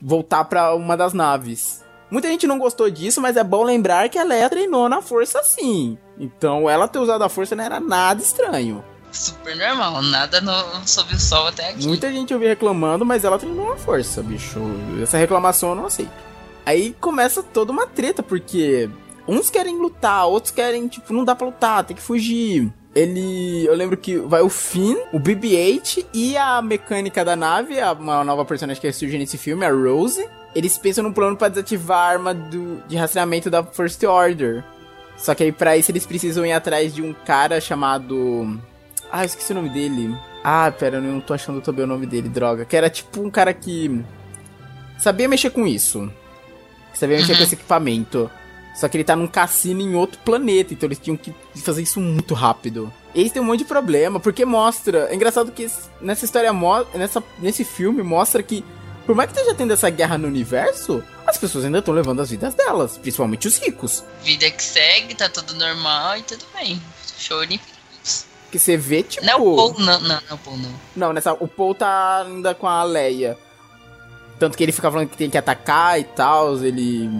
voltar 0.00 0.44
pra 0.44 0.74
uma 0.74 0.96
das 0.96 1.12
naves. 1.12 1.84
Muita 2.10 2.28
gente 2.28 2.46
não 2.46 2.58
gostou 2.58 2.88
disso, 2.90 3.20
mas 3.20 3.36
é 3.36 3.44
bom 3.44 3.62
lembrar 3.62 4.08
que 4.08 4.18
a 4.18 4.24
Leia 4.24 4.48
treinou 4.48 4.88
na 4.88 5.02
força 5.02 5.42
sim. 5.42 5.98
Então 6.18 6.68
ela 6.68 6.88
ter 6.88 6.98
usado 6.98 7.22
a 7.22 7.28
força 7.28 7.54
não 7.54 7.64
era 7.64 7.78
nada 7.78 8.22
estranho. 8.22 8.82
Super 9.10 9.56
normal, 9.56 10.02
nada 10.02 10.40
no, 10.40 10.86
sob 10.86 11.14
o 11.14 11.20
sol 11.20 11.46
até 11.48 11.70
aqui. 11.70 11.86
Muita 11.86 12.12
gente 12.12 12.32
ouviu 12.32 12.48
reclamando, 12.48 13.04
mas 13.04 13.24
ela 13.24 13.38
treinou 13.38 13.70
na 13.70 13.76
força, 13.76 14.22
bicho. 14.22 14.60
Essa 15.02 15.18
reclamação 15.18 15.70
eu 15.70 15.74
não 15.74 15.86
aceito. 15.86 16.12
Aí 16.64 16.94
começa 17.00 17.42
toda 17.42 17.72
uma 17.72 17.86
treta, 17.86 18.22
porque 18.22 18.90
uns 19.28 19.50
querem 19.50 19.76
lutar, 19.78 20.26
outros 20.26 20.50
querem, 20.52 20.88
tipo, 20.88 21.12
não 21.12 21.24
dá 21.24 21.34
pra 21.34 21.46
lutar, 21.46 21.84
tem 21.84 21.96
que 21.96 22.02
fugir. 22.02 22.72
Ele. 22.94 23.64
Eu 23.66 23.74
lembro 23.74 23.96
que 23.96 24.16
vai 24.18 24.40
o 24.40 24.48
Finn, 24.48 24.96
o 25.12 25.20
BB-8 25.20 26.04
e 26.12 26.36
a 26.36 26.60
mecânica 26.62 27.24
da 27.24 27.36
nave, 27.36 27.78
a- 27.80 27.92
uma 27.92 28.24
nova 28.24 28.44
personagem 28.44 28.80
que 28.80 28.90
surge 28.92 29.16
nesse 29.18 29.36
filme, 29.38 29.64
a 29.64 29.70
Rose. 29.70 30.26
Eles 30.54 30.76
pensam 30.78 31.04
num 31.04 31.12
plano 31.12 31.36
pra 31.36 31.48
desativar 31.48 31.98
a 31.98 32.08
arma 32.12 32.34
do, 32.34 32.82
de 32.88 32.96
rastreamento 32.96 33.50
da 33.50 33.62
First 33.62 34.02
Order. 34.02 34.64
Só 35.16 35.34
que 35.34 35.44
aí 35.44 35.52
pra 35.52 35.76
isso 35.76 35.90
eles 35.90 36.06
precisam 36.06 36.44
ir 36.46 36.52
atrás 36.52 36.94
de 36.94 37.02
um 37.02 37.12
cara 37.12 37.60
chamado. 37.60 38.58
Ah, 39.12 39.22
eu 39.22 39.26
esqueci 39.26 39.52
o 39.52 39.54
nome 39.56 39.68
dele. 39.68 40.16
Ah, 40.42 40.72
pera, 40.76 40.96
eu 40.96 41.02
não 41.02 41.20
tô 41.20 41.34
achando 41.34 41.60
também 41.60 41.84
o 41.84 41.88
nome 41.88 42.06
dele, 42.06 42.28
droga. 42.28 42.64
Que 42.64 42.76
era 42.76 42.88
tipo 42.88 43.20
um 43.20 43.30
cara 43.30 43.52
que. 43.52 44.02
Sabia 44.98 45.28
mexer 45.28 45.50
com 45.50 45.66
isso. 45.66 46.10
Sabia 46.94 47.16
mexer 47.18 47.32
Uhum. 47.32 47.38
com 47.38 47.44
esse 47.44 47.54
equipamento. 47.54 48.30
Só 48.78 48.88
que 48.88 48.96
ele 48.96 49.02
tá 49.02 49.16
num 49.16 49.26
cassino 49.26 49.80
em 49.80 49.96
outro 49.96 50.20
planeta, 50.20 50.72
então 50.72 50.86
eles 50.86 51.00
tinham 51.00 51.16
que 51.16 51.34
fazer 51.56 51.82
isso 51.82 51.98
muito 51.98 52.32
rápido. 52.32 52.92
Eles 53.12 53.32
têm 53.32 53.42
um 53.42 53.44
monte 53.44 53.58
de 53.58 53.64
problema, 53.64 54.20
porque 54.20 54.44
mostra. 54.44 55.08
É 55.10 55.14
engraçado 55.16 55.50
que 55.50 55.68
nessa 56.00 56.24
história, 56.24 56.52
nessa, 56.94 57.20
nesse 57.40 57.64
filme, 57.64 58.04
mostra 58.04 58.40
que, 58.40 58.64
por 59.04 59.16
mais 59.16 59.32
que 59.32 59.36
esteja 59.36 59.56
tendo 59.56 59.72
essa 59.72 59.90
guerra 59.90 60.16
no 60.16 60.28
universo, 60.28 61.02
as 61.26 61.36
pessoas 61.36 61.64
ainda 61.64 61.80
estão 61.80 61.92
levando 61.92 62.22
as 62.22 62.30
vidas 62.30 62.54
delas, 62.54 62.96
principalmente 62.96 63.48
os 63.48 63.58
ricos. 63.58 64.04
Vida 64.22 64.48
que 64.48 64.62
segue, 64.62 65.12
tá 65.16 65.28
tudo 65.28 65.56
normal 65.56 66.18
e 66.18 66.22
tudo 66.22 66.44
bem. 66.54 66.80
Show 67.18 67.44
de... 67.46 67.60
Que 68.52 68.60
você 68.60 68.76
vê, 68.76 69.02
tipo. 69.02 69.26
Não 69.26 69.32
é 69.32 69.36
o 69.36 69.56
Paul, 69.56 69.74
não, 69.80 70.00
não, 70.00 70.02
não 70.02 70.16
é 70.30 70.34
o 70.34 70.38
Paul, 70.38 70.56
não. 70.56 70.74
Não, 70.94 71.12
nessa, 71.12 71.32
o 71.32 71.48
Paul 71.48 71.74
tá 71.74 72.22
ainda 72.24 72.54
com 72.54 72.68
a 72.68 72.84
Leia. 72.84 73.36
Tanto 74.38 74.56
que 74.56 74.62
ele 74.62 74.70
fica 74.70 74.88
falando 74.88 75.08
que 75.08 75.16
tem 75.16 75.28
que 75.28 75.36
atacar 75.36 75.98
e 75.98 76.04
tal, 76.04 76.56
ele. 76.64 77.10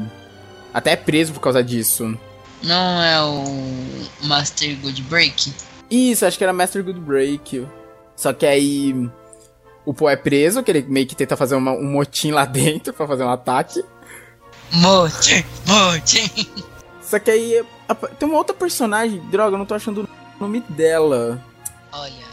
Até 0.72 0.92
é 0.92 0.96
preso 0.96 1.32
por 1.32 1.40
causa 1.40 1.62
disso. 1.62 2.16
Não 2.62 3.02
é 3.02 3.22
o 3.22 4.26
Master 4.26 4.76
Good 4.78 5.02
Break? 5.02 5.52
Isso, 5.90 6.26
acho 6.26 6.36
que 6.36 6.44
era 6.44 6.52
Master 6.52 6.82
Good 6.84 7.00
Break. 7.00 7.66
Só 8.16 8.32
que 8.32 8.44
aí. 8.46 9.08
O 9.84 9.94
Paul 9.94 10.10
é 10.10 10.16
preso, 10.16 10.62
que 10.62 10.70
ele 10.70 10.82
meio 10.82 11.06
que 11.06 11.14
tenta 11.14 11.34
fazer 11.36 11.54
uma- 11.54 11.72
um 11.72 11.84
motim 11.90 12.30
lá 12.30 12.44
dentro 12.46 12.92
pra 12.92 13.06
fazer 13.06 13.22
um 13.24 13.30
ataque. 13.30 13.82
Mote, 14.72 15.46
mote. 15.66 16.50
Só 17.02 17.18
que 17.18 17.30
aí. 17.30 17.64
Tem 18.18 18.28
uma 18.28 18.36
outra 18.36 18.54
personagem, 18.54 19.18
droga, 19.30 19.54
eu 19.54 19.58
não 19.58 19.64
tô 19.64 19.74
achando 19.74 20.02
o 20.02 20.08
nome 20.42 20.60
dela. 20.68 21.42
Olha, 21.90 22.27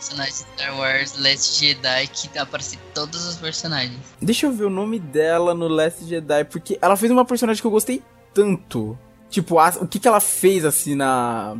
personagem 0.00 0.32
de 0.32 0.38
Star 0.38 0.78
Wars 0.78 1.14
Last 1.18 1.60
Jedi 1.64 2.06
que 2.08 2.38
aparece 2.38 2.78
todos 2.94 3.26
os 3.26 3.36
personagens. 3.36 3.98
Deixa 4.20 4.46
eu 4.46 4.52
ver 4.52 4.64
o 4.64 4.70
nome 4.70 4.98
dela 4.98 5.54
no 5.54 5.68
Last 5.68 6.04
Jedi, 6.06 6.44
porque 6.44 6.78
ela 6.80 6.96
fez 6.96 7.12
uma 7.12 7.24
personagem 7.24 7.60
que 7.60 7.66
eu 7.66 7.70
gostei 7.70 8.02
tanto. 8.32 8.98
Tipo, 9.28 9.58
a- 9.58 9.74
o 9.80 9.86
que 9.86 9.98
que 9.98 10.08
ela 10.08 10.20
fez 10.20 10.64
assim 10.64 10.94
na. 10.94 11.56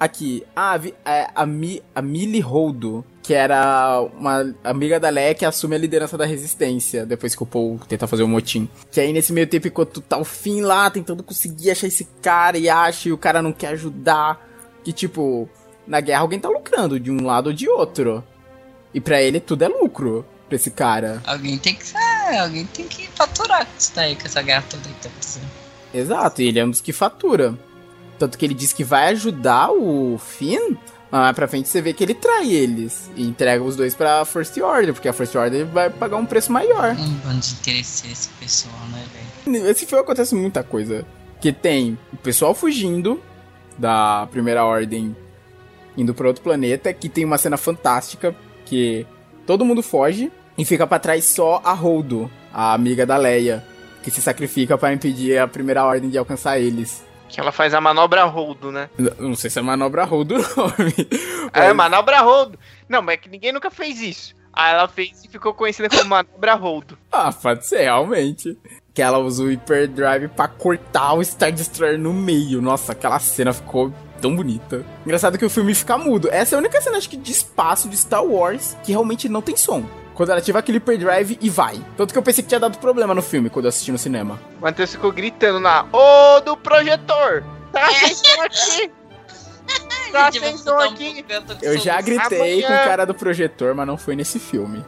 Aqui. 0.00 0.44
Ah, 0.54 0.76
vi- 0.76 0.94
é, 1.04 1.28
a, 1.34 1.44
Mi, 1.44 1.82
a 1.92 2.00
Millie 2.00 2.40
Holdo, 2.40 3.04
que 3.22 3.34
era 3.34 4.00
uma 4.16 4.54
amiga 4.62 4.98
da 5.00 5.08
Leia 5.10 5.34
que 5.34 5.44
assume 5.44 5.74
a 5.74 5.78
liderança 5.78 6.16
da 6.16 6.24
resistência, 6.24 7.04
depois 7.04 7.34
que 7.34 7.42
o 7.42 7.46
Paul 7.46 7.80
tenta 7.88 8.06
fazer 8.06 8.22
o 8.22 8.28
motim. 8.28 8.68
Que 8.92 9.00
aí 9.00 9.12
nesse 9.12 9.32
meio 9.32 9.46
tempo, 9.48 9.66
enquanto 9.66 10.00
tá 10.00 10.16
o 10.16 10.24
fim 10.24 10.60
lá, 10.60 10.88
tentando 10.88 11.22
conseguir 11.24 11.72
achar 11.72 11.88
esse 11.88 12.04
cara 12.22 12.56
e 12.56 12.68
acha, 12.68 13.08
e 13.08 13.12
o 13.12 13.18
cara 13.18 13.42
não 13.42 13.52
quer 13.52 13.68
ajudar. 13.68 14.46
Que 14.84 14.92
tipo, 14.92 15.48
na 15.88 16.00
guerra 16.00 16.20
alguém 16.20 16.38
tá 16.38 16.48
lucrando 16.48 17.00
de 17.00 17.10
um 17.10 17.24
lado 17.24 17.48
ou 17.48 17.52
de 17.52 17.68
outro. 17.68 18.22
E 18.92 19.00
pra 19.00 19.20
ele 19.20 19.40
tudo 19.40 19.62
é 19.62 19.68
lucro, 19.68 20.24
pra 20.46 20.56
esse 20.56 20.70
cara. 20.70 21.22
Alguém 21.26 21.58
tem 21.58 21.74
que. 21.74 21.96
É, 21.96 22.38
alguém 22.40 22.66
tem 22.66 22.86
que 22.86 23.08
faturar 23.08 23.66
com 23.66 23.72
isso 23.78 23.92
daí, 23.94 24.14
com 24.14 24.26
essa 24.26 24.42
guerra 24.42 24.64
toda 24.68 24.82
que 24.82 25.08
tá. 25.08 25.10
Exato, 25.92 26.42
e 26.42 26.48
ele 26.48 26.58
é 26.58 26.64
um 26.64 26.70
dos 26.70 26.80
que 26.80 26.92
fatura. 26.92 27.58
Tanto 28.18 28.36
que 28.36 28.44
ele 28.44 28.54
diz 28.54 28.72
que 28.72 28.84
vai 28.84 29.08
ajudar 29.08 29.70
o 29.70 30.18
Finn, 30.18 30.76
mas 31.10 31.20
mais 31.20 31.36
pra 31.36 31.48
frente 31.48 31.68
você 31.68 31.80
vê 31.80 31.92
que 31.92 32.04
ele 32.04 32.14
trai 32.14 32.50
eles. 32.50 33.10
E 33.16 33.22
entrega 33.26 33.62
os 33.62 33.76
dois 33.76 33.94
pra 33.94 34.24
First 34.24 34.56
Order, 34.58 34.92
porque 34.92 35.08
a 35.08 35.12
First 35.12 35.34
Order 35.34 35.66
vai 35.66 35.88
pagar 35.88 36.16
um 36.16 36.26
preço 36.26 36.52
maior. 36.52 36.94
Um 36.98 37.14
bando 37.14 37.40
de 37.40 37.52
interesse 37.54 38.10
esse 38.10 38.28
pessoal, 38.40 38.74
né, 38.90 39.04
velho? 39.46 39.62
Nesse 39.64 39.86
filme 39.86 40.02
acontece 40.02 40.34
muita 40.34 40.62
coisa. 40.62 41.06
Que 41.40 41.52
tem 41.52 41.96
o 42.12 42.16
pessoal 42.16 42.54
fugindo 42.54 43.22
da 43.78 44.26
Primeira 44.30 44.64
Ordem 44.64 45.16
indo 45.98 46.14
pra 46.14 46.28
outro 46.28 46.42
planeta, 46.42 46.92
que 46.94 47.08
tem 47.10 47.24
uma 47.24 47.36
cena 47.36 47.56
fantástica, 47.58 48.34
que 48.64 49.06
todo 49.46 49.64
mundo 49.64 49.82
foge 49.82 50.32
e 50.56 50.64
fica 50.64 50.86
pra 50.86 50.98
trás 50.98 51.24
só 51.26 51.60
a 51.64 51.72
Holdo, 51.74 52.30
a 52.54 52.72
amiga 52.72 53.04
da 53.04 53.16
Leia, 53.18 53.62
que 54.02 54.10
se 54.10 54.22
sacrifica 54.22 54.78
pra 54.78 54.92
impedir 54.92 55.36
a 55.38 55.46
Primeira 55.48 55.84
Ordem 55.84 56.08
de 56.08 56.16
alcançar 56.16 56.58
eles. 56.58 57.04
Que 57.28 57.38
ela 57.40 57.52
faz 57.52 57.74
a 57.74 57.80
manobra 57.80 58.24
roldo, 58.24 58.72
né? 58.72 58.88
N- 58.98 59.12
Não 59.18 59.34
sei 59.36 59.50
se 59.50 59.58
é 59.58 59.62
manobra 59.62 60.04
Holdo 60.04 60.36
o 60.36 60.38
nome. 60.38 60.94
É, 61.52 61.68
mas- 61.68 61.76
manobra 61.76 62.20
roldo. 62.20 62.58
Não, 62.88 63.02
mas 63.02 63.14
é 63.14 63.16
que 63.18 63.28
ninguém 63.28 63.52
nunca 63.52 63.70
fez 63.70 64.00
isso. 64.00 64.34
Aí 64.52 64.72
ela 64.72 64.88
fez 64.88 65.24
e 65.24 65.28
ficou 65.28 65.52
conhecida 65.54 65.88
como 65.90 66.04
manobra 66.06 66.54
roldo. 66.54 66.96
Ah, 67.12 67.30
pode 67.32 67.66
ser, 67.66 67.82
realmente. 67.82 68.56
Que 68.98 69.02
ela 69.02 69.18
usa 69.18 69.44
o 69.44 69.46
Hyperdrive 69.46 70.26
pra 70.26 70.48
cortar 70.48 71.12
o 71.12 71.24
Star 71.24 71.52
Destroyer 71.52 71.96
no 71.96 72.12
meio. 72.12 72.60
Nossa, 72.60 72.90
aquela 72.90 73.20
cena 73.20 73.52
ficou 73.52 73.94
tão 74.20 74.34
bonita. 74.34 74.84
Engraçado 75.06 75.38
que 75.38 75.44
o 75.44 75.48
filme 75.48 75.72
fica 75.72 75.96
mudo. 75.96 76.28
Essa 76.32 76.56
é 76.56 76.56
a 76.56 76.58
única 76.58 76.80
cena, 76.80 76.96
acho 76.98 77.08
que, 77.08 77.16
de 77.16 77.30
espaço 77.30 77.88
de 77.88 77.96
Star 77.96 78.24
Wars 78.24 78.76
que 78.82 78.90
realmente 78.90 79.28
não 79.28 79.40
tem 79.40 79.56
som. 79.56 79.84
Quando 80.14 80.30
ela 80.30 80.40
ativa 80.40 80.58
aquele 80.58 80.78
Hyperdrive 80.78 81.38
e 81.40 81.48
vai. 81.48 81.80
Tanto 81.96 82.12
que 82.12 82.18
eu 82.18 82.22
pensei 82.24 82.42
que 82.42 82.48
tinha 82.48 82.58
dado 82.58 82.76
problema 82.78 83.14
no 83.14 83.22
filme 83.22 83.48
quando 83.48 83.66
eu 83.66 83.68
assisti 83.68 83.92
no 83.92 83.98
cinema. 83.98 84.36
O 84.58 84.62
Matheus 84.62 84.90
ficou 84.90 85.12
gritando 85.12 85.60
na 85.60 85.86
Ô 85.92 86.40
do 86.40 86.56
projetor! 86.56 87.44
Tá 87.70 87.86
acendendo 87.86 88.42
aqui! 88.42 88.90
Tá 90.10 90.30
um 90.74 90.80
aqui! 90.80 91.24
eu 91.62 91.78
já 91.78 92.00
gritei 92.00 92.64
Amanhã. 92.64 92.66
com 92.66 92.72
o 92.72 92.88
cara 92.88 93.04
do 93.04 93.14
projetor, 93.14 93.76
mas 93.76 93.86
não 93.86 93.96
foi 93.96 94.16
nesse 94.16 94.40
filme. 94.40 94.84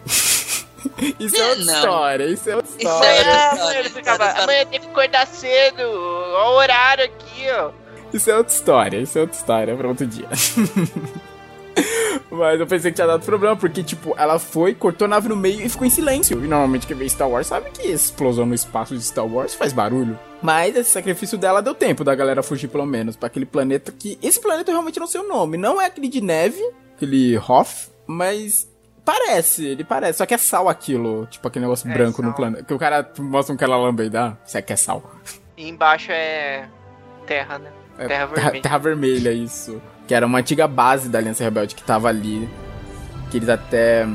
isso 1.18 1.36
é 1.36 1.46
outra 1.48 1.64
Não. 1.64 1.74
história, 1.74 2.24
isso 2.26 2.50
é 2.50 2.56
outra 2.56 2.70
Isso 2.78 2.88
é 2.88 2.92
história. 2.92 3.16
outra 3.18 3.32
Amanhã, 3.32 3.52
história, 3.54 3.78
ele 3.78 3.88
ficava, 3.90 4.24
história. 4.26 4.42
amanhã 4.44 4.66
tem 4.66 4.80
que 4.80 4.86
acordar 4.86 5.26
cedo, 5.26 5.80
ó 5.82 6.52
o 6.52 6.56
horário 6.56 7.04
aqui, 7.04 7.50
ó. 7.50 7.70
Isso 8.12 8.30
é 8.30 8.36
outra 8.36 8.54
história, 8.54 8.96
isso 8.98 9.18
é 9.18 9.20
outra 9.22 9.36
história 9.36 9.76
pra 9.76 9.88
outro 9.88 10.06
dia. 10.06 10.28
Mas 12.30 12.58
eu 12.58 12.66
pensei 12.66 12.90
que 12.90 12.94
tinha 12.96 13.06
dado 13.06 13.24
problema, 13.24 13.54
porque, 13.56 13.82
tipo, 13.82 14.14
ela 14.18 14.38
foi, 14.38 14.74
cortou 14.74 15.04
a 15.04 15.08
nave 15.08 15.28
no 15.28 15.36
meio 15.36 15.60
e 15.60 15.68
ficou 15.68 15.86
em 15.86 15.90
silêncio. 15.90 16.42
E 16.42 16.48
normalmente 16.48 16.86
quem 16.86 16.96
vê 16.96 17.08
Star 17.08 17.28
Wars 17.28 17.46
sabe 17.46 17.70
que 17.70 17.86
explosão 17.86 18.46
no 18.46 18.54
espaço 18.54 18.94
de 18.96 19.02
Star 19.02 19.26
Wars 19.26 19.54
faz 19.54 19.72
barulho. 19.72 20.18
Mas 20.42 20.74
esse 20.76 20.90
sacrifício 20.90 21.36
dela 21.38 21.60
deu 21.62 21.74
tempo 21.74 22.02
da 22.04 22.14
galera 22.14 22.42
fugir, 22.42 22.68
pelo 22.68 22.86
menos, 22.86 23.16
para 23.16 23.26
aquele 23.26 23.46
planeta 23.46 23.92
que. 23.92 24.18
Esse 24.22 24.40
planeta 24.40 24.70
eu 24.70 24.74
realmente 24.74 24.98
não 24.98 25.06
sei 25.06 25.20
o 25.20 25.28
nome. 25.28 25.56
Não 25.56 25.80
é 25.80 25.86
aquele 25.86 26.08
de 26.08 26.20
neve, 26.20 26.60
aquele 26.96 27.36
Hoth, 27.38 27.90
mas. 28.06 28.66
Parece, 29.06 29.64
ele 29.64 29.84
parece, 29.84 30.18
só 30.18 30.26
que 30.26 30.34
é 30.34 30.38
sal 30.38 30.68
aquilo, 30.68 31.26
tipo 31.30 31.46
aquele 31.48 31.64
negócio 31.64 31.88
É, 31.90 31.94
branco 31.94 32.20
no 32.20 32.28
sal. 32.28 32.36
planeta. 32.36 32.64
Que 32.64 32.74
o 32.74 32.78
cara 32.78 33.08
mostra 33.20 33.54
um 33.54 33.56
cara 33.56 33.76
lambeidar, 33.76 34.36
isso 34.44 34.58
aqui 34.58 34.72
é 34.72 34.76
sal. 34.76 35.02
E 35.56 35.68
embaixo 35.68 36.10
é 36.10 36.68
terra, 37.24 37.58
né? 37.58 37.70
É, 37.98 38.08
Terra 38.08 38.26
vermelha. 38.26 38.60
terra 38.62 38.78
vermelha, 38.78 39.32
isso. 39.32 39.80
Que 40.06 40.12
era 40.14 40.26
uma 40.26 40.38
antiga 40.40 40.66
base 40.68 41.08
da 41.08 41.18
Aliança 41.18 41.42
Rebelde 41.44 41.74
que 41.74 41.82
tava 41.84 42.08
ali. 42.08 42.46
Que 43.30 43.38
eles 43.38 43.48
até 43.48 44.06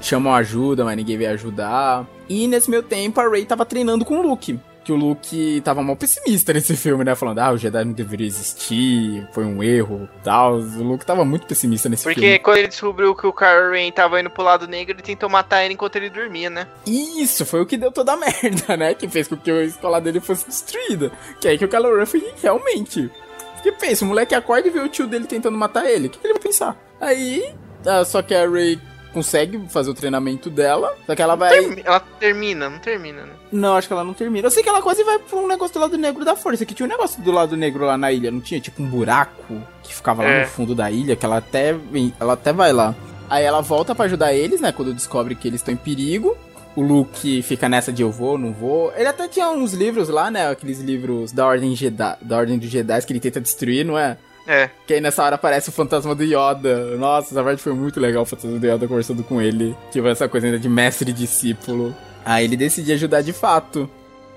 chamam 0.00 0.34
ajuda, 0.34 0.84
mas 0.84 0.96
ninguém 0.96 1.16
veio 1.16 1.30
ajudar. 1.32 2.04
E 2.28 2.48
nesse 2.48 2.68
meio 2.70 2.82
tempo 2.82 3.20
a 3.20 3.28
Rey 3.28 3.44
tava 3.44 3.64
treinando 3.64 4.04
com 4.04 4.16
o 4.18 4.22
Luke. 4.22 4.58
Que 4.88 4.92
o 4.92 4.96
Luke 4.96 5.60
tava 5.60 5.82
mal 5.82 5.96
pessimista 5.96 6.50
nesse 6.50 6.74
filme, 6.74 7.04
né? 7.04 7.14
Falando, 7.14 7.40
ah, 7.40 7.52
o 7.52 7.58
Jedi 7.58 7.84
não 7.84 7.92
deveria 7.92 8.26
existir, 8.26 9.28
foi 9.32 9.44
um 9.44 9.62
erro 9.62 10.08
tal. 10.24 10.54
O 10.54 10.82
Luke 10.82 11.04
tava 11.04 11.26
muito 11.26 11.46
pessimista 11.46 11.90
nesse 11.90 12.04
Porque 12.04 12.18
filme. 12.22 12.38
quando 12.38 12.56
ele 12.56 12.68
descobriu 12.68 13.14
que 13.14 13.26
o 13.26 13.32
Kylo 13.34 13.72
Ren 13.72 13.92
tava 13.92 14.18
indo 14.18 14.30
pro 14.30 14.42
lado 14.42 14.66
negro, 14.66 14.94
ele 14.94 15.02
tentou 15.02 15.28
matar 15.28 15.62
ele 15.62 15.74
enquanto 15.74 15.96
ele 15.96 16.08
dormia, 16.08 16.48
né? 16.48 16.66
Isso, 16.86 17.44
foi 17.44 17.60
o 17.60 17.66
que 17.66 17.76
deu 17.76 17.92
toda 17.92 18.14
a 18.14 18.16
merda, 18.42 18.78
né? 18.78 18.94
Que 18.94 19.06
fez 19.06 19.28
com 19.28 19.36
que 19.36 19.50
a 19.50 19.62
escola 19.62 20.00
dele 20.00 20.20
fosse 20.20 20.46
destruída. 20.46 21.12
Que 21.38 21.48
é 21.48 21.50
aí 21.50 21.58
que 21.58 21.66
o 21.66 21.68
Kylo 21.68 21.94
Ren 21.94 22.06
foi 22.06 22.32
realmente. 22.42 23.10
Porque 23.56 23.70
pensa, 23.72 24.06
o 24.06 24.08
moleque 24.08 24.34
acorda 24.34 24.68
e 24.68 24.70
vê 24.70 24.80
o 24.80 24.88
tio 24.88 25.06
dele 25.06 25.26
tentando 25.26 25.58
matar 25.58 25.84
ele. 25.84 26.06
O 26.06 26.10
que 26.10 26.18
que 26.18 26.26
ele 26.26 26.32
vai 26.32 26.42
pensar? 26.44 26.74
Aí, 26.98 27.54
ah, 27.84 28.06
só 28.06 28.22
que 28.22 28.34
a 28.34 28.48
Rey 28.48 28.80
consegue 29.18 29.60
fazer 29.68 29.90
o 29.90 29.94
treinamento 29.94 30.48
dela. 30.48 30.96
Só 31.06 31.14
que 31.14 31.22
ela 31.22 31.34
vai. 31.34 31.50
Termi- 31.50 31.82
Ela 31.84 32.00
termina, 32.00 32.70
não 32.70 32.78
termina, 32.78 33.22
né? 33.22 33.32
Não, 33.50 33.76
acho 33.76 33.86
que 33.88 33.92
ela 33.92 34.04
não 34.04 34.14
termina. 34.14 34.46
Eu 34.46 34.50
sei 34.50 34.62
que 34.62 34.68
ela 34.68 34.80
quase 34.80 35.02
vai 35.04 35.18
pra 35.18 35.38
um 35.38 35.46
negócio 35.48 35.74
do 35.74 35.80
lado 35.80 35.98
negro 35.98 36.24
da 36.24 36.36
força. 36.36 36.64
Que 36.64 36.74
tinha 36.74 36.86
um 36.86 36.88
negócio 36.90 37.20
do 37.22 37.32
lado 37.32 37.56
negro 37.56 37.84
lá 37.84 37.98
na 37.98 38.12
ilha. 38.12 38.30
Não 38.30 38.40
tinha 38.40 38.60
tipo 38.60 38.82
um 38.82 38.86
buraco 38.86 39.60
que 39.82 39.94
ficava 39.94 40.22
lá 40.22 40.28
É. 40.28 40.40
no 40.42 40.48
fundo 40.48 40.74
da 40.74 40.90
ilha. 40.90 41.16
Que 41.16 41.26
ela 41.26 41.38
até, 41.38 41.74
ela 42.20 42.32
até 42.34 42.52
vai 42.52 42.72
lá. 42.72 42.94
Aí 43.28 43.44
ela 43.44 43.60
volta 43.60 43.94
pra 43.94 44.04
ajudar 44.06 44.32
eles, 44.32 44.60
né? 44.60 44.70
Quando 44.72 44.94
descobre 44.94 45.34
que 45.34 45.48
eles 45.48 45.60
estão 45.60 45.74
em 45.74 45.76
perigo. 45.76 46.36
O 46.76 46.82
Luke 46.82 47.42
fica 47.42 47.68
nessa 47.68 47.92
de 47.92 48.02
eu 48.02 48.10
vou, 48.10 48.38
não 48.38 48.52
vou. 48.52 48.92
Ele 48.96 49.08
até 49.08 49.26
tinha 49.26 49.50
uns 49.50 49.72
livros 49.72 50.08
lá, 50.08 50.30
né? 50.30 50.48
Aqueles 50.48 50.78
livros 50.80 51.32
da 51.32 51.44
Ordem 51.44 51.74
Jedi, 51.74 52.16
da 52.22 52.36
Ordem 52.38 52.56
dos 52.56 52.68
Jedi 52.70 53.04
que 53.04 53.12
ele 53.12 53.18
tenta 53.20 53.40
destruir, 53.40 53.84
não 53.84 53.98
é? 53.98 54.16
É. 54.48 54.70
Que 54.86 54.94
aí 54.94 55.00
nessa 55.00 55.22
hora 55.22 55.34
aparece 55.34 55.68
o 55.68 55.72
fantasma 55.72 56.14
do 56.14 56.24
Yoda. 56.24 56.96
Nossa, 56.96 57.34
essa 57.34 57.44
parte 57.44 57.62
foi 57.62 57.74
muito 57.74 58.00
legal, 58.00 58.22
o 58.22 58.26
fantasma 58.26 58.58
do 58.58 58.66
Yoda 58.66 58.88
conversando 58.88 59.22
com 59.22 59.42
ele. 59.42 59.76
Tipo, 59.92 60.08
essa 60.08 60.26
coisa 60.26 60.46
ainda 60.46 60.58
de 60.58 60.70
mestre 60.70 61.10
e 61.10 61.12
discípulo. 61.12 61.94
Aí 62.24 62.46
ele 62.46 62.56
decide 62.56 62.92
ajudar 62.92 63.20
de 63.20 63.34
fato. 63.34 63.88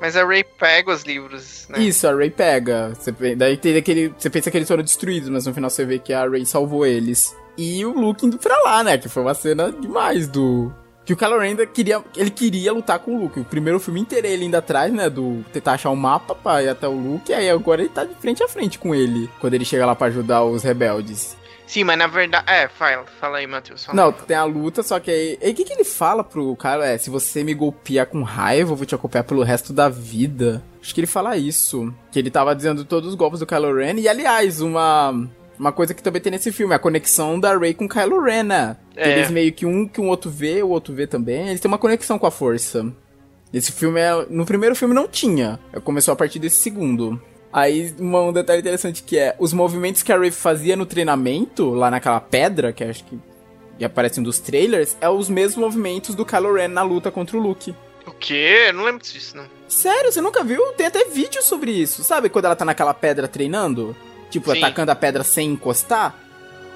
Mas 0.02 0.18
a 0.18 0.26
Ray 0.26 0.44
pega 0.44 0.92
os 0.92 1.04
livros, 1.04 1.68
né? 1.70 1.80
Isso, 1.80 2.08
a 2.08 2.14
Ray 2.14 2.30
pega. 2.30 2.92
Você, 2.96 3.36
daí 3.36 3.56
tem 3.56 3.78
aquele, 3.78 4.14
você 4.18 4.30
pensa 4.30 4.52
que 4.52 4.58
eles 4.58 4.68
foram 4.68 4.84
destruídos, 4.84 5.30
mas 5.30 5.46
no 5.46 5.54
final 5.54 5.70
você 5.70 5.86
vê 5.86 5.98
que 5.98 6.12
a 6.12 6.28
Ray 6.28 6.46
salvou 6.46 6.86
eles. 6.86 7.34
E 7.58 7.86
o 7.86 7.92
Luke 7.92 8.26
indo 8.26 8.38
pra 8.38 8.58
lá, 8.64 8.84
né? 8.84 8.98
Que 8.98 9.08
foi 9.08 9.22
uma 9.22 9.34
cena 9.34 9.72
demais 9.72 10.28
do. 10.28 10.74
Que 11.12 11.14
o 11.14 11.18
Kylo 11.18 11.40
Ren 11.40 11.50
ainda 11.50 11.66
queria. 11.66 12.02
Ele 12.16 12.30
queria 12.30 12.72
lutar 12.72 12.98
com 13.00 13.14
o 13.14 13.20
Luke. 13.24 13.42
O 13.42 13.44
primeiro 13.44 13.82
filme 13.82 14.00
inteiro 14.00 14.26
ele 14.26 14.46
ainda 14.46 14.60
atrás, 14.60 14.94
né? 14.94 15.10
Do 15.10 15.44
tentar 15.52 15.74
achar 15.74 15.90
um 15.90 15.96
mapa 15.96 16.34
pra 16.34 16.64
ir 16.64 16.70
até 16.70 16.88
o 16.88 16.94
Luke. 16.94 17.34
Aí 17.34 17.50
agora 17.50 17.82
ele 17.82 17.90
tá 17.90 18.06
de 18.06 18.16
frente 18.16 18.42
a 18.42 18.48
frente 18.48 18.80
com 18.80 18.96
ele. 18.96 19.30
Quando 19.42 19.54
ele 19.54 19.66
chega 19.66 19.86
lá 19.86 19.94
pra 19.94 20.08
ajudar 20.08 20.46
os 20.46 20.64
rebeldes. 20.64 21.36
Sim, 21.68 21.84
mas 21.84 21.98
na 21.98 22.08
verdade. 22.08 22.46
É, 22.50 22.70
fala, 22.70 23.04
fala 23.20 23.40
aí, 23.40 23.48
Matheus. 23.48 23.84
fala 23.84 23.96
Não, 24.02 24.14
tem 24.14 24.38
a 24.38 24.46
luta, 24.46 24.84
só 24.84 25.02
que 25.02 25.12
aí. 25.12 25.38
E 25.42 25.52
o 25.52 25.54
que, 25.54 25.66
que 25.66 25.74
ele 25.74 25.84
fala 25.84 26.24
pro 26.24 26.56
cara? 26.56 26.86
É, 26.86 26.98
se 26.98 27.10
você 27.10 27.44
me 27.44 27.54
golpear 27.54 28.06
com 28.06 28.24
raiva, 28.24 28.72
eu 28.72 28.76
vou 28.78 28.86
te 28.86 28.96
acompanhar 28.96 29.26
pelo 29.26 29.44
resto 29.44 29.74
da 29.74 29.90
vida. 29.90 30.64
Acho 30.82 30.96
que 30.96 31.02
ele 31.02 31.08
fala 31.08 31.36
isso. 31.36 31.94
Que 32.10 32.20
ele 32.20 32.32
tava 32.32 32.56
dizendo 32.56 32.86
todos 32.86 33.10
os 33.10 33.16
golpes 33.16 33.42
do 33.42 33.46
Kylo 33.46 33.76
Ren. 33.76 34.00
E 34.00 34.08
aliás, 34.08 34.62
uma. 34.62 35.30
Uma 35.62 35.72
coisa 35.72 35.94
que 35.94 36.02
também 36.02 36.20
tem 36.20 36.32
nesse 36.32 36.52
filme, 36.52 36.74
a 36.74 36.80
conexão 36.80 37.40
da 37.40 37.56
Rey 37.56 37.76
com 37.76 37.88
Kylo 37.88 38.20
Ren, 38.20 38.42
né? 38.42 38.78
É. 38.96 39.12
Eles 39.12 39.30
meio 39.30 39.54
que 39.54 39.64
um 39.64 39.88
que 39.88 40.02
um 40.02 40.10
outro 40.10 40.28
vê, 40.32 40.64
o 40.64 40.70
outro 40.70 40.92
vê 40.92 41.06
também. 41.06 41.50
Eles 41.50 41.62
têm 41.62 41.70
uma 41.70 41.78
conexão 41.78 42.18
com 42.18 42.26
a 42.26 42.32
força. 42.32 42.92
Esse 43.54 43.72
filme 43.72 44.00
é. 44.00 44.26
No 44.28 44.44
primeiro 44.44 44.76
filme 44.76 44.96
não 44.96 45.08
tinha. 45.08 45.60
Começou 45.84 46.14
a 46.14 46.16
partir 46.16 46.40
desse 46.40 46.56
segundo. 46.56 47.22
Aí, 47.54 47.94
uma- 48.00 48.22
um 48.24 48.34
detalhe 48.34 48.60
interessante 48.60 49.04
que 49.04 49.20
é 49.20 49.36
os 49.38 49.54
movimentos 49.54 50.02
que 50.02 50.12
a 50.12 50.18
Rey 50.18 50.32
fazia 50.32 50.76
no 50.76 50.86
treinamento, 50.88 51.70
lá 51.76 51.92
naquela 51.92 52.20
pedra, 52.20 52.74
que 52.74 52.84
acho 52.84 53.04
que 53.04 53.20
e 53.78 53.86
aparecem 53.86 54.24
dos 54.24 54.40
trailers, 54.40 54.98
é 55.00 55.10
os 55.10 55.30
mesmos 55.30 55.58
movimentos 55.58 56.16
do 56.16 56.26
Kylo 56.26 56.54
Ren 56.56 56.70
na 56.70 56.82
luta 56.82 57.12
contra 57.12 57.38
o 57.38 57.40
Luke. 57.40 57.76
O 58.08 58.12
quê? 58.14 58.66
Eu 58.70 58.74
não 58.74 58.84
lembro 58.84 59.04
disso, 59.04 59.38
não. 59.38 59.46
Sério, 59.68 60.12
você 60.12 60.22
nunca 60.22 60.44
viu? 60.44 60.60
Tem 60.74 60.88
até 60.88 61.06
vídeo 61.06 61.42
sobre 61.44 61.70
isso. 61.72 62.04
Sabe 62.04 62.30
quando 62.30 62.46
ela 62.46 62.56
tá 62.56 62.66
naquela 62.66 62.94
pedra 62.96 63.28
treinando? 63.28 63.96
Tipo, 64.32 64.52
Sim. 64.52 64.58
atacando 64.58 64.90
a 64.92 64.96
pedra 64.96 65.24
sem 65.24 65.52
encostar? 65.52 66.16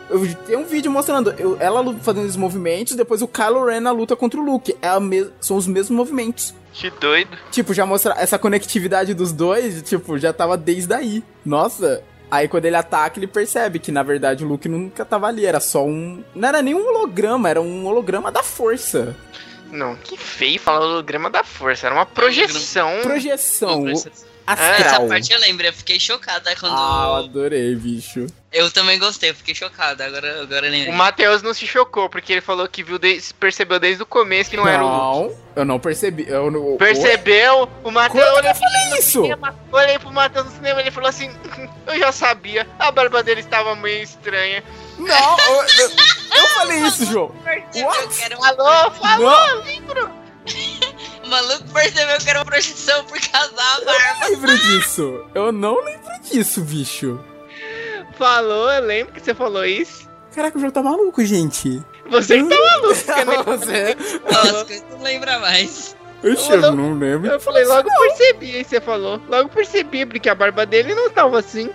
Eu, 0.07 0.21
tem 0.45 0.55
um 0.55 0.65
vídeo 0.65 0.91
mostrando 0.91 1.31
eu- 1.39 1.57
ela 1.59 1.83
fazendo 2.03 2.25
os 2.25 2.35
movimentos, 2.35 2.95
depois 2.95 3.23
o 3.23 3.27
Kylo 3.27 3.65
Ren 3.65 3.79
na 3.79 3.91
luta 3.91 4.15
contra 4.15 4.39
o 4.39 4.43
Luke. 4.43 4.75
É 4.79 4.89
a 4.89 4.99
mes- 4.99 5.29
são 5.41 5.57
os 5.57 5.65
mesmos 5.65 5.89
movimentos. 5.97 6.53
Que 6.73 6.91
doido. 6.91 7.35
Tipo, 7.51 7.73
já 7.73 7.87
mostra 7.87 8.13
essa 8.17 8.37
conectividade 8.37 9.15
dos 9.15 9.31
dois, 9.31 9.81
tipo, 9.81 10.19
já 10.19 10.31
tava 10.31 10.55
desde 10.57 10.93
aí. 10.93 11.23
Nossa. 11.43 12.03
Aí 12.29 12.47
quando 12.47 12.65
ele 12.65 12.75
ataca, 12.75 13.17
ele 13.17 13.27
percebe 13.27 13.79
que 13.79 13.91
na 13.91 14.03
verdade 14.03 14.43
o 14.43 14.47
Luke 14.47 14.67
nunca 14.67 15.05
tava 15.05 15.27
ali, 15.27 15.45
era 15.45 15.59
só 15.59 15.83
um. 15.85 16.23
Não 16.35 16.49
era 16.49 16.61
nem 16.61 16.75
um 16.75 16.85
holograma, 16.87 17.49
era 17.49 17.61
um 17.61 17.85
holograma 17.87 18.31
da 18.31 18.43
força. 18.43 19.15
Não, 19.71 19.95
que 19.95 20.17
feio 20.17 20.59
falar 20.59 20.81
holograma 20.85 21.29
da 21.29 21.43
força. 21.43 21.87
Era 21.87 21.95
uma 21.95 22.05
projeção. 22.05 22.89
Projeção 23.01 23.85
o- 24.47 24.51
Essa 24.53 24.81
astral. 24.83 25.07
parte 25.07 25.31
eu 25.33 25.39
lembro, 25.39 25.65
eu 25.65 25.73
fiquei 25.73 25.99
chocada 25.99 26.55
quando. 26.55 26.73
Ah, 26.75 27.05
eu 27.07 27.15
adorei, 27.25 27.75
bicho. 27.75 28.27
Eu 28.51 28.71
também 28.71 28.97
gostei, 28.97 29.31
eu 29.31 29.35
fiquei 29.35 29.53
chocada, 29.53 30.05
agora, 30.05 30.41
agora 30.41 30.67
eu 30.67 30.89
O. 30.89 30.93
Matheus 30.93 31.41
não 31.41 31.53
se 31.53 31.67
chocou, 31.67 32.07
porque 32.09 32.31
ele 32.31 32.41
falou 32.41 32.65
que 32.67 32.83
viu 32.83 32.97
desde- 32.97 33.33
percebeu 33.33 33.79
desde 33.79 34.01
o 34.03 34.05
começo 34.05 34.49
que 34.49 34.55
não, 34.55 34.67
era 34.67 34.85
o. 34.85 34.87
Não, 34.87 35.35
eu 35.57 35.65
não 35.65 35.79
percebi. 35.79 36.25
Eu 36.29 36.49
não, 36.49 36.77
Percebeu? 36.77 37.67
O 37.83 37.91
Matheus 37.91 38.23
Quando 38.23 38.33
que 38.33 38.39
olhou 38.39 38.51
eu 38.51 38.55
falei 38.55 38.99
isso? 38.99 39.21
Olhei 39.71 39.99
pro 39.99 40.11
Matheus 40.13 40.45
no 40.45 40.51
cinema 40.51 40.79
e 40.79 40.83
ele 40.83 40.91
falou 40.91 41.09
assim: 41.09 41.29
Eu 41.87 41.99
já 41.99 42.11
sabia, 42.11 42.65
a 42.79 42.91
barba 42.91 43.21
dele 43.23 43.41
estava 43.41 43.75
meio 43.75 44.03
estranha. 44.03 44.63
Não, 44.97 45.07
eu, 45.39 45.55
eu- 45.55 45.91
eu 46.37 46.47
falei 46.55 46.79
isso, 46.79 47.05
João. 47.07 47.35
What? 47.45 48.35
uma... 48.35 48.55
Falou, 48.55 48.91
falou! 48.91 50.24
Não, 51.25 51.27
O 51.27 51.29
maluco 51.29 51.63
percebeu 51.73 52.17
que 52.17 52.29
era 52.29 52.39
uma 52.39 52.45
projeção 52.45 53.03
por 53.05 53.19
causa 53.19 53.51
da 53.53 53.63
eu 53.79 53.85
barba. 53.85 54.19
não 54.19 54.29
lembro 54.29 54.57
disso. 54.57 55.25
Eu 55.33 55.51
não 55.51 55.83
lembro 55.83 56.11
disso, 56.23 56.61
bicho. 56.61 57.19
Falou, 58.17 58.71
eu 58.71 58.81
lembro 58.85 59.13
que 59.13 59.19
você 59.21 59.33
falou 59.33 59.65
isso. 59.65 60.07
Caraca, 60.33 60.57
o 60.57 60.59
João 60.59 60.71
tá 60.71 60.81
maluco, 60.83 61.23
gente. 61.25 61.81
Você 62.09 62.41
que 62.43 62.49
tá 62.49 62.55
maluco, 62.55 62.95
porque 63.03 63.25
Não, 63.25 63.43
você. 63.57 63.97
Nossa, 64.31 64.65
que 64.65 64.73
eu 64.73 64.83
não 64.91 65.01
lembra 65.03 65.39
mais. 65.39 65.95
Oxe, 66.23 66.51
eu 66.51 66.71
não 66.71 66.97
lembro. 66.97 67.31
Eu 67.31 67.39
falei, 67.39 67.65
logo 67.65 67.89
percebi, 67.99 68.55
aí 68.57 68.63
você 68.63 68.79
falou. 68.81 69.21
Logo 69.27 69.49
percebi, 69.49 70.05
porque 70.05 70.29
a 70.29 70.35
barba 70.35 70.65
dele 70.65 70.95
não 70.95 71.09
tava 71.09 71.39
assim. 71.39 71.69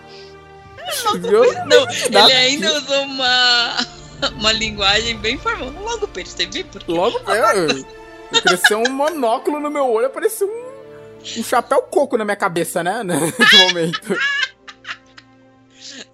Eu- 1.14 1.52
Não, 1.66 1.86
Dá- 2.10 2.24
ele 2.24 2.32
ainda 2.32 2.72
usou 2.78 3.02
uma, 3.02 3.76
uma 4.38 4.52
linguagem 4.52 5.16
bem 5.18 5.38
formal. 5.38 5.70
Logo 5.82 6.08
percebi, 6.08 6.64
porque 6.64 6.90
Logo, 6.90 7.18
eu, 7.28 7.84
cresceu 8.42 8.82
um 8.86 8.90
monóculo 8.90 9.60
no 9.60 9.70
meu 9.70 9.88
olho, 9.88 10.06
apareceu 10.06 10.46
um, 10.48 11.40
um 11.40 11.44
chapéu 11.44 11.82
coco 11.82 12.16
na 12.16 12.24
minha 12.24 12.36
cabeça, 12.36 12.82
né? 12.82 13.02
Nesse 13.04 13.56
momento. 13.56 14.16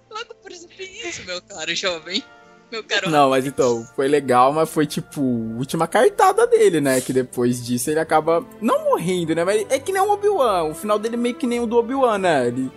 logo 0.09 0.35
percebi 0.43 1.07
isso, 1.07 1.25
meu 1.25 1.41
caro 1.41 1.75
jovem. 1.75 2.23
Meu 2.71 2.83
caro 2.83 3.09
Não, 3.09 3.29
mas 3.29 3.45
então, 3.45 3.87
foi 3.95 4.07
legal, 4.07 4.51
mas 4.51 4.69
foi 4.69 4.85
tipo, 4.85 5.21
última 5.21 5.87
cartada 5.87 6.45
dele, 6.45 6.81
né? 6.81 6.99
Que 6.99 7.13
depois 7.13 7.65
disso 7.65 7.89
ele 7.89 7.99
acaba 7.99 8.45
não 8.61 8.89
morrendo, 8.89 9.33
né? 9.33 9.43
Mas 9.45 9.65
é 9.69 9.79
que 9.79 9.93
nem 9.93 10.01
o 10.01 10.11
Obi-Wan. 10.11 10.63
O 10.63 10.73
final 10.73 10.99
dele 10.99 11.15
é 11.15 11.17
meio 11.17 11.35
que 11.35 11.47
nem 11.47 11.61
o 11.61 11.65
do 11.65 11.77
Obi-Wan, 11.77 12.17
né? 12.17 12.47
Ele, 12.47 12.69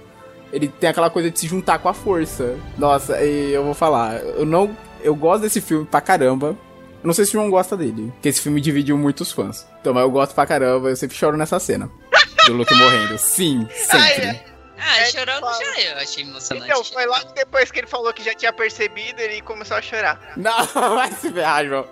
ele 0.53 0.69
tem 0.69 0.91
aquela 0.91 1.11
coisa 1.11 1.29
de 1.31 1.39
se 1.39 1.49
juntar 1.49 1.81
com 1.81 1.89
a 1.89 1.95
força. 1.95 2.57
Nossa, 2.79 3.21
e 3.21 3.53
eu 3.53 3.65
vou 3.65 3.75
falar, 3.75 4.21
eu 4.21 4.47
não. 4.47 4.77
Eu 5.03 5.15
gosto 5.15 5.43
desse 5.43 5.61
filme 5.61 5.85
pra 5.87 6.01
caramba. 6.01 6.57
Não 7.03 7.13
sei 7.15 7.25
se 7.25 7.31
o 7.31 7.33
João 7.35 7.51
gosta 7.51 7.77
dele, 7.77 8.11
porque 8.15 8.29
esse 8.29 8.41
filme 8.43 8.61
dividiu 8.61 8.97
muitos 8.99 9.33
fãs. 9.33 9.67
Então, 9.81 9.95
mas 9.95 10.03
eu 10.03 10.11
gosto 10.11 10.35
pra 10.35 10.47
caramba, 10.47 10.89
eu 10.91 10.97
sempre 10.97 11.17
choro 11.17 11.37
nessa 11.37 11.59
cena. 11.59 11.91
Do 12.47 12.53
Luke 12.55 12.75
morrendo. 12.75 13.17
Sim, 13.19 13.67
sempre. 13.73 14.27
Ai, 14.27 14.45
Ah, 14.79 14.99
É, 14.99 15.27
não 15.27 15.41
fala. 15.41 15.53
chorei. 15.55 15.93
Eu 15.93 15.97
achei 15.99 16.25
emocionante. 16.25 16.71
Então, 16.71 16.85
foi 16.85 17.05
logo 17.07 17.33
depois 17.35 17.71
que 17.71 17.81
ele 17.81 17.87
falou 17.87 18.13
que 18.15 18.23
já 18.23 18.35
tinha 18.35 18.53
percebido, 18.53 19.21
ele 19.21 19.41
começou 19.43 19.77
a 19.77 19.83
chorar. 19.83 20.33
Não, 20.37 20.65
vai 20.97 21.11
se 21.13 21.31
ferrar, 21.31 21.67
João. 21.67 21.87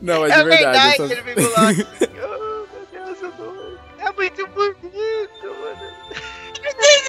Não, 0.00 0.20
mas 0.20 0.32
é 0.32 0.38
de 0.38 0.44
verdade. 0.44 0.48
verdade, 0.48 0.94
essas- 0.94 1.10
ele 1.10 1.22
ficou 1.22 1.50
lá. 1.52 1.68
oh, 1.68 2.94
meu 2.94 3.06
Deus, 3.06 3.22
eu 3.22 3.32
tô... 3.32 3.78
É 3.98 4.12
muito 4.12 4.46
bonito, 4.48 5.44
mano. 5.44 5.97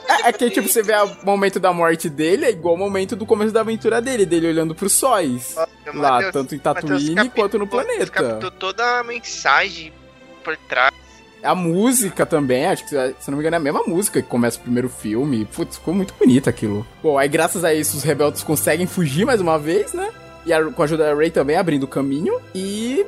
É, 0.08 0.30
É 0.30 0.34
que, 0.34 0.50
tipo, 0.50 0.68
você 0.68 0.82
vê 0.82 0.94
o 0.96 1.26
momento 1.26 1.60
da 1.60 1.72
morte 1.72 2.10
dele, 2.10 2.46
é 2.46 2.50
igual 2.50 2.76
o 2.76 2.78
momento 2.78 3.16
do 3.16 3.26
começo 3.26 3.52
da 3.54 3.62
aventura 3.62 4.02
dele, 4.02 4.26
dele 4.26 4.48
olhando 4.48 4.74
pros 4.76 4.94
sóis. 4.94 5.56
Lá, 5.56 5.68
Mateus- 5.94 6.34
tanto 6.34 6.56
em 6.56 6.58
Mateus 6.64 6.82
Tatooine 6.86 7.16
captou- 7.16 7.32
quanto 7.44 7.60
no 7.60 7.66
Mateus 7.66 7.86
planeta. 7.86 8.12
captou 8.12 8.52
toda 8.52 9.00
a 9.00 9.04
mensagem 9.04 9.94
por 10.44 10.56
trás. 10.58 10.94
A 11.42 11.56
música 11.56 12.26
também, 12.26 12.66
acho 12.66 12.84
que, 12.84 12.90
se 12.90 13.32
não 13.32 13.38
me 13.38 13.42
engano, 13.44 13.56
é 13.56 13.58
a 13.58 13.62
mesma 13.62 13.84
música 13.84 14.22
que 14.22 14.28
começa 14.28 14.58
o 14.58 14.62
primeiro 14.62 14.90
filme. 14.90 15.46
Putz, 15.46 15.78
ficou 15.78 15.94
muito 15.94 16.14
bonito 16.20 16.50
aquilo. 16.50 16.86
Bom, 17.02 17.18
aí 17.18 17.30
graças 17.30 17.64
a 17.64 17.74
isso 17.74 17.96
os 17.96 18.04
rebeldes 18.04 18.44
conseguem 18.44 18.86
fugir 18.86 19.26
mais 19.26 19.40
uma 19.40 19.58
vez, 19.58 19.94
né? 19.94 20.10
E 20.46 20.52
a- 20.52 20.64
com 20.66 20.82
a 20.82 20.86
ajuda 20.86 21.06
da 21.06 21.16
Rey 21.16 21.30
também 21.32 21.56
abrindo 21.56 21.84
o 21.84 21.88
caminho. 21.88 22.40
E 22.54 23.06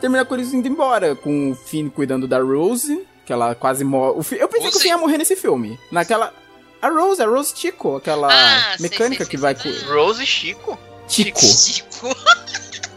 termina 0.00 0.24
com 0.24 0.34
eles 0.34 0.54
indo 0.54 0.66
embora, 0.68 1.14
com 1.14 1.50
o 1.50 1.54
Finn 1.54 1.90
cuidando 1.90 2.26
da 2.26 2.38
Rose, 2.40 3.06
que 3.30 3.32
ela 3.32 3.54
quase 3.54 3.84
morre. 3.84 4.16
Eu 4.32 4.48
pensei 4.48 4.48
que 4.48 4.56
o 4.58 4.62
Rose? 4.72 4.80
Finn 4.82 4.88
ia 4.88 4.98
morrer 4.98 5.16
nesse 5.18 5.36
filme. 5.36 5.78
Naquela. 5.92 6.34
A 6.82 6.88
Rose, 6.88 7.22
a 7.22 7.26
Rose 7.26 7.52
Chico, 7.54 7.94
aquela 7.96 8.26
Ah, 8.26 8.76
sei, 8.76 8.88
mecânica 8.88 9.24
sei, 9.24 9.30
que 9.30 9.38
sei, 9.38 9.40
vai 9.40 9.54
sei. 9.54 9.72
com. 9.72 9.92
Rose 9.94 10.20
e 10.22 10.26
Chico. 10.26 10.76
Chico. 11.06 11.40
Chico. 11.40 12.08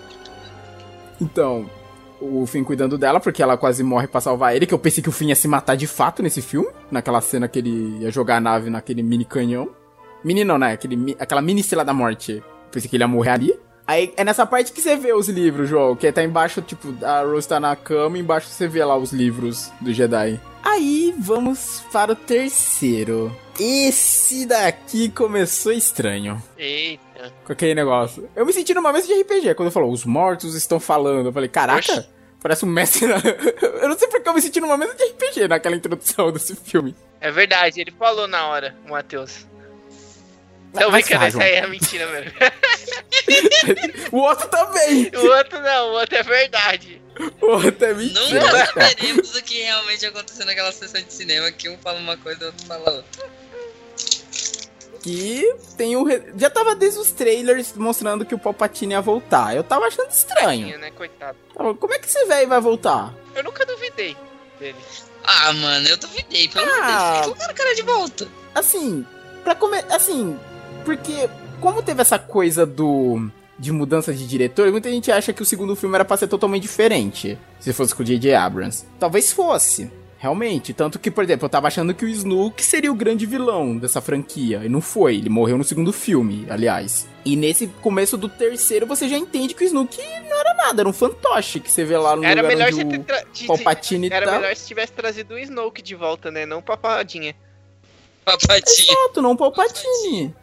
Então, 1.21 1.69
o 2.19 2.45
Finn 2.45 2.63
cuidando 2.63 2.97
dela, 2.97 3.19
porque 3.19 3.41
ela 3.41 3.55
quase 3.55 3.81
morre 3.83 4.07
pra 4.07 4.19
salvar 4.19 4.53
ele, 4.55 4.65
que 4.65 4.73
eu 4.73 4.79
pensei 4.79 5.01
que 5.01 5.07
o 5.07 5.11
Finn 5.11 5.29
ia 5.29 5.35
se 5.35 5.47
matar 5.47 5.75
de 5.75 5.87
fato 5.87 6.21
nesse 6.21 6.41
filme, 6.41 6.67
naquela 6.91 7.21
cena 7.21 7.47
que 7.47 7.59
ele 7.59 7.99
ia 8.01 8.11
jogar 8.11 8.37
a 8.37 8.41
nave 8.41 8.69
naquele 8.69 9.01
mini 9.03 9.23
canhão. 9.23 9.69
Mini 10.23 10.43
não, 10.43 10.57
né? 10.57 10.73
Aquele, 10.73 11.15
aquela 11.19 11.41
mini 11.41 11.61
estrela 11.61 11.85
da 11.85 11.93
morte. 11.93 12.33
Eu 12.33 12.43
pensei 12.71 12.89
que 12.89 12.95
ele 12.97 13.03
ia 13.03 13.07
morrer 13.07 13.29
ali. 13.29 13.59
Aí 13.85 14.13
é 14.15 14.23
nessa 14.23 14.45
parte 14.45 14.71
que 14.71 14.81
você 14.81 14.95
vê 14.95 15.13
os 15.13 15.27
livros, 15.27 15.67
João, 15.67 15.95
que 15.95 16.09
tá 16.11 16.23
embaixo, 16.23 16.61
tipo, 16.61 16.93
a 17.05 17.21
Rose 17.21 17.47
tá 17.47 17.59
na 17.59 17.75
cama, 17.75 18.17
e 18.17 18.21
embaixo 18.21 18.47
você 18.47 18.67
vê 18.67 18.83
lá 18.83 18.95
os 18.97 19.11
livros 19.11 19.71
do 19.81 19.93
Jedi. 19.93 20.39
Aí 20.63 21.13
vamos 21.19 21.83
para 21.91 22.13
o 22.13 22.15
terceiro. 22.15 23.35
Esse 23.59 24.45
daqui 24.45 25.09
começou 25.09 25.71
estranho 25.73 26.41
Eita. 26.57 27.33
com 27.45 27.51
aquele 27.51 27.75
negócio. 27.75 28.29
Eu 28.35 28.45
me 28.45 28.53
senti 28.53 28.73
numa 28.73 28.93
mesa 28.93 29.05
de 29.07 29.21
RPG, 29.21 29.53
quando 29.55 29.71
falou, 29.71 29.91
os 29.91 30.05
mortos 30.05 30.55
estão 30.55 30.79
falando. 30.79 31.27
Eu 31.27 31.33
falei, 31.33 31.49
caraca, 31.49 31.79
Oxi. 31.79 32.09
parece 32.41 32.63
um 32.65 32.69
mestre. 32.69 33.05
na- 33.07 33.17
eu 33.81 33.89
não 33.89 33.97
sei 33.99 34.07
porque 34.07 34.27
eu 34.27 34.33
me 34.33 34.41
senti 34.41 34.61
numa 34.61 34.77
mesa 34.77 34.95
de 34.95 35.03
RPG 35.03 35.47
naquela 35.49 35.75
introdução 35.75 36.31
desse 36.31 36.55
filme. 36.55 36.95
É 37.19 37.29
verdade, 37.29 37.81
ele 37.81 37.91
falou 37.91 38.27
na 38.27 38.47
hora, 38.47 38.75
o 38.87 38.91
Matheus. 38.91 39.45
Então, 40.73 40.89
Vai 40.89 41.03
se 41.03 41.13
isso 41.13 41.39
aí 41.41 41.53
é 41.53 41.67
mentira 41.67 42.07
mesmo. 42.07 42.31
O 44.11 44.17
outro 44.17 44.47
também! 44.49 45.09
o 45.15 45.25
outro 45.37 45.59
não, 45.61 45.89
o 45.89 45.93
outro 45.93 46.15
é 46.17 46.23
verdade. 46.23 47.01
O 47.41 47.45
outro 47.47 47.85
é 47.85 47.93
mentira. 47.93 48.41
Nunca 48.41 48.65
saberemos 48.65 49.35
o 49.35 49.43
que 49.43 49.61
realmente 49.61 50.05
aconteceu 50.05 50.45
naquela 50.45 50.71
sessão 50.71 51.01
de 51.01 51.13
cinema, 51.13 51.51
que 51.51 51.69
um 51.69 51.77
fala 51.77 51.99
uma 51.99 52.17
coisa 52.17 52.41
e 52.41 52.43
o 52.43 52.47
outro 52.47 52.65
fala 52.67 52.91
outra. 52.91 53.25
Que 55.01 55.55
tem 55.77 55.95
o. 55.97 56.03
re- 56.03 56.33
Já 56.37 56.49
tava 56.49 56.75
desde 56.75 56.99
os 56.99 57.11
trailers 57.11 57.73
mostrando 57.73 58.25
que 58.25 58.33
o 58.33 58.39
Palpatine 58.39 58.93
ia 58.93 59.01
voltar. 59.01 59.55
Eu 59.55 59.63
tava 59.63 59.85
achando 59.87 60.09
estranho. 60.09 60.77
né, 60.79 60.91
coitado. 60.91 61.37
Como 61.55 61.93
é 61.93 61.99
que 61.99 62.07
esse 62.07 62.23
velho 62.25 62.47
vai 62.47 62.61
voltar? 62.61 63.13
Eu 63.35 63.43
nunca 63.43 63.65
duvidei 63.65 64.15
dele. 64.59 64.77
Ah, 65.23 65.51
mano, 65.53 65.87
eu 65.87 65.97
duvidei, 65.97 66.47
pelo 66.47 66.65
amor 66.65 66.75
de 66.75 66.81
Ah. 66.91 67.11
Deus. 67.13 67.23
Colocaram 67.25 67.53
o 67.53 67.55
cara 67.57 67.75
de 67.75 67.81
volta. 67.81 68.27
assim, 68.55 69.05
pra 69.43 69.55
comer. 69.55 69.85
Assim, 69.89 70.39
porque 70.83 71.29
como 71.59 71.81
teve 71.81 72.01
essa 72.01 72.19
coisa 72.19 72.65
do. 72.65 73.29
de 73.57 73.71
mudança 73.71 74.13
de 74.13 74.27
diretor, 74.27 74.71
muita 74.71 74.89
gente 74.89 75.11
acha 75.11 75.33
que 75.33 75.41
o 75.41 75.45
segundo 75.45 75.75
filme 75.75 75.95
era 75.95 76.05
pra 76.05 76.17
ser 76.17 76.27
totalmente 76.27 76.63
diferente. 76.63 77.37
Se 77.59 77.73
fosse 77.73 77.95
com 77.95 78.03
o 78.03 78.05
J.J. 78.05 78.35
Abrams. 78.35 78.85
Talvez 78.99 79.31
fosse. 79.31 79.91
Realmente. 80.23 80.73
Tanto 80.73 80.99
que, 80.99 81.11
por 81.11 81.23
exemplo, 81.25 81.45
eu 81.45 81.49
tava 81.49 81.67
achando 81.67 81.93
que 81.93 82.05
o 82.05 82.07
Snoke 82.07 82.63
seria 82.63 82.89
o 82.89 82.95
grande 82.95 83.25
vilão 83.25 83.77
dessa 83.77 83.99
franquia. 83.99 84.61
E 84.63 84.69
não 84.69 84.79
foi. 84.79 85.15
Ele 85.15 85.27
morreu 85.27 85.57
no 85.57 85.65
segundo 85.65 85.91
filme, 85.91 86.45
aliás. 86.49 87.09
E 87.25 87.35
nesse 87.35 87.67
começo 87.67 88.17
do 88.17 88.29
terceiro, 88.29 88.85
você 88.85 89.09
já 89.09 89.17
entende 89.17 89.53
que 89.53 89.65
o 89.65 89.67
Snoke 89.67 90.01
não 90.29 90.39
era 90.39 90.53
nada. 90.53 90.81
Era 90.81 90.87
um 90.87 90.93
fantoche 90.93 91.59
que 91.59 91.69
você 91.69 91.83
vê 91.83 91.97
lá 91.97 92.15
no 92.15 92.23
Era 92.23 92.41
lugar 92.41 92.55
melhor 92.55 92.67
onde 92.67 92.75
você 92.75 92.83
o 92.83 92.89
ter 92.89 92.99
tra... 92.99 93.25
Palpatine 93.47 94.09
Era 94.09 94.25
tá. 94.25 94.39
melhor 94.39 94.55
se 94.55 94.65
tivesse 94.65 94.93
trazido 94.93 95.33
o 95.33 95.39
Snoke 95.39 95.81
de 95.81 95.93
volta, 95.93 96.31
né? 96.31 96.45
Não 96.45 96.59
o 96.59 96.63
Papadinha. 96.63 97.35
Papatinho. 98.23 98.91
Exato, 98.91 99.21
não 99.21 99.31
o 99.31 99.37
Palpatine. 99.37 100.33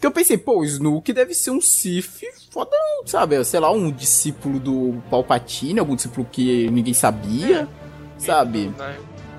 Que 0.00 0.06
eu 0.06 0.10
pensei, 0.10 0.38
pô, 0.38 0.60
o 0.60 0.64
Snoke 0.64 1.12
deve 1.12 1.34
ser 1.34 1.50
um 1.50 1.60
Sith 1.60 2.22
fodão, 2.50 3.06
sabe? 3.06 3.44
Sei 3.44 3.60
lá, 3.60 3.70
um 3.70 3.90
discípulo 3.90 4.58
do 4.58 5.02
Palpatine, 5.10 5.78
algum 5.78 5.94
discípulo 5.94 6.26
que 6.30 6.70
ninguém 6.70 6.94
sabia, 6.94 7.68
sabe? 8.16 8.72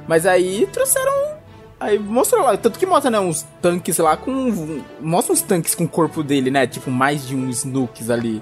Mas 0.08 0.26
aí 0.26 0.68
trouxeram. 0.72 1.42
Aí 1.80 1.98
mostrou 1.98 2.44
lá, 2.44 2.56
tanto 2.58 2.78
que 2.78 2.86
mostra, 2.86 3.10
né, 3.10 3.20
uns 3.20 3.44
tanques 3.60 3.98
lá 3.98 4.16
com. 4.16 4.84
Mostra 5.00 5.34
uns 5.34 5.42
tanques 5.42 5.74
com 5.74 5.86
o 5.86 5.90
corpo 5.90 6.22
dele, 6.22 6.52
né? 6.52 6.68
Tipo, 6.68 6.92
mais 6.92 7.28
de 7.28 7.36
uns 7.36 7.60
Snooks 7.60 8.12
ali. 8.12 8.42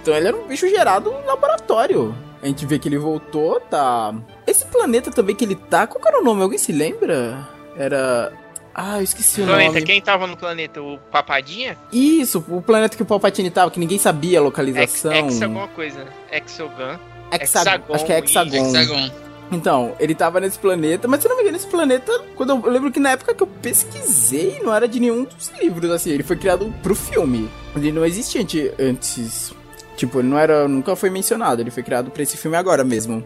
Então 0.00 0.14
ele 0.14 0.28
era 0.28 0.36
um 0.36 0.46
bicho 0.46 0.66
gerado 0.68 1.10
no 1.10 1.26
laboratório. 1.26 2.14
A 2.42 2.46
gente 2.46 2.66
vê 2.66 2.78
que 2.78 2.88
ele 2.88 2.98
voltou, 2.98 3.60
tá. 3.60 4.14
Esse 4.46 4.64
planeta 4.64 5.10
também 5.10 5.36
que 5.36 5.44
ele 5.44 5.54
tá, 5.54 5.86
qual 5.86 6.00
que 6.00 6.08
era 6.08 6.20
o 6.20 6.24
nome? 6.24 6.42
Alguém 6.42 6.58
se 6.58 6.72
lembra? 6.72 7.46
Era. 7.76 8.32
Ah, 8.74 8.98
eu 8.98 9.02
esqueci 9.02 9.42
o 9.42 9.46
Planeta, 9.46 9.72
nome. 9.72 9.82
quem 9.82 10.00
tava 10.00 10.26
no 10.26 10.36
planeta? 10.36 10.80
O 10.82 10.98
Papadinha? 11.10 11.76
Isso, 11.92 12.42
o 12.48 12.62
planeta 12.62 12.96
que 12.96 13.02
o 13.02 13.06
Palpatine 13.06 13.50
tava, 13.50 13.70
que 13.70 13.78
ninguém 13.78 13.98
sabia 13.98 14.38
a 14.38 14.40
Ex, 14.40 14.44
localização. 14.44 15.12
ex 15.12 15.42
alguma 15.42 15.68
coisa. 15.68 16.06
Exogun. 16.30 16.98
Hexagon, 17.30 17.70
Hexagon, 17.70 17.94
acho 17.94 18.06
que 18.06 18.12
é 18.12 18.18
Hexagon. 18.18 18.56
Hexagon. 18.56 19.10
Então, 19.50 19.94
ele 20.00 20.14
tava 20.14 20.40
nesse 20.40 20.58
planeta, 20.58 21.06
mas 21.06 21.20
se 21.20 21.26
eu 21.26 21.30
não 21.30 21.36
me 21.36 21.42
engano, 21.42 21.58
esse 21.58 21.66
planeta, 21.66 22.10
quando 22.34 22.50
eu, 22.50 22.62
eu 22.64 22.70
lembro 22.72 22.90
que 22.90 22.98
na 22.98 23.10
época 23.10 23.34
que 23.34 23.42
eu 23.42 23.46
pesquisei, 23.46 24.60
não 24.62 24.74
era 24.74 24.88
de 24.88 24.98
nenhum 24.98 25.24
dos 25.24 25.50
livros, 25.60 25.90
assim, 25.90 26.10
ele 26.10 26.22
foi 26.22 26.36
criado 26.36 26.72
pro 26.82 26.94
filme. 26.94 27.50
Ele 27.76 27.92
não 27.92 28.04
existia 28.06 28.40
ante- 28.40 28.72
antes. 28.78 29.52
Tipo, 29.96 30.20
ele 30.20 30.28
não 30.28 30.38
era. 30.38 30.66
Nunca 30.66 30.96
foi 30.96 31.10
mencionado, 31.10 31.60
ele 31.60 31.70
foi 31.70 31.82
criado 31.82 32.10
pra 32.10 32.22
esse 32.22 32.38
filme 32.38 32.56
agora 32.56 32.82
mesmo. 32.82 33.22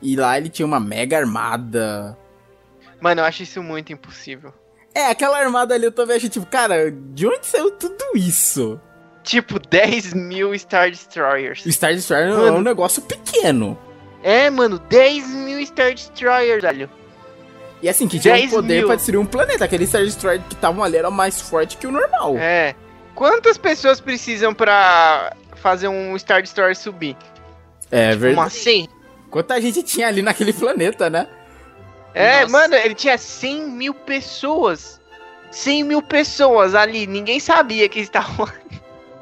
E 0.00 0.14
lá 0.14 0.38
ele 0.38 0.48
tinha 0.48 0.64
uma 0.64 0.78
mega 0.78 1.18
armada. 1.18 2.16
Mano, 3.00 3.20
eu 3.20 3.24
acho 3.24 3.42
isso 3.42 3.60
muito 3.62 3.92
impossível. 3.92 4.52
É, 4.98 5.06
aquela 5.10 5.38
armada 5.38 5.74
ali 5.74 5.84
eu 5.84 5.92
também 5.92 6.16
achei, 6.16 6.28
tipo, 6.28 6.44
cara, 6.46 6.90
de 6.90 7.24
onde 7.26 7.46
saiu 7.46 7.70
tudo 7.70 8.04
isso? 8.16 8.80
Tipo, 9.22 9.58
10 9.60 10.12
mil 10.14 10.58
Star 10.58 10.90
Destroyers. 10.90 11.64
O 11.64 11.70
Star 11.70 11.94
Destroyer 11.94 12.30
é 12.32 12.36
Mano. 12.36 12.56
um 12.56 12.62
negócio 12.62 13.02
pequeno. 13.02 13.78
É, 14.22 14.50
mano, 14.50 14.78
10 14.78 15.28
mil 15.28 15.64
Star 15.66 15.94
Destroyers, 15.94 16.62
velho. 16.62 16.90
E 17.80 17.88
assim, 17.88 18.08
que 18.08 18.18
tinha 18.18 18.34
um 18.34 18.38
10 18.38 18.50
poder 18.50 18.78
mil. 18.78 18.86
pra 18.86 18.96
destruir 18.96 19.18
um 19.18 19.26
planeta. 19.26 19.64
Aquele 19.64 19.86
Star 19.86 20.02
Destroyer 20.02 20.42
que 20.48 20.54
estavam 20.54 20.82
ali 20.82 20.96
era 20.96 21.10
mais 21.12 21.40
forte 21.40 21.76
que 21.76 21.86
o 21.86 21.92
normal. 21.92 22.36
É. 22.36 22.74
Quantas 23.14 23.56
pessoas 23.56 24.00
precisam 24.00 24.52
pra 24.52 25.32
fazer 25.56 25.86
um 25.86 26.18
Star 26.18 26.42
Destroyer 26.42 26.74
subir? 26.74 27.16
É 27.90 28.08
Como 28.10 28.20
verdade. 28.20 28.46
assim? 28.48 28.88
Quanta 29.30 29.60
gente 29.60 29.82
tinha 29.84 30.08
ali 30.08 30.22
naquele 30.22 30.52
planeta, 30.52 31.08
né? 31.08 31.28
É, 32.18 32.40
Nossa. 32.40 32.52
mano, 32.52 32.74
ele 32.74 32.94
tinha 32.94 33.16
100 33.16 33.62
mil 33.68 33.94
pessoas. 33.94 35.00
100 35.52 35.84
mil 35.84 36.02
pessoas 36.02 36.74
ali. 36.74 37.06
Ninguém 37.06 37.38
sabia 37.38 37.88
que 37.88 38.00
estavam. 38.00 38.48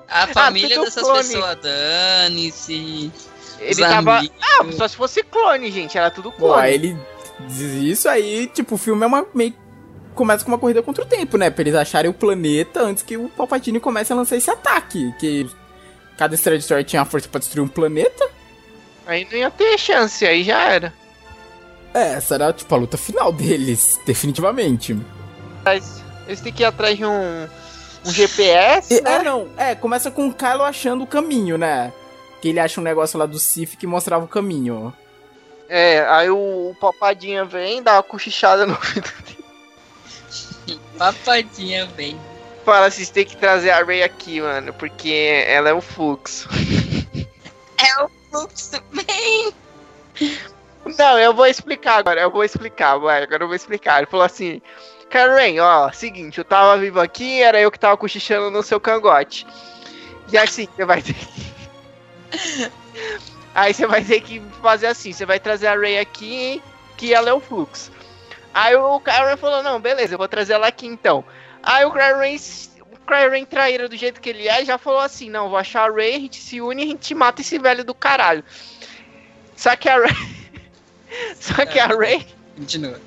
A 0.08 0.26
família 0.28 0.76
tudo 0.76 0.84
dessas 0.84 1.02
clone. 1.02 1.18
pessoas, 1.18 1.56
dane-se. 1.60 3.12
Ele 3.58 3.70
os 3.70 3.76
tava. 3.76 4.18
amigos. 4.18 4.36
Ah, 4.40 4.64
só 4.72 4.88
se 4.88 4.96
fosse 4.96 5.22
clone, 5.22 5.70
gente. 5.70 5.98
Era 5.98 6.10
tudo 6.10 6.30
clone. 6.32 6.62
aí 6.62 6.74
ele 6.74 6.96
diz 7.40 7.98
isso 7.98 8.08
aí, 8.08 8.46
tipo, 8.46 8.76
o 8.76 8.78
filme 8.78 9.02
é 9.02 9.06
uma 9.06 9.26
meio. 9.34 9.52
Começa 10.14 10.42
com 10.44 10.50
uma 10.50 10.58
corrida 10.58 10.82
contra 10.82 11.04
o 11.04 11.06
tempo, 11.06 11.36
né? 11.36 11.50
Pra 11.50 11.60
eles 11.62 11.74
acharem 11.74 12.10
o 12.10 12.14
planeta 12.14 12.80
antes 12.80 13.02
que 13.02 13.18
o 13.18 13.28
Palpatine 13.28 13.78
comece 13.78 14.12
a 14.12 14.16
lançar 14.16 14.36
esse 14.36 14.50
ataque. 14.50 15.12
Que 15.18 15.46
cada 16.16 16.34
Star 16.36 16.54
Destroyer 16.54 16.84
tinha 16.86 17.02
a 17.02 17.04
força 17.04 17.28
pra 17.28 17.38
destruir 17.38 17.62
um 17.62 17.68
planeta. 17.68 18.26
Aí 19.06 19.26
não 19.30 19.36
ia 19.36 19.50
ter 19.50 19.76
chance, 19.76 20.24
aí 20.24 20.42
já 20.42 20.62
era. 20.72 20.94
É, 21.96 22.12
essa 22.14 22.34
era, 22.34 22.52
tipo, 22.52 22.74
a 22.74 22.78
luta 22.78 22.98
final 22.98 23.32
deles, 23.32 23.98
definitivamente. 24.04 24.96
Mas 25.64 26.02
eles 26.26 26.40
têm 26.40 26.52
que 26.52 26.62
ir 26.62 26.66
atrás 26.66 26.96
de 26.96 27.04
um. 27.04 27.48
Um 28.04 28.10
GPS, 28.10 28.94
E- 28.94 29.00
né? 29.00 29.16
É, 29.16 29.22
não. 29.22 29.48
É, 29.56 29.74
começa 29.74 30.10
com 30.10 30.28
o 30.28 30.32
Kylo 30.34 30.62
achando 30.62 31.02
o 31.04 31.06
caminho, 31.06 31.56
né? 31.58 31.92
Que 32.40 32.50
ele 32.50 32.60
acha 32.60 32.80
um 32.80 32.84
negócio 32.84 33.18
lá 33.18 33.26
do 33.26 33.38
Sif 33.38 33.76
que 33.76 33.86
mostrava 33.86 34.24
o 34.24 34.28
caminho. 34.28 34.94
É, 35.68 36.06
aí 36.08 36.30
o, 36.30 36.36
o 36.70 36.76
Papadinha 36.80 37.44
vem, 37.44 37.82
dá 37.82 37.94
uma 37.94 38.02
cochichada 38.02 38.64
no 38.66 38.74
ouvido 38.74 39.10
Papadinha, 40.98 41.86
bem. 41.96 42.18
Fala, 42.64 42.90
vocês 42.90 43.10
têm 43.10 43.24
que 43.24 43.36
trazer 43.36 43.70
a 43.70 43.82
Ray 43.82 44.02
aqui, 44.02 44.40
mano, 44.40 44.72
porque 44.74 45.44
ela 45.46 45.68
é 45.68 45.72
o 45.72 45.80
fluxo. 45.80 46.48
É 47.78 48.02
o 48.02 48.08
fluxo, 48.30 48.70
bem. 48.92 49.52
Não, 50.98 51.18
eu 51.18 51.34
vou 51.34 51.46
explicar 51.46 51.96
agora, 51.96 52.20
eu 52.20 52.30
vou 52.30 52.44
explicar, 52.44 52.96
vai, 52.98 53.22
agora 53.22 53.42
eu 53.42 53.48
vou 53.48 53.56
explicar. 53.56 53.98
Ele 53.98 54.06
falou 54.06 54.24
assim, 54.24 54.62
Karen, 55.10 55.60
ó, 55.60 55.90
seguinte, 55.90 56.38
eu 56.38 56.44
tava 56.44 56.78
vivo 56.78 57.00
aqui, 57.00 57.42
era 57.42 57.60
eu 57.60 57.70
que 57.70 57.78
tava 57.78 57.96
cochichando 57.96 58.50
no 58.50 58.62
seu 58.62 58.80
cangote. 58.80 59.46
E 60.32 60.38
assim, 60.38 60.68
você 60.74 60.84
vai 60.84 61.02
ter 61.02 61.14
que... 61.14 62.72
Aí 63.54 63.72
você 63.72 63.86
vai 63.86 64.04
ter 64.04 64.20
que 64.20 64.40
fazer 64.60 64.88
assim, 64.88 65.12
você 65.12 65.24
vai 65.24 65.40
trazer 65.40 65.66
a 65.66 65.74
Ray 65.74 65.98
aqui, 65.98 66.62
que 66.96 67.14
ela 67.14 67.30
é 67.30 67.32
o 67.32 67.40
fluxo. 67.40 67.90
Aí 68.52 68.76
o 68.76 69.00
Kylo 69.00 69.36
falou, 69.38 69.62
não, 69.62 69.80
beleza, 69.80 70.14
eu 70.14 70.18
vou 70.18 70.28
trazer 70.28 70.54
ela 70.54 70.66
aqui 70.66 70.86
então. 70.86 71.24
Aí 71.62 71.84
o 71.84 71.90
Kylo 71.90 72.20
Ren, 72.20 72.36
o 72.92 73.06
Kylo 73.06 73.30
Ren 73.30 73.44
traíra 73.44 73.88
do 73.88 73.96
jeito 73.96 74.20
que 74.20 74.28
ele 74.28 74.46
é, 74.46 74.64
já 74.64 74.78
falou 74.78 75.00
assim, 75.00 75.30
não, 75.30 75.48
vou 75.48 75.58
achar 75.58 75.90
a 75.90 75.92
Rey, 75.92 76.16
a 76.16 76.20
gente 76.20 76.40
se 76.40 76.60
une 76.60 76.82
e 76.82 76.84
a 76.84 76.88
gente 76.88 77.14
mata 77.14 77.40
esse 77.40 77.58
velho 77.58 77.84
do 77.84 77.94
caralho. 77.94 78.44
Só 79.56 79.74
que 79.74 79.88
a 79.88 79.98
Rey... 79.98 80.14
Só 81.40 81.64
que 81.66 81.78
a 81.78 81.86
Rey... 81.86 82.26
Continua. 82.56 83.00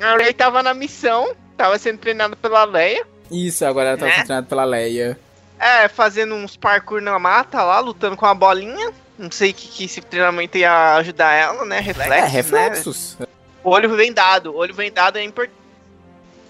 A 0.00 0.16
Rey 0.16 0.32
tava 0.32 0.62
na 0.62 0.74
missão, 0.74 1.34
tava 1.56 1.78
sendo 1.78 1.98
treinada 1.98 2.36
pela 2.36 2.64
Leia. 2.64 3.06
Isso, 3.30 3.64
agora 3.64 3.90
ela 3.90 3.98
tá 3.98 4.06
Né? 4.06 4.12
sendo 4.12 4.24
treinada 4.26 4.46
pela 4.46 4.64
Leia. 4.64 5.18
É, 5.58 5.88
fazendo 5.88 6.34
uns 6.34 6.56
parkour 6.56 7.00
na 7.00 7.18
mata 7.18 7.62
lá, 7.62 7.80
lutando 7.80 8.16
com 8.16 8.26
a 8.26 8.34
bolinha. 8.34 8.92
Não 9.18 9.30
sei 9.30 9.52
que, 9.52 9.66
que 9.68 9.84
esse 9.86 10.02
treinamento 10.02 10.58
ia 10.58 10.96
ajudar 10.96 11.32
ela, 11.32 11.64
né? 11.64 11.80
Reflexo, 11.80 12.12
É, 12.12 12.20
né? 12.20 12.26
reflexos. 12.28 13.16
Olho 13.64 13.96
vendado, 13.96 14.54
olho 14.54 14.74
vendado 14.74 15.16
é 15.18 15.24
importante. 15.24 15.56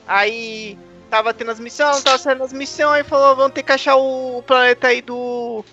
Aí 0.07 0.77
tava 1.09 1.33
tendo 1.33 1.51
as 1.53 1.61
missões, 1.61 2.03
tava 2.03 2.19
saindo 2.19 2.43
as 2.43 2.53
missões, 2.53 2.89
aí 2.99 3.05
falou, 3.05 3.37
vamos 3.37 3.53
ter 3.53 3.63
que 3.63 3.73
achar 3.73 3.97
o 3.97 4.43
planeta 4.47 4.89
aí 4.89 5.01
do. 5.01 5.65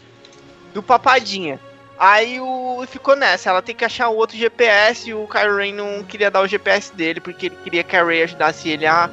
do 0.73 0.81
Papadinha. 0.83 1.59
Aí 1.97 2.39
o 2.39 2.83
ficou 2.87 3.15
nessa, 3.15 3.49
ela 3.49 3.61
tem 3.61 3.75
que 3.75 3.85
achar 3.85 4.09
o 4.09 4.15
outro 4.15 4.35
GPS 4.35 5.09
e 5.09 5.13
o 5.13 5.27
Kylo 5.27 5.57
Ren 5.57 5.73
não 5.73 6.03
queria 6.03 6.29
dar 6.31 6.41
o 6.41 6.47
GPS 6.47 6.93
dele, 6.93 7.19
porque 7.21 7.45
ele 7.47 7.57
queria 7.63 7.83
que 7.83 7.95
a 7.95 8.03
Rey 8.03 8.23
ajudasse 8.23 8.67
ele 8.69 8.85
a 8.85 9.09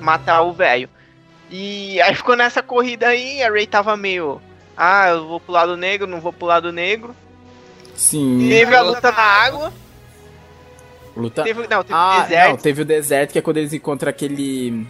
matar 0.00 0.42
o 0.42 0.52
velho. 0.52 0.88
E 1.50 2.00
aí 2.02 2.14
ficou 2.14 2.36
nessa 2.36 2.62
corrida 2.62 3.08
aí, 3.08 3.42
a 3.42 3.50
Rey 3.50 3.66
tava 3.66 3.96
meio. 3.96 4.40
Ah, 4.76 5.08
eu 5.10 5.26
vou 5.26 5.40
pro 5.40 5.52
lado 5.52 5.76
negro, 5.76 6.06
não 6.06 6.20
vou 6.20 6.32
pro 6.32 6.46
lado 6.46 6.72
negro. 6.72 7.14
Sim. 7.94 8.46
Teve 8.48 8.74
a 8.74 8.82
luta 8.82 9.10
na 9.10 9.22
água. 9.22 9.72
Luta. 11.16 11.42
Teve, 11.44 11.60
não, 11.66 11.82
teve 11.82 11.94
Ah, 11.94 12.20
deserto. 12.22 12.50
não, 12.50 12.56
teve 12.58 12.82
o 12.82 12.84
deserto, 12.84 13.32
que 13.32 13.38
é 13.38 13.42
quando 13.42 13.56
eles 13.56 13.72
encontram 13.72 14.10
aquele. 14.10 14.86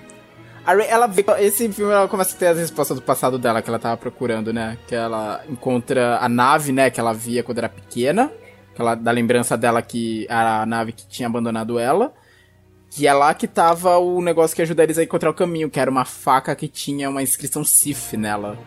A 0.67 0.75
Rey, 0.75 0.87
ela 0.89 1.07
vê, 1.07 1.25
esse 1.39 1.71
filme 1.73 1.93
ela 1.93 2.09
começa 2.09 2.35
a 2.35 2.39
ter 2.39 2.49
as 2.49 2.59
respostas 2.59 2.97
do 2.97 3.03
passado 3.03 3.39
dela 3.39 3.63
que 3.63 3.71
ela 3.71 3.79
tava 3.79 3.97
procurando, 3.97 4.53
né? 4.53 4.77
Que 4.89 4.95
ela 4.97 5.41
encontra 5.49 6.19
a 6.21 6.29
nave, 6.29 6.73
né? 6.73 6.91
Que 6.91 6.99
ela 6.99 7.13
via 7.13 7.43
quando 7.45 7.59
era 7.59 7.69
pequena. 7.69 8.33
Que 8.75 8.81
ela, 8.83 8.95
da 8.97 9.11
lembrança 9.13 9.57
dela 9.57 9.81
que 9.81 10.27
era 10.29 10.63
a 10.63 10.67
nave 10.67 10.93
que 10.93 11.07
tinha 11.07 11.29
abandonado 11.29 11.79
ela. 11.79 12.13
Que 12.91 13.07
é 13.07 13.13
lá 13.13 13.33
que 13.33 13.47
tava 13.47 13.97
o 13.99 14.21
negócio 14.21 14.57
que 14.57 14.63
ajuda 14.63 14.83
eles 14.83 14.99
a 14.99 15.05
encontrar 15.05 15.31
o 15.31 15.35
caminho, 15.35 15.71
que 15.71 15.79
era 15.79 15.91
uma 15.91 16.05
faca 16.05 16.55
que 16.57 16.67
tinha 16.67 17.09
uma 17.09 17.23
inscrição 17.23 17.63
Sif 17.65 18.17
nela. 18.17 18.59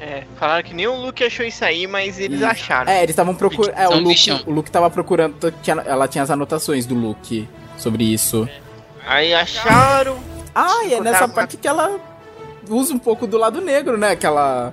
É, 0.00 0.24
falaram 0.38 0.62
que 0.62 0.74
nem 0.74 0.86
o 0.86 0.94
Luke 0.94 1.24
achou 1.24 1.46
isso 1.46 1.64
aí, 1.64 1.86
mas 1.86 2.18
eles 2.18 2.40
Isso. 2.40 2.46
acharam. 2.50 2.90
É, 2.92 2.98
eles 2.98 3.10
estavam 3.10 3.34
procurando. 3.34 3.74
É, 3.78 3.88
o 3.88 3.98
Luke, 3.98 4.30
o 4.46 4.50
Luke 4.50 4.70
tava 4.70 4.90
procurando. 4.90 5.50
tinha- 5.62 5.82
ela 5.86 6.06
tinha 6.06 6.22
as 6.22 6.30
anotações 6.30 6.84
do 6.84 6.94
Luke 6.94 7.48
sobre 7.78 8.04
isso. 8.04 8.46
Aí 9.06 9.32
acharam. 9.32 10.18
Ah, 10.58 10.84
e 10.84 10.94
é 10.94 11.00
nessa 11.00 11.28
parte 11.28 11.56
que 11.56 11.68
ela 11.68 12.00
usa 12.68 12.94
um 12.94 12.98
pouco 12.98 13.26
do 13.26 13.36
lado 13.36 13.60
negro, 13.60 13.96
né? 13.98 14.16
Que 14.16 14.26
ela. 14.26 14.72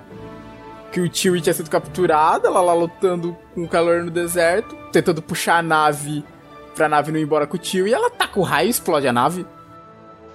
Que 0.91 1.01
o 1.01 1.13
Chewie 1.13 1.41
tinha 1.41 1.53
sido 1.53 1.69
capturado, 1.69 2.47
ela 2.47 2.61
lá 2.61 2.73
lutando 2.73 3.35
com 3.55 3.63
o 3.63 3.67
calor 3.67 4.03
no 4.03 4.11
deserto, 4.11 4.75
tentando 4.91 5.21
puxar 5.21 5.57
a 5.57 5.61
nave 5.61 6.23
pra 6.75 6.87
nave 6.87 7.11
não 7.11 7.19
ir 7.19 7.23
embora 7.23 7.45
com 7.47 7.57
o 7.57 7.63
Chewie, 7.63 7.89
e 7.91 7.93
ela 7.93 8.09
taca 8.09 8.39
o 8.39 8.43
raio 8.43 8.67
e 8.67 8.69
explode 8.69 9.07
a 9.07 9.13
nave. 9.13 9.45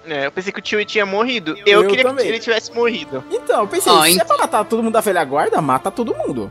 É, 0.06 0.26
eu 0.26 0.32
pensei 0.32 0.52
que 0.52 0.58
o 0.58 0.62
tio 0.62 0.84
tinha 0.84 1.04
morrido. 1.06 1.56
Eu, 1.66 1.82
Eu 1.82 1.88
queria 1.88 2.04
também. 2.04 2.24
que 2.24 2.30
ele 2.32 2.38
tivesse 2.40 2.72
morrido. 2.72 3.22
Então, 3.30 3.60
eu 3.60 3.68
pensei, 3.68 3.92
Ó, 3.92 4.02
se 4.04 4.10
ent- 4.12 4.20
é 4.20 4.24
pra 4.24 4.36
matar 4.38 4.64
todo 4.64 4.82
mundo 4.82 4.92
da 4.94 5.00
velha 5.00 5.22
guarda, 5.24 5.60
mata 5.60 5.90
todo 5.90 6.14
mundo. 6.14 6.50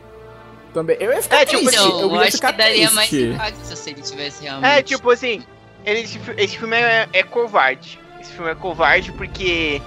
Também. 0.74 0.96
Eu 1.00 1.12
ia 1.12 1.22
ficar 1.22 1.38
É, 1.42 1.46
tipo, 1.46 1.66
triste. 1.66 1.84
Então, 1.86 2.00
eu 2.02 2.10
eu, 2.10 2.16
ia 2.16 2.22
acho 2.22 2.32
ficar 2.34 2.52
que 2.52 2.58
daria 2.60 2.92
mais 2.92 3.10
triste. 3.10 3.30
impacto 3.34 3.58
se 3.66 3.90
ele 3.90 4.02
tivesse 4.02 4.44
realmente. 4.44 4.70
É, 4.72 4.82
tipo 4.84 5.10
assim, 5.10 5.44
ele, 5.84 6.02
esse 6.38 6.58
filme 6.58 6.76
é, 6.78 7.10
é 7.12 7.24
covarde. 7.24 8.00
Esse 8.28 8.36
filme 8.36 8.52
é 8.52 8.56
covarde 8.56 9.12
porque. 9.14 9.82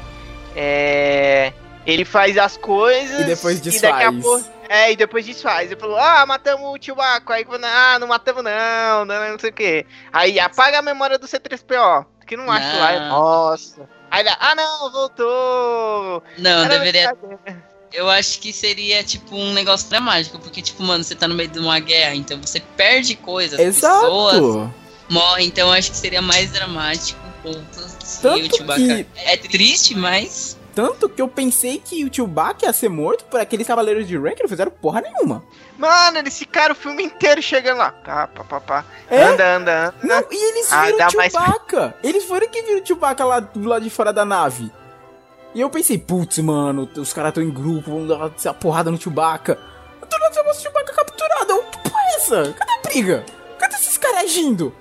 É. 0.56 1.52
Ele 1.86 2.04
faz 2.04 2.36
as 2.36 2.56
coisas. 2.56 3.20
E 3.20 3.24
depois 3.24 3.58
daqui 3.60 3.86
a 3.86 4.10
desfaz. 4.10 4.22
pouco- 4.22 4.44
é, 4.68 4.92
e 4.92 4.96
depois 4.96 5.24
desfaz. 5.26 5.70
Ele 5.70 5.80
falou, 5.80 5.98
ah, 5.98 6.24
matamos 6.26 6.64
o 6.64 6.76
Chewbacca. 6.80 7.34
Aí, 7.34 7.46
ah, 7.64 7.98
não 7.98 8.06
matamos 8.06 8.44
não, 8.44 9.04
não, 9.04 9.30
não 9.32 9.38
sei 9.38 9.50
o 9.50 9.52
que. 9.52 9.86
Aí 10.12 10.38
apaga 10.38 10.78
a 10.78 10.82
memória 10.82 11.18
do 11.18 11.26
C3PO. 11.26 12.06
Que 12.26 12.36
não 12.36 12.50
acho 12.50 12.76
lá. 12.78 13.00
Não. 13.00 13.08
Nossa. 13.08 13.88
Aí 14.10 14.20
ele, 14.20 14.30
ah, 14.38 14.54
não, 14.54 14.92
voltou. 14.92 16.22
Não, 16.38 16.64
Era 16.64 16.78
deveria. 16.78 17.12
Eu 17.92 18.08
acho 18.08 18.38
que 18.40 18.52
seria, 18.52 19.02
tipo, 19.02 19.34
um 19.34 19.52
negócio 19.52 19.90
dramático, 19.90 20.38
porque, 20.38 20.62
tipo, 20.62 20.80
mano, 20.84 21.02
você 21.02 21.16
tá 21.16 21.26
no 21.26 21.34
meio 21.34 21.48
de 21.48 21.58
uma 21.58 21.80
guerra, 21.80 22.14
então 22.14 22.40
você 22.40 22.60
perde 22.60 23.16
coisas, 23.16 23.58
as 23.58 23.66
pessoas 23.66 24.34
Exato. 24.36 24.74
morrem, 25.08 25.48
então 25.48 25.66
eu 25.66 25.74
acho 25.74 25.90
que 25.90 25.96
seria 25.96 26.22
mais 26.22 26.52
dramático 26.52 27.20
Tanto 27.42 28.46
o 28.54 28.56
Chewbacca. 28.56 28.80
que- 28.80 29.06
É 29.16 29.36
triste, 29.36 29.94
mas. 29.96 30.58
Tanto 30.74 31.08
que 31.08 31.20
eu 31.20 31.26
pensei 31.28 31.78
que 31.84 32.04
o 32.04 32.14
Chewbacca 32.14 32.66
ia 32.66 32.72
ser 32.72 32.88
morto 32.88 33.24
por 33.24 33.40
aqueles 33.40 33.66
cavaleiros 33.66 34.06
de 34.06 34.16
que 34.16 34.42
não 34.42 34.48
fizeram 34.48 34.70
porra 34.70 35.00
nenhuma. 35.00 35.42
Mano, 35.76 36.18
eles 36.18 36.38
ficaram 36.38 36.72
o 36.72 36.76
filme 36.78 37.02
inteiro 37.02 37.42
chegando 37.42 37.78
lá. 37.78 37.90
Pá, 37.90 38.26
pá, 38.28 38.44
pá, 38.44 38.60
pá. 38.60 38.84
É? 39.10 39.22
Anda, 39.24 39.56
anda, 39.56 39.88
anda. 39.88 39.94
Não, 40.02 40.24
e 40.30 40.50
eles 40.50 40.72
Ah, 40.72 40.84
viram 40.86 41.08
o 41.08 41.16
mais- 41.16 41.32
Chewbacca. 41.32 41.94
Eles 42.04 42.24
foram 42.24 42.48
que 42.48 42.62
viram 42.62 42.82
o 42.82 42.86
Chewbacca 42.86 43.24
lá 43.24 43.40
do 43.40 43.68
lado 43.68 43.82
de 43.82 43.90
fora 43.90 44.12
da 44.12 44.24
nave. 44.24 44.70
E 45.54 45.60
eu 45.60 45.68
pensei, 45.68 45.98
putz, 45.98 46.38
mano, 46.38 46.88
os 46.96 47.12
caras 47.12 47.30
estão 47.30 47.42
em 47.42 47.50
grupo, 47.50 47.90
vão 47.90 48.06
dar 48.06 48.30
essa 48.36 48.54
porrada 48.54 48.90
no 48.92 49.00
Chewbacca. 49.00 49.58
Eu 50.00 50.06
tô 50.06 50.16
vendo 50.18 50.48
o 50.50 50.54
Chewbacca 50.54 50.92
capturado. 50.94 51.50
Eu, 51.52 51.62
Que 51.64 51.78
porra 51.90 52.00
é 52.00 52.16
essa? 52.16 52.52
Cadê 52.56 52.72
a 52.72 52.82
briga? 52.82 53.24
Cadê 53.58 53.74
esses 53.74 53.98
caras 53.98 54.18
agindo? 54.24 54.72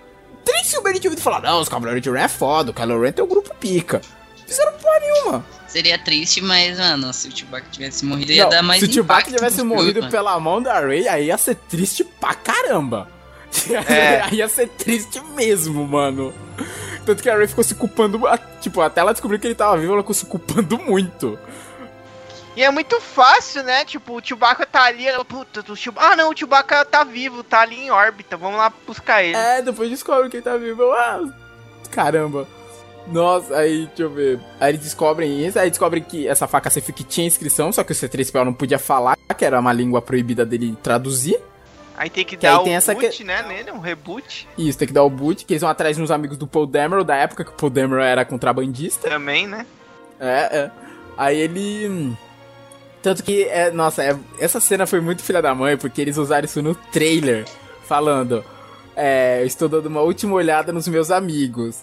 Filmes 0.50 1.00
tinha 1.00 1.10
ouvido 1.10 1.22
falar, 1.22 1.42
não, 1.42 1.62
os 1.62 1.70
Cavaleiros 1.70 2.02
de 2.02 2.10
Ren 2.10 2.24
é 2.24 2.28
foda, 2.28 2.72
o 2.72 2.74
Kylo 2.74 3.02
Ren 3.02 3.12
tem 3.12 3.24
o 3.24 3.28
grupo 3.28 3.54
pica. 3.56 4.02
Fizeram 4.46 4.74
porra 4.74 5.00
nenhuma. 5.00 5.46
Seria 5.68 6.00
triste, 6.00 6.42
mas, 6.42 6.80
mano, 6.80 7.14
se 7.14 7.28
o 7.28 7.38
Chewbacca 7.38 7.68
tivesse 7.72 8.04
morrido, 8.04 8.32
ia 8.32 8.44
Não, 8.44 8.50
dar 8.50 8.64
mais 8.64 8.80
se 8.80 8.90
o 8.90 8.92
Chewbacca 8.92 9.32
tivesse 9.32 9.62
morrido 9.62 10.00
mano. 10.00 10.12
pela 10.12 10.40
mão 10.40 10.62
da 10.62 10.80
Rey, 10.80 11.08
aí 11.08 11.28
ia 11.28 11.38
ser 11.38 11.56
triste 11.56 12.04
pra 12.04 12.34
caramba. 12.34 13.08
É. 13.88 14.22
aí 14.22 14.38
ia 14.38 14.48
ser 14.48 14.68
triste 14.70 15.22
mesmo, 15.36 15.88
mano. 15.88 16.34
Tanto 17.06 17.22
que 17.22 17.30
a 17.30 17.38
Rey 17.38 17.48
ficou 17.48 17.64
se 17.64 17.76
culpando. 17.76 18.20
Tipo, 18.62 18.82
até 18.82 19.02
ela 19.02 19.12
descobriu 19.12 19.40
que 19.40 19.48
ele 19.48 19.56
tava 19.56 19.78
vivo, 19.78 19.94
ela 19.94 20.02
ficou 20.02 20.14
se 20.16 20.26
culpando 20.26 20.78
muito. 20.78 21.38
E 22.56 22.64
é 22.64 22.70
muito 22.72 23.00
fácil, 23.00 23.64
né? 23.64 23.86
Tipo, 23.86 24.18
o 24.18 24.22
Chewbacca 24.26 24.66
tá 24.66 24.84
ali, 24.84 25.08
ela, 25.08 25.24
puta, 25.24 25.64
o 25.72 25.76
Chewbacca... 25.76 26.08
Ah, 26.12 26.16
não, 26.16 26.32
o 26.32 26.38
Chewbacca 26.38 26.84
tá 26.84 27.04
vivo, 27.04 27.44
tá 27.44 27.62
ali 27.62 27.76
em 27.86 27.92
órbita, 27.92 28.36
vamos 28.36 28.58
lá 28.58 28.72
buscar 28.86 29.24
ele. 29.24 29.36
É, 29.38 29.62
depois 29.62 29.90
descobre 29.90 30.30
que 30.30 30.38
ele 30.38 30.44
tá 30.44 30.58
vivo. 30.58 30.82
Eu, 30.82 30.94
ah, 30.94 31.22
caramba. 31.92 32.48
Nossa, 33.08 33.56
aí, 33.56 33.86
deixa 33.88 34.04
eu 34.04 34.10
ver. 34.10 34.40
Aí 34.60 34.72
eles 34.72 34.82
descobrem 34.82 35.46
isso, 35.46 35.58
aí 35.58 35.70
descobrem 35.70 36.04
que 36.04 36.28
essa 36.28 36.48
faca 36.48 36.70
Sif 36.70 36.92
que 36.92 37.04
tinha 37.04 37.26
inscrição, 37.26 37.72
só 37.72 37.84
que 37.84 37.92
o 37.92 37.96
C3PO 37.96 38.44
não 38.44 38.54
podia 38.54 38.78
falar, 38.78 39.18
que 39.38 39.46
era 39.46 39.60
uma 39.60 39.72
língua 39.74 40.02
proibida 40.02 40.46
dele 40.46 40.78
traduzir. 40.84 41.40
Aí 41.98 42.10
tem 42.10 42.24
que, 42.24 42.38
Que 42.38 42.46
dar 42.48 42.60
tem 42.60 42.74
o 42.74 42.78
essa 42.78 42.94
boot, 42.94 43.10
que- 43.10 43.24
né, 43.24 43.42
nele, 43.48 43.72
um 43.72 43.80
reboot 43.80 44.48
Isso, 44.58 44.78
tem 44.78 44.88
que 44.88 44.94
dar 44.94 45.04
o 45.04 45.10
boot, 45.10 45.44
que 45.44 45.54
eles 45.54 45.62
vão 45.62 45.70
atrás 45.70 45.98
uns 46.00 46.12
amigos 46.12 46.38
do 46.38 46.48
Paul 46.48 46.66
Dameron, 46.66 47.04
da 47.04 47.16
época 47.16 47.44
que 47.44 47.52
o 47.52 47.54
Paul 47.54 47.70
Dameron 47.70 48.02
era 48.04 48.24
contrabandista. 48.24 49.10
também, 49.10 49.48
né? 49.48 49.66
É, 50.20 50.58
é. 50.58 50.72
Aí 51.18 51.38
ele. 51.38 52.16
Tanto 53.02 53.24
que, 53.24 53.44
é, 53.44 53.72
nossa, 53.72 54.04
é- 54.04 54.18
essa 54.40 54.60
cena 54.60 54.86
foi 54.86 55.00
muito 55.00 55.24
filha 55.24 55.42
da 55.42 55.56
mãe, 55.56 55.78
porque 55.78 56.02
eles 56.02 56.18
usaram 56.18 56.46
isso 56.46 56.62
no 56.62 56.76
trailer, 56.76 57.46
falando: 57.84 58.44
É, 58.96 59.42
eu 59.42 59.46
estou 59.46 59.70
dando 59.70 59.86
uma 59.86 60.02
última 60.02 60.36
olhada 60.36 60.74
nos 60.74 60.86
meus 60.88 61.10
amigos. 61.10 61.78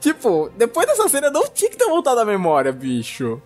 Tipo, 0.00 0.50
depois 0.56 0.86
dessa 0.86 1.08
cena 1.08 1.30
não 1.30 1.48
tinha 1.48 1.68
que 1.70 1.76
ter 1.76 1.86
voltado 1.86 2.20
a 2.20 2.24
memória, 2.24 2.70
bicho. 2.72 3.42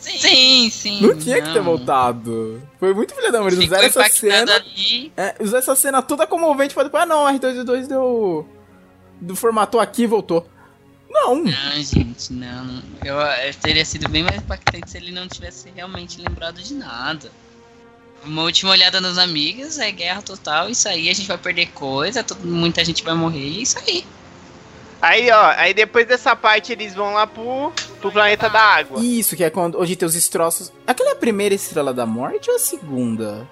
Sim, 0.00 0.70
sim. 0.70 1.00
Não 1.06 1.14
tinha 1.18 1.42
que 1.42 1.52
ter 1.52 1.60
voltado. 1.60 2.62
Foi 2.78 2.94
muito 2.94 3.14
filha 3.14 3.32
da 3.32 3.40
mãe. 3.40 3.48
Eles 3.52 3.66
usaram 3.66 3.84
essa 3.84 4.08
cena. 4.08 4.54
ali. 4.54 5.12
É, 5.16 5.34
usaram 5.40 5.58
essa 5.58 5.74
cena 5.76 6.00
toda 6.00 6.26
comovente 6.26 6.72
pra 6.72 6.84
depois, 6.84 7.02
ah 7.02 7.06
não, 7.06 7.26
R2D2 7.26 7.86
deu. 7.88 8.46
Do 9.20 9.34
formatou 9.34 9.80
aqui 9.80 10.02
e 10.04 10.06
voltou. 10.06 10.46
Não. 11.10 11.36
Não, 11.36 11.82
gente, 11.82 12.32
não. 12.32 12.64
não. 12.64 12.82
Eu, 13.04 13.16
eu 13.16 13.54
teria 13.54 13.84
sido 13.84 14.08
bem 14.08 14.22
mais 14.22 14.36
impactante 14.36 14.90
se 14.90 14.96
ele 14.96 15.10
não 15.12 15.26
tivesse 15.26 15.70
realmente 15.74 16.20
lembrado 16.20 16.60
de 16.62 16.74
nada. 16.74 17.30
Uma 18.24 18.42
última 18.42 18.72
olhada 18.72 19.00
nos 19.00 19.16
amigos, 19.16 19.78
é 19.78 19.90
guerra 19.92 20.20
total, 20.22 20.68
isso 20.68 20.88
aí, 20.88 21.08
a 21.08 21.14
gente 21.14 21.28
vai 21.28 21.38
perder 21.38 21.66
coisa, 21.66 22.22
todo- 22.24 22.44
muita 22.44 22.84
gente 22.84 23.02
vai 23.04 23.14
morrer, 23.14 23.38
e 23.46 23.62
isso 23.62 23.78
aí. 23.78 24.04
Aí, 25.00 25.30
ó, 25.30 25.52
aí 25.56 25.72
depois 25.72 26.04
dessa 26.08 26.34
parte 26.34 26.72
eles 26.72 26.92
vão 26.94 27.14
lá 27.14 27.28
pro, 27.28 27.72
pro 28.00 28.10
planeta 28.10 28.50
da 28.50 28.60
água. 28.60 29.00
Isso, 29.00 29.36
que 29.36 29.44
é 29.44 29.50
quando 29.50 29.78
hoje 29.78 29.94
tem 29.94 30.04
os 30.06 30.14
destroços. 30.14 30.72
Aquela 30.84 31.10
é 31.10 31.12
a 31.12 31.16
primeira 31.16 31.54
estrela 31.54 31.94
da 31.94 32.04
morte 32.04 32.50
ou 32.50 32.56
a 32.56 32.58
segunda? 32.58 33.46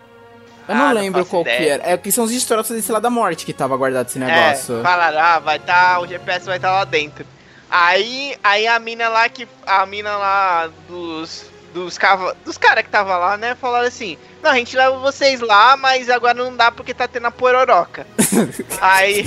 Eu 0.69 0.75
Ah, 0.75 0.79
não 0.79 0.87
não 0.89 0.95
lembro 0.95 1.21
faço 1.21 1.31
qual 1.31 1.45
que 1.45 1.51
ideia. 1.51 1.75
era. 1.75 1.89
É 1.91 1.97
que 1.97 2.11
são 2.11 2.25
os 2.25 2.33
destroços 2.33 2.73
da 2.73 2.79
estrela 2.79 3.01
da 3.01 3.09
morte 3.09 3.47
que 3.47 3.53
tava 3.53 3.77
guardado 3.77 4.09
esse 4.09 4.21
É, 4.21 4.27
negócio. 4.27 4.83
falaram, 4.83 5.19
ah, 5.21 5.39
vai 5.39 5.61
tá, 5.61 6.01
o 6.01 6.07
GPS 6.09 6.45
vai 6.45 6.57
estar 6.57 6.73
lá 6.73 6.85
dentro. 6.85 7.25
Aí, 7.71 8.37
aí 8.43 8.67
a 8.67 8.79
mina 8.79 9.09
lá 9.09 9.29
que. 9.29 9.47
A 9.67 9.85
mina 9.87 10.17
lá 10.17 10.71
dos. 10.89 11.55
Dos, 11.75 11.99
cava, 11.99 12.35
dos 12.43 12.57
caras 12.57 12.85
que 12.85 12.91
tava 12.91 13.19
lá, 13.19 13.37
né? 13.37 13.55
Falaram 13.55 13.87
assim: 13.87 14.17
Não, 14.43 14.51
a 14.51 14.55
gente 14.55 14.75
leva 14.75 14.97
vocês 14.97 15.41
lá, 15.41 15.77
mas 15.77 16.09
agora 16.09 16.33
não 16.33 16.57
dá 16.57 16.73
porque 16.73 16.95
tá 16.95 17.07
tendo 17.07 17.27
a 17.27 17.31
pororoca. 17.31 18.07
aí. 18.81 19.27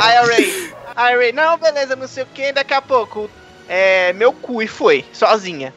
Aí 0.00 0.16
a 0.16 0.22
Ray. 0.22 0.74
Aí 0.94 1.16
Ray, 1.16 1.32
não, 1.32 1.58
beleza, 1.58 1.96
não 1.96 2.06
sei 2.06 2.22
o 2.22 2.26
que, 2.26 2.52
daqui 2.52 2.74
a 2.74 2.82
pouco, 2.82 3.28
é, 3.68 4.12
meu 4.12 4.32
cu 4.32 4.62
e 4.62 4.68
foi, 4.68 5.04
sozinha. 5.12 5.74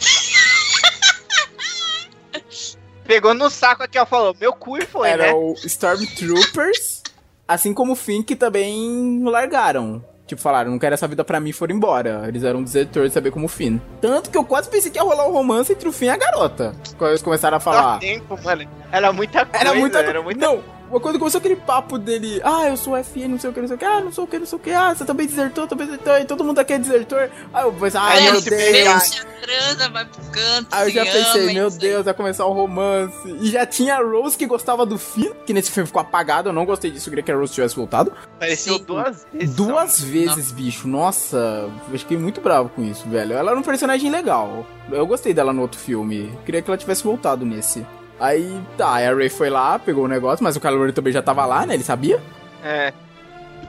Pegou 3.04 3.34
no 3.34 3.50
saco 3.50 3.82
aqui, 3.82 3.98
ó, 3.98 4.06
falou, 4.06 4.34
meu 4.40 4.52
cu 4.52 4.78
e 4.78 4.86
foi, 4.86 5.10
Era 5.10 5.26
né? 5.26 5.32
o 5.32 5.54
Stormtroopers, 5.64 7.02
assim 7.46 7.74
como 7.74 7.92
o 7.92 7.96
Finn, 7.96 8.22
que 8.22 8.34
também 8.34 9.22
largaram. 9.24 10.02
Tipo, 10.26 10.40
falaram, 10.40 10.70
não 10.70 10.78
quero 10.78 10.94
essa 10.94 11.06
vida 11.06 11.22
pra 11.22 11.38
mim, 11.38 11.52
foram 11.52 11.76
embora. 11.76 12.24
Eles 12.26 12.42
eram 12.44 12.62
desertores, 12.62 13.12
saber 13.12 13.30
como 13.30 13.44
o 13.46 13.48
Finn. 13.48 13.78
Tanto 14.00 14.30
que 14.30 14.38
eu 14.38 14.44
quase 14.44 14.70
pensei 14.70 14.90
que 14.90 14.98
ia 14.98 15.02
rolar 15.02 15.28
um 15.28 15.32
romance 15.32 15.72
entre 15.72 15.88
o 15.88 15.92
Finn 15.92 16.06
e 16.06 16.10
a 16.10 16.16
garota. 16.16 16.74
Quando 16.96 17.10
eles 17.10 17.22
começaram 17.22 17.58
a 17.58 17.60
falar. 17.60 17.94
Dá 17.94 17.98
tempo, 17.98 18.38
mano. 18.42 18.66
Era 18.90 19.12
muita 19.12 19.44
coisa. 19.44 19.64
Era 19.64 19.74
muita 19.74 19.98
Era 19.98 20.22
muita 20.22 20.40
Não, 20.46 20.62
uma 20.94 21.00
quando 21.00 21.18
começou 21.18 21.38
aquele 21.38 21.56
papo 21.56 21.98
dele, 21.98 22.40
ah, 22.44 22.68
eu 22.68 22.76
sou 22.76 22.96
FN, 22.96 23.28
não 23.28 23.38
sei 23.38 23.50
o 23.50 23.52
que, 23.52 23.60
não 23.60 23.66
sei 23.66 23.76
o 23.76 23.78
que, 23.78 23.84
ah, 23.84 24.00
não 24.00 24.12
sei 24.12 24.24
o 24.24 24.26
que, 24.26 24.38
não 24.38 24.46
sei 24.46 24.58
o 24.58 24.62
que, 24.62 24.70
ah, 24.70 24.94
você 24.94 25.04
também 25.04 25.26
desertou, 25.26 25.66
também 25.66 25.86
desertou, 25.86 26.18
e 26.18 26.24
todo 26.24 26.44
mundo 26.44 26.60
aqui 26.60 26.72
é 26.72 26.78
desertor. 26.78 27.30
Aí 27.52 27.64
eu 27.64 27.72
pensei, 27.72 28.00
Aí 28.00 28.22
meu 28.22 28.40
Deus. 28.40 29.24
transa, 29.42 29.90
vai 29.90 30.04
pro 30.04 30.22
canto. 30.30 30.68
Aí 30.70 30.88
eu 30.88 30.94
já 30.94 31.04
pensei, 31.04 31.42
ama, 31.44 31.52
meu. 31.52 31.70
Deus, 31.70 32.04
vai 32.04 32.14
começar 32.14 32.46
o 32.46 32.52
romance. 32.52 33.28
E 33.40 33.50
já 33.50 33.66
tinha 33.66 33.96
a 33.96 34.02
Rose 34.02 34.36
que 34.36 34.46
gostava 34.46 34.86
do 34.86 34.96
Finn, 34.96 35.32
que 35.44 35.52
nesse 35.52 35.70
filme 35.70 35.86
ficou 35.86 36.00
apagado, 36.00 36.50
eu 36.50 36.52
não 36.52 36.64
gostei 36.64 36.90
disso, 36.90 37.08
eu 37.08 37.10
queria 37.10 37.24
que 37.24 37.32
a 37.32 37.36
Rose 37.36 37.52
tivesse 37.52 37.74
voltado. 37.74 38.12
Apareceu 38.36 38.78
duas 38.78 39.26
vezes. 39.32 39.56
Duas 39.56 40.00
vezes, 40.00 40.52
bicho, 40.52 40.86
nossa, 40.86 41.68
eu 41.90 41.98
fiquei 41.98 42.16
muito 42.16 42.40
bravo 42.40 42.68
com 42.68 42.84
isso, 42.84 43.08
velho. 43.08 43.32
Ela 43.32 43.50
era 43.50 43.58
um 43.58 43.62
personagem 43.62 44.10
legal, 44.10 44.64
eu 44.90 45.06
gostei 45.06 45.34
dela 45.34 45.52
no 45.52 45.62
outro 45.62 45.80
filme, 45.80 46.32
queria 46.44 46.62
que 46.62 46.70
ela 46.70 46.78
tivesse 46.78 47.02
voltado 47.02 47.44
nesse. 47.44 47.84
Aí, 48.24 48.60
tá, 48.78 48.88
a 48.88 49.14
Ray 49.14 49.28
foi 49.28 49.50
lá, 49.50 49.78
pegou 49.78 50.04
o 50.04 50.08
negócio, 50.08 50.42
mas 50.42 50.56
o 50.56 50.60
Kylo 50.60 50.92
também 50.92 51.12
já 51.12 51.20
tava 51.22 51.44
lá, 51.44 51.66
né, 51.66 51.74
ele 51.74 51.84
sabia? 51.84 52.20
É. 52.62 52.92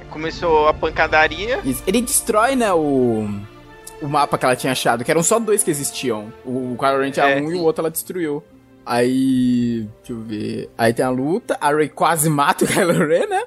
Começou 0.10 0.68
a 0.68 0.74
pancadaria. 0.74 1.60
Ele 1.86 2.02
destrói, 2.02 2.56
né, 2.56 2.72
o, 2.72 3.28
o 4.02 4.08
mapa 4.08 4.38
que 4.38 4.46
ela 4.46 4.56
tinha 4.56 4.72
achado, 4.72 5.04
que 5.04 5.12
eram 5.12 5.24
só 5.24 5.40
dois 5.40 5.62
que 5.64 5.72
existiam. 5.72 6.32
O 6.46 6.76
Kylo 6.80 7.00
Ren 7.02 7.12
tinha 7.12 7.26
É. 7.30 7.42
um 7.42 7.52
e 7.52 7.56
o 7.56 7.62
outro 7.64 7.82
ela 7.82 7.92
destruiu. 7.92 8.42
Aí, 8.86 9.90
deixa 9.98 10.14
eu 10.14 10.20
ver. 10.22 10.70
Aí 10.78 10.94
tem 10.94 11.04
a 11.04 11.10
luta, 11.10 11.58
a 11.60 11.70
Rey 11.74 11.90
quase 11.90 12.30
mata 12.30 12.64
o 12.64 12.68
Kylo 12.70 12.94
Ren, 13.08 13.28
né? 13.28 13.44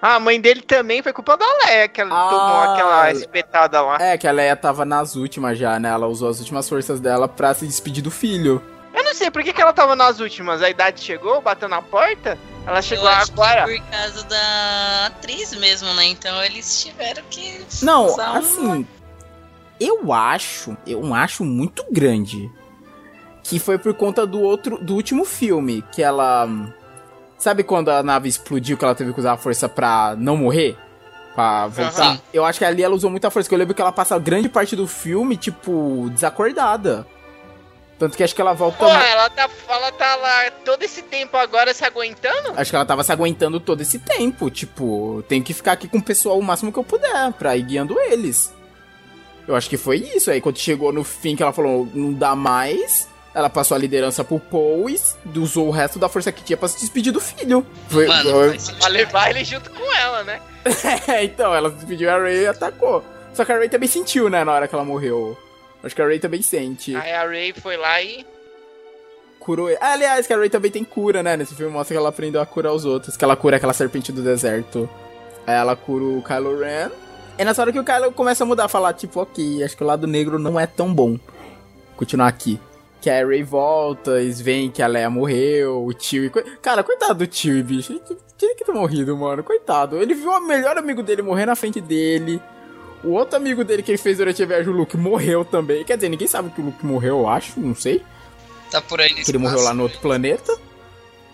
Ah, 0.00 0.16
a 0.16 0.20
mãe 0.20 0.38
dele 0.38 0.60
também 0.60 1.02
foi 1.02 1.14
culpa 1.14 1.34
da 1.36 1.46
Leia, 1.64 1.88
que 1.88 1.98
ela 2.00 2.10
Ah. 2.14 2.28
tomou 2.30 2.72
aquela 2.74 3.10
espetada 3.12 3.80
lá. 3.80 3.96
É, 4.00 4.18
que 4.18 4.28
a 4.28 4.32
Leia 4.32 4.54
tava 4.54 4.84
nas 4.84 5.16
últimas 5.16 5.56
já, 5.58 5.80
né? 5.80 5.88
Ela 5.88 6.06
usou 6.06 6.28
as 6.28 6.38
últimas 6.40 6.68
forças 6.68 7.00
dela 7.00 7.26
pra 7.26 7.54
se 7.54 7.66
despedir 7.66 8.02
do 8.04 8.10
filho. 8.10 8.62
Eu 8.94 9.02
não 9.02 9.14
sei 9.14 9.30
por 9.30 9.42
que, 9.42 9.52
que 9.52 9.60
ela 9.60 9.72
tava 9.72 9.96
nas 9.96 10.20
últimas. 10.20 10.62
A 10.62 10.70
idade 10.70 11.00
chegou, 11.00 11.40
bateu 11.40 11.68
na 11.68 11.82
porta. 11.82 12.38
Ela 12.66 12.80
chegou 12.80 13.04
Eu 13.06 13.10
acho 13.10 13.32
agora. 13.32 13.64
que 13.66 13.80
por 13.80 13.90
causa 13.90 14.24
da 14.24 15.06
atriz 15.06 15.52
mesmo, 15.56 15.92
né? 15.94 16.04
Então 16.06 16.42
eles 16.44 16.82
tiveram 16.82 17.22
que. 17.28 17.60
Não, 17.82 18.06
usar 18.06 18.32
um- 18.32 18.36
assim, 18.36 18.86
eu 19.80 20.12
acho, 20.12 20.76
eu 20.86 21.12
acho 21.12 21.44
muito 21.44 21.84
grande 21.90 22.50
que 23.42 23.58
foi 23.58 23.76
por 23.76 23.92
conta 23.94 24.24
do 24.26 24.40
outro, 24.40 24.78
do 24.82 24.94
último 24.94 25.24
filme, 25.26 25.82
que 25.92 26.02
ela, 26.02 26.48
sabe 27.36 27.62
quando 27.62 27.90
a 27.90 28.02
nave 28.02 28.28
explodiu 28.28 28.78
que 28.78 28.84
ela 28.84 28.94
teve 28.94 29.12
que 29.12 29.20
usar 29.20 29.32
a 29.32 29.36
força 29.36 29.68
pra 29.68 30.14
não 30.16 30.36
morrer? 30.36 30.78
Pra 31.34 31.66
voltar. 31.66 32.02
Aham. 32.12 32.20
Eu 32.32 32.44
acho 32.44 32.60
que 32.60 32.64
ali 32.64 32.82
ela 32.82 32.94
usou 32.94 33.10
muita 33.10 33.28
força, 33.30 33.48
que 33.48 33.54
eu 33.54 33.58
lembro 33.58 33.74
que 33.74 33.82
ela 33.82 33.92
passa 33.92 34.18
grande 34.18 34.48
parte 34.48 34.74
do 34.76 34.86
filme, 34.86 35.36
tipo, 35.36 36.08
desacordada. 36.14 37.06
Tanto 37.98 38.16
que 38.16 38.24
acho 38.24 38.34
que 38.34 38.40
ela 38.40 38.52
volta. 38.52 38.78
Pô, 38.78 38.88
ela 38.88 39.30
tá, 39.30 39.48
ela 39.68 39.92
tá 39.92 40.16
lá 40.16 40.50
todo 40.64 40.82
esse 40.82 41.02
tempo 41.02 41.36
agora 41.36 41.72
se 41.72 41.84
aguentando? 41.84 42.52
Acho 42.56 42.70
que 42.70 42.76
ela 42.76 42.84
tava 42.84 43.04
se 43.04 43.12
aguentando 43.12 43.60
todo 43.60 43.80
esse 43.80 43.98
tempo. 43.98 44.50
Tipo, 44.50 45.24
tenho 45.28 45.44
que 45.44 45.54
ficar 45.54 45.72
aqui 45.72 45.86
com 45.86 45.98
o 45.98 46.02
pessoal 46.02 46.38
o 46.38 46.42
máximo 46.42 46.72
que 46.72 46.78
eu 46.78 46.84
puder, 46.84 47.32
pra 47.34 47.56
ir 47.56 47.62
guiando 47.62 47.98
eles. 48.00 48.52
Eu 49.46 49.54
acho 49.54 49.68
que 49.68 49.76
foi 49.76 49.98
isso. 49.98 50.30
Aí 50.30 50.40
quando 50.40 50.58
chegou 50.58 50.92
no 50.92 51.04
fim 51.04 51.36
que 51.36 51.42
ela 51.42 51.52
falou, 51.52 51.88
não 51.94 52.12
dá 52.12 52.34
mais. 52.34 53.08
Ela 53.34 53.50
passou 53.50 53.74
a 53.74 53.78
liderança 53.78 54.22
pro 54.22 54.38
Paul 54.38 54.88
e 54.88 54.98
usou 55.38 55.66
o 55.66 55.70
resto 55.72 55.98
da 55.98 56.08
força 56.08 56.30
que 56.30 56.42
tinha 56.42 56.56
pra 56.56 56.68
se 56.68 56.78
despedir 56.78 57.12
do 57.12 57.20
filho. 57.20 57.66
Foi, 57.88 58.06
Mano, 58.06 58.30
foi-. 58.30 58.58
Pra 58.78 58.88
levar 58.88 59.30
ele 59.30 59.44
junto 59.44 59.70
com 59.70 59.92
ela, 59.96 60.22
né? 60.22 60.40
É, 61.08 61.24
então, 61.24 61.52
ela 61.54 61.68
se 61.70 61.76
despediu 61.76 62.10
a 62.10 62.18
Ray 62.18 62.42
e 62.42 62.46
atacou. 62.46 63.04
Só 63.34 63.44
que 63.44 63.52
a 63.52 63.56
Ray 63.56 63.68
também 63.68 63.88
sentiu, 63.88 64.30
né, 64.30 64.44
na 64.44 64.52
hora 64.52 64.68
que 64.68 64.74
ela 64.74 64.84
morreu. 64.84 65.36
Acho 65.84 65.94
que 65.94 66.00
a 66.00 66.06
Ray 66.06 66.18
também 66.18 66.40
sente. 66.40 66.96
Aí 66.96 67.12
a 67.12 67.26
Ray 67.26 67.52
foi 67.52 67.76
lá 67.76 68.00
e. 68.00 68.24
Curou 69.38 69.68
ele. 69.68 69.78
Ah, 69.80 69.92
aliás, 69.92 70.26
que 70.26 70.32
a 70.32 70.36
Ray 70.38 70.48
também 70.48 70.70
tem 70.70 70.82
cura, 70.82 71.22
né? 71.22 71.36
Nesse 71.36 71.54
filme 71.54 71.70
mostra 71.70 71.94
que 71.94 71.98
ela 71.98 72.08
aprendeu 72.08 72.40
a 72.40 72.46
curar 72.46 72.72
os 72.72 72.86
outros. 72.86 73.16
Que 73.16 73.24
ela 73.24 73.36
cura 73.36 73.58
aquela 73.58 73.74
serpente 73.74 74.10
do 74.10 74.22
deserto. 74.22 74.88
Aí 75.46 75.54
ela 75.54 75.76
cura 75.76 76.04
o 76.04 76.22
Kylo 76.22 76.58
Ren. 76.58 76.90
É 77.36 77.44
nessa 77.44 77.60
hora 77.60 77.70
que 77.70 77.78
o 77.78 77.84
Kylo 77.84 78.12
começa 78.12 78.44
a 78.44 78.46
mudar, 78.46 78.68
falar, 78.68 78.94
tipo, 78.94 79.20
ok, 79.20 79.62
acho 79.62 79.76
que 79.76 79.82
o 79.82 79.86
lado 79.86 80.06
negro 80.06 80.38
não 80.38 80.58
é 80.58 80.66
tão 80.66 80.92
bom. 80.94 81.18
Continuar 81.96 82.28
aqui. 82.28 82.58
Que 83.00 83.10
a 83.10 83.26
Ray 83.26 83.42
volta, 83.42 84.22
eles 84.22 84.40
veem 84.40 84.70
que 84.70 84.82
a 84.82 84.86
Leia 84.86 85.10
morreu, 85.10 85.84
o 85.84 85.92
tio. 85.92 86.30
Cara, 86.62 86.82
coitado 86.82 87.18
do 87.18 87.26
tio, 87.26 87.62
bicho. 87.62 87.92
Ele 87.92 88.18
tinha 88.38 88.54
que 88.54 88.64
ter 88.64 88.72
morrido, 88.72 89.14
mano. 89.14 89.44
Coitado. 89.44 89.98
Ele 89.98 90.14
viu 90.14 90.30
o 90.30 90.40
melhor 90.40 90.78
amigo 90.78 91.02
dele 91.02 91.20
morrer 91.20 91.44
na 91.44 91.54
frente 91.54 91.80
dele. 91.82 92.40
O 93.04 93.12
outro 93.12 93.36
amigo 93.36 93.62
dele 93.62 93.82
que 93.82 93.90
ele 93.90 93.98
fez 93.98 94.18
durante 94.18 94.42
a 94.42 94.46
viagem, 94.46 94.72
o 94.72 94.76
Luke, 94.76 94.96
morreu 94.96 95.44
também. 95.44 95.84
Quer 95.84 95.96
dizer, 95.96 96.08
ninguém 96.08 96.26
sabe 96.26 96.50
que 96.50 96.60
o 96.60 96.64
Luke 96.64 96.84
morreu, 96.84 97.18
eu 97.18 97.28
acho, 97.28 97.60
não 97.60 97.74
sei 97.74 98.02
Tá 98.70 98.80
por 98.80 99.00
aí 99.00 99.10
nesse 99.10 99.24
que 99.26 99.30
ele 99.30 99.38
morreu 99.38 99.60
lá 99.60 99.72
no 99.72 99.84
outro 99.84 100.00
planeta. 100.00 100.58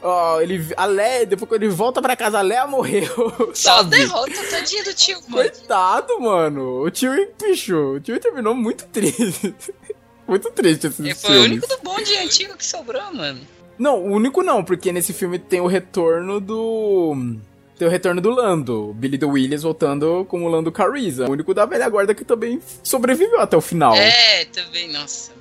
Ó, 0.02 0.40
ele. 0.42 0.62
A 0.76 0.84
Leia, 0.84 1.24
depois 1.24 1.48
quando 1.48 1.62
ele 1.62 1.72
volta 1.72 2.02
pra 2.02 2.14
casa, 2.14 2.38
a 2.38 2.42
Leia 2.42 2.66
morreu. 2.66 3.08
Só 3.54 3.82
derrota 3.82 4.44
tadinho 4.50 4.84
do 4.84 4.92
tio, 4.92 5.18
mano. 5.28 5.48
Coitado, 5.48 6.20
mano. 6.20 6.82
O 6.82 6.90
tio, 6.90 7.10
bicho, 7.40 7.76
o 7.76 8.00
tio 8.00 8.20
terminou 8.20 8.54
muito 8.54 8.84
triste. 8.86 9.54
muito 10.28 10.50
triste 10.50 10.88
esses 10.88 11.00
Ele 11.00 11.14
foi 11.14 11.38
o 11.38 11.42
único 11.44 11.66
do 11.66 11.78
bonde 11.78 12.14
antigo 12.16 12.56
que 12.58 12.66
sobrou, 12.66 13.12
mano. 13.14 13.40
Não, 13.78 13.98
o 13.98 14.12
único 14.12 14.42
não, 14.42 14.62
porque 14.62 14.92
nesse 14.92 15.14
filme 15.14 15.38
tem 15.38 15.62
o 15.62 15.66
retorno 15.66 16.40
do. 16.40 17.36
Tem 17.80 17.88
o 17.88 17.90
retorno 17.90 18.20
do 18.20 18.28
Lando. 18.28 18.92
Billy 18.92 19.16
the 19.16 19.24
Williams 19.24 19.62
voltando 19.62 20.26
como 20.28 20.44
o 20.44 20.50
Lando 20.50 20.70
Cariza. 20.70 21.26
O 21.26 21.30
único 21.30 21.54
da 21.54 21.64
velha 21.64 21.88
guarda 21.88 22.14
que 22.14 22.26
também 22.26 22.60
sobreviveu 22.82 23.40
até 23.40 23.56
o 23.56 23.60
final. 23.62 23.94
É, 23.94 24.44
também, 24.44 24.86
nossa. 24.92 25.32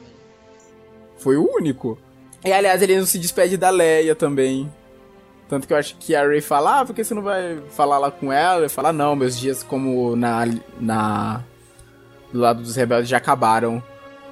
Foi 1.18 1.36
o 1.36 1.46
único. 1.54 2.00
E 2.46 2.54
aliás, 2.54 2.82
ele 2.82 2.98
não 2.98 3.06
se 3.06 3.20
despede 3.20 3.58
da 3.58 3.70
Leia 3.70 4.16
também. 4.16 4.72
Tanto 5.50 5.68
que 5.68 5.74
eu 5.74 5.78
acho 5.78 5.98
que 5.98 6.16
a 6.16 6.26
Ray 6.26 6.40
fala, 6.40 6.80
ah, 6.80 6.86
por 6.86 6.96
que 6.96 7.04
você 7.04 7.14
não 7.14 7.24
vai 7.24 7.60
falar 7.72 7.98
lá 7.98 8.10
com 8.10 8.32
ela? 8.32 8.62
Ele 8.62 8.70
fala, 8.70 8.94
não, 8.94 9.18
meus 9.18 9.38
dias 9.38 9.62
como 9.62 10.16
na. 10.16 10.46
na. 10.80 11.44
do 12.32 12.40
lado 12.40 12.62
dos 12.62 12.78
rebeldes 12.78 13.10
já 13.10 13.18
acabaram. 13.18 13.84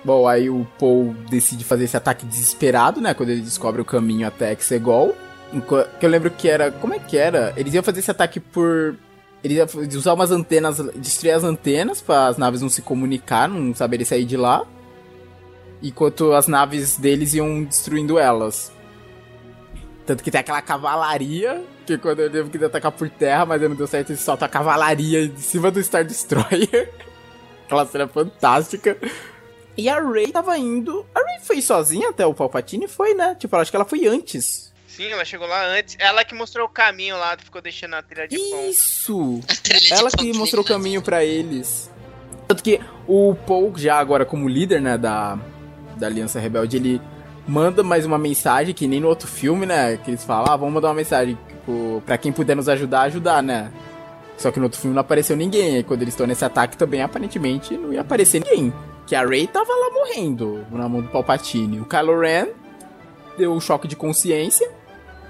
Bom, 0.06 0.26
aí 0.26 0.50
o 0.50 0.66
Paul 0.80 1.14
decide 1.30 1.66
fazer 1.66 1.84
esse 1.84 1.98
ataque 1.98 2.26
desesperado, 2.26 3.02
né? 3.02 3.14
Quando 3.14 3.32
ele 3.32 3.42
descobre 3.42 3.82
o 3.82 3.86
caminho 3.86 4.26
até 4.26 4.54
Exegol. 4.54 5.14
Que 6.00 6.06
eu 6.06 6.10
lembro 6.10 6.30
que 6.32 6.50
era. 6.50 6.72
Como 6.72 6.94
é 6.94 7.00
que 7.00 7.18
era? 7.18 7.54
Eles 7.56 7.74
iam 7.74 7.84
fazer 7.84 8.00
esse 8.00 8.12
ataque 8.12 8.40
por. 8.40 8.96
Eles 9.44 9.58
iam 9.58 9.98
usar 9.98 10.14
umas 10.14 10.32
antenas, 10.32 10.78
destruir 10.96 11.32
as 11.32 11.44
antenas 11.44 12.02
para 12.02 12.28
as 12.28 12.38
naves 12.38 12.62
não 12.62 12.70
se 12.70 12.82
comunicar, 12.82 13.48
não 13.48 13.74
saberem 13.74 14.06
sair 14.06 14.26
de 14.26 14.36
lá 14.36 14.66
enquanto 15.82 16.34
as 16.34 16.48
naves 16.48 16.98
deles 16.98 17.34
iam 17.34 17.64
destruindo 17.64 18.18
elas. 18.18 18.72
Tanto 20.06 20.24
que 20.24 20.32
tem 20.32 20.40
aquela 20.40 20.62
cavalaria, 20.62 21.64
que 21.86 21.98
quando 21.98 22.22
eu 22.22 22.30
devo 22.30 22.50
querer 22.50 22.66
atacar 22.66 22.92
por 22.92 23.10
terra, 23.10 23.46
mas 23.46 23.62
não 23.62 23.76
deu 23.76 23.88
certo, 23.88 24.12
ele 24.12 24.18
solta 24.18 24.46
a 24.46 24.50
cavalaria 24.50 25.28
de 25.28 25.42
cima 25.42 25.70
do 25.70 25.84
Star 25.84 26.06
Destroyer. 26.06 26.94
aquela 27.66 27.86
cena 27.86 28.08
fantástica. 28.08 28.98
E 29.76 29.90
a 29.90 30.00
Rey 30.00 30.32
tava 30.32 30.58
indo. 30.58 31.06
A 31.14 31.20
Rey 31.20 31.40
foi 31.42 31.62
sozinha 31.62 32.10
até 32.10 32.26
o 32.26 32.34
Palpatine? 32.34 32.88
Foi, 32.88 33.14
né? 33.14 33.36
Tipo, 33.36 33.58
acho 33.58 33.70
que 33.70 33.76
ela 33.76 33.86
foi 33.86 34.08
antes. 34.08 34.74
Sim, 34.98 35.12
ela 35.12 35.24
chegou 35.24 35.48
lá 35.48 35.64
antes. 35.64 35.96
Ela 36.00 36.26
que 36.26 36.34
mostrou 36.34 36.66
o 36.66 36.70
caminho 36.70 37.16
lá, 37.20 37.38
ficou 37.38 37.62
deixando 37.62 37.94
a 37.94 38.02
trilha 38.02 38.28
de 38.28 38.36
pão. 38.36 38.68
Isso! 38.68 39.42
De 39.62 39.94
Ela 39.94 40.10
que 40.10 40.32
pão 40.32 40.40
mostrou 40.40 40.64
o 40.64 40.68
caminho 40.68 41.04
pra 41.04 41.24
eles. 41.24 41.92
Tanto 42.48 42.64
que 42.64 42.82
o 43.08 43.36
Paul, 43.46 43.72
já 43.78 44.00
agora 44.00 44.26
como 44.26 44.50
líder, 44.50 44.82
né, 44.82 44.98
da, 44.98 45.38
da 45.98 46.08
Aliança 46.08 46.40
Rebelde, 46.40 46.78
ele 46.78 47.00
manda 47.48 47.84
mais 47.84 48.08
uma 48.08 48.18
mensagem, 48.18 48.74
que 48.74 48.88
nem 48.88 49.00
no 49.00 49.08
outro 49.08 49.28
filme, 49.28 49.68
né, 49.68 49.98
que 49.98 50.10
eles 50.10 50.24
falam, 50.24 50.52
ah, 50.52 50.58
vamos 50.58 50.74
mandar 50.74 50.88
uma 50.88 50.96
mensagem 50.96 51.38
tipo, 51.48 52.02
pra 52.04 52.18
quem 52.18 52.32
puder 52.32 52.56
nos 52.56 52.68
ajudar, 52.68 53.02
ajudar, 53.02 53.44
né. 53.44 53.72
Só 54.36 54.50
que 54.50 54.58
no 54.58 54.66
outro 54.66 54.82
filme 54.82 54.96
não 54.96 55.02
apareceu 55.02 55.38
ninguém, 55.38 55.78
e 55.78 55.84
quando 55.84 56.02
eles 56.02 56.16
estão 56.16 56.26
nesse 56.26 56.44
ataque 56.44 56.76
também, 56.76 57.04
aparentemente, 57.04 57.78
não 57.78 57.94
ia 57.94 58.02
aparecer 58.02 58.42
ninguém. 58.44 58.74
Que 59.06 59.14
a 59.14 59.24
Rey 59.24 59.46
tava 59.46 59.72
lá 59.72 59.92
morrendo, 59.92 60.66
na 60.72 60.90
mão 60.90 61.04
do 61.04 61.10
Palpatine. 61.10 61.82
O 61.82 61.86
Kylo 61.86 62.20
Ren 62.20 62.48
deu 63.38 63.54
um 63.54 63.60
choque 63.60 63.88
de 63.88 63.96
consciência 63.96 64.76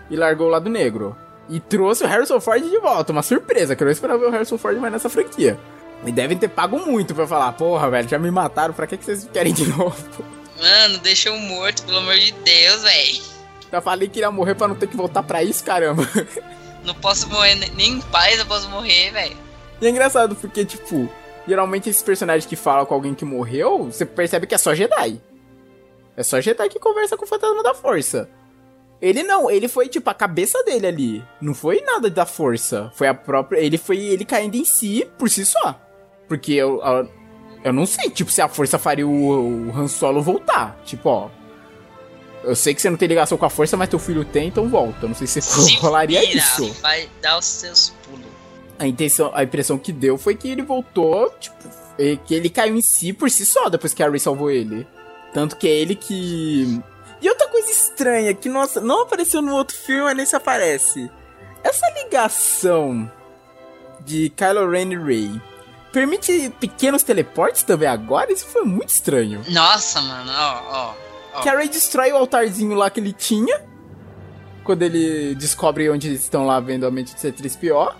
e 0.10 0.16
largou 0.16 0.48
o 0.48 0.50
lado 0.52 0.70
negro. 0.70 1.16
E 1.50 1.60
trouxe 1.60 2.04
o 2.04 2.08
Harrison 2.08 2.40
Ford 2.42 2.62
de 2.62 2.78
volta, 2.80 3.12
uma 3.12 3.24
surpresa, 3.24 3.76
que 3.76 3.82
eu 3.82 3.86
não 3.86 3.92
esperava 3.92 4.20
ver 4.20 4.26
o 4.28 4.32
Harrison 4.32 4.58
Ford 4.58 4.78
mais 4.78 4.92
nessa 4.92 5.10
franquia. 5.10 5.58
E 6.06 6.12
devem 6.12 6.38
ter 6.38 6.50
pago 6.50 6.78
muito 6.80 7.16
pra 7.16 7.26
falar, 7.26 7.52
porra, 7.54 7.90
velho, 7.90 8.08
já 8.10 8.20
me 8.20 8.30
mataram, 8.30 8.74
pra 8.74 8.86
que, 8.86 8.98
que 8.98 9.06
vocês 9.06 9.28
querem 9.32 9.54
de 9.54 9.66
novo? 9.72 9.96
Mano, 10.60 10.98
deixa 11.00 11.30
eu 11.30 11.38
morto, 11.38 11.84
pelo 11.84 11.98
amor 12.00 12.16
de 12.16 12.32
Deus, 12.34 12.82
velho. 12.82 13.22
Já 13.72 13.82
falei 13.82 14.08
que 14.08 14.20
ia 14.20 14.30
morrer 14.32 14.56
pra 14.56 14.68
não 14.68 14.76
ter 14.76 14.88
que 14.88 14.96
voltar 14.98 15.24
pra 15.24 15.44
isso, 15.44 15.64
caramba. 15.64 16.08
Não 16.84 16.94
posso 16.96 17.28
morrer 17.30 17.56
ne- 17.56 17.70
nem 17.76 17.94
em 17.94 18.02
paz, 18.02 18.40
eu 18.40 18.46
posso 18.46 18.70
morrer, 18.70 19.12
velho. 19.12 19.36
E 19.82 19.86
é 19.88 19.90
engraçado 19.90 20.36
porque, 20.36 20.64
tipo, 20.66 21.10
geralmente 21.48 21.90
esses 21.90 22.02
personagens 22.02 22.46
que 22.46 22.56
falam 22.56 22.86
com 22.86 22.94
alguém 22.94 23.14
que 23.14 23.26
morreu, 23.26 23.86
você 23.86 24.06
percebe 24.06 24.48
que 24.48 24.56
é 24.56 24.58
só 24.58 24.74
Jedi. 24.74 25.20
É 26.16 26.24
só 26.24 26.40
Jedi 26.42 26.70
que 26.70 26.80
conversa 26.80 27.16
com 27.18 27.26
o 27.26 27.28
fantasma 27.28 27.62
da 27.62 27.74
força. 27.74 28.30
Ele 29.02 29.24
não, 29.24 29.50
ele 29.50 29.68
foi 29.68 29.88
tipo 29.88 30.10
a 30.10 30.14
cabeça 30.14 30.64
dele 30.64 30.88
ali. 30.88 31.24
Não 31.40 31.54
foi 31.54 31.82
nada 31.82 32.10
da 32.10 32.26
força. 32.26 32.92
Foi 32.96 33.08
a 33.08 33.14
própria. 33.14 33.60
Ele 33.60 33.78
foi 33.78 33.98
ele 33.98 34.26
caindo 34.26 34.56
em 34.56 34.66
si 34.66 35.08
por 35.18 35.30
si 35.30 35.46
só. 35.46 35.80
Porque 36.28 36.54
eu. 36.54 36.82
Eu, 36.84 37.10
eu 37.64 37.74
não 37.74 37.86
sei, 37.86 38.10
tipo, 38.10 38.32
se 38.32 38.42
a 38.42 38.48
força 38.48 38.78
faria 38.80 39.08
o, 39.08 39.70
o 39.70 39.78
Han 39.78 39.88
Solo 39.88 40.22
voltar. 40.22 40.80
Tipo, 40.86 41.10
ó. 41.10 41.30
Eu 42.44 42.56
sei 42.56 42.74
que 42.74 42.82
você 42.82 42.90
não 42.90 42.98
tem 42.98 43.08
ligação 43.08 43.38
com 43.38 43.46
a 43.46 43.50
força, 43.50 43.76
mas 43.76 43.90
teu 43.90 44.00
filho 44.00 44.24
tem, 44.24 44.48
então 44.48 44.70
volta. 44.70 45.00
Eu 45.04 45.10
não 45.10 45.16
sei 45.16 45.28
se, 45.28 45.42
Se 45.42 45.76
rolaria 45.78 46.22
vira, 46.22 46.38
isso. 46.38 46.72
Vai 46.82 47.10
dar 47.22 47.38
os 47.38 47.46
seus 47.46 47.90
pulos. 48.04 48.26
A, 48.80 48.88
intenção, 48.88 49.32
a 49.34 49.44
impressão 49.44 49.78
que 49.78 49.92
deu 49.92 50.18
foi 50.18 50.36
que 50.36 50.48
ele 50.48 50.62
voltou, 50.62 51.30
tipo, 51.40 51.58
e 51.98 52.16
que 52.18 52.34
ele 52.34 52.50
caiu 52.50 52.76
em 52.76 52.82
si 52.82 53.12
por 53.12 53.30
si 53.30 53.46
só 53.46 53.70
depois 53.70 53.94
que 53.94 54.04
a 54.04 54.10
Rey 54.10 54.20
salvou 54.20 54.52
ele. 54.52 54.88
Tanto 55.34 55.58
que 55.58 55.68
é 55.68 55.72
ele 55.72 55.96
que. 55.96 56.80
E 57.22 57.30
outra 57.30 57.48
coisa 57.48 57.70
estranha, 57.72 58.34
que 58.34 58.48
nossa, 58.50 58.80
não 58.80 59.02
apareceu 59.04 59.42
no 59.42 59.54
outro 59.54 59.76
filme, 59.76 60.04
mas 60.04 60.18
nesse 60.18 60.36
aparece. 60.36 61.10
Essa 61.64 61.90
ligação 62.04 63.12
de 64.02 64.30
Kylo 64.30 64.70
Ren 64.70 64.92
e 64.94 64.98
Rey 64.98 65.42
permite 65.92 66.54
pequenos 66.60 67.04
teleportes 67.04 67.64
também 67.64 67.90
agora? 67.90 68.32
Isso 68.32 68.46
foi 68.46 68.64
muito 68.64 68.90
estranho. 68.90 69.44
Nossa, 69.50 70.00
mano, 70.02 70.32
ó, 70.32 70.94
ó. 71.34 71.42
Que 71.42 71.50
a 71.50 71.58
Rey 71.58 71.68
destrói 71.70 72.12
o 72.12 72.18
altarzinho 72.18 72.76
lá 72.76 72.90
que 72.90 73.00
ele 73.00 73.14
tinha. 73.14 73.66
Quando 74.64 74.84
ele 74.84 75.34
descobre 75.36 75.90
onde 75.90 76.14
estão 76.14 76.46
lá 76.46 76.60
vendo 76.60 76.86
a 76.86 76.92
mente 76.92 77.16
de 77.16 77.22
C3PO. 77.22 77.96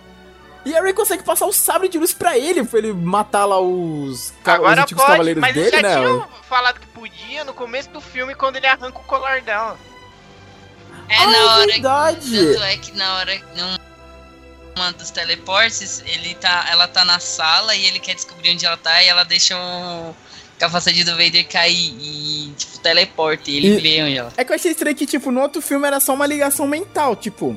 E 0.64 0.76
a 0.76 0.82
Rey 0.82 0.92
consegue 0.92 1.22
passar 1.22 1.46
o 1.46 1.52
sabre 1.52 1.88
de 1.88 1.98
luz 1.98 2.12
pra 2.12 2.36
ele, 2.36 2.62
pra 2.64 2.78
ele 2.78 2.92
matar 2.92 3.44
lá 3.46 3.58
os, 3.60 4.10
os 4.28 4.32
Agora 4.44 4.82
antigos 4.82 5.02
pode, 5.02 5.12
cavaleiros 5.12 5.40
mas 5.40 5.54
dele, 5.54 5.66
eles 5.68 5.80
já 5.80 5.82
né? 5.88 5.96
tinham 5.96 6.28
falado 6.48 6.80
que 6.80 6.86
podia 6.88 7.44
no 7.44 7.54
começo 7.54 7.88
do 7.90 8.00
filme 8.00 8.34
quando 8.34 8.56
ele 8.56 8.66
arranca 8.66 8.98
o 8.98 9.02
colar 9.04 9.40
dela. 9.40 9.78
É 11.08 11.16
Ah, 11.16 11.26
na 11.26 11.36
é 11.38 11.44
hora. 11.44 11.66
verdade. 11.66 12.30
Tanto 12.52 12.62
é 12.64 12.76
que 12.76 12.92
na 12.96 13.16
hora. 13.16 13.40
Num, 13.56 13.76
uma 14.76 14.92
dos 14.92 15.10
teleportes, 15.10 16.02
ele 16.06 16.34
tá, 16.34 16.66
ela 16.70 16.86
tá 16.86 17.04
na 17.04 17.18
sala 17.18 17.74
e 17.74 17.84
ele 17.86 17.98
quer 17.98 18.14
descobrir 18.14 18.50
onde 18.52 18.64
ela 18.66 18.76
tá 18.76 19.02
e 19.02 19.08
ela 19.08 19.24
deixa 19.24 19.56
o 19.56 20.14
capacete 20.58 21.02
do 21.02 21.12
Vader 21.12 21.48
cair 21.48 21.94
e, 21.98 22.52
tipo, 22.56 22.78
teleporte. 22.80 23.50
E 23.50 23.56
ele 23.56 23.68
E- 23.76 23.80
vê 23.80 24.02
onde 24.02 24.16
ela 24.18 24.32
É 24.36 24.44
que 24.44 24.52
eu 24.52 24.56
achei 24.56 24.70
estranho 24.72 24.94
que, 24.94 25.06
tipo, 25.06 25.30
no 25.32 25.40
outro 25.40 25.62
filme 25.62 25.86
era 25.86 25.98
só 25.98 26.12
uma 26.14 26.26
ligação 26.26 26.66
mental, 26.66 27.16
tipo... 27.16 27.56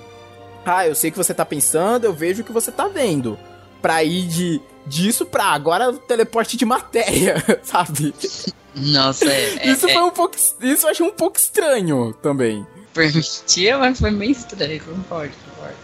Ah, 0.65 0.87
eu 0.87 0.93
sei 0.95 1.09
o 1.09 1.13
que 1.13 1.17
você 1.17 1.33
tá 1.33 1.45
pensando, 1.45 2.05
eu 2.05 2.13
vejo 2.13 2.41
o 2.41 2.45
que 2.45 2.51
você 2.51 2.71
tá 2.71 2.87
vendo. 2.87 3.37
Pra 3.81 4.03
ir 4.03 4.27
de 4.27 4.61
disso 4.85 5.25
pra 5.25 5.45
agora 5.45 5.89
o 5.89 5.97
teleporte 5.97 6.55
de 6.57 6.65
matéria, 6.65 7.35
sabe? 7.63 8.13
Nossa, 8.75 9.25
é. 9.25 9.55
é- 9.67 9.71
isso 9.71 9.87
é, 9.87 9.93
foi 9.93 10.03
um 10.03 10.11
pouco... 10.11 10.35
Isso 10.35 10.85
eu 10.85 10.91
achei 10.91 11.05
um 11.05 11.11
pouco 11.11 11.37
estranho 11.37 12.13
também. 12.21 12.65
permitia, 12.93 13.77
mas 13.77 13.99
foi 13.99 14.11
meio 14.11 14.31
estranho. 14.31 14.81
Concordo, 14.83 15.33
concordo. 15.49 15.75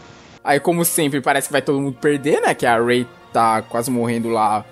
Aí, 0.44 0.60
como 0.60 0.86
sempre, 0.86 1.20
parece 1.22 1.48
que 1.48 1.52
vai 1.52 1.62
todo 1.62 1.80
mundo 1.82 1.98
perder, 2.00 2.40
né? 2.42 2.54
Que 2.54 2.66
a 2.66 2.82
Rey 2.82 3.06
tá 3.34 3.62
quase 3.64 3.90
morrendo 3.92 4.30
lá. 4.30 4.64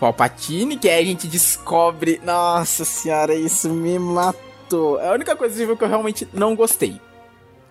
Palpatine, 0.00 0.76
que 0.76 0.88
aí 0.88 1.02
a 1.02 1.06
gente 1.06 1.26
descobre. 1.26 2.20
Nossa 2.24 2.84
senhora, 2.84 3.34
isso 3.34 3.68
me 3.68 3.98
matou. 3.98 5.00
É 5.00 5.08
a 5.08 5.12
única 5.12 5.34
coisa 5.36 5.76
que 5.76 5.84
eu 5.84 5.88
realmente 5.88 6.26
não 6.32 6.54
gostei. 6.56 7.00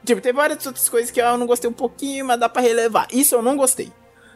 Tipo, 0.08 0.22
tem 0.22 0.32
várias 0.32 0.66
outras 0.66 0.88
coisas 0.88 1.12
que 1.12 1.22
eu 1.22 1.38
não 1.38 1.46
gostei 1.46 1.70
um 1.70 1.74
pouquinho, 1.74 2.26
mas 2.26 2.40
dá 2.40 2.48
pra 2.48 2.62
relevar. 2.62 3.08
Isso 3.12 3.36
eu 3.36 3.42
não 3.42 3.58
gostei. 3.58 3.92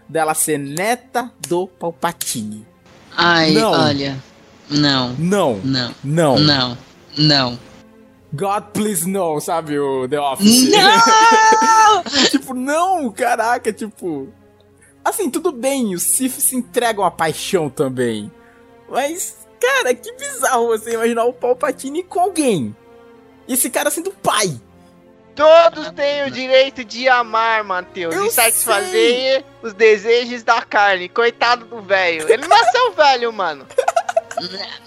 Dela 0.08 0.34
ser 0.34 0.58
neta 0.60 1.32
do 1.48 1.66
Palpatine. 1.66 2.68
Ai, 3.16 3.52
Não. 3.52 3.72
olha. 3.72 4.22
Não, 4.70 5.14
Não, 5.18 5.60
não, 5.64 5.96
não. 6.04 6.38
não, 6.40 6.78
não. 7.18 7.60
God, 8.34 8.64
please 8.74 9.08
no, 9.08 9.40
sabe? 9.40 9.80
O 9.80 10.08
The 10.10 10.20
Office. 10.20 10.70
Não! 10.70 12.04
tipo, 12.30 12.54
não, 12.54 13.10
caraca, 13.12 13.72
tipo. 13.72 14.28
Assim, 15.04 15.30
tudo 15.30 15.54
bem, 15.54 15.96
os 15.96 16.04
Sith 16.04 16.40
se 16.40 16.56
entregam 16.56 17.04
à 17.06 17.12
paixão 17.12 17.70
também. 17.70 18.30
Mas, 18.90 19.38
cara, 19.60 19.94
que 19.96 20.12
bizarro 20.14 20.68
você 20.68 20.94
imaginar 20.94 21.24
o 21.26 21.34
Palpatine 21.34 22.04
com 22.04 22.20
alguém. 22.20 22.76
Esse 23.48 23.70
cara 23.70 23.90
sendo 23.90 24.12
pai. 24.12 24.60
Todos 25.36 25.92
têm 25.92 26.24
o 26.24 26.32
direito 26.32 26.84
de 26.84 27.08
amar, 27.08 27.64
Matheus, 27.64 28.14
Eu 28.14 28.26
e 28.26 28.32
satisfazer 28.32 29.44
os 29.62 29.74
desejos 29.74 30.44
da 30.44 30.62
carne. 30.62 31.10
Coitado 31.10 31.66
do 31.66 31.82
velho. 31.82 32.32
Ele 32.32 32.48
nasceu 32.48 32.94
velho, 32.94 33.32
mano. 33.32 33.68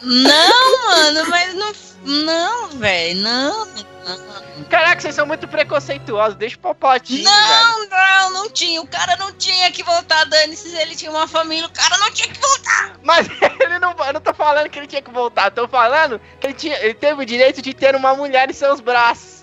Não, 0.03 0.89
mano, 0.89 1.31
mas 1.31 1.55
não. 1.55 1.73
Não, 2.05 2.69
velho, 2.71 3.21
não. 3.21 3.67
não. 3.67 4.65
Caraca, 4.69 5.01
vocês 5.01 5.15
são 5.15 5.27
muito 5.27 5.49
preconceituosos. 5.49 6.37
Deixa 6.37 6.57
o 6.57 6.61
Palpatine, 6.61 7.25
velho. 7.25 7.35
Não, 7.35 7.89
não, 7.89 8.31
não 8.33 8.51
tinha. 8.51 8.81
O 8.81 8.87
cara 8.87 9.17
não 9.17 9.33
tinha 9.33 9.71
que 9.71 9.83
voltar, 9.83 10.25
Dani. 10.25 10.57
Se 10.57 10.75
ele 10.77 10.95
tinha 10.95 11.11
uma 11.11 11.27
família, 11.27 11.67
o 11.67 11.73
cara 11.73 11.97
não 11.99 12.11
tinha 12.11 12.29
que 12.29 12.39
voltar. 12.39 12.97
Mas 13.03 13.27
ele 13.61 13.79
não, 13.79 13.95
eu 14.07 14.13
não 14.13 14.21
tô 14.21 14.35
falando 14.35 14.69
que 14.69 14.79
ele 14.79 14.87
tinha 14.87 15.03
que 15.03 15.11
voltar. 15.11 15.51
Tô 15.51 15.67
falando 15.67 16.21
que 16.41 16.47
ele, 16.47 16.55
tinha, 16.55 16.79
ele 16.79 16.95
teve 16.95 17.23
o 17.23 17.27
direito 17.27 17.63
de 17.63 17.73
ter 17.73 17.97
uma 17.97 18.15
mulher 18.15 18.51
em 18.51 18.55
seus 18.55 18.81
braços. 18.81 19.34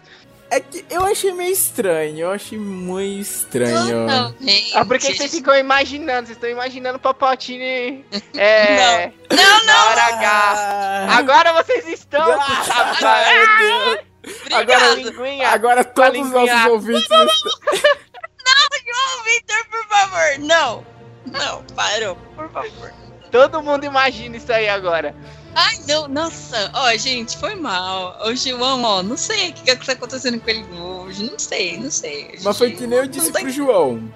É 0.52 0.60
que 0.60 0.86
eu 0.90 1.06
achei 1.06 1.32
meio 1.32 1.54
estranho, 1.54 2.20
eu 2.20 2.32
achei 2.32 2.58
muito 2.58 3.22
estranho. 3.22 4.06
Totalmente. 4.06 4.78
Ah, 4.78 4.84
porque 4.84 5.16
vocês 5.16 5.32
ficam 5.32 5.56
imaginando, 5.58 6.28
vocês 6.28 6.36
estão 6.36 6.50
imaginando 6.50 6.98
o 6.98 7.00
Palpatine 7.00 8.06
é, 8.36 9.14
Não, 9.32 9.66
não. 9.66 9.88
hora 9.88 10.04
H. 10.04 10.28
Ah, 10.30 11.18
Agora 11.18 11.54
vocês 11.54 11.88
estão, 11.88 12.22
ah, 12.22 13.24
meu 13.32 13.96
Deus. 13.96 14.54
Agora, 14.54 14.94
linguinha. 14.96 15.48
agora 15.48 15.86
todos 15.86 16.20
os 16.20 16.32
nossos 16.32 16.66
ouvintes 16.66 17.04
estão... 17.04 17.26
Não, 17.26 19.24
Victor, 19.24 19.66
por 19.72 19.88
favor. 19.88 20.40
Não. 20.40 20.86
Não, 21.28 21.64
parou, 21.76 22.16
por 22.36 22.52
favor. 22.52 22.92
Todo 23.32 23.64
mundo 23.64 23.86
imagina 23.86 24.36
isso 24.36 24.52
aí 24.52 24.68
agora. 24.68 25.16
Ai, 25.54 25.80
não, 25.88 26.08
nossa. 26.08 26.72
Ó, 26.74 26.96
gente, 26.98 27.38
foi 27.38 27.56
mal. 27.56 28.18
O 28.26 28.36
João, 28.36 28.84
ó, 28.84 29.04
não 29.04 29.18
sei 29.18 29.50
o 29.50 29.54
que, 29.54 29.76
que 29.76 29.86
tá 29.86 29.92
acontecendo 29.94 30.40
com 30.40 30.50
ele 30.50 30.66
hoje. 30.80 31.30
Não 31.30 31.38
sei, 31.38 31.78
não 31.78 31.92
sei. 31.92 32.36
Mas 32.44 32.58
foi 32.58 32.72
que 32.72 32.88
nem 32.88 33.00
eu 33.00 33.08
disse 33.08 33.28
Não 33.28 33.34
tá- 33.34 33.40
pro 33.42 33.50
João. 33.50 34.12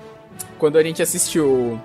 Quando 0.57 0.77
a 0.77 0.83
gente 0.83 1.01
assistiu. 1.01 1.79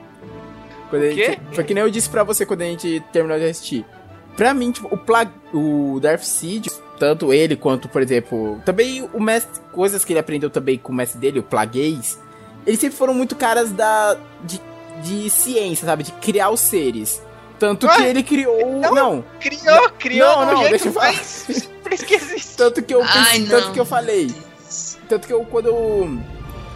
Quando 0.89 1.03
a 1.05 1.09
O 1.09 1.15
quê? 1.15 1.27
gente, 1.27 1.55
foi 1.55 1.65
que 1.65 1.75
nem 1.75 1.83
eu 1.83 1.91
disse 1.91 2.09
pra 2.09 2.23
você 2.25 2.47
quando 2.47 2.63
a 2.63 2.67
gente 2.67 3.03
terminou 3.13 3.39
de 3.39 3.45
assistir. 3.47 3.85
Pra 4.37 4.55
mim, 4.55 4.71
tipo, 4.71 4.89
o, 4.93 4.97
Plag, 4.97 5.31
o 5.53 5.99
Darth 6.01 6.23
Sidious, 6.23 6.81
tanto 6.99 7.33
ele 7.33 7.57
quanto, 7.57 7.89
por 7.89 8.01
exemplo, 8.03 8.61
também 8.65 9.09
o 9.13 9.21
mestre, 9.21 9.61
coisas 9.73 10.05
que 10.05 10.13
ele 10.13 10.21
aprendeu 10.21 10.49
também 10.49 10.79
com 10.79 10.93
o 10.93 10.95
mestre 10.95 11.19
dele, 11.21 11.41
o 11.41 11.43
Plagueis, 11.43 12.19
eles 12.67 12.79
sempre 12.81 12.97
foram 12.97 13.13
muito 13.15 13.35
caras 13.37 13.71
da 13.73 14.17
de, 14.45 14.61
de 15.03 15.29
ciência, 15.31 15.87
sabe? 15.87 16.05
De 16.05 16.13
criar 16.13 16.51
os 16.51 16.61
seres. 16.61 17.21
Tanto 17.61 17.87
que 17.87 18.01
Ué, 18.01 18.09
ele 18.11 18.23
criou. 18.25 18.59
então- 18.79 18.95
Não, 18.95 19.25
Criou, 19.39 19.91
criou 19.99 20.29
não, 20.29 20.43
um 20.43 20.47
não, 20.47 20.57
jeito 20.57 20.71
deixa 20.71 20.89
eu 20.89 20.93
falar. 20.93 21.07
mais 21.13 21.27
simples 21.27 22.03
que 22.03 22.15
existe. 22.15 22.57
Tanto 22.57 22.83
que 22.83 22.93
eu, 22.95 23.03
Ai, 23.05 23.41
tanto 23.43 23.67
não. 23.67 23.73
que 23.75 23.79
eu 23.81 23.85
falei. 23.85 24.35
Tanto 25.09 25.27
que 25.27 25.33
eu, 25.33 25.45
quando 25.45 25.67
eu... 25.67 26.19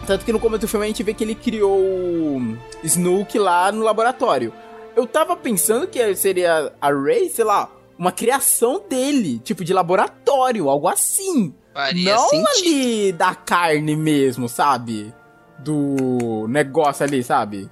Tanto 0.05 0.23
que 0.23 0.31
no 0.31 0.39
começo 0.39 0.61
do 0.61 0.67
filme 0.67 0.85
a 0.85 0.87
gente 0.87 1.01
vê 1.01 1.13
que 1.15 1.23
ele 1.23 1.33
criou 1.33 1.79
o 1.79 2.57
Snook 2.83 3.37
lá 3.39 3.71
no 3.71 3.83
laboratório. 3.83 4.53
Eu 4.95 5.07
tava 5.07 5.35
pensando 5.35 5.87
que 5.87 6.15
seria 6.15 6.71
a 6.79 6.93
Rey, 6.93 7.29
sei 7.29 7.43
lá, 7.43 7.67
uma 7.97 8.11
criação 8.11 8.83
dele, 8.87 9.39
tipo 9.39 9.63
de 9.65 9.73
laboratório, 9.73 10.69
algo 10.69 10.87
assim. 10.87 11.53
Faria 11.73 12.13
Não 12.15 12.29
sentido. 12.29 12.47
ali 12.59 13.11
da 13.11 13.33
carne 13.33 13.95
mesmo, 13.95 14.47
sabe? 14.47 15.11
Do 15.57 16.45
negócio 16.47 17.03
ali, 17.03 17.23
sabe? 17.23 17.69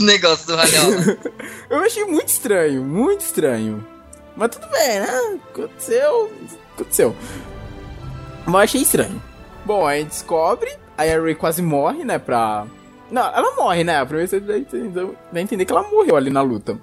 Negócio 0.00 0.46
do 0.46 0.56
Radiola. 0.56 1.18
Eu 1.70 1.78
achei 1.80 2.04
muito 2.04 2.28
estranho, 2.28 2.82
muito 2.82 3.20
estranho. 3.20 3.86
Mas 4.36 4.50
tudo 4.50 4.66
bem, 4.68 5.00
né? 5.00 5.38
Aconteceu, 5.50 6.32
aconteceu. 6.74 7.16
Mas 8.46 8.54
eu 8.54 8.58
achei 8.60 8.80
estranho. 8.82 9.22
Bom, 9.64 9.86
aí 9.86 9.98
a 9.98 10.00
gente 10.02 10.10
descobre, 10.10 10.70
aí 10.96 11.12
a 11.12 11.20
Rey 11.20 11.34
quase 11.34 11.60
morre, 11.62 12.02
né, 12.04 12.18
pra... 12.18 12.66
Não, 13.10 13.22
ela 13.26 13.54
morre, 13.54 13.84
né? 13.84 14.02
Você 14.04 14.36
a 14.36 14.56
entender, 14.56 15.06
dá 15.30 15.38
a 15.38 15.42
entender 15.42 15.64
que 15.66 15.72
ela 15.72 15.82
morreu 15.82 16.16
ali 16.16 16.30
na 16.30 16.40
luta. 16.40 16.78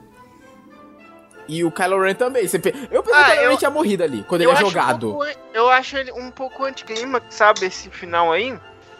E 1.47 1.63
o 1.63 1.71
Kylo 1.71 1.99
Ren 2.03 2.13
também. 2.13 2.47
Você 2.47 2.59
pe- 2.59 2.73
Eu 2.91 3.01
pensei 3.01 3.19
Ah, 3.19 3.25
que 3.25 3.31
o 3.31 3.33
Kylo 3.33 3.45
Ren 3.47 3.51
eu- 3.53 3.57
tinha 3.57 3.71
morrido 3.71 4.03
ali, 4.03 4.23
quando 4.27 4.41
ele 4.41 4.51
é 4.51 4.53
acho 4.53 4.65
um 4.65 4.69
jogado. 4.69 5.07
pouco- 5.13 5.25
eu 5.53 5.69
acho 5.69 5.97
ele 5.97 6.11
um 6.11 6.29
pouco 6.29 6.63
anticlímax, 6.63 7.33
sabe, 7.33 7.65
esse 7.65 7.89
final 7.89 8.31
aí. 8.31 8.55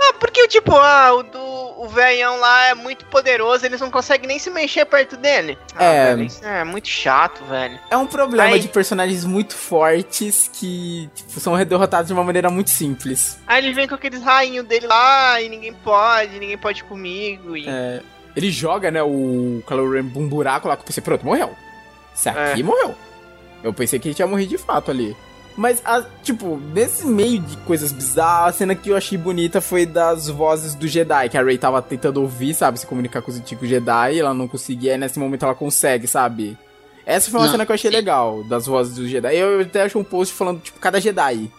Ah, 0.10 0.14
porque, 0.20 0.48
tipo, 0.48 0.74
ah, 0.76 1.14
o 1.14 1.24
do 1.24 1.60
o 1.80 1.88
velhão 1.88 2.38
lá 2.42 2.66
é 2.66 2.74
muito 2.76 3.06
poderoso, 3.06 3.66
eles 3.66 3.80
não 3.80 3.90
conseguem 3.90 4.28
nem 4.28 4.38
se 4.38 4.50
mexer 4.50 4.84
perto 4.86 5.16
dele. 5.16 5.58
Ah, 5.76 5.84
É. 5.86 6.06
velho, 6.08 6.24
isso 6.24 6.46
é 6.46 6.64
muito 6.66 6.90
chato, 6.90 7.42
velho. 7.46 7.80
É 7.90 7.96
um 7.96 8.06
problema 8.06 8.54
Aí- 8.56 8.60
de 8.60 8.68
personagens 8.68 9.24
muito 9.24 9.56
fortes 9.56 10.50
que 10.54 11.10
tipo, 11.16 11.40
são 11.40 11.56
derrotados 11.64 12.08
de 12.08 12.14
uma 12.14 12.24
maneira 12.24 12.50
muito 12.50 12.70
simples. 12.70 13.40
Aí 13.48 13.64
ele 13.64 13.74
vem 13.74 13.88
com 13.88 13.96
aqueles 13.96 14.22
rainhos 14.22 14.66
dele 14.68 14.88
lá 14.88 15.42
e 15.42 15.48
ninguém 15.48 15.74
pode, 15.74 16.38
ninguém 16.38 16.58
pode 16.58 16.84
comigo. 16.84 17.56
E... 17.56 17.66
É, 17.70 18.02
ele 18.36 18.52
joga, 18.52 18.92
né, 18.92 19.02
o 19.02 19.64
Kylo 19.66 19.90
Ren 19.92 20.02
um 20.16 20.28
buraco 20.28 20.68
lá 20.68 20.76
que 20.76 20.82
eu 20.82 20.86
pensei, 20.88 21.02
pronto, 21.02 21.26
morreu. 21.26 21.56
Esse 22.14 22.28
aqui 22.28 22.60
É. 22.60 22.64
morreu. 22.64 22.94
Eu 23.64 23.74
pensei 23.74 24.00
que 24.00 24.10
ele 24.10 24.16
tinha 24.16 24.28
morrido 24.28 24.50
de 24.50 24.58
fato 24.58 24.92
ali. 24.92 25.16
Mas, 25.58 25.82
a- 25.84 26.06
tipo, 26.24 26.58
nesse 26.74 27.06
meio 27.06 27.40
de 27.40 27.58
coisas 27.58 27.92
bizarras, 27.92 28.56
a 28.56 28.58
cena 28.60 28.76
que 28.76 28.90
eu 28.90 28.96
achei 28.96 29.18
bonita 29.18 29.60
foi 29.60 29.86
das 29.86 30.30
vozes 30.30 30.74
do 30.74 30.88
Jedi, 30.88 31.28
que 31.30 31.38
a 31.38 31.44
Rey 31.44 31.58
tava 31.58 31.82
tentando 31.82 32.22
ouvir, 32.22 32.54
sabe, 32.54 32.80
se 32.80 32.86
comunicar 32.88 33.22
com 33.22 33.30
os 33.30 33.38
antigos 33.38 33.68
Jedi, 33.68 34.20
ela 34.20 34.34
não 34.34 34.48
conseguia, 34.48 34.94
e 34.96 34.98
nesse 34.98 35.20
momento 35.20 35.44
ela 35.44 35.54
consegue, 35.56 36.08
sabe? 36.08 36.58
Essa 37.06 37.30
foi 37.30 37.40
uma 37.40 37.46
Não, 37.48 37.52
cena 37.52 37.66
que 37.66 37.72
eu 37.72 37.76
achei 37.76 37.90
sim. 37.92 37.98
legal, 37.98 38.44
das 38.44 38.68
vozes 38.68 38.96
do 38.96 39.08
Jedi. 39.08 39.36
Eu 39.36 39.60
até 39.62 39.82
achei 39.82 40.00
um 40.00 40.04
post 40.04 40.34
falando, 40.34 40.62
tipo, 40.62 40.80
cada 40.80 41.02
Jedi. 41.02 41.52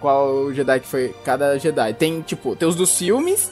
Qual 0.00 0.52
Jedi 0.52 0.80
que 0.80 0.86
foi 0.88 1.14
cada 1.24 1.56
Jedi. 1.58 1.94
Tem, 1.94 2.20
tipo, 2.22 2.56
tem 2.56 2.66
os 2.68 2.74
dos 2.74 2.96
filmes, 2.98 3.50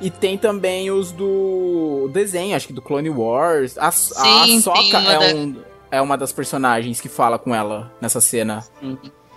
e 0.00 0.10
tem 0.10 0.36
também 0.36 0.90
os 0.90 1.12
do 1.12 2.10
desenho, 2.12 2.56
acho 2.56 2.66
que 2.66 2.72
do 2.72 2.82
Clone 2.82 3.08
Wars. 3.10 3.78
A, 3.78 3.90
Sim, 3.92 4.62
a 4.66 4.72
uma 4.72 5.12
é, 5.12 5.18
da- 5.32 5.34
um, 5.36 5.56
é 5.94 6.00
uma 6.02 6.16
das 6.16 6.32
personagens 6.32 7.00
que 7.00 7.08
fala 7.08 7.38
com 7.38 7.54
ela 7.54 7.92
nessa 8.00 8.20
cena. 8.20 8.64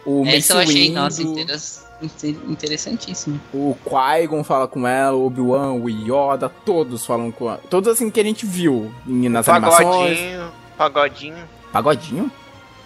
O 0.05 0.23
Mace 0.23 0.37
Essa 0.37 0.53
eu 0.53 0.59
achei, 0.59 0.87
Windu, 0.87 0.95
nossa, 1.01 1.21
interessantíssimo. 2.47 3.39
o 3.53 3.75
Qui-Gon 3.83 4.43
fala 4.43 4.67
com 4.67 4.87
ela, 4.87 5.15
o 5.15 5.25
Obi-Wan, 5.25 5.73
o 5.73 5.89
Yoda, 5.89 6.49
todos 6.65 7.05
falam 7.05 7.31
com 7.31 7.49
ela. 7.49 7.61
Todos 7.69 7.89
assim 7.89 8.09
que 8.09 8.19
a 8.19 8.23
gente 8.23 8.45
viu 8.45 8.91
em- 9.05 9.29
nas 9.29 9.47
animações. 9.49 10.17
Pagodinho, 10.17 10.51
pagodinho. 10.77 11.49
Pagodinho? 11.71 12.31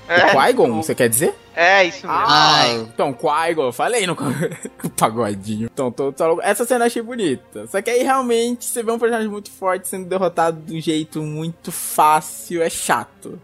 É, 0.07 0.25
o 0.25 0.41
Qui-Gon, 0.41 0.81
você 0.81 0.93
quer 0.95 1.07
dizer? 1.07 1.35
é 1.55 1.83
isso 1.85 2.07
mesmo. 2.07 2.11
Ah, 2.25 2.61
Ai. 2.61 2.75
então, 2.93 3.13
Qui-Gon, 3.13 3.63
eu 3.67 3.71
falei 3.73 4.07
no 4.07 4.13
o 4.83 4.89
pagodinho. 4.89 5.69
Então, 5.71 5.91
tô, 5.91 6.11
tô- 6.11 6.41
essa 6.41 6.65
cena 6.65 6.83
eu 6.85 6.87
achei 6.87 7.01
bonita. 7.01 7.67
Só 7.67 7.81
que 7.81 7.89
aí 7.89 8.03
realmente 8.03 8.65
você 8.65 8.81
vê 8.81 8.91
um 8.91 8.99
personagem 8.99 9.29
muito 9.29 9.51
forte 9.51 9.87
sendo 9.87 10.05
derrotado 10.07 10.59
de 10.61 10.75
um 10.77 10.81
jeito 10.81 11.21
muito 11.21 11.71
fácil, 11.71 12.61
é 12.61 12.69
chato. 12.69 13.39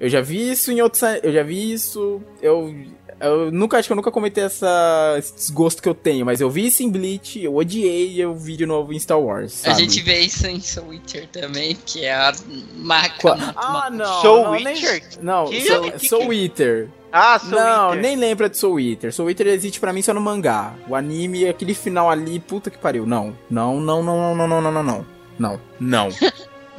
Eu 0.00 0.08
já 0.08 0.20
vi 0.20 0.50
isso 0.50 0.70
em 0.70 0.80
outros. 0.80 1.02
Eu 1.22 1.32
já 1.32 1.42
vi 1.42 1.72
isso. 1.72 2.20
Eu. 2.42 2.74
Eu 3.20 3.50
nunca 3.50 3.76
acho 3.78 3.88
que 3.88 3.92
eu 3.92 3.96
nunca 3.96 4.12
comentei 4.12 4.44
essa, 4.44 5.16
esse 5.18 5.34
desgosto 5.34 5.82
que 5.82 5.88
eu 5.88 5.94
tenho, 5.94 6.24
mas 6.24 6.40
eu 6.40 6.48
vi 6.48 6.66
isso 6.68 6.84
em 6.84 6.88
Bleach, 6.88 7.42
eu 7.42 7.56
odiei 7.56 8.12
e 8.12 8.20
eu 8.20 8.32
vi 8.32 8.56
de 8.56 8.64
novo 8.64 8.92
em 8.92 8.98
Star 9.00 9.18
Wars. 9.20 9.66
A 9.66 9.70
sabe? 9.70 9.80
gente 9.82 10.00
vê 10.02 10.20
isso 10.20 10.46
em 10.46 10.60
Soul 10.60 10.90
Witcher 10.90 11.26
também, 11.26 11.76
que 11.84 12.04
é 12.04 12.14
a 12.14 12.32
marca. 12.76 13.34
Muito 13.34 13.54
Ah, 13.56 13.90
não. 13.90 14.20
Soul 14.22 14.44
não, 14.44 14.52
nem- 14.52 14.66
Witcher? 14.68 15.02
Não, 15.20 15.46
Que- 15.46 15.60
Soul, 15.62 15.90
que- 15.90 16.08
Soul 16.08 16.22
que- 16.22 16.28
Witcher. 16.28 16.88
Ah, 17.10 17.40
Soul 17.40 17.50
não, 17.60 17.88
Eater. 17.88 18.02
nem 18.02 18.14
lembra 18.14 18.48
de 18.48 18.56
Soul 18.56 18.78
Eater. 18.78 19.12
Soul 19.12 19.30
Eater 19.30 19.48
existe 19.48 19.80
pra 19.80 19.92
mim 19.92 20.00
só 20.00 20.14
no 20.14 20.20
mangá. 20.20 20.74
O 20.88 20.94
anime, 20.94 21.48
aquele 21.48 21.74
final 21.74 22.08
ali, 22.08 22.38
puta 22.38 22.70
que 22.70 22.78
pariu. 22.78 23.04
Não, 23.04 23.36
não, 23.50 23.80
não, 23.80 24.00
não, 24.00 24.32
não, 24.36 24.46
não, 24.46 24.60
não, 24.62 24.70
não, 24.72 24.82
não. 24.84 25.06
Não, 25.36 25.60
não. 25.80 26.08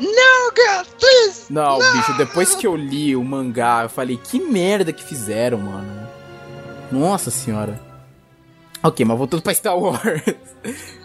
Oh, 0.01 0.51
God, 0.55 0.87
please! 0.99 1.45
Não, 1.51 1.77
bicho, 1.77 2.17
depois 2.17 2.55
que 2.55 2.65
eu 2.65 2.75
li 2.75 3.15
o 3.15 3.23
mangá, 3.23 3.81
eu 3.83 3.89
falei, 3.89 4.17
que 4.17 4.39
merda 4.39 4.93
que 4.93 5.03
fizeram, 5.03 5.57
mano. 5.57 6.07
Nossa 6.91 7.29
senhora. 7.29 7.79
Ok, 8.81 9.05
mas 9.05 9.17
voltando 9.17 9.41
pra 9.41 9.53
Star 9.53 9.77
Wars. 9.77 9.99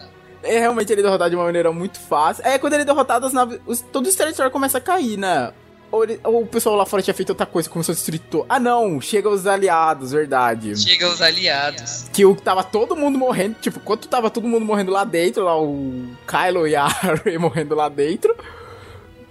É 0.47 0.59
realmente 0.59 0.93
ele 0.93 1.01
é 1.01 1.05
derrotado 1.05 1.31
de 1.31 1.37
uma 1.37 1.47
maneira 1.47 1.73
muito 1.73 1.99
fácil. 1.99 2.45
É, 2.47 2.59
quando 2.59 2.75
ele 2.75 2.83
é 2.83 2.85
derrotado, 2.85 3.25
as 3.25 3.33
naves. 3.33 3.59
Os, 3.67 3.81
todo 3.81 4.07
o 4.07 4.13
Star 4.13 4.27
Destroyer 4.27 4.53
começa 4.53 4.77
a 4.77 4.81
cair, 4.81 5.17
né? 5.17 5.51
Ou, 5.91 6.05
ele- 6.05 6.21
ou 6.23 6.43
o 6.43 6.47
pessoal 6.47 6.77
lá 6.77 6.85
fora 6.85 7.03
tinha 7.03 7.15
feito 7.15 7.31
outra 7.31 7.47
coisa, 7.47 7.67
começou 7.71 7.95
a 7.95 7.97
destruir. 7.97 8.21
Ah, 8.47 8.61
não, 8.61 9.01
chega 9.01 9.27
os 9.31 9.47
aliados, 9.47 10.13
verdade. 10.13 10.77
Chegam 10.79 11.11
os 11.11 11.23
aliados. 11.23 12.11
Que 12.13 12.27
o 12.27 12.35
tava 12.37 12.63
todo 12.63 12.95
mundo 12.95 13.17
morrendo. 13.17 13.57
Tipo, 13.59 13.81
quando 13.81 14.07
tava 14.07 14.29
todo 14.29 14.47
mundo 14.47 14.67
morrendo 14.67 14.93
lá 14.93 15.03
dentro, 15.03 15.43
lá 15.45 15.59
o 15.59 16.05
Kylo 16.27 16.69
e 16.69 16.77
a 16.77 16.89
Rey 17.25 17.39
morrendo 17.39 17.75
lá 17.75 17.89
dentro, 17.89 18.37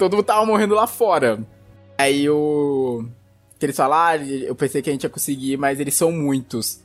todo 0.09 0.15
mundo 0.17 0.25
tava 0.25 0.45
morrendo 0.45 0.73
lá 0.75 0.87
fora. 0.87 1.39
Aí 1.97 2.29
o. 2.29 3.05
Que 3.59 3.65
eles 3.67 3.77
falaram, 3.77 4.23
ah, 4.23 4.25
eu 4.25 4.55
pensei 4.55 4.81
que 4.81 4.89
a 4.89 4.93
gente 4.93 5.03
ia 5.03 5.09
conseguir, 5.09 5.57
mas 5.57 5.79
eles 5.79 5.95
são 5.95 6.11
muitos. 6.11 6.81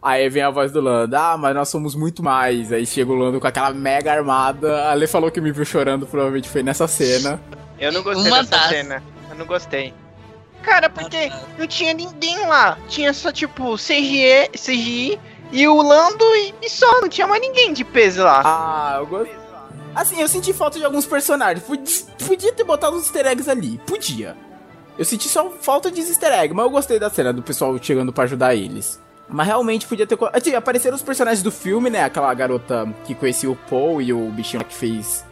Aí 0.00 0.28
vem 0.28 0.42
a 0.42 0.50
voz 0.50 0.70
do 0.72 0.80
Lando, 0.80 1.16
ah, 1.16 1.36
mas 1.36 1.54
nós 1.54 1.68
somos 1.68 1.94
muito 1.94 2.22
mais. 2.22 2.72
Aí 2.72 2.86
chega 2.86 3.10
o 3.10 3.14
Lando 3.16 3.40
com 3.40 3.46
aquela 3.46 3.70
mega 3.72 4.12
armada. 4.12 4.88
A 4.90 4.94
Lê 4.94 5.06
falou 5.06 5.30
que 5.30 5.40
me 5.40 5.50
viu 5.52 5.64
chorando, 5.64 6.06
provavelmente 6.06 6.48
foi 6.48 6.62
nessa 6.62 6.86
cena. 6.86 7.40
Eu 7.78 7.92
não 7.92 8.02
gostei 8.02 8.30
Uma 8.30 8.38
dessa 8.42 8.50
das- 8.56 8.68
cena. 8.68 9.02
Eu 9.30 9.36
não 9.36 9.46
gostei. 9.46 9.92
Cara, 10.62 10.88
porque 10.88 11.30
não 11.58 11.66
tinha 11.66 11.92
ninguém 11.92 12.38
lá. 12.46 12.78
Tinha 12.88 13.12
só, 13.12 13.30
tipo, 13.32 13.74
CGI, 13.76 14.48
CGI 14.54 15.18
e 15.52 15.66
o 15.68 15.82
Lando 15.82 16.24
e, 16.36 16.54
e 16.62 16.70
só. 16.70 17.00
Não 17.00 17.08
tinha 17.08 17.26
mais 17.26 17.40
ninguém 17.42 17.72
de 17.72 17.84
peso 17.84 18.22
lá. 18.22 18.42
Ah, 18.44 18.96
eu 19.00 19.06
gostei. 19.06 19.34
Assim, 19.96 20.20
eu 20.20 20.28
senti 20.28 20.52
falta 20.52 20.78
de 20.78 20.84
alguns 20.84 21.06
personagens. 21.06 21.64
Podia, 22.26 22.52
ter 22.52 22.64
botado 22.64 22.96
uns 22.96 23.04
easter 23.04 23.26
eggs 23.26 23.50
ali. 23.50 23.80
Podia. 23.86 24.36
Eu 24.98 25.04
senti 25.06 25.26
só 25.26 25.50
falta 25.50 25.90
de 25.90 26.02
easter 26.02 26.32
egg, 26.32 26.52
mas 26.52 26.66
eu 26.66 26.70
gostei 26.70 26.98
da 26.98 27.08
cena 27.08 27.32
do 27.32 27.42
pessoal 27.42 27.76
chegando 27.80 28.12
pra 28.12 28.24
ajudar 28.24 28.54
eles. 28.54 29.00
Mas 29.26 29.46
realmente 29.46 29.86
podia 29.86 30.06
ter. 30.06 30.18
Assim, 30.34 30.54
apareceram 30.54 30.96
os 30.96 31.02
personagens 31.02 31.42
do 31.42 31.50
filme, 31.50 31.88
né? 31.88 32.04
Aquela 32.04 32.32
garota 32.34 32.86
que 33.06 33.14
conhecia 33.14 33.50
o 33.50 33.56
Paul 33.56 34.02
e 34.02 34.12
o 34.12 34.30
bichinho 34.30 34.62
que 34.64 34.74
fez. 34.74 35.24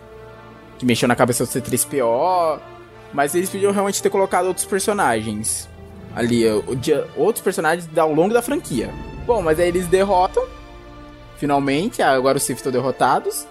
que 0.79 0.87
mexeu 0.87 1.07
na 1.09 1.15
cabeça 1.15 1.45
do 1.45 1.51
C3PO. 1.51 2.59
Mas 3.13 3.35
eles 3.35 3.51
podiam 3.51 3.71
realmente 3.71 4.03
ter 4.03 4.11
colocado 4.11 4.47
outros 4.47 4.67
personagens. 4.67 5.69
Ali, 6.17 6.45
outros 7.17 7.45
personagens 7.45 7.89
ao 7.97 8.13
longo 8.13 8.33
da 8.33 8.41
franquia. 8.43 8.91
Bom, 9.27 9.43
mas 9.43 9.61
aí 9.61 9.69
eles 9.69 9.87
derrotam. 9.87 10.45
Finalmente, 11.37 12.03
agora 12.03 12.39
os 12.39 12.43
Sith 12.45 12.57
estão 12.57 12.73
derrotados. 12.73 13.47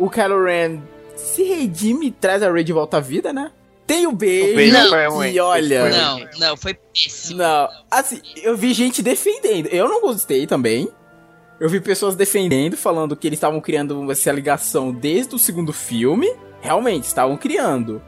O 0.00 0.08
Kylo 0.10 0.42
Ren 0.44 0.80
se 1.14 1.42
redime 1.44 2.06
e 2.06 2.10
traz 2.10 2.42
a 2.42 2.50
Rey 2.50 2.64
de 2.64 2.72
volta 2.72 2.96
à 2.96 3.00
vida, 3.00 3.32
né? 3.32 3.52
Tem 3.86 4.06
o 4.06 4.12
beijo. 4.12 4.56
beijo 4.56 4.72
Não. 4.72 4.88
foi 4.88 5.06
ruim. 5.08 5.30
E 5.32 5.40
olha. 5.40 5.88
Não, 5.90 6.20
não, 6.38 6.56
foi 6.56 6.74
péssimo. 6.74 7.38
Não, 7.38 7.68
assim, 7.90 8.20
eu 8.36 8.56
vi 8.56 8.72
gente 8.72 9.02
defendendo. 9.02 9.66
Eu 9.66 9.88
não 9.88 10.00
gostei 10.00 10.46
também. 10.46 10.88
Eu 11.60 11.68
vi 11.68 11.80
pessoas 11.80 12.16
defendendo, 12.16 12.76
falando 12.76 13.14
que 13.14 13.26
eles 13.26 13.36
estavam 13.36 13.60
criando 13.60 14.10
essa 14.10 14.32
ligação 14.32 14.90
desde 14.92 15.34
o 15.34 15.38
segundo 15.38 15.72
filme. 15.72 16.32
Realmente, 16.62 17.04
estavam 17.04 17.36
criando. 17.36 18.00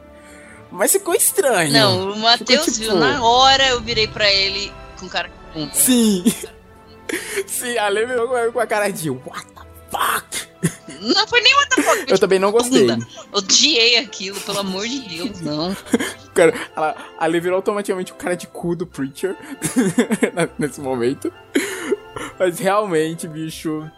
Mas 0.71 0.91
ficou 0.91 1.13
estranho. 1.13 1.71
Não, 1.71 2.11
o 2.13 2.17
Matheus 2.19 2.65
tipo- 2.65 2.77
viu, 2.79 2.95
na 2.95 3.23
hora 3.23 3.67
eu 3.67 3.79
virei 3.81 4.07
pra 4.07 4.31
ele 4.31 4.71
com 4.99 5.07
cara. 5.07 5.29
Sim. 5.73 6.23
Sim, 7.45 7.77
a 7.77 7.89
Lê 7.89 8.07
com 8.51 8.59
a 8.59 8.65
cara 8.65 8.89
de 8.89 9.09
What 9.11 9.45
the 9.53 9.61
fuck? 9.91 10.52
Não 11.01 11.27
foi 11.27 11.41
nem 11.41 11.53
fuck, 11.83 12.05
Eu 12.11 12.17
também 12.17 12.39
não 12.39 12.51
gostei. 12.51 12.87
bunda. 12.87 13.05
Odiei 13.31 13.97
aquilo, 13.97 14.39
pelo 14.41 14.59
amor 14.59 14.87
de 14.87 14.99
Deus, 14.99 15.41
não. 15.41 15.75
Cara, 16.33 16.53
ela, 16.75 16.95
a 17.19 17.25
Lê 17.27 17.39
virou 17.39 17.57
automaticamente 17.57 18.11
o 18.11 18.15
cara 18.15 18.35
de 18.35 18.47
cu 18.47 18.75
do 18.75 18.87
Preacher 18.87 19.35
nesse 20.57 20.81
momento. 20.81 21.31
Mas 22.39 22.57
realmente, 22.57 23.27
bicho. 23.27 23.89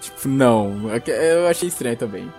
Tipo, 0.00 0.28
não. 0.28 0.90
Eu 1.06 1.48
achei 1.48 1.68
estranho 1.68 1.96
também. 1.96 2.32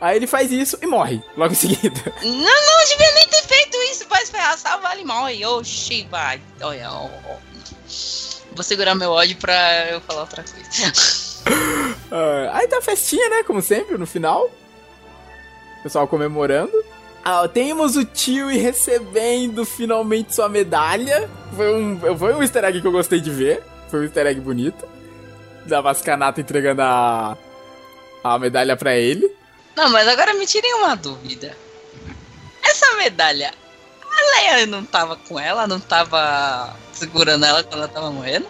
Aí 0.00 0.16
ele 0.16 0.26
faz 0.26 0.50
isso 0.50 0.76
e 0.82 0.86
morre 0.86 1.22
logo 1.36 1.52
em 1.52 1.56
seguida. 1.56 2.12
Não, 2.22 2.30
não 2.32 2.84
devia 2.88 3.12
nem 3.14 3.28
ter 3.28 3.42
feito 3.42 3.76
isso, 3.92 4.06
vai 4.08 4.24
se 4.26 4.32
ferrar, 4.32 4.58
salva 4.58 4.92
ele 4.94 5.04
morre. 5.04 5.44
Oxi, 5.46 6.06
vai. 6.10 6.40
Olha, 6.60 6.90
ó, 6.90 7.04
ó. 7.28 7.36
Vou 8.52 8.62
segurar 8.64 8.94
meu 8.94 9.10
ódio 9.12 9.36
pra 9.36 9.90
eu 9.90 10.00
falar 10.00 10.22
outra 10.22 10.42
coisa. 10.42 10.92
Ah, 12.10 12.50
aí 12.58 12.68
tá 12.68 12.78
a 12.78 12.82
festinha, 12.82 13.28
né? 13.28 13.42
Como 13.42 13.60
sempre, 13.60 13.98
no 13.98 14.06
final. 14.06 14.50
Pessoal 15.82 16.06
comemorando. 16.08 16.72
Ah, 17.24 17.46
temos 17.48 17.96
o 17.96 18.04
tio 18.04 18.48
recebendo 18.48 19.64
finalmente 19.64 20.34
sua 20.34 20.48
medalha. 20.48 21.28
Foi 21.54 21.74
um, 21.74 22.16
foi 22.16 22.34
um 22.34 22.42
easter 22.42 22.64
egg 22.64 22.80
que 22.80 22.86
eu 22.86 22.92
gostei 22.92 23.20
de 23.20 23.30
ver. 23.30 23.62
Foi 23.90 24.00
um 24.00 24.04
easter 24.04 24.26
egg 24.26 24.40
bonito. 24.40 24.86
Da 25.64 25.80
Vascanata 25.80 26.40
entregando 26.40 26.82
a, 26.82 27.36
a 28.22 28.38
medalha 28.38 28.76
pra 28.76 28.94
ele. 28.94 29.28
Não, 29.74 29.90
mas 29.90 30.06
agora 30.06 30.34
me 30.34 30.46
tirem 30.46 30.72
uma 30.74 30.94
dúvida. 30.94 31.56
Essa 32.62 32.96
medalha, 32.96 33.52
a 34.04 34.40
Leia 34.40 34.66
não 34.66 34.84
tava 34.84 35.16
com 35.16 35.38
ela? 35.38 35.66
Não 35.66 35.80
tava 35.80 36.74
segurando 36.92 37.44
ela 37.44 37.62
quando 37.64 37.78
ela 37.78 37.88
tava 37.88 38.10
morrendo? 38.10 38.46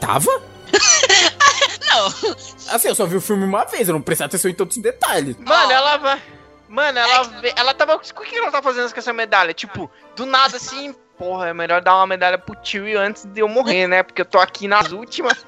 Tava? 0.00 0.53
Não. 1.88 2.06
Assim, 2.74 2.88
eu 2.88 2.94
só 2.94 3.06
vi 3.06 3.16
o 3.16 3.20
filme 3.20 3.44
uma 3.44 3.64
vez, 3.64 3.88
eu 3.88 3.94
não 3.94 4.02
prestei 4.02 4.26
atenção 4.26 4.50
em 4.50 4.54
todos 4.54 4.76
os 4.76 4.82
detalhes. 4.82 5.36
Mano, 5.38 5.72
ela 5.72 5.96
vai. 5.96 6.22
Mano, 6.68 6.98
ela, 6.98 7.40
É 7.42 7.52
ela 7.56 7.74
tava. 7.74 7.94
O 7.96 8.00
que 8.00 8.36
ela 8.36 8.50
tá 8.50 8.60
fazendo 8.60 8.92
com 8.92 8.98
essa 8.98 9.12
medalha? 9.12 9.54
Tipo, 9.54 9.90
do 10.16 10.26
nada 10.26 10.56
assim, 10.56 10.94
porra, 11.16 11.48
é 11.48 11.54
melhor 11.54 11.80
dar 11.80 11.94
uma 11.96 12.06
medalha 12.06 12.38
pro 12.38 12.56
tio 12.56 12.98
antes 12.98 13.24
de 13.24 13.40
eu 13.40 13.48
morrer, 13.48 13.86
né? 13.86 14.02
Porque 14.02 14.22
eu 14.22 14.26
tô 14.26 14.38
aqui 14.38 14.66
nas 14.66 14.90
últimas. 14.90 15.44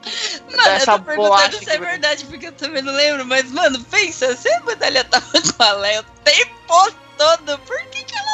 Mano, 0.50 0.64
Dessa 0.64 0.92
eu 0.92 0.98
tô 0.98 1.04
perguntando 1.04 1.58
se 1.58 1.70
é 1.70 1.78
verdade, 1.78 2.24
porque 2.24 2.46
eu 2.46 2.52
também 2.52 2.82
não 2.82 2.92
lembro. 2.92 3.24
Mas, 3.26 3.50
mano, 3.50 3.82
pensa, 3.84 4.34
se 4.36 4.50
a 4.50 4.60
medalha 4.60 5.04
tava 5.04 5.26
com 5.30 5.62
a 5.62 5.72
Leia 5.72 6.00
o 6.00 6.04
tempo 6.24 6.94
todo, 7.16 7.58
por 7.60 7.78
que, 7.90 8.04
que 8.04 8.14
ela 8.16 8.29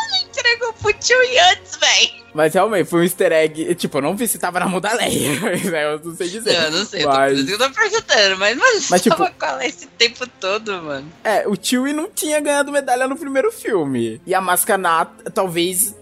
não 0.46 0.54
entregou 0.54 0.72
pro 0.74 0.92
tio 0.94 1.16
antes, 1.52 1.76
velho. 1.76 2.26
Mas 2.34 2.52
realmente, 2.52 2.88
foi 2.90 3.00
um 3.00 3.02
easter 3.02 3.32
egg. 3.32 3.74
Tipo, 3.76 3.98
eu 3.98 4.02
não 4.02 4.16
vi 4.16 4.28
se 4.28 4.38
tava 4.38 4.60
na 4.60 4.66
mão 4.68 4.80
da 4.80 4.92
Leia. 4.92 5.30
eu 5.82 6.00
não 6.04 6.14
sei 6.14 6.28
dizer. 6.28 6.54
Eu 6.64 6.70
não 6.70 6.84
sei, 6.84 7.04
Mas- 7.04 7.38
eu 7.38 7.46
tô, 7.46 7.52
eu 7.52 7.58
tô 7.58 7.70
perguntando, 7.74 8.36
mas, 8.38 8.56
mas, 8.58 8.90
Mas, 8.90 9.02
tipo- 9.02 9.16
tava 9.16 9.30
com 9.30 9.46
ela 9.46 9.66
esse 9.66 9.86
tempo 9.86 10.26
todo, 10.38 10.72
mano. 10.82 11.10
É, 11.24 11.48
o 11.48 11.56
Chewie 11.60 11.92
não 11.94 12.10
tinha 12.10 12.38
ganhado 12.40 12.70
medalha 12.70 13.08
no 13.08 13.16
primeiro 13.16 13.50
filme. 13.50 14.20
E 14.26 14.34
a 14.34 14.40
Mascanata, 14.40 15.30
talvez. 15.30 15.94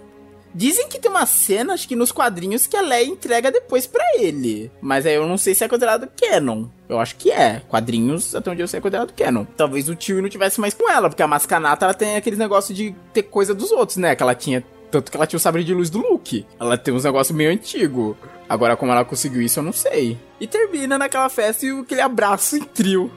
Dizem 0.55 0.89
que 0.89 1.00
tem 1.00 1.10
uma 1.10 1.26
cena, 1.26 1.74
acho 1.74 1.89
que 1.89 1.97
nos 1.97 2.12
quadrinhos, 2.12 2.66
que 2.66 2.76
a 2.76 2.81
Leia 2.81 3.08
entrega 3.08 3.50
depois 3.50 3.86
pra 3.86 4.05
ele. 4.18 4.70
Mas 4.81 5.05
aí 5.05 5.15
eu 5.15 5.26
não 5.26 5.36
sei 5.36 5.55
se 5.55 5.65
é 5.65 5.68
considerado 5.68 6.08
canon. 6.16 6.66
Eu 6.89 7.00
acho 7.00 7.16
que 7.16 7.31
é. 7.31 7.60
Quadrinhos, 7.68 8.34
até 8.34 8.50
onde 8.50 8.62
eu 8.62 8.68
sei, 8.68 8.78
é 8.78 8.81
considerado 8.81 9.12
canon. 9.12 9.44
Talvez 9.57 9.89
o 9.89 9.97
Chewie 9.99 10.23
não 10.23 10.28
tivesse 10.28 10.60
mais 10.60 10.73
com 10.73 10.89
ela, 10.89 11.08
porque 11.08 11.23
a 11.23 11.26
Mascanata, 11.26 11.86
ela 11.86 11.94
tem 11.94 12.16
aqueles 12.16 12.39
negócios 12.39 12.76
de 12.76 12.94
ter 13.12 13.24
coisa 13.24 13.52
dos 13.52 13.73
outros, 13.73 13.97
né? 13.97 14.15
Que 14.15 14.23
ela 14.23 14.34
tinha... 14.34 14.65
Tanto 14.91 15.10
que 15.10 15.16
ela 15.16 15.26
tinha 15.26 15.39
o 15.39 15.41
sabre 15.41 15.65
de 15.65 15.74
luz 15.74 15.91
do 15.91 15.99
Luke. 15.99 16.47
Ela 16.60 16.78
tem 16.78 16.94
uns 16.94 17.02
negócios 17.02 17.36
meio 17.36 17.50
antigo. 17.50 18.16
Agora, 18.49 18.76
como 18.76 18.92
ela 18.92 19.05
conseguiu 19.05 19.42
isso, 19.42 19.58
eu 19.58 19.65
não 19.65 19.73
sei. 19.73 20.16
E 20.39 20.47
termina 20.47 20.97
naquela 20.97 21.28
festa 21.28 21.66
e 21.66 21.70
aquele 21.70 22.00
abraço 22.00 22.57
em 22.57 22.60
trio 22.60 23.10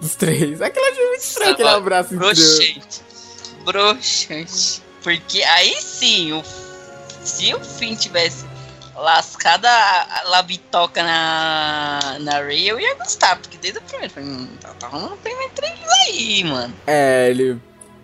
dos 0.00 0.14
três. 0.14 0.62
Aquela 0.62 0.90
achei 0.90 1.08
muito 1.08 1.22
estranho, 1.22 1.52
aquele 1.52 1.68
abraço 1.70 2.14
em 2.14 2.18
trio. 2.18 2.30
Broxante. 2.30 3.02
Broxante. 3.64 4.82
Porque 5.02 5.42
aí 5.42 5.74
sim, 5.80 6.32
o, 6.32 6.42
se 7.24 7.54
o 7.54 7.60
Finn 7.60 7.94
tivesse 7.96 8.44
lascado 8.96 9.66
a 9.66 10.22
labitoca 10.26 11.02
na, 11.02 12.16
na 12.20 12.32
Ray, 12.38 12.68
eu 12.68 12.78
ia 12.78 12.94
gostar. 12.96 13.36
Porque 13.36 13.56
desde 13.58 13.78
o 13.78 13.82
primeiro, 13.82 14.12
falei, 14.12 14.28
hum, 14.28 14.48
tá, 14.60 14.68
tá 14.78 14.88
primeiro 15.22 15.52
trailer 15.54 15.88
aí, 16.08 16.44
mano. 16.44 16.74
É, 16.86 17.28
ele. 17.30 17.60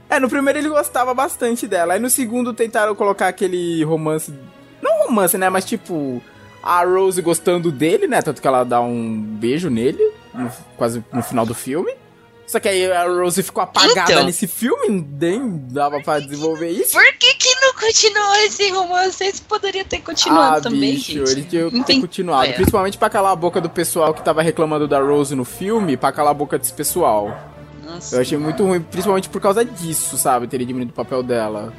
É, 0.08 0.18
no 0.18 0.28
primeiro 0.28 0.58
ele 0.58 0.68
gostava 0.68 1.14
bastante 1.14 1.68
dela. 1.68 1.94
Aí 1.94 2.00
no 2.00 2.10
segundo 2.10 2.52
tentaram 2.52 2.94
colocar 2.94 3.28
aquele 3.28 3.84
romance. 3.84 4.34
Não 4.82 5.06
romance, 5.06 5.36
né? 5.38 5.48
Mas 5.48 5.64
tipo. 5.64 6.22
A 6.62 6.84
Rose 6.84 7.22
gostando 7.22 7.72
dele, 7.72 8.06
né? 8.06 8.20
Tanto 8.20 8.42
que 8.42 8.46
ela 8.46 8.64
dá 8.64 8.82
um 8.82 9.18
beijo 9.18 9.70
nele. 9.70 10.02
no- 10.34 10.52
quase 10.76 11.02
no 11.12 11.22
final 11.22 11.46
do 11.46 11.54
filme. 11.54 11.92
Só 12.50 12.58
que 12.58 12.68
aí 12.68 12.90
a 12.90 13.04
Rose 13.06 13.44
ficou 13.44 13.62
apagada 13.62 14.10
Então. 14.10 14.24
nesse 14.24 14.48
filme, 14.48 15.06
nem 15.20 15.56
dava 15.70 16.00
pra 16.02 16.18
desenvolver 16.18 16.68
isso. 16.68 16.90
Por 16.92 17.12
que 17.16 17.32
que 17.34 17.54
não 17.60 17.74
continuou 17.74 18.34
esse 18.44 18.68
romance? 18.70 19.22
Esse 19.22 19.40
poderia 19.42 19.84
ter 19.84 20.00
continuado 20.00 20.56
ah, 20.56 20.60
também, 20.60 20.94
bicho, 20.94 21.12
gente. 21.12 21.30
ele 21.30 21.42
tinha 21.44 21.70
que 21.70 21.84
ter 21.84 22.00
continuado. 22.00 22.46
É. 22.46 22.52
Principalmente 22.54 22.98
pra 22.98 23.08
calar 23.08 23.30
a 23.32 23.36
boca 23.36 23.60
do 23.60 23.70
pessoal 23.70 24.12
que 24.12 24.20
tava 24.24 24.42
reclamando 24.42 24.88
da 24.88 24.98
Rose 25.00 25.32
no 25.36 25.44
filme, 25.44 25.96
pra 25.96 26.10
calar 26.10 26.32
a 26.32 26.34
boca 26.34 26.58
desse 26.58 26.72
pessoal. 26.72 27.38
Nossa. 27.84 28.16
Eu 28.16 28.20
achei 28.20 28.36
muito 28.36 28.64
ruim, 28.64 28.80
principalmente 28.80 29.28
por 29.28 29.40
causa 29.40 29.64
disso, 29.64 30.18
sabe? 30.18 30.48
Teria 30.48 30.66
diminuído 30.66 30.90
o 30.90 30.96
papel 30.96 31.22
dela. 31.22 31.72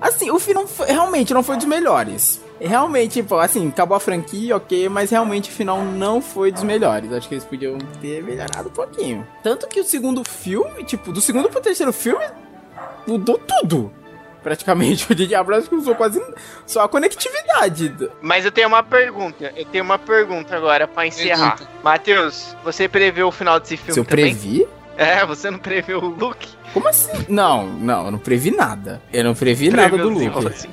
Assim, 0.00 0.30
o 0.30 0.38
final 0.38 0.66
foi- 0.66 0.86
realmente 0.86 1.34
não 1.34 1.42
foi 1.42 1.56
dos 1.56 1.66
melhores. 1.66 2.40
Realmente, 2.60 3.22
tipo, 3.22 3.36
assim, 3.36 3.68
acabou 3.68 3.96
a 3.96 4.00
franquia, 4.00 4.56
ok, 4.56 4.88
mas 4.88 5.10
realmente 5.10 5.48
o 5.50 5.52
final 5.52 5.82
não 5.82 6.20
foi 6.20 6.50
dos 6.50 6.62
melhores. 6.62 7.12
Acho 7.12 7.28
que 7.28 7.34
eles 7.34 7.44
podiam 7.44 7.78
ter 8.00 8.22
melhorado 8.22 8.68
um 8.68 8.72
pouquinho. 8.72 9.26
Tanto 9.42 9.68
que 9.68 9.80
o 9.80 9.84
segundo 9.84 10.24
filme, 10.24 10.82
tipo, 10.84 11.12
do 11.12 11.20
segundo 11.20 11.48
pro 11.48 11.60
terceiro 11.60 11.92
filme, 11.92 12.24
mudou 13.06 13.38
tudo. 13.38 13.92
Praticamente, 14.42 15.06
o 15.10 15.14
J.J. 15.14 15.34
Abrams 15.36 15.68
usou 15.72 15.94
quase 15.94 16.20
só 16.66 16.82
a 16.84 16.88
conectividade. 16.88 17.94
Mas 18.20 18.44
eu 18.44 18.52
tenho 18.52 18.68
uma 18.68 18.82
pergunta. 18.82 19.52
Eu 19.56 19.64
tenho 19.64 19.84
uma 19.84 19.98
pergunta 19.98 20.56
agora 20.56 20.86
pra 20.88 21.06
encerrar. 21.06 21.56
Pergunta. 21.56 21.70
Matheus, 21.82 22.56
você 22.64 22.88
preveu 22.88 23.28
o 23.28 23.32
final 23.32 23.60
desse 23.60 23.76
filme 23.76 23.94
Se 23.94 24.00
eu 24.00 24.04
também? 24.04 24.34
previ? 24.34 24.66
É, 24.96 25.24
você 25.24 25.48
não 25.48 25.58
preveu 25.60 26.00
o 26.00 26.08
Luke? 26.08 26.48
Como 26.72 26.88
assim? 26.88 27.24
Não, 27.28 27.66
não, 27.66 28.06
eu 28.06 28.10
não 28.10 28.18
previ 28.18 28.50
nada. 28.50 29.00
Eu 29.12 29.22
não 29.22 29.34
previ 29.34 29.70
nada 29.70 29.96
do 29.96 30.08
Luke. 30.08 30.46
assim. 30.48 30.68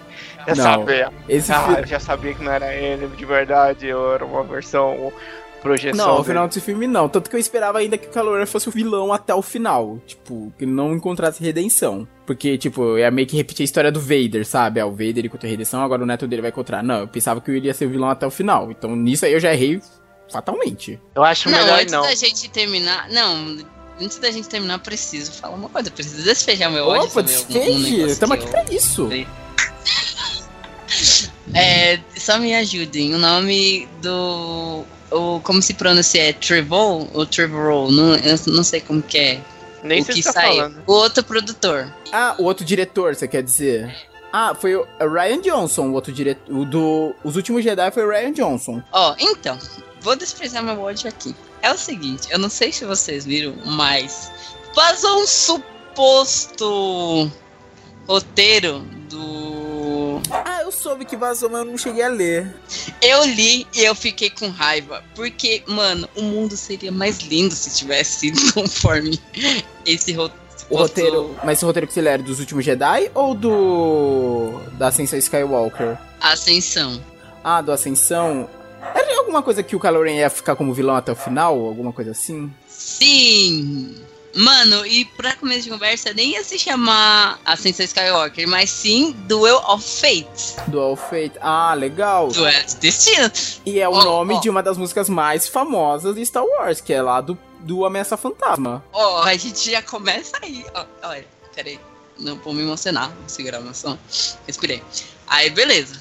Já 0.47 0.55
Não. 0.55 0.63
sabia. 0.63 1.11
Esse 1.29 1.51
Ah, 1.51 1.59
filme. 1.63 1.81
eu 1.81 1.87
já 1.87 1.99
sabia 1.99 2.33
que 2.33 2.43
não 2.43 2.51
era 2.51 2.73
ele 2.73 3.07
de 3.07 3.25
verdade, 3.25 3.87
eu 3.87 4.13
era 4.13 4.25
uma 4.25 4.43
versão 4.43 5.11
projeção. 5.61 6.05
Não, 6.07 6.19
o 6.19 6.23
final 6.23 6.47
desse 6.47 6.61
filme 6.61 6.85
não. 6.85 7.09
Tanto 7.09 7.27
que 7.29 7.35
eu 7.35 7.39
esperava 7.39 7.79
ainda 7.79 7.97
que 7.97 8.07
o 8.07 8.11
Kylo 8.11 8.37
Ren 8.37 8.45
fosse 8.45 8.69
o 8.69 8.71
vilão 8.71 9.11
até 9.11 9.33
o 9.33 9.41
final. 9.41 9.97
Tipo, 10.05 10.53
que 10.59 10.65
não 10.65 10.93
encontrasse 10.93 11.43
redenção. 11.43 12.07
Porque, 12.25 12.55
tipo, 12.57 12.83
eu 12.83 12.99
ia 12.99 13.09
meio 13.09 13.27
que 13.27 13.35
repetir 13.35 13.63
a 13.63 13.65
história 13.65 13.91
do 13.91 13.99
Vader, 13.99 14.45
sabe? 14.45 14.79
Ah, 14.79 14.85
o 14.85 14.91
Vader 14.91 15.25
encontrou 15.25 15.49
redenção, 15.49 15.81
agora 15.83 16.03
o 16.03 16.05
neto 16.05 16.27
dele 16.27 16.43
vai 16.43 16.51
encontrar. 16.51 16.83
Não, 16.83 16.99
eu 16.99 17.07
pensava 17.07 17.41
que 17.41 17.49
ele 17.49 17.65
ia 17.67 17.73
ser 17.73 17.85
o 17.87 17.89
vilão 17.89 18.09
até 18.09 18.27
o 18.27 18.31
final. 18.31 18.69
Então 18.69 18.95
nisso 18.95 19.25
aí 19.25 19.33
eu 19.33 19.39
já 19.39 19.51
errei 19.53 19.81
fatalmente. 20.31 20.99
Eu 21.15 21.23
acho 21.23 21.49
Não, 21.49 21.57
melhor 21.57 21.79
antes 21.79 21.91
não. 21.91 22.01
da 22.03 22.13
gente 22.15 22.49
terminar. 22.49 23.09
Não, 23.09 23.57
antes 23.99 24.19
da 24.19 24.29
gente 24.31 24.47
terminar, 24.47 24.75
eu 24.75 24.79
preciso 24.79 25.31
falar 25.33 25.55
uma 25.55 25.69
coisa. 25.69 25.89
Eu 25.89 25.93
preciso 25.93 26.23
despejar 26.23 26.69
meu 26.71 26.85
ódio. 26.87 27.05
Opa, 27.09 27.23
Tamo 27.23 27.47
que 27.47 28.43
aqui 28.43 28.43
eu- 28.45 28.47
pra 28.49 28.63
isso. 28.71 29.07
Sei. 29.07 29.27
É, 31.53 31.99
só 32.17 32.37
me 32.37 32.53
ajudem. 32.55 33.13
O 33.13 33.17
nome 33.17 33.87
do. 34.01 34.83
O, 35.11 35.39
como 35.41 35.61
se 35.61 35.73
pronuncia? 35.73 36.29
É 36.29 36.33
Trevor 36.33 37.07
ou 37.13 37.25
Trevorrow? 37.25 37.91
Não, 37.91 38.15
eu 38.15 38.37
não 38.47 38.63
sei 38.63 38.81
como 38.81 39.01
que 39.01 39.17
é. 39.17 39.41
Nem 39.83 40.01
o 40.01 40.05
sei 40.05 40.15
que 40.15 40.23
tá 40.23 40.33
saiu. 40.33 40.55
falando. 40.55 40.83
O 40.87 40.93
outro 40.93 41.23
produtor. 41.23 41.93
Ah, 42.11 42.35
o 42.39 42.43
outro 42.43 42.65
diretor, 42.65 43.15
você 43.15 43.27
quer 43.27 43.43
dizer? 43.43 43.93
Ah, 44.33 44.53
foi 44.53 44.75
o 44.75 44.85
Ryan 44.99 45.41
Johnson, 45.41 45.89
o 45.89 45.93
outro 45.93 46.11
diretor. 46.11 46.53
O 46.53 46.65
do. 46.65 47.15
Os 47.23 47.35
últimos 47.35 47.63
Jedi 47.63 47.91
foi 47.91 48.05
o 48.05 48.09
Ryan 48.09 48.33
Johnson. 48.33 48.83
Ó, 48.91 49.15
então, 49.19 49.57
vou 50.01 50.15
desprezar 50.15 50.63
meu 50.63 50.81
ódio 50.81 51.07
aqui. 51.07 51.35
É 51.61 51.71
o 51.71 51.77
seguinte, 51.77 52.27
eu 52.29 52.37
não 52.37 52.49
sei 52.49 52.71
se 52.71 52.83
vocês 52.83 53.25
viram, 53.25 53.55
mas 53.65 54.31
vazou 54.75 55.21
um 55.21 55.27
suposto 55.27 57.31
roteiro 58.07 58.79
do. 59.09 59.64
Ah, 60.31 60.61
eu 60.63 60.71
soube 60.71 61.05
que 61.05 61.15
vazou, 61.15 61.49
mas 61.49 61.59
eu 61.61 61.65
não 61.65 61.77
cheguei 61.77 62.03
a 62.03 62.07
ler. 62.07 62.53
Eu 63.01 63.23
li 63.25 63.65
e 63.73 63.83
eu 63.83 63.93
fiquei 63.95 64.29
com 64.29 64.49
raiva. 64.49 65.03
Porque, 65.15 65.63
mano, 65.67 66.07
o 66.15 66.21
mundo 66.21 66.55
seria 66.57 66.91
mais 66.91 67.19
lindo 67.19 67.53
se 67.53 67.75
tivesse 67.75 68.19
sido 68.31 68.39
conforme 68.53 69.19
esse 69.85 70.13
ro- 70.13 70.31
O 70.69 70.77
roteiro. 70.77 71.35
Mas 71.43 71.57
esse 71.59 71.65
roteiro 71.65 71.87
que 71.87 71.93
você 71.93 72.01
lê 72.01 72.09
era 72.11 72.23
dos 72.23 72.39
últimos 72.39 72.63
Jedi 72.65 73.11
ou 73.13 73.33
do. 73.35 74.59
Da 74.73 74.87
Ascensão 74.87 75.17
Skywalker? 75.19 75.97
Ascensão. 76.19 77.01
Ah, 77.43 77.61
do 77.61 77.71
Ascensão. 77.71 78.49
Era 78.93 79.19
alguma 79.19 79.41
coisa 79.41 79.61
que 79.63 79.75
o 79.75 79.79
Kylo 79.79 80.03
Ren 80.03 80.15
ia 80.17 80.29
ficar 80.29 80.55
como 80.55 80.73
vilão 80.73 80.95
até 80.95 81.11
o 81.11 81.15
final? 81.15 81.53
Alguma 81.65 81.91
coisa 81.91 82.11
assim? 82.11 82.51
Sim! 82.67 83.95
Mano, 84.35 84.85
e 84.85 85.05
pra 85.05 85.33
começo 85.35 85.63
de 85.63 85.69
conversa, 85.69 86.13
nem 86.13 86.31
ia 86.31 86.43
se 86.43 86.59
chamar 86.59 87.39
Ascensão 87.45 87.85
Skywalker, 87.85 88.45
mas 88.47 88.69
sim 88.69 89.13
Duel 89.27 89.57
of 89.67 89.81
Fate. 89.83 90.55
Dual 90.67 90.95
Fate. 90.97 91.31
Ah, 91.39 91.73
legal. 91.73 92.27
Duel 92.27 92.65
de 92.65 92.75
Destino. 92.75 93.31
E 93.65 93.79
é 93.79 93.87
o 93.87 93.93
Ó, 93.93 94.03
nome 94.03 94.33
ó. 94.33 94.39
de 94.41 94.49
uma 94.49 94.61
das 94.61 94.77
músicas 94.77 95.07
mais 95.07 95.47
famosas 95.47 96.15
de 96.15 96.25
Star 96.25 96.43
Wars, 96.43 96.81
que 96.81 96.91
é 96.91 97.01
lá 97.01 97.21
do, 97.21 97.37
do 97.61 97.85
Ameaça 97.85 98.17
Fantasma. 98.17 98.83
Ó, 98.91 99.23
a 99.23 99.37
gente 99.37 99.71
já 99.71 99.81
começa 99.81 100.37
aí. 100.41 100.65
Olha, 101.01 101.25
peraí. 101.55 101.79
Não 102.19 102.35
vou 102.37 102.53
me 102.53 102.61
emocionar. 102.61 103.09
Vou 103.09 103.27
segurar 103.29 103.57
a 103.57 103.61
emoção. 103.61 103.97
Respirei. 104.45 104.81
Aí, 105.27 105.49
beleza. 105.49 105.95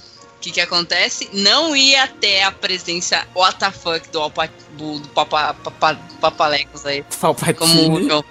O 0.44 0.46
que 0.46 0.52
que 0.52 0.60
acontece? 0.60 1.30
Não 1.32 1.74
ia 1.74 2.06
ter 2.06 2.42
a 2.42 2.52
presença 2.52 3.26
WTF 3.34 4.10
do, 4.10 4.20
Alpa, 4.20 4.46
do, 4.72 4.98
do 4.98 5.08
Papa, 5.08 5.54
Papa, 5.54 5.98
Papalecos 6.20 6.84
aí. 6.84 7.02
Palpatine. 7.18 7.54
Como 7.54 7.92
o 7.94 8.02
João. 8.06 8.24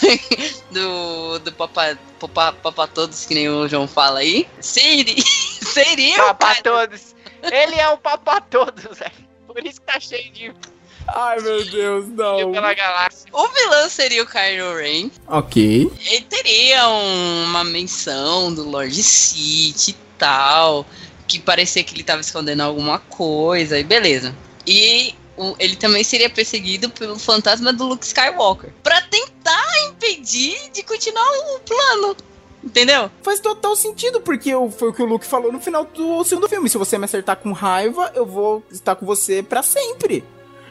do 0.72 1.38
do 1.40 1.52
Papa, 1.52 1.98
Papa, 2.18 2.52
Papa 2.54 2.86
Todos, 2.88 3.26
que 3.26 3.34
nem 3.34 3.50
o 3.50 3.68
João 3.68 3.86
fala 3.86 4.20
aí. 4.20 4.48
Seria. 4.60 5.14
Seria. 5.62 6.14
o 6.14 6.26
Papa 6.28 6.46
cara- 6.46 6.62
todos. 6.62 7.14
Ele 7.42 7.74
é 7.76 7.88
o 7.90 7.98
papa 7.98 8.40
todos, 8.40 8.98
velho. 8.98 9.12
Por 9.46 9.64
isso 9.64 9.78
que 9.80 9.86
tá 9.86 10.00
cheio 10.00 10.32
de 10.32 10.52
Ai, 11.08 11.38
meu 11.40 11.64
Deus, 11.70 12.06
não. 12.08 12.50
pela 12.50 12.72
galáxia. 12.74 13.28
O 13.32 13.46
vilão 13.48 13.88
seria 13.90 14.22
o 14.22 14.26
Kylo 14.26 14.74
Ren. 14.76 15.10
Ok. 15.28 15.92
ele 16.06 16.20
teria 16.22 16.88
um- 16.88 17.44
uma 17.44 17.62
menção 17.62 18.52
do 18.54 18.68
Lord 18.68 19.00
City 19.02 19.90
e 19.90 19.96
tal, 20.18 20.84
que 21.26 21.38
parecia 21.40 21.82
que 21.84 21.94
ele 21.94 22.04
tava 22.04 22.20
escondendo 22.20 22.60
alguma 22.62 22.98
coisa, 22.98 23.78
e 23.78 23.84
beleza. 23.84 24.34
E 24.66 25.14
o- 25.36 25.54
ele 25.58 25.76
também 25.76 26.02
seria 26.02 26.30
perseguido 26.30 26.88
pelo 26.90 27.18
fantasma 27.18 27.72
do 27.72 27.84
Luke 27.86 28.06
Skywalker, 28.06 28.72
Pra 28.82 29.00
tentar 29.02 29.64
impedir 29.88 30.56
de 30.72 30.82
continuar 30.82 31.28
o 31.54 31.60
plano. 31.60 32.16
Entendeu? 32.64 33.08
Faz 33.22 33.38
total 33.38 33.76
sentido, 33.76 34.20
porque 34.20 34.50
eu- 34.50 34.70
foi 34.76 34.88
o 34.88 34.92
que 34.92 35.02
o 35.02 35.06
Luke 35.06 35.24
falou 35.24 35.52
no 35.52 35.60
final 35.60 35.84
do 35.84 36.24
segundo 36.24 36.48
filme. 36.48 36.68
Se 36.68 36.76
você 36.76 36.98
me 36.98 37.04
acertar 37.04 37.36
com 37.36 37.52
raiva, 37.52 38.10
eu 38.14 38.26
vou 38.26 38.64
estar 38.72 38.96
com 38.96 39.06
você 39.06 39.40
pra 39.42 39.62
sempre. 39.62 40.24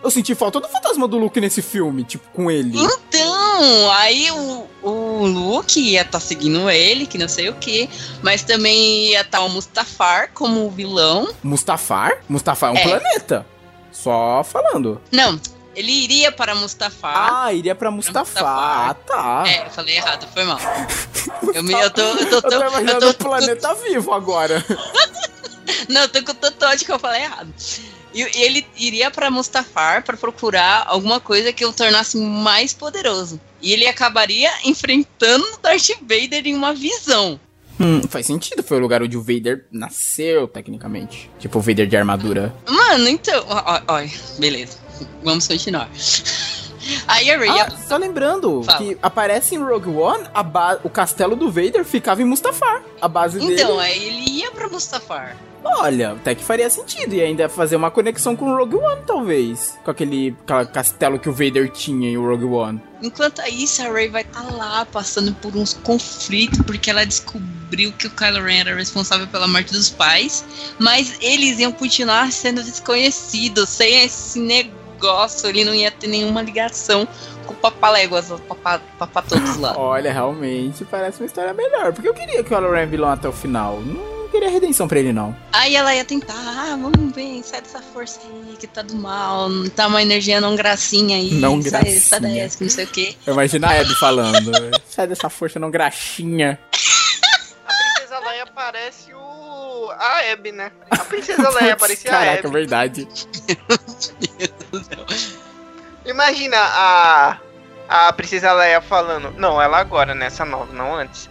Eu 0.05 0.11
senti 0.11 0.35
falta 0.35 0.59
do 0.59 0.67
fantasma 0.67 1.07
do 1.07 1.17
Luke 1.17 1.41
nesse 1.41 1.63
filme, 1.63 2.03
tipo, 2.03 2.27
com 2.29 2.51
ele. 2.51 2.77
Então, 2.77 3.91
aí 3.91 4.29
o, 4.29 4.67
o 4.83 5.25
Luke 5.25 5.79
ia 5.79 6.03
estar 6.03 6.19
seguindo 6.19 6.69
ele, 6.69 7.07
que 7.07 7.17
não 7.17 7.27
sei 7.27 7.49
o 7.49 7.55
que, 7.55 7.89
mas 8.21 8.43
também 8.43 9.07
ia 9.07 9.21
estar 9.21 9.41
o 9.41 9.49
Mustafar 9.49 10.29
como 10.31 10.69
vilão. 10.69 11.27
Mustafar? 11.41 12.19
Mustafar 12.29 12.69
é 12.69 12.73
um 12.73 12.77
É. 12.77 12.83
planeta. 12.83 13.47
Só 13.91 14.43
falando. 14.43 15.01
Não, 15.11 15.39
ele 15.75 15.91
iria 15.91 16.31
para 16.31 16.53
Mustafar. 16.53 17.45
Ah, 17.45 17.51
iria 17.51 17.73
pra 17.73 17.89
Mustafar. 17.89 18.89
Ah, 18.91 18.93
tá. 18.93 19.43
É, 19.47 19.65
eu 19.65 19.71
falei 19.71 19.95
errado, 19.97 20.27
foi 20.31 20.43
mal. 20.43 20.59
Eu, 21.53 21.63
me, 21.63 21.73
eu 21.73 21.89
tô, 21.89 22.01
eu 22.01 22.29
tô, 22.29 22.35
Eu 22.35 22.41
tô 22.41 22.55
imaginando 22.67 23.05
eu 23.05 23.09
o 23.09 23.13
tô, 23.13 23.25
planeta 23.25 23.73
vivo 23.75 24.13
agora. 24.13 24.63
Não, 25.89 26.01
eu 26.01 26.09
tô 26.09 26.23
com 26.23 26.33
tanto 26.35 26.63
ódio 26.65 26.85
que 26.85 26.91
eu 26.91 26.99
falei 26.99 27.23
errado. 27.23 27.51
E 28.15 28.21
ele 28.41 28.65
iria 28.77 29.11
pra 29.11 29.29
Mustafar 29.29 30.01
pra 30.03 30.15
procurar 30.15 30.85
alguma 30.87 31.19
coisa 31.19 31.51
que 31.51 31.65
o 31.65 31.73
tornasse 31.73 32.17
mais 32.17 32.73
poderoso. 32.73 33.39
E 33.61 33.73
ele 33.73 33.85
acabaria 33.85 34.49
enfrentando 34.63 35.45
Darth 35.61 35.89
Vader 36.01 36.47
em 36.47 36.55
uma 36.55 36.73
visão. 36.73 37.37
Hum, 37.77 38.01
faz 38.07 38.25
sentido, 38.25 38.63
foi 38.63 38.77
o 38.77 38.79
lugar 38.79 39.03
onde 39.03 39.17
o 39.17 39.21
Vader 39.21 39.65
nasceu, 39.69 40.47
tecnicamente. 40.47 41.29
Tipo, 41.37 41.59
o 41.59 41.61
Vader 41.61 41.85
de 41.87 41.97
armadura. 41.97 42.55
Mano, 42.65 43.09
então. 43.09 43.45
ó, 43.49 44.01
beleza. 44.39 44.77
Vamos 45.21 45.45
continuar. 45.45 45.89
Aí 47.07 47.29
a 47.31 47.37
Rey. 47.37 47.49
Ah, 47.49 47.69
só 47.87 47.97
lembrando 47.97 48.63
Fala. 48.63 48.77
que 48.77 48.97
aparece 49.01 49.55
em 49.55 49.57
Rogue 49.57 49.89
One, 49.89 50.23
a 50.33 50.43
ba- 50.43 50.79
o 50.83 50.89
castelo 50.89 51.35
do 51.35 51.51
Vader 51.51 51.83
ficava 51.83 52.21
em 52.21 52.25
Mustafar. 52.25 52.83
A 53.01 53.07
base 53.07 53.39
dele. 53.39 53.53
Então, 53.53 53.79
aí 53.79 54.05
ele 54.05 54.29
ia 54.29 54.51
pra 54.51 54.69
Mustafar. 54.69 55.35
Olha, 55.65 56.11
até 56.11 56.35
que 56.35 56.43
faria 56.43 56.69
sentido. 56.69 57.15
E 57.15 57.21
ainda 57.21 57.49
fazer 57.49 57.75
uma 57.75 57.89
conexão 57.89 58.35
com 58.35 58.45
o 58.45 58.55
Rogue 58.55 58.75
One, 58.75 59.01
talvez. 59.05 59.77
Com 59.83 59.91
aquele 59.91 60.35
castelo 60.71 61.17
que 61.17 61.27
o 61.27 61.33
Vader 61.33 61.71
tinha 61.71 62.09
em 62.09 62.17
Rogue 62.17 62.45
One. 62.45 62.81
Enquanto 63.01 63.41
isso, 63.49 63.81
a 63.81 63.91
Rey 63.91 64.07
vai 64.07 64.21
estar 64.21 64.43
lá 64.53 64.85
passando 64.85 65.33
por 65.35 65.55
uns 65.55 65.73
conflitos, 65.73 66.59
porque 66.65 66.89
ela 66.89 67.05
descobriu 67.05 67.91
que 67.93 68.07
o 68.07 68.11
Kylo 68.11 68.43
Ren 68.43 68.59
era 68.59 68.75
responsável 68.75 69.27
pela 69.27 69.47
morte 69.47 69.73
dos 69.73 69.89
pais, 69.89 70.45
mas 70.79 71.17
eles 71.19 71.59
iam 71.59 71.71
continuar 71.71 72.31
sendo 72.31 72.63
desconhecidos, 72.63 73.69
sem 73.69 74.05
esse 74.05 74.39
negócio, 74.39 74.84
ele 75.47 75.63
não 75.65 75.73
ia 75.73 75.91
ter 75.91 76.07
nenhuma 76.07 76.41
ligação 76.41 77.07
com 77.45 77.53
o 77.53 77.57
Papaléguas, 77.57 78.31
o 78.31 78.39
papá, 78.39 78.79
papá 78.97 79.21
todos 79.21 79.57
lá. 79.57 79.75
Olha, 79.79 80.11
realmente 80.11 80.83
parece 80.85 81.21
uma 81.21 81.25
história 81.25 81.53
melhor. 81.53 81.93
Porque 81.93 82.07
eu 82.07 82.13
queria 82.13 82.43
que 82.43 82.53
o 82.53 82.75
é 82.75 82.85
vilão 82.85 83.09
até 83.09 83.27
o 83.27 83.31
final. 83.31 83.79
Não 83.81 84.27
queria 84.29 84.49
redenção 84.49 84.87
pra 84.87 84.99
ele, 84.99 85.13
não. 85.13 85.35
Aí 85.53 85.75
ela 85.75 85.95
ia 85.95 86.03
tentar, 86.03 86.33
ah, 86.33 86.77
vamos 86.79 87.15
ver, 87.15 87.41
sai 87.43 87.61
dessa 87.61 87.81
força 87.81 88.19
aí 88.23 88.57
que 88.57 88.67
tá 88.67 88.81
do 88.81 88.95
mal, 88.95 89.49
tá 89.75 89.87
uma 89.87 90.01
energia 90.01 90.41
não 90.41 90.55
gracinha 90.55 91.17
aí, 91.17 91.33
Não 91.35 91.61
sai, 91.61 91.71
gracinha. 91.71 91.99
sai 92.01 92.19
dessa, 92.19 92.57
que 92.57 92.63
não 92.63 92.71
sei 92.71 92.85
o 92.85 92.87
quê. 92.87 93.15
Eu 93.25 93.33
imagino 93.33 93.65
a 93.65 93.71
Abby 93.71 93.95
falando. 93.95 94.51
Sai 94.89 95.07
dessa 95.07 95.29
força 95.29 95.59
não 95.59 95.71
graxinha. 95.71 96.59
A 97.65 97.93
Princesa 97.93 98.19
Leia 98.19 98.45
parece 98.47 99.13
o... 99.13 99.24
A 99.99 100.31
Abby, 100.31 100.51
né? 100.51 100.71
A 100.89 100.97
Princesa 100.97 101.49
Leia 101.49 101.75
parecia 101.75 102.09
a 102.09 102.13
Caraca, 102.13 102.47
Abby. 102.47 102.57
verdade. 102.57 103.05
Imagina 106.05 106.57
a... 106.57 107.37
A 107.87 108.11
Princesa 108.13 108.51
Leia 108.53 108.81
falando... 108.81 109.31
Não, 109.37 109.61
ela 109.61 109.79
agora, 109.79 110.15
nessa 110.15 110.43
nova, 110.43 110.73
não 110.73 110.95
antes. 110.95 111.29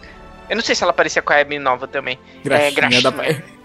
Eu 0.49 0.55
não 0.55 0.63
sei 0.63 0.75
se 0.75 0.83
ela 0.83 0.93
parecia 0.93 1.21
com 1.21 1.33
a 1.33 1.39
Abby 1.39 1.59
nova 1.59 1.87
também. 1.87 2.19
Graxinha, 2.43 2.71
graxinha. 2.71 3.01
da 3.01 3.11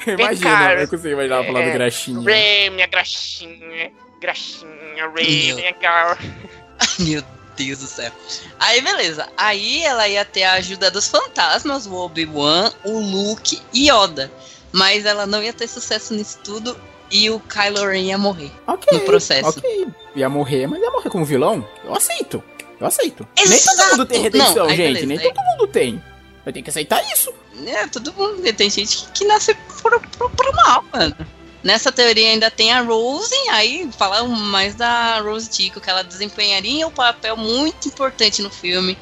Imagina, 0.12 0.50
cá, 0.50 0.74
eu 0.74 0.88
consigo 0.88 1.08
imaginar 1.08 1.36
ela 1.36 1.44
falando 1.44 1.68
é, 1.68 1.72
graxinha. 1.72 2.24
Ray, 2.24 2.70
minha 2.70 2.86
graxinha. 2.86 3.92
Graxinha, 4.20 5.08
Ray, 5.14 5.46
Meu. 5.48 5.56
minha 5.56 5.72
gar... 5.72 6.18
Meu 6.98 7.22
Deus 7.56 7.78
do 7.78 7.86
céu. 7.86 8.10
Aí, 8.58 8.80
beleza. 8.80 9.28
Aí 9.36 9.82
ela 9.82 10.08
ia 10.08 10.24
ter 10.24 10.44
a 10.44 10.54
ajuda 10.54 10.90
dos 10.90 11.08
fantasmas, 11.08 11.86
o 11.86 11.94
Obi-Wan, 11.94 12.72
o 12.84 12.98
Luke 12.98 13.60
e 13.72 13.90
Yoda. 13.90 14.30
Mas 14.73 15.05
ela 15.05 15.26
não 15.26 15.42
ia 15.42 15.52
ter 15.52 15.68
sucesso 15.68 16.15
nisso 16.15 16.39
tudo 16.44 16.76
e 17.10 17.28
o 17.31 17.40
Kylo 17.40 17.84
Ren 17.86 18.02
ia 18.02 18.18
morrer. 18.18 18.50
Ok. 18.66 18.99
no 18.99 19.05
processo. 19.05 19.58
Ok. 19.58 19.89
Ia 20.15 20.28
morrer, 20.28 20.66
mas 20.66 20.81
ia 20.81 20.90
morrer 20.90 21.10
como 21.10 21.24
vilão? 21.24 21.66
Eu 21.84 21.94
aceito. 21.94 22.42
Eu 22.78 22.86
aceito. 22.86 23.26
Nem 23.36 23.47
Exato. 23.47 23.76
todo 23.76 23.90
mundo 23.90 24.07
tem 24.07 24.20
redenção, 24.23 24.66
Não, 24.66 24.68
gente. 24.70 24.78
beleza, 24.78 25.07
Nem 25.07 25.18
aí- 25.18 25.34
todo 25.34 25.44
mundo 25.44 25.66
tem. 25.66 26.02
Vai 26.44 26.52
ter 26.52 26.62
que 26.62 26.70
aceitar 26.70 27.02
isso. 27.12 27.32
É, 27.66 27.86
todo 27.89 28.12
mundo. 28.15 28.40
Tem 28.55 28.70
gente 28.70 28.97
que, 28.99 29.10
que 29.12 29.24
nasce 29.26 29.55
por, 29.82 30.00
por, 30.16 30.31
por 30.31 30.55
mal, 30.55 30.84
mano. 30.92 31.15
Nessa 31.62 31.92
teoria 31.92 32.31
ainda 32.31 32.50
tem 32.50 32.73
a 32.73 32.81
Rose, 32.81 33.34
aí 33.50 33.86
fala 33.99 34.23
mais 34.26 34.74
da 34.74 35.20
Rose 35.20 35.50
Tico, 35.50 35.78
que 35.78 35.90
ela 35.90 36.02
desempenharia 36.02 36.86
um 36.86 36.90
papel 36.90 37.36
muito 37.36 37.86
importante 37.86 38.40
no 38.40 38.49
filme, 38.49 38.97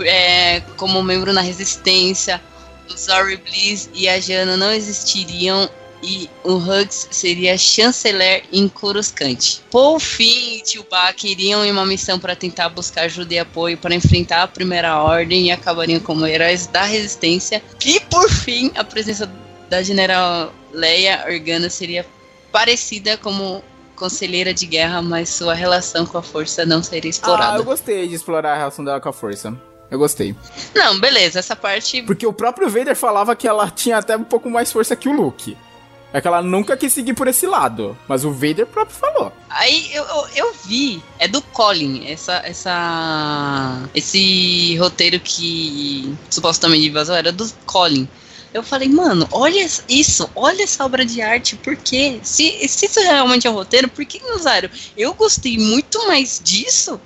é, 0.00 0.60
como 0.76 1.02
membro 1.02 1.32
na 1.32 1.40
Resistência. 1.40 2.40
O 2.92 2.96
Zori 2.96 3.36
Bliss 3.36 3.90
e 3.94 4.08
a 4.08 4.18
Jana 4.20 4.56
não 4.56 4.72
existiriam 4.72 5.68
e 6.02 6.28
o 6.44 6.54
Hughes 6.54 7.08
seria 7.10 7.56
chanceler 7.58 8.44
em 8.52 8.68
Coruscant. 8.68 9.60
Por 9.70 9.98
fim, 9.98 10.56
e 10.58 10.62
Chewbacca 10.64 11.26
iriam 11.26 11.64
em 11.64 11.70
uma 11.72 11.86
missão 11.86 12.18
para 12.18 12.36
tentar 12.36 12.68
buscar 12.68 13.02
ajuda 13.02 13.34
e 13.34 13.38
apoio 13.38 13.76
para 13.78 13.94
enfrentar 13.94 14.42
a 14.42 14.48
Primeira 14.48 14.96
Ordem 15.02 15.46
e 15.46 15.50
acabariam 15.50 15.98
como 16.00 16.26
heróis 16.26 16.66
da 16.66 16.84
Resistência. 16.84 17.62
E 17.84 17.98
por 18.00 18.28
fim, 18.30 18.70
a 18.76 18.84
presença 18.84 19.28
da 19.68 19.82
General 19.82 20.52
Leia 20.72 21.24
Organa 21.28 21.68
seria 21.70 22.06
parecida 22.52 23.16
como 23.16 23.64
conselheira 23.96 24.52
de 24.52 24.66
guerra, 24.66 25.00
mas 25.02 25.30
sua 25.30 25.54
relação 25.54 26.04
com 26.04 26.18
a 26.18 26.22
força 26.22 26.64
não 26.66 26.82
seria 26.82 27.08
Ah, 27.08 27.10
explorada. 27.10 27.58
eu 27.58 27.64
gostei 27.64 28.06
de 28.06 28.14
explorar 28.14 28.52
a 28.52 28.58
relação 28.58 28.84
dela 28.84 29.00
com 29.00 29.08
a 29.08 29.12
força. 29.12 29.56
Eu 29.90 29.98
gostei. 29.98 30.34
Não, 30.74 30.98
beleza, 30.98 31.38
essa 31.38 31.54
parte 31.54 32.02
Porque 32.02 32.26
o 32.26 32.32
próprio 32.32 32.68
Vader 32.68 32.96
falava 32.96 33.36
que 33.36 33.46
ela 33.46 33.70
tinha 33.70 33.98
até 33.98 34.16
um 34.16 34.24
pouco 34.24 34.50
mais 34.50 34.72
força 34.72 34.96
que 34.96 35.08
o 35.08 35.12
Luke. 35.12 35.56
É 36.12 36.20
que 36.20 36.26
ela 36.28 36.40
nunca 36.40 36.76
quis 36.76 36.92
seguir 36.92 37.14
por 37.14 37.28
esse 37.28 37.46
lado. 37.46 37.96
Mas 38.08 38.24
o 38.24 38.32
Vader 38.32 38.66
próprio 38.66 38.96
falou. 38.96 39.32
Aí 39.50 39.90
eu, 39.92 40.02
eu, 40.04 40.28
eu 40.36 40.54
vi, 40.64 41.02
é 41.18 41.28
do 41.28 41.42
Colin, 41.42 42.06
essa, 42.08 42.36
essa, 42.44 43.82
esse 43.94 44.76
roteiro 44.76 45.20
que 45.20 46.16
supostamente 46.30 46.90
vazou 46.90 47.14
era 47.14 47.30
do 47.32 47.46
Colin. 47.66 48.08
Eu 48.54 48.62
falei, 48.62 48.88
mano, 48.88 49.28
olha 49.32 49.66
isso, 49.88 50.30
olha 50.34 50.62
essa 50.62 50.84
obra 50.84 51.04
de 51.04 51.20
arte, 51.20 51.56
por 51.56 51.76
quê? 51.76 52.18
Se, 52.22 52.66
se 52.68 52.86
isso 52.86 53.00
realmente 53.00 53.46
é 53.46 53.50
um 53.50 53.54
roteiro, 53.54 53.86
por 53.88 54.04
que 54.06 54.18
não 54.22 54.36
usaram? 54.36 54.70
Eu 54.96 55.12
gostei 55.12 55.58
muito 55.58 56.06
mais 56.06 56.40
disso. 56.42 56.98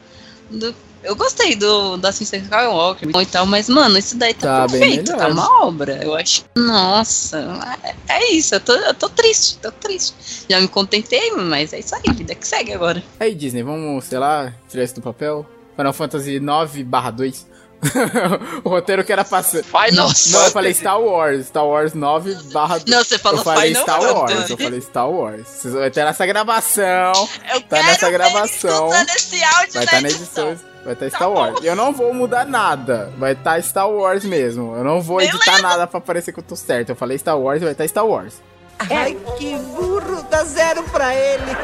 do- 0.48 0.74
eu 1.02 1.16
gostei 1.16 1.56
do 1.56 1.96
da 1.96 2.10
Ascensão 2.10 2.38
Skywalker 2.38 3.08
e 3.08 3.26
tal, 3.26 3.46
mas, 3.46 3.68
mano, 3.68 3.98
isso 3.98 4.16
daí 4.16 4.34
tá, 4.34 4.66
Tá 4.66 4.68
perfeito, 4.68 5.16
tá 5.16 5.28
uma 5.28 5.64
obra. 5.64 6.00
Eu 6.02 6.14
acho. 6.14 6.44
Nossa, 6.56 7.38
é, 7.82 7.94
é 8.08 8.32
isso, 8.32 8.54
eu 8.54 8.60
tô, 8.60 8.72
eu 8.74 8.94
tô 8.94 9.08
triste, 9.08 9.56
tô 9.58 9.70
triste. 9.72 10.14
Já 10.48 10.60
me 10.60 10.68
contentei, 10.68 11.30
mas 11.32 11.72
é 11.72 11.78
isso 11.78 11.94
aí, 11.94 12.02
vida 12.14 12.34
que 12.34 12.46
segue 12.46 12.72
agora. 12.72 13.02
Aí, 13.18 13.34
Disney, 13.34 13.62
vamos, 13.62 14.04
sei 14.04 14.18
lá, 14.18 14.52
tirar 14.68 14.84
isso 14.84 14.94
do 14.94 15.02
papel? 15.02 15.46
Final 15.76 15.92
Fantasy 15.92 16.40
9 16.40 16.84
2. 16.84 17.50
o 18.62 18.68
roteiro 18.68 19.02
que 19.02 19.10
era 19.12 19.24
passando. 19.24 19.64
Final 19.64 20.08
Nossa. 20.08 20.36
Não, 20.36 20.44
eu 20.44 20.50
falei 20.50 20.74
Star 20.74 21.00
Wars. 21.00 21.46
Star 21.46 21.66
Wars 21.66 21.94
9 21.94 22.34
barra 22.52 22.78
Não, 22.86 23.02
você 23.02 23.18
falou 23.18 23.40
Eu 23.40 23.44
falei 23.44 23.74
Final 23.74 23.82
Star 23.82 24.02
Fantasy. 24.02 24.18
Wars, 24.18 24.50
eu 24.50 24.56
falei 24.58 24.80
Star 24.82 25.10
Wars. 25.10 25.48
Vocês 25.48 25.74
vão 25.74 25.90
ter 25.90 26.00
essa 26.00 26.26
gravação. 26.26 27.12
Eu 27.54 27.60
Tá 27.62 27.76
quero 27.76 27.86
nessa 27.86 28.10
gravação. 28.10 28.88
Vai 28.90 29.04
estar 29.04 30.00
na 30.02 30.08
edição. 30.10 30.69
Vai 30.84 30.94
estar 30.94 31.10
Star 31.10 31.30
Wars. 31.30 31.62
Eu 31.62 31.76
não 31.76 31.92
vou 31.92 32.14
mudar 32.14 32.46
nada. 32.46 33.12
Vai 33.18 33.32
estar 33.32 33.62
Star 33.62 33.90
Wars 33.90 34.24
mesmo. 34.24 34.74
Eu 34.74 34.82
não 34.82 35.00
vou 35.00 35.20
editar 35.20 35.60
nada 35.60 35.86
pra 35.86 36.00
parecer 36.00 36.32
que 36.32 36.38
eu 36.38 36.44
tô 36.44 36.56
certo. 36.56 36.90
Eu 36.90 36.96
falei 36.96 37.18
Star 37.18 37.38
Wars 37.38 37.60
e 37.60 37.64
vai 37.64 37.72
estar 37.72 37.86
Star 37.86 38.06
Wars. 38.06 38.40
Ai, 38.78 39.16
que 39.36 39.56
burro, 39.56 40.22
dá 40.30 40.42
zero 40.44 40.82
pra 40.84 41.14
ele. 41.14 41.52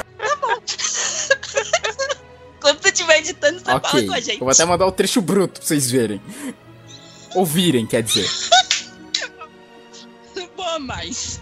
Quando 2.61 2.83
você 2.83 2.89
estiver 2.89 3.19
editando, 3.21 3.59
você 3.59 3.65
fala 3.65 3.79
ok. 3.79 4.07
com 4.07 4.13
a 4.13 4.21
gente. 4.21 4.35
Eu 4.35 4.41
vou 4.41 4.51
até 4.51 4.65
mandar 4.65 4.87
o 4.87 4.93
trecho 4.93 5.23
bruto 5.23 5.61
pra 5.61 5.69
vocês 5.69 5.91
verem. 5.91 6.21
Ouvirem, 7.35 7.87
quer 7.87 8.03
dizer. 8.03 8.29
Boa 10.57 10.79
mais. 10.79 11.41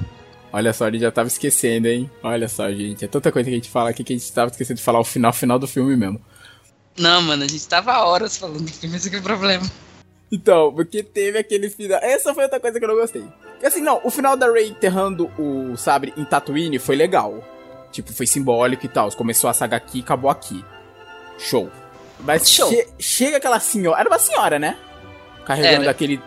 Olha 0.53 0.73
só, 0.73 0.87
ele 0.87 1.01
já 1.01 1.11
tava 1.11 1.27
esquecendo, 1.27 1.89
hein? 1.89 2.09
Olha 2.23 2.49
só, 2.49 2.71
gente. 2.71 3.05
É 3.05 3.09
tanta 3.09 3.33
coisa 3.33 3.49
que 3.49 3.55
a 3.55 3.59
gente 3.59 3.71
fala 3.71 3.91
aqui 3.91 4.05
que 4.05 4.13
a 4.13 4.17
gente 4.17 4.33
tava 4.33 4.51
esquecendo 4.51 4.77
de 4.77 4.85
falar 4.85 5.01
o 5.01 5.05
final, 5.05 5.33
final 5.33 5.59
do 5.59 5.67
filme 5.67 5.97
mesmo. 5.97 6.21
Não, 6.97 7.23
mano, 7.23 7.43
a 7.45 7.49
gente 7.49 7.67
tava 7.67 7.99
horas 8.05 8.37
falando 8.37 8.61
do 8.63 8.71
filme, 8.73 8.97
esse 8.97 9.11
que 9.11 9.17
é 9.17 9.19
o 9.19 9.23
problema. 9.23 9.65
Então, 10.31 10.73
porque 10.73 11.03
teve 11.03 11.39
aquele 11.39 11.71
final. 11.71 11.99
Essa 12.03 12.35
foi 12.35 12.45
outra 12.45 12.61
coisa 12.61 12.79
que 12.79 12.85
eu 12.85 12.89
não 12.89 12.97
gostei. 12.97 13.25
Porque 13.53 13.67
assim, 13.67 13.81
não, 13.81 14.01
o 14.05 14.11
final 14.11 14.37
da 14.37 14.51
Rey 14.51 14.69
enterrando 14.69 15.27
o 15.39 15.77
sabre 15.77 16.13
em 16.17 16.25
Tatooine 16.25 16.79
foi 16.79 16.97
legal. 16.97 17.43
Tipo, 17.93 18.13
foi 18.13 18.27
simbólico 18.27 18.85
e 18.85 18.89
tal. 18.89 19.11
Começou 19.13 19.49
a 19.49 19.55
saga 19.55 19.77
aqui 19.77 19.99
e 19.99 20.03
acabou 20.03 20.31
aqui. 20.31 20.65
Show. 21.39 21.71
Mas 22.21 22.49
Show. 22.49 22.69
che- 22.71 22.89
chega 22.99 23.37
aquela 23.37 23.61
senhora. 23.61 24.01
Era 24.01 24.09
uma 24.09 24.19
senhora, 24.19 24.59
né? 24.59 24.77
Carregando 25.45 25.83
Era. 25.83 25.91
aquele. 25.91 26.21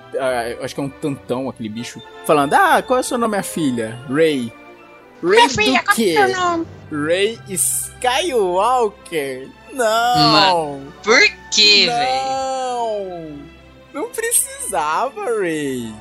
eu 0.58 0.64
acho 0.64 0.76
que 0.76 0.80
é 0.80 0.84
um 0.84 0.90
tantão, 0.90 1.50
aquele 1.50 1.70
bicho. 1.70 2.02
Falando, 2.26 2.54
ah, 2.54 2.82
qual 2.82 2.98
é 2.98 3.02
o 3.02 3.04
seu 3.04 3.18
nome, 3.18 3.32
minha 3.32 3.44
filha? 3.44 4.00
Rey. 4.10 4.52
Rey 5.24 5.48
do 5.48 5.94
quê? 5.96 6.16
Rey 6.92 7.40
Skywalker? 7.50 9.48
Não! 9.74 10.82
Por 11.04 11.20
quê, 11.52 11.86
velho? 11.86 12.26
Não! 12.26 13.38
Não 13.94 14.10
precisava, 14.10 15.26
Ray. 15.26 15.94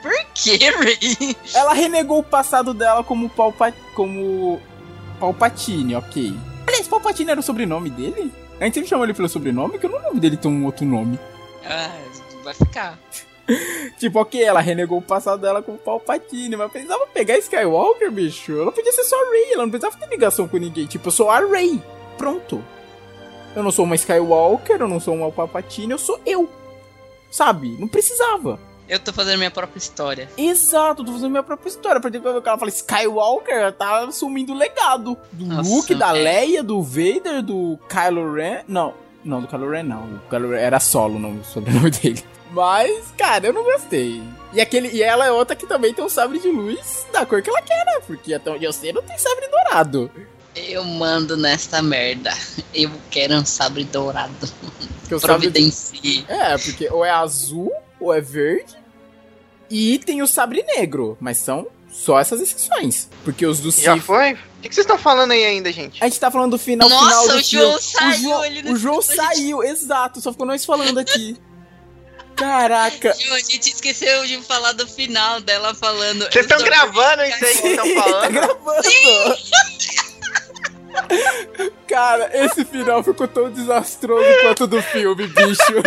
Por 0.00 0.26
quê, 0.34 0.58
Ray? 0.70 1.36
Ela 1.54 1.72
renegou 1.72 2.18
o 2.18 2.24
passado 2.24 2.74
dela 2.74 3.04
como 3.04 3.28
Palpa... 3.30 3.72
como 3.94 4.60
Palpatine, 5.18 5.94
ok. 5.96 6.34
Aliás, 6.66 6.88
Palpatine 6.88 7.30
era 7.30 7.40
o 7.40 7.42
sobrenome 7.42 7.90
dele? 7.90 8.32
A 8.60 8.64
gente 8.64 8.74
sempre 8.74 8.88
chamou 8.88 9.04
ele 9.04 9.14
pelo 9.14 9.28
sobrenome, 9.28 9.78
que 9.78 9.86
eu 9.86 9.90
não 9.90 9.98
lembro 9.98 10.20
dele 10.20 10.36
ter 10.36 10.48
um 10.48 10.64
outro 10.64 10.84
nome. 10.84 11.18
Ah, 11.64 11.96
vai 12.42 12.54
ficar. 12.54 12.98
tipo, 13.98 14.20
ok, 14.20 14.42
ela 14.42 14.60
renegou 14.60 14.98
o 14.98 15.02
passado 15.02 15.40
dela 15.40 15.62
com 15.62 15.72
o 15.72 15.78
Palpatine, 15.78 16.56
mas 16.56 16.70
precisava 16.70 17.06
pegar 17.08 17.38
Skywalker, 17.38 18.10
bicho. 18.10 18.60
Ela 18.60 18.72
podia 18.72 18.92
ser 18.92 19.04
só 19.04 19.16
a 19.16 19.30
Rey, 19.30 19.52
ela 19.52 19.62
não 19.62 19.70
precisava 19.70 19.96
ter 19.96 20.08
ligação 20.08 20.46
com 20.48 20.56
ninguém. 20.56 20.86
Tipo, 20.86 21.08
eu 21.08 21.12
sou 21.12 21.30
a 21.30 21.40
Rey. 21.40 21.80
Pronto. 22.16 22.62
Eu 23.54 23.62
não 23.62 23.70
sou 23.70 23.84
uma 23.84 23.94
Skywalker, 23.94 24.76
eu 24.80 24.88
não 24.88 24.98
sou 25.00 25.14
uma 25.14 25.30
Palpatine, 25.30 25.92
eu 25.92 25.98
sou 25.98 26.18
eu. 26.24 26.48
Sabe? 27.30 27.76
Não 27.78 27.88
precisava. 27.88 28.58
Eu 28.88 28.98
tô 28.98 29.12
fazendo 29.12 29.38
minha 29.38 29.50
própria 29.50 29.78
história. 29.78 30.28
Exato, 30.36 31.04
tô 31.04 31.12
fazendo 31.12 31.30
minha 31.30 31.42
própria 31.42 31.68
história. 31.68 32.00
Porque 32.00 32.18
quando 32.20 32.46
ela 32.46 32.58
fala 32.58 32.68
Skywalker, 32.70 33.72
tá 33.72 34.00
assumindo 34.04 34.52
o 34.52 34.56
legado. 34.56 35.16
Do 35.32 35.46
Nossa, 35.46 35.70
Luke, 35.70 35.94
da 35.94 36.10
é. 36.16 36.22
Leia, 36.22 36.62
do 36.62 36.82
Vader, 36.82 37.42
do 37.42 37.78
Kylo 37.88 38.34
Ren. 38.34 38.62
Não, 38.68 38.92
não, 39.24 39.40
do 39.40 39.46
Kylo 39.48 39.70
Ren 39.70 39.82
não. 39.84 40.02
O 40.02 40.20
Kylo 40.28 40.50
Ren 40.50 40.58
era 40.58 40.80
solo 40.80 41.16
o 41.16 41.18
nome- 41.18 41.40
o 41.40 41.44
sobrenome 41.44 41.90
dele. 41.92 42.22
Mas, 42.50 43.14
cara, 43.16 43.46
eu 43.46 43.52
não 43.54 43.62
gostei. 43.64 44.22
E, 44.52 44.60
aquele, 44.60 44.88
e 44.88 45.02
ela 45.02 45.24
é 45.24 45.32
outra 45.32 45.56
que 45.56 45.66
também 45.66 45.94
tem 45.94 46.04
um 46.04 46.08
sabre 46.08 46.38
de 46.38 46.48
luz 46.50 47.06
da 47.10 47.24
cor 47.24 47.40
que 47.40 47.48
ela 47.48 47.62
quer, 47.62 47.82
né? 47.86 48.00
Porque 48.06 48.34
até 48.34 48.50
onde 48.50 48.64
eu 48.64 48.72
sei, 48.74 48.92
não 48.92 49.02
tem 49.02 49.16
sabre 49.16 49.46
dourado. 49.48 50.10
Eu 50.54 50.84
mando 50.84 51.36
nesta 51.36 51.80
merda. 51.80 52.30
Eu 52.74 52.90
quero 53.10 53.34
um 53.34 53.44
sabre 53.44 53.84
dourado. 53.84 54.34
Porque 55.00 55.14
o 55.14 55.20
sabre 55.20 55.50
Providencie. 55.50 56.24
É, 56.28 56.56
porque 56.58 56.88
ou 56.90 57.04
é 57.04 57.10
azul 57.10 57.72
ou 57.98 58.12
é 58.12 58.20
verde. 58.20 58.76
E 59.70 59.98
tem 60.00 60.20
o 60.22 60.26
sabre 60.26 60.62
negro. 60.76 61.16
Mas 61.20 61.38
são 61.38 61.66
só 61.90 62.18
essas 62.18 62.40
exceções. 62.40 63.08
Porque 63.24 63.46
os 63.46 63.60
do 63.60 63.70
Já 63.70 63.94
Sith 63.94 64.02
foi? 64.04 64.32
O 64.32 64.36
que, 64.62 64.68
que 64.68 64.74
vocês 64.74 64.84
estão 64.84 64.98
falando 64.98 65.32
aí 65.32 65.44
ainda, 65.44 65.72
gente? 65.72 66.02
A 66.02 66.06
gente 66.08 66.20
tá 66.20 66.30
falando 66.30 66.52
do 66.52 66.58
final, 66.58 66.88
Nossa, 66.88 67.04
final 67.08 67.28
do 67.28 67.36
o 67.36 67.42
João 67.42 67.78
saiu, 67.80 68.10
o 68.10 68.12
João, 68.22 68.44
ele 68.44 68.72
o 68.72 68.76
João 68.76 68.98
a 68.98 69.02
gente. 69.02 69.14
saiu, 69.16 69.62
exato. 69.64 70.20
Só 70.20 70.32
ficou 70.32 70.46
nós 70.46 70.64
falando 70.64 70.98
aqui. 70.98 71.36
Caraca. 72.36 73.12
Tio, 73.12 73.34
a 73.34 73.38
gente 73.38 73.70
esqueceu 73.70 74.26
de 74.26 74.40
falar 74.42 74.72
do 74.72 74.86
final 74.86 75.40
dela 75.40 75.74
falando. 75.74 76.24
Vocês 76.30 76.44
estão 76.46 76.62
gravando 76.62 77.22
isso 77.24 77.44
aí 77.44 77.54
que 77.54 77.60
vocês 77.60 77.78
estão 77.78 77.94
tá 77.94 78.02
falando? 78.02 78.32
gravando. 78.32 78.82
Cara, 81.88 82.30
esse 82.32 82.64
final 82.64 83.02
ficou 83.02 83.28
tão 83.28 83.50
desastroso 83.50 84.24
quanto 84.42 84.64
o 84.64 84.66
do 84.66 84.82
filme, 84.82 85.26
bicho. 85.26 85.82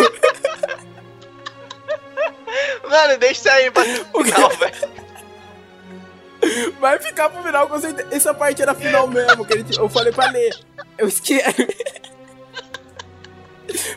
Mano, 2.89 3.17
deixa 3.17 3.39
isso 3.39 3.49
aí 3.49 3.71
pra 3.71 3.83
final, 3.83 4.49
velho. 4.57 5.05
Vai 6.79 6.99
ficar 6.99 7.29
pro 7.29 7.41
final 7.43 7.67
com 7.67 7.79
certeza. 7.79 8.07
Essa 8.11 8.33
parte 8.33 8.61
era 8.61 8.75
final 8.75 9.07
mesmo, 9.07 9.45
que 9.45 9.53
a 9.53 9.57
gente, 9.57 9.77
eu 9.77 9.89
falei 9.89 10.13
pra 10.13 10.29
ler. 10.29 10.55
Eu 10.97 11.07
esqueci. 11.07 11.43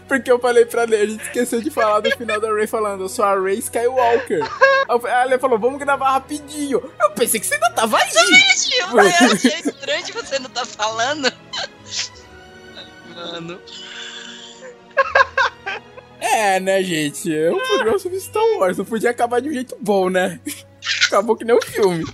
Porque 0.06 0.30
eu 0.30 0.38
falei 0.38 0.64
pra 0.64 0.84
ler, 0.84 1.02
a 1.02 1.06
gente 1.06 1.22
esqueceu 1.22 1.60
de 1.60 1.70
falar 1.70 2.00
do 2.00 2.10
final 2.16 2.40
da 2.40 2.52
Ray 2.52 2.66
falando, 2.66 3.02
eu 3.02 3.08
sou 3.08 3.24
a 3.24 3.38
Ray 3.38 3.58
Skywalker. 3.58 4.42
Aí 4.88 5.12
a 5.12 5.24
Lê 5.24 5.38
falou, 5.38 5.58
vamos 5.58 5.78
gravar 5.78 6.12
rapidinho. 6.12 6.90
Eu 7.00 7.10
pensei 7.12 7.38
que 7.38 7.46
você 7.46 7.54
ainda 7.54 7.70
tava 7.70 7.98
aí. 7.98 8.08
Tio, 8.08 8.86
eu 8.90 9.00
achei 9.00 9.60
estranho 9.60 10.04
de 10.04 10.12
você 10.12 10.38
não 10.38 10.50
tá 10.50 10.64
falando. 10.64 11.32
Mano. 13.14 13.60
É, 16.20 16.58
né, 16.58 16.82
gente? 16.82 17.34
É 17.34 17.50
um 17.50 17.58
programa 17.58 17.98
sobre 17.98 18.18
Star 18.20 18.42
Wars, 18.58 18.76
não 18.76 18.84
podia 18.84 19.10
acabar 19.10 19.40
de 19.40 19.48
um 19.48 19.52
jeito 19.52 19.76
bom, 19.80 20.10
né? 20.10 20.40
Acabou 21.06 21.36
que 21.36 21.44
nem 21.44 21.56
um 21.56 21.62
filme. 21.62 22.04